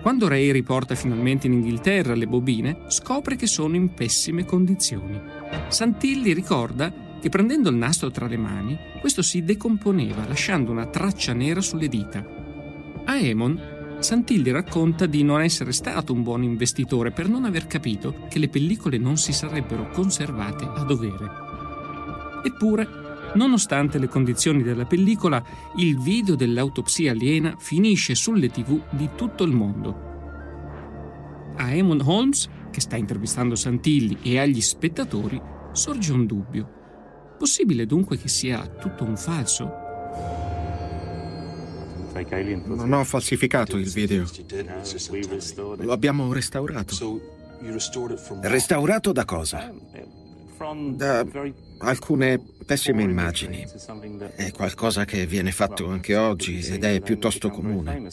Quando 0.00 0.28
Ray 0.28 0.50
riporta 0.50 0.94
finalmente 0.94 1.46
in 1.46 1.54
Inghilterra 1.54 2.14
le 2.14 2.26
bobine, 2.26 2.84
scopre 2.86 3.36
che 3.36 3.46
sono 3.46 3.76
in 3.76 3.92
pessime 3.92 4.46
condizioni. 4.46 5.20
Santilli 5.68 6.32
ricorda 6.32 6.90
che 7.20 7.28
prendendo 7.28 7.68
il 7.68 7.76
nastro 7.76 8.10
tra 8.10 8.26
le 8.26 8.36
mani, 8.36 8.78
questo 9.00 9.22
si 9.22 9.44
decomponeva 9.44 10.26
lasciando 10.26 10.70
una 10.70 10.86
traccia 10.86 11.32
nera 11.32 11.60
sulle 11.60 11.88
dita. 11.88 12.24
A 13.04 13.16
Emon, 13.16 13.78
Santilli 13.98 14.50
racconta 14.50 15.04
di 15.04 15.22
non 15.22 15.42
essere 15.42 15.72
stato 15.72 16.12
un 16.12 16.22
buon 16.22 16.42
investitore 16.42 17.10
per 17.10 17.28
non 17.28 17.44
aver 17.44 17.66
capito 17.66 18.26
che 18.28 18.38
le 18.38 18.48
pellicole 18.48 18.96
non 18.96 19.18
si 19.18 19.32
sarebbero 19.32 19.90
conservate 19.90 20.64
a 20.64 20.82
dovere. 20.84 21.30
Eppure, 22.42 22.88
nonostante 23.34 23.98
le 23.98 24.08
condizioni 24.08 24.62
della 24.62 24.86
pellicola, 24.86 25.44
il 25.76 26.00
video 26.00 26.34
dell'autopsia 26.34 27.12
aliena 27.12 27.54
finisce 27.58 28.14
sulle 28.14 28.48
tv 28.48 28.80
di 28.90 29.10
tutto 29.14 29.44
il 29.44 29.52
mondo. 29.52 30.08
A 31.56 31.70
Emon 31.70 32.00
Holmes, 32.02 32.48
che 32.70 32.80
sta 32.80 32.96
intervistando 32.96 33.54
Santilli, 33.54 34.16
e 34.22 34.38
agli 34.38 34.62
spettatori 34.62 35.40
sorge 35.72 36.12
un 36.12 36.24
dubbio. 36.24 36.79
Possibile 37.40 37.86
dunque 37.86 38.18
che 38.18 38.28
sia 38.28 38.66
tutto 38.66 39.02
un 39.02 39.16
falso? 39.16 39.64
Non 42.66 42.92
ho 42.92 43.02
falsificato 43.02 43.78
il 43.78 43.88
video. 43.88 44.26
Lo 45.78 45.92
abbiamo 45.92 46.30
restaurato. 46.34 46.94
Restaurato 48.42 49.12
da 49.12 49.24
cosa? 49.24 49.72
Da 50.96 51.26
alcune 51.78 52.42
pessime 52.66 53.04
immagini. 53.04 53.66
È 54.36 54.50
qualcosa 54.50 55.06
che 55.06 55.24
viene 55.24 55.50
fatto 55.50 55.88
anche 55.88 56.16
oggi 56.16 56.58
ed 56.58 56.84
è 56.84 57.00
piuttosto 57.00 57.48
comune. 57.48 58.10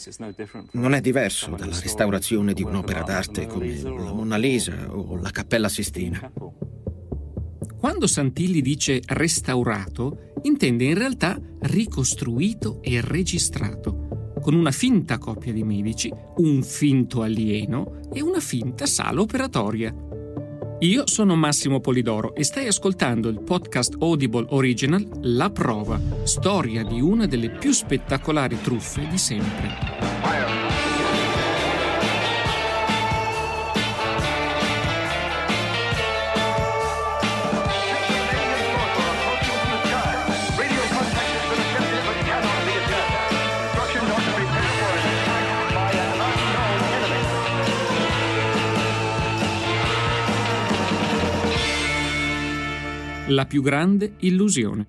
Non 0.70 0.94
è 0.94 1.02
diverso 1.02 1.50
dalla 1.50 1.78
restaurazione 1.78 2.54
di 2.54 2.62
un'opera 2.62 3.02
d'arte 3.02 3.46
come 3.46 3.78
la 3.82 3.90
Mona 4.14 4.38
Lisa 4.38 4.86
o 4.88 5.16
la 5.16 5.30
Cappella 5.30 5.68
Sistina. 5.68 6.32
Quando 7.78 8.08
Santilli 8.08 8.60
dice 8.60 9.00
restaurato, 9.06 10.32
intende 10.42 10.84
in 10.84 10.94
realtà 10.94 11.40
ricostruito 11.60 12.80
e 12.82 13.00
registrato, 13.00 14.34
con 14.42 14.54
una 14.54 14.72
finta 14.72 15.18
coppia 15.18 15.52
di 15.52 15.62
medici, 15.62 16.12
un 16.38 16.64
finto 16.64 17.22
alieno 17.22 18.00
e 18.12 18.20
una 18.20 18.40
finta 18.40 18.84
sala 18.84 19.20
operatoria. 19.20 19.94
Io 20.80 21.02
sono 21.06 21.36
Massimo 21.36 21.78
Polidoro 21.78 22.34
e 22.34 22.42
stai 22.42 22.66
ascoltando 22.66 23.28
il 23.28 23.42
podcast 23.42 23.94
Audible 24.00 24.46
Original 24.48 25.08
La 25.22 25.50
Prova, 25.50 26.00
storia 26.24 26.82
di 26.82 27.00
una 27.00 27.26
delle 27.26 27.50
più 27.50 27.70
spettacolari 27.70 28.60
truffe 28.60 29.06
di 29.06 29.18
sempre. 29.18 30.87
La 53.30 53.44
più 53.44 53.60
grande 53.60 54.14
illusione. 54.20 54.86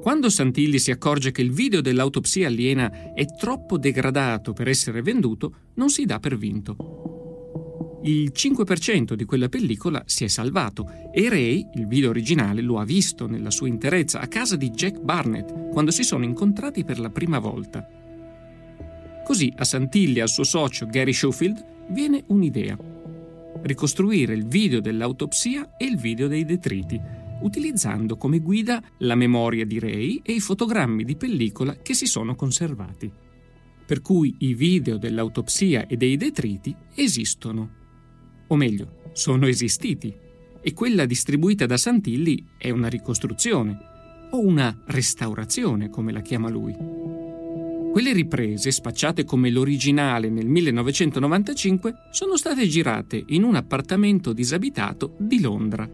Quando 0.00 0.30
Santilli 0.30 0.78
si 0.78 0.90
accorge 0.90 1.30
che 1.30 1.42
il 1.42 1.52
video 1.52 1.82
dell'autopsia 1.82 2.46
aliena 2.46 3.12
è 3.12 3.26
troppo 3.26 3.76
degradato 3.76 4.54
per 4.54 4.66
essere 4.68 5.02
venduto, 5.02 5.54
non 5.74 5.90
si 5.90 6.06
dà 6.06 6.18
per 6.20 6.38
vinto. 6.38 8.00
Il 8.04 8.32
5% 8.34 9.12
di 9.12 9.24
quella 9.24 9.50
pellicola 9.50 10.02
si 10.06 10.24
è 10.24 10.28
salvato 10.28 11.10
e 11.12 11.28
Ray, 11.28 11.68
il 11.74 11.86
video 11.86 12.08
originale, 12.08 12.62
lo 12.62 12.78
ha 12.78 12.84
visto 12.84 13.26
nella 13.26 13.50
sua 13.50 13.68
interezza 13.68 14.20
a 14.20 14.26
casa 14.26 14.56
di 14.56 14.70
Jack 14.70 14.98
Barnett 14.98 15.68
quando 15.70 15.90
si 15.90 16.02
sono 16.02 16.24
incontrati 16.24 16.82
per 16.82 16.98
la 16.98 17.10
prima 17.10 17.38
volta. 17.38 17.86
Così 19.22 19.52
a 19.54 19.64
Santilli 19.64 20.18
e 20.18 20.22
al 20.22 20.30
suo 20.30 20.44
socio 20.44 20.86
Gary 20.86 21.12
Schofield 21.12 21.62
viene 21.88 22.24
un'idea 22.28 22.91
ricostruire 23.62 24.34
il 24.34 24.46
video 24.46 24.80
dell'autopsia 24.80 25.76
e 25.76 25.84
il 25.84 25.96
video 25.96 26.28
dei 26.28 26.44
detriti, 26.44 27.00
utilizzando 27.42 28.16
come 28.16 28.40
guida 28.40 28.82
la 28.98 29.14
memoria 29.14 29.64
di 29.64 29.78
Ray 29.78 30.20
e 30.22 30.32
i 30.32 30.40
fotogrammi 30.40 31.04
di 31.04 31.16
pellicola 31.16 31.76
che 31.76 31.94
si 31.94 32.06
sono 32.06 32.34
conservati. 32.34 33.10
Per 33.84 34.00
cui 34.00 34.34
i 34.38 34.54
video 34.54 34.96
dell'autopsia 34.96 35.86
e 35.86 35.96
dei 35.96 36.16
detriti 36.16 36.74
esistono. 36.94 37.70
O 38.46 38.56
meglio, 38.56 39.10
sono 39.12 39.46
esistiti. 39.46 40.14
E 40.64 40.72
quella 40.72 41.04
distribuita 41.06 41.66
da 41.66 41.76
Santilli 41.76 42.46
è 42.56 42.70
una 42.70 42.88
ricostruzione, 42.88 43.90
o 44.30 44.40
una 44.40 44.74
restaurazione, 44.86 45.90
come 45.90 46.12
la 46.12 46.20
chiama 46.20 46.48
lui. 46.48 47.01
Quelle 47.92 48.14
riprese, 48.14 48.70
spacciate 48.70 49.24
come 49.24 49.50
l'originale 49.50 50.30
nel 50.30 50.46
1995, 50.46 51.92
sono 52.10 52.38
state 52.38 52.66
girate 52.66 53.22
in 53.26 53.42
un 53.42 53.54
appartamento 53.54 54.32
disabitato 54.32 55.14
di 55.18 55.42
Londra. 55.42 55.86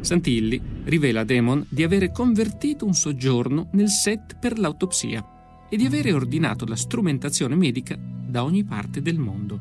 Santilli 0.00 0.60
rivela 0.84 1.20
a 1.20 1.24
Damon 1.24 1.64
di 1.70 1.82
avere 1.82 2.12
convertito 2.12 2.84
un 2.84 2.92
soggiorno 2.92 3.70
nel 3.72 3.88
set 3.88 4.36
per 4.38 4.58
l'autopsia 4.58 5.66
e 5.70 5.76
di 5.78 5.86
avere 5.86 6.12
ordinato 6.12 6.66
la 6.66 6.76
strumentazione 6.76 7.54
medica 7.54 7.96
da 7.98 8.44
ogni 8.44 8.62
parte 8.62 9.00
del 9.00 9.18
mondo. 9.18 9.60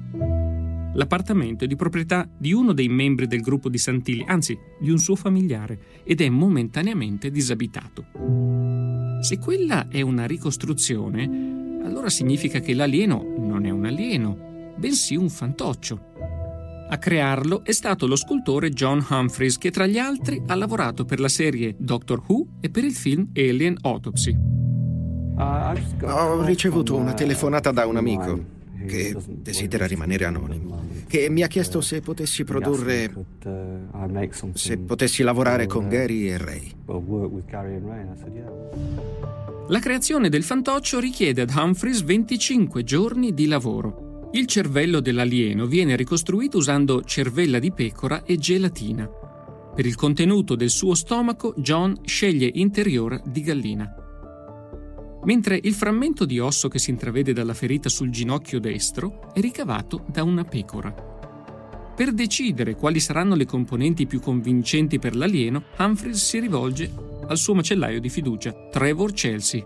L'appartamento 0.96 1.64
è 1.64 1.68
di 1.68 1.78
proprietà 1.78 2.30
di 2.38 2.52
uno 2.52 2.74
dei 2.74 2.90
membri 2.90 3.28
del 3.28 3.40
gruppo 3.40 3.70
di 3.70 3.78
Santilli, 3.78 4.26
anzi 4.28 4.58
di 4.82 4.92
un 4.92 5.00
suo 5.00 5.16
familiare, 5.16 5.80
ed 6.04 6.20
è 6.20 6.28
momentaneamente 6.28 7.32
disabitato. 7.32 8.71
Se 9.22 9.38
quella 9.38 9.88
è 9.88 10.02
una 10.02 10.26
ricostruzione, 10.26 11.24
allora 11.84 12.10
significa 12.10 12.60
che 12.60 12.74
l'alieno 12.74 13.24
non 13.38 13.66
è 13.66 13.70
un 13.70 13.86
alieno, 13.86 14.74
bensì 14.76 15.16
un 15.16 15.30
fantoccio. 15.30 16.10
A 16.90 16.98
crearlo 16.98 17.64
è 17.64 17.72
stato 17.72 18.08
lo 18.08 18.16
scultore 18.16 18.72
John 18.72 19.06
Humphreys, 19.08 19.60
che 19.60 19.70
tra 19.70 19.86
gli 19.86 20.00
altri 20.00 20.42
ha 20.48 20.56
lavorato 20.56 21.06
per 21.06 21.20
la 21.20 21.30
serie 21.30 21.76
Doctor 21.78 22.24
Who 22.26 22.48
e 22.62 22.72
per 22.72 22.84
il 22.84 22.94
film 22.94 23.30
Alien 23.36 23.78
Autopsy. 23.82 24.36
Ho 25.38 26.44
ricevuto 26.44 26.96
una 26.96 27.14
telefonata 27.14 27.72
da 27.72 27.86
un 27.86 27.98
amico 27.98 28.44
che 28.88 29.16
desidera 29.28 29.86
rimanere 29.86 30.26
anonimo, 30.26 30.84
che 31.12 31.30
mi 31.30 31.44
ha 31.44 31.48
chiesto 31.48 31.82
se 31.82 32.00
potessi 32.00 32.46
produrre, 32.46 33.14
se 34.54 34.78
potessi 34.78 35.24
lavorare 35.24 35.66
con 35.68 35.90
Gary 35.90 36.30
e 36.30 36.38
Ray. 36.38 36.72
La 39.68 39.80
creazione 39.80 40.30
del 40.30 40.44
fantoccio 40.44 41.02
richiede 41.02 41.42
ad 41.42 41.52
Humphreys 41.54 42.04
25 42.04 42.86
giorni 42.86 43.34
di 43.34 43.48
lavoro. 43.48 44.30
Il 44.32 44.46
cervello 44.46 45.02
dell'alieno 45.02 45.66
viene 45.66 45.98
ricostruito 45.98 46.56
usando 46.56 47.04
cervella 47.04 47.60
di 47.60 47.74
pecora 47.74 48.24
e 48.24 48.38
gelatina. 48.38 49.10
Per 49.76 49.86
il 49.86 49.96
contenuto 49.96 50.56
del 50.56 50.70
suo 50.70 50.96
stomaco, 50.96 51.54
John 51.58 51.94
sceglie 52.06 52.50
interiora 52.54 53.22
di 53.26 53.42
gallina. 53.42 54.01
Mentre 55.24 55.60
il 55.62 55.74
frammento 55.74 56.26
di 56.26 56.40
osso 56.40 56.68
che 56.68 56.80
si 56.80 56.90
intravede 56.90 57.32
dalla 57.32 57.54
ferita 57.54 57.90
sul 57.90 58.10
ginocchio 58.10 58.60
destro 58.60 59.32
è 59.34 59.40
ricavato 59.40 60.04
da 60.08 60.24
una 60.24 60.44
pecora. 60.44 60.92
Per 61.96 62.12
decidere 62.14 62.76
quali 62.76 63.00
saranno 63.00 63.36
le 63.36 63.46
componenti 63.46 64.08
più 64.08 64.20
convincenti 64.20 64.98
per 64.98 65.16
l'alieno, 65.16 65.64
Humphreys 65.78 66.26
si 66.26 66.40
rivolge 66.40 66.92
al 67.28 67.38
suo 67.38 67.54
macellaio 67.54 68.00
di 68.00 68.10
fiducia, 68.10 68.52
Trevor 68.72 69.14
Chelsea. 69.14 69.64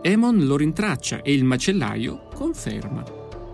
Emon 0.00 0.46
lo 0.46 0.56
rintraccia 0.56 1.20
e 1.20 1.34
il 1.34 1.44
macellaio 1.44 2.28
conferma. 2.34 3.04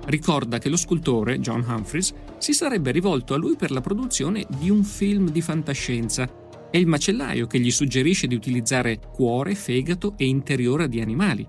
Ricorda 0.05 0.59
che 0.59 0.69
lo 0.69 0.77
scultore, 0.77 1.41
John 1.41 1.65
Humphreys, 1.67 2.15
si 2.39 2.53
sarebbe 2.53 2.93
rivolto 2.93 3.35
a 3.35 3.37
lui 3.37 3.57
per 3.57 3.73
la 3.73 3.81
produzione 3.81 4.47
di 4.49 4.71
un 4.71 4.85
film 4.85 5.31
di 5.31 5.41
fantascienza. 5.41 6.31
È 6.77 6.79
il 6.79 6.87
macellaio 6.87 7.47
che 7.47 7.59
gli 7.59 7.71
suggerisce 7.71 8.27
di 8.27 8.35
utilizzare 8.35 9.01
cuore, 9.11 9.55
fegato 9.55 10.13
e 10.19 10.27
interiora 10.27 10.87
di 10.87 11.01
animali. 11.01 11.49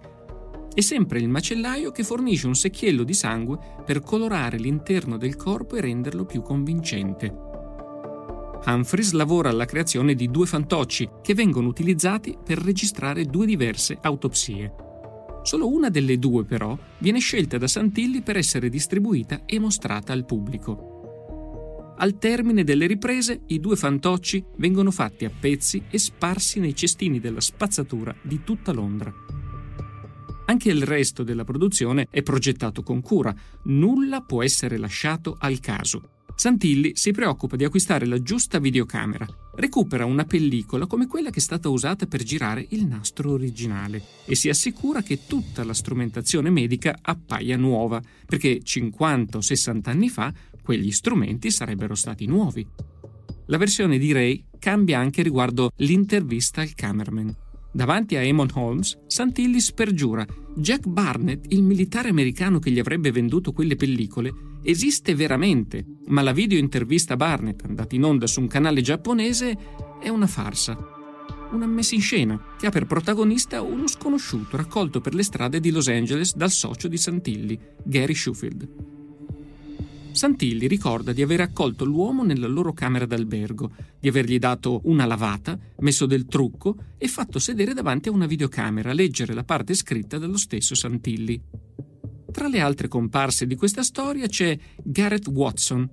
È 0.73 0.79
sempre 0.79 1.19
il 1.19 1.27
macellaio 1.27 1.91
che 1.91 2.05
fornisce 2.05 2.47
un 2.47 2.55
secchiello 2.55 3.03
di 3.03 3.13
sangue 3.13 3.59
per 3.85 3.99
colorare 3.99 4.57
l'interno 4.57 5.17
del 5.17 5.35
corpo 5.35 5.75
e 5.75 5.81
renderlo 5.81 6.23
più 6.23 6.41
convincente. 6.41 7.27
Humphreys 8.65 9.11
lavora 9.11 9.49
alla 9.49 9.65
creazione 9.65 10.15
di 10.15 10.31
due 10.31 10.45
fantocci 10.45 11.09
che 11.21 11.33
vengono 11.33 11.67
utilizzati 11.67 12.37
per 12.41 12.59
registrare 12.59 13.25
due 13.25 13.45
diverse 13.45 13.97
autopsie. 13.99 14.73
Solo 15.43 15.69
una 15.69 15.89
delle 15.89 16.19
due, 16.19 16.45
però, 16.45 16.77
viene 16.99 17.19
scelta 17.19 17.57
da 17.57 17.67
Santilli 17.67 18.21
per 18.21 18.37
essere 18.37 18.69
distribuita 18.69 19.41
e 19.45 19.59
mostrata 19.59 20.13
al 20.13 20.23
pubblico. 20.23 20.96
Al 21.99 22.19
termine 22.19 22.63
delle 22.63 22.85
riprese, 22.85 23.41
i 23.47 23.59
due 23.59 23.75
fantocci 23.75 24.43
vengono 24.57 24.91
fatti 24.91 25.25
a 25.25 25.31
pezzi 25.31 25.83
e 25.89 25.97
sparsi 25.97 26.59
nei 26.59 26.75
cestini 26.75 27.19
della 27.19 27.41
spazzatura 27.41 28.15
di 28.21 28.41
tutta 28.43 28.71
Londra. 28.71 29.11
Anche 30.45 30.69
il 30.69 30.83
resto 30.83 31.23
della 31.23 31.43
produzione 31.43 32.07
è 32.11 32.21
progettato 32.21 32.83
con 32.83 33.01
cura, 33.01 33.35
nulla 33.63 34.21
può 34.21 34.43
essere 34.43 34.77
lasciato 34.77 35.35
al 35.39 35.59
caso. 35.59 36.09
Santilli 36.35 36.91
si 36.93 37.11
preoccupa 37.11 37.55
di 37.55 37.63
acquistare 37.63 38.05
la 38.05 38.21
giusta 38.21 38.59
videocamera. 38.59 39.25
Recupera 39.55 40.05
una 40.05 40.23
pellicola 40.23 40.85
come 40.85 41.07
quella 41.07 41.31
che 41.31 41.39
è 41.39 41.41
stata 41.41 41.67
usata 41.67 42.05
per 42.05 42.21
girare 42.21 42.63
il 42.69 42.85
nastro 42.85 43.31
originale 43.31 44.03
e 44.23 44.35
si 44.35 44.47
assicura 44.47 45.01
che 45.01 45.25
tutta 45.25 45.63
la 45.63 45.73
strumentazione 45.73 46.51
medica 46.51 46.99
appaia 47.01 47.57
nuova, 47.57 47.99
perché 48.27 48.61
50 48.61 49.37
o 49.37 49.41
60 49.41 49.89
anni 49.89 50.09
fa 50.09 50.31
quegli 50.67 50.91
strumenti 50.91 51.49
sarebbero 51.49 51.95
stati 51.95 52.25
nuovi. 52.25 52.67
La 53.45 53.55
versione 53.55 53.97
di 53.97 54.11
Ray 54.11 54.43
cambia 54.59 54.99
anche 54.99 55.21
riguardo 55.21 55.71
l'intervista 55.77 56.59
al 56.59 56.73
cameraman. 56.73 57.33
Davanti 57.71 58.17
a 58.17 58.21
Eamon 58.21 58.49
Holmes, 58.53 58.99
Santilli 59.07 59.61
spergiura 59.61 60.25
Jack 60.57 60.85
Barnett, 60.85 61.45
il 61.53 61.63
militare 61.63 62.09
americano 62.09 62.59
che 62.59 62.69
gli 62.69 62.79
avrebbe 62.79 63.11
venduto 63.11 63.53
quelle 63.53 63.77
pellicole, 63.77 64.33
esiste 64.61 65.15
veramente, 65.15 65.85
ma 66.07 66.21
la 66.21 66.33
video 66.33 66.59
intervista 66.59 67.15
Barnett, 67.15 67.63
andata 67.63 67.95
in 67.95 68.03
onda 68.03 68.27
su 68.27 68.41
un 68.41 68.47
canale 68.47 68.81
giapponese, 68.81 69.57
è 70.01 70.09
una 70.09 70.27
farsa. 70.27 70.77
Una 71.51 71.65
messa 71.65 71.95
in 71.95 72.01
scena 72.01 72.37
che 72.59 72.67
ha 72.67 72.71
per 72.71 72.87
protagonista 72.87 73.61
uno 73.61 73.87
sconosciuto 73.87 74.57
raccolto 74.57 74.99
per 74.99 75.15
le 75.15 75.23
strade 75.23 75.61
di 75.61 75.71
Los 75.71 75.87
Angeles 75.87 76.35
dal 76.35 76.51
socio 76.51 76.89
di 76.89 76.97
Santilli, 76.97 77.57
Gary 77.85 78.15
Shufield. 78.15 78.95
Santilli 80.17 80.67
ricorda 80.67 81.13
di 81.13 81.21
aver 81.21 81.41
accolto 81.41 81.85
l'uomo 81.85 82.23
nella 82.23 82.47
loro 82.47 82.73
camera 82.73 83.05
d'albergo, 83.05 83.71
di 83.99 84.09
avergli 84.09 84.39
dato 84.39 84.81
una 84.85 85.05
lavata, 85.05 85.57
messo 85.79 86.05
del 86.05 86.25
trucco 86.25 86.75
e 86.97 87.07
fatto 87.07 87.39
sedere 87.39 87.73
davanti 87.73 88.09
a 88.09 88.11
una 88.11 88.25
videocamera 88.25 88.89
a 88.89 88.93
leggere 88.93 89.33
la 89.33 89.43
parte 89.43 89.75
scritta 89.75 90.17
dallo 90.17 90.37
stesso 90.37 90.75
Santilli. 90.75 91.39
Tra 92.31 92.47
le 92.47 92.59
altre 92.59 92.87
comparse 92.87 93.47
di 93.47 93.55
questa 93.55 93.83
storia 93.83 94.27
c'è 94.27 94.57
Garrett 94.83 95.27
Watson. 95.27 95.89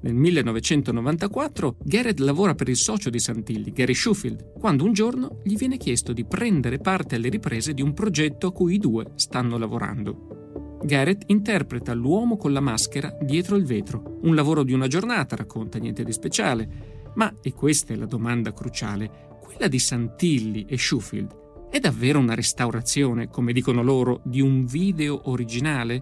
Nel 0.00 0.14
1994 0.14 1.76
Garrett 1.84 2.18
lavora 2.20 2.54
per 2.54 2.68
il 2.68 2.76
socio 2.76 3.10
di 3.10 3.18
Santilli, 3.18 3.72
Gary 3.72 3.94
Shufield, 3.94 4.52
quando 4.58 4.84
un 4.84 4.92
giorno 4.92 5.40
gli 5.44 5.56
viene 5.56 5.76
chiesto 5.76 6.12
di 6.12 6.24
prendere 6.24 6.78
parte 6.78 7.16
alle 7.16 7.28
riprese 7.28 7.74
di 7.74 7.82
un 7.82 7.94
progetto 7.94 8.48
a 8.48 8.52
cui 8.52 8.74
i 8.74 8.78
due 8.78 9.12
stanno 9.16 9.56
lavorando. 9.58 10.43
Garrett 10.84 11.24
interpreta 11.26 11.94
l'uomo 11.94 12.36
con 12.36 12.52
la 12.52 12.60
maschera 12.60 13.16
dietro 13.20 13.56
il 13.56 13.64
vetro. 13.64 14.18
Un 14.22 14.34
lavoro 14.34 14.62
di 14.62 14.72
una 14.72 14.86
giornata, 14.86 15.34
racconta 15.34 15.78
niente 15.78 16.04
di 16.04 16.12
speciale. 16.12 16.68
Ma, 17.14 17.32
e 17.42 17.52
questa 17.52 17.94
è 17.94 17.96
la 17.96 18.06
domanda 18.06 18.52
cruciale, 18.52 19.38
quella 19.40 19.68
di 19.68 19.78
Santilli 19.78 20.66
e 20.68 20.76
Shufield 20.76 21.42
è 21.74 21.80
davvero 21.80 22.20
una 22.20 22.36
restaurazione, 22.36 23.28
come 23.28 23.52
dicono 23.52 23.82
loro, 23.82 24.20
di 24.22 24.40
un 24.40 24.64
video 24.64 25.22
originale? 25.24 26.00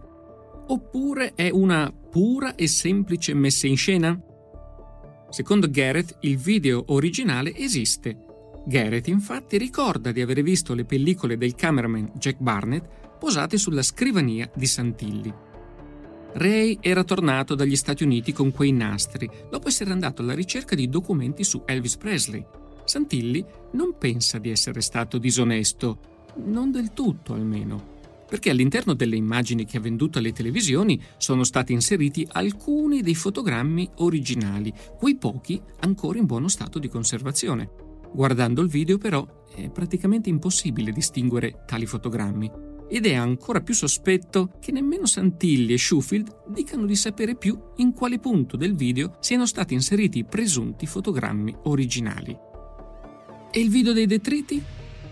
Oppure 0.67 1.33
è 1.35 1.49
una 1.49 1.91
pura 1.91 2.57
e 2.57 2.67
semplice 2.67 3.33
messa 3.33 3.67
in 3.67 3.79
scena? 3.79 4.21
Secondo 5.31 5.71
Garrett, 5.71 6.19
il 6.21 6.37
video 6.37 6.85
originale 6.89 7.57
esiste. 7.57 8.19
Garrett 8.67 9.07
infatti 9.09 9.57
ricorda 9.57 10.13
di 10.13 10.21
aver 10.21 10.43
visto 10.43 10.75
le 10.75 10.85
pellicole 10.85 11.39
del 11.39 11.55
cameraman 11.55 12.11
Jack 12.17 12.41
Barnett 12.41 13.02
posate 13.23 13.57
sulla 13.57 13.83
scrivania 13.83 14.51
di 14.53 14.67
Santilli. 14.67 15.33
Ray 16.33 16.79
era 16.81 17.05
tornato 17.05 17.55
dagli 17.55 17.77
Stati 17.77 18.03
Uniti 18.03 18.33
con 18.33 18.51
quei 18.51 18.73
nastri, 18.73 19.31
dopo 19.49 19.69
essere 19.69 19.93
andato 19.93 20.23
alla 20.23 20.35
ricerca 20.35 20.75
di 20.75 20.89
documenti 20.89 21.45
su 21.45 21.63
Elvis 21.65 21.99
Presley. 21.99 22.45
Santilli 22.85 23.45
non 23.75 23.95
pensa 23.97 24.39
di 24.39 24.51
essere 24.51 24.81
stato 24.81 25.19
disonesto, 25.19 26.33
non 26.47 26.73
del 26.73 26.93
tutto 26.93 27.35
almeno, 27.35 28.01
perché 28.29 28.51
all'interno 28.51 28.95
delle 28.95 29.15
immagini 29.15 29.67
che 29.67 29.77
ha 29.77 29.81
venduto 29.81 30.19
alle 30.19 30.33
televisioni 30.33 31.01
sono 31.17 31.45
stati 31.45 31.73
inseriti 31.73 32.27
alcuni 32.33 33.03
dei 33.03 33.15
fotogrammi 33.15 33.89
originali, 33.99 34.75
quei 34.99 35.15
pochi 35.15 35.63
ancora 35.79 36.19
in 36.19 36.27
buono 36.27 36.49
stato 36.49 36.81
di 36.81 36.89
conservazione. 36.89 37.71
Guardando 38.13 38.63
il 38.63 38.69
video 38.69 38.99
però 38.99 39.25
è 39.55 39.71
praticamente 39.71 40.29
impossibile 40.29 40.91
distinguere 40.91 41.63
tali 41.67 41.87
fotogrammi 41.87 42.71
ed 42.93 43.07
è 43.07 43.15
ancora 43.15 43.63
più 43.63 43.73
sospetto 43.73 44.51
che 44.61 44.71
nemmeno 44.71 45.07
Santilli 45.07 45.73
e 45.73 45.79
Schufield 45.79 46.45
dicano 46.49 46.85
di 46.85 46.95
sapere 46.95 47.37
più 47.37 47.59
in 47.77 47.95
quale 47.95 48.19
punto 48.19 48.59
del 48.59 48.75
video 48.75 49.17
siano 49.21 49.47
stati 49.47 49.73
inseriti 49.73 50.19
i 50.19 50.27
presunti 50.27 50.85
fotogrammi 50.85 51.57
originali. 51.63 52.37
E 53.51 53.61
il 53.61 53.71
video 53.71 53.95
dei 53.95 54.05
detriti? 54.05 54.63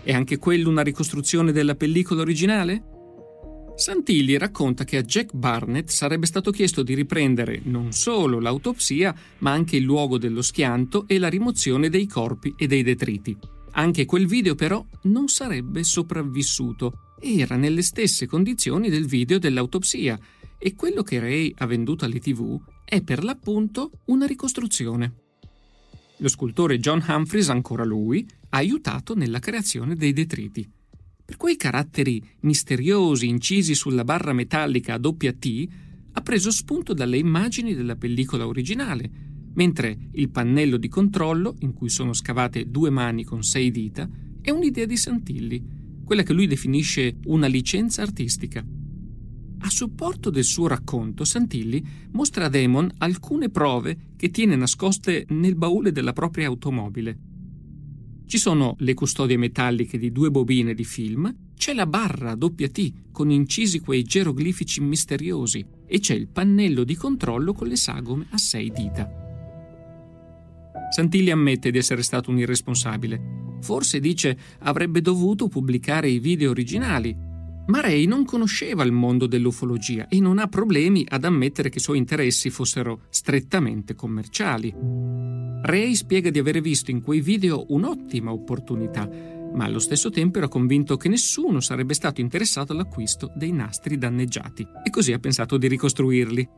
È 0.03 0.13
anche 0.13 0.37
quello 0.37 0.69
una 0.69 0.83
ricostruzione 0.83 1.51
della 1.51 1.73
pellicola 1.73 2.21
originale? 2.21 2.83
Santilli 3.75 4.37
racconta 4.37 4.83
che 4.83 4.97
a 4.97 5.01
Jack 5.01 5.33
Barnett 5.33 5.89
sarebbe 5.89 6.27
stato 6.27 6.51
chiesto 6.51 6.83
di 6.83 6.93
riprendere 6.93 7.61
non 7.63 7.93
solo 7.93 8.39
l'autopsia, 8.39 9.15
ma 9.39 9.53
anche 9.53 9.77
il 9.77 9.83
luogo 9.83 10.19
dello 10.19 10.43
schianto 10.43 11.07
e 11.07 11.17
la 11.17 11.29
rimozione 11.29 11.89
dei 11.89 12.05
corpi 12.05 12.53
e 12.55 12.67
dei 12.67 12.83
detriti. 12.83 13.35
Anche 13.71 14.05
quel 14.05 14.27
video 14.27 14.53
però 14.53 14.85
non 15.03 15.29
sarebbe 15.29 15.83
sopravvissuto 15.83 17.10
era 17.21 17.55
nelle 17.55 17.83
stesse 17.83 18.25
condizioni 18.25 18.89
del 18.89 19.05
video 19.05 19.37
dell'autopsia 19.37 20.19
e 20.57 20.75
quello 20.75 21.03
che 21.03 21.19
Ray 21.19 21.53
ha 21.57 21.65
venduto 21.65 22.05
alle 22.05 22.19
tv 22.19 22.59
è 22.83 23.01
per 23.01 23.23
l'appunto 23.23 23.91
una 24.05 24.25
ricostruzione. 24.25 25.13
Lo 26.17 26.27
scultore 26.27 26.79
John 26.79 27.03
Humphreys, 27.07 27.49
ancora 27.49 27.83
lui, 27.83 28.25
ha 28.49 28.57
aiutato 28.57 29.15
nella 29.15 29.39
creazione 29.39 29.95
dei 29.95 30.13
detriti. 30.13 30.69
Per 31.23 31.37
quei 31.37 31.55
caratteri 31.55 32.21
misteriosi 32.41 33.27
incisi 33.27 33.73
sulla 33.73 34.03
barra 34.03 34.33
metallica 34.33 34.95
a 34.95 34.97
doppia 34.97 35.31
T, 35.31 35.67
ha 36.11 36.21
preso 36.21 36.51
spunto 36.51 36.93
dalle 36.93 37.17
immagini 37.17 37.73
della 37.73 37.95
pellicola 37.95 38.45
originale, 38.45 39.09
mentre 39.53 40.09
il 40.13 40.29
pannello 40.29 40.77
di 40.77 40.89
controllo, 40.89 41.55
in 41.59 41.73
cui 41.73 41.89
sono 41.89 42.13
scavate 42.13 42.69
due 42.69 42.89
mani 42.89 43.23
con 43.23 43.43
sei 43.43 43.71
dita, 43.71 44.09
è 44.41 44.49
un'idea 44.49 44.85
di 44.85 44.97
Santilli, 44.97 45.63
quella 46.11 46.25
che 46.25 46.33
lui 46.33 46.45
definisce 46.45 47.19
una 47.27 47.47
licenza 47.47 48.01
artistica. 48.01 48.61
A 49.59 49.69
supporto 49.69 50.29
del 50.29 50.43
suo 50.43 50.67
racconto, 50.67 51.23
Santilli 51.23 51.81
mostra 52.11 52.43
a 52.43 52.49
Damon 52.49 52.91
alcune 52.97 53.47
prove 53.47 53.97
che 54.17 54.29
tiene 54.29 54.57
nascoste 54.57 55.25
nel 55.29 55.55
baule 55.55 55.93
della 55.93 56.11
propria 56.11 56.47
automobile. 56.47 57.17
Ci 58.25 58.37
sono 58.37 58.75
le 58.79 58.93
custodie 58.93 59.37
metalliche 59.37 59.97
di 59.97 60.11
due 60.11 60.29
bobine 60.31 60.73
di 60.73 60.83
film, 60.83 61.33
c'è 61.55 61.73
la 61.73 61.85
barra 61.85 62.35
doppia 62.35 62.67
T 62.67 62.91
con 63.13 63.29
incisi 63.29 63.79
quei 63.79 64.03
geroglifici 64.03 64.81
misteriosi 64.81 65.65
e 65.87 65.99
c'è 65.99 66.13
il 66.13 66.27
pannello 66.27 66.83
di 66.83 66.95
controllo 66.95 67.53
con 67.53 67.69
le 67.69 67.77
sagome 67.77 68.27
a 68.31 68.37
sei 68.37 68.69
dita. 68.69 69.09
Santilli 70.93 71.31
ammette 71.31 71.71
di 71.71 71.77
essere 71.77 72.03
stato 72.03 72.31
un 72.31 72.37
irresponsabile 72.37 73.50
Forse 73.61 73.99
dice 73.99 74.37
avrebbe 74.59 75.01
dovuto 75.01 75.47
pubblicare 75.47 76.09
i 76.09 76.19
video 76.19 76.49
originali. 76.49 77.15
Ma 77.67 77.79
Ray 77.79 78.05
non 78.05 78.25
conosceva 78.25 78.83
il 78.83 78.91
mondo 78.91 79.27
dell'ufologia 79.27 80.07
e 80.07 80.19
non 80.19 80.39
ha 80.39 80.47
problemi 80.47 81.05
ad 81.07 81.23
ammettere 81.23 81.69
che 81.69 81.77
i 81.77 81.81
suoi 81.81 81.99
interessi 81.99 82.49
fossero 82.49 83.03
strettamente 83.09 83.95
commerciali. 83.95 84.73
Ray 85.63 85.93
spiega 85.93 86.31
di 86.31 86.39
aver 86.39 86.59
visto 86.59 86.91
in 86.91 87.01
quei 87.01 87.21
video 87.21 87.65
un'ottima 87.69 88.31
opportunità, 88.31 89.07
ma 89.53 89.65
allo 89.65 89.79
stesso 89.79 90.09
tempo 90.09 90.39
era 90.39 90.47
convinto 90.47 90.97
che 90.97 91.07
nessuno 91.07 91.59
sarebbe 91.59 91.93
stato 91.93 92.19
interessato 92.19 92.73
all'acquisto 92.73 93.31
dei 93.35 93.51
nastri 93.51 93.97
danneggiati 93.97 94.65
e 94.83 94.89
così 94.89 95.13
ha 95.13 95.19
pensato 95.19 95.57
di 95.57 95.67
ricostruirli. 95.67 96.49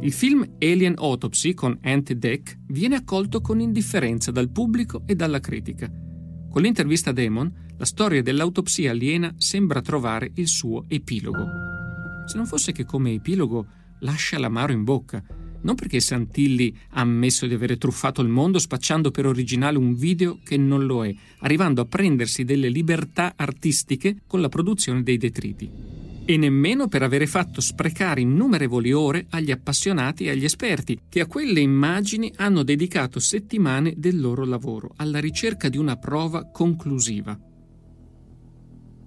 Il 0.00 0.12
film 0.12 0.44
Alien 0.58 0.94
Autopsy 0.96 1.54
con 1.54 1.78
Ant 1.82 2.12
Deck 2.12 2.58
viene 2.66 2.96
accolto 2.96 3.40
con 3.40 3.60
indifferenza 3.60 4.30
dal 4.30 4.50
pubblico 4.50 5.02
e 5.06 5.14
dalla 5.14 5.40
critica. 5.40 5.90
Con 6.50 6.62
l'intervista 6.62 7.12
Damon, 7.12 7.52
la 7.76 7.84
storia 7.84 8.22
dell'autopsia 8.22 8.90
aliena 8.90 9.34
sembra 9.36 9.80
trovare 9.80 10.32
il 10.34 10.48
suo 10.48 10.84
epilogo. 10.88 11.46
Se 12.26 12.36
non 12.36 12.46
fosse 12.46 12.72
che 12.72 12.84
come 12.84 13.12
epilogo 13.12 13.66
lascia 14.00 14.38
l'amaro 14.38 14.72
in 14.72 14.82
bocca, 14.82 15.22
non 15.60 15.74
perché 15.74 16.00
Santilli 16.00 16.74
ha 16.90 17.00
ammesso 17.00 17.46
di 17.46 17.54
avere 17.54 17.76
truffato 17.76 18.22
il 18.22 18.28
mondo 18.28 18.58
spacciando 18.58 19.10
per 19.10 19.26
originale 19.26 19.76
un 19.76 19.94
video 19.94 20.38
che 20.42 20.56
non 20.56 20.86
lo 20.86 21.04
è, 21.04 21.14
arrivando 21.40 21.80
a 21.80 21.86
prendersi 21.86 22.44
delle 22.44 22.68
libertà 22.68 23.34
artistiche 23.36 24.18
con 24.26 24.40
la 24.40 24.48
produzione 24.48 25.02
dei 25.02 25.16
detriti 25.16 25.98
e 26.30 26.36
nemmeno 26.36 26.88
per 26.88 27.02
avere 27.02 27.26
fatto 27.26 27.62
sprecare 27.62 28.20
innumerevoli 28.20 28.92
ore 28.92 29.24
agli 29.30 29.50
appassionati 29.50 30.24
e 30.24 30.30
agli 30.30 30.44
esperti 30.44 31.00
che 31.08 31.20
a 31.20 31.26
quelle 31.26 31.60
immagini 31.60 32.30
hanno 32.36 32.62
dedicato 32.64 33.18
settimane 33.18 33.94
del 33.96 34.20
loro 34.20 34.44
lavoro 34.44 34.92
alla 34.96 35.20
ricerca 35.20 35.70
di 35.70 35.78
una 35.78 35.96
prova 35.96 36.44
conclusiva. 36.44 37.34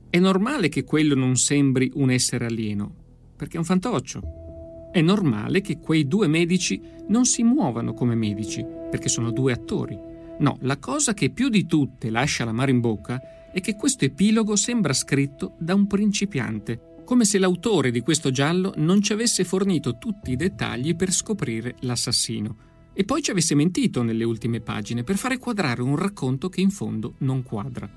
È 0.09 0.17
normale 0.17 0.67
che 0.69 0.83
quello 0.83 1.13
non 1.13 1.37
sembri 1.37 1.91
un 1.93 2.09
essere 2.09 2.45
alieno, 2.47 2.91
perché 3.35 3.57
è 3.57 3.59
un 3.59 3.65
fantoccio. 3.65 4.89
È 4.91 4.99
normale 4.99 5.61
che 5.61 5.77
quei 5.77 6.07
due 6.07 6.25
medici 6.25 6.81
non 7.09 7.25
si 7.25 7.43
muovano 7.43 7.93
come 7.93 8.15
medici, 8.15 8.65
perché 8.89 9.09
sono 9.09 9.29
due 9.29 9.53
attori. 9.53 9.95
No, 10.39 10.57
la 10.61 10.79
cosa 10.79 11.13
che 11.13 11.29
più 11.29 11.49
di 11.49 11.67
tutte 11.67 12.09
lascia 12.09 12.45
l'amaro 12.45 12.71
in 12.71 12.79
bocca 12.79 13.21
è 13.53 13.61
che 13.61 13.75
questo 13.75 14.05
epilogo 14.05 14.55
sembra 14.55 14.93
scritto 14.93 15.53
da 15.59 15.75
un 15.75 15.85
principiante 15.85 16.89
come 17.03 17.25
se 17.25 17.37
l'autore 17.37 17.91
di 17.91 18.01
questo 18.01 18.31
giallo 18.31 18.73
non 18.77 19.01
ci 19.01 19.13
avesse 19.13 19.43
fornito 19.43 19.97
tutti 19.97 20.31
i 20.31 20.35
dettagli 20.35 20.95
per 20.95 21.11
scoprire 21.11 21.75
l'assassino 21.81 22.69
e 22.93 23.03
poi 23.05 23.21
ci 23.21 23.31
avesse 23.31 23.55
mentito 23.55 24.03
nelle 24.03 24.23
ultime 24.23 24.59
pagine 24.59 25.03
per 25.03 25.17
fare 25.17 25.37
quadrare 25.37 25.81
un 25.81 25.95
racconto 25.95 26.49
che 26.49 26.61
in 26.61 26.71
fondo 26.71 27.15
non 27.19 27.43
quadra. 27.43 27.89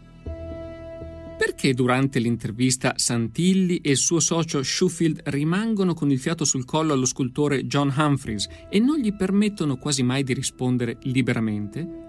Perché 1.36 1.74
durante 1.74 2.20
l'intervista 2.20 2.94
Santilli 2.97 3.78
e 3.78 3.91
il 3.91 3.97
suo 3.97 4.20
socio 4.20 4.62
Shufield 4.62 5.23
rimangono 5.24 5.92
con 5.92 6.10
il 6.10 6.18
fiato 6.18 6.44
sul 6.44 6.65
collo 6.65 6.92
allo 6.92 7.05
scultore 7.05 7.66
John 7.66 7.92
Humphreys 7.94 8.49
e 8.70 8.78
non 8.78 8.99
gli 8.99 9.15
permettono 9.15 9.76
quasi 9.76 10.02
mai 10.02 10.23
di 10.23 10.33
rispondere 10.33 10.99
liberamente? 11.02 12.02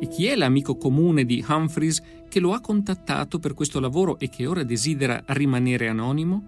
E 0.00 0.08
chi 0.08 0.26
è 0.26 0.34
l'amico 0.34 0.76
comune 0.76 1.24
di 1.24 1.44
Humphreys 1.46 2.02
che 2.32 2.40
lo 2.40 2.54
ha 2.54 2.60
contattato 2.60 3.38
per 3.38 3.52
questo 3.52 3.78
lavoro 3.78 4.18
e 4.18 4.30
che 4.30 4.46
ora 4.46 4.62
desidera 4.62 5.22
rimanere 5.26 5.88
anonimo? 5.88 6.42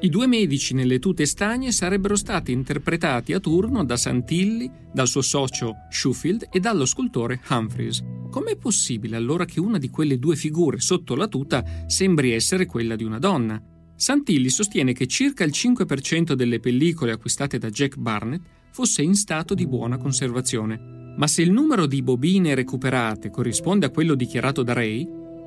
I 0.00 0.08
due 0.08 0.26
medici 0.26 0.72
nelle 0.72 0.98
tute 0.98 1.26
stagne 1.26 1.72
sarebbero 1.72 2.16
stati 2.16 2.50
interpretati 2.50 3.34
a 3.34 3.38
turno 3.38 3.84
da 3.84 3.98
Santilli, 3.98 4.70
dal 4.90 5.08
suo 5.08 5.20
socio 5.20 5.74
Schufield 5.90 6.48
e 6.50 6.58
dallo 6.58 6.86
scultore 6.86 7.42
Humphreys. 7.50 8.02
Com'è 8.30 8.56
possibile 8.56 9.16
allora 9.16 9.44
che 9.44 9.60
una 9.60 9.76
di 9.76 9.90
quelle 9.90 10.18
due 10.18 10.36
figure 10.36 10.80
sotto 10.80 11.14
la 11.14 11.28
tuta 11.28 11.62
sembri 11.84 12.32
essere 12.32 12.64
quella 12.64 12.96
di 12.96 13.04
una 13.04 13.18
donna? 13.18 13.62
Santilli 13.94 14.48
sostiene 14.48 14.94
che 14.94 15.06
circa 15.06 15.44
il 15.44 15.52
5% 15.52 16.32
delle 16.32 16.60
pellicole 16.60 17.12
acquistate 17.12 17.58
da 17.58 17.68
Jack 17.68 17.98
Barnett 17.98 18.40
fosse 18.70 19.02
in 19.02 19.14
stato 19.14 19.52
di 19.52 19.66
buona 19.66 19.98
conservazione, 19.98 20.97
ma 21.18 21.26
se 21.26 21.42
il 21.42 21.50
numero 21.50 21.86
di 21.86 22.00
bobine 22.00 22.54
recuperate 22.54 23.30
corrisponde 23.30 23.86
a 23.86 23.90
quello 23.90 24.14
dichiarato 24.14 24.62
da 24.62 24.72
Ray, 24.72 25.06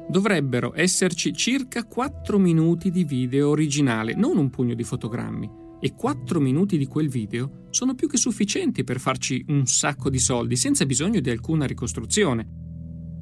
dovrebbero 0.09 0.73
esserci 0.75 1.33
circa 1.33 1.85
4 1.85 2.37
minuti 2.37 2.91
di 2.91 3.05
video 3.05 3.49
originale, 3.49 4.13
non 4.13 4.37
un 4.37 4.49
pugno 4.49 4.73
di 4.73 4.83
fotogrammi. 4.83 5.59
E 5.79 5.95
4 5.95 6.39
minuti 6.41 6.77
di 6.77 6.85
quel 6.85 7.07
video 7.07 7.67
sono 7.69 7.95
più 7.95 8.07
che 8.07 8.17
sufficienti 8.17 8.83
per 8.83 8.99
farci 8.99 9.43
un 9.47 9.65
sacco 9.65 10.09
di 10.09 10.19
soldi 10.19 10.57
senza 10.57 10.85
bisogno 10.85 11.21
di 11.21 11.29
alcuna 11.29 11.65
ricostruzione. 11.65 12.59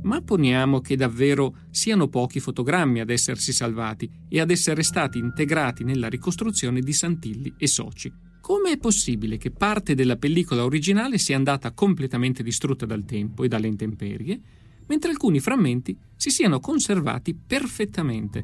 Ma 0.02 0.20
poniamo 0.22 0.82
che 0.82 0.96
davvero 0.96 1.56
siano 1.70 2.08
pochi 2.08 2.40
fotogrammi 2.40 3.00
ad 3.00 3.12
essersi 3.12 3.54
salvati 3.54 4.10
e 4.28 4.40
ad 4.40 4.50
essere 4.50 4.82
stati 4.82 5.20
integrati 5.20 5.84
nella 5.84 6.10
ricostruzione 6.10 6.80
di 6.82 6.94
Santilli 6.94 7.54
e 7.58 7.68
soci. 7.68 8.12
Come 8.50 8.72
è 8.72 8.78
possibile 8.80 9.38
che 9.38 9.52
parte 9.52 9.94
della 9.94 10.16
pellicola 10.16 10.66
originale 10.66 11.20
sia 11.20 11.36
andata 11.36 11.72
completamente 11.72 12.42
distrutta 12.42 12.88
dal 12.88 13.06
tempo 13.06 13.44
e 13.44 13.48
dalle 13.48 13.68
intemperie, 13.68 14.42
mentre 14.88 15.12
alcuni 15.12 15.40
frammenti 15.40 15.96
si 16.16 16.32
siano 16.32 16.60
conservati 16.60 17.36
perfettamente? 17.36 18.44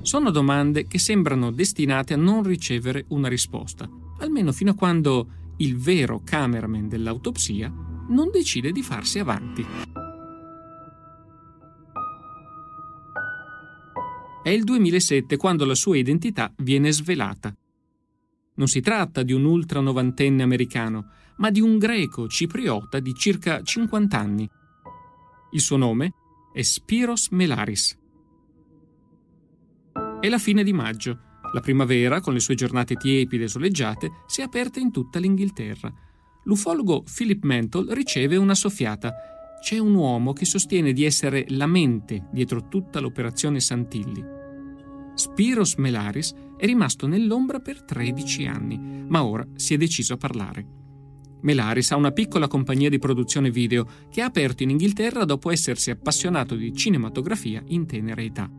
Sono 0.00 0.30
domande 0.30 0.86
che 0.86 0.98
sembrano 0.98 1.50
destinate 1.50 2.14
a 2.14 2.16
non 2.16 2.42
ricevere 2.42 3.04
una 3.08 3.28
risposta, 3.28 3.86
almeno 4.20 4.50
fino 4.50 4.70
a 4.70 4.74
quando 4.74 5.28
il 5.58 5.76
vero 5.76 6.22
cameraman 6.24 6.88
dell'autopsia 6.88 7.70
non 8.08 8.30
decide 8.30 8.72
di 8.72 8.82
farsi 8.82 9.18
avanti. 9.18 9.62
È 14.42 14.48
il 14.48 14.64
2007 14.64 15.36
quando 15.36 15.66
la 15.66 15.74
sua 15.74 15.98
identità 15.98 16.50
viene 16.56 16.90
svelata. 16.92 17.54
Non 18.56 18.68
si 18.68 18.80
tratta 18.80 19.22
di 19.22 19.32
un 19.32 19.44
ultra 19.44 19.80
novantenne 19.80 20.42
americano, 20.42 21.10
ma 21.36 21.50
di 21.50 21.60
un 21.60 21.78
greco 21.78 22.28
cipriota 22.28 23.00
di 23.00 23.14
circa 23.14 23.62
50 23.62 24.18
anni. 24.18 24.48
Il 25.52 25.60
suo 25.60 25.76
nome 25.76 26.12
è 26.52 26.62
Spiros 26.62 27.28
Melaris. 27.30 27.98
È 30.20 30.28
la 30.28 30.38
fine 30.38 30.64
di 30.64 30.72
maggio. 30.72 31.20
La 31.52 31.60
primavera, 31.60 32.20
con 32.20 32.32
le 32.32 32.40
sue 32.40 32.54
giornate 32.54 32.96
tiepide 32.96 33.44
e 33.44 33.48
soleggiate, 33.48 34.10
si 34.26 34.40
è 34.40 34.44
aperta 34.44 34.80
in 34.80 34.90
tutta 34.90 35.18
l'Inghilterra. 35.18 35.92
L'ufologo 36.44 37.02
Philip 37.02 37.44
Mantle 37.44 37.92
riceve 37.94 38.36
una 38.36 38.54
soffiata. 38.54 39.14
C'è 39.60 39.78
un 39.78 39.94
uomo 39.94 40.32
che 40.32 40.44
sostiene 40.44 40.92
di 40.92 41.04
essere 41.04 41.44
la 41.48 41.66
mente 41.66 42.28
dietro 42.32 42.68
tutta 42.68 43.00
l'operazione 43.00 43.60
Santilli. 43.60 44.24
Spiros 45.14 45.74
Melaris 45.76 46.32
è 46.56 46.66
rimasto 46.66 47.06
nell'ombra 47.06 47.60
per 47.60 47.82
13 47.82 48.46
anni, 48.46 49.04
ma 49.08 49.24
ora 49.24 49.46
si 49.54 49.74
è 49.74 49.76
deciso 49.76 50.14
a 50.14 50.16
parlare. 50.16 50.66
Melaris 51.42 51.92
ha 51.92 51.96
una 51.96 52.12
piccola 52.12 52.48
compagnia 52.48 52.88
di 52.88 52.98
produzione 52.98 53.50
video 53.50 53.86
che 54.10 54.22
ha 54.22 54.26
aperto 54.26 54.62
in 54.62 54.70
Inghilterra 54.70 55.24
dopo 55.24 55.50
essersi 55.50 55.90
appassionato 55.90 56.54
di 56.54 56.74
cinematografia 56.74 57.62
in 57.66 57.86
tenera 57.86 58.22
età. 58.22 58.50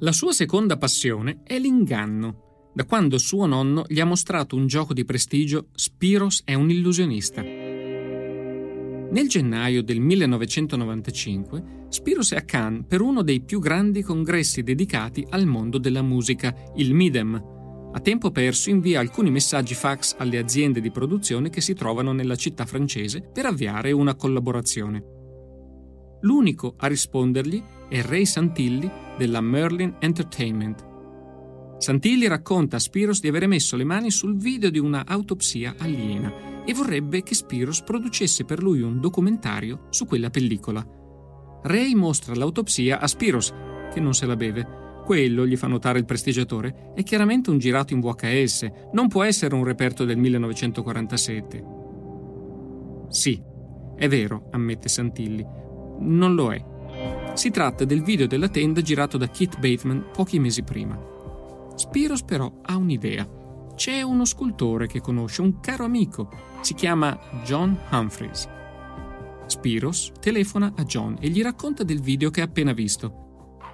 La 0.00 0.12
sua 0.12 0.32
seconda 0.32 0.76
passione 0.76 1.40
è 1.42 1.58
l'inganno. 1.58 2.70
Da 2.74 2.84
quando 2.84 3.18
suo 3.18 3.46
nonno 3.46 3.84
gli 3.88 4.00
ha 4.00 4.04
mostrato 4.04 4.54
un 4.56 4.66
gioco 4.66 4.92
di 4.92 5.04
prestigio, 5.04 5.68
Spiros 5.74 6.42
è 6.44 6.54
un 6.54 6.70
illusionista. 6.70 7.42
Nel 7.42 9.28
gennaio 9.28 9.82
del 9.82 10.00
1995 10.00 11.83
Spiros 11.94 12.32
è 12.32 12.36
a 12.36 12.42
Cannes 12.42 12.86
per 12.88 13.00
uno 13.00 13.22
dei 13.22 13.40
più 13.40 13.60
grandi 13.60 14.02
congressi 14.02 14.64
dedicati 14.64 15.24
al 15.30 15.46
mondo 15.46 15.78
della 15.78 16.02
musica, 16.02 16.52
il 16.74 16.92
MIDEM. 16.92 17.90
A 17.92 18.00
tempo 18.00 18.32
perso 18.32 18.68
invia 18.68 18.98
alcuni 18.98 19.30
messaggi 19.30 19.74
fax 19.74 20.16
alle 20.18 20.38
aziende 20.38 20.80
di 20.80 20.90
produzione 20.90 21.50
che 21.50 21.60
si 21.60 21.72
trovano 21.72 22.10
nella 22.10 22.34
città 22.34 22.66
francese 22.66 23.20
per 23.32 23.46
avviare 23.46 23.92
una 23.92 24.16
collaborazione. 24.16 25.04
L'unico 26.22 26.74
a 26.78 26.88
rispondergli 26.88 27.62
è 27.88 28.02
Ray 28.02 28.24
Santilli 28.24 28.90
della 29.16 29.40
Merlin 29.40 29.94
Entertainment. 30.00 30.84
Santilli 31.78 32.26
racconta 32.26 32.74
a 32.74 32.80
Spiros 32.80 33.20
di 33.20 33.28
avere 33.28 33.46
messo 33.46 33.76
le 33.76 33.84
mani 33.84 34.10
sul 34.10 34.36
video 34.36 34.70
di 34.70 34.80
una 34.80 35.06
autopsia 35.06 35.76
aliena 35.78 36.64
e 36.64 36.74
vorrebbe 36.74 37.22
che 37.22 37.36
Spiros 37.36 37.82
producesse 37.82 38.44
per 38.44 38.60
lui 38.60 38.80
un 38.80 38.98
documentario 38.98 39.86
su 39.90 40.06
quella 40.06 40.30
pellicola. 40.30 40.93
Ray 41.66 41.94
mostra 41.94 42.34
l'autopsia 42.34 43.00
a 43.00 43.06
Spiros, 43.06 43.50
che 43.90 43.98
non 43.98 44.12
se 44.12 44.26
la 44.26 44.36
beve. 44.36 45.00
Quello, 45.02 45.46
gli 45.46 45.56
fa 45.56 45.66
notare 45.66 45.98
il 45.98 46.04
prestigiatore, 46.04 46.92
è 46.94 47.02
chiaramente 47.02 47.48
un 47.48 47.56
girato 47.56 47.94
in 47.94 48.00
VHS, 48.00 48.70
non 48.92 49.08
può 49.08 49.22
essere 49.22 49.54
un 49.54 49.64
reperto 49.64 50.04
del 50.04 50.18
1947. 50.18 51.64
Sì, 53.08 53.42
è 53.96 54.08
vero, 54.08 54.48
ammette 54.50 54.88
Santilli. 54.88 55.46
Non 56.00 56.34
lo 56.34 56.52
è. 56.52 56.62
Si 57.32 57.50
tratta 57.50 57.86
del 57.86 58.02
video 58.02 58.26
della 58.26 58.48
tenda 58.48 58.82
girato 58.82 59.16
da 59.16 59.28
Keith 59.28 59.58
Bateman 59.58 60.08
pochi 60.12 60.38
mesi 60.38 60.62
prima. 60.62 61.00
Spiros 61.76 62.24
però 62.24 62.60
ha 62.60 62.76
un'idea. 62.76 63.26
C'è 63.74 64.02
uno 64.02 64.26
scultore 64.26 64.86
che 64.86 65.00
conosce, 65.00 65.40
un 65.40 65.60
caro 65.60 65.84
amico, 65.84 66.28
si 66.60 66.74
chiama 66.74 67.18
John 67.42 67.74
Humphreys. 67.90 68.53
Spiros 69.46 70.12
telefona 70.20 70.72
a 70.76 70.84
John 70.84 71.16
e 71.20 71.28
gli 71.28 71.42
racconta 71.42 71.82
del 71.84 72.00
video 72.00 72.30
che 72.30 72.40
ha 72.40 72.44
appena 72.44 72.72
visto. 72.72 73.22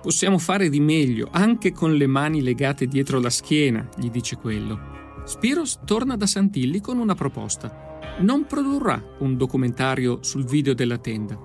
Possiamo 0.03 0.39
fare 0.39 0.69
di 0.69 0.81
meglio, 0.81 1.29
anche 1.31 1.73
con 1.73 1.95
le 1.95 2.07
mani 2.07 2.43
legate 2.43 2.87
dietro 2.87 3.21
la 3.21 3.31
schiena, 3.31 3.89
gli 3.99 4.11
dice 4.11 4.37
quello. 4.37 5.23
Spiros 5.25 5.81
torna 5.85 6.17
da 6.17 6.27
Santilli 6.27 6.81
con 6.81 6.99
una 6.99 7.15
proposta. 7.15 7.99
Non 8.21 8.47
produrrà 8.47 9.03
un 9.19 9.37
documentario 9.37 10.23
sul 10.23 10.45
video 10.45 10.75
della 10.75 10.99
tenda. 10.99 11.39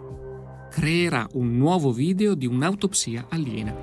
Creerà 0.70 1.28
un 1.34 1.58
nuovo 1.58 1.92
video 1.92 2.34
di 2.34 2.46
un'autopsia 2.46 3.28
aliena, 3.30 3.76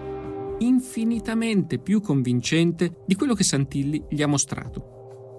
infinitamente 0.59 1.79
più 1.79 2.01
convincente 2.01 3.03
di 3.07 3.15
quello 3.15 3.35
che 3.35 3.45
Santilli 3.45 4.05
gli 4.09 4.23
ha 4.23 4.27
mostrato 4.27 4.93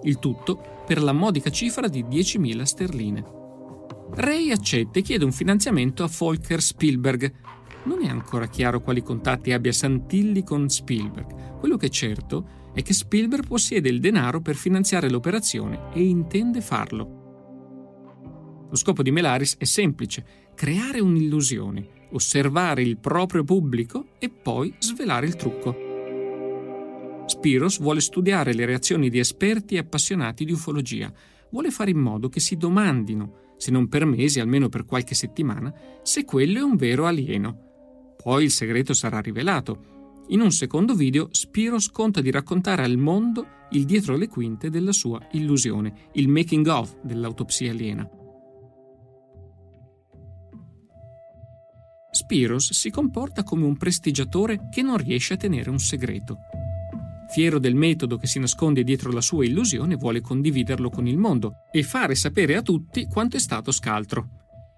il 0.04 0.18
tutto 0.18 0.82
per 0.86 1.02
la 1.02 1.12
modica 1.12 1.50
cifra 1.50 1.88
di 1.88 2.04
10.000 2.04 2.62
sterline. 2.62 3.24
Ray 4.16 4.52
accetta 4.52 5.00
e 5.00 5.02
chiede 5.02 5.24
un 5.24 5.32
finanziamento 5.32 6.04
a 6.04 6.10
Volker 6.18 6.62
Spielberg. 6.62 7.32
Non 7.84 8.02
è 8.02 8.08
ancora 8.08 8.46
chiaro 8.46 8.80
quali 8.80 9.02
contatti 9.02 9.50
abbia 9.50 9.72
Santilli 9.72 10.44
con 10.44 10.68
Spielberg. 10.68 11.58
Quello 11.58 11.76
che 11.76 11.86
è 11.86 11.90
certo 11.90 12.70
è 12.72 12.82
che 12.82 12.92
Spielberg 12.92 13.44
possiede 13.46 13.88
il 13.88 13.98
denaro 13.98 14.40
per 14.40 14.54
finanziare 14.54 15.10
l'operazione 15.10 15.92
e 15.92 16.04
intende 16.04 16.60
farlo. 16.60 17.22
Lo 18.70 18.76
scopo 18.76 19.02
di 19.02 19.10
Melaris 19.10 19.56
è 19.58 19.64
semplice, 19.64 20.24
creare 20.54 21.00
un'illusione, 21.00 22.06
osservare 22.12 22.82
il 22.82 22.98
proprio 22.98 23.42
pubblico 23.42 24.10
e 24.20 24.28
poi 24.30 24.72
svelare 24.78 25.26
il 25.26 25.34
trucco. 25.34 25.76
Spiros 27.26 27.80
vuole 27.80 28.00
studiare 28.00 28.54
le 28.54 28.64
reazioni 28.64 29.10
di 29.10 29.18
esperti 29.18 29.74
e 29.74 29.78
appassionati 29.78 30.44
di 30.44 30.52
ufologia. 30.52 31.12
Vuole 31.50 31.72
fare 31.72 31.90
in 31.90 31.98
modo 31.98 32.28
che 32.28 32.40
si 32.40 32.56
domandino, 32.56 33.42
se 33.56 33.70
non 33.70 33.88
per 33.88 34.04
mesi, 34.04 34.40
almeno 34.40 34.68
per 34.68 34.84
qualche 34.84 35.14
settimana, 35.14 35.72
se 36.02 36.24
quello 36.24 36.58
è 36.58 36.62
un 36.62 36.76
vero 36.76 37.06
alieno. 37.06 38.14
Poi 38.22 38.44
il 38.44 38.50
segreto 38.50 38.94
sarà 38.94 39.20
rivelato. 39.20 40.22
In 40.28 40.40
un 40.40 40.50
secondo 40.50 40.94
video, 40.94 41.28
Spiros 41.30 41.90
conta 41.90 42.20
di 42.20 42.30
raccontare 42.30 42.82
al 42.82 42.96
mondo 42.96 43.46
il 43.70 43.84
dietro 43.84 44.16
le 44.16 44.28
quinte 44.28 44.70
della 44.70 44.92
sua 44.92 45.20
illusione, 45.32 46.08
il 46.12 46.28
making 46.28 46.66
of 46.66 46.96
dell'autopsia 47.02 47.70
aliena. 47.70 48.08
Spiros 52.10 52.72
si 52.72 52.90
comporta 52.90 53.42
come 53.42 53.64
un 53.64 53.76
prestigiatore 53.76 54.68
che 54.70 54.82
non 54.82 54.96
riesce 54.96 55.34
a 55.34 55.36
tenere 55.36 55.68
un 55.68 55.80
segreto. 55.80 56.38
Fiero 57.30 57.58
del 57.58 57.74
metodo 57.74 58.16
che 58.16 58.26
si 58.26 58.38
nasconde 58.38 58.84
dietro 58.84 59.10
la 59.10 59.20
sua 59.20 59.44
illusione, 59.44 59.96
vuole 59.96 60.20
condividerlo 60.20 60.90
con 60.90 61.06
il 61.06 61.16
mondo 61.16 61.54
e 61.72 61.82
fare 61.82 62.14
sapere 62.14 62.56
a 62.56 62.62
tutti 62.62 63.06
quanto 63.06 63.36
è 63.36 63.40
stato 63.40 63.72
scaltro. 63.72 64.28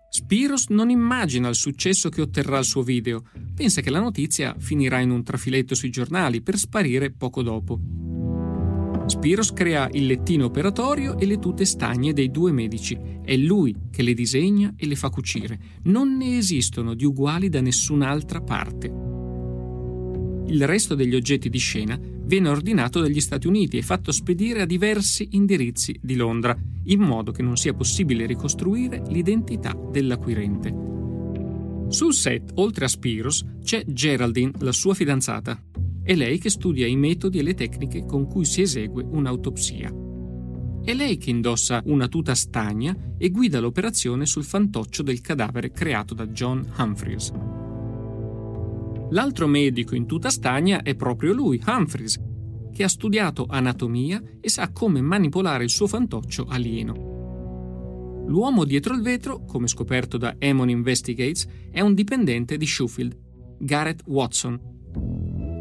Spiros 0.09 0.69
non 0.69 0.89
immagina 0.89 1.49
il 1.49 1.55
successo 1.55 2.09
che 2.09 2.23
otterrà 2.23 2.59
il 2.59 2.65
suo 2.65 2.83
video, 2.83 3.25
pensa 3.55 3.81
che 3.81 3.91
la 3.91 4.01
notizia 4.01 4.55
finirà 4.59 5.01
in 5.01 5.11
un 5.11 5.23
trafiletto 5.23 5.75
sui 5.75 5.91
giornali 5.91 6.41
per 6.41 6.57
sparire 6.57 7.11
poco 7.11 7.43
dopo. 7.43 7.79
Spiros 9.07 9.53
crea 9.53 9.89
il 9.93 10.07
lettino 10.07 10.47
operatorio 10.47 11.19
e 11.19 11.27
le 11.27 11.39
tute 11.39 11.65
stagne 11.65 12.13
dei 12.13 12.31
due 12.31 12.51
medici. 12.51 12.99
È 13.23 13.37
lui 13.37 13.75
che 13.91 14.03
le 14.03 14.15
disegna 14.15 14.73
e 14.77 14.87
le 14.87 14.97
fa 14.97 15.11
cucire. 15.11 15.59
Non 15.85 16.17
ne 16.17 16.39
esistono 16.39 16.95
di 16.95 17.05
uguali 17.05 17.49
da 17.49 17.61
nessun'altra 17.61 18.41
parte. 18.41 18.87
Il 20.47 20.67
resto 20.67 20.95
degli 20.95 21.15
oggetti 21.15 21.49
di 21.49 21.59
scena 21.59 21.99
viene 22.27 22.49
ordinato 22.49 23.01
dagli 23.01 23.21
Stati 23.21 23.47
Uniti 23.47 23.79
e 23.79 23.83
fatto 23.83 24.13
spedire 24.13 24.63
a 24.63 24.67
diversi 24.67 25.29
indirizzi 25.33 25.99
di 26.03 26.17
Londra, 26.17 26.57
in 26.85 27.01
modo 27.01 27.33
che 27.33 27.43
non 27.43 27.57
sia 27.57 27.73
possibile 27.73 28.27
ricostruire 28.27 29.03
l'identità 29.09 29.75
dell'acquirente. 29.91 30.87
Sul 31.89 32.13
set, 32.13 32.51
oltre 32.55 32.87
a 32.87 32.89
Spiros, 32.89 33.45
c'è 33.63 33.85
Geraldine, 33.87 34.53
la 34.59 34.73
sua 34.73 34.95
fidanzata. 34.95 35.61
È 36.03 36.15
lei 36.15 36.39
che 36.39 36.51
studia 36.51 36.87
i 36.87 36.97
metodi 36.97 37.39
e 37.39 37.43
le 37.43 37.55
tecniche 37.55 38.05
con 38.05 38.27
cui 38.27 38.45
si 38.45 38.61
esegue 38.61 39.05
un'autopsia. 39.05 39.93
È 40.85 40.95
lei 40.95 41.17
che 41.17 41.31
indossa 41.31 41.83
una 41.87 42.07
tuta 42.07 42.35
stagna 42.35 42.97
e 43.19 43.31
guida 43.31 43.61
l'operazione 43.61 44.27
sul 44.27 44.45
fantoccio 44.45 45.03
del 45.03 45.21
cadavere 45.21 45.71
creato 45.73 46.15
da 46.15 46.27
John 46.27 46.65
Humphreys. 46.77 47.33
L'altro 49.11 49.47
medico 49.47 49.95
in 49.95 50.07
tuta 50.07 50.31
stagna 50.31 50.83
è 50.83 50.95
proprio 50.95 51.33
lui, 51.33 51.63
Humphreys, 51.65 52.21
che 52.73 52.85
ha 52.85 52.89
studiato 52.89 53.47
anatomia 53.49 54.23
e 54.41 54.49
sa 54.49 54.71
come 54.73 55.01
manipolare 55.01 55.65
il 55.65 55.71
suo 55.71 55.87
fantoccio 55.87 56.47
alieno. 56.49 58.25
L'uomo 58.27 58.65
dietro 58.65 58.95
il 58.95 59.03
vetro, 59.03 59.45
come 59.45 59.69
scoperto 59.69 60.19
da 60.19 60.35
Emon 60.39 60.69
Investigates, 60.69 61.47
è 61.71 61.81
un 61.81 61.95
dipendente 61.95 62.57
di 62.57 62.67
Sheffield, 62.67 63.17
Gareth 63.59 64.03
Watson, 64.07 64.75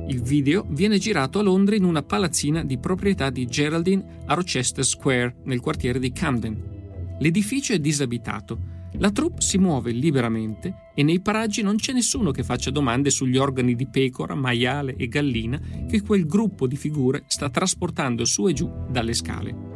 il 0.08 0.22
video 0.22 0.68
viene 0.70 1.00
girato 1.00 1.40
a 1.40 1.42
Londra 1.42 1.76
in 1.76 1.84
una 1.84 2.04
palazzina 2.04 2.64
di 2.64 2.78
proprietà 2.78 3.32
di 3.32 3.48
Geraldine 3.48 4.20
a 4.26 4.36
Rochester 4.36 4.86
Square, 4.86 5.38
nel 5.46 5.62
quartiere 5.62 5.98
di 5.98 6.12
Camden. 6.12 7.16
L'edificio 7.20 7.74
è 7.74 7.80
disabitato. 7.80 8.74
La 8.98 9.12
troupe 9.12 9.42
si 9.42 9.58
muove 9.58 9.92
liberamente 9.92 10.92
e 10.94 11.04
nei 11.04 11.22
paraggi 11.22 11.62
non 11.62 11.76
c'è 11.76 11.92
nessuno 11.92 12.32
che 12.32 12.44
faccia 12.44 12.72
domande 12.72 13.10
sugli 13.10 13.38
organi 13.38 13.76
di 13.76 13.88
pecora, 13.88 14.36
maiale 14.36 14.96
e 14.96 15.08
gallina 15.08 15.60
che 15.90 16.02
quel 16.02 16.26
gruppo 16.26 16.68
di 16.68 16.78
figure 16.78 17.24
sta 17.28 17.50
trasportando 17.50 18.24
su 18.26 18.48
e 18.48 18.54
giù 18.54 18.72
dalle 18.90 19.14
scale. 19.14 19.74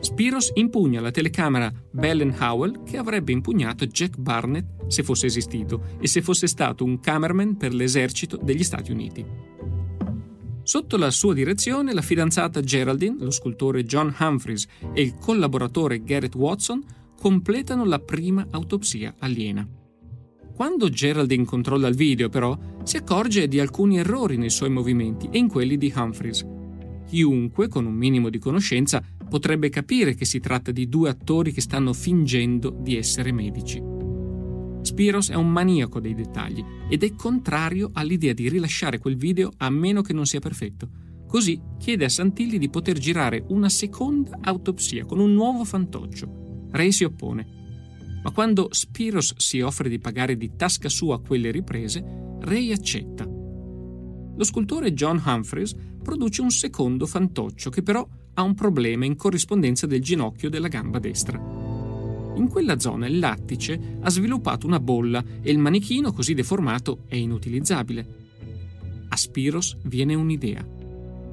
Spiros 0.00 0.50
impugna 0.54 1.00
la 1.00 1.12
telecamera 1.12 1.72
Bell 1.90 2.34
Howell 2.38 2.82
che 2.82 2.96
avrebbe 2.96 3.32
impugnato 3.32 3.86
Jack 3.86 4.18
Barnett 4.18 4.86
se 4.88 5.02
fosse 5.02 5.26
esistito 5.26 5.96
e 6.00 6.06
se 6.08 6.20
fosse 6.20 6.48
stato 6.48 6.84
un 6.84 7.00
cameraman 7.00 7.56
per 7.56 7.72
l'esercito 7.72 8.36
degli 8.36 8.64
Stati 8.64 8.90
Uniti. 8.90 9.24
Sotto 10.64 10.96
la 10.96 11.10
sua 11.10 11.34
direzione, 11.34 11.92
la 11.92 12.02
fidanzata 12.02 12.60
Geraldine, 12.60 13.16
lo 13.18 13.30
scultore 13.30 13.84
John 13.84 14.14
Humphreys 14.16 14.66
e 14.94 15.02
il 15.02 15.16
collaboratore 15.18 16.02
Garrett 16.04 16.34
Watson 16.36 16.82
completano 17.18 17.84
la 17.84 17.98
prima 17.98 18.46
autopsia 18.50 19.14
aliena. 19.18 19.66
Quando 20.54 20.88
Geraldine 20.88 21.44
controlla 21.44 21.88
il 21.88 21.96
video, 21.96 22.28
però, 22.28 22.56
si 22.84 22.96
accorge 22.96 23.48
di 23.48 23.58
alcuni 23.58 23.98
errori 23.98 24.36
nei 24.36 24.50
suoi 24.50 24.70
movimenti 24.70 25.28
e 25.30 25.38
in 25.38 25.48
quelli 25.48 25.76
di 25.76 25.92
Humphreys. 25.94 26.46
Chiunque, 27.08 27.68
con 27.68 27.84
un 27.84 27.94
minimo 27.94 28.28
di 28.28 28.38
conoscenza, 28.38 29.02
potrebbe 29.28 29.68
capire 29.68 30.14
che 30.14 30.24
si 30.24 30.40
tratta 30.40 30.70
di 30.70 30.88
due 30.88 31.08
attori 31.08 31.52
che 31.52 31.60
stanno 31.60 31.92
fingendo 31.92 32.70
di 32.70 32.96
essere 32.96 33.32
medici. 33.32 33.82
Spiros 34.92 35.30
è 35.30 35.34
un 35.34 35.50
maniaco 35.50 36.00
dei 36.00 36.14
dettagli 36.14 36.62
ed 36.90 37.02
è 37.02 37.14
contrario 37.14 37.88
all'idea 37.94 38.34
di 38.34 38.50
rilasciare 38.50 38.98
quel 38.98 39.16
video 39.16 39.50
a 39.56 39.70
meno 39.70 40.02
che 40.02 40.12
non 40.12 40.26
sia 40.26 40.38
perfetto. 40.38 40.90
Così 41.26 41.58
chiede 41.78 42.04
a 42.04 42.10
Santilli 42.10 42.58
di 42.58 42.68
poter 42.68 42.98
girare 42.98 43.42
una 43.48 43.70
seconda 43.70 44.38
autopsia 44.42 45.06
con 45.06 45.18
un 45.18 45.32
nuovo 45.32 45.64
fantoccio. 45.64 46.68
Ray 46.72 46.92
si 46.92 47.04
oppone. 47.04 47.46
Ma 48.22 48.30
quando 48.32 48.68
Spiros 48.70 49.32
si 49.38 49.60
offre 49.60 49.88
di 49.88 49.98
pagare 49.98 50.36
di 50.36 50.56
tasca 50.56 50.90
sua 50.90 51.22
quelle 51.22 51.50
riprese, 51.50 52.04
Ray 52.40 52.70
accetta. 52.70 53.24
Lo 53.24 54.44
scultore 54.44 54.92
John 54.92 55.22
Humphreys 55.24 55.74
produce 56.02 56.42
un 56.42 56.50
secondo 56.50 57.06
fantoccio 57.06 57.70
che 57.70 57.82
però 57.82 58.06
ha 58.34 58.42
un 58.42 58.54
problema 58.54 59.06
in 59.06 59.16
corrispondenza 59.16 59.86
del 59.86 60.02
ginocchio 60.02 60.50
della 60.50 60.68
gamba 60.68 60.98
destra. 60.98 61.71
In 62.34 62.48
quella 62.48 62.78
zona 62.78 63.06
il 63.06 63.18
lattice 63.18 63.98
ha 64.00 64.10
sviluppato 64.10 64.66
una 64.66 64.80
bolla 64.80 65.22
e 65.42 65.50
il 65.50 65.58
manichino 65.58 66.12
così 66.12 66.34
deformato 66.34 67.04
è 67.06 67.16
inutilizzabile. 67.16 68.20
A 69.08 69.16
Spiros 69.16 69.76
viene 69.84 70.14
un'idea. 70.14 70.66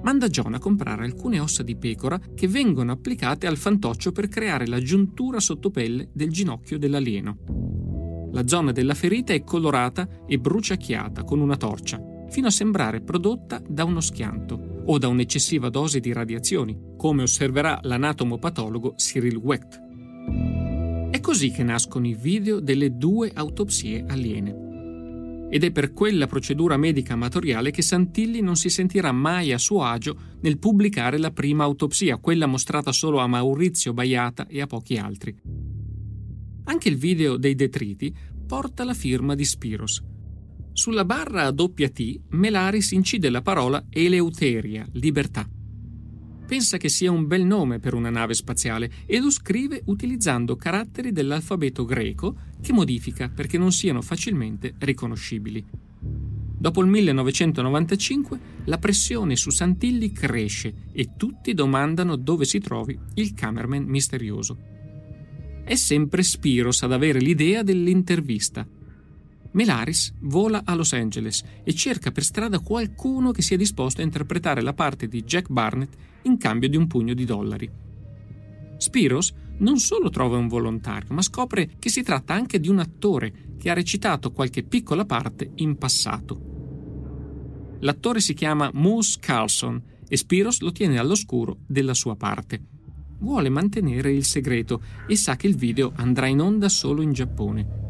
Manda 0.02 0.28
John 0.28 0.53
a 0.53 0.60
comprare 0.60 1.06
alcune 1.06 1.40
ossa 1.40 1.64
di 1.64 1.76
pecora 1.76 2.19
che 2.34 2.48
vengono 2.48 2.92
applicate 2.92 3.48
al 3.48 3.58
fantoccio 3.58 4.11
per 4.11 4.28
creare 4.28 4.68
la 4.68 4.80
giuntura 4.80 5.40
sottopelle 5.40 6.10
del 6.14 6.30
ginocchio 6.30 6.78
dell'alieno. 6.78 8.30
La 8.32 8.48
zona 8.48 8.72
della 8.72 8.94
ferita 8.94 9.34
è 9.34 9.44
colorata 9.44 10.08
e 10.26 10.38
bruciacchiata 10.38 11.24
con 11.24 11.40
una 11.40 11.58
torcia, 11.58 12.00
fino 12.30 12.48
a 12.48 12.52
sembrare 12.52 13.02
prodotta 13.02 13.61
da 13.68 13.84
uno 13.84 14.02
schianto 14.02 14.84
o 14.86 14.98
da 14.98 15.08
un'eccessiva 15.08 15.69
dose 15.69 16.00
di 16.00 16.14
radiazioni, 16.14 16.78
come 16.95 17.24
osserverà 17.24 17.80
l'anatomopatologo 17.82 18.94
Cyril 18.95 19.36
Wecht. 19.38 20.58
È 21.19 21.22
così 21.22 21.51
che 21.51 21.64
nascono 21.64 22.07
i 22.07 22.15
video 22.15 22.61
delle 22.61 22.95
due 22.95 23.30
autopsie 23.33 24.06
aliene. 24.07 25.49
Ed 25.49 25.65
è 25.65 25.72
per 25.73 25.91
quella 25.91 26.27
procedura 26.27 26.77
medica 26.77 27.11
amatoriale 27.11 27.72
che 27.72 27.81
Santilli 27.81 28.39
non 28.39 28.56
si 28.56 28.69
sentirà 28.69 29.11
mai 29.11 29.51
a 29.51 29.57
suo 29.57 29.83
agio 29.83 30.17
nel 30.39 30.57
pubblicare 30.59 31.17
la 31.17 31.31
prima 31.31 31.65
autopsia, 31.65 32.19
quella 32.19 32.45
mostrata 32.45 32.93
solo 32.93 33.17
a 33.17 33.27
Maurizio 33.27 33.91
Baiata 33.91 34.48
e 34.48 34.61
a 34.61 34.65
pochi 34.65 34.95
altri. 34.95 35.38
Anche 36.64 36.88
il 36.88 36.95
video 36.95 37.35
dei 37.35 37.53
detriti 37.53 38.15
porta 38.48 38.85
la 38.85 38.93
firma 38.93 39.35
di 39.35 39.43
Spiros, 39.43 40.01
sulla 40.72 41.03
barra 41.03 41.48
a 41.48 41.51
doppia 41.51 41.89
T, 41.89 42.17
Melaris 42.30 42.91
incide 42.91 43.30
la 43.30 43.41
parola 43.41 43.88
Eleuteria, 43.89 44.88
libertà. 44.93 45.45
Pensa 46.50 46.78
che 46.78 46.90
sia 46.90 47.11
un 47.11 47.28
bel 47.28 47.45
nome 47.45 47.78
per 47.78 47.94
una 47.94 48.10
nave 48.10 48.34
spaziale 48.34 48.90
e 49.06 49.19
lo 49.19 49.30
scrive 49.30 49.84
utilizzando 49.86 50.56
caratteri 50.56 51.11
dell'alfabeto 51.11 51.86
greco 51.86 52.38
che 52.60 52.74
modifica 52.74 53.30
perché 53.30 53.60
non 53.60 53.72
siano 53.72 54.02
facilmente 54.02 54.74
riconoscibili. 54.80 55.64
Dopo 56.02 56.82
il 56.82 56.88
1995 56.88 58.40
la 58.66 58.80
pressione 58.80 59.36
su 59.36 59.52
Santilli 59.52 60.11
cresce 60.11 60.74
e 60.92 61.11
tutti 61.16 61.53
domandano 61.53 62.16
dove 62.16 62.45
si 62.45 62.58
trovi 62.58 62.98
il 63.14 63.36
cameraman 63.36 63.84
misterioso. 63.84 64.58
È 65.64 65.76
sempre 65.76 66.24
Spiros 66.24 66.82
ad 66.82 66.94
avere 66.94 67.19
l'idea 67.19 67.61
dell'intervista– 67.61 68.68
Melaris 69.52 70.14
vola 70.19 70.61
a 70.64 70.76
Los 70.76 70.94
Angeles 70.94 71.44
e 71.64 71.74
cerca 71.74 72.11
per 72.11 72.24
strada 72.24 72.60
qualcuno 72.60 73.32
che 73.32 73.42
sia 73.42 73.58
disposto 73.58 74.02
a 74.02 74.03
interpretare 74.03 74.61
la 74.61 74.74
parte 74.74 75.08
di 75.08 75.24
Jack 75.24 75.50
Barnett 75.50 75.95
in 76.24 76.38
cambio 76.38 76.69
di 76.69 76.78
un 76.78 76.88
pugno 76.88 77.14
di 77.14 77.26
dollari. 77.26 77.69
Spiros 78.78 79.34
non 79.58 79.80
solo 79.80 80.10
trova 80.10 80.38
un 80.38 80.48
volontario, 80.48 81.14
ma 81.14 81.22
scopre 81.22 81.72
che 81.80 81.90
si 81.90 82.03
tratta 82.03 82.34
anche 82.34 82.60
di 82.60 82.69
un 82.69 82.80
attore 82.80 83.56
che 83.58 83.69
ha 83.69 83.74
recitato 83.74 84.32
qualche 84.32 84.64
piccola 84.64 85.06
parte 85.06 85.52
in 85.56 85.78
passato. 85.78 86.48
L'attore 87.80 88.19
si 88.19 88.34
chiama 88.34 88.69
Moose 88.74 89.18
Carlson 89.19 89.82
e 90.08 90.16
Spiros 90.16 90.61
lo 90.61 90.72
tiene 90.72 90.98
all'oscuro 90.98 91.58
della 91.66 91.94
sua 91.94 92.16
parte. 92.16 92.61
Vuole 93.19 93.50
mantenere 93.50 94.14
il 94.14 94.26
segreto 94.26 94.82
e 95.08 95.16
sa 95.16 95.36
che 95.36 95.48
il 95.48 95.56
video 95.56 95.92
andrà 95.95 96.28
in 96.28 96.40
onda 96.40 96.69
solo 96.69 97.02
in 97.02 97.11
Giappone. 97.11 97.89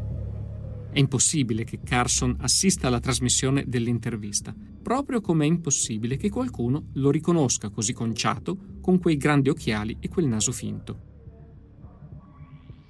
È 0.91 0.97
impossibile 0.97 1.63
che 1.63 1.81
Carson 1.83 2.35
assista 2.39 2.87
alla 2.87 2.99
trasmissione 2.99 3.63
dell'intervista, 3.67 4.55
proprio 4.81 5.21
come 5.21 5.45
è 5.45 5.47
impossibile 5.47 6.17
che 6.17 6.29
qualcuno 6.29 6.87
lo 6.93 7.11
riconosca 7.11 7.69
così 7.69 7.93
conciato 7.93 8.77
con 8.81 8.97
quei 8.97 9.17
grandi 9.17 9.49
occhiali 9.49 9.97
e 9.99 10.09
quel 10.09 10.25
naso 10.25 10.51
finto. 10.51 11.07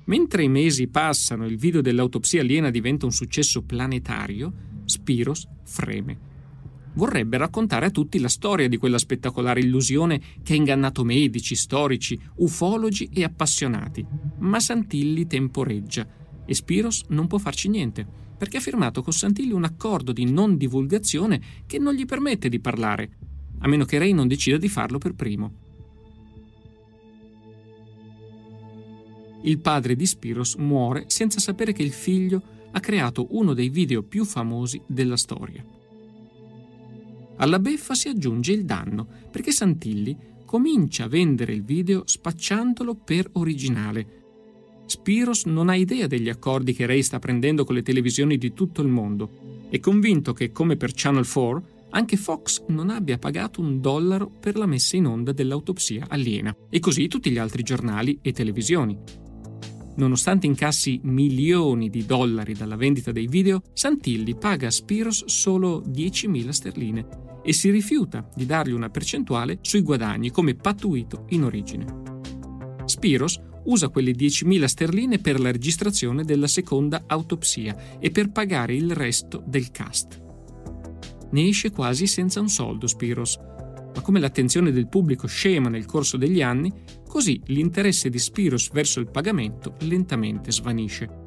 Mentre 0.05 0.43
i 0.43 0.49
mesi 0.49 0.87
passano 0.87 1.43
e 1.43 1.49
il 1.49 1.57
video 1.57 1.81
dell'autopsia 1.81 2.41
aliena 2.41 2.69
diventa 2.69 3.05
un 3.05 3.11
successo 3.11 3.63
planetario, 3.63 4.67
Spiros 4.85 5.47
freme. 5.65 6.27
Vorrebbe 6.93 7.37
raccontare 7.37 7.85
a 7.85 7.91
tutti 7.91 8.17
la 8.19 8.27
storia 8.27 8.67
di 8.67 8.77
quella 8.77 8.97
spettacolare 8.97 9.59
illusione 9.59 10.19
che 10.41 10.53
ha 10.53 10.55
ingannato 10.55 11.03
medici, 11.03 11.55
storici, 11.55 12.19
ufologi 12.37 13.09
e 13.13 13.23
appassionati, 13.23 14.03
ma 14.39 14.59
Santilli 14.59 15.27
temporeggia 15.27 16.07
e 16.49 16.55
Spiros 16.55 17.05
non 17.09 17.27
può 17.27 17.37
farci 17.37 17.69
niente, 17.69 18.03
perché 18.35 18.57
ha 18.57 18.59
firmato 18.59 19.03
con 19.03 19.13
Santilli 19.13 19.51
un 19.51 19.65
accordo 19.65 20.11
di 20.11 20.25
non 20.25 20.57
divulgazione 20.57 21.39
che 21.67 21.77
non 21.77 21.93
gli 21.93 22.05
permette 22.05 22.49
di 22.49 22.59
parlare, 22.59 23.11
a 23.59 23.67
meno 23.67 23.85
che 23.85 23.99
Ray 23.99 24.13
non 24.13 24.27
decida 24.27 24.57
di 24.57 24.67
farlo 24.67 24.97
per 24.97 25.13
primo. 25.13 25.53
Il 29.43 29.59
padre 29.59 29.95
di 29.95 30.07
Spiros 30.07 30.55
muore 30.55 31.03
senza 31.05 31.39
sapere 31.39 31.71
che 31.71 31.83
il 31.83 31.91
figlio 31.91 32.41
ha 32.71 32.79
creato 32.79 33.27
uno 33.37 33.53
dei 33.53 33.69
video 33.69 34.01
più 34.01 34.25
famosi 34.25 34.81
della 34.87 35.17
storia. 35.17 35.63
Alla 37.35 37.59
beffa 37.59 37.93
si 37.93 38.07
aggiunge 38.07 38.53
il 38.53 38.65
danno, 38.65 39.07
perché 39.29 39.51
Santilli 39.51 40.17
comincia 40.45 41.03
a 41.03 41.07
vendere 41.07 41.53
il 41.53 41.63
video 41.63 42.01
spacciandolo 42.07 42.95
per 42.95 43.29
originale, 43.33 44.18
Spiros 44.89 45.45
non 45.45 45.69
ha 45.69 45.75
idea 45.75 46.07
degli 46.07 46.29
accordi 46.29 46.73
che 46.73 46.87
Ray 46.87 47.03
sta 47.03 47.19
prendendo 47.19 47.63
con 47.63 47.75
le 47.75 47.83
televisioni 47.83 48.39
di 48.39 48.53
tutto 48.55 48.81
il 48.81 48.87
mondo. 48.87 49.67
È 49.69 49.79
convinto 49.79 50.33
che, 50.33 50.51
come 50.51 50.77
per 50.77 50.93
Channel 50.95 51.27
4, 51.31 51.63
anche 51.91 52.17
Fox 52.17 52.63
non 52.69 52.89
abbia 52.89 53.19
pagato 53.19 53.61
un 53.61 53.79
dollaro 53.79 54.31
per 54.39 54.57
la 54.57 54.65
messa 54.65 54.95
in 54.95 55.05
onda 55.05 55.31
dell'autopsia 55.31 56.07
aliena, 56.09 56.55
e 56.71 56.79
così 56.79 57.07
tutti 57.07 57.29
gli 57.29 57.37
altri 57.37 57.61
giornali 57.61 58.17
e 58.23 58.31
televisioni. 58.31 58.97
Nonostante 59.97 60.47
incassi 60.47 60.99
milioni 61.03 61.89
di 61.89 62.03
dollari 62.07 62.53
dalla 62.53 62.75
vendita 62.75 63.11
dei 63.11 63.27
video, 63.27 63.61
Santilli 63.73 64.35
paga 64.35 64.67
a 64.67 64.71
Spiros 64.71 65.25
solo 65.25 65.83
10.000 65.85 66.49
sterline 66.49 67.07
e 67.43 67.53
si 67.53 67.69
rifiuta 67.69 68.27
di 68.35 68.47
dargli 68.47 68.71
una 68.71 68.89
percentuale 68.89 69.59
sui 69.61 69.81
guadagni 69.81 70.31
come 70.31 70.55
pattuito 70.55 71.25
in 71.29 71.43
origine. 71.43 71.85
Spiros 72.85 73.39
usa 73.65 73.89
quelle 73.89 74.11
10.000 74.11 74.65
sterline 74.65 75.19
per 75.19 75.39
la 75.39 75.51
registrazione 75.51 76.23
della 76.23 76.47
seconda 76.47 77.03
autopsia 77.07 77.99
e 77.99 78.11
per 78.11 78.31
pagare 78.31 78.75
il 78.75 78.91
resto 78.91 79.43
del 79.45 79.71
cast. 79.71 80.21
Ne 81.31 81.47
esce 81.47 81.71
quasi 81.71 82.07
senza 82.07 82.39
un 82.39 82.49
soldo 82.49 82.87
Spiros, 82.87 83.37
ma 83.93 84.01
come 84.01 84.19
l'attenzione 84.19 84.71
del 84.71 84.87
pubblico 84.87 85.27
scema 85.27 85.69
nel 85.69 85.85
corso 85.85 86.17
degli 86.17 86.41
anni, 86.41 86.71
così 87.07 87.41
l'interesse 87.45 88.09
di 88.09 88.19
Spiros 88.19 88.71
verso 88.71 88.99
il 88.99 89.09
pagamento 89.09 89.75
lentamente 89.81 90.51
svanisce. 90.51 91.23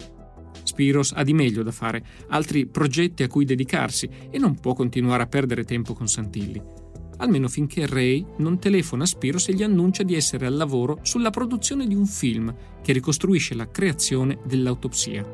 Spiros 0.63 1.13
ha 1.15 1.23
di 1.23 1.35
meglio 1.35 1.63
da 1.63 1.73
fare, 1.73 2.05
altri 2.29 2.67
progetti 2.67 3.23
a 3.23 3.29
cui 3.29 3.45
dedicarsi 3.45 4.09
e 4.31 4.39
non 4.39 4.59
può 4.59 4.75
continuare 4.75 5.25
a 5.25 5.27
perdere 5.27 5.65
tempo 5.65 5.93
con 5.93 6.09
Santilli. 6.09 6.82
Almeno 7.23 7.47
finché 7.47 7.87
Ray 7.87 8.27
non 8.39 8.59
telefona 8.59 9.05
a 9.05 9.07
Spiros 9.07 9.49
e 9.49 9.55
gli 9.55 9.63
annuncia 9.63 10.03
di 10.03 10.17
essere 10.17 10.45
al 10.45 10.57
lavoro 10.57 10.99
sulla 11.03 11.31
produzione 11.31 11.87
di 11.87 11.95
un 11.95 12.05
film 12.05 12.53
che 12.83 12.93
ricostruisce 12.93 13.55
la 13.55 13.71
creazione 13.71 14.41
dell'autopsia. 14.45 15.25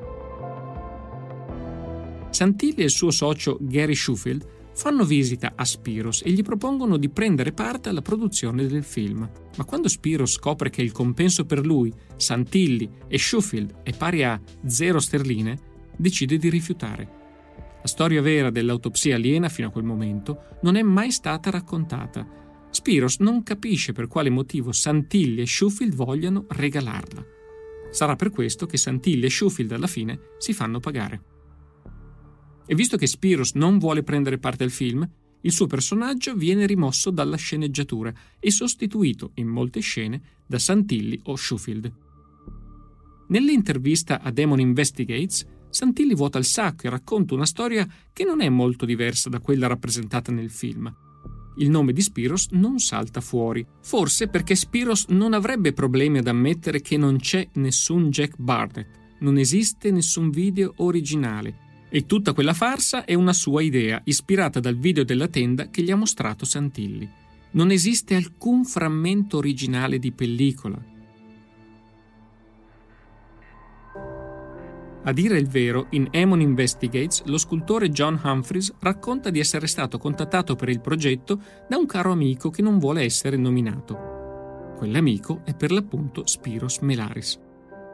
Santilli 2.28 2.82
e 2.82 2.84
il 2.84 2.90
suo 2.90 3.10
socio 3.10 3.56
Gary 3.58 3.94
Shufield 3.94 4.46
fanno 4.74 5.02
visita 5.02 5.54
a 5.56 5.64
Spiros 5.64 6.20
e 6.26 6.30
gli 6.30 6.42
propongono 6.42 6.98
di 6.98 7.08
prendere 7.08 7.52
parte 7.52 7.88
alla 7.88 8.02
produzione 8.02 8.66
del 8.66 8.84
film. 8.84 9.26
Ma 9.56 9.64
quando 9.64 9.88
Spiros 9.88 10.32
scopre 10.32 10.68
che 10.68 10.82
il 10.82 10.92
compenso 10.92 11.46
per 11.46 11.64
lui, 11.64 11.90
Santilli 12.16 12.88
e 13.08 13.16
Schufield 13.16 13.82
è 13.82 13.96
pari 13.96 14.24
a 14.24 14.38
zero 14.66 15.00
sterline, 15.00 15.58
decide 15.96 16.36
di 16.36 16.50
rifiutare. 16.50 17.17
La 17.80 17.88
storia 17.88 18.20
vera 18.20 18.50
dell'autopsia 18.50 19.14
aliena 19.14 19.48
fino 19.48 19.68
a 19.68 19.70
quel 19.70 19.84
momento 19.84 20.58
non 20.62 20.76
è 20.76 20.82
mai 20.82 21.10
stata 21.10 21.50
raccontata. 21.50 22.26
Spiros 22.70 23.18
non 23.18 23.42
capisce 23.42 23.92
per 23.92 24.08
quale 24.08 24.30
motivo 24.30 24.72
Santilli 24.72 25.40
e 25.40 25.46
Schufield 25.46 25.94
vogliano 25.94 26.46
regalarla. 26.48 27.24
Sarà 27.90 28.16
per 28.16 28.30
questo 28.30 28.66
che 28.66 28.76
Santilli 28.76 29.26
e 29.26 29.30
Schufield 29.30 29.72
alla 29.72 29.86
fine 29.86 30.18
si 30.38 30.52
fanno 30.52 30.80
pagare. 30.80 31.22
E 32.66 32.74
visto 32.74 32.96
che 32.96 33.06
Spiros 33.06 33.54
non 33.54 33.78
vuole 33.78 34.02
prendere 34.02 34.38
parte 34.38 34.64
al 34.64 34.70
film, 34.70 35.08
il 35.42 35.52
suo 35.52 35.66
personaggio 35.66 36.34
viene 36.34 36.66
rimosso 36.66 37.10
dalla 37.10 37.36
sceneggiatura 37.36 38.12
e 38.38 38.50
sostituito 38.50 39.30
in 39.34 39.46
molte 39.46 39.80
scene 39.80 40.20
da 40.46 40.58
Santilli 40.58 41.18
o 41.24 41.36
Schufield. 41.36 41.92
Nell'intervista 43.28 44.20
a 44.20 44.30
Demon 44.30 44.60
Investigates, 44.60 45.46
Santilli 45.70 46.14
vuota 46.14 46.38
il 46.38 46.44
sacco 46.44 46.86
e 46.86 46.90
racconta 46.90 47.34
una 47.34 47.46
storia 47.46 47.86
che 48.12 48.24
non 48.24 48.40
è 48.40 48.48
molto 48.48 48.84
diversa 48.84 49.28
da 49.28 49.40
quella 49.40 49.66
rappresentata 49.66 50.32
nel 50.32 50.50
film. 50.50 50.92
Il 51.58 51.70
nome 51.70 51.92
di 51.92 52.00
Spiros 52.00 52.48
non 52.50 52.78
salta 52.78 53.20
fuori, 53.20 53.66
forse 53.82 54.28
perché 54.28 54.54
Spiros 54.54 55.06
non 55.08 55.32
avrebbe 55.32 55.72
problemi 55.72 56.18
ad 56.18 56.28
ammettere 56.28 56.80
che 56.80 56.96
non 56.96 57.18
c'è 57.18 57.48
nessun 57.54 58.10
Jack 58.10 58.36
Barnett, 58.36 58.88
non 59.20 59.38
esiste 59.38 59.90
nessun 59.90 60.30
video 60.30 60.72
originale 60.76 61.66
e 61.90 62.06
tutta 62.06 62.32
quella 62.32 62.52
farsa 62.52 63.04
è 63.04 63.14
una 63.14 63.32
sua 63.32 63.62
idea, 63.62 64.00
ispirata 64.04 64.60
dal 64.60 64.76
video 64.76 65.04
della 65.04 65.28
tenda 65.28 65.70
che 65.70 65.82
gli 65.82 65.90
ha 65.90 65.96
mostrato 65.96 66.44
Santilli. 66.44 67.08
Non 67.52 67.70
esiste 67.70 68.14
alcun 68.14 68.64
frammento 68.64 69.38
originale 69.38 69.98
di 69.98 70.12
pellicola. 70.12 70.80
A 75.04 75.12
dire 75.12 75.38
il 75.38 75.48
vero, 75.48 75.86
in 75.90 76.08
Emon 76.10 76.40
Investigates, 76.40 77.22
lo 77.24 77.38
scultore 77.38 77.90
John 77.90 78.20
Humphreys 78.22 78.74
racconta 78.80 79.30
di 79.30 79.38
essere 79.38 79.66
stato 79.66 79.96
contattato 79.96 80.56
per 80.56 80.68
il 80.68 80.80
progetto 80.80 81.40
da 81.68 81.76
un 81.76 81.86
caro 81.86 82.10
amico 82.10 82.50
che 82.50 82.62
non 82.62 82.78
vuole 82.78 83.02
essere 83.02 83.36
nominato. 83.36 84.74
Quell'amico 84.76 85.42
è 85.44 85.54
per 85.54 85.72
l'appunto 85.72 86.26
Spiros 86.26 86.78
Melaris. 86.78 87.38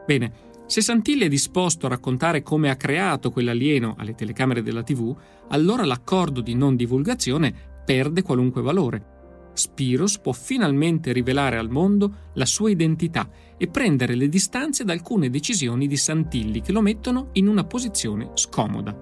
Bene, 0.05 0.53
se 0.65 0.81
Santilli 0.81 1.25
è 1.25 1.29
disposto 1.29 1.85
a 1.85 1.89
raccontare 1.89 2.41
come 2.41 2.69
ha 2.69 2.75
creato 2.75 3.29
quell'alieno 3.29 3.95
alle 3.97 4.15
telecamere 4.15 4.63
della 4.63 4.83
TV, 4.83 5.15
allora 5.49 5.85
l'accordo 5.85 6.41
di 6.41 6.55
non 6.55 6.75
divulgazione 6.75 7.53
perde 7.85 8.23
qualunque 8.23 8.63
valore. 8.63 9.13
Spiros 9.55 10.19
può 10.19 10.31
finalmente 10.33 11.11
rivelare 11.11 11.57
al 11.57 11.69
mondo 11.69 12.29
la 12.33 12.45
sua 12.45 12.69
identità 12.69 13.29
e 13.57 13.67
prendere 13.67 14.15
le 14.15 14.29
distanze 14.29 14.83
da 14.83 14.93
alcune 14.93 15.29
decisioni 15.29 15.87
di 15.87 15.97
Santilli 15.97 16.61
che 16.61 16.71
lo 16.71 16.81
mettono 16.81 17.29
in 17.33 17.47
una 17.47 17.63
posizione 17.63 18.31
scomoda. 18.35 18.95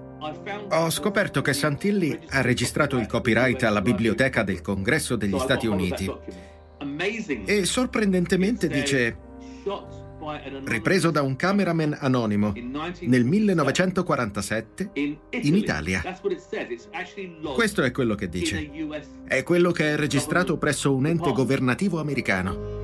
Ho 0.70 0.90
scoperto 0.90 1.42
che 1.42 1.52
Santilli 1.52 2.18
ha 2.30 2.40
registrato 2.40 2.96
il 2.96 3.06
copyright 3.06 3.62
alla 3.64 3.82
biblioteca 3.82 4.42
del 4.42 4.62
Congresso 4.62 5.16
degli 5.16 5.38
Stati 5.38 5.66
Uniti 5.66 6.10
e 7.44 7.64
sorprendentemente 7.64 8.68
dice 8.68 9.16
ripreso 10.64 11.10
da 11.10 11.22
un 11.22 11.36
cameraman 11.36 11.96
anonimo 12.00 12.52
nel 13.00 13.24
1947 13.24 14.90
in 14.94 15.54
Italia. 15.54 16.02
Questo 17.54 17.82
è 17.82 17.90
quello 17.90 18.14
che 18.14 18.28
dice. 18.28 18.70
È 19.26 19.42
quello 19.42 19.70
che 19.70 19.92
è 19.92 19.96
registrato 19.96 20.56
presso 20.56 20.94
un 20.94 21.06
ente 21.06 21.32
governativo 21.32 22.00
americano. 22.00 22.82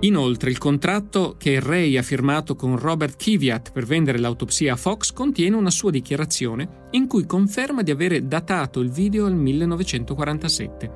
Inoltre, 0.00 0.50
il 0.50 0.58
contratto 0.58 1.36
che 1.38 1.60
Ray 1.60 1.96
ha 1.96 2.02
firmato 2.02 2.54
con 2.56 2.78
Robert 2.78 3.16
Kiviat 3.16 3.72
per 3.72 3.86
vendere 3.86 4.18
l'autopsia 4.18 4.74
a 4.74 4.76
Fox 4.76 5.12
contiene 5.12 5.56
una 5.56 5.70
sua 5.70 5.90
dichiarazione 5.90 6.88
in 6.90 7.06
cui 7.06 7.24
conferma 7.24 7.80
di 7.82 7.90
avere 7.90 8.26
datato 8.26 8.80
il 8.80 8.90
video 8.90 9.24
al 9.24 9.34
1947. 9.34 10.90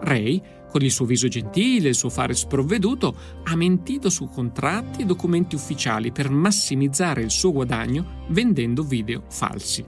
Ray 0.00 0.42
con 0.70 0.82
il 0.82 0.90
suo 0.90 1.04
viso 1.04 1.28
gentile 1.28 1.86
e 1.86 1.90
il 1.90 1.94
suo 1.94 2.08
fare 2.08 2.34
sprovveduto, 2.34 3.14
ha 3.44 3.56
mentito 3.56 4.08
su 4.08 4.28
contratti 4.28 5.02
e 5.02 5.04
documenti 5.04 5.54
ufficiali 5.54 6.12
per 6.12 6.30
massimizzare 6.30 7.22
il 7.22 7.30
suo 7.30 7.52
guadagno 7.52 8.26
vendendo 8.28 8.82
video 8.82 9.24
falsi. 9.28 9.84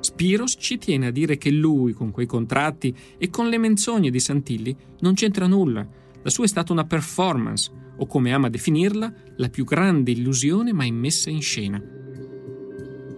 Spiros 0.00 0.56
ci 0.58 0.78
tiene 0.78 1.08
a 1.08 1.10
dire 1.10 1.36
che 1.36 1.50
lui, 1.50 1.92
con 1.92 2.10
quei 2.10 2.26
contratti 2.26 2.94
e 3.18 3.28
con 3.28 3.48
le 3.48 3.58
menzogne 3.58 4.10
di 4.10 4.20
Santilli, 4.20 4.74
non 5.00 5.14
c'entra 5.14 5.46
nulla. 5.46 5.86
La 6.22 6.30
sua 6.30 6.44
è 6.44 6.48
stata 6.48 6.72
una 6.72 6.86
performance, 6.86 7.70
o 7.98 8.06
come 8.06 8.32
ama 8.32 8.48
definirla, 8.48 9.12
la 9.36 9.48
più 9.50 9.64
grande 9.64 10.10
illusione 10.10 10.72
mai 10.72 10.90
messa 10.90 11.28
in 11.28 11.42
scena. 11.42 11.82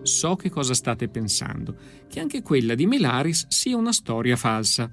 So 0.02 0.34
che 0.34 0.50
cosa 0.50 0.74
state 0.74 1.08
pensando, 1.08 1.76
che 2.08 2.18
anche 2.18 2.42
quella 2.42 2.74
di 2.74 2.86
Melaris 2.86 3.46
sia 3.48 3.76
una 3.76 3.92
storia 3.92 4.34
falsa. 4.34 4.90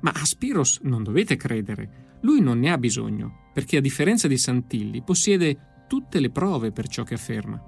Ma 0.00 0.12
a 0.14 0.24
Spiros 0.24 0.80
non 0.82 1.02
dovete 1.02 1.36
credere, 1.36 2.18
lui 2.22 2.40
non 2.40 2.58
ne 2.58 2.70
ha 2.70 2.78
bisogno, 2.78 3.50
perché 3.52 3.78
a 3.78 3.80
differenza 3.80 4.28
di 4.28 4.36
Santilli 4.36 5.02
possiede 5.02 5.84
tutte 5.86 6.20
le 6.20 6.30
prove 6.30 6.72
per 6.72 6.88
ciò 6.88 7.02
che 7.02 7.14
afferma. 7.14 7.60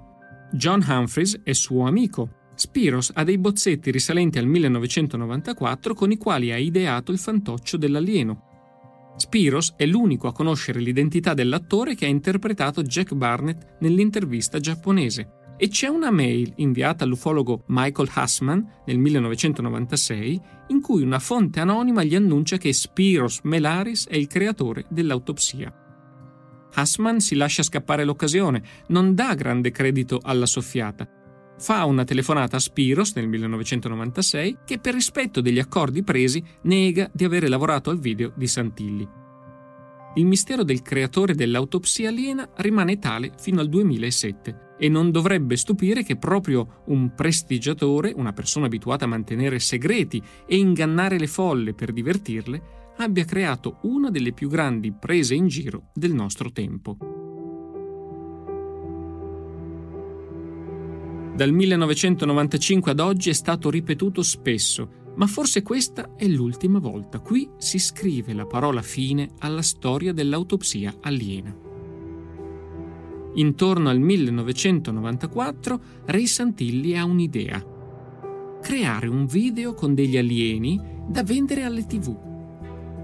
John 0.51 0.85
Humphreys 0.87 1.41
è 1.43 1.53
suo 1.53 1.85
amico. 1.85 2.41
Spiros 2.55 3.11
ha 3.15 3.23
dei 3.23 3.39
bozzetti 3.39 3.89
risalenti 3.89 4.37
al 4.37 4.45
1994 4.45 5.93
con 5.95 6.11
i 6.11 6.17
quali 6.17 6.51
ha 6.51 6.57
ideato 6.57 7.11
il 7.11 7.17
fantoccio 7.17 7.77
dell'alieno. 7.77 9.13
Spiros 9.17 9.73
è 9.75 9.85
l'unico 9.85 10.27
a 10.27 10.33
conoscere 10.33 10.79
l'identità 10.79 11.33
dell'attore 11.33 11.95
che 11.95 12.05
ha 12.05 12.09
interpretato 12.09 12.83
Jack 12.83 13.13
Barnett 13.13 13.77
nell'intervista 13.79 14.59
giapponese 14.59 15.41
e 15.57 15.67
c'è 15.67 15.87
una 15.87 16.11
mail 16.11 16.53
inviata 16.57 17.03
all'ufologo 17.03 17.63
Michael 17.67 18.09
Hassman 18.13 18.81
nel 18.85 18.97
1996 18.97 20.41
in 20.67 20.81
cui 20.81 21.03
una 21.03 21.19
fonte 21.19 21.59
anonima 21.59 22.03
gli 22.03 22.15
annuncia 22.15 22.57
che 22.57 22.73
Spiros 22.73 23.41
Melaris 23.43 24.07
è 24.07 24.15
il 24.15 24.27
creatore 24.27 24.85
dell'autopsia. 24.89 25.73
Hassman 26.73 27.19
si 27.19 27.35
lascia 27.35 27.63
scappare 27.63 28.03
l'occasione, 28.03 28.63
non 28.87 29.13
dà 29.13 29.35
grande 29.35 29.71
credito 29.71 30.19
alla 30.21 30.47
soffiata. 30.47 31.07
Fa 31.57 31.85
una 31.85 32.03
telefonata 32.03 32.57
a 32.57 32.59
Spiros 32.59 33.13
nel 33.13 33.27
1996 33.27 34.57
che 34.65 34.79
per 34.79 34.95
rispetto 34.95 35.39
degli 35.39 35.59
accordi 35.59 36.03
presi 36.03 36.43
nega 36.63 37.09
di 37.13 37.23
avere 37.23 37.47
lavorato 37.47 37.91
al 37.91 37.99
video 37.99 38.33
di 38.35 38.47
Santilli. 38.47 39.07
Il 40.15 40.25
mistero 40.25 40.63
del 40.63 40.81
creatore 40.81 41.33
dell'autopsia 41.35 42.09
aliena 42.09 42.47
rimane 42.57 42.99
tale 42.99 43.31
fino 43.39 43.61
al 43.61 43.69
2007 43.69 44.72
e 44.83 44.89
non 44.89 45.11
dovrebbe 45.11 45.55
stupire 45.55 46.03
che 46.03 46.17
proprio 46.17 46.81
un 46.87 47.15
prestigiatore, 47.15 48.11
una 48.13 48.33
persona 48.33 48.65
abituata 48.65 49.05
a 49.05 49.07
mantenere 49.07 49.57
segreti 49.59 50.21
e 50.45 50.57
ingannare 50.57 51.17
le 51.17 51.27
folle 51.27 51.73
per 51.73 51.93
divertirle, 51.93 52.91
abbia 52.97 53.23
creato 53.23 53.77
una 53.83 54.09
delle 54.09 54.33
più 54.33 54.49
grandi 54.49 54.91
prese 54.91 55.35
in 55.35 55.47
giro 55.47 55.91
del 55.93 56.11
nostro 56.13 56.51
tempo. 56.51 56.97
Dal 61.33 61.51
1995 61.53 62.91
ad 62.91 62.99
oggi 62.99 63.29
è 63.29 63.33
stato 63.33 63.69
ripetuto 63.69 64.21
spesso, 64.21 65.13
ma 65.15 65.27
forse 65.27 65.61
questa 65.61 66.15
è 66.17 66.27
l'ultima 66.27 66.79
volta. 66.79 67.19
Qui 67.19 67.49
si 67.55 67.79
scrive 67.79 68.33
la 68.33 68.45
parola 68.45 68.81
fine 68.81 69.29
alla 69.39 69.61
storia 69.61 70.11
dell'autopsia 70.11 70.93
aliena. 70.99 71.62
Intorno 73.35 73.89
al 73.89 73.99
1994 73.99 75.81
Ray 76.05 76.27
Santilli 76.27 76.95
ha 76.95 77.03
un'idea. 77.03 77.65
Creare 78.61 79.07
un 79.07 79.25
video 79.25 79.73
con 79.73 79.95
degli 79.95 80.17
alieni 80.17 80.79
da 81.07 81.23
vendere 81.23 81.63
alle 81.63 81.87
tv. 81.87 82.15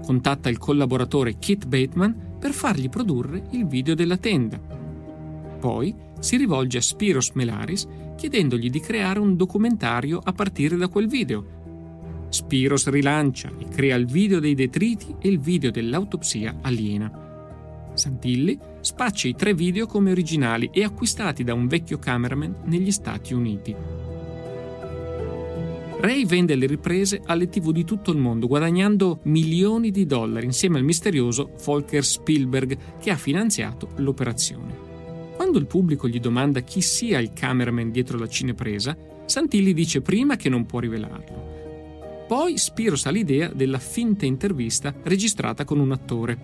Contatta 0.04 0.48
il 0.48 0.58
collaboratore 0.58 1.36
Kit 1.38 1.66
Bateman 1.66 2.36
per 2.38 2.52
fargli 2.52 2.88
produrre 2.88 3.48
il 3.50 3.66
video 3.66 3.96
della 3.96 4.18
tenda. 4.18 4.58
Poi 5.58 5.94
si 6.20 6.36
rivolge 6.36 6.78
a 6.78 6.82
Spiros 6.82 7.32
Melaris 7.34 7.88
chiedendogli 8.16 8.70
di 8.70 8.80
creare 8.80 9.18
un 9.18 9.34
documentario 9.36 10.20
a 10.22 10.32
partire 10.32 10.76
da 10.76 10.86
quel 10.86 11.08
video. 11.08 11.58
Spiros 12.28 12.88
rilancia 12.88 13.50
e 13.58 13.66
crea 13.66 13.96
il 13.96 14.06
video 14.06 14.38
dei 14.38 14.54
detriti 14.54 15.16
e 15.18 15.28
il 15.28 15.40
video 15.40 15.72
dell'autopsia 15.72 16.58
aliena. 16.62 17.19
Santilli 17.94 18.58
spaccia 18.80 19.28
i 19.28 19.34
tre 19.34 19.54
video 19.54 19.86
come 19.86 20.10
originali 20.10 20.70
e 20.72 20.84
acquistati 20.84 21.44
da 21.44 21.54
un 21.54 21.66
vecchio 21.66 21.98
cameraman 21.98 22.62
negli 22.64 22.90
Stati 22.90 23.34
Uniti. 23.34 23.74
Ray 26.00 26.24
vende 26.24 26.54
le 26.54 26.66
riprese 26.66 27.20
alle 27.26 27.50
tv 27.50 27.72
di 27.72 27.84
tutto 27.84 28.10
il 28.10 28.16
mondo, 28.16 28.46
guadagnando 28.46 29.20
milioni 29.24 29.90
di 29.90 30.06
dollari 30.06 30.46
insieme 30.46 30.78
al 30.78 30.84
misterioso 30.84 31.50
Volker 31.62 32.02
Spielberg 32.02 32.98
che 32.98 33.10
ha 33.10 33.16
finanziato 33.16 33.90
l'operazione. 33.96 34.88
Quando 35.36 35.58
il 35.58 35.66
pubblico 35.66 36.08
gli 36.08 36.18
domanda 36.18 36.60
chi 36.60 36.80
sia 36.80 37.18
il 37.18 37.32
cameraman 37.34 37.90
dietro 37.90 38.18
la 38.18 38.28
cinepresa, 38.28 38.96
Santilli 39.26 39.74
dice 39.74 40.00
prima 40.00 40.36
che 40.36 40.48
non 40.48 40.64
può 40.64 40.78
rivelarlo. 40.78 42.26
Poi 42.26 42.56
Spiros 42.56 43.04
ha 43.06 43.10
l'idea 43.10 43.48
della 43.52 43.78
finta 43.78 44.24
intervista 44.24 44.94
registrata 45.02 45.64
con 45.64 45.80
un 45.80 45.92
attore, 45.92 46.38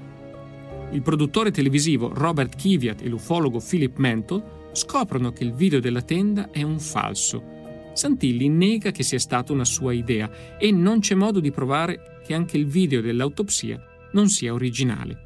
il 0.93 1.03
produttore 1.03 1.51
televisivo 1.51 2.13
Robert 2.13 2.57
Kiviat 2.57 3.03
e 3.03 3.09
l'ufologo 3.09 3.61
Philip 3.61 3.97
Mantle 3.99 4.43
scoprono 4.73 5.33
che 5.33 5.45
il 5.45 5.53
video 5.53 5.81
della 5.81 6.03
tenda 6.03 6.51
è 6.51 6.63
un 6.63 6.79
falso. 6.79 7.55
Santilli 7.95 8.49
nega 8.49 8.91
che 8.91 9.03
sia 9.03 9.19
stata 9.19 9.53
una 9.53 9.65
sua 9.65 9.93
idea 9.93 10.59
e 10.59 10.71
non 10.71 11.01
c'è 11.01 11.15
modo 11.15 11.41
di 11.41 11.51
provare 11.51 12.21
che 12.25 12.35
anche 12.35 12.57
il 12.57 12.67
video 12.67 13.01
dell'autopsia 13.01 13.83
non 14.13 14.29
sia 14.29 14.53
originale. 14.53 15.19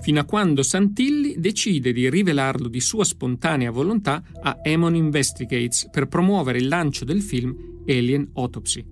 Fino 0.00 0.18
a 0.18 0.24
quando 0.24 0.62
Santilli 0.62 1.36
decide 1.38 1.92
di 1.92 2.10
rivelarlo 2.10 2.68
di 2.68 2.80
sua 2.80 3.04
spontanea 3.04 3.70
volontà 3.70 4.22
a 4.40 4.58
Emon 4.62 4.96
Investigates 4.96 5.88
per 5.92 6.08
promuovere 6.08 6.58
il 6.58 6.66
lancio 6.66 7.04
del 7.04 7.22
film 7.22 7.82
Alien 7.86 8.30
Autopsy. 8.34 8.91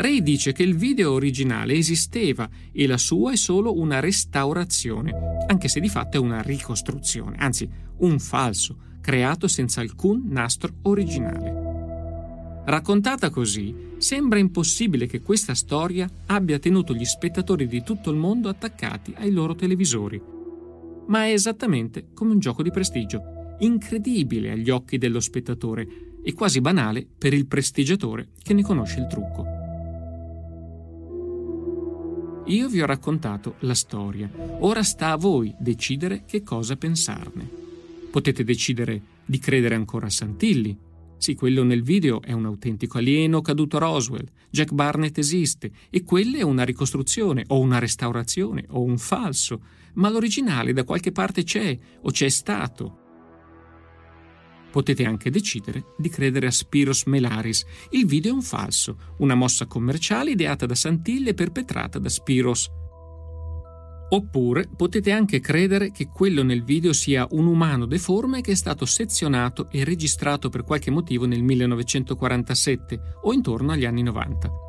Ray 0.00 0.22
dice 0.22 0.52
che 0.52 0.62
il 0.62 0.76
video 0.76 1.10
originale 1.10 1.74
esisteva 1.74 2.48
e 2.70 2.86
la 2.86 2.98
sua 2.98 3.32
è 3.32 3.36
solo 3.36 3.76
una 3.76 3.98
restaurazione, 3.98 5.12
anche 5.48 5.66
se 5.66 5.80
di 5.80 5.88
fatto 5.88 6.16
è 6.16 6.20
una 6.20 6.40
ricostruzione, 6.40 7.36
anzi 7.36 7.68
un 7.96 8.20
falso, 8.20 8.78
creato 9.00 9.48
senza 9.48 9.80
alcun 9.80 10.28
nastro 10.28 10.72
originale. 10.82 12.62
Raccontata 12.64 13.28
così, 13.30 13.74
sembra 13.96 14.38
impossibile 14.38 15.06
che 15.06 15.20
questa 15.20 15.54
storia 15.54 16.08
abbia 16.26 16.60
tenuto 16.60 16.94
gli 16.94 17.04
spettatori 17.04 17.66
di 17.66 17.82
tutto 17.82 18.12
il 18.12 18.18
mondo 18.18 18.48
attaccati 18.48 19.14
ai 19.16 19.32
loro 19.32 19.56
televisori. 19.56 20.22
Ma 21.08 21.24
è 21.24 21.32
esattamente 21.32 22.10
come 22.14 22.34
un 22.34 22.38
gioco 22.38 22.62
di 22.62 22.70
prestigio, 22.70 23.56
incredibile 23.58 24.52
agli 24.52 24.70
occhi 24.70 24.96
dello 24.96 25.18
spettatore 25.18 26.20
e 26.22 26.32
quasi 26.34 26.60
banale 26.60 27.04
per 27.18 27.34
il 27.34 27.48
prestigiatore 27.48 28.28
che 28.40 28.54
ne 28.54 28.62
conosce 28.62 29.00
il 29.00 29.08
trucco. 29.08 29.57
Io 32.48 32.66
vi 32.68 32.80
ho 32.80 32.86
raccontato 32.86 33.56
la 33.60 33.74
storia, 33.74 34.30
ora 34.60 34.82
sta 34.82 35.10
a 35.10 35.16
voi 35.16 35.54
decidere 35.58 36.24
che 36.24 36.42
cosa 36.42 36.76
pensarne. 36.76 37.46
Potete 38.10 38.42
decidere 38.42 39.02
di 39.26 39.38
credere 39.38 39.74
ancora 39.74 40.06
a 40.06 40.10
Santilli. 40.10 40.74
Sì, 41.18 41.34
quello 41.34 41.62
nel 41.62 41.82
video 41.82 42.22
è 42.22 42.32
un 42.32 42.46
autentico 42.46 42.96
alieno 42.96 43.42
caduto 43.42 43.76
a 43.76 43.80
Roswell, 43.80 44.26
Jack 44.48 44.72
Barnett 44.72 45.18
esiste 45.18 45.70
e 45.90 46.02
quella 46.04 46.38
è 46.38 46.42
una 46.42 46.64
ricostruzione 46.64 47.44
o 47.48 47.58
una 47.60 47.78
restaurazione 47.78 48.64
o 48.68 48.80
un 48.80 48.96
falso, 48.96 49.60
ma 49.94 50.08
l'originale 50.08 50.72
da 50.72 50.84
qualche 50.84 51.12
parte 51.12 51.42
c'è 51.42 51.78
o 52.00 52.10
c'è 52.10 52.30
stato. 52.30 53.07
Potete 54.70 55.04
anche 55.04 55.30
decidere 55.30 55.94
di 55.96 56.08
credere 56.08 56.46
a 56.46 56.50
Spiros 56.50 57.04
Melaris. 57.06 57.64
Il 57.90 58.06
video 58.06 58.32
è 58.32 58.34
un 58.34 58.42
falso, 58.42 58.96
una 59.18 59.34
mossa 59.34 59.66
commerciale 59.66 60.32
ideata 60.32 60.66
da 60.66 60.74
Santilli 60.74 61.30
e 61.30 61.34
perpetrata 61.34 61.98
da 61.98 62.08
Spiros. 62.08 62.70
Oppure 64.10 64.68
potete 64.74 65.10
anche 65.10 65.40
credere 65.40 65.90
che 65.90 66.08
quello 66.08 66.42
nel 66.42 66.64
video 66.64 66.92
sia 66.94 67.26
un 67.30 67.46
umano 67.46 67.84
deforme 67.84 68.40
che 68.40 68.52
è 68.52 68.54
stato 68.54 68.86
sezionato 68.86 69.68
e 69.70 69.84
registrato 69.84 70.48
per 70.48 70.64
qualche 70.64 70.90
motivo 70.90 71.26
nel 71.26 71.42
1947 71.42 73.00
o 73.22 73.32
intorno 73.32 73.72
agli 73.72 73.84
anni 73.84 74.02
90. 74.02 74.66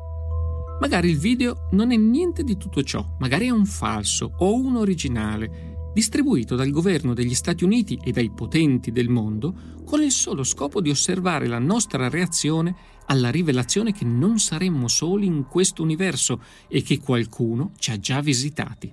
Magari 0.80 1.10
il 1.10 1.18
video 1.18 1.68
non 1.72 1.92
è 1.92 1.96
niente 1.96 2.42
di 2.42 2.56
tutto 2.56 2.82
ciò, 2.82 3.06
magari 3.18 3.46
è 3.46 3.50
un 3.50 3.66
falso 3.66 4.32
o 4.38 4.54
un 4.54 4.76
originale, 4.76 5.69
distribuito 5.92 6.56
dal 6.56 6.70
governo 6.70 7.14
degli 7.14 7.34
Stati 7.34 7.64
Uniti 7.64 7.98
e 8.02 8.12
dai 8.12 8.30
potenti 8.30 8.92
del 8.92 9.08
mondo 9.08 9.78
con 9.84 10.02
il 10.02 10.12
solo 10.12 10.44
scopo 10.44 10.80
di 10.80 10.90
osservare 10.90 11.46
la 11.46 11.58
nostra 11.58 12.08
reazione 12.08 12.74
alla 13.06 13.30
rivelazione 13.30 13.92
che 13.92 14.04
non 14.04 14.38
saremmo 14.38 14.86
soli 14.86 15.26
in 15.26 15.46
questo 15.48 15.82
universo 15.82 16.42
e 16.68 16.82
che 16.82 17.00
qualcuno 17.00 17.72
ci 17.78 17.90
ha 17.90 17.98
già 17.98 18.20
visitati. 18.20 18.92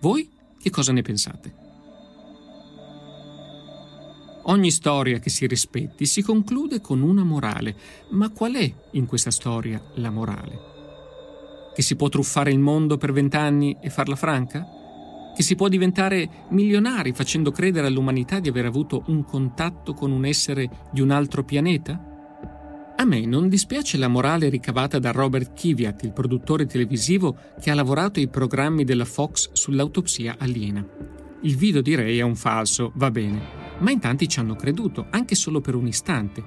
Voi 0.00 0.28
che 0.58 0.70
cosa 0.70 0.92
ne 0.92 1.02
pensate? 1.02 1.54
Ogni 4.44 4.70
storia 4.70 5.18
che 5.18 5.28
si 5.28 5.46
rispetti 5.46 6.06
si 6.06 6.22
conclude 6.22 6.80
con 6.80 7.02
una 7.02 7.22
morale, 7.22 7.76
ma 8.10 8.30
qual 8.30 8.54
è 8.54 8.74
in 8.92 9.04
questa 9.04 9.30
storia 9.30 9.82
la 9.96 10.10
morale? 10.10 10.68
Che 11.74 11.82
si 11.82 11.94
può 11.94 12.08
truffare 12.08 12.50
il 12.50 12.58
mondo 12.58 12.96
per 12.96 13.12
vent'anni 13.12 13.76
e 13.80 13.90
farla 13.90 14.16
franca? 14.16 14.79
Che 15.40 15.46
si 15.46 15.54
può 15.54 15.68
diventare 15.68 16.28
milionari 16.50 17.14
facendo 17.14 17.50
credere 17.50 17.86
all'umanità 17.86 18.40
di 18.40 18.50
aver 18.50 18.66
avuto 18.66 19.04
un 19.06 19.24
contatto 19.24 19.94
con 19.94 20.12
un 20.12 20.26
essere 20.26 20.68
di 20.92 21.00
un 21.00 21.10
altro 21.10 21.44
pianeta? 21.44 21.98
A 22.94 23.04
me 23.06 23.24
non 23.24 23.48
dispiace 23.48 23.96
la 23.96 24.08
morale 24.08 24.50
ricavata 24.50 24.98
da 24.98 25.12
Robert 25.12 25.54
Kiviat, 25.54 26.02
il 26.02 26.12
produttore 26.12 26.66
televisivo 26.66 27.38
che 27.58 27.70
ha 27.70 27.74
lavorato 27.74 28.20
ai 28.20 28.28
programmi 28.28 28.84
della 28.84 29.06
Fox 29.06 29.52
sull'autopsia 29.52 30.36
aliena. 30.38 30.86
Il 31.40 31.56
video 31.56 31.80
direi 31.80 32.18
è 32.18 32.22
un 32.22 32.36
falso, 32.36 32.92
va 32.96 33.10
bene, 33.10 33.40
ma 33.78 33.90
in 33.90 33.98
tanti 33.98 34.28
ci 34.28 34.40
hanno 34.40 34.56
creduto, 34.56 35.06
anche 35.08 35.36
solo 35.36 35.62
per 35.62 35.74
un 35.74 35.86
istante. 35.86 36.44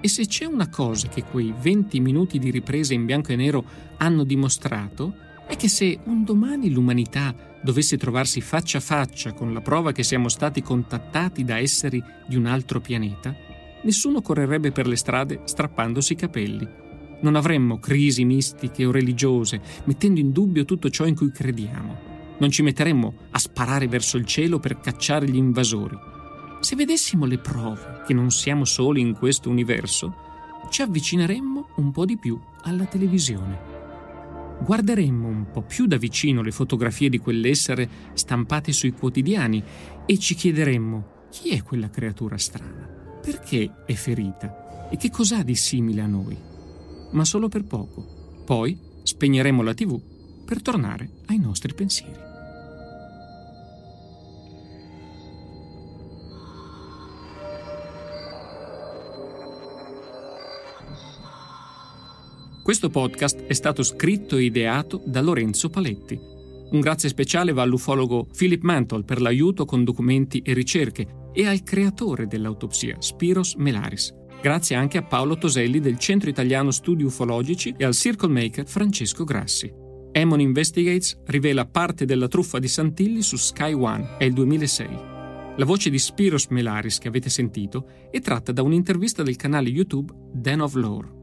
E 0.00 0.06
se 0.06 0.24
c'è 0.24 0.44
una 0.44 0.68
cosa 0.68 1.08
che 1.08 1.24
quei 1.24 1.52
20 1.60 1.98
minuti 1.98 2.38
di 2.38 2.52
riprese 2.52 2.94
in 2.94 3.06
bianco 3.06 3.32
e 3.32 3.36
nero 3.36 3.64
hanno 3.96 4.22
dimostrato, 4.22 5.24
è 5.46 5.54
che 5.54 5.68
se 5.68 5.98
un 6.04 6.24
domani 6.24 6.70
l'umanità 6.70 7.34
dovesse 7.62 7.96
trovarsi 7.96 8.40
faccia 8.40 8.78
a 8.78 8.80
faccia 8.80 9.32
con 9.32 9.52
la 9.52 9.60
prova 9.60 9.92
che 9.92 10.02
siamo 10.02 10.28
stati 10.28 10.60
contattati 10.60 11.44
da 11.44 11.58
esseri 11.58 12.02
di 12.26 12.36
un 12.36 12.46
altro 12.46 12.80
pianeta, 12.80 13.34
nessuno 13.82 14.22
correrebbe 14.22 14.72
per 14.72 14.88
le 14.88 14.96
strade 14.96 15.42
strappandosi 15.44 16.12
i 16.14 16.16
capelli. 16.16 16.68
Non 17.20 17.36
avremmo 17.36 17.78
crisi 17.78 18.24
mistiche 18.24 18.84
o 18.84 18.90
religiose, 18.90 19.60
mettendo 19.84 20.18
in 20.20 20.32
dubbio 20.32 20.64
tutto 20.64 20.90
ciò 20.90 21.06
in 21.06 21.14
cui 21.14 21.30
crediamo. 21.30 22.14
Non 22.38 22.50
ci 22.50 22.62
metteremmo 22.62 23.14
a 23.30 23.38
sparare 23.38 23.86
verso 23.86 24.16
il 24.16 24.26
cielo 24.26 24.58
per 24.58 24.80
cacciare 24.80 25.28
gli 25.28 25.36
invasori. 25.36 25.96
Se 26.60 26.74
vedessimo 26.74 27.24
le 27.24 27.38
prove 27.38 28.02
che 28.04 28.12
non 28.12 28.30
siamo 28.30 28.64
soli 28.64 29.00
in 29.00 29.14
questo 29.14 29.48
universo, 29.48 30.24
ci 30.70 30.82
avvicineremmo 30.82 31.68
un 31.76 31.92
po' 31.92 32.04
di 32.04 32.18
più 32.18 32.38
alla 32.62 32.84
televisione 32.84 33.75
guarderemmo 34.64 35.28
un 35.28 35.50
po' 35.50 35.62
più 35.62 35.86
da 35.86 35.96
vicino 35.96 36.42
le 36.42 36.50
fotografie 36.50 37.08
di 37.08 37.18
quell'essere 37.18 37.88
stampate 38.14 38.72
sui 38.72 38.92
quotidiani 38.92 39.62
e 40.06 40.18
ci 40.18 40.34
chiederemmo 40.34 41.14
chi 41.30 41.50
è 41.50 41.62
quella 41.62 41.90
creatura 41.90 42.38
strana, 42.38 42.88
perché 43.20 43.84
è 43.86 43.94
ferita 43.94 44.88
e 44.90 44.96
che 44.96 45.10
cos'ha 45.10 45.42
di 45.42 45.54
simile 45.54 46.00
a 46.00 46.06
noi. 46.06 46.36
Ma 47.12 47.24
solo 47.24 47.48
per 47.48 47.64
poco. 47.64 48.42
Poi 48.44 48.78
spegneremo 49.02 49.62
la 49.62 49.74
tv 49.74 50.00
per 50.44 50.62
tornare 50.62 51.10
ai 51.26 51.38
nostri 51.38 51.74
pensieri. 51.74 52.25
Questo 62.66 62.90
podcast 62.90 63.44
è 63.44 63.52
stato 63.52 63.84
scritto 63.84 64.36
e 64.36 64.42
ideato 64.42 65.00
da 65.06 65.20
Lorenzo 65.20 65.70
Paletti. 65.70 66.18
Un 66.72 66.80
grazie 66.80 67.08
speciale 67.08 67.52
va 67.52 67.62
all'ufologo 67.62 68.26
Philip 68.36 68.64
Mantle 68.64 69.04
per 69.04 69.20
l'aiuto 69.20 69.64
con 69.64 69.84
documenti 69.84 70.40
e 70.40 70.52
ricerche 70.52 71.30
e 71.32 71.46
al 71.46 71.62
creatore 71.62 72.26
dell'autopsia, 72.26 72.96
Spiros 72.98 73.54
Melaris. 73.54 74.12
Grazie 74.42 74.74
anche 74.74 74.98
a 74.98 75.04
Paolo 75.04 75.38
Toselli 75.38 75.78
del 75.78 75.96
Centro 75.98 76.28
Italiano 76.28 76.72
Studi 76.72 77.04
Ufologici 77.04 77.72
e 77.78 77.84
al 77.84 77.94
circle 77.94 78.32
maker 78.32 78.66
Francesco 78.66 79.22
Grassi. 79.22 79.72
Emon 80.10 80.40
Investigates 80.40 81.20
rivela 81.26 81.66
parte 81.66 82.04
della 82.04 82.26
truffa 82.26 82.58
di 82.58 82.66
Santilli 82.66 83.22
su 83.22 83.36
Sky 83.36 83.74
One, 83.74 84.16
è 84.18 84.24
il 84.24 84.32
2006. 84.32 84.88
La 85.54 85.64
voce 85.64 85.88
di 85.88 86.00
Spiros 86.00 86.48
Melaris 86.48 86.98
che 86.98 87.06
avete 87.06 87.30
sentito 87.30 87.86
è 88.10 88.20
tratta 88.20 88.50
da 88.50 88.62
un'intervista 88.62 89.22
del 89.22 89.36
canale 89.36 89.68
YouTube 89.68 90.12
Den 90.32 90.62
of 90.62 90.74
Lore. 90.74 91.15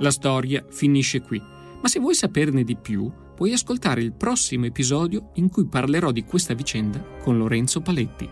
La 0.00 0.10
storia 0.12 0.64
finisce 0.68 1.20
qui, 1.20 1.40
ma 1.40 1.88
se 1.88 1.98
vuoi 1.98 2.14
saperne 2.14 2.62
di 2.62 2.76
più, 2.76 3.10
puoi 3.34 3.52
ascoltare 3.52 4.00
il 4.00 4.12
prossimo 4.12 4.66
episodio 4.66 5.30
in 5.34 5.48
cui 5.48 5.66
parlerò 5.66 6.12
di 6.12 6.24
questa 6.24 6.54
vicenda 6.54 7.02
con 7.20 7.36
Lorenzo 7.36 7.80
Paletti. 7.80 8.28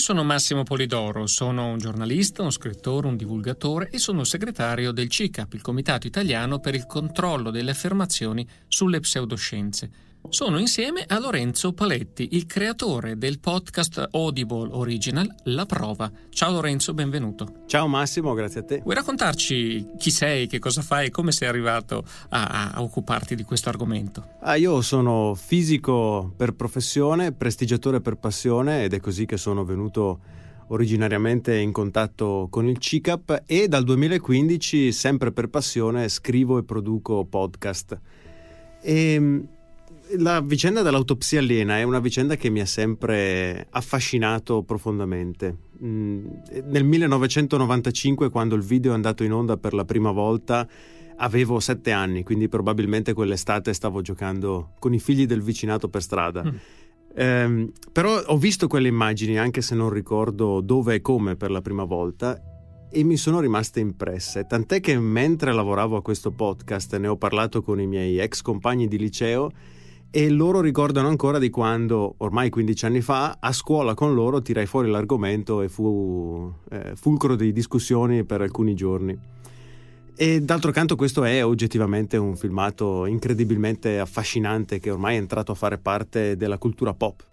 Sono 0.00 0.24
Massimo 0.24 0.62
Polidoro, 0.62 1.26
sono 1.26 1.66
un 1.66 1.78
giornalista, 1.78 2.40
uno 2.40 2.50
scrittore, 2.50 3.06
un 3.06 3.16
divulgatore 3.16 3.90
e 3.90 3.98
sono 3.98 4.24
segretario 4.24 4.92
del 4.92 5.10
CICAP, 5.10 5.52
il 5.52 5.60
Comitato 5.60 6.06
Italiano 6.06 6.58
per 6.58 6.74
il 6.74 6.86
controllo 6.86 7.50
delle 7.50 7.72
affermazioni 7.72 8.48
sulle 8.66 8.98
pseudoscienze. 9.00 9.90
Sono 10.28 10.58
insieme 10.58 11.04
a 11.08 11.18
Lorenzo 11.18 11.72
Paletti, 11.72 12.28
il 12.32 12.46
creatore 12.46 13.16
del 13.16 13.40
podcast 13.40 14.08
Audible 14.12 14.68
Original 14.70 15.26
La 15.44 15.66
Prova. 15.66 16.10
Ciao 16.28 16.52
Lorenzo, 16.52 16.94
benvenuto. 16.94 17.64
Ciao 17.66 17.88
Massimo, 17.88 18.32
grazie 18.34 18.60
a 18.60 18.64
te. 18.64 18.80
Vuoi 18.82 18.94
raccontarci 18.94 19.92
chi 19.98 20.10
sei, 20.10 20.46
che 20.46 20.58
cosa 20.58 20.82
fai 20.82 21.06
e 21.06 21.10
come 21.10 21.32
sei 21.32 21.48
arrivato 21.48 22.04
a, 22.28 22.70
a 22.72 22.82
occuparti 22.82 23.34
di 23.34 23.42
questo 23.42 23.70
argomento? 23.70 24.36
Ah, 24.40 24.54
io 24.54 24.82
sono 24.82 25.34
fisico 25.34 26.32
per 26.36 26.52
professione, 26.52 27.32
prestigiatore 27.32 28.00
per 28.00 28.16
passione 28.16 28.84
ed 28.84 28.94
è 28.94 29.00
così 29.00 29.26
che 29.26 29.36
sono 29.36 29.64
venuto 29.64 30.20
originariamente 30.68 31.56
in 31.56 31.72
contatto 31.72 32.46
con 32.50 32.68
il 32.68 32.78
CICAP 32.78 33.42
e 33.46 33.66
dal 33.66 33.82
2015, 33.82 34.92
sempre 34.92 35.32
per 35.32 35.48
passione, 35.48 36.08
scrivo 36.08 36.58
e 36.58 36.62
produco 36.62 37.24
podcast. 37.24 37.98
E 38.80 39.48
la 40.18 40.40
vicenda 40.40 40.82
dell'autopsia 40.82 41.40
aliena 41.40 41.78
è 41.78 41.82
una 41.82 42.00
vicenda 42.00 42.36
che 42.36 42.50
mi 42.50 42.60
ha 42.60 42.66
sempre 42.66 43.66
affascinato 43.70 44.62
profondamente. 44.62 45.56
Mm, 45.82 46.26
nel 46.64 46.84
1995, 46.84 48.30
quando 48.30 48.54
il 48.54 48.62
video 48.62 48.92
è 48.92 48.94
andato 48.94 49.22
in 49.24 49.32
onda 49.32 49.56
per 49.56 49.74
la 49.74 49.84
prima 49.84 50.10
volta, 50.10 50.66
avevo 51.16 51.60
sette 51.60 51.92
anni, 51.92 52.22
quindi 52.22 52.48
probabilmente 52.48 53.12
quell'estate 53.12 53.72
stavo 53.72 54.00
giocando 54.00 54.72
con 54.78 54.94
i 54.94 54.98
figli 54.98 55.26
del 55.26 55.42
vicinato 55.42 55.88
per 55.88 56.02
strada. 56.02 56.44
Mm. 56.44 56.56
Eh, 57.14 57.72
però 57.92 58.18
ho 58.18 58.36
visto 58.36 58.66
quelle 58.66 58.88
immagini, 58.88 59.38
anche 59.38 59.62
se 59.62 59.74
non 59.74 59.90
ricordo 59.90 60.60
dove 60.60 60.96
e 60.96 61.00
come 61.00 61.36
per 61.36 61.50
la 61.50 61.60
prima 61.60 61.84
volta, 61.84 62.40
e 62.92 63.04
mi 63.04 63.16
sono 63.16 63.40
rimaste 63.40 63.80
impresse. 63.80 64.46
Tant'è 64.46 64.80
che 64.80 64.98
mentre 64.98 65.52
lavoravo 65.52 65.96
a 65.96 66.02
questo 66.02 66.32
podcast 66.32 66.96
ne 66.96 67.06
ho 67.06 67.16
parlato 67.16 67.62
con 67.62 67.80
i 67.80 67.86
miei 67.86 68.18
ex 68.18 68.42
compagni 68.42 68.88
di 68.88 68.98
liceo 68.98 69.50
e 70.12 70.28
loro 70.28 70.60
ricordano 70.60 71.06
ancora 71.06 71.38
di 71.38 71.50
quando, 71.50 72.14
ormai 72.18 72.50
15 72.50 72.84
anni 72.84 73.00
fa, 73.00 73.36
a 73.38 73.52
scuola 73.52 73.94
con 73.94 74.12
loro 74.12 74.42
tirai 74.42 74.66
fuori 74.66 74.90
l'argomento 74.90 75.62
e 75.62 75.68
fu 75.68 76.52
eh, 76.68 76.96
fulcro 76.96 77.36
di 77.36 77.52
discussioni 77.52 78.24
per 78.24 78.40
alcuni 78.40 78.74
giorni. 78.74 79.16
E 80.16 80.40
d'altro 80.40 80.72
canto 80.72 80.96
questo 80.96 81.22
è 81.22 81.44
oggettivamente 81.44 82.16
un 82.16 82.36
filmato 82.36 83.06
incredibilmente 83.06 84.00
affascinante 84.00 84.80
che 84.80 84.90
ormai 84.90 85.14
è 85.14 85.18
entrato 85.18 85.52
a 85.52 85.54
fare 85.54 85.78
parte 85.78 86.36
della 86.36 86.58
cultura 86.58 86.92
pop. 86.92 87.24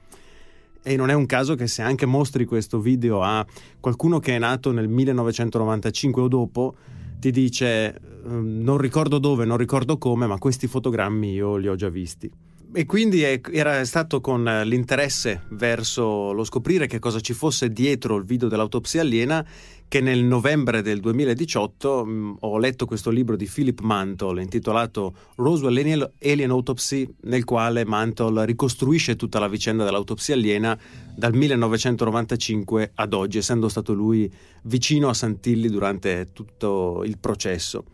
E 0.83 0.95
non 0.95 1.09
è 1.09 1.13
un 1.13 1.25
caso 1.25 1.55
che 1.55 1.65
se 1.65 1.81
anche 1.81 2.05
mostri 2.05 2.45
questo 2.45 2.79
video 2.79 3.23
a 3.23 3.43
qualcuno 3.79 4.19
che 4.19 4.35
è 4.35 4.39
nato 4.39 4.71
nel 4.71 4.87
1995 4.87 6.21
o 6.21 6.27
dopo, 6.27 6.75
ti 7.19 7.31
dice 7.31 7.99
ehm, 8.25 8.61
non 8.61 8.77
ricordo 8.77 9.17
dove, 9.17 9.45
non 9.45 9.57
ricordo 9.57 9.97
come, 9.97 10.27
ma 10.27 10.37
questi 10.37 10.67
fotogrammi 10.67 11.33
io 11.33 11.55
li 11.55 11.67
ho 11.67 11.75
già 11.75 11.89
visti 11.89 12.45
e 12.73 12.85
quindi 12.85 13.21
è, 13.21 13.39
era 13.51 13.83
stato 13.85 14.19
con 14.19 14.43
l'interesse 14.43 15.43
verso 15.49 16.31
lo 16.31 16.43
scoprire 16.43 16.87
che 16.87 16.99
cosa 16.99 17.19
ci 17.19 17.33
fosse 17.33 17.71
dietro 17.71 18.17
il 18.17 18.25
video 18.25 18.47
dell'autopsia 18.47 19.01
aliena 19.01 19.45
che 19.87 20.01
nel 20.01 20.23
novembre 20.23 20.81
del 20.81 20.99
2018 20.99 22.05
mh, 22.05 22.11
mm, 22.11 22.33
ho 22.41 22.57
letto 22.57 22.85
questo 22.85 23.09
libro 23.09 23.37
di 23.37 23.49
Philip 23.51 23.79
Mantle 23.79 24.41
intitolato 24.41 25.13
Roswell 25.35 25.77
Alien 26.21 26.49
Autopsy 26.49 27.07
nel 27.21 27.45
quale 27.45 27.85
Mantle 27.85 28.45
ricostruisce 28.45 29.15
tutta 29.15 29.39
la 29.39 29.47
vicenda 29.47 29.85
dell'autopsia 29.85 30.35
aliena 30.35 30.77
dal 31.15 31.33
1995 31.33 32.91
ad 32.95 33.13
oggi 33.13 33.37
essendo 33.37 33.69
stato 33.69 33.93
lui 33.93 34.31
vicino 34.63 35.07
a 35.07 35.13
Santilli 35.13 35.69
durante 35.69 36.29
tutto 36.33 37.03
il 37.05 37.17
processo. 37.17 37.85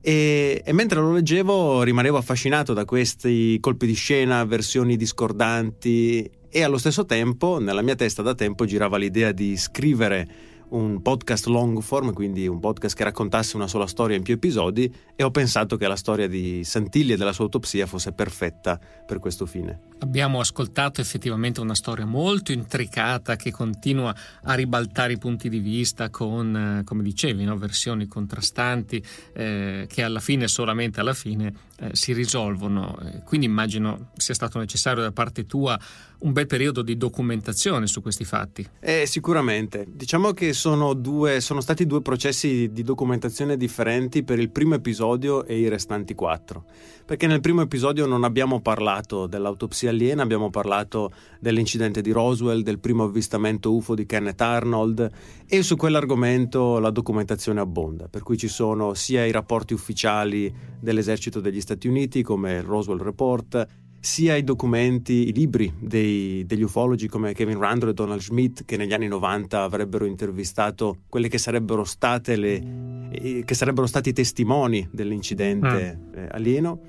E, 0.00 0.62
e, 0.64 0.72
mentre 0.72 1.00
lo 1.00 1.12
leggevo 1.12 1.82
rimanevo 1.82 2.16
affascinato 2.16 2.72
da 2.72 2.84
questi 2.84 3.58
colpi 3.60 3.86
di 3.86 3.94
scena, 3.94 4.44
versioni 4.44 4.96
discordanti 4.96 6.30
e 6.50 6.62
allo 6.62 6.78
stesso 6.78 7.04
tempo 7.04 7.58
nella 7.58 7.82
mia 7.82 7.94
testa 7.94 8.22
da 8.22 8.34
tempo 8.34 8.64
girava 8.64 8.96
l'idea 8.96 9.32
di 9.32 9.56
scrivere 9.56 10.26
un 10.70 11.00
podcast 11.02 11.46
long 11.46 11.80
form, 11.80 12.12
quindi 12.12 12.46
un 12.46 12.60
podcast 12.60 12.96
che 12.96 13.04
raccontasse 13.04 13.56
una 13.56 13.66
sola 13.66 13.86
storia 13.86 14.16
in 14.16 14.22
più 14.22 14.34
episodi 14.34 14.92
e 15.14 15.22
ho 15.22 15.30
pensato 15.30 15.76
che 15.76 15.86
la 15.86 15.96
storia 15.96 16.28
di 16.28 16.64
Santilli 16.64 17.12
e 17.12 17.16
della 17.16 17.32
sua 17.32 17.44
autopsia 17.44 17.86
fosse 17.86 18.12
perfetta 18.12 18.78
per 19.06 19.18
questo 19.18 19.46
fine. 19.46 19.80
Abbiamo 20.00 20.40
ascoltato 20.40 21.00
effettivamente 21.00 21.60
una 21.60 21.74
storia 21.74 22.06
molto 22.06 22.52
intricata 22.52 23.36
che 23.36 23.50
continua 23.50 24.14
a 24.42 24.54
ribaltare 24.54 25.14
i 25.14 25.18
punti 25.18 25.48
di 25.48 25.58
vista 25.58 26.10
con, 26.10 26.80
eh, 26.80 26.84
come 26.84 27.02
dicevi, 27.02 27.44
no? 27.44 27.56
versioni 27.56 28.06
contrastanti 28.06 29.02
eh, 29.34 29.86
che 29.88 30.02
alla 30.02 30.20
fine, 30.20 30.46
solamente 30.48 31.00
alla 31.00 31.14
fine, 31.14 31.52
eh, 31.78 31.90
si 31.92 32.12
risolvono. 32.12 32.98
Eh, 33.00 33.22
quindi 33.24 33.46
immagino 33.46 34.10
sia 34.16 34.34
stato 34.34 34.58
necessario 34.58 35.02
da 35.02 35.12
parte 35.12 35.46
tua 35.46 35.78
un 36.20 36.32
bel 36.32 36.46
periodo 36.46 36.82
di 36.82 36.96
documentazione 36.96 37.86
su 37.86 38.02
questi 38.02 38.24
fatti. 38.24 38.66
Eh, 38.80 39.04
sicuramente. 39.06 39.86
Diciamo 39.88 40.32
che 40.32 40.52
sono, 40.52 40.94
due, 40.94 41.40
sono 41.40 41.60
stati 41.60 41.86
due 41.86 42.02
processi 42.02 42.70
di 42.72 42.82
documentazione 42.82 43.56
differenti 43.56 44.24
per 44.24 44.38
il 44.38 44.50
primo 44.50 44.74
episodio 44.74 45.44
e 45.44 45.58
i 45.58 45.68
restanti 45.68 46.14
quattro. 46.14 46.64
Perché 47.04 47.26
nel 47.26 47.40
primo 47.40 47.62
episodio 47.62 48.06
non 48.06 48.24
abbiamo 48.24 48.60
parlato 48.60 49.26
dell'autopsia 49.26 49.90
aliena, 49.90 50.22
abbiamo 50.22 50.50
parlato 50.50 51.12
dell'incidente 51.40 52.02
di 52.02 52.10
Roswell, 52.10 52.62
del 52.62 52.80
primo 52.80 53.04
avvistamento 53.04 53.72
UFO 53.72 53.94
di 53.94 54.04
Kenneth 54.04 54.40
Arnold 54.40 55.10
e 55.46 55.62
su 55.62 55.76
quell'argomento 55.76 56.78
la 56.78 56.90
documentazione 56.90 57.60
abbonda, 57.60 58.08
per 58.08 58.22
cui 58.22 58.36
ci 58.36 58.48
sono 58.48 58.92
sia 58.92 59.24
i 59.24 59.30
rapporti 59.30 59.72
ufficiali 59.72 60.52
dell'esercito 60.78 61.40
degli 61.40 61.60
Stati 61.60 61.88
Uniti 61.88 62.22
come 62.22 62.56
il 62.56 62.62
Roswell 62.62 63.00
Report, 63.00 63.66
sia 64.00 64.36
i 64.36 64.44
documenti, 64.44 65.28
i 65.28 65.32
libri 65.32 65.72
dei, 65.78 66.44
degli 66.46 66.62
ufologi 66.62 67.08
come 67.08 67.34
Kevin 67.34 67.58
Randall 67.58 67.90
e 67.90 67.94
Donald 67.94 68.20
Schmidt 68.20 68.64
che 68.64 68.76
negli 68.76 68.92
anni 68.92 69.08
90 69.08 69.62
avrebbero 69.62 70.04
intervistato 70.04 70.98
quelle 71.08 71.28
che 71.28 71.38
sarebbero 71.38 71.84
state 71.84 72.36
le, 72.36 73.42
che 73.44 73.54
sarebbero 73.54 73.86
stati 73.86 74.12
testimoni 74.12 74.88
dell'incidente 74.92 75.98
mm. 75.98 76.14
eh, 76.14 76.28
alieno. 76.30 76.80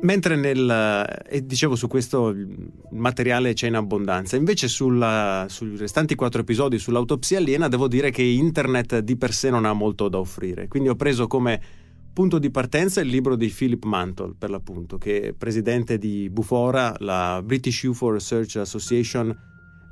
Mentre 0.00 0.36
nel, 0.36 1.24
e 1.28 1.44
dicevo 1.44 1.74
su 1.74 1.88
questo 1.88 2.28
il 2.28 2.70
materiale 2.90 3.52
c'è 3.52 3.66
in 3.66 3.74
abbondanza, 3.74 4.36
invece 4.36 4.68
sulla, 4.68 5.46
sui 5.48 5.76
restanti 5.76 6.14
quattro 6.14 6.42
episodi 6.42 6.78
sull'autopsia 6.78 7.38
aliena 7.38 7.66
devo 7.66 7.88
dire 7.88 8.12
che 8.12 8.22
internet 8.22 9.00
di 9.00 9.16
per 9.16 9.32
sé 9.32 9.50
non 9.50 9.64
ha 9.64 9.72
molto 9.72 10.08
da 10.08 10.18
offrire, 10.18 10.68
quindi 10.68 10.88
ho 10.88 10.94
preso 10.94 11.26
come 11.26 11.60
punto 12.18 12.40
di 12.40 12.50
partenza 12.50 13.00
il 13.00 13.06
libro 13.06 13.36
di 13.36 13.46
Philip 13.48 13.84
Mantle, 13.84 14.34
per 14.36 14.50
l'appunto, 14.50 14.98
che 14.98 15.20
è 15.20 15.32
presidente 15.34 15.98
di 15.98 16.28
Bufora, 16.28 16.92
la 16.98 17.40
British 17.44 17.84
UFO 17.84 18.10
Research 18.10 18.56
Association, 18.56 19.32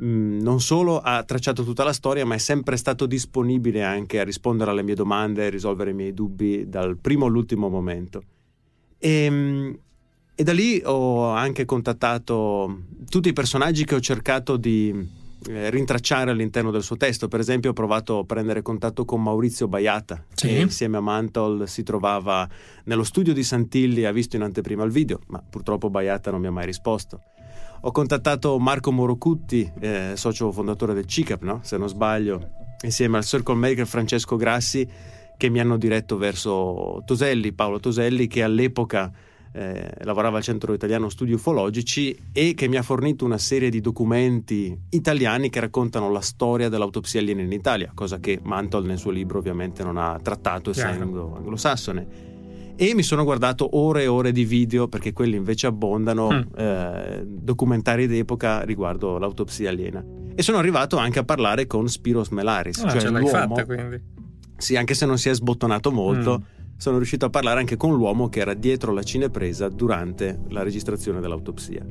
Mm, 0.02 0.40
non 0.40 0.60
solo 0.60 0.98
ha 1.00 1.22
tracciato 1.22 1.64
tutta 1.64 1.82
la 1.82 1.92
storia, 1.92 2.26
ma 2.26 2.34
è 2.34 2.38
sempre 2.38 2.76
stato 2.76 3.06
disponibile 3.06 3.82
anche 3.82 4.20
a 4.20 4.24
rispondere 4.24 4.70
alle 4.70 4.82
mie 4.82 4.94
domande 4.94 5.46
e 5.46 5.48
risolvere 5.48 5.92
i 5.92 5.94
miei 5.94 6.12
dubbi 6.12 6.68
dal 6.68 6.98
primo 6.98 7.26
all'ultimo 7.26 7.70
momento. 7.70 8.22
E, 8.98 9.10
ehm, 9.10 9.78
e 10.34 10.42
da 10.42 10.52
lì 10.52 10.82
ho 10.84 11.28
anche 11.28 11.64
contattato 11.64 12.82
tutti 13.08 13.28
i 13.28 13.32
personaggi 13.32 13.86
che 13.86 13.94
ho 13.94 14.00
cercato 14.00 14.58
di 14.58 14.92
eh, 15.48 15.70
rintracciare 15.70 16.30
all'interno 16.30 16.70
del 16.70 16.82
suo 16.82 16.96
testo. 16.96 17.28
Per 17.28 17.40
esempio, 17.40 17.70
ho 17.70 17.72
provato 17.72 18.18
a 18.18 18.24
prendere 18.24 18.62
contatto 18.62 19.04
con 19.04 19.22
Maurizio 19.22 19.68
Baiata, 19.68 20.24
sì. 20.34 20.48
che 20.48 20.54
insieme 20.54 20.96
a 20.96 21.00
Mantol 21.00 21.68
si 21.68 21.82
trovava 21.82 22.48
nello 22.84 23.04
studio 23.04 23.32
di 23.32 23.42
Santilli, 23.42 24.04
ha 24.04 24.12
visto 24.12 24.36
in 24.36 24.42
anteprima 24.42 24.84
il 24.84 24.90
video, 24.90 25.20
ma 25.28 25.42
purtroppo 25.48 25.90
Baiata 25.90 26.30
non 26.30 26.40
mi 26.40 26.46
ha 26.46 26.52
mai 26.52 26.66
risposto. 26.66 27.20
Ho 27.82 27.92
contattato 27.92 28.58
Marco 28.58 28.90
Morocutti, 28.90 29.70
eh, 29.80 30.12
socio 30.16 30.50
fondatore 30.50 30.94
del 30.94 31.06
CICAP, 31.06 31.42
no? 31.42 31.60
se 31.62 31.76
non 31.76 31.88
sbaglio, 31.88 32.50
insieme 32.82 33.18
al 33.18 33.24
circle 33.24 33.54
maker 33.54 33.86
Francesco 33.86 34.36
Grassi, 34.36 34.88
che 35.36 35.50
mi 35.50 35.60
hanno 35.60 35.76
diretto 35.76 36.16
verso 36.16 37.02
Toselli, 37.04 37.52
Paolo 37.52 37.78
Toselli, 37.78 38.26
che 38.26 38.42
all'epoca 38.42 39.12
eh, 39.56 39.90
lavorava 40.04 40.36
al 40.36 40.42
Centro 40.42 40.74
Italiano 40.74 41.08
Studi 41.08 41.32
Ufologici 41.32 42.14
e 42.30 42.52
che 42.52 42.68
mi 42.68 42.76
ha 42.76 42.82
fornito 42.82 43.24
una 43.24 43.38
serie 43.38 43.70
di 43.70 43.80
documenti 43.80 44.78
italiani 44.90 45.48
che 45.48 45.60
raccontano 45.60 46.10
la 46.10 46.20
storia 46.20 46.68
dell'autopsia 46.68 47.20
aliena 47.20 47.40
in 47.40 47.52
Italia, 47.52 47.90
cosa 47.94 48.18
che 48.18 48.38
Mantol 48.42 48.84
nel 48.84 48.98
suo 48.98 49.10
libro 49.10 49.38
ovviamente 49.38 49.82
non 49.82 49.96
ha 49.96 50.18
trattato 50.22 50.70
essendo 50.70 51.34
anglosassone. 51.36 52.34
E 52.76 52.94
mi 52.94 53.02
sono 53.02 53.24
guardato 53.24 53.78
ore 53.78 54.02
e 54.02 54.06
ore 54.06 54.32
di 54.32 54.44
video, 54.44 54.88
perché 54.88 55.14
quelli 55.14 55.36
invece 55.36 55.66
abbondano, 55.66 56.30
mm. 56.30 56.40
eh, 56.54 57.22
documentari 57.24 58.06
d'epoca 58.06 58.60
riguardo 58.60 59.16
l'autopsia 59.16 59.70
aliena. 59.70 60.04
E 60.34 60.42
sono 60.42 60.58
arrivato 60.58 60.98
anche 60.98 61.20
a 61.20 61.24
parlare 61.24 61.66
con 61.66 61.88
Spiros 61.88 62.28
Melaris, 62.28 62.82
ah, 62.84 62.90
cioè 62.90 63.00
ce 63.00 63.08
l'hai 63.08 63.22
l'uomo. 63.22 63.38
fatta 63.38 63.64
quindi. 63.64 63.98
Sì, 64.58 64.76
anche 64.76 64.92
se 64.92 65.06
non 65.06 65.16
si 65.16 65.30
è 65.30 65.34
sbottonato 65.34 65.90
molto. 65.90 66.42
Mm 66.42 66.55
sono 66.76 66.96
riuscito 66.96 67.26
a 67.26 67.30
parlare 67.30 67.60
anche 67.60 67.76
con 67.76 67.94
l'uomo 67.94 68.28
che 68.28 68.40
era 68.40 68.54
dietro 68.54 68.92
la 68.92 69.02
cinepresa 69.02 69.68
durante 69.68 70.40
la 70.48 70.62
registrazione 70.62 71.20
dell'autopsia. 71.20 71.84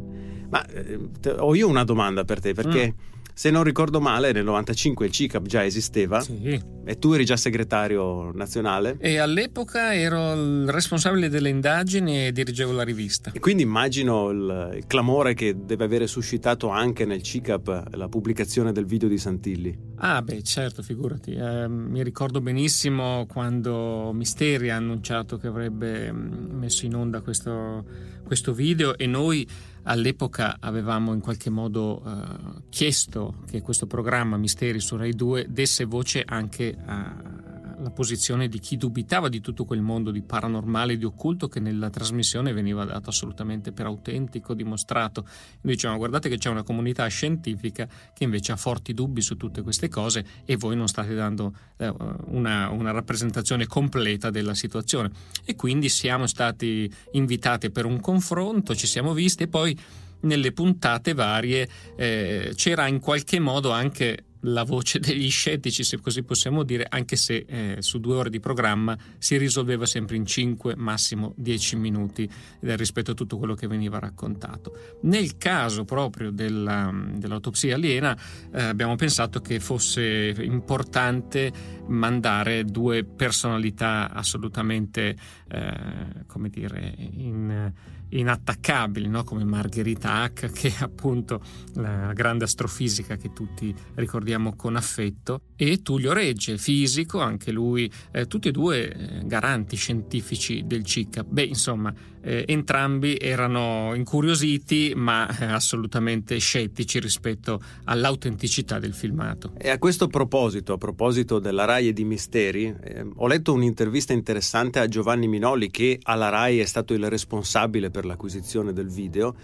Ma 0.50 0.66
eh, 0.68 1.00
ho 1.38 1.56
io 1.56 1.68
una 1.68 1.84
domanda 1.84 2.24
per 2.24 2.40
te, 2.40 2.54
perché 2.54 2.94
mm. 2.94 3.15
Se 3.38 3.52
non 3.52 3.64
ricordo 3.64 4.00
male, 4.00 4.32
nel 4.32 4.46
95 4.46 5.08
il 5.08 5.12
CICAP 5.12 5.46
già 5.46 5.66
esisteva 5.66 6.22
sì. 6.22 6.58
e 6.86 6.98
tu 6.98 7.12
eri 7.12 7.26
già 7.26 7.36
segretario 7.36 8.32
nazionale. 8.32 8.96
E 8.98 9.18
all'epoca 9.18 9.94
ero 9.94 10.32
il 10.32 10.70
responsabile 10.70 11.28
delle 11.28 11.50
indagini 11.50 12.28
e 12.28 12.32
dirigevo 12.32 12.72
la 12.72 12.84
rivista. 12.84 13.32
E 13.34 13.40
quindi 13.42 13.64
immagino 13.64 14.30
il, 14.30 14.72
il 14.78 14.88
clamore 14.88 15.34
che 15.34 15.54
deve 15.66 15.84
avere 15.84 16.08
suscitato 16.08 16.70
anche 16.70 17.04
nel 17.04 17.22
CICAP 17.22 17.88
la 17.96 18.08
pubblicazione 18.08 18.72
del 18.72 18.86
video 18.86 19.10
di 19.10 19.18
Santilli. 19.18 19.78
Ah, 19.98 20.22
beh, 20.22 20.42
certo, 20.42 20.82
figurati. 20.82 21.34
Eh, 21.34 21.68
mi 21.68 22.04
ricordo 22.04 22.40
benissimo 22.40 23.26
quando 23.28 24.14
Misteri 24.14 24.70
ha 24.70 24.78
annunciato 24.78 25.38
che 25.38 25.48
avrebbe 25.48 26.10
mm, 26.10 26.58
messo 26.58 26.86
in 26.86 26.96
onda 26.96 27.20
questo, 27.20 27.84
questo 28.24 28.54
video 28.54 28.98
e 28.98 29.08
noi 29.08 29.46
all'epoca 29.86 30.58
avevamo 30.60 31.14
in 31.14 31.22
qualche 31.22 31.50
modo 31.50 32.04
eh, 32.06 32.62
chiesto 32.70 33.44
che 33.50 33.62
questo 33.62 33.88
programma 33.88 34.38
Misteri 34.38 34.80
su 34.80 34.96
Rai 34.96 35.14
2 35.14 35.48
desse 35.50 35.86
voce 35.86 36.24
anche 36.26 36.76
a 36.86 37.55
la 37.80 37.90
posizione 37.90 38.48
di 38.48 38.60
chi 38.60 38.78
dubitava 38.78 39.30
di 39.30 39.42
tutto 39.42 39.66
quel 39.66 39.82
mondo 39.82 40.12
di 40.12 40.22
paranormale 40.22 40.94
e 40.94 40.98
di 40.98 41.06
occulto 41.06 41.48
che 41.48 41.60
nella 41.60 41.90
trasmissione 41.90 42.54
veniva 42.54 42.86
dato 42.86 43.10
assolutamente 43.10 43.72
per 43.72 43.86
autentico, 43.86 44.54
dimostrato. 44.54 45.22
Noi 45.62 45.74
dicevamo 45.74 45.98
guardate 46.00 46.30
che 46.30 46.38
c'è 46.38 46.50
una 46.50 46.64
comunità 46.64 47.06
scientifica 47.08 47.88
che 48.14 48.24
invece 48.24 48.52
ha 48.52 48.56
forti 48.56 48.94
dubbi 48.94 49.22
su 49.22 49.38
tutte 49.38 49.62
queste 49.62 49.90
cose 49.90 50.26
e 50.45 50.56
voi 50.56 50.76
non 50.76 50.88
state 50.88 51.14
dando 51.14 51.54
eh, 51.78 51.94
una, 52.28 52.70
una 52.70 52.92
rappresentazione 52.92 53.68
completa 53.68 54.30
della 54.30 54.54
situazione. 54.54 55.12
E 55.44 55.56
quindi 55.56 55.90
siamo 55.90 56.28
stati 56.28 56.92
invitati 57.12 57.72
per 57.72 57.86
un 57.86 58.00
confronto, 58.00 58.76
ci 58.76 58.88
siamo 58.88 59.14
visti 59.14 59.44
e 59.44 59.48
poi 59.48 59.78
nelle 60.22 60.52
puntate 60.52 61.14
varie 61.14 61.68
eh, 61.95 62.54
c'era 62.56 62.88
in 62.88 63.00
qualche 63.00 63.40
modo 63.40 63.72
anche 63.72 64.26
la 64.46 64.64
voce 64.64 65.00
degli 65.00 65.30
scettici, 65.30 65.84
se 65.84 66.00
così 66.00 66.24
possiamo 66.24 66.64
dire, 66.64 66.86
anche 66.88 67.16
se 67.16 67.46
eh, 67.48 67.78
su 67.80 68.00
due 68.00 68.16
ore 68.16 68.30
di 68.30 68.40
programma 68.40 68.98
si 69.18 69.38
risolveva 69.38 69.86
sempre 69.86 70.16
in 70.16 70.26
5, 70.26 70.76
massimo 70.76 71.34
10 71.38 71.76
minuti 71.76 72.30
eh, 72.62 72.76
rispetto 72.76 73.12
a 73.12 73.14
tutto 73.14 73.38
quello 73.38 73.54
che 73.54 73.68
veniva 73.68 74.00
raccontato. 74.00 74.78
Nel 75.02 75.38
caso 75.38 75.86
proprio 75.86 76.32
della, 76.32 76.92
dell'autopsia 77.16 77.76
aliena 77.76 78.18
eh, 78.54 78.64
abbiamo 78.64 78.96
pensato 78.96 79.40
che 79.42 79.60
fosse 79.60 80.36
importante 80.40 81.52
mandare 81.88 82.64
due 82.66 83.04
personalità 83.04 84.12
assolutamente, 84.12 85.16
eh, 85.48 86.24
come 86.28 86.50
dire, 86.50 86.94
in 86.98 87.74
inattaccabili, 88.09 89.08
no? 89.08 89.24
come 89.24 89.43
Margherita 89.43 90.22
Hack, 90.22 90.51
che 90.53 90.69
è 90.69 90.84
appunto 90.84 91.42
la 91.75 92.14
grande 92.14 92.45
astrofisica 92.45 93.16
che 93.16 93.34
tutti 93.34 93.74
ricordiamo 93.95 94.56
con 94.56 94.75
affetto, 94.75 95.42
e 95.56 95.82
Tullio 95.82 96.14
Regge, 96.14 96.58
fisico, 96.58 97.19
anche 97.19 97.51
lui, 97.51 97.92
eh, 98.11 98.27
tutti 98.27 98.50
e 98.50 98.51
due 98.51 98.92
eh, 98.92 99.25
garanti 99.25 99.75
scientifici 99.75 100.64
del 100.66 100.84
CICA. 100.84 101.24
Beh, 101.24 101.43
insomma, 101.43 101.93
eh, 102.26 102.44
entrambi 102.48 103.18
erano 103.18 103.94
incuriositi 103.94 104.94
ma 104.95 105.28
eh, 105.38 105.45
assolutamente 105.45 106.38
scettici 106.40 107.00
rispetto 107.00 107.62
all'autenticità 107.84 108.80
del 108.80 108.94
filmato. 108.94 109.54
E 109.58 109.70
a 109.70 109.78
questo 109.78 110.08
proposito, 110.08 110.74
a 110.74 110.78
proposito 110.78 111.38
della 111.38 111.66
RAI 111.66 111.90
e 111.90 111.94
di 111.94 112.04
misteri, 112.04 112.76
eh, 112.82 113.06
ho 113.16 113.28
letto 113.28 113.54
un'intervista 113.54 114.12
interessante 114.12 114.80
a 114.80 114.88
Giovanni 114.88 115.28
Minoli 115.28 115.70
che 115.70 116.00
alla 116.02 116.30
RAI 116.30 116.60
è 116.60 116.66
stato 116.66 116.94
il 116.94 117.08
responsabile 117.10 117.92
per 117.92 118.06
l'acquisizione 118.06 118.74
del 118.74 118.90
video 118.90 119.36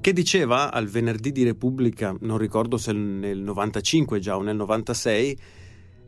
che 0.00 0.12
diceva 0.12 0.70
al 0.70 0.86
venerdì 0.86 1.32
di 1.32 1.44
Repubblica, 1.44 2.14
non 2.20 2.36
ricordo 2.36 2.76
se 2.76 2.92
nel 2.92 3.38
95 3.38 4.18
già 4.18 4.36
o 4.36 4.42
nel 4.42 4.54
96, 4.54 5.38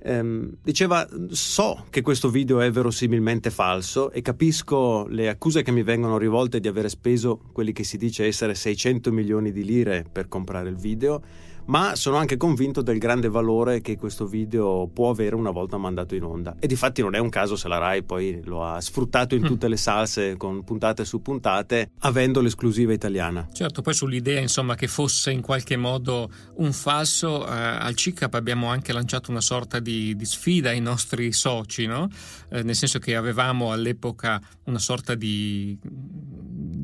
ehm, 0.06 0.58
diceva 0.62 1.06
so 1.30 1.86
che 1.90 2.00
questo 2.00 2.30
video 2.30 2.60
è 2.60 2.70
verosimilmente 2.70 3.50
falso 3.50 4.12
e 4.12 4.22
capisco 4.22 5.06
le 5.08 5.28
accuse 5.28 5.62
che 5.62 5.72
mi 5.72 5.82
vengono 5.82 6.16
rivolte 6.16 6.60
di 6.60 6.68
aver 6.68 6.88
speso 6.88 7.40
quelli 7.52 7.72
che 7.72 7.82
si 7.82 7.96
dice 7.96 8.24
essere 8.24 8.54
600 8.54 9.10
milioni 9.10 9.50
di 9.50 9.64
lire 9.64 10.06
per 10.10 10.28
comprare 10.28 10.68
il 10.68 10.76
video 10.76 11.20
ma 11.66 11.94
sono 11.96 12.16
anche 12.16 12.36
convinto 12.36 12.82
del 12.82 12.98
grande 12.98 13.28
valore 13.28 13.80
che 13.80 13.96
questo 13.96 14.26
video 14.26 14.88
può 14.92 15.10
avere 15.10 15.34
una 15.34 15.50
volta 15.50 15.76
mandato 15.76 16.14
in 16.14 16.24
onda. 16.24 16.56
E 16.58 16.66
difatti 16.66 17.02
non 17.02 17.14
è 17.14 17.18
un 17.18 17.28
caso 17.28 17.56
se 17.56 17.68
la 17.68 17.78
Rai 17.78 18.02
poi 18.02 18.40
lo 18.44 18.64
ha 18.64 18.80
sfruttato 18.80 19.34
in 19.34 19.42
mm. 19.42 19.46
tutte 19.46 19.68
le 19.68 19.76
salse 19.76 20.36
con 20.36 20.64
puntate 20.64 21.04
su 21.04 21.20
puntate, 21.22 21.90
avendo 22.00 22.40
l'esclusiva 22.40 22.92
italiana. 22.92 23.46
Certo, 23.52 23.82
poi 23.82 23.94
sull'idea 23.94 24.40
insomma 24.40 24.74
che 24.74 24.86
fosse 24.86 25.30
in 25.30 25.40
qualche 25.40 25.76
modo 25.76 26.30
un 26.56 26.72
falso, 26.72 27.46
eh, 27.46 27.50
al 27.50 27.94
CICAP 27.94 28.34
abbiamo 28.34 28.68
anche 28.68 28.92
lanciato 28.92 29.30
una 29.30 29.40
sorta 29.40 29.80
di, 29.80 30.14
di 30.16 30.24
sfida 30.24 30.70
ai 30.70 30.80
nostri 30.80 31.32
soci, 31.32 31.86
no? 31.86 32.08
eh, 32.50 32.62
nel 32.62 32.74
senso 32.74 32.98
che 32.98 33.16
avevamo 33.16 33.72
all'epoca 33.72 34.40
una 34.64 34.78
sorta 34.78 35.14
di 35.14 35.78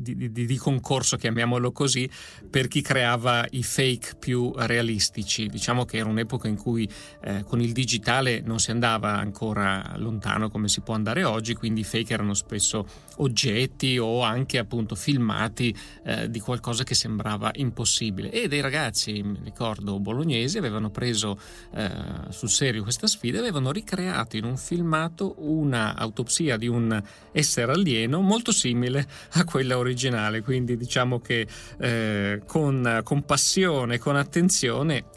di, 0.03 0.31
di, 0.31 0.45
di, 0.45 0.57
concorso, 0.57 1.15
chiamiamolo 1.15 1.71
così, 1.71 2.09
per 2.49 2.67
chi 2.67 2.81
creava 2.81 3.45
i 3.51 3.63
fake 3.63 4.15
più 4.19 4.51
realistici. 4.73 5.47
Diciamo 5.47 5.85
che 5.85 5.97
era 5.97 6.09
un'epoca 6.09 6.47
in 6.47 6.57
cui 6.57 6.89
eh, 7.21 7.43
con 7.43 7.61
il 7.61 7.71
digitale 7.71 8.41
non 8.41 8.59
si 8.59 8.71
andava 8.71 9.17
ancora 9.17 9.93
lontano 9.97 10.49
come 10.49 10.67
si 10.67 10.81
può 10.81 10.93
andare 10.93 11.23
oggi, 11.23 11.55
quindi 11.55 11.81
i 11.81 11.83
fake 11.83 12.13
erano 12.13 12.33
spesso 12.33 12.85
oggetti 13.17 13.97
o 13.97 14.21
anche 14.21 14.57
appunto 14.57 14.95
filmati 14.95 15.75
eh, 16.03 16.29
di 16.29 16.39
qualcosa 16.39 16.83
che 16.83 16.95
sembrava 16.95 17.51
impossibile. 17.55 18.31
E 18.31 18.47
dei 18.47 18.61
ragazzi, 18.61 19.21
mi 19.23 19.39
ricordo, 19.43 19.99
bolognesi 19.99 20.57
avevano 20.57 20.89
preso 20.89 21.39
eh, 21.73 21.89
sul 22.29 22.49
serio 22.49 22.83
questa 22.83 23.07
sfida 23.07 23.37
e 23.37 23.41
avevano 23.41 23.71
ricreato 23.71 24.35
in 24.35 24.43
un 24.43 24.57
filmato 24.57 25.35
una 25.37 25.95
autopsia 25.95 26.57
di 26.57 26.67
un 26.67 27.01
essere 27.31 27.71
alieno 27.71 28.21
molto 28.21 28.51
simile 28.51 29.07
a 29.33 29.43
quella 29.43 29.77
originale 29.77 29.91
originale, 29.93 30.41
quindi 30.41 30.75
diciamo 30.75 31.19
che 31.19 31.47
eh, 31.77 32.41
con, 32.45 33.01
con 33.03 33.23
passione, 33.23 33.97
con 33.97 34.15
attenzione 34.15 34.62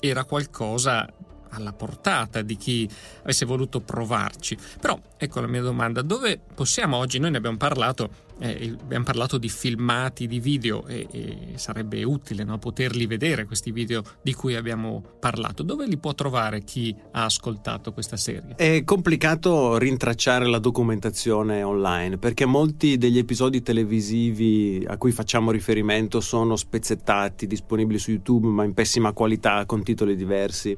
era 0.00 0.24
qualcosa 0.24 1.06
alla 1.56 1.72
portata 1.72 2.42
di 2.42 2.56
chi 2.56 2.88
avesse 3.22 3.44
voluto 3.44 3.80
provarci. 3.80 4.56
Però 4.80 4.98
ecco 5.16 5.40
la 5.40 5.46
mia 5.46 5.62
domanda, 5.62 6.02
dove 6.02 6.38
possiamo 6.54 6.96
oggi, 6.96 7.18
noi 7.18 7.30
ne 7.30 7.38
abbiamo 7.38 7.56
parlato, 7.56 8.08
eh, 8.38 8.76
abbiamo 8.78 9.04
parlato 9.04 9.38
di 9.38 9.48
filmati, 9.48 10.26
di 10.26 10.40
video 10.40 10.86
e, 10.86 11.06
e 11.10 11.38
sarebbe 11.54 12.02
utile 12.04 12.44
no, 12.44 12.58
poterli 12.58 13.06
vedere 13.06 13.46
questi 13.46 13.72
video 13.72 14.02
di 14.22 14.34
cui 14.34 14.54
abbiamo 14.54 15.02
parlato. 15.18 15.62
Dove 15.62 15.86
li 15.86 15.96
può 15.96 16.14
trovare 16.14 16.62
chi 16.62 16.94
ha 17.12 17.24
ascoltato 17.24 17.92
questa 17.92 18.16
serie? 18.16 18.54
È 18.56 18.84
complicato 18.84 19.78
rintracciare 19.78 20.46
la 20.46 20.58
documentazione 20.58 21.62
online 21.62 22.18
perché 22.18 22.44
molti 22.44 22.98
degli 22.98 23.18
episodi 23.18 23.62
televisivi 23.62 24.84
a 24.86 24.96
cui 24.98 25.12
facciamo 25.12 25.50
riferimento 25.50 26.20
sono 26.20 26.56
spezzettati, 26.56 27.46
disponibili 27.46 27.98
su 27.98 28.10
YouTube 28.10 28.48
ma 28.48 28.64
in 28.64 28.74
pessima 28.74 29.12
qualità, 29.12 29.64
con 29.64 29.82
titoli 29.82 30.14
diversi. 30.14 30.76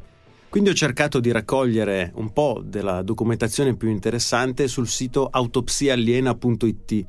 Quindi 0.48 0.70
ho 0.70 0.74
cercato 0.74 1.20
di 1.20 1.30
raccogliere 1.30 2.10
un 2.14 2.32
po' 2.32 2.62
della 2.64 3.02
documentazione 3.02 3.76
più 3.76 3.90
interessante 3.90 4.66
sul 4.66 4.88
sito 4.88 5.28
autopsiaaliena.it 5.30 7.06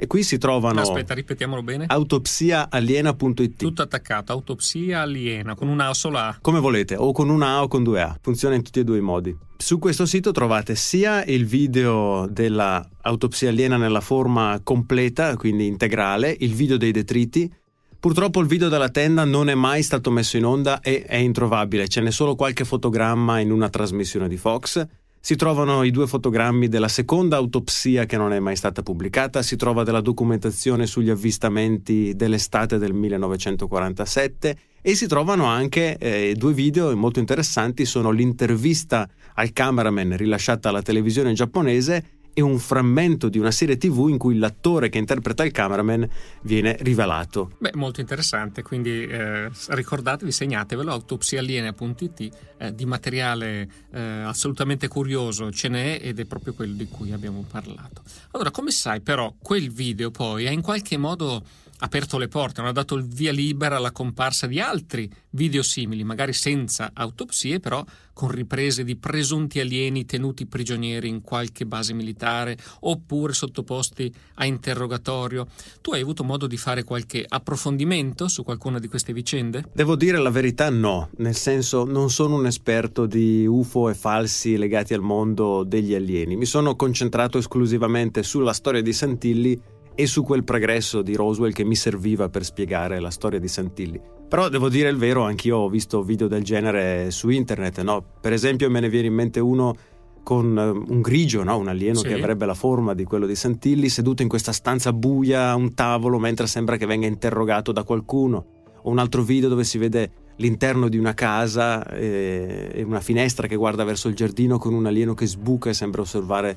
e 0.00 0.06
qui 0.06 0.22
si 0.22 0.38
trovano. 0.38 0.80
Aspetta, 0.80 1.12
ripetiamolo 1.12 1.62
bene. 1.64 1.86
Autopsiaaliena.it. 1.88 3.56
Tutto 3.56 3.82
attaccato, 3.82 4.30
autopsia 4.30 5.00
aliena, 5.00 5.56
con 5.56 5.66
una 5.66 5.88
A 5.88 5.94
sola 5.94 6.28
A. 6.28 6.38
Come 6.40 6.60
volete, 6.60 6.94
o 6.94 7.10
con 7.10 7.28
una 7.30 7.56
A 7.56 7.62
o 7.64 7.68
con 7.68 7.82
due 7.82 8.00
A. 8.00 8.16
Funziona 8.20 8.54
in 8.54 8.62
tutti 8.62 8.78
e 8.78 8.84
due 8.84 8.98
i 8.98 9.00
modi. 9.00 9.36
Su 9.56 9.80
questo 9.80 10.06
sito 10.06 10.30
trovate 10.30 10.76
sia 10.76 11.24
il 11.24 11.46
video 11.46 12.28
dell'autopsia 12.30 13.48
aliena 13.48 13.76
nella 13.76 14.00
forma 14.00 14.60
completa, 14.62 15.36
quindi 15.36 15.66
integrale, 15.66 16.36
il 16.38 16.54
video 16.54 16.76
dei 16.76 16.92
detriti. 16.92 17.52
Purtroppo 18.00 18.38
il 18.40 18.46
video 18.46 18.68
della 18.68 18.90
tenda 18.90 19.24
non 19.24 19.48
è 19.48 19.56
mai 19.56 19.82
stato 19.82 20.12
messo 20.12 20.36
in 20.36 20.44
onda 20.44 20.80
e 20.80 21.02
è 21.02 21.16
introvabile, 21.16 21.88
ce 21.88 22.00
n'è 22.00 22.12
solo 22.12 22.36
qualche 22.36 22.64
fotogramma 22.64 23.40
in 23.40 23.50
una 23.50 23.68
trasmissione 23.68 24.28
di 24.28 24.36
Fox. 24.36 24.86
Si 25.18 25.34
trovano 25.34 25.82
i 25.82 25.90
due 25.90 26.06
fotogrammi 26.06 26.68
della 26.68 26.86
seconda 26.86 27.36
autopsia 27.38 28.06
che 28.06 28.16
non 28.16 28.32
è 28.32 28.38
mai 28.38 28.54
stata 28.54 28.82
pubblicata, 28.82 29.42
si 29.42 29.56
trova 29.56 29.82
della 29.82 30.00
documentazione 30.00 30.86
sugli 30.86 31.10
avvistamenti 31.10 32.14
dell'estate 32.14 32.78
del 32.78 32.94
1947 32.94 34.56
e 34.80 34.94
si 34.94 35.08
trovano 35.08 35.46
anche 35.46 35.98
eh, 35.98 36.34
due 36.36 36.52
video 36.52 36.96
molto 36.96 37.18
interessanti, 37.18 37.84
sono 37.84 38.12
l'intervista 38.12 39.08
al 39.34 39.52
cameraman 39.52 40.16
rilasciata 40.16 40.68
alla 40.68 40.82
televisione 40.82 41.32
giapponese 41.32 42.17
e 42.38 42.40
un 42.40 42.60
frammento 42.60 43.28
di 43.28 43.40
una 43.40 43.50
serie 43.50 43.76
tv 43.76 44.06
in 44.08 44.16
cui 44.16 44.38
l'attore 44.38 44.90
che 44.90 44.98
interpreta 44.98 45.44
il 45.44 45.50
cameraman 45.50 46.08
viene 46.42 46.76
rivelato. 46.82 47.50
Beh, 47.58 47.72
molto 47.74 48.00
interessante, 48.00 48.62
quindi 48.62 49.02
eh, 49.06 49.50
ricordatevi, 49.70 50.30
segnatevelo, 50.30 50.92
autopsialiene.it, 50.92 52.28
eh, 52.58 52.74
di 52.76 52.86
materiale 52.86 53.68
eh, 53.90 54.00
assolutamente 54.00 54.86
curioso 54.86 55.50
ce 55.50 55.66
n'è 55.66 55.98
ed 56.00 56.20
è 56.20 56.26
proprio 56.26 56.54
quello 56.54 56.74
di 56.74 56.86
cui 56.86 57.10
abbiamo 57.10 57.44
parlato. 57.50 58.02
Allora, 58.30 58.52
come 58.52 58.70
sai 58.70 59.00
però, 59.00 59.34
quel 59.42 59.72
video 59.72 60.12
poi 60.12 60.46
ha 60.46 60.52
in 60.52 60.62
qualche 60.62 60.96
modo 60.96 61.42
aperto 61.78 62.18
le 62.18 62.28
porte, 62.28 62.60
non 62.60 62.70
ha 62.70 62.72
dato 62.72 62.94
il 62.94 63.04
via 63.04 63.32
libera 63.32 63.76
alla 63.76 63.92
comparsa 63.92 64.46
di 64.46 64.60
altri 64.60 65.10
video 65.30 65.62
simili, 65.62 66.04
magari 66.04 66.32
senza 66.32 66.90
autopsie, 66.94 67.60
però 67.60 67.84
con 68.12 68.30
riprese 68.30 68.82
di 68.82 68.96
presunti 68.96 69.60
alieni 69.60 70.04
tenuti 70.04 70.44
prigionieri 70.46 71.08
in 71.08 71.20
qualche 71.20 71.66
base 71.66 71.92
militare 71.92 72.56
oppure 72.80 73.32
sottoposti 73.32 74.12
a 74.34 74.44
interrogatorio. 74.44 75.46
Tu 75.80 75.92
hai 75.92 76.00
avuto 76.00 76.24
modo 76.24 76.48
di 76.48 76.56
fare 76.56 76.82
qualche 76.82 77.24
approfondimento 77.26 78.26
su 78.26 78.42
qualcuna 78.42 78.80
di 78.80 78.88
queste 78.88 79.12
vicende? 79.12 79.70
Devo 79.72 79.94
dire 79.94 80.18
la 80.18 80.30
verità 80.30 80.68
no, 80.68 81.10
nel 81.18 81.36
senso 81.36 81.84
non 81.84 82.10
sono 82.10 82.34
un 82.34 82.46
esperto 82.46 83.06
di 83.06 83.46
UFO 83.46 83.88
e 83.88 83.94
falsi 83.94 84.56
legati 84.56 84.94
al 84.94 85.00
mondo 85.00 85.62
degli 85.62 85.94
alieni. 85.94 86.34
Mi 86.34 86.46
sono 86.46 86.74
concentrato 86.74 87.38
esclusivamente 87.38 88.24
sulla 88.24 88.52
storia 88.52 88.82
di 88.82 88.92
Santilli 88.92 89.60
e 90.00 90.06
su 90.06 90.22
quel 90.22 90.44
pregresso 90.44 91.02
di 91.02 91.16
Roswell 91.16 91.50
che 91.50 91.64
mi 91.64 91.74
serviva 91.74 92.28
per 92.28 92.44
spiegare 92.44 93.00
la 93.00 93.10
storia 93.10 93.40
di 93.40 93.48
Santilli. 93.48 94.00
Però 94.28 94.48
devo 94.48 94.68
dire 94.68 94.88
il 94.90 94.96
vero, 94.96 95.24
anch'io 95.24 95.56
ho 95.56 95.68
visto 95.68 96.04
video 96.04 96.28
del 96.28 96.44
genere 96.44 97.10
su 97.10 97.30
internet, 97.30 97.80
no? 97.80 98.04
Per 98.20 98.32
esempio 98.32 98.70
me 98.70 98.78
ne 98.78 98.88
viene 98.88 99.08
in 99.08 99.14
mente 99.14 99.40
uno 99.40 99.74
con 100.22 100.56
eh, 100.56 100.68
un 100.92 101.00
grigio, 101.00 101.42
no? 101.42 101.58
un 101.58 101.66
alieno 101.66 101.98
sì. 101.98 102.06
che 102.06 102.14
avrebbe 102.14 102.46
la 102.46 102.54
forma 102.54 102.94
di 102.94 103.02
quello 103.02 103.26
di 103.26 103.34
Santilli, 103.34 103.88
seduto 103.88 104.22
in 104.22 104.28
questa 104.28 104.52
stanza 104.52 104.92
buia 104.92 105.50
a 105.50 105.56
un 105.56 105.74
tavolo 105.74 106.20
mentre 106.20 106.46
sembra 106.46 106.76
che 106.76 106.86
venga 106.86 107.08
interrogato 107.08 107.72
da 107.72 107.82
qualcuno. 107.82 108.44
O 108.82 108.90
un 108.90 108.98
altro 108.98 109.22
video 109.22 109.48
dove 109.48 109.64
si 109.64 109.78
vede 109.78 110.10
l'interno 110.36 110.88
di 110.88 110.96
una 110.96 111.14
casa 111.14 111.84
e, 111.88 112.70
e 112.72 112.82
una 112.84 113.00
finestra 113.00 113.48
che 113.48 113.56
guarda 113.56 113.82
verso 113.82 114.06
il 114.06 114.14
giardino 114.14 114.58
con 114.58 114.74
un 114.74 114.86
alieno 114.86 115.14
che 115.14 115.26
sbuca 115.26 115.70
e 115.70 115.74
sembra 115.74 116.02
osservare 116.02 116.56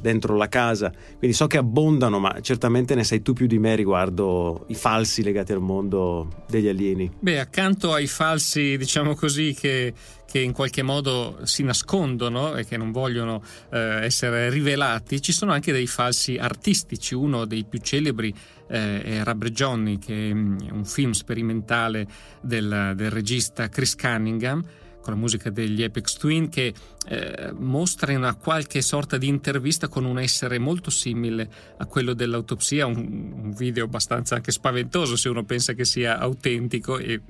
dentro 0.00 0.36
la 0.36 0.48
casa. 0.48 0.92
Quindi 1.18 1.36
so 1.36 1.46
che 1.46 1.58
abbondano, 1.58 2.18
ma 2.18 2.40
certamente 2.40 2.94
ne 2.94 3.04
sai 3.04 3.22
tu 3.22 3.32
più 3.32 3.46
di 3.46 3.58
me 3.58 3.74
riguardo 3.74 4.64
i 4.68 4.74
falsi 4.74 5.22
legati 5.22 5.52
al 5.52 5.60
mondo 5.60 6.44
degli 6.48 6.68
alieni. 6.68 7.10
Beh, 7.18 7.40
accanto 7.40 7.92
ai 7.92 8.06
falsi, 8.06 8.76
diciamo 8.76 9.14
così, 9.14 9.54
che, 9.58 9.92
che 10.26 10.40
in 10.40 10.52
qualche 10.52 10.82
modo 10.82 11.38
si 11.42 11.62
nascondono 11.62 12.56
e 12.56 12.64
che 12.64 12.76
non 12.76 12.92
vogliono 12.92 13.42
eh, 13.70 14.04
essere 14.04 14.50
rivelati, 14.50 15.20
ci 15.20 15.32
sono 15.32 15.52
anche 15.52 15.72
dei 15.72 15.86
falsi 15.86 16.36
artistici. 16.36 17.14
Uno 17.14 17.44
dei 17.44 17.64
più 17.64 17.80
celebri 17.80 18.34
eh, 18.68 19.02
è 19.02 19.24
Rubber 19.24 19.50
Johnny, 19.50 19.98
che 19.98 20.32
mm, 20.32 20.58
è 20.60 20.70
un 20.70 20.84
film 20.84 21.12
sperimentale 21.12 22.06
del, 22.40 22.92
del 22.94 23.10
regista 23.10 23.68
Chris 23.68 23.94
Cunningham 23.94 24.64
con 25.00 25.14
la 25.14 25.18
musica 25.18 25.50
degli 25.50 25.82
Apex 25.82 26.16
Twin 26.16 26.48
che 26.48 26.74
eh, 27.06 27.52
mostra 27.56 28.16
una 28.16 28.34
qualche 28.34 28.82
sorta 28.82 29.16
di 29.16 29.28
intervista 29.28 29.88
con 29.88 30.04
un 30.04 30.18
essere 30.18 30.58
molto 30.58 30.90
simile 30.90 31.48
a 31.78 31.86
quello 31.86 32.12
dell'autopsia, 32.12 32.86
un, 32.86 32.96
un, 32.96 33.54
video 33.54 33.84
abbastanza 33.84 34.34
anche 34.34 34.52
spaventoso 34.52 35.16
se 35.16 35.28
uno 35.28 35.44
pensa 35.44 35.72
che 35.72 35.84
sia 35.84 36.18
autentico 36.18 36.98
e 36.98 37.22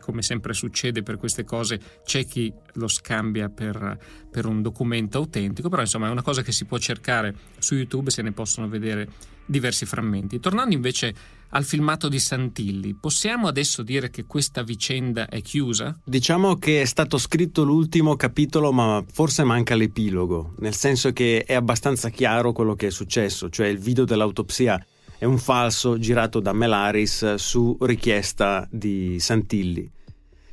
come 0.00 0.22
sempre 0.22 0.54
succede 0.54 1.02
per 1.02 1.16
queste 1.16 1.44
cose 1.44 1.80
c'è 2.04 2.24
chi 2.24 2.52
lo 2.74 2.88
scambia 2.88 3.48
per, 3.48 3.98
per 4.30 4.46
un 4.46 4.62
documento 4.62 5.18
autentico, 5.18 5.68
però 5.68 5.82
insomma 5.82 6.08
è 6.08 6.10
una 6.10 6.22
cosa 6.22 6.42
che 6.42 6.52
si 6.52 6.64
può 6.64 6.78
cercare 6.78 7.34
su 7.58 7.74
YouTube 7.74 8.10
se 8.10 8.22
ne 8.22 8.32
possono 8.32 8.68
vedere 8.68 9.08
diversi 9.44 9.86
frammenti. 9.86 10.40
Tornando 10.40 10.74
invece 10.74 11.14
al 11.54 11.64
filmato 11.64 12.08
di 12.08 12.18
Santilli. 12.18 12.94
Possiamo 12.94 13.46
adesso 13.46 13.82
dire 13.82 14.10
che 14.10 14.24
questa 14.24 14.62
vicenda 14.62 15.28
è 15.28 15.40
chiusa? 15.40 15.96
Diciamo 16.04 16.56
che 16.56 16.82
è 16.82 16.84
stato 16.84 17.16
scritto 17.16 17.62
l'ultimo 17.62 18.16
capitolo, 18.16 18.72
ma 18.72 19.02
forse 19.10 19.44
manca 19.44 19.74
l'epilogo, 19.74 20.54
nel 20.58 20.74
senso 20.74 21.12
che 21.12 21.44
è 21.46 21.54
abbastanza 21.54 22.10
chiaro 22.10 22.52
quello 22.52 22.74
che 22.74 22.88
è 22.88 22.90
successo, 22.90 23.48
cioè 23.48 23.68
il 23.68 23.78
video 23.78 24.04
dell'autopsia 24.04 24.84
è 25.16 25.24
un 25.24 25.38
falso 25.38 25.96
girato 25.98 26.40
da 26.40 26.52
Melaris 26.52 27.34
su 27.34 27.76
richiesta 27.80 28.66
di 28.70 29.18
Santilli. 29.20 29.88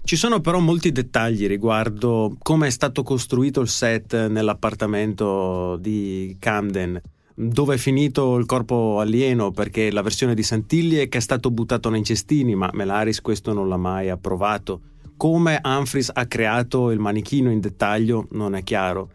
Ci 0.03 0.15
sono 0.15 0.39
però 0.39 0.59
molti 0.59 0.91
dettagli 0.91 1.47
riguardo 1.47 2.35
come 2.41 2.67
è 2.67 2.71
stato 2.71 3.01
costruito 3.03 3.61
il 3.61 3.67
set 3.67 4.27
nell'appartamento 4.27 5.77
di 5.77 6.35
Camden 6.39 7.01
dove 7.35 7.75
è 7.75 7.77
finito 7.77 8.37
il 8.37 8.45
corpo 8.45 8.99
alieno 8.99 9.51
perché 9.51 9.91
la 9.91 10.01
versione 10.01 10.35
di 10.35 10.43
Santilli 10.43 10.97
è 10.97 11.07
che 11.07 11.17
è 11.17 11.21
stato 11.21 11.51
buttato 11.51 11.89
nei 11.89 12.03
cestini, 12.03 12.55
ma 12.55 12.69
Melaris 12.73 13.21
questo 13.21 13.53
non 13.53 13.67
l'ha 13.67 13.77
mai 13.77 14.09
approvato. 14.09 14.81
Come 15.17 15.59
Humphries 15.63 16.11
ha 16.13 16.25
creato 16.25 16.91
il 16.91 16.99
manichino 16.99 17.51
in 17.51 17.59
dettaglio 17.59 18.27
non 18.31 18.55
è 18.55 18.63
chiaro. 18.63 19.11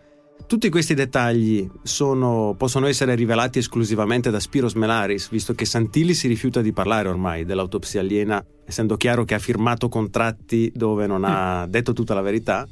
Tutti 0.46 0.68
questi 0.68 0.94
dettagli 0.94 1.68
sono, 1.82 2.54
possono 2.56 2.86
essere 2.86 3.16
rivelati 3.16 3.58
esclusivamente 3.58 4.30
da 4.30 4.38
Spiros 4.38 4.74
Melaris, 4.74 5.28
visto 5.30 5.54
che 5.54 5.64
Santilli 5.64 6.14
si 6.14 6.28
rifiuta 6.28 6.60
di 6.60 6.72
parlare 6.72 7.08
ormai 7.08 7.44
dell'autopsia 7.44 8.00
aliena, 8.00 8.44
essendo 8.64 8.96
chiaro 8.96 9.24
che 9.24 9.34
ha 9.34 9.40
firmato 9.40 9.88
contratti 9.88 10.70
dove 10.72 11.08
non 11.08 11.24
ha 11.24 11.66
detto 11.66 11.92
tutta 11.92 12.14
la 12.14 12.20
verità 12.20 12.68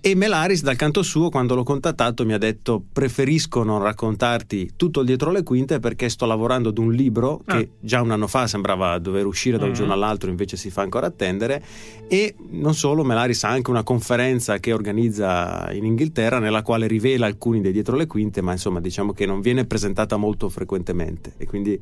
e 0.00 0.14
Melaris 0.14 0.62
dal 0.62 0.76
canto 0.76 1.02
suo 1.02 1.28
quando 1.28 1.56
l'ho 1.56 1.64
contattato 1.64 2.24
mi 2.24 2.32
ha 2.32 2.38
detto 2.38 2.80
preferisco 2.92 3.64
non 3.64 3.82
raccontarti 3.82 4.72
tutto 4.76 5.02
dietro 5.02 5.32
le 5.32 5.42
quinte 5.42 5.80
perché 5.80 6.08
sto 6.08 6.24
lavorando 6.24 6.68
ad 6.68 6.78
un 6.78 6.92
libro 6.92 7.42
ah. 7.46 7.56
che 7.56 7.70
già 7.80 8.00
un 8.00 8.12
anno 8.12 8.28
fa 8.28 8.46
sembrava 8.46 8.96
dover 8.98 9.26
uscire 9.26 9.56
da 9.56 9.64
un 9.64 9.70
mm-hmm. 9.70 9.78
giorno 9.78 9.92
all'altro 9.94 10.30
invece 10.30 10.56
si 10.56 10.70
fa 10.70 10.82
ancora 10.82 11.08
attendere 11.08 11.62
e 12.06 12.36
non 12.50 12.74
solo 12.74 13.02
Melaris 13.02 13.42
ha 13.42 13.48
anche 13.48 13.70
una 13.70 13.82
conferenza 13.82 14.58
che 14.58 14.72
organizza 14.72 15.68
in 15.72 15.84
Inghilterra 15.84 16.38
nella 16.38 16.62
quale 16.62 16.86
rivela 16.86 17.26
alcuni 17.26 17.60
dei 17.60 17.72
dietro 17.72 17.96
le 17.96 18.06
quinte 18.06 18.40
ma 18.40 18.52
insomma 18.52 18.80
diciamo 18.80 19.12
che 19.12 19.26
non 19.26 19.40
viene 19.40 19.64
presentata 19.64 20.16
molto 20.16 20.48
frequentemente 20.48 21.32
e 21.38 21.46
quindi 21.46 21.80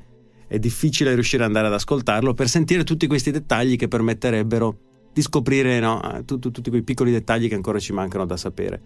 è 0.49 0.59
difficile 0.59 1.13
riuscire 1.13 1.43
ad 1.43 1.49
andare 1.49 1.67
ad 1.67 1.75
ascoltarlo 1.75 2.33
per 2.33 2.49
sentire 2.49 2.83
tutti 2.83 3.07
questi 3.07 3.31
dettagli 3.31 3.77
che 3.77 3.89
permetterebbe 3.89 4.59
di 5.17 5.23
scoprire 5.23 5.81
no, 5.81 6.23
tutti, 6.27 6.51
tutti 6.51 6.69
quei 6.69 6.83
piccoli 6.83 7.11
dettagli 7.11 7.49
che 7.49 7.55
ancora 7.55 7.79
ci 7.79 7.95
mancano 7.95 8.27
da 8.27 8.37
sapere. 8.37 8.83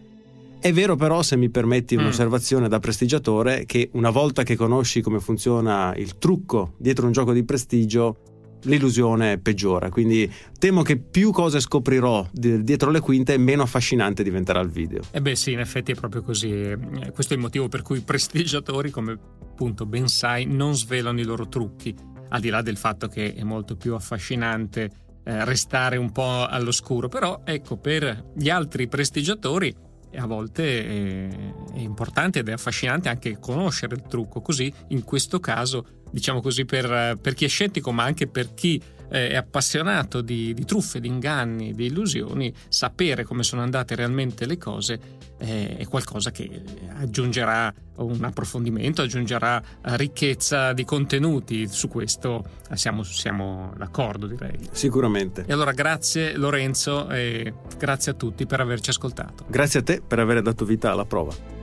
È 0.61 0.73
vero 0.73 0.95
però, 0.95 1.23
se 1.23 1.35
mi 1.35 1.51
permetti 1.51 1.97
mm. 1.97 1.99
un'osservazione 1.99 2.69
da 2.69 2.79
prestigiatore, 2.79 3.65
che 3.67 3.89
una 3.95 4.11
volta 4.11 4.45
che 4.45 4.55
conosci 4.55 5.01
come 5.01 5.19
funziona 5.19 5.93
il 5.97 6.19
trucco 6.19 6.75
dietro 6.77 7.07
un 7.07 7.11
gioco 7.11 7.33
di 7.33 7.43
prestigio, 7.43 8.19
l'illusione 8.63 9.39
peggiora. 9.39 9.91
Quindi 9.91 10.33
temo 10.57 10.83
che 10.83 10.99
più 10.99 11.33
cose 11.33 11.59
scoprirò 11.59 12.29
dietro 12.31 12.93
le 12.93 13.01
quinte, 13.01 13.37
meno 13.37 13.63
affascinante 13.63 14.23
diventerà 14.23 14.61
il 14.61 14.69
video. 14.69 15.03
Eh 15.11 15.21
beh 15.21 15.35
sì, 15.35 15.51
in 15.51 15.59
effetti 15.59 15.91
è 15.91 15.95
proprio 15.97 16.23
così. 16.23 16.53
Eh, 16.53 16.79
questo 17.13 17.33
è 17.33 17.37
il 17.37 17.43
motivo 17.43 17.67
per 17.67 17.83
cui 17.83 17.99
i 17.99 18.03
prestigiatori, 18.03 18.91
come 18.91 19.19
appunto 19.43 19.85
ben 19.85 20.07
sai, 20.07 20.47
non 20.47 20.77
svelano 20.77 21.19
i 21.19 21.25
loro 21.25 21.49
trucchi, 21.49 21.93
al 22.29 22.41
di 22.41 22.51
là 22.51 22.63
del 22.63 22.77
fatto 22.77 23.09
che 23.09 23.35
è 23.35 23.43
molto 23.43 23.75
più 23.75 23.95
affascinante 23.95 25.09
eh, 25.31 25.45
restare 25.45 25.97
un 25.97 26.11
po' 26.11 26.45
all'oscuro. 26.45 27.09
Però 27.09 27.43
ecco, 27.45 27.77
per 27.77 28.33
gli 28.35 28.51
altri 28.51 28.89
prestigiatori 28.89 29.73
a 30.17 30.27
volte 30.27 30.85
è, 30.85 31.29
è 31.75 31.79
importante 31.79 32.41
ed 32.41 32.49
è 32.49 32.53
affascinante 32.53 33.09
anche 33.09 33.39
conoscere 33.39 33.95
il 33.95 34.03
trucco, 34.03 34.41
così 34.41 34.73
in 34.89 35.05
questo 35.05 35.39
caso 35.39 36.01
diciamo 36.11 36.41
così, 36.41 36.65
per, 36.65 37.17
per, 37.21 37.35
chi 37.35 37.45
è 37.45 37.49
scettico, 37.49 37.93
ma 37.93 38.03
anche 38.03 38.27
per 38.27 38.55
chi 38.55 38.83
eh, 39.11 39.29
è 39.31 39.37
appassionato 39.37 40.21
di, 40.21 40.55
di, 40.55 40.65
truffe, 40.65 41.01
di 41.01 41.09
inganni, 41.09 41.75
di 41.75 41.87
illusioni, 41.87 42.53
sapere 42.69 43.25
come 43.25 43.43
sono 43.43 43.63
andate 43.63 43.95
realmente 43.95 44.47
le 44.47 44.57
cose 44.57 45.01
eh, 45.39 45.77
è 45.77 45.87
qualcosa 45.87 46.31
che 46.31 46.63
aggiungerà 46.99 47.73
un 47.97 48.25
approfondimento, 48.25 49.03
aggiungerà 49.03 49.63
ricchezza 49.83 50.73
di 50.73 50.85
contenuti. 50.85 51.67
Su 51.69 51.89
questo 51.89 52.45
siamo, 52.73 53.03
siamo 53.03 53.73
d'accordo, 53.77 54.27
direi. 54.27 54.59
Sicuramente. 54.71 55.45
E 55.47 55.53
allora 55.53 55.73
grazie 55.73 56.37
Lorenzo 56.37 57.09
e 57.11 57.53
grazie 57.77 58.13
a 58.13 58.15
tutti 58.15 58.47
per 58.47 58.61
averci 58.61 58.91
ascoltato. 58.91 59.45
Grazie 59.49 59.81
a 59.81 59.83
te 59.83 60.03
per 60.07 60.19
aver 60.19 60.43
dato 60.43 60.65
vita 60.65 60.91
alla 60.91 61.05
prova. 61.05 61.60